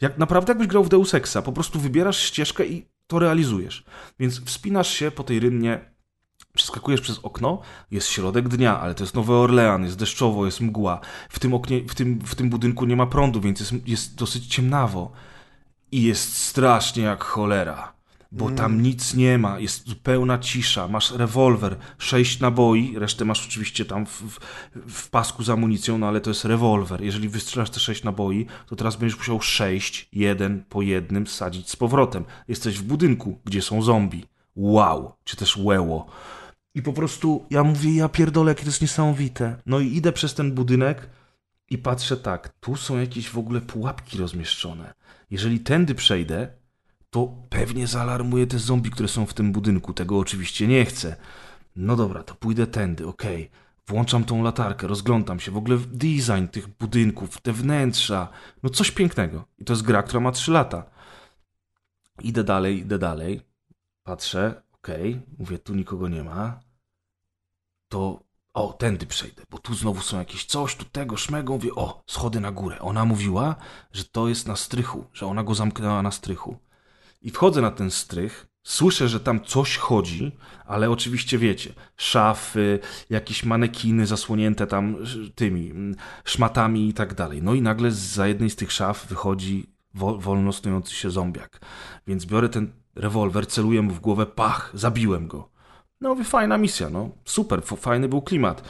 Jak 0.00 0.18
naprawdę 0.18 0.50
jakbyś 0.50 0.66
grał 0.66 0.84
w 0.84 0.88
Deus 0.88 1.14
Exa. 1.14 1.42
Po 1.44 1.52
prostu 1.52 1.80
wybierasz 1.80 2.18
ścieżkę 2.18 2.66
i 2.66 2.86
to 3.06 3.18
realizujesz. 3.18 3.84
Więc 4.18 4.44
wspinasz 4.44 4.88
się 4.88 5.10
po 5.10 5.24
tej 5.24 5.40
rynnie, 5.40 5.94
przeskakujesz 6.54 7.00
przez 7.00 7.18
okno, 7.18 7.60
jest 7.90 8.08
środek 8.08 8.48
dnia, 8.48 8.80
ale 8.80 8.94
to 8.94 9.04
jest 9.04 9.14
Nowy 9.14 9.32
Orlean, 9.32 9.84
jest 9.84 9.98
deszczowo, 9.98 10.46
jest 10.46 10.60
mgła. 10.60 11.00
W 11.28 11.38
tym, 11.38 11.54
oknie, 11.54 11.80
w 11.88 11.94
tym, 11.94 12.18
w 12.18 12.34
tym 12.34 12.50
budynku 12.50 12.84
nie 12.84 12.96
ma 12.96 13.06
prądu, 13.06 13.40
więc 13.40 13.60
jest, 13.60 13.88
jest 13.88 14.14
dosyć 14.14 14.46
ciemnawo. 14.46 15.12
I 15.92 16.02
jest 16.02 16.36
strasznie 16.36 17.02
jak 17.02 17.24
cholera. 17.24 17.93
Bo 18.36 18.50
tam 18.50 18.82
nic 18.82 19.14
nie 19.14 19.38
ma, 19.38 19.58
jest 19.58 19.88
zupełna 19.88 20.38
cisza, 20.38 20.88
masz 20.88 21.10
rewolwer, 21.10 21.76
sześć 21.98 22.40
naboi, 22.40 22.98
resztę 22.98 23.24
masz 23.24 23.46
oczywiście 23.46 23.84
tam 23.84 24.06
w, 24.06 24.22
w, 24.22 24.38
w 24.92 25.10
pasku 25.10 25.42
z 25.42 25.50
amunicją, 25.50 25.98
no 25.98 26.08
ale 26.08 26.20
to 26.20 26.30
jest 26.30 26.44
rewolwer. 26.44 27.02
Jeżeli 27.02 27.28
wystrzelasz 27.28 27.70
te 27.70 27.80
sześć 27.80 28.04
naboi, 28.04 28.46
to 28.66 28.76
teraz 28.76 28.96
będziesz 28.96 29.18
musiał 29.18 29.40
sześć, 29.40 30.08
jeden 30.12 30.64
po 30.68 30.82
jednym 30.82 31.26
sadzić 31.26 31.70
z 31.70 31.76
powrotem. 31.76 32.24
Jesteś 32.48 32.78
w 32.78 32.82
budynku, 32.82 33.40
gdzie 33.44 33.62
są 33.62 33.82
zombie. 33.82 34.24
Wow, 34.56 35.12
czy 35.24 35.36
też 35.36 35.56
łeło. 35.56 36.06
I 36.74 36.82
po 36.82 36.92
prostu 36.92 37.46
ja 37.50 37.64
mówię, 37.64 37.96
ja 37.96 38.08
pierdolę, 38.08 38.50
jakie 38.50 38.62
to 38.62 38.68
jest 38.68 38.82
niesamowite. 38.82 39.56
No 39.66 39.80
i 39.80 39.96
idę 39.96 40.12
przez 40.12 40.34
ten 40.34 40.52
budynek 40.52 41.10
i 41.70 41.78
patrzę 41.78 42.16
tak, 42.16 42.48
tu 42.60 42.76
są 42.76 43.00
jakieś 43.00 43.28
w 43.28 43.38
ogóle 43.38 43.60
pułapki 43.60 44.18
rozmieszczone. 44.18 44.94
Jeżeli 45.30 45.60
tędy 45.60 45.94
przejdę, 45.94 46.63
to 47.14 47.34
pewnie 47.48 47.86
zaalarmuję 47.86 48.46
te 48.46 48.58
zombie, 48.58 48.90
które 48.90 49.08
są 49.08 49.26
w 49.26 49.34
tym 49.34 49.52
budynku. 49.52 49.94
Tego 49.94 50.18
oczywiście 50.18 50.66
nie 50.66 50.84
chcę. 50.84 51.16
No 51.76 51.96
dobra, 51.96 52.22
to 52.22 52.34
pójdę 52.34 52.66
tędy, 52.66 53.06
okej. 53.06 53.50
Włączam 53.86 54.24
tą 54.24 54.42
latarkę, 54.42 54.86
rozglądam 54.86 55.40
się. 55.40 55.50
W 55.52 55.56
ogóle 55.56 55.78
design 55.78 56.46
tych 56.50 56.68
budynków, 56.68 57.40
te 57.40 57.52
wnętrza. 57.52 58.28
No 58.62 58.70
coś 58.70 58.90
pięknego. 58.90 59.44
I 59.58 59.64
to 59.64 59.72
jest 59.72 59.82
gra, 59.82 60.02
która 60.02 60.20
ma 60.20 60.32
3 60.32 60.50
lata. 60.50 60.84
Idę 62.22 62.44
dalej, 62.44 62.78
idę 62.78 62.98
dalej. 62.98 63.40
Patrzę, 64.02 64.62
okej. 64.72 65.22
Mówię, 65.38 65.58
tu 65.58 65.74
nikogo 65.74 66.08
nie 66.08 66.24
ma. 66.24 66.60
To 67.88 68.24
o, 68.54 68.72
tędy 68.72 69.06
przejdę, 69.06 69.42
bo 69.50 69.58
tu 69.58 69.74
znowu 69.74 70.00
są 70.00 70.18
jakieś 70.18 70.44
coś, 70.44 70.76
tu 70.76 70.84
tego, 70.84 71.16
szmego. 71.16 71.52
Mówię, 71.52 71.74
o, 71.74 72.02
schody 72.06 72.40
na 72.40 72.52
górę. 72.52 72.78
Ona 72.80 73.04
mówiła, 73.04 73.56
że 73.92 74.04
to 74.04 74.28
jest 74.28 74.46
na 74.46 74.56
strychu, 74.56 75.04
że 75.12 75.26
ona 75.26 75.44
go 75.44 75.54
zamknęła 75.54 76.02
na 76.02 76.10
strychu. 76.10 76.63
I 77.24 77.30
wchodzę 77.30 77.60
na 77.60 77.70
ten 77.70 77.90
strych, 77.90 78.46
słyszę, 78.62 79.08
że 79.08 79.20
tam 79.20 79.40
coś 79.40 79.76
chodzi, 79.76 80.32
ale 80.66 80.90
oczywiście 80.90 81.38
wiecie, 81.38 81.72
szafy, 81.96 82.78
jakieś 83.10 83.44
manekiny 83.44 84.06
zasłonięte 84.06 84.66
tam 84.66 84.96
tymi 85.34 85.70
mm, 85.70 85.96
szmatami 86.24 86.88
i 86.88 86.94
tak 86.94 87.14
dalej. 87.14 87.42
No 87.42 87.54
i 87.54 87.62
nagle 87.62 87.90
za 87.90 88.26
jednej 88.26 88.50
z 88.50 88.56
tych 88.56 88.72
szaf 88.72 89.06
wychodzi 89.06 89.66
wo- 89.94 90.18
wolno 90.18 90.52
snujący 90.52 90.94
się 90.94 91.10
zombiak. 91.10 91.60
Więc 92.06 92.26
biorę 92.26 92.48
ten 92.48 92.72
rewolwer, 92.94 93.46
celuję 93.46 93.82
mu 93.82 93.90
w 93.90 94.00
głowę, 94.00 94.26
pach, 94.26 94.70
zabiłem 94.74 95.28
go. 95.28 95.48
No 96.00 96.08
mówię, 96.08 96.24
fajna 96.24 96.58
misja, 96.58 96.90
no 96.90 97.10
super, 97.24 97.62
fajny 97.62 98.08
był 98.08 98.22
klimat. 98.22 98.68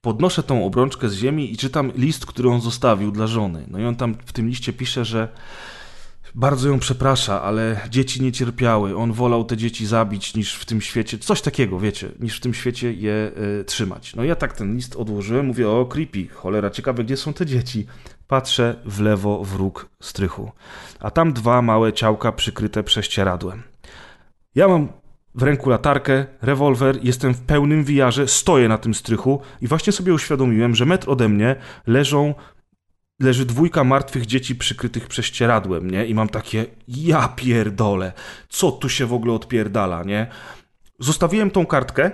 Podnoszę 0.00 0.42
tą 0.42 0.66
obrączkę 0.66 1.08
z 1.08 1.14
ziemi 1.14 1.52
i 1.52 1.56
czytam 1.56 1.92
list, 1.94 2.26
który 2.26 2.48
on 2.50 2.60
zostawił 2.60 3.10
dla 3.10 3.26
żony. 3.26 3.66
No 3.68 3.78
i 3.78 3.84
on 3.84 3.96
tam 3.96 4.14
w 4.26 4.32
tym 4.32 4.48
liście 4.48 4.72
pisze, 4.72 5.04
że 5.04 5.28
bardzo 6.36 6.68
ją 6.68 6.78
przeprasza, 6.78 7.42
ale 7.42 7.80
dzieci 7.90 8.22
nie 8.22 8.32
cierpiały. 8.32 8.96
On 8.96 9.12
wolał 9.12 9.44
te 9.44 9.56
dzieci 9.56 9.86
zabić 9.86 10.34
niż 10.34 10.54
w 10.54 10.64
tym 10.64 10.80
świecie, 10.80 11.18
coś 11.18 11.40
takiego, 11.40 11.80
wiecie, 11.80 12.08
niż 12.20 12.36
w 12.36 12.40
tym 12.40 12.54
świecie 12.54 12.92
je 12.92 13.30
y, 13.60 13.64
trzymać. 13.64 14.16
No 14.16 14.24
ja 14.24 14.36
tak 14.36 14.52
ten 14.52 14.74
list 14.74 14.96
odłożyłem, 14.96 15.46
mówię, 15.46 15.68
o 15.68 15.86
creepy, 15.86 16.28
cholera, 16.28 16.70
ciekawe, 16.70 17.04
gdzie 17.04 17.16
są 17.16 17.32
te 17.32 17.46
dzieci. 17.46 17.86
Patrzę 18.28 18.76
w 18.84 19.00
lewo 19.00 19.44
w 19.44 19.54
róg 19.54 19.88
strychu, 20.00 20.52
a 21.00 21.10
tam 21.10 21.32
dwa 21.32 21.62
małe 21.62 21.92
ciałka 21.92 22.32
przykryte 22.32 22.82
prześcieradłem. 22.82 23.62
Ja 24.54 24.68
mam 24.68 24.88
w 25.34 25.42
ręku 25.42 25.70
latarkę, 25.70 26.26
rewolwer, 26.42 26.98
jestem 27.02 27.34
w 27.34 27.40
pełnym 27.40 27.84
wiarze, 27.84 28.28
stoję 28.28 28.68
na 28.68 28.78
tym 28.78 28.94
strychu 28.94 29.40
i 29.60 29.66
właśnie 29.66 29.92
sobie 29.92 30.14
uświadomiłem, 30.14 30.74
że 30.74 30.86
metr 30.86 31.10
ode 31.10 31.28
mnie 31.28 31.56
leżą 31.86 32.34
leży 33.20 33.46
dwójka 33.46 33.84
martwych 33.84 34.26
dzieci 34.26 34.56
przykrytych 34.56 35.08
prześcieradłem, 35.08 35.90
nie? 35.90 36.06
I 36.06 36.14
mam 36.14 36.28
takie, 36.28 36.66
ja 36.88 37.28
pierdolę, 37.28 38.12
co 38.48 38.72
tu 38.72 38.88
się 38.88 39.06
w 39.06 39.12
ogóle 39.12 39.32
odpierdala, 39.32 40.02
nie? 40.02 40.26
Zostawiłem 40.98 41.50
tą 41.50 41.66
kartkę, 41.66 42.10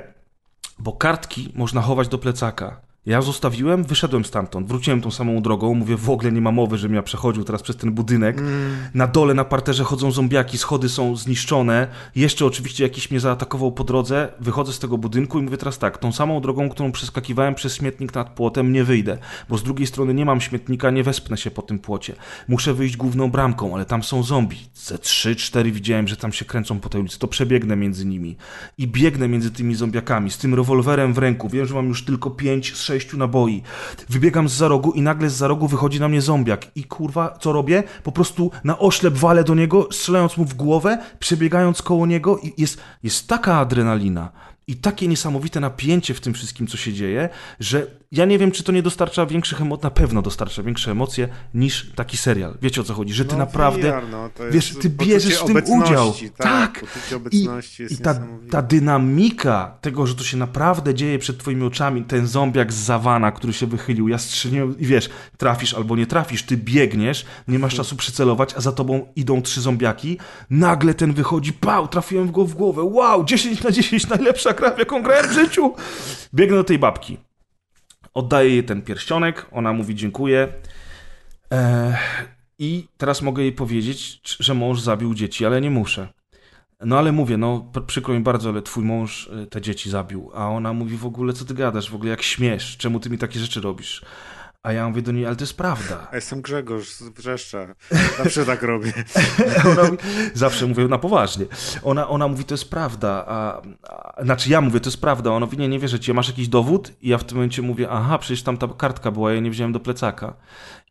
bo 0.78 0.92
kartki 0.92 1.52
można 1.54 1.82
chować 1.82 2.08
do 2.08 2.18
plecaka. 2.18 2.91
Ja 3.06 3.22
zostawiłem, 3.22 3.84
wyszedłem 3.84 4.24
stamtąd, 4.24 4.68
wróciłem 4.68 5.00
tą 5.00 5.10
samą 5.10 5.42
drogą, 5.42 5.74
mówię, 5.74 5.96
w 5.96 6.10
ogóle 6.10 6.32
nie 6.32 6.40
ma 6.40 6.52
mowy, 6.52 6.78
żebym 6.78 6.94
ja 6.94 7.02
przechodził 7.02 7.44
teraz 7.44 7.62
przez 7.62 7.76
ten 7.76 7.92
budynek. 7.92 8.38
Mm. 8.38 8.76
Na 8.94 9.06
dole, 9.06 9.34
na 9.34 9.44
parterze 9.44 9.84
chodzą 9.84 10.10
zombiaki, 10.10 10.58
schody 10.58 10.88
są 10.88 11.16
zniszczone. 11.16 11.88
Jeszcze 12.14 12.46
oczywiście 12.46 12.84
jakiś 12.84 13.10
mnie 13.10 13.20
zaatakował 13.20 13.72
po 13.72 13.84
drodze. 13.84 14.32
Wychodzę 14.40 14.72
z 14.72 14.78
tego 14.78 14.98
budynku 14.98 15.38
i 15.38 15.42
mówię 15.42 15.56
teraz 15.56 15.78
tak, 15.78 15.98
tą 15.98 16.12
samą 16.12 16.40
drogą, 16.40 16.68
którą 16.68 16.92
przeskakiwałem 16.92 17.54
przez 17.54 17.76
śmietnik 17.76 18.14
nad 18.14 18.30
płotem, 18.30 18.72
nie 18.72 18.84
wyjdę, 18.84 19.18
bo 19.48 19.58
z 19.58 19.62
drugiej 19.62 19.86
strony 19.86 20.14
nie 20.14 20.24
mam 20.24 20.40
śmietnika, 20.40 20.90
nie 20.90 21.02
wespnę 21.02 21.36
się 21.36 21.50
po 21.50 21.62
tym 21.62 21.78
płocie. 21.78 22.14
Muszę 22.48 22.74
wyjść 22.74 22.96
główną 22.96 23.30
bramką, 23.30 23.74
ale 23.74 23.84
tam 23.84 24.02
są 24.02 24.22
zombie. 24.22 24.58
Ze 24.74 24.98
trzy, 24.98 25.36
cztery 25.36 25.72
widziałem, 25.72 26.08
że 26.08 26.16
tam 26.16 26.32
się 26.32 26.44
kręcą 26.44 26.80
po 26.80 26.88
tej 26.88 27.00
ulicy, 27.00 27.18
to 27.18 27.28
przebiegnę 27.28 27.76
między 27.76 28.06
nimi. 28.06 28.36
I 28.78 28.88
biegnę 28.88 29.28
między 29.28 29.50
tymi 29.50 29.74
zombiakami, 29.74 30.30
z 30.30 30.38
tym 30.38 30.54
rewolwerem 30.54 31.14
w 31.14 31.18
ręku. 31.18 31.48
Wiem, 31.48 31.66
że 31.66 31.74
mam 31.74 31.88
już 31.88 32.04
tylko 32.04 32.30
pięć, 32.30 32.72
sześciu 32.92 33.18
naboi. 33.18 33.62
Wybiegam 34.08 34.48
z 34.48 34.52
za 34.52 34.68
rogu 34.68 34.92
i 34.92 35.02
nagle 35.02 35.30
z 35.30 35.36
za 35.36 35.48
rogu 35.48 35.68
wychodzi 35.68 36.00
na 36.00 36.08
mnie 36.08 36.20
zombiak. 36.20 36.76
I 36.76 36.84
kurwa, 36.84 37.38
co 37.40 37.52
robię? 37.52 37.82
Po 38.02 38.12
prostu 38.12 38.50
na 38.64 38.78
oślep 38.78 39.14
walę 39.14 39.44
do 39.44 39.54
niego, 39.54 39.88
strzelając 39.90 40.36
mu 40.36 40.44
w 40.44 40.54
głowę, 40.54 40.98
przebiegając 41.18 41.82
koło 41.82 42.06
niego 42.06 42.38
i 42.38 42.52
jest, 42.58 42.80
jest 43.02 43.28
taka 43.28 43.58
adrenalina 43.58 44.32
i 44.72 44.76
takie 44.76 45.08
niesamowite 45.08 45.60
napięcie 45.60 46.14
w 46.14 46.20
tym 46.20 46.34
wszystkim, 46.34 46.66
co 46.66 46.76
się 46.76 46.92
dzieje, 46.92 47.28
że 47.60 47.86
ja 48.12 48.24
nie 48.24 48.38
wiem, 48.38 48.50
czy 48.50 48.62
to 48.62 48.72
nie 48.72 48.82
dostarcza 48.82 49.26
większych 49.26 49.60
emocji, 49.60 49.84
na 49.84 49.90
pewno 49.90 50.22
dostarcza 50.22 50.62
większe 50.62 50.90
emocje 50.90 51.28
niż 51.54 51.92
taki 51.94 52.16
serial. 52.16 52.54
Wiecie 52.62 52.80
o 52.80 52.84
co 52.84 52.94
chodzi? 52.94 53.14
Że 53.14 53.24
ty 53.24 53.32
No, 53.32 53.38
naprawdę, 53.38 53.92
VR, 53.92 54.08
no, 54.10 54.30
to 54.34 54.44
jest 54.44 54.54
wiesz, 54.54 54.74
ty 54.80 54.90
bierzesz 54.90 55.38
w 55.38 55.44
tym 55.44 55.62
udział. 55.66 56.14
Tak, 56.36 56.84
Tak. 56.84 56.84
I, 57.32 57.48
i 57.90 57.96
ta, 57.96 58.14
ta 58.50 58.62
dynamika 58.62 59.78
tego, 59.80 60.06
że 60.06 60.14
to 60.14 60.24
się 60.24 60.36
naprawdę 60.36 60.94
dzieje 60.94 61.18
przed 61.18 61.38
twoimi 61.38 61.66
oczami, 61.66 62.04
ten 62.04 62.26
zombiak 62.26 62.72
z 62.72 62.76
zawana, 62.76 63.32
który 63.32 63.52
się 63.52 63.66
wychylił, 63.66 64.08
ja 64.08 64.18
strzeliłem 64.18 64.78
i 64.78 64.86
wiesz, 64.86 65.10
trafisz 65.36 65.74
albo 65.74 65.96
nie 65.96 66.06
trafisz, 66.06 66.42
ty 66.42 66.56
biegniesz, 66.56 67.26
nie 67.48 67.58
masz 67.58 67.74
czasu 67.74 67.96
przycelować, 67.96 68.54
a 68.56 68.60
za 68.60 68.72
tobą 68.72 69.06
idą 69.16 69.42
trzy 69.42 69.60
zombiaki, 69.60 70.18
nagle 70.50 70.94
ten 70.94 71.12
wychodzi, 71.12 71.52
pał, 71.52 71.88
trafiłem 71.88 72.32
go 72.32 72.44
w 72.44 72.54
głowę, 72.54 72.82
wow, 72.82 73.24
10 73.24 73.62
na 73.62 73.70
10, 73.70 74.08
najlepsza 74.08 74.52
gra, 74.62 74.70
w 74.70 74.78
jaką 74.78 75.02
grałem 75.02 75.28
w 75.28 75.32
życiu. 75.32 75.74
Biegnę 76.34 76.56
do 76.56 76.64
tej 76.64 76.78
babki. 76.78 77.18
Oddaję 78.14 78.50
jej 78.50 78.64
ten 78.64 78.82
pierścionek, 78.82 79.46
ona 79.52 79.72
mówi 79.72 79.94
dziękuję. 79.94 80.48
Eee, 81.50 81.94
I 82.58 82.88
teraz 82.96 83.22
mogę 83.22 83.42
jej 83.42 83.52
powiedzieć, 83.52 84.20
że 84.40 84.54
mąż 84.54 84.80
zabił 84.80 85.14
dzieci, 85.14 85.46
ale 85.46 85.60
nie 85.60 85.70
muszę. 85.70 86.08
No 86.84 86.98
ale 86.98 87.12
mówię, 87.12 87.36
no 87.36 87.70
pr- 87.72 87.86
przykro 87.86 88.14
mi 88.14 88.20
bardzo, 88.20 88.48
ale 88.48 88.62
twój 88.62 88.84
mąż 88.84 89.26
y, 89.26 89.46
te 89.46 89.60
dzieci 89.60 89.90
zabił. 89.90 90.30
A 90.34 90.48
ona 90.48 90.72
mówi 90.72 90.96
w 90.96 91.06
ogóle, 91.06 91.32
co 91.32 91.44
ty 91.44 91.54
gadasz, 91.54 91.90
w 91.90 91.94
ogóle 91.94 92.10
jak 92.10 92.22
śmiesz, 92.22 92.76
czemu 92.76 93.00
ty 93.00 93.10
mi 93.10 93.18
takie 93.18 93.38
rzeczy 93.40 93.60
robisz? 93.60 94.04
A 94.62 94.72
ja 94.72 94.88
mówię 94.88 95.02
do 95.02 95.12
niej, 95.12 95.26
ale 95.26 95.36
to 95.36 95.42
jest 95.42 95.56
prawda. 95.56 96.08
A 96.12 96.16
jestem 96.16 96.42
Grzegorz 96.42 96.90
z 96.90 97.02
Wrzeszcza. 97.02 97.74
Zawsze 98.18 98.46
tak 98.46 98.62
robię. 98.62 98.92
Mówi, 99.82 99.98
zawsze 100.34 100.66
mówię 100.66 100.88
na 100.88 100.98
poważnie. 100.98 101.46
Ona, 101.82 102.08
ona 102.08 102.28
mówi, 102.28 102.44
to 102.44 102.54
jest 102.54 102.70
prawda. 102.70 103.24
A, 103.28 103.62
a, 103.88 104.24
znaczy 104.24 104.50
ja 104.50 104.60
mówię, 104.60 104.80
to 104.80 104.88
jest 104.88 105.00
prawda. 105.00 105.30
Ona 105.30 105.46
mówi, 105.46 105.58
nie, 105.58 105.68
nie 105.68 105.78
wierzę 105.78 106.00
ci. 106.00 106.14
Masz 106.14 106.28
jakiś 106.28 106.48
dowód? 106.48 106.92
I 107.00 107.08
ja 107.08 107.18
w 107.18 107.24
tym 107.24 107.36
momencie 107.36 107.62
mówię, 107.62 107.88
aha, 107.90 108.18
przecież 108.18 108.42
tam 108.42 108.58
ta 108.58 108.68
kartka 108.68 109.10
była, 109.10 109.32
ja 109.32 109.40
nie 109.40 109.50
wziąłem 109.50 109.72
do 109.72 109.80
plecaka. 109.80 110.36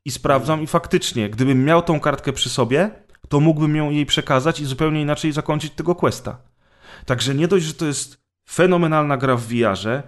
I 0.06 0.12
sprawdzam 0.12 0.62
i 0.62 0.68
faktycznie, 0.68 1.30
gdybym 1.30 1.66
miał 1.66 1.82
tą 1.82 2.00
kartkę 2.00 2.34
przy 2.34 2.50
sobie, 2.50 2.92
to 3.30 3.40
mógłbym 3.40 3.76
ją 3.76 3.90
jej 3.90 4.06
przekazać 4.06 4.60
i 4.60 4.66
zupełnie 4.66 5.02
inaczej 5.02 5.32
zakończyć 5.32 5.74
tego 5.74 5.96
questa. 5.96 6.38
Także 7.06 7.36
nie 7.36 7.48
dość, 7.48 7.66
że 7.66 7.74
to 7.74 7.86
jest 7.86 8.22
fenomenalna 8.50 9.18
gra 9.18 9.36
w 9.36 9.42
VR-ze, 9.42 10.04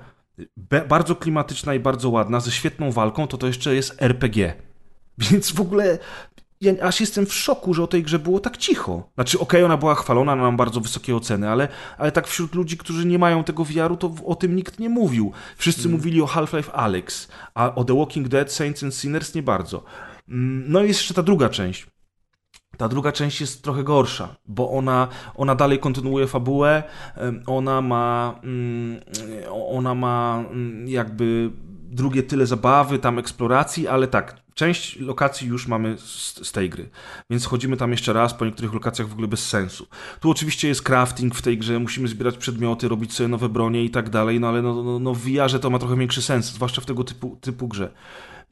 bardzo 0.88 1.16
klimatyczna 1.16 1.74
i 1.74 1.80
bardzo 1.80 2.10
ładna, 2.10 2.40
ze 2.40 2.52
świetną 2.52 2.92
walką, 2.92 3.28
to 3.28 3.38
to 3.38 3.48
jeszcze 3.48 3.76
jest 3.76 4.02
RPG. 4.02 4.54
Więc 5.18 5.52
w 5.52 5.62
ogóle 5.62 6.00
ja 6.64 6.74
aż 6.82 7.00
jestem 7.00 7.26
w 7.26 7.34
szoku, 7.34 7.74
że 7.74 7.84
o 7.84 7.88
tej 7.88 8.04
grze 8.04 8.20
było 8.20 8.40
tak 8.40 8.58
cicho. 8.58 9.10
Znaczy, 9.16 9.40
okej, 9.40 9.64
ona 9.64 9.78
była 9.78 9.96
chwalona, 9.96 10.36
mam 10.36 10.58
bardzo 10.58 10.82
wysokie 10.82 11.16
oceny, 11.16 11.50
ale, 11.50 11.68
ale 11.98 12.12
tak 12.12 12.28
wśród 12.28 12.56
ludzi, 12.56 12.78
którzy 12.78 13.06
nie 13.06 13.20
mają 13.20 13.44
tego 13.44 13.64
VR-u, 13.64 13.98
to 13.98 14.16
o 14.26 14.36
tym 14.36 14.56
nikt 14.56 14.80
nie 14.80 14.90
mówił. 14.90 15.32
Wszyscy 15.58 15.90
mówili 15.90 16.22
o 16.22 16.26
Half-Life 16.26 16.72
Alyx, 16.72 17.28
a 17.54 17.76
o 17.76 17.84
The 17.84 17.98
Walking 17.98 18.28
Dead, 18.28 18.52
Saints 18.54 18.84
and 18.84 18.96
Sinners 18.96 19.36
nie 19.36 19.44
bardzo. 19.44 19.84
Mm, 20.30 20.64
No 20.68 20.84
i 20.84 20.88
jest 20.88 21.00
jeszcze 21.00 21.14
ta 21.14 21.24
druga 21.24 21.50
część. 21.50 21.88
Ta 22.78 22.90
druga 22.90 23.12
część 23.12 23.42
jest 23.42 23.64
trochę 23.64 23.84
gorsza, 23.84 24.36
bo 24.46 24.72
ona, 24.72 25.08
ona 25.36 25.56
dalej 25.56 25.80
kontynuuje 25.80 26.28
fabułę, 26.28 26.84
ona 27.46 27.82
ma, 27.82 28.36
mm, 28.44 29.00
ona 29.52 29.96
ma 29.96 30.44
mm, 30.52 30.88
jakby 30.88 31.52
drugie 31.92 32.24
tyle 32.24 32.46
zabawy, 32.46 33.00
tam 33.00 33.20
eksploracji, 33.20 33.88
ale 33.88 34.08
tak, 34.08 34.36
część 34.54 35.00
lokacji 35.00 35.48
już 35.48 35.68
mamy 35.68 35.98
z, 35.98 36.48
z 36.48 36.52
tej 36.52 36.70
gry, 36.70 36.90
więc 37.30 37.46
chodzimy 37.46 37.78
tam 37.78 37.92
jeszcze 37.92 38.14
raz, 38.14 38.34
po 38.34 38.46
niektórych 38.46 38.74
lokacjach 38.74 39.08
w 39.08 39.14
ogóle 39.14 39.28
bez 39.28 39.50
sensu. 39.50 39.88
Tu 40.20 40.30
oczywiście 40.30 40.68
jest 40.68 40.82
crafting 40.82 41.36
w 41.36 41.42
tej 41.42 41.58
grze, 41.58 41.80
musimy 41.80 42.08
zbierać 42.08 42.38
przedmioty, 42.38 42.88
robić 42.88 43.14
sobie 43.14 43.28
nowe 43.28 43.50
bronie 43.50 43.84
i 43.84 43.90
tak 43.90 44.10
dalej, 44.10 44.40
no 44.40 44.48
ale 44.48 44.62
no, 44.62 44.84
no, 44.84 45.00
no 45.00 45.14
w 45.14 45.20
VR-ze 45.20 45.60
to 45.60 45.70
ma 45.70 45.80
trochę 45.80 45.98
większy 45.98 46.22
sens, 46.22 46.46
zwłaszcza 46.46 46.82
w 46.82 46.86
tego 46.86 47.04
typu, 47.04 47.38
typu 47.42 47.68
grze. 47.68 47.92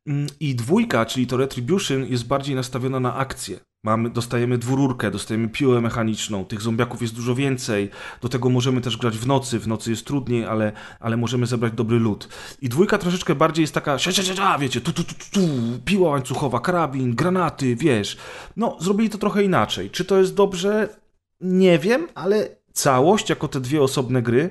Mm, 0.08 0.28
I 0.40 0.56
dwójka, 0.56 1.06
czyli 1.06 1.28
to 1.28 1.38
Retribution, 1.38 2.06
jest 2.06 2.28
bardziej 2.28 2.56
nastawiona 2.56 3.00
na 3.00 3.16
akcję. 3.16 3.60
Mamy, 3.84 4.10
dostajemy 4.10 4.58
dwururkę, 4.58 5.12
dostajemy 5.12 5.50
piłę 5.50 5.82
mechaniczną, 5.82 6.46
tych 6.46 6.62
zombiaków 6.62 7.02
jest 7.02 7.16
dużo 7.16 7.36
więcej. 7.36 7.90
Do 8.22 8.30
tego 8.30 8.50
możemy 8.50 8.82
też 8.82 8.98
grać 8.98 9.18
w 9.18 9.28
nocy. 9.28 9.60
W 9.60 9.68
nocy 9.68 9.90
jest 9.90 10.06
trudniej, 10.06 10.46
ale, 10.46 10.72
ale 11.00 11.18
możemy 11.18 11.46
zebrać 11.46 11.74
dobry 11.74 12.00
lód. 12.00 12.28
I 12.62 12.70
dwójka 12.70 12.98
troszeczkę 12.98 13.36
bardziej 13.36 13.64
jest 13.64 13.74
taka, 13.74 14.00
sia, 14.00 14.12
sia, 14.12 14.24
sia, 14.24 14.58
wiecie, 14.58 14.82
tu, 14.82 14.94
tu, 14.94 15.04
tu, 15.04 15.14
tu, 15.32 15.40
piła 15.86 16.10
łańcuchowa, 16.10 16.60
karabin, 16.60 17.16
granaty, 17.16 17.76
wiesz. 17.76 18.18
No, 18.58 18.78
zrobili 18.80 19.10
to 19.10 19.18
trochę 19.18 19.44
inaczej. 19.44 19.90
Czy 19.90 20.06
to 20.06 20.18
jest 20.18 20.36
dobrze? 20.36 20.90
Nie 21.42 21.80
wiem, 21.80 22.08
ale 22.16 22.50
całość, 22.74 23.30
jako 23.30 23.48
te 23.48 23.62
dwie 23.62 23.82
osobne 23.82 24.22
gry, 24.22 24.50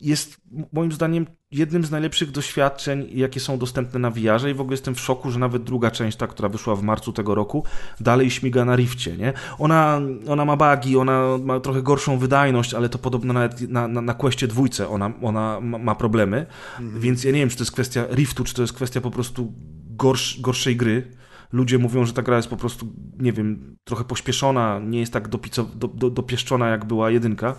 jest 0.00 0.40
moim 0.72 0.92
zdaniem 0.92 1.26
jednym 1.50 1.84
z 1.84 1.90
najlepszych 1.90 2.30
doświadczeń, 2.30 3.06
jakie 3.12 3.40
są 3.40 3.58
dostępne 3.58 4.00
na 4.00 4.10
VR-ze 4.10 4.50
i 4.50 4.54
w 4.54 4.60
ogóle 4.60 4.74
jestem 4.74 4.94
w 4.94 5.00
szoku, 5.00 5.30
że 5.30 5.38
nawet 5.38 5.62
druga 5.62 5.90
część, 5.90 6.16
ta, 6.16 6.26
która 6.26 6.48
wyszła 6.48 6.76
w 6.76 6.82
marcu 6.82 7.12
tego 7.12 7.34
roku, 7.34 7.64
dalej 8.00 8.30
śmiga 8.30 8.64
na 8.64 8.76
rifcie, 8.76 9.16
nie? 9.16 9.32
Ona, 9.58 10.00
ona 10.28 10.44
ma 10.44 10.56
bugi, 10.56 10.96
ona 10.96 11.38
ma 11.38 11.60
trochę 11.60 11.82
gorszą 11.82 12.18
wydajność, 12.18 12.74
ale 12.74 12.88
to 12.88 12.98
podobno 12.98 13.32
nawet 13.32 13.70
na, 13.70 13.88
na, 13.88 14.00
na 14.00 14.14
Questie 14.14 14.46
dwójce 14.46 14.88
ona, 14.88 15.12
ona 15.22 15.60
ma, 15.60 15.94
problemy, 15.94 16.46
więc 16.80 17.24
ja 17.24 17.32
nie 17.32 17.38
wiem, 17.38 17.48
czy 17.48 17.56
to 17.56 17.62
jest 17.62 17.72
kwestia 17.72 18.06
riftu, 18.10 18.44
czy 18.44 18.54
to 18.54 18.62
jest 18.62 18.72
kwestia 18.72 19.00
po 19.00 19.10
prostu 19.10 19.52
gorsz, 19.90 20.40
gorszej 20.40 20.76
gry. 20.76 21.10
Ludzie 21.52 21.78
mówią, 21.78 22.04
że 22.04 22.12
ta 22.12 22.22
gra 22.22 22.36
jest 22.36 22.48
po 22.48 22.56
prostu, 22.56 22.86
nie 23.18 23.32
wiem, 23.32 23.76
trochę 23.84 24.04
pośpieszona, 24.04 24.80
nie 24.84 25.00
jest 25.00 25.12
tak 25.12 25.28
dopico, 25.28 25.64
do, 25.64 25.88
do, 25.88 26.10
dopieszczona, 26.10 26.68
jak 26.68 26.84
była 26.84 27.10
jedynka. 27.10 27.56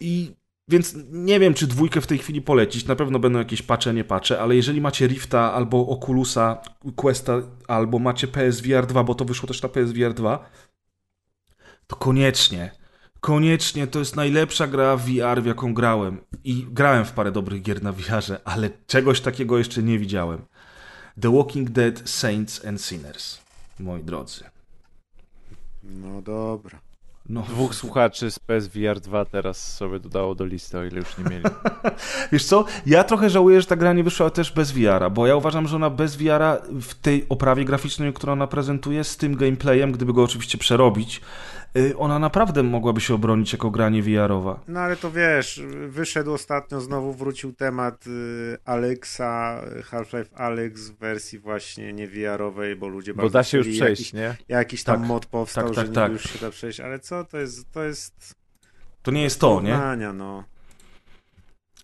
I 0.00 0.34
więc 0.68 0.94
nie 1.10 1.40
wiem, 1.40 1.54
czy 1.54 1.66
dwójkę 1.66 2.00
w 2.00 2.06
tej 2.06 2.18
chwili 2.18 2.42
polecić. 2.42 2.86
Na 2.86 2.96
pewno 2.96 3.18
będą 3.18 3.38
jakieś 3.38 3.62
pacze, 3.62 3.94
nie 3.94 4.04
pacze, 4.04 4.40
ale 4.40 4.56
jeżeli 4.56 4.80
macie 4.80 5.06
Rifta 5.06 5.52
albo 5.52 5.88
Oculusa, 5.88 6.62
Questa, 6.96 7.42
albo 7.68 7.98
macie 7.98 8.28
PSVR 8.28 8.86
2, 8.86 9.04
bo 9.04 9.14
to 9.14 9.24
wyszło 9.24 9.46
też 9.46 9.62
na 9.62 9.68
PSVR 9.68 10.14
2, 10.14 10.50
to 11.86 11.96
koniecznie, 11.96 12.70
koniecznie 13.20 13.86
to 13.86 13.98
jest 13.98 14.16
najlepsza 14.16 14.66
gra 14.66 14.96
VR, 14.96 15.42
w 15.42 15.46
jaką 15.46 15.74
grałem. 15.74 16.20
I 16.44 16.66
grałem 16.70 17.04
w 17.04 17.12
parę 17.12 17.32
dobrych 17.32 17.62
gier 17.62 17.82
na 17.82 17.92
VR-ze, 17.92 18.40
ale 18.44 18.70
czegoś 18.86 19.20
takiego 19.20 19.58
jeszcze 19.58 19.82
nie 19.82 19.98
widziałem. 19.98 20.42
The 21.20 21.36
Walking 21.36 21.70
Dead, 21.70 22.10
Saints 22.10 22.64
and 22.64 22.82
Sinners, 22.82 23.38
moi 23.80 24.02
drodzy. 24.02 24.44
No 25.82 26.22
dobra. 26.22 26.80
No, 27.28 27.42
Dwóch 27.42 27.74
słuchaczy 27.74 28.30
z 28.30 28.38
PSVR 28.38 29.00
2 29.00 29.24
teraz 29.24 29.74
sobie 29.74 30.00
dodało 30.00 30.34
do 30.34 30.44
listy, 30.44 30.78
o 30.78 30.84
ile 30.84 30.98
już 30.98 31.18
nie 31.18 31.24
mieli. 31.24 31.44
Wiesz 32.32 32.44
co, 32.44 32.64
ja 32.86 33.04
trochę 33.04 33.30
żałuję, 33.30 33.60
że 33.60 33.66
ta 33.66 33.76
gra 33.76 33.92
nie 33.92 34.04
wyszła 34.04 34.30
też 34.30 34.52
bez 34.52 34.72
VR-a, 34.72 35.10
bo 35.10 35.26
ja 35.26 35.36
uważam, 35.36 35.68
że 35.68 35.76
ona 35.76 35.90
bez 35.90 36.16
VR-a 36.16 36.58
w 36.80 36.94
tej 36.94 37.26
oprawie 37.28 37.64
graficznej, 37.64 38.12
którą 38.12 38.32
ona 38.32 38.46
prezentuje, 38.46 39.04
z 39.04 39.16
tym 39.16 39.36
gameplayem, 39.36 39.92
gdyby 39.92 40.12
go 40.12 40.22
oczywiście 40.22 40.58
przerobić, 40.58 41.20
ona 41.98 42.18
naprawdę 42.18 42.62
mogłaby 42.62 43.00
się 43.00 43.14
obronić 43.14 43.52
jako 43.52 43.70
granie 43.70 44.02
VR-owa. 44.02 44.60
No 44.68 44.80
ale 44.80 44.96
to 44.96 45.10
wiesz, 45.10 45.62
wyszedł 45.88 46.32
ostatnio, 46.32 46.80
znowu 46.80 47.12
wrócił 47.12 47.52
temat 47.52 48.06
y, 48.06 48.56
Alexa, 48.64 49.60
Half-Life 49.90 50.36
Alex 50.36 50.88
w 50.90 50.98
wersji 50.98 51.38
właśnie 51.38 51.92
nie 51.92 52.08
VR-owej, 52.08 52.76
bo 52.76 52.88
ludzie 52.88 53.14
Bo 53.14 53.22
bardzo 53.22 53.32
da 53.38 53.44
się 53.44 53.58
już 53.58 53.66
przejść, 53.68 53.80
jakiś, 54.00 54.12
nie? 54.12 54.36
jakiś 54.48 54.84
tam 54.84 54.98
Tak, 55.00 55.08
mod 55.08 55.26
powstał, 55.26 55.64
tak, 55.64 55.74
że 55.74 55.80
tak, 55.80 55.86
niby 55.88 56.00
tak. 56.00 56.12
już 56.12 56.22
się 56.22 56.38
da 56.38 56.50
przejść, 56.50 56.80
ale 56.80 56.98
co, 56.98 57.24
to 57.24 57.38
jest, 57.38 57.72
to 57.72 57.84
jest 57.84 58.34
To 59.02 59.10
nie 59.10 59.22
jest 59.22 59.40
to, 59.40 59.60
nie? 59.60 59.68
porównania, 59.72 60.12
no. 60.12 60.44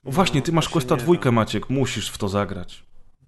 Właśnie, 0.05 0.43
ty 0.43 0.53
No, 0.53 0.57
masz 0.57 0.65
to 0.65 0.69
się 0.69 0.73
Questa 0.73 0.97
dwójkę. 0.97 1.33
Maciek, 1.33 1.71
musisz 1.71 2.11
w 2.11 2.19
to 2.19 2.29
zagrać. 2.29 2.85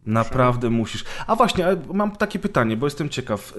Naprawdę 0.07 0.71
musisz. 0.71 1.05
A 1.27 1.37
właśnie, 1.37 1.67
mam 1.95 2.17
takie 2.17 2.39
pytanie, 2.39 2.77
bo 2.77 2.87
jestem 2.87 3.09
ciekaw. 3.09 3.55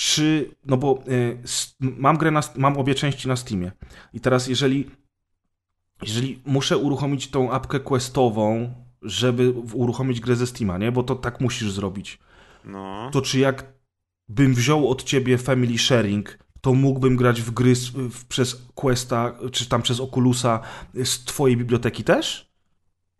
Czy, 0.00 0.54
no 0.66 0.76
bo 0.76 1.02
y, 1.08 1.38
mam 1.80 2.16
grę, 2.16 2.30
na, 2.30 2.40
mam 2.56 2.76
obie 2.76 2.94
części 2.94 3.28
na 3.28 3.36
Steamie. 3.36 3.72
I 4.12 4.20
teraz, 4.20 4.48
jeżeli, 4.48 4.90
jeżeli 6.02 6.42
muszę 6.46 6.78
uruchomić 6.78 7.30
tą 7.30 7.52
apkę 7.52 7.80
questową, 7.80 8.74
żeby 9.02 9.50
uruchomić 9.72 10.20
grę 10.20 10.36
ze 10.36 10.46
Steama, 10.46 10.78
nie? 10.78 10.92
Bo 10.92 11.02
to 11.02 11.14
tak 11.14 11.40
musisz 11.40 11.72
zrobić. 11.72 12.18
No. 12.64 13.10
To 13.12 13.22
czy 13.22 13.38
jak 13.38 13.72
bym 14.28 14.54
wziął 14.54 14.88
od 14.88 15.02
ciebie 15.02 15.38
Family 15.38 15.78
Sharing, 15.78 16.38
to 16.60 16.74
mógłbym 16.74 17.16
grać 17.16 17.42
w 17.42 17.50
gry 17.50 17.74
z, 17.74 17.88
w, 17.88 18.24
przez 18.24 18.66
Questa, 18.74 19.38
czy 19.52 19.68
tam 19.68 19.82
przez 19.82 20.00
Oculusa 20.00 20.60
z 21.04 21.24
twojej 21.24 21.56
biblioteki 21.56 22.04
też? 22.04 22.49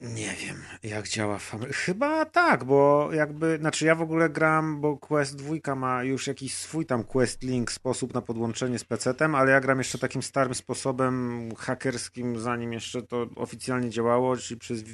Nie 0.01 0.35
wiem, 0.35 0.57
jak 0.83 1.09
działa 1.09 1.39
Family. 1.39 1.73
Chyba 1.73 2.25
tak, 2.25 2.65
bo 2.65 3.09
jakby, 3.13 3.59
znaczy 3.61 3.87
ja 3.87 3.95
w 3.95 4.03
ogóle 4.03 4.31
gram, 4.31 4.81
bo 4.81 4.97
Quest 4.97 5.37
2 5.37 5.75
ma 5.75 6.05
już 6.05 6.27
jakiś 6.27 6.55
swój 6.55 6.87
tam 6.87 7.05
Quest 7.05 7.43
Link 7.43 7.73
sposób 7.73 8.15
na 8.15 8.23
podłączenie 8.23 8.79
z 8.79 8.85
PC-tem, 8.85 9.35
ale 9.35 9.53
ja 9.53 9.61
gram 9.61 9.79
jeszcze 9.79 9.99
takim 9.99 10.23
starym 10.23 10.55
sposobem 10.55 11.49
hakerskim, 11.59 12.39
zanim 12.39 12.73
jeszcze 12.73 13.03
to 13.03 13.27
oficjalnie 13.37 13.91
działało, 13.91 14.37
czyli 14.37 14.61
przez 14.61 14.85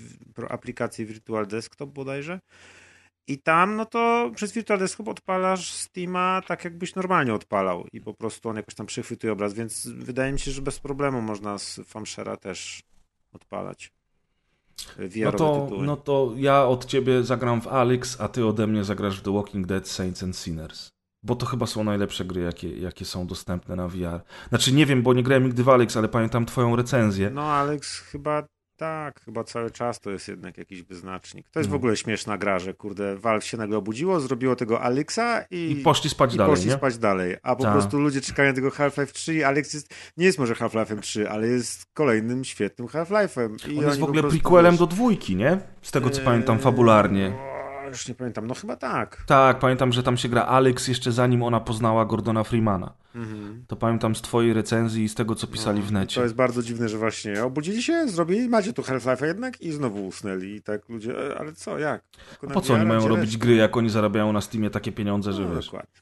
aplikację 0.49 1.07
Virtual 1.07 1.47
Desktop 1.47 1.91
bodajże. 1.91 2.41
I 3.29 3.39
tam, 3.39 3.77
no 3.77 3.87
to 3.87 4.31
przez 4.35 4.53
Virtual 4.53 4.79
Desktop 4.79 5.09
odpalasz 5.09 5.73
Steama 5.73 6.43
tak, 6.47 6.65
jakbyś 6.65 6.95
normalnie 6.95 7.35
odpalał 7.35 7.87
i 7.93 8.01
po 8.01 8.15
prostu 8.15 8.49
on 8.49 8.57
jakoś 8.57 8.75
tam 8.75 8.87
przechwytuje 8.87 9.33
obraz, 9.33 9.55
więc 9.55 9.87
wydaje 9.87 10.33
mi 10.33 10.39
się, 10.39 10.51
że 10.51 10.63
bez 10.63 10.81
problemu 10.81 11.23
można 11.23 11.59
z 11.59 11.81
Famshera 11.85 12.37
też 12.37 12.83
odpalać. 13.33 13.93
No 15.25 15.33
to, 15.33 15.61
tytuły. 15.65 15.87
no 15.87 15.97
to 15.97 16.33
ja 16.37 16.65
od 16.65 16.85
ciebie 16.85 17.23
zagram 17.23 17.61
w 17.61 17.69
Alex, 17.69 18.21
a 18.21 18.29
ty 18.29 18.47
ode 18.47 18.67
mnie 18.67 18.85
zagrasz 18.85 19.21
w 19.21 19.23
The 19.23 19.33
Walking 19.33 19.67
Dead, 19.67 19.89
Saints 19.89 20.23
and 20.23 20.37
Sinners. 20.37 20.89
Bo 21.23 21.37
to 21.37 21.47
chyba 21.47 21.67
są 21.67 21.85
najlepsze 21.85 22.25
gry, 22.25 22.41
jakie, 22.43 22.77
jakie 22.79 23.05
są 23.05 23.27
dostępne 23.27 23.77
na 23.77 23.89
VR. 23.89 24.21
Znaczy 24.49 24.73
nie 24.73 24.87
wiem, 24.87 25.03
bo 25.03 25.15
nie 25.15 25.23
grałem 25.23 25.45
nigdy 25.45 25.65
w 25.65 25.69
Alex, 25.69 25.97
ale 25.97 26.09
pamiętam 26.09 26.47
twoją 26.47 26.77
recenzję. 26.77 27.31
No, 27.31 27.43
Alex, 27.43 27.99
chyba 28.01 28.47
tak, 28.77 29.21
chyba 29.21 29.45
cały 29.45 29.71
czas 29.71 30.01
to 30.01 30.11
jest 30.11 30.29
jednak 30.29 30.59
jakiś 30.59 30.83
wyznacznik. 30.83 31.49
To 31.51 31.61
jest 31.61 31.69
w 31.69 31.73
No. 31.73 31.77
ogóle 31.77 31.97
śmieszna 31.97 32.39
gra, 32.39 32.59
że 32.59 32.75
kurde, 32.75 33.17
Valve 33.17 33.45
się 33.45 33.57
nagle 33.57 33.77
obudziło, 33.77 34.21
zrobiło 34.21 34.57
tego 34.57 34.81
Alexa 34.81 35.45
i, 35.51 35.71
I 35.71 35.77
poszli 35.77 36.11
spać 36.11 36.35
i 36.35 36.37
dalej, 36.37 36.55
poszli 36.55 36.69
nie? 36.71 36.75
spać 36.77 36.99
dalej. 36.99 37.37
A 37.43 37.57
po 37.57 37.63
Tak. 37.63 37.73
prostu 37.73 38.01
ludzie 38.01 38.21
czekają 38.21 38.49
na 38.49 38.55
tego 38.55 38.71
Half-Life 38.71 39.13
3 39.13 39.35
i 39.35 39.43
Alex 39.45 39.75
jest, 39.75 39.95
nie 40.17 40.27
jest 40.27 40.39
może 40.39 40.55
Half-Life'em 40.55 41.01
3, 41.01 41.31
ale 41.31 41.47
jest 41.49 41.87
kolejnym 41.95 42.45
świetnym 42.45 42.89
Half-Life'em. 42.89 43.71
I 43.73 43.79
On 43.79 43.85
jest 43.85 43.99
w 44.01 44.05
ogóle 44.05 44.23
prequelem 44.23 44.77
do 44.77 44.87
dwójki, 44.87 45.37
nie? 45.37 45.59
Z 45.83 45.91
tego 45.91 46.11
co 46.11 46.19
eee, 46.21 46.25
pamiętam 46.25 46.59
fabularnie. 46.59 47.56
O, 47.87 47.89
Już 47.89 48.09
nie 48.09 48.15
pamiętam, 48.15 48.47
no 48.47 48.55
chyba 48.55 48.77
tak. 48.77 49.25
Tak, 49.27 49.59
pamiętam, 49.59 49.93
że 49.93 50.03
tam 50.03 50.17
się 50.17 50.29
gra 50.29 50.43
Alex 50.45 50.89
jeszcze 50.89 51.13
zanim 51.13 51.43
ona 51.43 51.61
poznała 51.61 52.05
Gordona 52.05 52.45
Freemana. 52.45 52.93
Mhm. 53.15 53.65
To 53.69 53.77
pamiętam 53.77 54.15
z 54.15 54.23
twojej 54.23 54.53
recenzji 54.53 55.05
i 55.05 55.09
z 55.09 55.15
tego, 55.15 55.35
co 55.35 55.47
pisali 55.47 55.81
No, 55.81 55.87
w 55.87 55.93
necie. 55.93 56.15
To 56.15 56.23
jest 56.23 56.35
bardzo 56.35 56.63
dziwne, 56.63 56.89
że 56.89 56.99
właśnie 56.99 57.45
obudzili 57.45 57.83
się, 57.83 58.09
zrobili, 58.09 58.49
macie 58.49 58.73
tu 58.73 58.83
Half-Life'a 58.83 59.25
jednak 59.27 59.61
i 59.61 59.73
znowu 59.73 60.07
usnęli. 60.07 60.55
I 60.55 60.63
tak 60.63 60.89
ludzie, 60.89 61.31
e, 61.33 61.39
ale 61.39 61.53
co, 61.53 61.79
jak? 61.79 62.03
Na 62.43 62.55
Po 62.55 62.61
co 62.61 62.75
oni 62.75 62.87
mają 62.87 63.09
robić 63.09 63.37
gry, 63.37 63.55
jak 63.55 63.77
oni 63.77 63.91
zarabiają 63.91 64.33
na 64.33 64.41
Steamie 64.41 64.71
takie 64.71 64.93
pieniądze, 64.93 65.33
że 65.33 65.43
No, 65.43 65.55
wiesz. 65.55 65.65
dokładnie. 65.65 66.01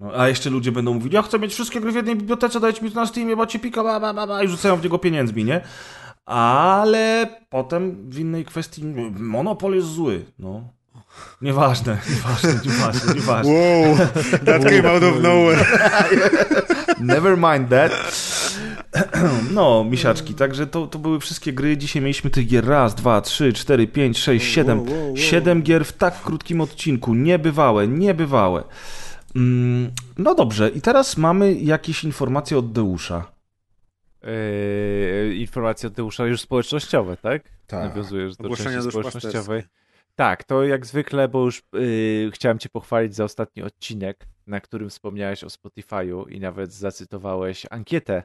No, 0.00 0.12
a 0.16 0.28
jeszcze 0.28 0.50
ludzie 0.50 0.72
będą 0.72 0.94
mówić, 0.94 1.12
ja 1.12 1.22
chcę 1.22 1.38
mieć 1.38 1.52
wszystkie 1.52 1.80
gry 1.80 1.92
w 1.92 1.94
jednej 1.94 2.16
bibliotece, 2.16 2.60
dajcie 2.60 2.82
mi 2.82 2.90
to 2.90 3.00
na 3.00 3.06
Steamie, 3.06 3.36
bo 3.36 3.46
cię 3.46 3.58
pika, 3.58 3.82
ba, 3.84 4.00
ba, 4.00 4.14
ba, 4.14 4.26
ba, 4.26 4.42
i 4.42 4.48
rzucają 4.48 4.76
w 4.76 4.82
niego 4.82 4.98
pieniędzmi, 4.98 5.44
nie? 5.44 5.60
Ale 6.26 7.26
potem 7.50 8.10
w 8.10 8.18
innej 8.18 8.44
kwestii 8.44 8.84
monopol 9.18 9.74
jest 9.74 9.88
zły, 9.88 10.24
no. 10.38 10.72
Nieważne, 11.42 11.98
nieważne, 12.10 12.60
nieważne, 12.64 13.14
nieważne. 13.14 13.52
Wow, 13.52 13.96
that 14.44 14.64
came 14.64 14.90
out 14.90 15.02
of 15.02 15.22
nowhere. 15.22 15.64
Never 17.00 17.36
mind 17.36 17.68
that. 17.68 17.92
No, 19.50 19.84
misiaczki, 19.84 20.34
także 20.34 20.66
to, 20.66 20.86
to 20.86 20.98
były 20.98 21.20
wszystkie 21.20 21.52
gry. 21.52 21.76
Dzisiaj 21.76 22.02
mieliśmy 22.02 22.30
tych 22.30 22.46
gier 22.46 22.66
raz, 22.66 22.94
dwa, 22.94 23.20
trzy, 23.20 23.52
cztery, 23.52 23.86
pięć, 23.86 24.18
sześć, 24.18 24.52
siedem. 24.54 24.78
wow, 24.78 24.90
wow, 24.90 25.06
wow. 25.06 25.16
Siedem 25.16 25.62
gier 25.62 25.84
w 25.84 25.92
tak 25.92 26.22
krótkim 26.22 26.60
odcinku. 26.60 27.14
Niebywałe, 27.14 27.88
niebywałe. 27.88 28.64
Mm, 29.36 29.90
no 30.18 30.34
dobrze, 30.34 30.68
i 30.68 30.80
teraz 30.80 31.16
mamy 31.16 31.54
jakieś 31.54 32.04
informacje 32.04 32.58
od 32.58 32.72
Deusza. 32.72 33.32
Yy, 34.22 35.34
informacje 35.34 35.86
od 35.86 35.92
Deusza 35.92 36.26
już 36.26 36.40
społecznościowe, 36.40 37.16
tak? 37.16 37.42
Tak. 37.66 37.88
Nawiązujesz 37.88 38.36
do 38.36 38.44
Ogłoszenia 38.44 38.70
części 38.70 38.90
społecznościowej. 38.90 39.62
Tak, 40.20 40.44
to 40.44 40.64
jak 40.64 40.86
zwykle, 40.86 41.28
bo 41.28 41.44
już 41.44 41.62
yy, 41.72 42.30
chciałem 42.34 42.58
cię 42.58 42.68
pochwalić 42.68 43.14
za 43.14 43.24
ostatni 43.24 43.62
odcinek, 43.62 44.26
na 44.46 44.60
którym 44.60 44.90
wspomniałeś 44.90 45.44
o 45.44 45.46
Spotify'u 45.46 46.30
i 46.30 46.40
nawet 46.40 46.72
zacytowałeś 46.72 47.66
ankietę 47.70 48.22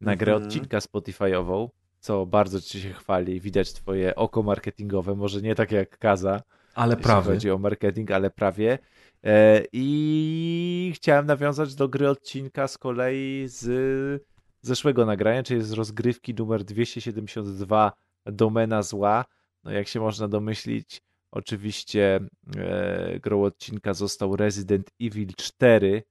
na 0.00 0.16
grę 0.16 0.32
Mhm. 0.32 0.46
odcinka 0.48 0.78
Spotify'ową, 0.78 1.68
co 2.00 2.26
bardzo 2.26 2.60
ci 2.60 2.80
się 2.80 2.92
chwali. 2.92 3.40
Widać 3.40 3.72
twoje 3.72 4.14
oko 4.14 4.42
marketingowe, 4.42 5.14
może 5.14 5.42
nie 5.42 5.54
tak 5.54 5.72
jak 5.72 5.98
Kaza, 5.98 6.42
Ale 6.74 6.96
prawie. 6.96 7.26
chodzi 7.26 7.50
o 7.50 7.58
marketing, 7.58 8.10
ale 8.10 8.30
prawie. 8.30 8.78
E, 9.24 9.62
I 9.72 10.92
chciałem 10.94 11.26
nawiązać 11.26 11.74
do 11.74 11.88
gry 11.88 12.08
odcinka 12.08 12.68
z 12.68 12.78
kolei 12.78 13.44
z 13.48 14.22
zeszłego 14.62 15.06
nagrania, 15.06 15.42
czyli 15.42 15.62
z 15.62 15.72
rozgrywki 15.72 16.34
numer 16.34 16.64
272 16.64 17.92
Domena 18.26 18.82
Zła. 18.82 19.24
No 19.64 19.70
jak 19.72 19.88
się 19.88 20.00
można 20.00 20.28
domyślić, 20.28 21.05
oczywiście 21.32 22.20
e, 22.56 23.20
grą 23.20 23.42
odcinka 23.42 23.94
został 23.94 24.36
Resident 24.36 24.90
Evil 25.00 25.28
4 25.36 26.02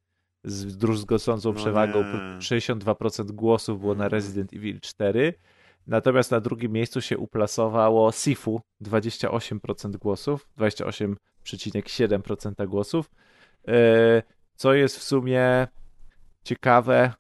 z 0.44 0.78
druzgocącą 0.78 1.50
No 1.50 1.56
przewagą. 1.56 2.04
nie. 2.04 2.40
62% 2.40 3.32
głosów 3.32 3.80
było 3.80 3.96
na 3.96 4.04
Mhm. 4.06 4.12
Resident 4.12 4.54
Evil 4.54 4.80
4. 4.82 5.34
Natomiast 5.88 6.32
na 6.32 6.40
drugim 6.40 6.72
miejscu 6.72 7.02
się 7.02 7.18
uplasowało 7.18 8.12
Sifu, 8.12 8.62
28% 8.84 9.98
głosów, 9.98 10.48
28,7% 10.58 12.68
głosów. 12.68 13.10
E, 13.68 14.24
Co 14.56 14.74
jest 14.74 14.98
w 15.00 15.04
sumie 15.04 15.68
ciekawe, 16.44 17.14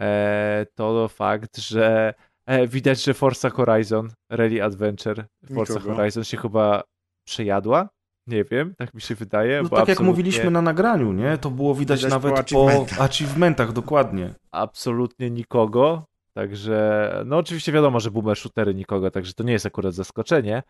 e, 0.00 0.66
to 0.74 1.08
fakt, 1.08 1.58
że 1.58 2.14
e, 2.46 2.66
widać, 2.66 3.04
że 3.04 3.14
Forza 3.14 3.50
Horizon, 3.50 4.08
Rally 4.30 4.62
Adventure, 4.62 5.26
Forza 5.54 5.74
Nikogo. 5.74 5.94
Horizon 5.96 6.24
się 6.24 6.36
chyba 6.36 6.82
przejadła. 7.30 7.88
Nie 8.26 8.44
wiem, 8.44 8.74
tak 8.78 8.94
mi 8.94 9.00
się 9.00 9.14
wydaje. 9.14 9.62
No 9.62 9.68
bo 9.68 9.76
tak 9.76 9.88
jak 9.88 9.98
absolutnie- 9.98 10.06
mówiliśmy 10.10 10.50
na 10.50 10.62
nagraniu, 10.62 11.12
nie? 11.12 11.38
To 11.38 11.50
było 11.50 11.74
widać, 11.74 11.98
Widać 11.98 12.12
nawet 12.12 12.32
po 12.32 12.36
po 12.36 12.40
achievementach. 12.66 13.00
achievementach, 13.00 13.72
dokładnie. 13.72 14.34
absolutnie 14.50 15.30
nikogo. 15.30 16.04
Także, 16.34 17.12
no 17.26 17.36
oczywiście 17.36 17.72
wiadomo, 17.72 18.00
że 18.00 18.10
boomer 18.10 18.36
shootery 18.36 18.74
nikogo, 18.74 19.10
także 19.10 19.32
to 19.32 19.44
nie 19.44 19.52
jest 19.52 19.66
akurat 19.66 19.94
zaskoczenie, 19.94 20.62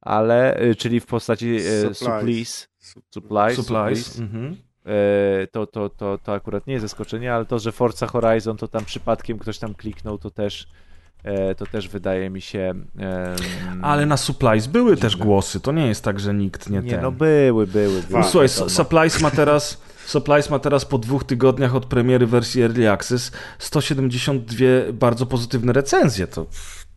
ale, 0.00 0.62
y, 0.62 0.74
czyli 0.74 1.00
w 1.00 1.06
postaci 1.06 1.56
e, 1.56 1.94
Supplies. 1.94 2.68
supplies, 3.10 3.56
supplies, 3.56 3.56
Supplies. 3.56 4.18
Mhm. 4.20 4.56
e, 4.86 5.46
to, 5.46 5.66
to, 5.66 5.88
to, 5.88 6.18
to 6.18 6.32
akurat 6.32 6.66
nie 6.66 6.72
jest 6.72 6.82
zaskoczenie, 6.82 7.34
ale 7.34 7.44
to, 7.44 7.58
że 7.58 7.72
Forza 7.72 8.06
Horizon 8.06 8.56
to 8.56 8.68
tam 8.68 8.84
przypadkiem 8.84 9.38
ktoś 9.38 9.58
tam 9.58 9.74
kliknął, 9.74 10.18
to 10.18 10.30
też, 10.30 10.66
to 11.56 11.66
też 11.66 11.88
wydaje 11.88 12.30
mi 12.30 12.40
się... 12.40 12.74
Ale 13.82 14.06
na 14.06 14.16
Supplies 14.16 14.66
były 14.66 14.96
też 14.96 15.16
głosy. 15.16 15.60
To 15.60 15.72
nie 15.72 15.86
jest 15.86 16.04
tak, 16.04 16.20
że 16.20 16.34
nikt 16.34 16.70
nie, 16.70 16.80
Nie, 16.80 16.90
ten. 16.90 17.02
no 17.02 17.12
były, 17.12 17.66
były. 17.66 18.02
były 18.02 18.20
No, 18.20 18.24
słuchaj. 18.24 18.48
Supplies 18.48 19.20
ma 19.20 19.30
teraz 19.30 19.82
Supplies 20.06 20.50
ma 20.50 20.58
teraz 20.58 20.84
po 20.84 20.98
dwóch 20.98 21.24
tygodniach 21.24 21.74
od 21.74 21.86
premiery 21.86 22.26
wersji 22.26 22.62
Early 22.62 22.90
Access 22.90 23.32
172 23.58 24.66
bardzo 24.92 25.26
pozytywne 25.26 25.72
recenzje. 25.72 26.26
To, 26.26 26.46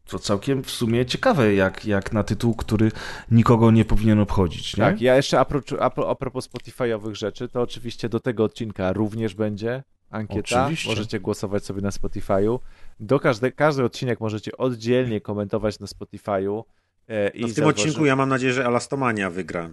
to 0.08 0.20
całkiem 0.20 0.64
w 0.64 0.72
sumie 0.72 1.06
ciekawe, 1.06 1.54
jak, 1.54 1.86
jak 1.86 2.14
na 2.14 2.24
tytuł, 2.24 2.56
który 2.56 2.92
nikogo 3.32 3.72
nie 3.72 3.86
powinien 3.86 4.20
obchodzić. 4.20 4.78
Nie? 4.78 4.84
Tak, 4.84 5.02
ja 5.02 5.16
jeszcze 5.16 5.40
a, 5.40 5.46
pro, 5.46 5.62
a, 5.80 5.90
pro- 5.90 6.10
a 6.10 6.16
propos 6.16 6.50
Spotify'owych 6.50 7.14
rzeczy, 7.16 7.48
to 7.50 7.62
oczywiście 7.62 8.10
do 8.10 8.20
tego 8.20 8.44
odcinka 8.44 8.94
również 8.94 9.34
będzie 9.36 9.84
ankieta. 10.10 10.64
Oczywiście. 10.64 10.90
Możecie 10.90 11.20
głosować 11.20 11.66
sobie 11.66 11.82
na 11.82 11.90
Spotify'u. 11.90 12.60
Do 13.00 13.20
każde, 13.20 13.52
każdy 13.52 13.84
odcinek 13.84 14.20
możecie 14.20 14.58
oddzielnie 14.58 15.22
komentować 15.22 15.80
na 15.80 15.88
Spotify'u. 15.88 16.64
E, 17.08 17.30
i 17.30 17.42
No 17.42 17.48
w 17.48 17.54
tym 17.54 17.64
zauważy- 17.64 17.70
odcinku 17.70 18.06
ja 18.06 18.16
mam 18.16 18.30
nadzieję, 18.30 18.54
że 18.54 18.66
Elastomania 18.66 19.30
wygra. 19.30 19.70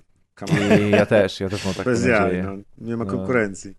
I 0.89 0.91
ja 0.91 1.07
też, 1.07 1.41
ja 1.41 1.49
też 1.49 1.65
mam 1.65 1.75
taką 1.75 1.91
Bez 1.91 2.05
jaj, 2.07 2.21
nadzieję. 2.21 2.43
no. 2.43 2.53
Nie 2.87 2.97
ma 2.97 3.05
No. 3.05 3.11
konkurencji. 3.11 3.75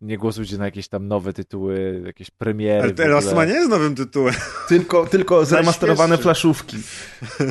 Nie 0.00 0.18
głosujcie 0.18 0.58
na 0.58 0.64
jakieś 0.64 0.88
tam 0.88 1.08
nowe 1.08 1.32
tytuły, 1.32 2.02
jakieś 2.06 2.30
premiery. 2.30 2.94
Ale. 2.98 3.04
Elastomania 3.10 3.54
jest 3.54 3.70
nowym 3.70 3.94
tytułem. 3.94 4.34
Tylko, 4.68 5.06
tylko 5.06 5.44
zremasterowane 5.44 6.18
flaszówki. 6.18 6.76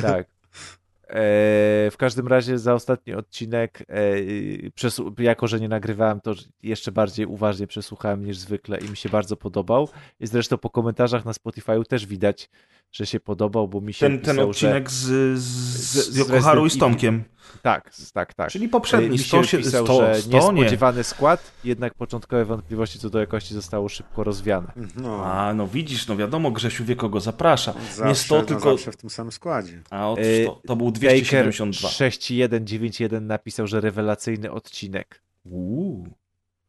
Tak. 0.02 0.26
E, 1.08 1.12
w 1.90 1.94
każdym 1.98 2.28
razie 2.28 2.58
za 2.58 2.74
ostatni 2.74 3.14
odcinek, 3.14 3.84
e, 3.88 5.22
jako 5.22 5.46
że 5.46 5.60
nie 5.60 5.68
nagrywałem, 5.68 6.20
to 6.20 6.34
jeszcze 6.62 6.92
bardziej 6.92 7.26
uważnie 7.26 7.66
przesłuchałem 7.66 8.24
niż 8.24 8.38
zwykle 8.38 8.78
i 8.78 8.90
mi 8.90 8.96
się 8.96 9.08
bardzo 9.08 9.36
podobał. 9.36 9.88
I 10.20 10.26
zresztą 10.26 10.58
po 10.58 10.70
komentarzach 10.70 11.24
na 11.24 11.32
Spotify'u 11.32 11.84
też 11.84 12.06
widać, 12.06 12.50
że 12.92 13.06
się 13.06 13.20
podobał, 13.20 13.68
bo 13.68 13.80
mi 13.80 13.92
się 13.92 14.06
Ten, 14.06 14.20
ten 14.20 14.34
pisał, 14.36 14.50
odcinek 14.50 14.90
z, 14.90 14.94
z, 14.94 15.42
Z- 15.42 16.08
z 16.12 16.16
Yokoharu 16.16 16.66
i 16.66 16.70
z 16.70 16.78
Tomkiem. 16.78 17.24
Tak, 17.62 17.90
tak, 18.14 18.34
tak. 18.34 18.50
Czyli 18.50 18.68
poprzedni, 18.68 19.10
mi 19.10 19.18
100, 19.18 19.44
się 19.44 19.58
pisał, 19.58 19.84
100, 19.84 20.14
że 20.14 20.22
100 20.22 20.30
nie. 20.30 20.36
niespodziewany 20.36 21.04
skład, 21.04 21.52
jednak 21.64 21.94
początkowe 21.94 22.44
wątpliwości 22.44 22.98
co 22.98 23.10
do 23.10 23.18
jakości 23.20 23.54
zostało 23.54 23.88
szybko 23.88 24.24
rozwiane. 24.24 24.72
No, 24.96 25.24
A, 25.24 25.54
no 25.54 25.66
widzisz, 25.66 26.06
no 26.06 26.16
wiadomo, 26.16 26.50
Grzesiu 26.50 26.84
wie 26.84 26.96
kogo 26.96 27.20
zaprasza. 27.20 27.72
zawsze, 27.72 28.04
nie 28.04 28.14
100, 28.14 28.36
no 28.36 28.42
tylko... 28.44 28.70
zawsze 28.70 28.92
w 28.92 28.96
tym 28.96 29.10
samym 29.10 29.32
składzie. 29.32 29.82
A 29.90 30.10
otóż 30.10 30.26
E, 30.26 30.44
to, 30.44 30.60
to 30.66 30.76
był 30.76 30.86
Baker 30.86 31.00
272. 31.00 31.88
6191 31.88 33.26
napisał, 33.26 33.66
że 33.66 33.80
rewelacyjny 33.80 34.52
odcinek. 34.52 35.22
Uuu. 35.44 36.08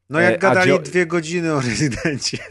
No 0.09 0.19
jak 0.19 0.33
E, 0.33 0.37
gadali 0.37 0.79
dwie 0.79 1.05
godziny 1.05 1.53
o 1.53 1.61
rezydencie. 1.61 2.37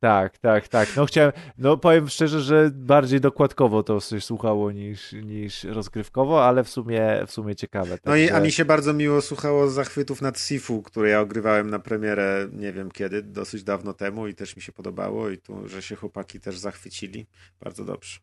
Tak, 0.00 0.38
tak, 0.38 0.68
tak. 0.68 0.96
No 0.96 1.06
chciałem, 1.06 1.32
no 1.58 1.76
powiem 1.76 2.08
szczerze, 2.08 2.40
że 2.40 2.70
bardziej 2.74 3.20
dokładkowo 3.20 3.82
to 3.82 4.00
się 4.00 4.20
słuchało 4.20 4.72
niż, 4.72 5.12
niż 5.12 5.64
rozgrywkowo, 5.64 6.46
ale 6.46 6.64
w 6.64 6.68
sumie, 6.68 7.24
w 7.26 7.32
sumie 7.32 7.56
ciekawe. 7.56 7.98
No 8.04 8.16
i 8.16 8.30
a 8.30 8.40
mi 8.40 8.52
się 8.52 8.64
bardzo 8.64 8.92
miło 8.92 9.20
słuchało 9.20 9.70
zachwytów 9.70 10.22
nad 10.22 10.40
Sifu, 10.40 10.82
które 10.82 11.08
ja 11.08 11.20
ogrywałem 11.20 11.70
na 11.70 11.78
premierę 11.78 12.48
nie 12.52 12.72
wiem 12.72 12.90
kiedy, 12.90 13.22
dosyć 13.22 13.64
dawno 13.64 13.92
temu 13.92 14.26
i 14.26 14.34
też 14.34 14.56
mi 14.56 14.62
się 14.62 14.72
podobało 14.72 15.30
i 15.30 15.38
tu, 15.38 15.68
że 15.68 15.82
się 15.82 15.96
chłopaki 15.96 16.40
też 16.40 16.58
zachwycili. 16.58 17.26
Bardzo 17.60 17.84
dobrze. 17.84 18.18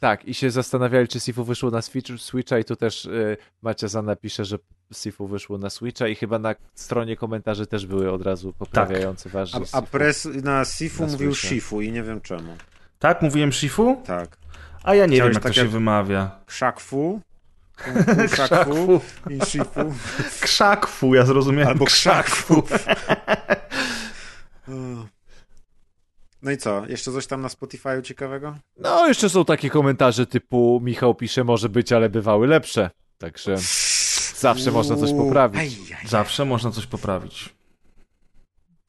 Tak, 0.00 0.24
i 0.24 0.34
się 0.34 0.50
zastanawiali, 0.50 1.08
czy 1.08 1.20
Sifu 1.20 1.44
wyszło 1.44 1.70
na 1.70 1.82
Switch, 1.82 2.10
Switcha 2.18 2.58
i 2.58 2.64
tu 2.64 2.76
też 2.76 3.04
y, 3.04 3.36
Macia 3.62 4.02
napisze, 4.02 4.44
że 4.44 4.58
Sifu 4.92 5.26
wyszło 5.26 5.58
na 5.58 5.70
Switcha 5.70 6.08
i 6.08 6.14
chyba 6.14 6.38
na 6.38 6.54
stronie 6.74 7.16
komentarzy 7.16 7.66
też 7.66 7.86
były 7.86 8.12
od 8.12 8.22
razu 8.22 8.52
poprawiające 8.52 9.28
wasz, 9.28 9.50
że 9.50 9.58
A, 9.72 9.78
a 9.78 9.82
pres 9.82 10.24
na 10.24 10.64
Sifu 10.64 11.06
Na 11.06 11.12
mówił 11.12 11.34
Switcha. 11.34 11.48
Shifu 11.48 11.80
i 11.82 11.92
nie 11.92 12.02
wiem 12.02 12.20
czemu. 12.20 12.56
Tak, 12.98 13.22
mówiłem 13.22 13.52
Shifu? 13.52 14.02
Tak. 14.06 14.36
A 14.84 14.94
ja 14.94 15.06
nie 15.06 15.16
Chciałeś 15.16 15.30
wiem, 15.30 15.34
jak 15.34 15.42
tak 15.42 15.50
to 15.52 15.54
się 15.56 15.60
jak- 15.60 15.70
wymawia. 15.70 16.30
Krzakfu, 16.46 17.20
Kung 17.84 17.96
Fu 18.06 18.28
Krzakfu 18.34 19.00
i 19.30 19.40
Shifu. 19.46 19.94
Krzakfu, 20.40 21.14
ja 21.14 21.24
zrozumiałem. 21.24 21.68
Albo 21.68 21.84
krzakfu. 21.84 22.62
No 26.42 26.50
i 26.50 26.56
co? 26.56 26.86
Jeszcze 26.86 27.12
coś 27.12 27.26
tam 27.26 27.40
na 27.40 27.48
Spotify'u 27.48 28.02
ciekawego? 28.02 28.54
No, 28.76 29.06
jeszcze 29.08 29.28
są 29.28 29.44
takie 29.44 29.70
komentarze 29.70 30.26
typu 30.26 30.80
Michał 30.84 31.14
pisze, 31.14 31.44
może 31.44 31.68
być, 31.68 31.92
ale 31.92 32.08
bywały 32.08 32.46
lepsze. 32.46 32.90
Także 33.18 33.56
zawsze 34.38 34.70
można 34.70 34.96
coś 34.96 35.12
poprawić. 35.12 35.78
Zawsze 36.06 36.44
można 36.44 36.70
coś 36.70 36.86
poprawić. 36.86 37.54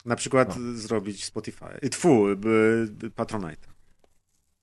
Na 0.05 0.15
przykład 0.15 0.55
zrobić 0.73 1.25
Spotify. 1.25 1.89
Tfu, 1.91 2.25
Patronite. 3.15 3.67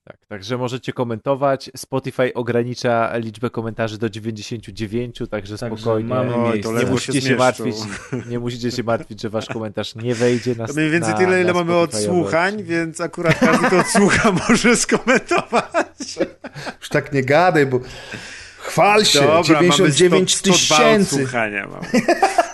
Tak, 0.04 0.26
także 0.28 0.58
możecie 0.58 0.92
komentować. 0.92 1.70
Spotify 1.76 2.34
ogranicza 2.34 3.16
liczbę 3.16 3.50
komentarzy 3.50 3.98
do 3.98 4.10
99, 4.10 5.18
także 5.30 5.58
Także 5.58 5.76
spokojnie. 5.76 6.08
mamy 6.08 6.58
to 6.58 6.72
nie 6.78 6.86
musicie 6.86 7.12
się, 7.12 7.20
zmieszczą. 7.20 7.38
martwić, 7.38 7.76
nie 8.28 8.38
musicie 8.38 8.70
się 8.72 8.82
martwić, 8.82 9.20
że 9.20 9.30
wasz 9.30 9.46
komentarz 9.46 9.94
nie 9.94 10.14
wejdzie 10.14 10.54
na 10.54 10.66
mniej 10.76 10.90
więcej 10.90 11.12
na, 11.12 11.18
tyle, 11.18 11.40
ile 11.40 11.54
mamy 11.54 11.76
odsłuchań, 11.76 12.62
więc 12.62 13.00
akurat 13.00 13.38
każdy, 13.38 13.66
kto 13.66 13.78
odsłucha, 13.78 14.32
może 14.48 14.76
skomentować. 14.76 16.18
Już 16.80 16.88
tak 16.88 17.12
nie 17.12 17.22
gadaj, 17.24 17.66
bo 17.66 17.80
chwal 18.66 19.04
się, 19.04 19.20
Dobra, 19.20 19.42
99 19.42 20.12
mamy 20.12 20.28
100, 20.28 20.52
102 20.52 20.76
tysięcy. 20.76 21.26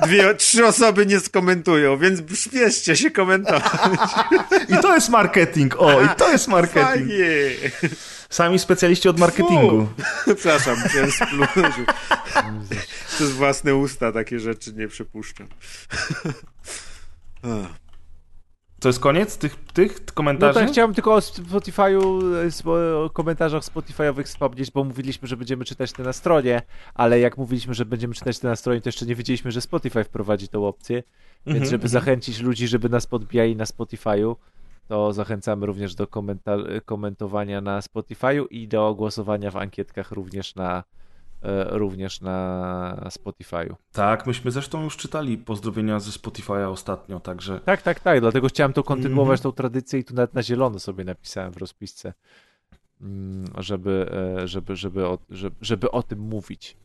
Dwie, 0.07 0.34
trzy 0.34 0.66
osoby 0.66 1.07
nie 1.07 1.20
skomentują, 1.20 1.99
więc 1.99 2.20
śpieszcie 2.34 2.97
się 2.97 3.10
komentować. 3.10 3.62
I 4.68 4.76
to 4.82 4.94
jest 4.94 5.08
marketing, 5.08 5.81
o, 5.81 6.02
i 6.02 6.08
to 6.08 6.32
jest 6.32 6.49
marketing. 6.49 7.08
Fajnie. 7.08 7.24
Sami 8.31 8.58
specjaliści 8.58 9.08
od 9.08 9.18
marketingu. 9.18 9.89
Przepraszam, 10.24 10.76
chciałem 10.89 11.10
splunąć. 11.10 11.74
Przez 13.08 13.31
własne 13.31 13.74
usta 13.74 14.12
takie 14.12 14.41
rzeczy 14.41 14.73
nie 14.73 14.89
przypuszczam. 14.89 15.49
To 18.83 18.89
jest 18.89 19.01
koniec 19.01 19.39
tych, 19.39 19.57
tych 19.73 20.01
No 20.07 20.12
komentarzy? 20.15 20.61
tak, 20.61 20.69
chciałem 20.69 20.94
tylko 20.94 21.15
o 21.15 21.19
Spotify'u, 21.19 22.23
e, 22.69 22.97
o 22.99 23.11
komentarzach 23.11 23.62
Spotify'owych 23.62 24.25
wspomnieć, 24.25 24.70
bo 24.70 24.85
mówiliśmy, 24.85 25.28
że 25.28 25.36
będziemy 25.36 25.65
czytać 25.65 25.93
te 25.93 26.02
na 26.02 26.12
stronie, 26.12 26.62
ale 26.94 27.20
jak 27.20 27.39
mówiliśmy, 27.39 27.75
że 27.75 27.85
będziemy 27.85 28.15
czytać 28.15 28.39
te 28.39 28.49
na 28.49 28.57
stronie, 28.57 28.81
to 28.81 28.89
jeszcze 28.89 29.07
nie 29.07 29.15
wiedzieliśmy, 29.15 29.51
że 29.52 29.61
Spotify 29.61 30.05
wprowadzi 30.05 30.49
tą 30.49 30.67
opcję, 30.67 30.97
więc 31.47 31.57
Mhm, 31.57 31.65
żeby 31.65 31.85
mhm. 31.85 31.89
zachęcić 31.89 32.41
ludzi, 32.41 32.69
żeby 32.69 32.89
nas 32.89 33.07
podbijali 33.07 33.57
na 33.57 33.65
Spotify'u, 33.65 34.36
to 34.89 35.12
zachęcamy 35.12 35.67
również 35.67 35.94
do 35.94 36.07
komentowania 36.85 37.61
na 37.61 37.81
Spotify'u 37.81 38.44
i 38.51 38.69
do 38.69 38.94
głosowania 38.94 39.51
w 39.51 39.57
ankietkach 39.57 40.12
również 40.12 40.55
na 40.55 40.85
również 41.71 42.21
na 42.21 43.09
Spotify'u. 43.11 43.75
Tak, 43.93 44.27
myśmy 44.27 44.51
zresztą 44.51 44.83
już 44.85 44.97
czytali 44.97 45.39
pozdrowienia 45.39 46.01
ze 46.01 46.11
Spotify'a 46.11 46.69
ostatnio, 46.71 47.21
także 47.21 47.61
Tak, 47.61 47.83
tak, 47.83 48.01
tak, 48.01 48.21
dlatego 48.21 48.49
chciałem 48.49 48.73
to 48.73 48.83
kontynuować, 48.83 49.41
Mhm. 49.41 49.43
tą 49.43 49.53
tradycję 49.57 49.99
i 50.01 50.05
tu 50.05 50.15
nawet 50.15 50.35
na 50.35 50.43
zielono 50.43 50.79
sobie 50.79 51.05
napisałem 51.05 51.53
w 51.53 51.57
rozpisce, 51.57 52.12
mm, 53.01 53.45
żeby, 53.59 54.11
e, 54.43 54.49
żeby, 54.49 54.77
żeby, 54.77 55.07
o, 55.07 55.19
żeby, 55.31 55.57
żeby 55.61 55.91
o 55.91 56.03
tym 56.03 56.19
mówić. 56.19 56.77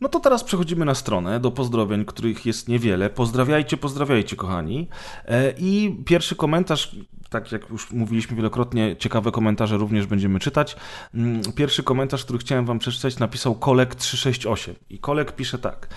No 0.00 0.08
to 0.08 0.20
teraz 0.20 0.44
przechodzimy 0.44 0.84
na 0.84 0.94
stronę 0.94 1.40
do 1.40 1.50
pozdrowień, 1.50 2.04
których 2.04 2.46
jest 2.46 2.68
niewiele. 2.68 3.10
Pozdrawiajcie, 3.10 3.76
pozdrawiajcie, 3.76 4.36
kochani. 4.36 4.88
E, 5.24 5.54
I 5.58 5.96
pierwszy 6.06 6.36
komentarz, 6.36 6.96
tak 7.30 7.52
jak 7.52 7.70
już 7.70 7.90
mówiliśmy 7.90 8.36
wielokrotnie, 8.36 8.96
ciekawe 8.96 9.32
komentarze 9.32 9.76
również 9.76 10.06
będziemy 10.06 10.38
czytać. 10.38 10.76
Mm, 11.14 11.42
Pierwszy 11.54 11.82
komentarz, 11.82 12.24
który 12.24 12.38
chciałem 12.38 12.66
wam 12.66 12.78
przeczytać, 12.78 13.18
napisał 13.18 13.54
Kolek368. 13.54 14.74
I 14.90 14.98
Kolek 14.98 15.32
pisze 15.32 15.58
tak. 15.58 15.88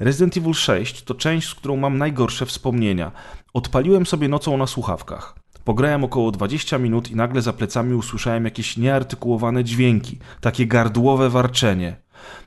Resident 0.00 0.36
Evil 0.36 0.54
6 0.54 1.02
to 1.02 1.14
część, 1.14 1.48
z 1.48 1.54
którą 1.54 1.76
mam 1.76 1.98
najgorsze 1.98 2.46
wspomnienia. 2.46 3.12
Odpaliłem 3.54 4.06
sobie 4.06 4.28
nocą 4.28 4.56
na 4.56 4.66
słuchawkach. 4.66 5.34
Pograłem 5.64 6.04
około 6.04 6.30
20 6.30 6.78
minut 6.78 7.10
i 7.10 7.16
nagle 7.16 7.42
za 7.42 7.52
plecami 7.52 7.94
usłyszałem 7.94 8.44
jakieś 8.44 8.76
nieartykułowane 8.76 9.64
dźwięki, 9.64 10.18
takie 10.40 10.66
gardłowe 10.66 11.30
warczenie. 11.30 11.96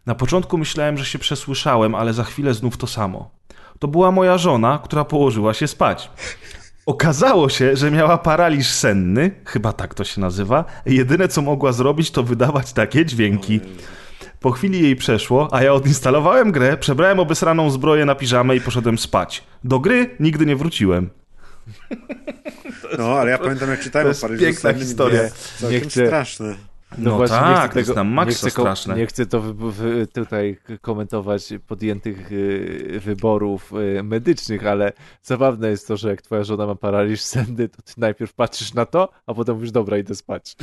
Na 0.06 0.16
początku 0.16 0.58
myślałem, 0.58 0.98
że 0.98 1.06
się 1.06 1.20
przesłyszałem, 1.20 1.96
ale 1.96 2.14
za 2.14 2.24
chwilę 2.24 2.54
znów 2.54 2.78
to 2.78 2.88
samo. 2.88 3.32
To 3.80 3.88
była 3.88 4.12
moja 4.12 4.38
żona, 4.38 4.80
która 4.84 5.06
położyła 5.06 5.54
się 5.54 5.68
spać. 5.68 6.12
Okazało 6.86 7.50
się, 7.50 7.76
że 7.76 7.92
miała 7.92 8.18
paraliż 8.18 8.68
senny, 8.70 9.32
chyba 9.46 9.74
tak 9.74 9.94
to 9.94 10.04
się 10.04 10.22
nazywa. 10.22 10.66
Jedyne 10.86 11.28
co 11.28 11.42
mogła 11.42 11.72
zrobić, 11.72 12.12
to 12.12 12.24
wydawać 12.24 12.74
takie 12.74 13.06
dźwięki. 13.06 13.60
Po 14.40 14.52
chwili 14.52 14.82
jej 14.84 14.96
przeszło, 14.96 15.48
a 15.52 15.64
ja 15.64 15.74
odinstalowałem 15.74 16.52
grę, 16.52 16.78
przebrałem 16.78 17.20
obesraną 17.20 17.70
zbroję 17.72 18.06
na 18.06 18.16
piżamę 18.16 18.56
i 18.56 18.62
poszedłem 18.62 18.98
spać. 18.98 19.44
Do 19.64 19.80
gry 19.80 20.16
nigdy 20.20 20.46
nie 20.46 20.56
wróciłem. 20.56 21.10
No, 22.98 23.04
ale 23.08 23.32
ja 23.32 23.38
pamiętam, 23.38 23.70
jak 23.70 23.80
czytałem 23.80 24.08
o 24.12 24.22
Paryżu 24.22 24.44
piękna 24.44 24.74
historia. 24.74 25.22
Nie 25.72 25.80
chcę- 25.80 26.08
straszne. 26.08 26.56
No, 26.98 27.18
właśnie, 27.18 27.38
nie 27.38 27.44
tak, 27.44 27.72
chcę 27.72 27.74
to 27.74 27.80
jest 27.80 27.96
na 27.96 28.04
maksa 28.04 28.30
nie 28.30 28.36
chcę, 28.36 28.50
straszne. 28.50 28.96
Nie 28.96 29.06
chcę 29.06 29.26
to 29.26 29.42
wy, 29.42 29.72
wy, 29.72 30.08
tutaj 30.08 30.58
komentować 30.82 31.54
podjętych 31.68 32.32
y, 32.32 33.00
wyborów 33.06 33.72
y, 34.00 34.04
medycznych, 34.04 34.66
ale 34.66 34.94
zabawne 35.24 35.70
jest 35.70 35.88
to, 35.88 35.98
że 35.98 36.10
jak 36.10 36.22
twoja 36.22 36.44
żona 36.44 36.68
ma 36.68 36.76
paraliż 36.76 37.22
senny, 37.22 37.70
to 37.70 37.82
ty 37.82 37.94
najpierw 37.98 38.34
patrzysz 38.34 38.74
na 38.74 38.86
to, 38.86 39.10
a 39.28 39.34
potem 39.34 39.56
mówisz, 39.56 39.72
dobra, 39.72 39.98
idę 39.98 40.16
spać. 40.16 40.56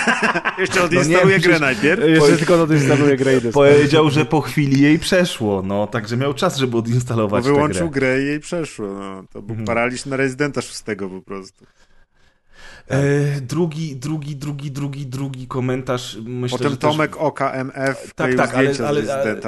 Jeszcze 0.58 0.84
odinstaluję 0.84 1.36
nie, 1.36 1.42
grę 1.42 1.58
najpierw. 1.58 2.08
Jeszcze 2.08 2.36
tylko 2.36 2.62
odinstaluję 2.62 3.16
grę 3.16 3.34
i 3.34 3.38
idę. 3.38 3.52
Powiedział, 3.52 4.10
że 4.10 4.24
po 4.24 4.40
chwili 4.40 4.80
jej 4.80 4.98
przeszło, 4.98 5.62
no, 5.62 5.86
także 5.86 6.16
miał 6.16 6.34
czas, 6.34 6.56
żeby 6.56 6.76
odinstalować 6.76 7.44
tę 7.44 7.50
wyłączył 7.50 7.90
grę. 7.90 8.00
grę 8.00 8.22
i 8.22 8.26
jej 8.26 8.40
przeszło. 8.40 8.86
No. 8.86 9.24
To 9.32 9.42
był 9.42 9.50
Mhm. 9.50 9.66
paraliż 9.66 10.06
na 10.06 10.16
rezydenta 10.16 10.62
szóstego 10.62 11.08
po 11.08 11.22
prostu. 11.22 11.64
E, 12.90 13.40
drugi, 13.40 13.96
drugi, 13.96 14.36
drugi, 14.36 14.70
drugi, 14.70 15.06
drugi 15.06 15.46
komentarz. 15.46 16.18
Myślę, 16.24 16.58
Potem 16.58 16.72
że 16.72 16.76
też- 16.78 16.90
Tomek 16.90 17.16
OKMF 17.16 18.12
Tak, 18.14 18.34
tak, 18.34 18.54
ale, 18.54 18.72
ale, 18.88 19.02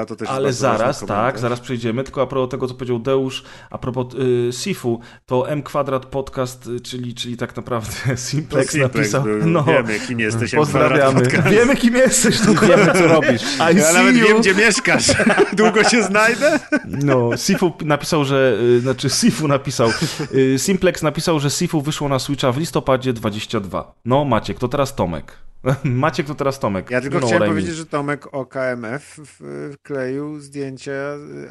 to 0.06 0.16
też 0.16 0.28
ale 0.28 0.52
zaraz, 0.52 1.04
tak, 1.06 1.38
zaraz 1.38 1.60
przejdziemy. 1.60 2.04
Tylko 2.04 2.22
a 2.22 2.26
propos 2.26 2.50
tego, 2.50 2.68
co 2.68 2.74
powiedział 2.74 2.98
Deusz, 2.98 3.44
a 3.70 3.78
propos 3.78 4.06
y, 4.14 4.52
Sifu, 4.52 5.00
to 5.26 5.50
M 5.50 5.62
Kwadrat 5.62 6.06
Podcast, 6.06 6.66
y, 6.66 6.80
czyli, 6.80 7.14
czyli 7.14 7.36
tak 7.36 7.56
naprawdę 7.56 7.90
Simplex, 8.16 8.26
Simplex 8.28 8.74
napisał. 8.74 9.22
był, 9.22 9.46
no, 9.46 9.64
Wiemy, 9.64 10.00
kim 10.00 10.20
jesteś. 10.20 10.54
Pozdrawiamy. 10.54 11.22
Wiemy 11.50 11.76
kim 11.76 11.94
jesteś. 11.94 12.40
No, 12.46 12.54
Wiemy, 12.54 12.92
co 12.98 13.06
robisz. 13.06 13.42
I 13.72 13.76
Ja 13.76 13.84
see 13.84 13.94
nawet 13.94 14.16
you. 14.16 14.26
wiem, 14.28 14.40
gdzie 14.40 14.54
mieszkasz. 14.54 15.06
Długo 15.56 15.84
się 15.84 16.02
znajdę? 16.02 16.58
No, 16.84 17.36
Sifu 17.36 17.72
napisał, 17.84 18.24
że, 18.24 18.58
y, 18.76 18.80
znaczy 18.80 19.10
Sifu 19.10 19.48
napisał, 19.48 19.90
y, 20.34 20.58
Simplex 20.58 21.02
napisał, 21.02 21.40
że 21.40 21.50
Sifu 21.50 21.82
wyszło 21.82 22.08
na 22.08 22.18
Switcha 22.18 22.52
w 22.52 22.58
listopadzie 22.58 23.12
22. 23.30 23.94
No, 24.04 24.24
Maciek, 24.24 24.58
to 24.58 24.68
teraz 24.68 24.94
Tomek. 24.94 25.32
Maciek, 25.84 26.26
to 26.26 26.34
teraz 26.34 26.58
Tomek. 26.58 26.90
Ja 26.90 27.00
tylko 27.00 27.20
no, 27.20 27.26
chciałem 27.26 27.50
powiedzieć, 27.50 27.74
że 27.74 27.86
Tomek 27.86 28.34
OKMF 28.34 29.16
w- 29.24 29.72
wkleił 29.74 30.40
zdjęcia 30.40 30.92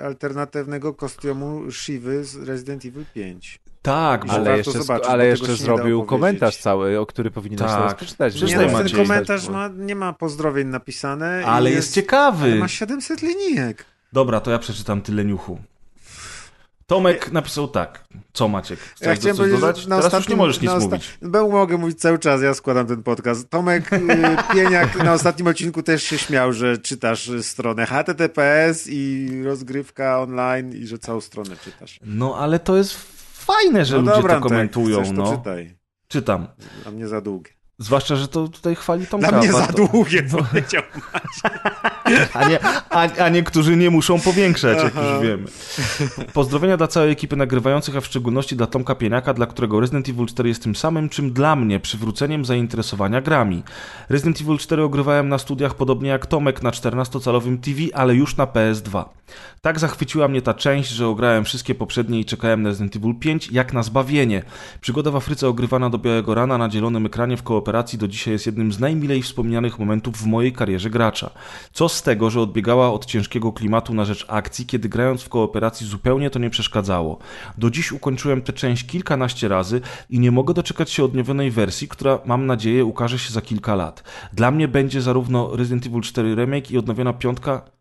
alternatywnego 0.03 0.93
kostiumu 0.93 1.71
Shivy 1.71 2.23
z 2.23 2.35
Resident 2.35 2.85
Evil 2.85 3.05
5. 3.13 3.59
Tak, 3.81 4.25
Ale 4.29 4.57
jeszcze, 4.57 4.71
zobaczyć, 4.71 5.07
ale 5.09 5.23
bo 5.23 5.29
jeszcze 5.29 5.55
zrobił 5.55 6.03
komentarz 6.03 6.57
cały, 6.57 6.99
o 6.99 7.05
który 7.05 7.31
powinieneś 7.31 7.67
Tak. 7.67 7.77
teraz 7.77 7.93
przeczytać. 7.93 8.33
Przeczytaj, 8.35 8.65
Nie, 8.65 8.71
no, 8.71 8.77
Maciej. 8.77 8.91
ten 8.97 9.05
komentarz 9.05 9.49
ma, 9.49 9.67
nie 9.67 9.95
ma 9.95 10.13
pozdrowień 10.13 10.67
napisane. 10.67 11.43
ale 11.45 11.71
jest 11.71 11.93
ciekawy. 11.93 12.43
Ale 12.45 12.55
ma 12.55 12.67
700 12.67 13.21
linijek. 13.21 13.85
Dobra, 14.13 14.39
to 14.39 14.51
ja 14.51 14.59
przeczytam 14.59 15.01
tyle 15.01 15.25
niuchu. 15.25 15.59
Tomek 16.87 17.31
napisał 17.31 17.67
tak. 17.67 18.07
Co 18.33 18.47
Maciek? 18.47 18.79
Chcesz 18.79 19.07
Ja 19.07 19.15
chciałem 19.15 19.37
coś 19.37 19.51
dodać? 19.51 19.85
Teraz 19.85 20.13
już 20.13 20.29
nie 20.29 20.35
możesz 20.35 20.61
nic 20.61 20.71
osta- 20.71 20.83
mówić. 20.83 21.17
Bo 21.21 21.49
mogę 21.49 21.77
mówić 21.77 21.99
cały 21.99 22.19
czas, 22.19 22.41
ja 22.41 22.53
składam 22.53 22.87
ten 22.87 23.03
podcast. 23.03 23.49
Tomek 23.49 23.93
y, 23.93 23.99
Pieniak 24.53 25.03
na 25.03 25.13
ostatnim 25.13 25.47
odcinku 25.47 25.83
też 25.83 26.03
się 26.03 26.17
śmiał, 26.17 26.53
że 26.53 26.77
czytasz 26.77 27.31
stronę 27.41 27.85
HTTPS 27.85 28.87
i 28.87 29.29
rozgrywka 29.43 30.21
online 30.21 30.73
i 30.73 30.87
że 30.87 30.99
całą 30.99 31.21
stronę 31.21 31.55
czytasz. 31.63 31.99
No 32.03 32.37
ale 32.37 32.59
to 32.59 32.77
jest 32.77 32.97
fajne, 33.33 33.85
że 33.85 33.95
no 33.95 34.01
ludzie 34.01 34.15
dobra, 34.15 34.35
to 34.35 34.41
komentują. 34.41 34.97
Chcesz, 34.97 35.15
to 35.15 35.23
no. 35.23 35.37
czytaj. 35.37 35.77
Czytam. 36.07 36.47
A 36.85 36.91
mnie 36.91 37.07
za 37.07 37.21
długie. 37.21 37.56
Zwłaszcza, 37.79 38.15
że 38.15 38.27
to 38.27 38.47
tutaj 38.47 38.75
chwali 38.75 39.07
Tomka. 39.07 39.29
Dla 39.29 39.37
mnie 39.39 39.51
za 39.51 39.67
długie, 39.67 40.23
powiedział. 40.37 40.83
A, 42.33 42.49
nie, 42.49 42.59
a, 42.89 43.01
a 43.01 43.29
niektórzy 43.29 43.77
nie 43.77 43.89
muszą 43.89 44.19
powiększać, 44.19 44.83
jak 44.83 44.95
już 44.95 45.21
wiemy. 45.23 45.45
Pozdrowienia 46.33 46.77
dla 46.77 46.87
całej 46.87 47.11
ekipy 47.11 47.35
nagrywających, 47.35 47.97
a 47.97 48.01
w 48.01 48.05
szczególności 48.05 48.55
dla 48.55 48.67
Tomka 48.67 48.95
Pieniaka, 48.95 49.33
dla 49.33 49.45
którego 49.45 49.79
Resident 49.79 50.09
Evil 50.09 50.25
4 50.25 50.49
jest 50.49 50.63
tym 50.63 50.75
samym, 50.75 51.09
czym 51.09 51.33
dla 51.33 51.55
mnie, 51.55 51.79
przywróceniem 51.79 52.45
zainteresowania 52.45 53.21
grami. 53.21 53.63
Resident 54.09 54.41
Evil 54.41 54.57
4 54.57 54.83
ogrywałem 54.83 55.29
na 55.29 55.37
studiach 55.37 55.73
podobnie 55.73 56.09
jak 56.09 56.25
Tomek 56.25 56.63
na 56.63 56.71
14-calowym 56.71 57.57
TV, 57.57 57.79
ale 57.93 58.15
już 58.15 58.37
na 58.37 58.45
PS2. 58.45 59.05
Tak 59.61 59.79
zachwyciła 59.79 60.27
mnie 60.27 60.41
ta 60.41 60.53
część, 60.53 60.89
że 60.89 61.07
ograłem 61.07 61.45
wszystkie 61.45 61.75
poprzednie 61.75 62.19
i 62.19 62.25
czekałem 62.25 62.61
na 62.61 62.69
Resident 62.69 62.95
Evil 62.95 63.15
5 63.15 63.51
jak 63.51 63.73
na 63.73 63.83
zbawienie. 63.83 64.43
Przygoda 64.81 65.11
w 65.11 65.15
Afryce 65.15 65.47
ogrywana 65.47 65.89
do 65.89 65.97
białego 65.97 66.35
rana 66.35 66.57
na 66.57 66.69
dzielonym 66.69 67.05
ekranie 67.05 67.37
w 67.37 67.43
kooperacji 67.67 67.99
do 67.99 68.07
dzisiaj 68.07 68.33
jest 68.33 68.45
jednym 68.45 68.71
z 68.71 68.79
najmilej 68.79 69.21
wspomnianych 69.21 69.79
momentów 69.79 70.17
w 70.17 70.25
mojej 70.25 70.53
karierze 70.53 70.89
gracza. 70.89 71.29
Co 71.73 71.89
z 71.89 72.01
tego, 72.01 72.29
że 72.29 72.41
odbiegała 72.41 72.93
od 72.93 73.05
ciężkiego 73.05 73.51
klimatu 73.51 73.93
na 73.93 74.05
rzecz 74.05 74.25
akcji, 74.27 74.65
kiedy 74.65 74.89
grając 74.89 75.21
w 75.23 75.29
kooperacji 75.29 75.87
zupełnie 75.87 76.29
to 76.29 76.39
nie 76.39 76.49
przeszkadzało. 76.49 77.19
Do 77.57 77.69
dziś 77.69 77.91
ukończyłem 77.91 78.41
tę 78.41 78.53
część 78.53 78.85
kilkanaście 78.85 79.47
razy 79.47 79.81
i 80.09 80.19
nie 80.19 80.31
mogę 80.31 80.53
doczekać 80.53 80.91
się 80.91 81.03
odnowionej 81.03 81.51
wersji, 81.51 81.87
która 81.87 82.19
mam 82.25 82.45
nadzieję 82.45 82.85
ukaże 82.85 83.19
się 83.19 83.33
za 83.33 83.41
kilka 83.41 83.75
lat. 83.75 84.03
Dla 84.33 84.51
mnie 84.51 84.67
będzie 84.67 85.01
zarówno 85.01 85.55
Resident 85.55 85.85
Evil 85.85 86.01
4 86.01 86.35
Remake 86.35 86.71
i 86.71 86.77
odnowiona 86.77 87.13
piątka 87.13 87.76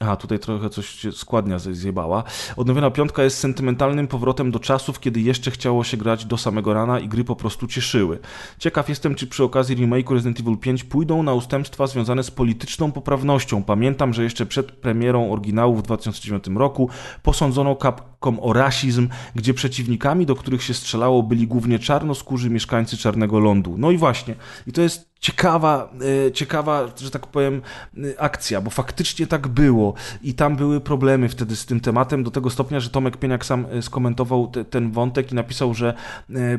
Aha, 0.00 0.16
tutaj 0.16 0.38
trochę 0.38 0.70
coś 0.70 1.06
składnia 1.12 1.58
zjebała. 1.58 2.24
Odnowiona 2.56 2.90
piątka 2.90 3.22
jest 3.22 3.38
sentymentalnym 3.38 4.06
powrotem 4.06 4.50
do 4.50 4.60
czasów, 4.60 5.00
kiedy 5.00 5.20
jeszcze 5.20 5.50
chciało 5.50 5.84
się 5.84 5.96
grać 5.96 6.24
do 6.24 6.36
samego 6.36 6.74
rana 6.74 7.00
i 7.00 7.08
gry 7.08 7.24
po 7.24 7.36
prostu 7.36 7.66
cieszyły. 7.66 8.18
Ciekaw 8.58 8.88
jestem, 8.88 9.14
czy 9.14 9.26
przy 9.26 9.44
okazji 9.44 9.76
remake'u 9.76 10.12
Resident 10.12 10.40
Evil 10.40 10.56
5 10.58 10.84
pójdą 10.84 11.22
na 11.22 11.34
ustępstwa 11.34 11.86
związane 11.86 12.22
z 12.22 12.30
polityczną 12.30 12.92
poprawnością. 12.92 13.62
Pamiętam, 13.62 14.14
że 14.14 14.22
jeszcze 14.24 14.46
przed 14.46 14.72
premierą 14.72 15.32
oryginału 15.32 15.76
w 15.76 15.82
2009 15.82 16.44
roku 16.56 16.88
posądzono 17.22 17.76
Capcom 17.76 18.38
o 18.40 18.52
rasizm, 18.52 19.08
gdzie 19.34 19.54
przeciwnikami, 19.54 20.26
do 20.26 20.34
których 20.34 20.62
się 20.62 20.74
strzelało, 20.74 21.22
byli 21.22 21.46
głównie 21.46 21.78
czarnoskórzy 21.78 22.50
mieszkańcy 22.50 22.96
Czarnego 22.96 23.38
Lądu. 23.38 23.74
No 23.78 23.90
i 23.90 23.96
właśnie, 23.96 24.34
i 24.66 24.72
to 24.72 24.82
jest 24.82 25.13
ciekawa, 25.24 25.90
e, 26.26 26.32
ciekawa, 26.32 26.88
że 26.96 27.10
tak 27.10 27.26
powiem, 27.26 27.62
e, 27.96 28.20
akcja, 28.20 28.60
bo 28.60 28.70
faktycznie 28.70 29.26
tak 29.26 29.48
było 29.48 29.94
i 30.22 30.34
tam 30.34 30.56
były 30.56 30.80
problemy 30.80 31.28
wtedy 31.28 31.56
z 31.56 31.66
tym 31.66 31.80
tematem 31.80 32.24
do 32.24 32.30
tego 32.30 32.50
stopnia, 32.50 32.80
że 32.80 32.90
Tomek 32.90 33.16
Pieniak 33.16 33.44
sam 33.44 33.66
e, 33.70 33.82
skomentował 33.82 34.46
te, 34.46 34.64
ten 34.64 34.92
wątek 34.92 35.32
i 35.32 35.34
napisał, 35.34 35.74
że 35.74 35.94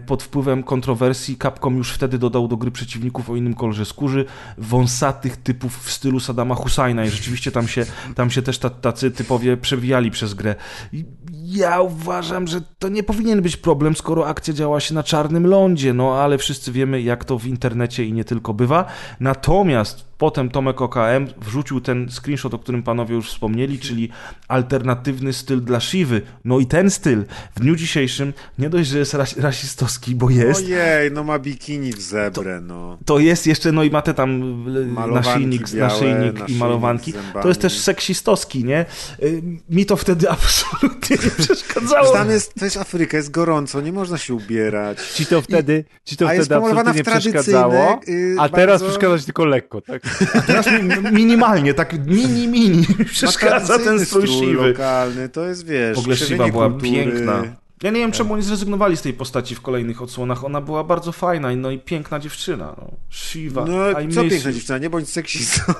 pod 0.05 0.23
wpływem 0.23 0.63
kontrowersji 0.63 1.37
Capcom 1.37 1.77
już 1.77 1.91
wtedy 1.91 2.17
dodał 2.17 2.47
do 2.47 2.57
gry 2.57 2.71
przeciwników 2.71 3.29
o 3.29 3.35
innym 3.35 3.53
kolorze 3.53 3.85
skórzy, 3.85 4.25
wąsatych 4.57 5.37
typów 5.37 5.83
w 5.83 5.91
stylu 5.91 6.19
Saddama 6.19 6.55
Husajna 6.55 7.05
i 7.05 7.09
rzeczywiście 7.09 7.51
tam 7.51 7.67
się, 7.67 7.85
tam 8.15 8.31
się 8.31 8.41
też 8.41 8.59
ta- 8.59 8.69
tacy 8.69 9.11
typowie 9.11 9.57
przewijali 9.57 10.11
przez 10.11 10.33
grę. 10.33 10.55
I 10.93 11.05
ja 11.45 11.81
uważam, 11.81 12.47
że 12.47 12.61
to 12.79 12.89
nie 12.89 13.03
powinien 13.03 13.41
być 13.41 13.57
problem, 13.57 13.95
skoro 13.95 14.27
akcja 14.27 14.53
działa 14.53 14.79
się 14.79 14.93
na 14.93 15.03
czarnym 15.03 15.47
lądzie, 15.47 15.93
no 15.93 16.15
ale 16.15 16.37
wszyscy 16.37 16.71
wiemy, 16.71 17.01
jak 17.01 17.25
to 17.25 17.39
w 17.39 17.45
internecie 17.45 18.05
i 18.05 18.13
nie 18.13 18.25
tylko 18.25 18.53
bywa. 18.53 18.85
Natomiast 19.19 20.14
potem 20.17 20.49
Tomek 20.49 20.81
OKM 20.81 21.27
wrzucił 21.41 21.81
ten 21.81 22.09
screenshot, 22.11 22.53
o 22.53 22.59
którym 22.59 22.83
panowie 22.83 23.15
już 23.15 23.29
wspomnieli, 23.29 23.79
czyli 23.79 24.09
alternatywny 24.47 25.33
styl 25.33 25.61
dla 25.61 25.79
Shivy. 25.79 26.21
No 26.45 26.59
i 26.59 26.65
ten 26.65 26.89
styl 26.89 27.25
w 27.55 27.59
dniu 27.59 27.75
dzisiejszym 27.75 28.33
nie 28.59 28.69
dość, 28.69 28.89
że 28.89 28.99
jest 28.99 29.13
ras 29.13 29.37
rasistowski, 29.37 30.15
bo 30.15 30.29
jest, 30.29 30.65
Ojej, 30.65 31.11
no 31.11 31.23
ma 31.23 31.39
bikini 31.39 31.93
w 31.93 32.01
zebrę, 32.01 32.61
no. 32.61 32.97
to 33.05 33.19
jest 33.19 33.47
jeszcze, 33.47 33.71
no 33.71 33.83
i 33.83 33.89
ma 33.89 34.01
te 34.01 34.13
tam 34.13 34.41
y, 34.77 35.11
naszyjnik, 35.13 35.71
białe, 35.71 35.93
naszyjnik 35.93 36.49
i 36.49 36.55
malowanki. 36.55 37.13
To 37.41 37.47
jest 37.47 37.61
też 37.61 37.79
seksistowski, 37.79 38.63
nie? 38.65 38.85
Y, 39.23 39.41
Mi 39.69 39.85
to 39.85 39.95
wtedy 39.97 40.29
absolutnie 40.35 41.17
nie 41.25 41.31
przeszkadzało. 41.31 42.13
Tam 42.13 42.29
jest, 42.29 42.53
to 42.53 42.65
jest 42.65 42.77
Afryka, 42.77 43.17
jest 43.17 43.31
gorąco, 43.31 43.81
nie 43.81 43.91
można 43.91 44.17
się 44.17 44.33
ubierać. 44.33 44.97
Ci 45.13 45.25
to 45.25 45.41
wtedy, 45.41 45.83
ci 46.05 46.17
to 46.17 46.25
A 46.29 46.33
wtedy 46.33 46.55
absolutnie 46.55 46.93
nie 46.93 47.03
przeszkadzało, 47.03 47.99
y, 48.07 48.35
a 48.39 48.49
teraz 48.49 48.81
bardzo- 48.81 48.85
przeszkadza 48.85 49.19
ci 49.19 49.25
tylko 49.25 49.45
lekko, 49.45 49.81
tak? 49.81 50.04
Teraz 50.47 50.65
mi, 50.67 51.11
minimalnie, 51.11 51.73
tak 51.73 52.07
mini, 52.07 52.47
mini 52.47 52.85
przeszkadza 53.13 53.79
ten 53.79 54.05
strój 54.05 54.27
siwy. 54.27 54.67
lokalny, 54.67 55.29
to 55.29 55.45
jest, 55.45 55.65
wiesz, 55.67 55.95
W 55.97 55.99
ogóle 55.99 56.15
Shiva 56.15 56.47
była 56.47 56.69
kultury. 56.69 56.91
piękna. 56.91 57.43
Ja 57.83 57.91
nie 57.91 57.99
wiem, 57.99 58.11
czemu 58.11 58.33
oni 58.33 58.43
zrezygnowali 58.43 58.97
z 58.97 59.01
tej 59.01 59.13
postaci 59.13 59.55
w 59.55 59.61
kolejnych 59.61 60.01
odsłonach. 60.01 60.45
Ona 60.45 60.61
była 60.61 60.83
bardzo 60.83 61.11
fajna 61.11 61.51
i 61.51 61.57
no 61.57 61.71
i 61.71 61.79
piękna 61.79 62.19
dziewczyna. 62.19 62.75
No. 62.77 62.91
Shiva. 63.09 63.65
No, 63.65 63.99
I 63.99 64.13
co 64.13 64.23
miss 64.23 64.33
piękna 64.33 64.49
you. 64.49 64.55
dziewczyna, 64.55 64.77
nie 64.77 64.89
bądź 64.89 65.09
seksistą. 65.09 65.73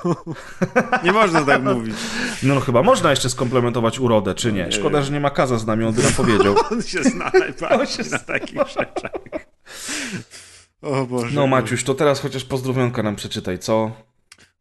nie 1.04 1.12
można 1.12 1.44
tak 1.44 1.62
mówić. 1.74 1.94
No, 2.42 2.54
no 2.54 2.60
chyba 2.60 2.82
można 2.82 3.10
jeszcze 3.10 3.30
skomplementować 3.30 3.98
urodę, 4.00 4.34
czy 4.34 4.52
nie? 4.52 4.64
Nie. 4.64 4.72
Szkoda, 4.72 5.02
że 5.02 5.12
nie 5.12 5.20
ma 5.20 5.30
Kaza 5.30 5.58
z 5.58 5.66
nami, 5.66 5.84
on 5.84 5.94
by 5.94 6.02
nam 6.02 6.12
powiedział. 6.12 6.54
On 6.72 6.82
się 6.82 7.02
zna 7.04 7.30
najbardziej 7.38 8.10
na 8.10 8.18
takich 8.18 8.58
rzeczach. 8.68 9.12
O 10.82 11.06
Boże. 11.06 11.28
No 11.34 11.46
Maciuś, 11.46 11.84
to 11.84 11.94
teraz 11.94 12.20
chociaż 12.20 12.44
pozdrowionka 12.44 13.02
nam 13.02 13.16
przeczytaj, 13.16 13.58
co? 13.58 13.90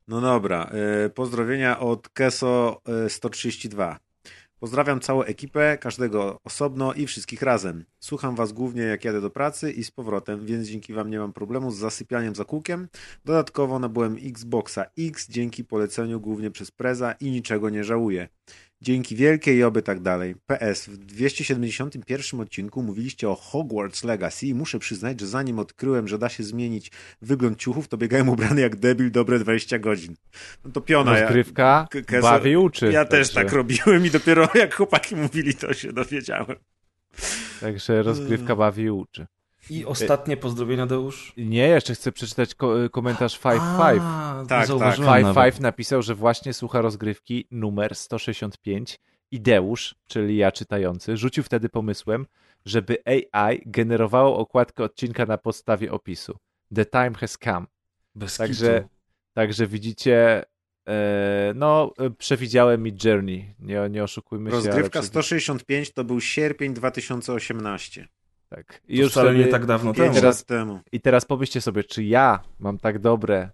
No 0.07 0.21
dobra, 0.21 0.71
y, 1.05 1.09
pozdrowienia 1.09 1.79
od 1.79 2.09
Keso 2.09 2.81
y, 3.05 3.09
132. 3.09 3.99
Pozdrawiam 4.59 4.99
całą 4.99 5.23
ekipę, 5.23 5.77
każdego 5.77 6.39
osobno 6.43 6.93
i 6.93 7.07
wszystkich 7.07 7.41
razem. 7.41 7.85
Słucham 7.99 8.35
was 8.35 8.53
głównie 8.53 8.81
jak 8.81 9.05
jadę 9.05 9.21
do 9.21 9.29
pracy 9.29 9.71
i 9.71 9.83
z 9.83 9.91
powrotem, 9.91 10.45
więc 10.45 10.67
dzięki 10.67 10.93
wam 10.93 11.09
nie 11.09 11.19
mam 11.19 11.33
problemu 11.33 11.71
z 11.71 11.77
zasypianiem 11.77 12.35
za 12.35 12.45
kółkiem. 12.45 12.87
Dodatkowo 13.25 13.79
nabyłem 13.79 14.17
Xboxa 14.23 14.85
X 14.99 15.29
dzięki 15.29 15.63
poleceniu 15.63 16.19
głównie 16.19 16.51
przez 16.51 16.71
Preza 16.71 17.11
i 17.11 17.31
niczego 17.31 17.69
nie 17.69 17.83
żałuję. 17.83 18.27
Dzięki 18.81 19.15
wielkie 19.15 19.55
i 19.55 19.63
oby 19.63 19.81
tak 19.81 19.99
dalej. 19.99 20.35
PS, 20.47 20.85
w 20.87 20.97
271 20.97 22.39
odcinku 22.39 22.83
mówiliście 22.83 23.29
o 23.29 23.35
Hogwarts 23.35 24.03
Legacy 24.03 24.47
i 24.47 24.53
muszę 24.53 24.79
przyznać, 24.79 25.19
że 25.19 25.27
zanim 25.27 25.59
odkryłem, 25.59 26.07
że 26.07 26.17
da 26.17 26.29
się 26.29 26.43
zmienić 26.43 26.91
wygląd 27.21 27.57
ciuchów, 27.59 27.87
to 27.87 27.97
biegałem 27.97 28.29
ubrany 28.29 28.61
jak 28.61 28.75
debil 28.75 29.11
dobre 29.11 29.39
20 29.39 29.79
godzin. 29.79 30.15
No 30.65 30.71
to 30.71 30.81
piona. 30.81 31.17
Ja, 31.17 31.21
Rozgrywka 31.23 31.87
K- 31.91 31.99
Keso- 31.99 32.21
bawi 32.21 32.57
uczy. 32.57 32.91
ja 32.91 33.05
też 33.05 33.33
tak 33.33 33.51
robiłem 33.51 34.05
i 34.05 34.09
dopiero 34.09 34.49
jak 34.55 34.75
chłopaki 34.75 35.15
mówili, 35.15 35.53
to 35.53 35.73
się 35.73 35.93
dowiedziałem. 35.93 36.55
Także 37.61 38.03
rozgrywka 38.03 38.55
bawi 38.55 38.89
uczy. 38.89 39.27
I 39.69 39.85
ostatnie 39.85 40.37
pozdrowienia, 40.37 40.85
Deusz? 40.85 41.33
Nie, 41.37 41.67
jeszcze 41.67 41.93
chcę 41.95 42.11
przeczytać 42.11 42.55
ko 42.55 42.73
komentarz 42.91 43.39
5-5. 43.39 43.59
A, 44.01 44.43
Tak, 44.47 44.67
Five 44.67 44.79
nawet. 45.23 45.45
Five 45.45 45.59
napisał, 45.59 46.01
że 46.01 46.15
właśnie 46.15 46.53
słucha 46.53 46.81
rozgrywki 46.81 47.47
numer 47.51 47.95
165 47.95 48.99
Ideusz, 49.31 49.95
czyli 50.07 50.37
ja 50.37 50.51
czytający, 50.51 51.17
rzucił 51.17 51.43
wtedy 51.43 51.69
pomysłem, 51.69 52.25
żeby 52.65 52.97
AI 53.05 53.61
generowało 53.65 54.37
okładkę 54.37 54.83
odcinka 54.83 55.25
na 55.25 55.37
podstawie 55.37 55.91
opisu. 55.91 56.37
The 56.75 56.85
time 56.85 57.11
has 57.13 57.37
come. 57.43 57.65
Bez 58.15 58.37
Także, 58.37 58.75
kitu. 58.83 58.89
także 59.33 59.67
widzicie, 59.67 60.43
e, 60.87 61.53
no 61.55 61.93
e, 61.99 62.09
przewidziałem 62.09 62.83
mi 62.83 62.93
Journey, 63.03 63.53
nie, 63.59 63.89
nie 63.89 64.03
oszukujmy 64.03 64.49
się. 64.51 64.55
ale 64.57 64.65
Rozgrywka 64.65 64.99
przewi- 64.99 65.05
165 65.07 65.91
to 65.93 66.03
był 66.03 66.21
sierpień 66.21 66.73
2018. 66.73 68.07
Tak. 68.49 68.81
I 68.87 68.97
już 68.97 69.11
wcale 69.11 69.35
nie 69.35 69.47
tak 69.47 69.65
dawno 69.65 69.93
temu. 69.93 70.13
teraz- 70.13 70.45
temu. 70.45 70.79
I 70.91 71.01
teraz 71.01 71.25
pomyślcie 71.25 71.61
sobie, 71.61 71.83
czy 71.83 72.03
ja 72.03 72.39
mam 72.59 72.77
tak 72.77 72.99
dobre 72.99 73.49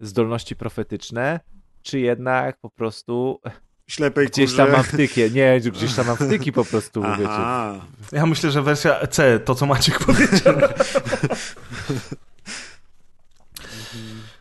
zdolności 0.00 0.56
profetyczne, 0.56 1.40
czy 1.82 2.00
jednak 2.00 2.56
po 2.60 2.70
prostu 2.70 3.40
Ślepej 3.86 4.26
gdzieś 4.26 4.50
kurze. 4.50 4.62
tam 4.62 4.72
mam 4.72 4.82
wtykie. 4.82 5.30
Nie, 5.30 5.60
gdzieś 5.72 5.94
tam 5.94 6.06
mam 6.06 6.16
wtyki 6.16 6.52
po 6.52 6.64
prostu, 6.64 7.02
wiecie. 7.02 7.24
Aha. 7.28 7.86
Ja 8.12 8.26
myślę, 8.26 8.50
że 8.50 8.62
wersja 8.62 9.06
C, 9.06 9.40
to 9.40 9.54
co 9.54 9.66
Maciek 9.66 9.98
powiedział. 10.06 10.54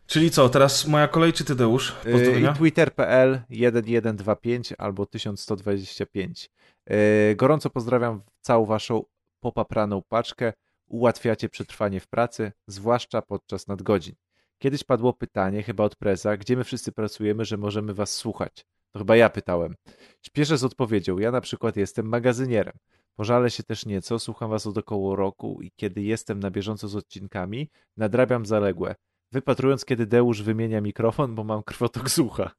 Czyli 0.08 0.32
co, 0.32 0.50
teraz 0.50 0.88
moja 0.88 1.08
kolej 1.08 1.34
czy 1.34 1.46
Tadeusz? 1.46 1.92
Pozdrowienia? 1.92 2.52
I 2.52 2.58
twitter.pl 2.58 3.40
1125 3.50 4.74
albo 4.78 5.06
1125. 5.06 6.50
Yy, 6.90 6.96
Gorąco 7.36 7.70
pozdrawiam 7.70 8.22
całą 8.42 8.66
waszą 8.66 9.04
popapraną 9.42 10.02
paczkę. 10.10 10.54
Ułatwiacie 10.88 11.50
przetrwanie 11.50 12.00
w 12.00 12.08
pracy, 12.08 12.52
zwłaszcza 12.68 13.22
podczas 13.22 13.68
nadgodzin. 13.68 14.16
Kiedyś 14.58 14.84
padło 14.84 15.14
pytanie, 15.14 15.64
chyba 15.64 15.84
od 15.84 15.96
preza, 15.96 16.38
gdzie 16.38 16.58
my 16.58 16.64
wszyscy 16.64 16.92
pracujemy, 16.92 17.46
że 17.46 17.58
możemy 17.58 17.94
was 17.94 18.14
słuchać. 18.14 18.66
To 18.92 19.00
chyba 19.00 19.16
ja 19.16 19.30
pytałem. 19.30 19.76
Śpieszę 20.22 20.58
z 20.58 20.64
odpowiedzią. 20.64 21.18
Ja 21.20 21.32
na 21.32 21.42
przykład 21.42 21.76
jestem 21.78 22.06
magazynierem. 22.06 22.74
Pożalę 23.16 23.50
się 23.50 23.64
też 23.64 23.86
nieco, 23.86 24.20
słucham 24.20 24.50
was 24.50 24.68
od 24.68 24.78
około 24.78 25.16
roku 25.16 25.60
i 25.62 25.72
kiedy 25.76 26.02
jestem 26.02 26.40
na 26.40 26.52
bieżąco 26.52 26.88
z 26.88 26.96
odcinkami, 26.96 27.70
nadrabiam 27.98 28.46
zaległe. 28.46 28.96
Wypatrując, 29.32 29.86
kiedy 29.86 30.06
Deusz 30.06 30.42
wymienia 30.42 30.82
mikrofon, 30.82 31.36
bo 31.36 31.44
mam 31.44 31.64
krwotok 31.64 32.10
z 32.10 32.20
ucha. 32.20 32.52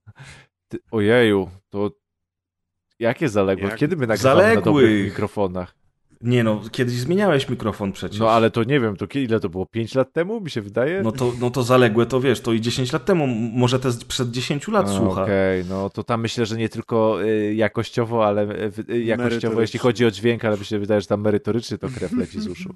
Ty, 0.68 0.78
ojeju, 0.90 1.50
to 1.70 1.90
jakie 2.98 3.28
zaległe? 3.28 3.68
Jak? 3.68 3.78
Kiedy 3.78 3.96
my 3.96 4.06
nagrywamy 4.06 4.34
na 4.36 4.42
Zaległych. 4.48 4.64
dobrych 4.64 5.04
mikrofonach? 5.04 5.74
Nie 6.22 6.44
no, 6.44 6.60
kiedyś 6.72 6.94
zmieniałeś 6.94 7.48
mikrofon 7.48 7.92
przecież. 7.92 8.18
No 8.18 8.30
ale 8.30 8.50
to 8.50 8.64
nie 8.64 8.80
wiem, 8.80 8.96
to 8.96 9.06
ile 9.14 9.40
to 9.40 9.48
było? 9.48 9.66
5 9.66 9.94
lat 9.94 10.12
temu, 10.12 10.40
mi 10.40 10.50
się 10.50 10.62
wydaje? 10.62 11.02
No 11.02 11.12
to, 11.12 11.32
no 11.40 11.50
to 11.50 11.62
zaległe, 11.62 12.06
to 12.06 12.20
wiesz, 12.20 12.40
to 12.40 12.52
i 12.52 12.60
10 12.60 12.92
lat 12.92 13.04
temu, 13.04 13.26
może 13.26 13.78
te 13.78 13.88
przed 14.08 14.30
10 14.30 14.68
lat 14.68 14.86
A, 14.86 14.92
słucha. 14.92 15.22
Okej, 15.22 15.64
no 15.68 15.90
to 15.90 16.04
tam 16.04 16.20
myślę, 16.20 16.46
że 16.46 16.56
nie 16.56 16.68
tylko 16.68 17.22
y, 17.24 17.54
jakościowo, 17.54 18.26
ale 18.26 18.70
y, 18.90 19.02
jakościowo, 19.04 19.60
jeśli 19.60 19.78
chodzi 19.78 20.06
o 20.06 20.10
dźwięk, 20.10 20.44
ale 20.44 20.58
mi 20.58 20.64
się 20.64 20.78
wydaje, 20.78 21.00
że 21.00 21.06
tam 21.06 21.20
merytorycznie 21.20 21.78
to 21.78 21.88
krew 21.88 22.12
leci 22.12 22.40
z 22.40 22.46
uszu. 22.46 22.74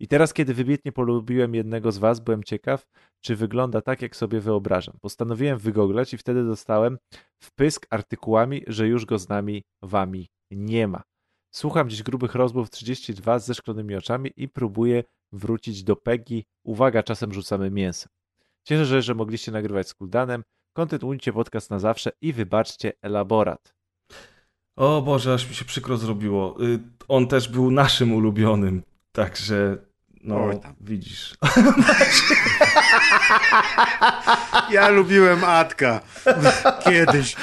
I 0.00 0.08
teraz, 0.08 0.32
kiedy 0.32 0.54
wybitnie 0.54 0.92
polubiłem 0.92 1.54
jednego 1.54 1.92
z 1.92 1.98
was, 1.98 2.20
byłem 2.20 2.44
ciekaw, 2.44 2.86
czy 3.20 3.36
wygląda 3.36 3.80
tak, 3.80 4.02
jak 4.02 4.16
sobie 4.16 4.40
wyobrażam. 4.40 4.94
Postanowiłem 5.00 5.58
wygooglać 5.58 6.14
i 6.14 6.18
wtedy 6.18 6.44
dostałem 6.44 6.98
wpysk 7.42 7.86
artykułami, 7.90 8.62
że 8.66 8.88
już 8.88 9.06
go 9.06 9.18
z 9.18 9.28
nami, 9.28 9.62
wami 9.82 10.28
nie 10.50 10.88
ma. 10.88 11.02
Słucham 11.56 11.90
dziś 11.90 12.02
grubych 12.02 12.34
rozmów 12.34 12.70
32 12.70 13.38
ze 13.38 13.54
szklonymi 13.54 13.94
oczami 13.94 14.30
i 14.36 14.48
próbuję 14.48 15.04
wrócić 15.32 15.84
do 15.84 15.96
Peggy. 15.96 16.42
Uwaga, 16.64 17.02
czasem 17.02 17.32
rzucamy 17.32 17.70
mięsem. 17.70 18.08
Cieszę 18.64 18.86
się, 18.86 19.02
że 19.02 19.14
mogliście 19.14 19.52
nagrywać 19.52 19.88
z 19.88 19.94
Kuldanem. 19.94 20.42
Kontynuujcie 20.72 21.32
podcast 21.32 21.70
na 21.70 21.78
zawsze 21.78 22.10
i 22.20 22.32
wybaczcie 22.32 22.92
elaborat. 23.02 23.74
O 24.76 25.02
Boże, 25.02 25.34
aż 25.34 25.48
mi 25.48 25.54
się 25.54 25.64
przykro 25.64 25.96
zrobiło. 25.96 26.64
Y, 26.64 26.78
On 27.08 27.26
też 27.26 27.48
był 27.48 27.70
naszym 27.70 28.12
ulubionym, 28.14 28.82
także 29.12 29.78
no 30.26 30.44
Oj 30.44 30.58
widzisz. 30.80 31.34
Ja 34.70 34.88
lubiłem 34.88 35.44
Atka. 35.44 36.00
Kiedyś. 36.84 37.36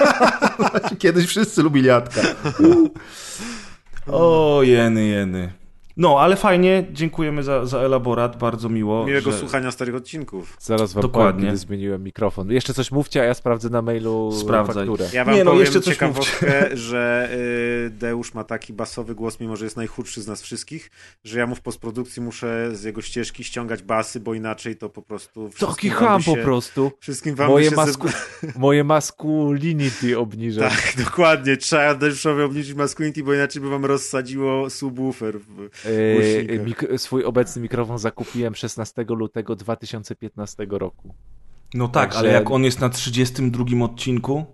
Kiedyś 0.98 1.26
wszyscy 1.26 1.62
lubili 1.62 1.86
Jadka. 1.86 2.20
o 4.06 4.60
jeny, 4.62 5.06
jeny. 5.06 5.52
No, 5.96 6.20
ale 6.20 6.36
fajnie, 6.36 6.86
dziękujemy 6.92 7.42
za, 7.42 7.66
za 7.66 7.78
elaborat, 7.78 8.38
bardzo 8.38 8.68
miło. 8.68 9.06
Miłego 9.06 9.32
że... 9.32 9.38
słuchania 9.38 9.70
starych 9.70 9.94
odcinków. 9.94 10.56
Zaraz 10.60 10.92
wam 10.92 11.02
Dokładnie. 11.02 11.32
powiem, 11.32 11.46
kiedy 11.46 11.56
zmieniłem 11.56 12.02
mikrofon. 12.02 12.50
Jeszcze 12.50 12.74
coś 12.74 12.90
mówcie, 12.90 13.20
a 13.20 13.24
ja 13.24 13.34
sprawdzę 13.34 13.70
na 13.70 13.82
mailu 13.82 14.32
Sprawdzaj. 14.32 14.74
fakturę. 14.74 15.08
Ja 15.12 15.24
wam 15.24 15.34
Nie, 15.34 15.44
no, 15.44 15.50
powiem 15.50 15.64
jeszcze 15.64 15.80
coś 15.80 15.94
ciekawostkę, 15.94 16.68
że 16.76 17.28
y, 17.86 17.90
Deusz 17.90 18.34
ma 18.34 18.44
taki 18.44 18.72
basowy 18.72 19.14
głos, 19.14 19.40
mimo 19.40 19.56
że 19.56 19.64
jest 19.64 19.76
najchudszy 19.76 20.22
z 20.22 20.26
nas 20.26 20.42
wszystkich, 20.42 20.90
że 21.24 21.38
ja 21.38 21.46
mu 21.46 21.54
w 21.54 21.60
postprodukcji 21.60 22.22
muszę 22.22 22.70
z 22.76 22.84
jego 22.84 23.02
ścieżki 23.02 23.44
ściągać 23.44 23.82
basy, 23.82 24.20
bo 24.20 24.34
inaczej 24.34 24.76
to 24.76 24.88
po 24.88 25.02
prostu... 25.02 25.50
Taki 25.50 25.56
wszystkim 25.56 25.90
wam 25.90 26.22
ham 26.22 26.22
po 26.22 26.36
prostu. 26.42 26.92
Wszystkim 27.00 27.34
wam 27.34 27.48
Moje, 27.48 27.70
się 27.70 27.76
masku... 27.76 28.08
ze- 28.08 28.52
Moje 28.58 28.84
masculinity 28.84 30.18
obniżę. 30.18 30.60
Tak, 30.60 30.92
dokładnie. 31.04 31.56
Trzeba 31.56 31.94
Deuszowi 31.94 32.42
obniżyć 32.42 32.74
masculinity, 32.74 33.22
bo 33.22 33.34
inaczej 33.34 33.62
by 33.62 33.68
wam 33.68 33.84
rozsadziło 33.84 34.70
subwoofer. 34.70 35.40
W... 35.40 35.68
Yy, 35.90 36.64
mik- 36.64 36.98
swój 36.98 37.24
obecny 37.24 37.62
mikrofon 37.62 37.98
zakupiłem 37.98 38.54
16 38.54 39.04
lutego 39.08 39.56
2015 39.56 40.66
roku. 40.70 41.14
No 41.74 41.88
tak, 41.88 42.02
Także- 42.04 42.18
ale 42.18 42.28
jak 42.28 42.50
on 42.50 42.64
jest 42.64 42.80
na 42.80 42.88
32 42.88 43.84
odcinku, 43.84 44.44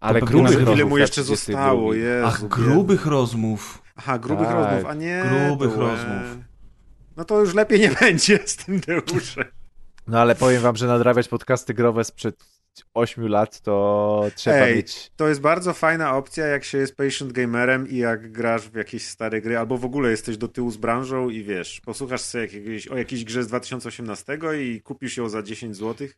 Ale 0.00 0.20
grubych 0.20 0.42
nawet 0.42 0.56
Ile 0.60 0.64
rozmów 0.70 0.90
mu 0.90 0.98
jeszcze 0.98 1.22
32. 1.22 1.36
zostało, 1.36 1.94
Jezu. 1.94 2.26
ach, 2.26 2.44
grubych 2.48 3.06
rozmów. 3.06 3.82
Aha, 3.96 4.18
grubych 4.18 4.46
Tak. 4.46 4.56
rozmów, 4.56 4.90
a 4.90 4.94
nie... 4.94 5.24
Grubych 5.48 5.72
e, 5.76 5.80
rozmów. 5.80 6.38
No 7.16 7.24
to 7.24 7.40
już 7.40 7.54
lepiej 7.54 7.80
nie 7.80 7.90
będzie 8.00 8.38
z 8.46 8.56
tym 8.56 8.80
Deuszem. 8.80 9.44
No 10.06 10.20
ale 10.20 10.34
powiem 10.34 10.62
wam, 10.62 10.76
że 10.76 10.86
nadrabiać 10.86 11.28
podcasty 11.28 11.74
growe 11.74 12.04
sprzed 12.04 12.36
8 12.94 13.28
lat 13.28 13.60
to 13.60 14.30
trzeba 14.34 14.56
Ej, 14.56 14.76
mieć... 14.76 15.10
To 15.16 15.28
jest 15.28 15.40
bardzo 15.40 15.72
fajna 15.72 16.16
opcja, 16.16 16.46
jak 16.46 16.64
się 16.64 16.78
jest 16.78 16.96
patient 16.96 17.32
gamerem 17.32 17.88
i 17.88 17.96
jak 17.96 18.32
grasz 18.32 18.68
w 18.68 18.74
jakieś 18.74 19.06
stare 19.06 19.40
gry, 19.40 19.58
albo 19.58 19.78
w 19.78 19.84
ogóle 19.84 20.10
jesteś 20.10 20.36
do 20.36 20.48
tyłu 20.48 20.70
z 20.70 20.76
branżą 20.76 21.30
i 21.30 21.42
wiesz, 21.42 21.80
posłuchasz 21.80 22.20
sobie 22.20 22.44
jakiegoś, 22.44 22.88
o 22.88 22.96
jakiejś 22.96 23.24
grze 23.24 23.42
z 23.42 23.46
2018 23.46 24.38
i 24.62 24.80
kupisz 24.80 25.16
ją 25.16 25.28
za 25.28 25.42
10 25.42 25.76
zł. 25.76 26.08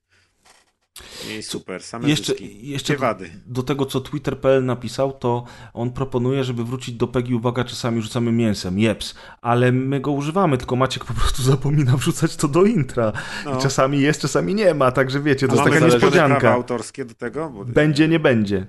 I 1.39 1.43
super, 1.43 1.83
same 1.83 2.09
Jeszcze, 2.09 2.33
zyski. 2.33 2.69
jeszcze 2.69 2.97
wady. 2.97 3.31
do 3.47 3.63
tego, 3.63 3.87
co 3.87 4.01
Twitter.pl 4.01 4.65
napisał, 4.65 5.13
to 5.13 5.45
on 5.75 5.91
proponuje, 5.91 6.45
żeby 6.45 6.65
wrócić 6.65 6.95
do 6.95 7.07
Pegi, 7.09 7.35
uwaga, 7.35 7.65
czasami 7.65 8.03
rzucamy 8.03 8.33
mięsem, 8.33 8.79
jeps, 8.79 9.15
ale 9.43 9.73
my 9.73 10.01
go 10.01 10.11
używamy, 10.11 10.59
tylko 10.59 10.77
Maciek 10.77 11.05
po 11.05 11.15
prostu 11.15 11.43
zapomina 11.53 11.97
wrzucać 11.97 12.37
to 12.37 12.49
do 12.49 12.65
intra. 12.65 13.13
No. 13.45 13.59
I 13.59 13.63
czasami 13.63 14.01
jest, 14.01 14.21
czasami 14.21 14.55
nie 14.55 14.75
ma, 14.75 14.91
także 14.93 15.21
wiecie, 15.21 15.49
to 15.49 15.53
A 15.53 15.57
jest 15.69 15.75
taka 15.81 15.87
niespodzianka. 15.87 16.53
autorskie 16.53 17.05
do 17.05 17.15
tego? 17.15 17.51
Bo... 17.51 17.65
Będzie, 17.65 18.09
nie 18.09 18.21
będzie. 18.21 18.67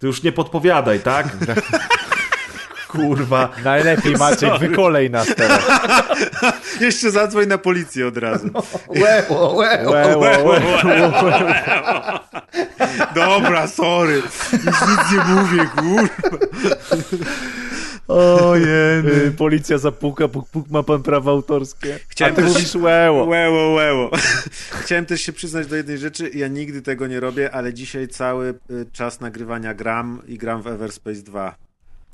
Ty 0.00 0.06
już 0.06 0.22
nie 0.22 0.32
podpowiadaj, 0.32 1.00
tak? 1.00 1.36
Kurwa. 2.96 3.48
Najlepiej 3.64 4.12
Maciek, 4.16 4.50
Sorry. 4.50 4.68
wykolej 4.68 5.10
nas 5.10 5.34
teraz. 5.34 5.60
Jeszcze 6.80 7.10
zadzwoń 7.10 7.46
na 7.46 7.58
policję 7.58 8.06
od 8.06 8.16
razu. 8.16 8.48
Łeło, 9.02 9.52
łeło. 9.54 9.90
Łe, 9.92 10.16
łe, 10.16 10.38
łe, 10.44 10.62
łe. 10.84 11.52
Dobra, 13.14 13.66
sorry. 13.66 14.22
Już 14.52 14.64
nic 14.64 15.12
nie 15.12 15.34
mówię, 15.34 15.66
kurwa. 15.76 16.36
Ojej. 18.08 18.98
Y, 19.26 19.32
Policja 19.38 19.78
zapuka, 19.78 20.28
puk, 20.28 20.48
puk, 20.48 20.70
ma 20.70 20.82
pan 20.82 21.02
prawa 21.02 21.30
autorskie. 21.30 21.98
Chciałem 22.08 22.34
A 22.34 22.36
ty 22.36 22.42
też- 22.42 22.52
mówisz 22.52 22.74
łeło. 22.74 23.24
Łeło, 23.24 23.72
łeło. 23.72 24.10
Chciałem 24.80 25.06
też 25.06 25.20
się 25.20 25.32
przyznać 25.32 25.66
do 25.66 25.76
jednej 25.76 25.98
rzeczy. 25.98 26.30
Ja 26.34 26.48
nigdy 26.48 26.82
tego 26.82 27.06
nie 27.06 27.20
robię, 27.20 27.50
ale 27.54 27.74
dzisiaj 27.74 28.08
cały 28.08 28.54
y, 28.70 28.86
czas 28.92 29.20
nagrywania 29.20 29.74
gram 29.74 30.22
i 30.28 30.38
gram 30.38 30.62
w 30.62 30.66
Everspace 30.66 31.22
2. 31.22 31.54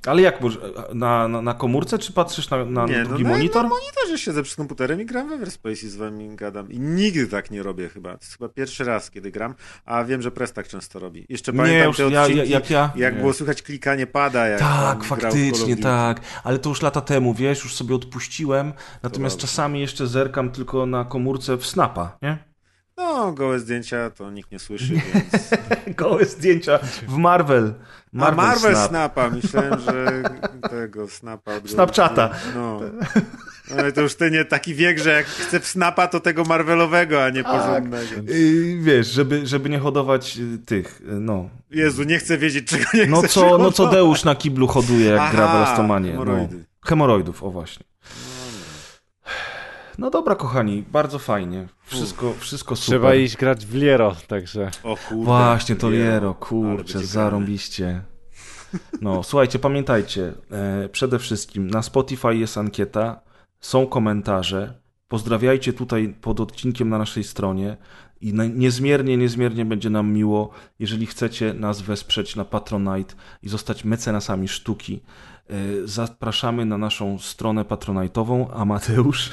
Ale 0.06 0.22
jak, 0.22 0.40
na, 0.94 1.28
na, 1.28 1.42
na 1.42 1.54
komórce, 1.54 1.98
czy 1.98 2.12
patrzysz 2.12 2.50
na, 2.50 2.64
na 2.64 2.86
Nie, 2.86 2.98
no 2.98 3.04
drugi 3.08 3.24
na- 3.24 3.30
monitor? 3.30 3.62
Na 3.62 3.68
monitorze 3.68 4.18
siedzę 4.18 4.42
przed 4.42 4.56
komputerem 4.56 5.00
i 5.00 5.06
gram 5.06 5.28
w 5.28 5.32
Everspace 5.32 5.86
i 5.86 5.88
z 5.88 5.96
wami 5.96 6.36
gadam. 6.36 6.70
I 6.72 6.80
nigdy 6.80 7.26
tak 7.26 7.50
nie 7.50 7.62
robię 7.62 7.88
chyba. 7.88 8.10
To 8.10 8.18
jest 8.24 8.32
chyba 8.38 8.48
pierwszy 8.48 8.84
raz, 8.84 9.10
kiedy 9.10 9.30
gram, 9.30 9.54
a 9.84 10.04
wiem, 10.04 10.22
że 10.22 10.30
Press 10.30 10.52
tak 10.52 10.68
często 10.68 10.98
robi. 10.98 11.26
Jeszcze 11.28 11.52
Nie, 11.52 11.58
pamiętam 11.58 11.88
już 11.88 11.96
te 11.96 12.10
ja, 12.10 12.22
odcinki, 12.22 12.38
ja, 12.50 12.58
jak 12.58 12.70
ja... 12.70 12.90
jak 12.96 13.18
było 13.20 13.32
słychać 13.32 13.62
klikanie 13.62 14.06
pada, 14.06 14.48
jak 14.48 14.60
Tak, 14.60 15.04
faktycznie, 15.04 15.76
tak. 15.76 16.20
Ale 16.44 16.58
to 16.58 16.68
już 16.68 16.82
lata 16.82 17.00
temu, 17.00 17.34
wiesz, 17.34 17.64
już 17.64 17.74
sobie 17.74 17.94
odpuściłem. 17.94 18.72
Natomiast 19.02 19.38
czasami 19.38 19.80
jeszcze 19.80 20.06
zerkam 20.06 20.50
tylko 20.50 20.86
na 20.86 21.04
komórce 21.04 21.56
w 21.56 21.66
Snapa, 21.66 22.18
nie? 22.22 22.51
No, 23.02 23.32
gołe 23.32 23.58
zdjęcia 23.58 24.10
to 24.10 24.30
nikt 24.30 24.52
nie 24.52 24.58
słyszy, 24.58 24.94
więc... 25.14 25.50
Gołe 25.96 26.24
zdjęcia 26.24 26.78
w 27.08 27.16
Marvel. 27.16 27.74
Marvel, 28.12 28.44
A 28.44 28.46
Marvel 28.46 28.74
Snap. 28.74 28.88
Snapa, 28.88 29.30
myślałem, 29.30 29.80
że 29.80 30.22
tego 30.70 31.08
Snapa. 31.08 31.54
Od 31.54 31.70
Snapchata. 31.70 32.30
No. 32.54 32.80
Ale 33.78 33.92
to 33.92 34.00
już 34.00 34.14
ty 34.14 34.30
nie 34.30 34.44
taki 34.44 34.74
wiek, 34.74 34.98
że 34.98 35.10
jak 35.10 35.26
chce 35.26 35.60
w 35.60 35.66
Snapa, 35.66 36.08
to 36.08 36.20
tego 36.20 36.44
Marvelowego, 36.44 37.24
a 37.24 37.30
nie 37.30 37.44
porządnego. 37.44 38.14
Yy, 38.32 38.78
wiesz, 38.80 39.06
żeby, 39.06 39.46
żeby 39.46 39.68
nie 39.70 39.78
hodować 39.78 40.38
y, 40.38 40.58
tych, 40.58 41.00
y, 41.00 41.04
no. 41.20 41.48
Jezu, 41.70 42.02
nie 42.02 42.18
chcę 42.18 42.38
wiedzieć, 42.38 42.68
czego 42.68 42.84
nie 42.94 43.06
No 43.06 43.18
chcę 43.18 43.28
co, 43.28 43.58
no 43.58 43.72
co 43.72 43.86
Deusz 43.86 44.24
na 44.24 44.34
kiblu 44.34 44.66
hoduje, 44.66 45.06
jak 45.06 45.20
Aha, 45.20 45.32
gra 45.32 45.52
w 45.52 45.56
Elastomanie. 45.56 46.10
hemoroidy. 46.10 46.56
No. 46.56 46.64
Hemoroidów, 46.88 47.42
o 47.42 47.50
właśnie. 47.50 47.91
No 49.98 50.10
dobra, 50.10 50.34
kochani, 50.34 50.84
bardzo 50.92 51.18
fajnie. 51.18 51.68
Wszystko, 51.84 52.34
wszystko 52.38 52.76
super. 52.76 52.88
Trzeba 52.88 53.14
iść 53.14 53.36
grać 53.36 53.66
w 53.66 53.74
Liero, 53.74 54.16
także... 54.28 54.70
O 54.82 54.96
kurde. 55.08 55.24
Właśnie, 55.24 55.76
to 55.76 55.90
Liero. 55.90 56.04
Liero, 56.04 56.34
kurczę, 56.34 56.98
zarąbiście. 56.98 58.02
No, 59.00 59.22
słuchajcie, 59.22 59.58
pamiętajcie, 59.58 60.32
e, 60.50 60.88
przede 60.88 61.18
wszystkim 61.18 61.70
na 61.70 61.82
Spotify 61.82 62.36
jest 62.36 62.58
ankieta, 62.58 63.20
są 63.60 63.86
komentarze, 63.86 64.74
pozdrawiajcie 65.08 65.72
tutaj 65.72 66.14
pod 66.20 66.40
odcinkiem 66.40 66.88
na 66.88 66.98
naszej 66.98 67.24
stronie 67.24 67.76
i 68.20 68.34
na, 68.34 68.44
niezmiernie, 68.44 69.16
niezmiernie 69.16 69.64
będzie 69.64 69.90
nam 69.90 70.12
miło, 70.12 70.50
jeżeli 70.78 71.06
chcecie 71.06 71.54
nas 71.54 71.82
wesprzeć 71.82 72.36
na 72.36 72.44
Patronite 72.44 73.14
i 73.42 73.48
zostać 73.48 73.84
mecenasami 73.84 74.48
sztuki. 74.48 75.00
E, 75.50 75.54
zapraszamy 75.84 76.64
na 76.64 76.78
naszą 76.78 77.18
stronę 77.18 77.64
patronite'ową, 77.64 78.46
a 78.54 78.64
Mateusz... 78.64 79.30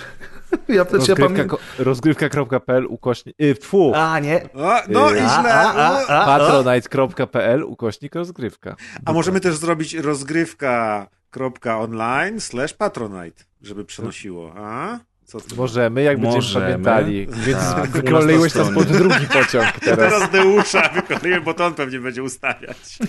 ja 0.78 0.86
też 0.86 1.08
ja 1.08 1.16
pamiętam... 1.16 1.58
rozgrywka.pl 1.80 2.86
ukośnik... 2.86 3.36
Y, 3.42 3.56
tfu! 3.56 3.92
A, 3.96 4.20
nie. 4.20 4.50
No 4.90 5.14
i 5.14 5.20
A, 5.20 5.42
źle. 5.42 5.54
a. 5.54 6.26
Patronite.pl 6.26 7.64
ukośnik 7.64 8.16
rozgrywka. 8.16 8.76
A 9.06 9.14
możemy 9.14 9.40
też 9.40 9.56
zrobić 9.56 9.94
rozgrywka.online 9.94 12.40
slash 12.40 12.74
patronite, 12.74 13.44
żeby 13.62 13.86
przenosiło. 13.86 14.54
A? 14.58 15.00
Co 15.30 15.40
ty? 15.40 15.56
Możemy, 15.56 16.04
jak 16.04 16.18
będziemy 16.18 16.36
Możemy. 16.36 16.66
pamiętali. 16.66 17.28
Więc 17.28 17.60
Tak, 17.60 17.78
u 17.78 17.80
nas 17.80 17.90
wykoleiłeś 17.90 18.56
na 18.56 18.64
nas 18.64 18.74
pod 18.74 18.88
drugi 18.88 19.28
pociąg 19.34 19.72
teraz. 19.86 20.00
Teraz 20.00 20.32
Deusza 20.32 20.90
wykonuję, 20.90 21.42
bo 21.42 21.54
to 21.54 21.66
on 21.66 21.74
pewnie 21.74 22.00
będzie 22.00 22.24
ustawiać. 22.24 22.78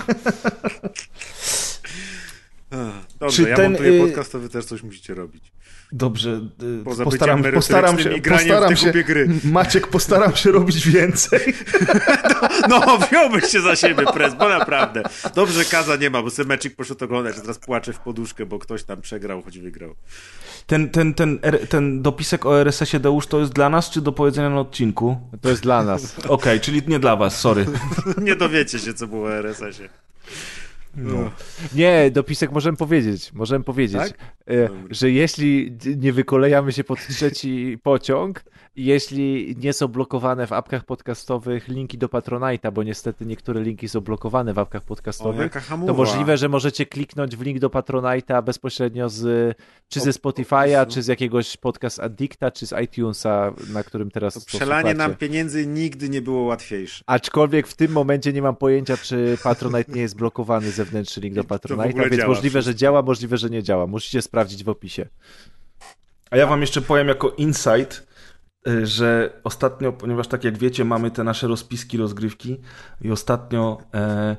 Dobrze, 3.31 3.44
Czy 3.44 3.50
ja 3.50 3.57
ten, 3.57 3.73
montuję 3.73 3.91
y- 3.92 4.07
podcast, 4.07 4.33
to 4.33 4.39
wy 4.39 4.49
też 4.49 4.65
coś 4.65 4.83
musicie 4.83 5.15
robić. 5.15 5.52
Dobrze, 5.92 6.41
y, 6.81 6.84
Poza 6.84 7.05
postaram, 7.05 7.42
postaram 7.55 7.99
się, 7.99 8.10
postaram 8.20 8.76
się. 8.76 8.92
Maciek, 9.44 9.86
postaram 9.86 10.36
się 10.36 10.52
robić 10.52 10.89
więcej. 10.89 11.41
No, 12.68 12.99
wziąłbyś 12.99 13.44
się 13.44 13.60
za 13.60 13.76
siebie, 13.76 14.05
pres, 14.15 14.34
bo 14.34 14.49
naprawdę. 14.49 15.02
Dobrze, 15.34 15.65
Kaza 15.65 15.97
nie 15.97 16.10
ma, 16.10 16.23
bo 16.23 16.31
sobie 16.31 16.49
meczik 16.49 16.76
poszedł 16.76 17.05
oglądać, 17.05 17.36
a 17.39 17.41
teraz 17.41 17.59
płacze 17.59 17.92
w 17.92 17.99
poduszkę, 17.99 18.47
bo 18.47 18.59
ktoś 18.59 18.84
tam 18.84 19.00
przegrał, 19.00 19.42
choć 19.42 19.59
wygrał. 19.59 19.94
Ten, 20.67 20.91
ten, 20.91 21.15
ten, 21.15 21.39
ten 21.68 22.02
dopisek 22.02 22.47
o 22.47 22.60
RSS-ie 22.60 23.00
Deusz 23.00 23.26
to 23.26 23.41
jest 23.41 23.52
dla 23.52 23.70
nas, 23.70 23.91
czy 23.91 24.00
do 24.00 24.12
powiedzenia 24.12 24.50
na 24.50 24.60
odcinku? 24.60 25.17
To 25.41 25.50
jest 25.50 25.62
dla 25.62 25.84
nas. 25.84 26.17
Okej, 26.28 26.60
czyli 26.60 26.83
nie 26.86 26.99
dla 26.99 27.17
was, 27.17 27.41
sorry. 27.41 27.67
Nie 28.23 28.36
dowiecie 28.36 28.78
się, 28.78 28.94
co 28.94 29.07
było 29.07 29.26
o 29.26 29.33
RSS-ie. 29.33 29.89
No. 30.97 31.31
Nie, 31.75 32.10
dopisek 32.10 32.52
możemy 32.52 32.77
powiedzieć. 32.77 33.33
Możemy 33.33 33.65
powiedzieć, 33.65 33.99
Tak? 34.01 34.10
e, 34.51 34.69
że 34.91 35.10
jeśli 35.10 35.77
nie 35.97 36.12
wykolejamy 36.12 36.73
się 36.73 36.85
pod 36.85 37.07
trzeci 37.09 37.78
pociąg, 37.83 38.44
jeśli 38.84 39.57
nie 39.59 39.73
są 39.73 39.89
blokowane 39.89 40.47
w 40.47 40.52
apkach 40.52 40.84
podcastowych 40.84 41.68
linki 41.68 41.99
do 41.99 42.07
Patronite'a, 42.09 42.73
bo 42.73 42.83
niestety 42.83 43.26
niektóre 43.26 43.62
linki 43.62 43.89
są 43.89 44.00
blokowane 44.00 44.55
w 44.55 44.59
apkach 44.59 44.83
O, 44.83 44.86
podcastowych, 44.86 45.52
hamuwa. 45.52 45.92
to 45.92 45.99
możliwe, 45.99 46.36
że 46.36 46.49
możecie 46.49 46.86
kliknąć 46.86 47.36
w 47.36 47.41
link 47.42 47.59
do 47.59 47.68
Patronite'a 47.68 48.42
bezpośrednio 48.42 49.09
z 49.09 49.57
czy 49.89 50.00
ze 50.00 50.10
Spotify'a, 50.10 50.86
czy 50.86 51.02
z 51.02 51.07
jakiegoś 51.07 51.57
podcast 51.57 52.00
Addicta, 52.00 52.50
czy 52.50 52.67
z 52.67 52.75
iTunesa, 52.84 53.52
na 53.73 53.83
którym 53.83 54.10
teraz 54.10 54.34
To 54.34 54.41
przelanie 54.41 54.94
nam 54.94 55.15
pieniędzy 55.15 55.67
nigdy 55.67 56.09
nie 56.09 56.23
było 56.23 56.42
łatwiejsze. 56.42 57.05
Aczkolwiek 57.07 57.67
w 57.67 57.76
tym 57.76 57.92
momencie 57.92 58.33
nie 58.33 58.42
mam 58.42 58.57
pojęcia, 58.57 58.97
czy 58.97 59.39
Patronite 59.42 59.92
nie 59.92 60.00
jest 60.00 60.17
blokowany 60.17 60.70
zewnętrzny 60.70 61.23
link 61.23 61.34
do 61.34 61.42
Patronite'a, 61.42 62.10
więc 62.10 62.26
możliwe, 62.26 62.62
że 62.62 62.75
działa, 62.75 63.02
możliwe, 63.02 63.36
że 63.36 63.50
nie 63.50 63.62
działa. 63.62 63.86
Musicie 63.86 64.23
sprawdzić 64.23 64.65
w 64.65 64.68
opisie. 64.68 65.07
A 66.31 66.36
ja 66.36 66.47
wam 66.47 66.60
jeszcze 66.60 66.81
powiem 66.83 67.09
jako 67.09 67.31
insight, 67.31 68.07
że 68.82 69.40
ostatnio, 69.44 69.92
ponieważ 69.92 70.28
tak 70.28 70.44
jak 70.44 70.58
wiecie, 70.58 70.84
mamy 70.84 71.10
te 71.10 71.24
nasze 71.24 71.48
rozpiski, 71.48 71.97
rozgrywki 71.97 72.60
i 73.02 73.10
ostatnio 73.10 73.78
e, 73.94 74.36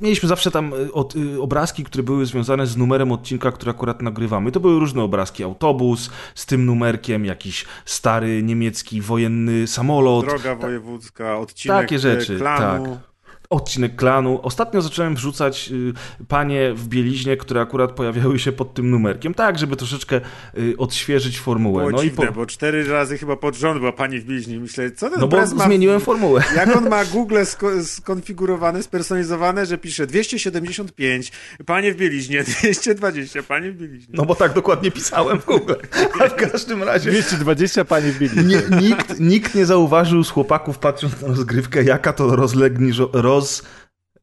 mieliśmy 0.00 0.28
zawsze 0.28 0.50
tam 0.50 0.72
y, 0.74 0.92
od, 0.92 1.16
y, 1.16 1.42
obrazki, 1.42 1.84
które 1.84 2.04
były 2.04 2.26
związane 2.26 2.66
z 2.66 2.76
numerem 2.76 3.12
odcinka, 3.12 3.52
który 3.52 3.70
akurat 3.70 4.02
nagrywamy. 4.02 4.52
To 4.52 4.60
były 4.60 4.80
różne 4.80 5.02
obrazki, 5.02 5.44
autobus 5.44 6.10
z 6.34 6.46
tym 6.46 6.66
numerkiem, 6.66 7.24
jakiś 7.24 7.66
stary 7.84 8.42
niemiecki 8.42 9.00
wojenny 9.00 9.66
samolot, 9.66 10.26
Droga 10.26 10.54
wojewódzka, 10.54 11.38
odcinek 11.38 11.78
Takie 11.78 11.98
rzeczy, 11.98 12.34
e, 12.34 12.38
klanu. 12.38 12.84
tak. 12.84 13.09
Odcinek 13.50 13.96
klanu. 13.96 14.40
Ostatnio 14.42 14.82
zacząłem 14.82 15.14
wrzucać 15.14 15.70
y, 15.72 15.92
panie 16.28 16.72
w 16.74 16.88
bieliźnie, 16.88 17.36
które 17.36 17.60
akurat 17.60 17.92
pojawiały 17.92 18.38
się 18.38 18.52
pod 18.52 18.74
tym 18.74 18.90
numerkiem, 18.90 19.34
tak, 19.34 19.58
żeby 19.58 19.76
troszeczkę 19.76 20.20
y, 20.58 20.74
odświeżyć 20.78 21.40
formułę. 21.40 21.78
Było 21.82 21.90
No 21.90 22.02
i 22.02 22.10
dziwne, 22.10 22.26
po... 22.26 22.32
bo 22.32 22.46
cztery 22.46 22.88
razy 22.88 23.18
chyba 23.18 23.36
pod 23.36 23.56
rząd 23.56 23.78
była 23.78 23.92
pani 23.92 24.18
w 24.20 24.24
bliźni. 24.24 24.58
Myślę, 24.58 24.90
co 24.90 25.10
ten 25.10 25.20
No 25.20 25.28
bo 25.28 25.36
ma... 25.36 25.46
zmieniłem 25.46 26.00
formułę. 26.00 26.42
Jak 26.56 26.76
on 26.76 26.88
ma 26.88 27.04
Google 27.14 27.36
sko- 27.44 27.84
skonfigurowane, 27.84 28.82
spersonalizowane, 28.82 29.66
że 29.66 29.78
pisze 29.78 30.06
275, 30.06 31.32
panie 31.66 31.92
w 31.92 31.96
bieliźnie, 31.96 32.44
220, 32.60 33.42
panie 33.42 33.72
w 33.72 33.76
bieliźnie. 33.76 34.14
No 34.18 34.26
bo 34.26 34.34
tak 34.34 34.52
dokładnie 34.52 34.90
pisałem 34.90 35.40
w 35.40 35.44
Google. 35.46 35.74
A 36.20 36.28
w 36.28 36.34
każdym 36.34 36.82
razie 36.82 37.10
220 37.10 37.84
pani 37.84 38.12
wbili. 38.12 38.44
nie, 38.46 38.62
nikt, 38.80 39.20
nikt 39.20 39.54
nie 39.54 39.66
zauważył 39.66 40.24
z 40.24 40.30
chłopaków, 40.30 40.78
patrząc 40.78 41.20
na 41.22 41.28
rozgrywkę, 41.28 41.84
jaka 41.84 42.12
to 42.12 42.36
rozlegniżo... 42.36 43.10
roz... 43.12 43.39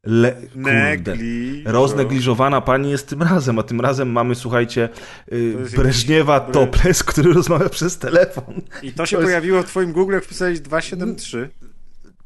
Le... 0.03 0.31
Kurde. 0.31 0.47
Negli. 0.55 1.63
Roznegliżowana 1.65 2.61
pani 2.61 2.91
jest 2.91 3.07
tym 3.09 3.23
razem, 3.23 3.59
a 3.59 3.63
tym 3.63 3.81
razem 3.81 4.11
mamy, 4.11 4.35
słuchajcie, 4.35 4.89
y, 5.33 5.51
To 5.53 5.59
jest 5.59 5.75
Breżniewa 5.75 6.33
jakiś- 6.33 6.53
Toples, 6.53 7.03
który 7.03 7.33
rozmawia 7.33 7.69
przez 7.69 7.97
telefon. 7.97 8.61
I 8.83 8.91
to 8.93 9.05
się 9.05 9.15
To 9.15 9.21
jest- 9.21 9.27
pojawiło 9.27 9.63
w 9.63 9.65
twoim 9.65 9.91
Google, 9.91 10.13
jak 10.13 10.23
wpisałeś 10.23 10.59
273. 10.59 11.49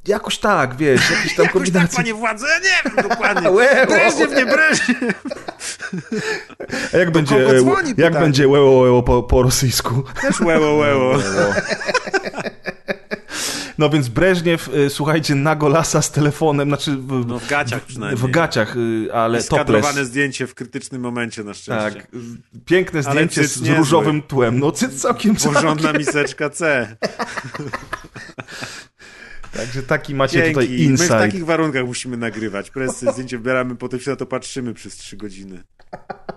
Jakoś 0.08 0.38
tak, 0.38 0.76
wiesz, 0.76 1.12
jakiś 1.12 1.36
tam 1.36 1.46
Jakoś 1.54 1.72
tak, 1.72 1.90
panie 1.96 2.14
władze, 2.14 2.46
nie 2.64 2.92
wiem 2.96 3.10
dokładnie. 3.10 3.50
Breżniew, 3.88 4.36
nie 4.36 4.46
Breżniew. 4.46 5.24
A 6.94 6.98
jak 6.98 7.12
będzie, 7.12 7.36
kogo 7.46 7.82
e, 7.82 7.86
jak 7.88 7.96
pytanie? 7.96 8.20
będzie 8.20 8.48
łeło, 8.48 8.80
łeło 8.80 9.04
po, 9.04 9.24
po 9.24 9.44
rosyjsku? 9.44 10.04
Też 10.22 10.40
łeło, 10.40 10.74
łeło. 10.78 11.16
No 13.78 13.90
więc 13.90 14.10
Breżniew, 14.10 14.70
e, 14.86 14.90
słuchajcie, 14.90 15.36
na 15.36 15.56
golasa 15.56 16.02
z 16.02 16.12
telefonem, 16.12 16.68
znaczy 16.70 16.92
w, 16.98 17.26
No 17.28 17.40
w 17.40 17.48
gaciach 17.50 17.82
przynajmniej. 17.86 18.28
w 18.28 18.32
gaciach, 18.32 18.76
e, 19.08 19.14
ale 19.16 19.42
Skadrowane 19.44 19.88
topless. 19.88 20.08
zdjęcie 20.08 20.48
w 20.48 20.56
krytycznym 20.56 21.02
momencie 21.02 21.44
na 21.44 21.54
szczęście. 21.54 22.00
Tak, 22.02 22.08
piękne 22.66 23.04
zdjęcie 23.04 23.48
z 23.48 23.68
różowym 23.70 24.22
tłem. 24.22 24.60
No 24.60 24.72
cyc 24.72 25.02
całkiem, 25.02 25.36
Porządna 25.36 25.76
całkiem. 25.84 25.98
miseczka 25.98 26.50
C. 26.50 26.88
Także 29.58 29.84
taki 29.84 30.16
macie 30.16 30.38
Dzięki. 30.38 30.54
tutaj 30.54 30.70
My 30.70 30.76
w 30.78 30.80
insight. 30.80 31.10
takich 31.10 31.46
warunkach 31.46 31.86
musimy 31.86 32.18
nagrywać. 32.18 32.70
Presy, 32.70 33.12
zdjęcie 33.12 33.38
wybieramy, 33.38 33.76
potem 33.76 34.00
się 34.00 34.12
na 34.12 34.18
to 34.18 34.26
patrzymy 34.26 34.74
przez 34.74 34.96
trzy 34.98 35.18
godziny. 35.18 35.64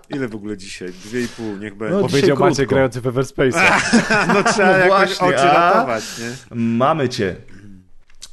Ile 0.09 0.27
w 0.27 0.35
ogóle 0.35 0.57
dzisiaj? 0.57 0.89
Dwie 0.89 1.21
i 1.21 1.27
pół, 1.27 1.57
niech 1.57 1.75
będzie. 1.77 1.95
No, 1.95 2.01
No, 2.01 2.07
Powiedział 2.07 2.37
krótko. 2.37 2.65
grający 2.65 3.01
w 3.01 3.03
Everspace'a. 3.03 3.81
trzeba 4.53 4.71
no 4.71 4.77
jakoś 4.77 4.87
właśnie, 4.89 5.27
oczy 5.27 5.51
a? 5.51 5.73
ratować, 5.73 6.03
nie? 6.19 6.55
Mamy 6.57 7.09
cię. 7.09 7.35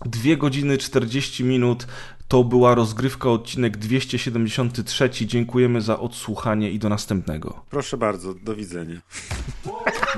Dwie 0.04 0.36
godziny 0.36 0.78
40 0.78 1.44
minut. 1.44 1.86
To 2.28 2.44
była 2.44 2.74
rozgrywka, 2.74 3.30
odcinek 3.30 3.76
273. 3.76 5.10
Dziękujemy 5.26 5.80
za 5.80 5.98
odsłuchanie 5.98 6.70
i 6.70 6.78
do 6.78 6.88
następnego. 6.88 7.64
Proszę 7.70 7.96
bardzo, 7.96 8.34
do 8.34 8.54
widzenia. 8.54 9.00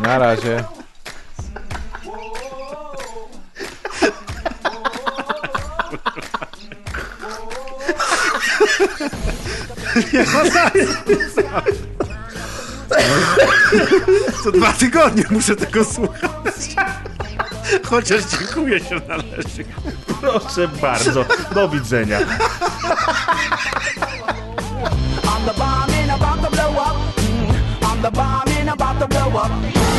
Na 0.03 0.19
razie. 0.19 0.65
Co 14.45 14.53
dwa 14.53 14.73
tygodnie 14.73 15.25
muszę 15.31 15.57
tego 15.57 15.85
słuchać. 15.85 16.55
Chociaż 17.85 18.23
dziękuję 18.25 18.81
się 18.81 19.01
należy. 19.09 19.65
Proszę 20.21 20.69
bardzo. 20.69 21.25
Do 21.55 21.69
widzenia. 21.69 22.21
I'm 25.33 25.47
the 25.47 25.55
bomb 28.11 28.49
and 28.49 28.69
about 28.69 29.01
to 29.01 29.09
blow 29.09 29.35
up. 29.35 29.94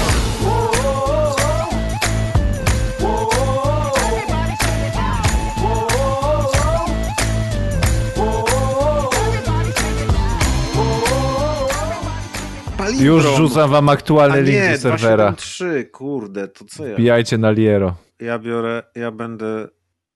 Już 12.90 13.00
Limbrom. 13.24 13.36
rzucam 13.38 13.70
wam 13.70 13.90
aktualny 13.90 14.38
A 14.38 14.40
link 14.42 14.56
nie, 14.58 14.72
do 14.72 14.78
serwera. 14.78 15.32
273, 15.32 15.86
kurde, 15.92 16.48
to 16.48 16.66
co 16.66 16.88
ja? 16.88 16.94
Wbijajcie 16.96 17.38
na 17.38 17.52
Liero. 17.52 17.96
Ja 18.20 18.40
biorę, 18.40 18.84
ja 18.96 19.12
będę 19.12 19.68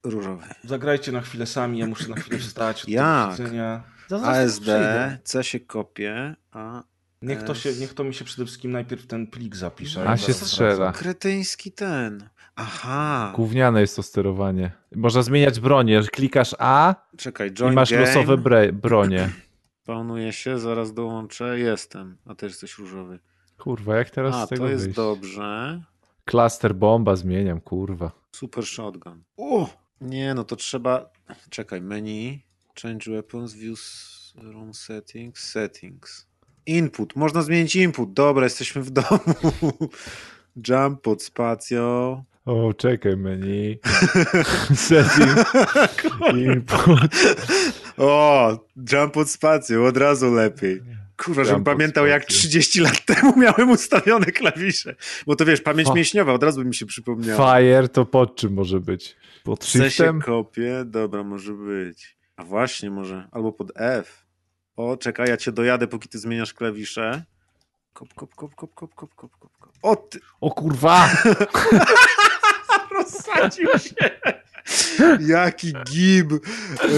różowy. 0.04 0.44
Zagrajcie 0.64 1.12
na 1.12 1.22
chwilę 1.22 1.46
sami, 1.46 1.80
ja 1.80 1.86
muszę 1.86 2.08
na 2.10 2.16
chwilę 2.16 2.38
wstać. 2.40 2.84
Jak? 2.88 3.32
ASD, 4.24 4.70
C 5.24 5.44
się 5.44 5.60
kopie, 5.60 6.36
a 6.52 6.84
Niech 7.22 7.44
to, 7.44 7.56
się, 7.56 7.74
niech 7.74 7.94
to 7.94 8.04
mi 8.04 8.14
się 8.14 8.26
przede 8.26 8.46
wszystkim 8.46 8.72
najpierw 8.72 9.08
ten 9.08 9.28
plik 9.28 9.56
zapisze. 9.56 10.10
A 10.10 10.18
się 10.18 10.34
strzela. 10.34 10.92
kretyński 10.92 11.72
ten. 11.72 12.30
Aha, 12.56 13.34
Gówniane 13.36 13.82
jest 13.82 13.96
to 13.96 14.04
sterowanie. 14.04 14.72
Można 14.96 15.22
zmieniać 15.22 15.60
bronię. 15.60 16.02
Klikasz 16.12 16.56
A 16.60 16.96
czekaj, 17.18 17.52
i 17.72 17.72
masz 17.72 17.92
game, 17.92 18.02
losowe 18.06 18.38
bre- 18.38 18.72
bronie. 18.72 19.30
Spawnuje 19.90 20.34
się, 20.34 20.60
zaraz 20.60 20.94
dołączę, 20.94 21.60
jestem, 21.60 22.18
a 22.26 22.36
też 22.36 22.52
jesteś 22.52 22.78
różowy. 22.78 23.20
Kurwa, 23.58 23.96
jak 23.98 24.10
teraz 24.10 24.36
A, 24.36 24.46
z 24.46 24.50
tego 24.50 24.64
to 24.64 24.70
jest 24.70 24.84
wyjść? 24.84 24.96
dobrze. 24.96 25.82
Cluster 26.26 26.76
bomba 26.76 27.16
zmieniam, 27.16 27.62
kurwa. 27.62 28.12
Super 28.32 28.66
shotgun. 28.66 29.24
O! 29.38 29.70
Nie, 30.02 30.34
no 30.34 30.44
to 30.44 30.56
trzeba. 30.56 31.10
Czekaj, 31.50 31.82
menu. 31.82 32.44
Change 32.82 33.12
weapons, 33.12 33.54
views, 33.54 34.34
room 34.36 34.74
settings, 34.74 35.44
settings. 35.50 36.28
Input. 36.66 37.16
Można 37.16 37.42
zmienić 37.42 37.76
input. 37.76 38.14
Dobra, 38.14 38.44
jesteśmy 38.44 38.82
w 38.82 38.90
domu. 38.92 39.20
Jump 40.68 41.02
pod 41.02 41.24
spacją. 41.24 42.24
O, 42.50 42.74
czekaj 42.74 43.18
menu. 43.18 43.80
Setting. 44.76 45.54
Input. 46.36 47.12
O, 47.98 48.66
jump 48.92 49.18
od 49.18 49.30
spacją, 49.30 49.86
od 49.86 49.98
razu 49.98 50.34
lepiej. 50.34 50.82
Kurwa, 51.18 51.44
żebym 51.44 51.64
pamiętał 51.64 52.08
jak 52.08 52.26
30 52.26 52.80
lat 52.80 53.06
temu 53.06 53.34
miałem 53.40 53.70
ustawione 53.70 54.26
klawisze. 54.26 54.96
Bo 55.28 55.36
to 55.36 55.46
wiesz, 55.46 55.62
pamięć 55.62 55.94
mięśniowa, 55.94 56.34
od 56.34 56.44
razu 56.44 56.62
by 56.62 56.68
mi 56.68 56.76
się 56.76 56.86
przypomniało. 56.86 57.54
Fire 57.54 57.90
to 57.90 58.06
pod 58.06 58.36
czym 58.36 58.54
może 58.54 58.80
być? 58.80 59.16
Pod 59.44 59.66
shiftem? 59.66 60.22
kopię, 60.22 60.84
dobra, 60.86 61.24
może 61.24 61.54
być. 61.54 62.18
A 62.36 62.44
właśnie 62.44 62.92
może, 62.92 63.28
albo 63.32 63.52
pod 63.52 63.72
F. 63.76 64.26
O, 64.76 64.98
czekaj, 64.98 65.30
ja 65.30 65.38
cię 65.38 65.52
dojadę, 65.52 65.88
póki 65.88 66.10
ty 66.10 66.20
zmieniasz 66.20 66.54
klawisze. 66.54 67.24
Kop, 67.94 68.14
kop, 68.14 68.36
kop, 68.36 68.56
kop, 68.56 68.74
kop, 68.74 68.96
kop, 68.96 69.16
kop, 69.16 69.58
kop. 69.60 69.72
O, 69.82 69.96
ty... 69.96 70.20
o 70.42 70.52
kurwa! 70.52 71.10
rozsadził 72.98 73.68
się. 73.68 74.10
Jaki 75.20 75.74
gib 75.92 76.28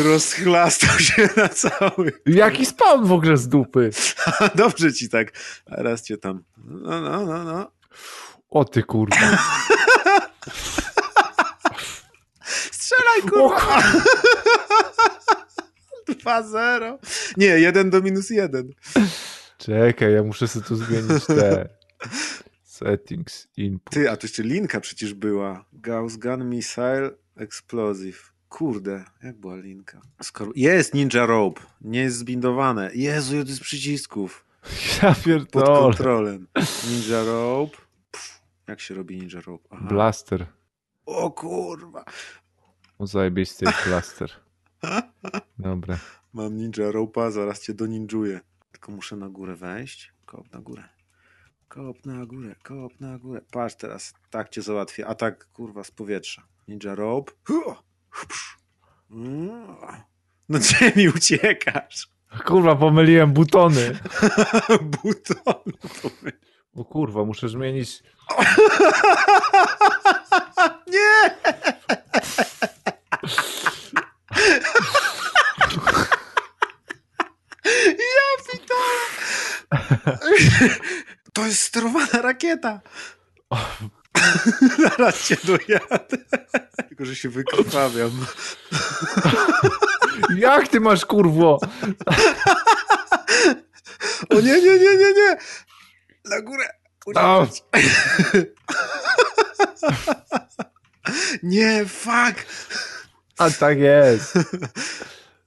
rozchlastał 0.04 1.00
się 1.00 1.30
na 1.38 1.50
cały. 1.50 2.14
Jaki 2.26 2.66
spawn 2.66 3.06
w 3.06 3.12
ogóle 3.12 3.38
z 3.38 3.48
dupy? 3.48 3.90
Dobrze 4.56 4.94
ci 4.94 5.10
tak. 5.10 5.32
A 5.66 5.76
raz 5.84 6.04
cię 6.04 6.18
tam. 6.18 6.44
No, 6.58 7.02
no, 7.02 7.26
no, 7.26 7.44
no. 7.44 7.72
O 8.50 8.66
ty 8.66 8.84
kurwa. 8.84 9.18
Strzelaj, 12.72 13.22
kurwa. 13.30 13.82
2-0. 16.10 16.98
Nie, 17.38 17.48
1 17.48 17.90
do 17.90 18.02
minus 18.02 18.30
1. 18.30 18.70
Czekaj, 19.58 20.14
ja 20.14 20.24
muszę 20.24 20.48
sobie 20.48 20.66
tu 20.66 20.76
zmienić 20.76 21.26
te 21.26 21.70
settings, 22.84 23.48
input. 23.58 23.94
Ty, 23.94 24.10
a 24.10 24.18
to 24.18 24.28
jeszcze 24.28 24.44
linka 24.44 24.80
przecież 24.80 25.14
była. 25.14 25.66
Gauss 25.74 26.18
Gun 26.18 26.50
Missile 26.50 27.12
Explosive. 27.36 28.32
Kurde, 28.50 29.06
jak 29.24 29.38
była 29.38 29.56
linka? 29.56 30.02
Skoro... 30.22 30.52
Jest 30.56 30.94
Ninja 30.94 31.26
Rope. 31.26 31.62
Nie 31.82 32.00
jest 32.00 32.18
zbindowane. 32.18 32.92
Jezu, 32.94 33.32
to 33.44 33.50
jest 33.50 33.62
przycisków. 33.62 34.46
Ja 35.04 35.14
Pod 35.16 35.24
pierdolę. 35.24 35.66
kontrolem. 35.82 36.48
Ninja 36.90 37.24
Rope. 37.24 37.78
Pff, 38.12 38.42
jak 38.68 38.80
się 38.82 38.94
robi 38.96 39.18
Ninja 39.18 39.42
Rope? 39.42 39.68
Aha. 39.72 39.86
Blaster. 39.90 40.46
O 41.06 41.32
kurwa. 41.32 42.06
O 43.00 43.08
zajebisty 43.08 43.66
jest 43.66 43.88
blaster. 43.88 44.32
Dobra. 45.60 45.98
Mam 46.34 46.58
Ninja 46.58 46.92
Rope'a, 46.92 47.32
zaraz 47.32 47.62
cię 47.62 47.74
doninjuję. 47.74 48.40
Tylko 48.72 48.92
muszę 48.92 49.16
na 49.16 49.30
górę 49.30 49.56
wejść. 49.56 50.14
Kop 50.26 50.52
na 50.54 50.60
górę. 50.60 50.84
Kop 51.72 52.06
na 52.06 52.26
górę, 52.26 52.56
kop 52.64 53.00
na 53.00 53.18
górę. 53.18 53.42
Patrz 53.52 53.76
teraz, 53.76 54.14
tak 54.30 54.50
cię 54.50 54.62
załatwię. 54.62 55.08
A 55.08 55.16
tak, 55.16 55.48
kurwa, 55.48 55.84
z 55.84 55.92
powietrza. 55.92 56.44
Ninja 56.68 56.96
Rope. 56.96 57.32
No 60.50 60.60
gdzie 60.60 60.92
mi 60.96 61.10
uciekasz? 61.10 62.08
Kurwa, 62.46 62.76
pomyliłem 62.76 63.34
butony. 63.34 64.00
Buton. 65.04 65.64
O 66.76 66.86
kurwa, 66.86 67.26
muszę 67.26 67.50
zmienić. 67.50 68.04
Nie! 70.94 71.36
Ja 78.12 78.28
pitole! 78.48 78.98
To 81.34 81.46
jest 81.46 81.62
sterowana 81.62 82.22
rakieta. 82.22 82.82
Zaraz 84.90 85.28
cię 85.28 85.38
dojadę. 85.44 86.18
Tylko, 86.88 87.06
że 87.06 87.16
się 87.16 87.30
wykrwawiam. 87.30 88.26
Jak 90.38 90.68
ty 90.68 90.80
masz 90.80 91.06
kurwo? 91.06 91.60
O 94.30 94.36
nie, 94.36 94.62
nie, 94.62 94.80
nie, 94.80 94.98
nie, 94.98 95.14
nie! 95.14 95.38
Na 96.26 96.42
górę! 96.42 96.66
No. 97.08 97.48
Nie, 101.44 101.86
fuck! 101.86 102.46
A 103.38 103.50
tak 103.50 103.80
jest. 103.80 104.34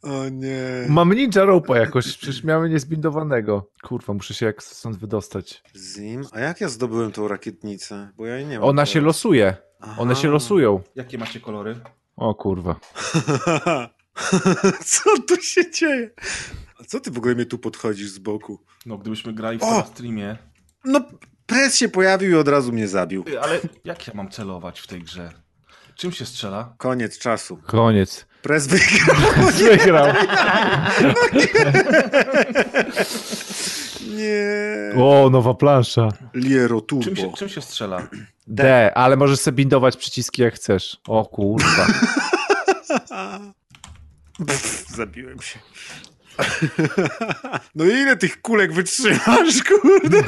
O 0.05 0.29
nie. 0.29 0.87
Mam 0.89 1.13
ninja 1.13 1.45
ropa 1.45 1.79
jakoś, 1.79 2.17
przecież 2.17 2.45
miałem 2.45 2.71
niezbindowanego. 2.71 3.71
Kurwa, 3.83 4.13
muszę 4.15 4.35
się 4.35 4.47
jak 4.47 4.63
stąd 4.63 4.97
wydostać. 4.97 5.63
Zim? 5.77 6.25
A 6.33 6.41
jak 6.41 6.61
ja 6.61 6.69
zdobyłem 6.69 7.13
tą 7.13 7.29
rakietnicę? 7.29 8.11
Bo 8.17 8.27
ja 8.27 8.37
jej 8.37 8.47
nie 8.47 8.59
mam. 8.59 8.69
Ona 8.69 8.87
się 8.87 8.93
teraz. 8.93 9.07
losuje. 9.07 9.57
One 9.99 10.15
się 10.15 10.29
Aha. 10.29 10.33
losują. 10.33 10.81
Jakie 10.95 11.19
macie 11.19 11.41
kolory? 11.41 11.77
O 12.17 12.35
kurwa. 12.35 12.77
Co 14.85 15.03
tu 15.29 15.43
się 15.43 15.71
dzieje? 15.71 16.11
A 16.81 16.85
co 16.85 17.01
ty 17.01 17.11
w 17.11 17.19
ogóle 17.19 17.35
mnie 17.35 17.47
tu 17.47 17.59
podchodzisz 17.59 18.11
z 18.11 18.19
boku? 18.19 18.61
No, 18.87 18.99
gdybyśmy 18.99 19.33
grali 19.33 19.59
w 19.59 19.63
O! 19.63 19.85
streamie. 19.93 20.37
No, 20.85 21.01
pres 21.47 21.77
się 21.77 21.89
pojawił 21.89 22.31
i 22.31 22.35
od 22.35 22.49
razu 22.49 22.73
mnie 22.73 22.89
zabił. 22.89 23.25
Ale 23.43 23.61
jak 23.85 24.07
ja 24.09 24.15
mam 24.17 24.31
celować 24.31 24.81
w 24.81 24.87
tej 24.87 25.03
grze? 25.03 25.33
Czym 25.97 26.13
się 26.13 26.27
strzela? 26.27 26.75
Koniec 26.79 27.19
czasu. 27.19 27.59
Koniec. 27.67 28.27
Pres 28.45 28.67
wygrał. 28.67 29.17
Wygrał. 29.59 30.07
Nie. 34.17 35.03
O, 35.03 35.31
nowa 35.31 35.55
plansza. 35.55 36.09
Liero 36.35 36.81
Czym 36.81 37.17
się, 37.17 37.33
czym 37.33 37.49
się 37.49 37.61
strzela? 37.61 38.09
D, 38.47 38.93
ale 38.95 39.17
możesz 39.17 39.41
sobie 39.41 39.57
bindować 39.57 39.97
przyciski 39.97 40.43
jak 40.43 40.55
chcesz. 40.55 41.01
O 41.09 41.25
kurwa. 41.25 41.87
Pff, 44.47 44.87
zabiłem 44.89 45.43
się. 45.43 45.59
No 47.75 47.85
ile 47.85 48.17
tych 48.17 48.43
kulek 48.43 48.73
wytrzymasz, 48.73 49.63
kurde? 49.69 50.23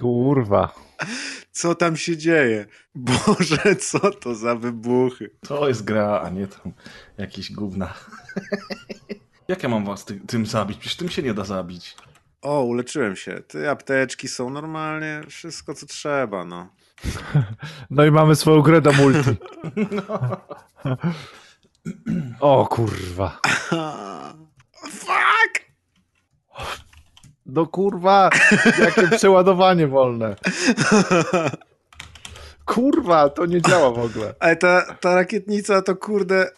Kurwa. 0.00 0.74
Co 1.52 1.74
tam 1.74 1.96
się 1.96 2.16
dzieje? 2.16 2.66
Boże, 2.94 3.76
co 3.76 4.10
to 4.10 4.34
za 4.34 4.54
wybuchy? 4.54 5.30
To 5.40 5.68
jest 5.68 5.84
gra, 5.84 6.20
a 6.24 6.30
nie 6.30 6.46
tam 6.46 6.72
jakieś 7.18 7.52
gówna. 7.52 7.94
Jak 9.48 9.62
ja 9.62 9.68
mam 9.68 9.84
was 9.84 10.04
ty, 10.04 10.20
tym 10.26 10.46
zabić? 10.46 10.78
Przecież 10.78 10.96
tym 10.96 11.08
się 11.08 11.22
nie 11.22 11.34
da 11.34 11.44
zabić. 11.44 11.96
O, 12.42 12.62
uleczyłem 12.62 13.16
się. 13.16 13.42
Ty 13.48 13.70
apteczki 13.70 14.28
są 14.28 14.50
normalnie, 14.50 15.20
wszystko 15.28 15.74
co 15.74 15.86
trzeba, 15.86 16.44
no. 16.44 16.68
No 17.90 18.04
i 18.04 18.10
mamy 18.10 18.36
swoją 18.36 18.62
grę 18.62 18.80
do 18.80 18.92
multi. 18.92 19.30
O 22.40 22.66
kurwa. 22.66 23.40
Fuck! 27.42 27.46
No 27.46 27.66
kurwa, 27.66 28.30
jakie 28.78 29.08
przeładowanie 29.16 29.86
wolne. 29.86 30.36
Kurwa, 32.64 33.28
to 33.28 33.46
nie 33.46 33.62
działa 33.62 33.90
w 33.90 33.98
ogóle. 33.98 34.34
Ale 34.40 34.56
ta, 34.56 34.94
ta 35.00 35.14
rakietnica 35.14 35.82
to 35.82 35.96
kurde 35.96 36.50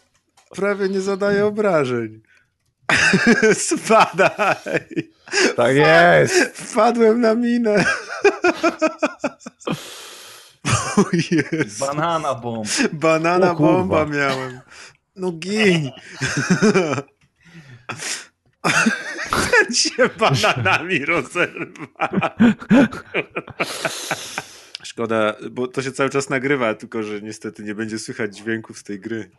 prawie 0.49 0.89
nie 0.89 1.01
zadaje 1.01 1.45
obrażeń. 1.45 2.21
Spadaj! 3.53 5.11
Tak 5.55 5.75
jest. 5.75 6.33
Wpadłem 6.53 7.21
na 7.21 7.35
minę. 7.35 7.85
O 10.97 11.03
Jezu. 11.31 11.85
Banana 11.85 12.33
bomb. 12.35 12.67
Banana 12.93 13.51
O 13.51 13.55
bomba 13.55 14.05
miałem. 14.05 14.59
No 15.15 15.31
gin. 15.31 15.91
się 19.73 20.09
bananami 20.19 21.05
rozerwa. 21.05 21.87
Szkoda, 24.83 25.33
bo 25.51 25.67
to 25.67 25.81
się 25.81 25.91
cały 25.91 26.09
czas 26.09 26.29
nagrywa, 26.29 26.73
tylko 26.73 27.03
że 27.03 27.21
niestety 27.21 27.63
nie 27.63 27.75
będzie 27.75 27.99
słychać 27.99 28.37
dźwięków 28.37 28.77
z 28.77 28.83
tej 28.83 28.99
gry. 28.99 29.31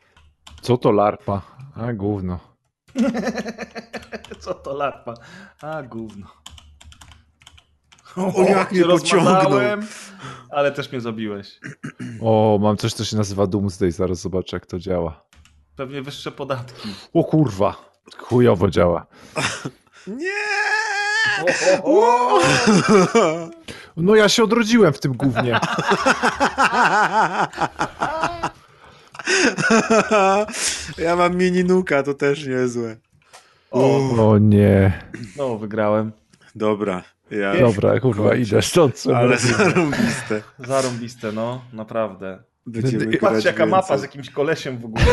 Co 0.62 0.76
to 0.76 0.92
larpa? 0.92 1.42
A 1.74 1.92
gówno. 1.92 2.38
Co 4.40 4.54
to 4.54 4.74
larpa? 4.74 5.14
A, 5.62 5.82
gówno. 5.82 6.26
O, 8.16 8.42
jak 8.42 8.72
mnie 8.72 8.84
pociągnął. 8.84 9.34
rozmazałem, 9.34 9.86
Ale 10.50 10.72
też 10.72 10.92
mnie 10.92 11.00
zabiłeś. 11.00 11.60
O, 12.20 12.58
mam 12.62 12.76
coś, 12.76 12.92
co 12.92 13.04
się 13.04 13.16
nazywa 13.16 13.46
Doomsday, 13.46 13.92
zaraz 13.92 14.18
zobaczę 14.20 14.56
jak 14.56 14.66
to 14.66 14.78
działa. 14.78 15.26
Pewnie 15.76 16.02
wyższe 16.02 16.30
podatki. 16.32 16.88
O 17.14 17.24
kurwa, 17.24 17.95
chujowo 18.18 18.70
działa. 18.70 19.06
Nie! 20.06 20.30
No 23.96 24.14
ja 24.14 24.28
się 24.28 24.44
odrodziłem 24.44 24.92
w 24.92 25.00
tym 25.00 25.12
gównie. 25.12 25.60
Ja 30.98 31.16
mam 31.16 31.36
mini 31.36 31.64
nuka, 31.64 32.02
to 32.02 32.14
też 32.14 32.46
niezłe. 32.46 32.96
O 33.70 34.38
nie. 34.40 35.02
No, 35.36 35.58
wygrałem. 35.58 36.12
Dobra, 36.54 37.02
ja... 37.30 37.56
Dobra, 37.60 38.00
kurwa, 38.00 38.34
idę 38.34 38.62
stąd. 38.62 39.04
Ale 39.16 39.38
zarąbiste. 39.38 40.42
Zarąbiste, 40.58 41.32
no, 41.32 41.60
naprawdę. 41.72 42.42
Będziemy 42.66 43.18
Patrz 43.18 43.44
jaka 43.44 43.66
mapa 43.66 43.86
z 43.86 43.90
więcej. 43.90 44.06
jakimś 44.08 44.30
kolesiem 44.30 44.78
w 44.78 44.84
ogóle. 44.84 45.04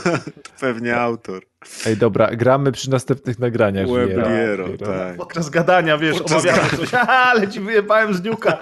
Pewnie 0.60 0.96
autor. 0.96 1.42
Ej, 1.86 1.96
dobra, 1.96 2.36
gramy 2.36 2.72
przy 2.72 2.90
następnych 2.90 3.38
nagraniach. 3.38 3.88
Webliero, 3.88 4.68
tak. 4.78 5.16
Podczas 5.16 5.50
gadania, 5.50 5.98
wiesz, 5.98 6.18
Podczas 6.18 6.44
omawiamy 6.44 6.70
coś. 6.76 6.94
Ale 6.94 7.48
ci 7.48 7.60
wyjebałem 7.60 8.14
z 8.14 8.22
niuka. 8.22 8.58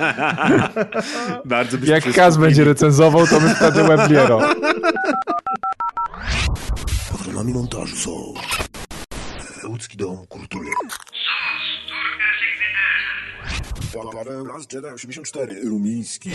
Bardzo 1.45 1.77
Jak. 1.83 2.13
Kaz 2.15 2.37
będzie 2.37 2.65
recenzował, 2.65 3.27
to 3.27 3.41
my 3.41 3.55
wtedy 3.55 3.83
Webliero. 3.83 4.41
Patronami 7.13 7.53
montażu 7.55 7.97
są 7.97 8.35
Łódzki 9.69 9.97
Dom 9.97 10.27
Kultury. 10.27 10.69
Paweł 14.13 14.47
Las 14.47 14.67
Jedi 14.73 14.87
84 14.87 15.61
Rumiński. 15.65 16.31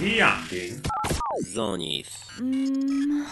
Jumping. 0.00 0.80
Zonis. 1.44 2.08
Mm. 2.40 3.26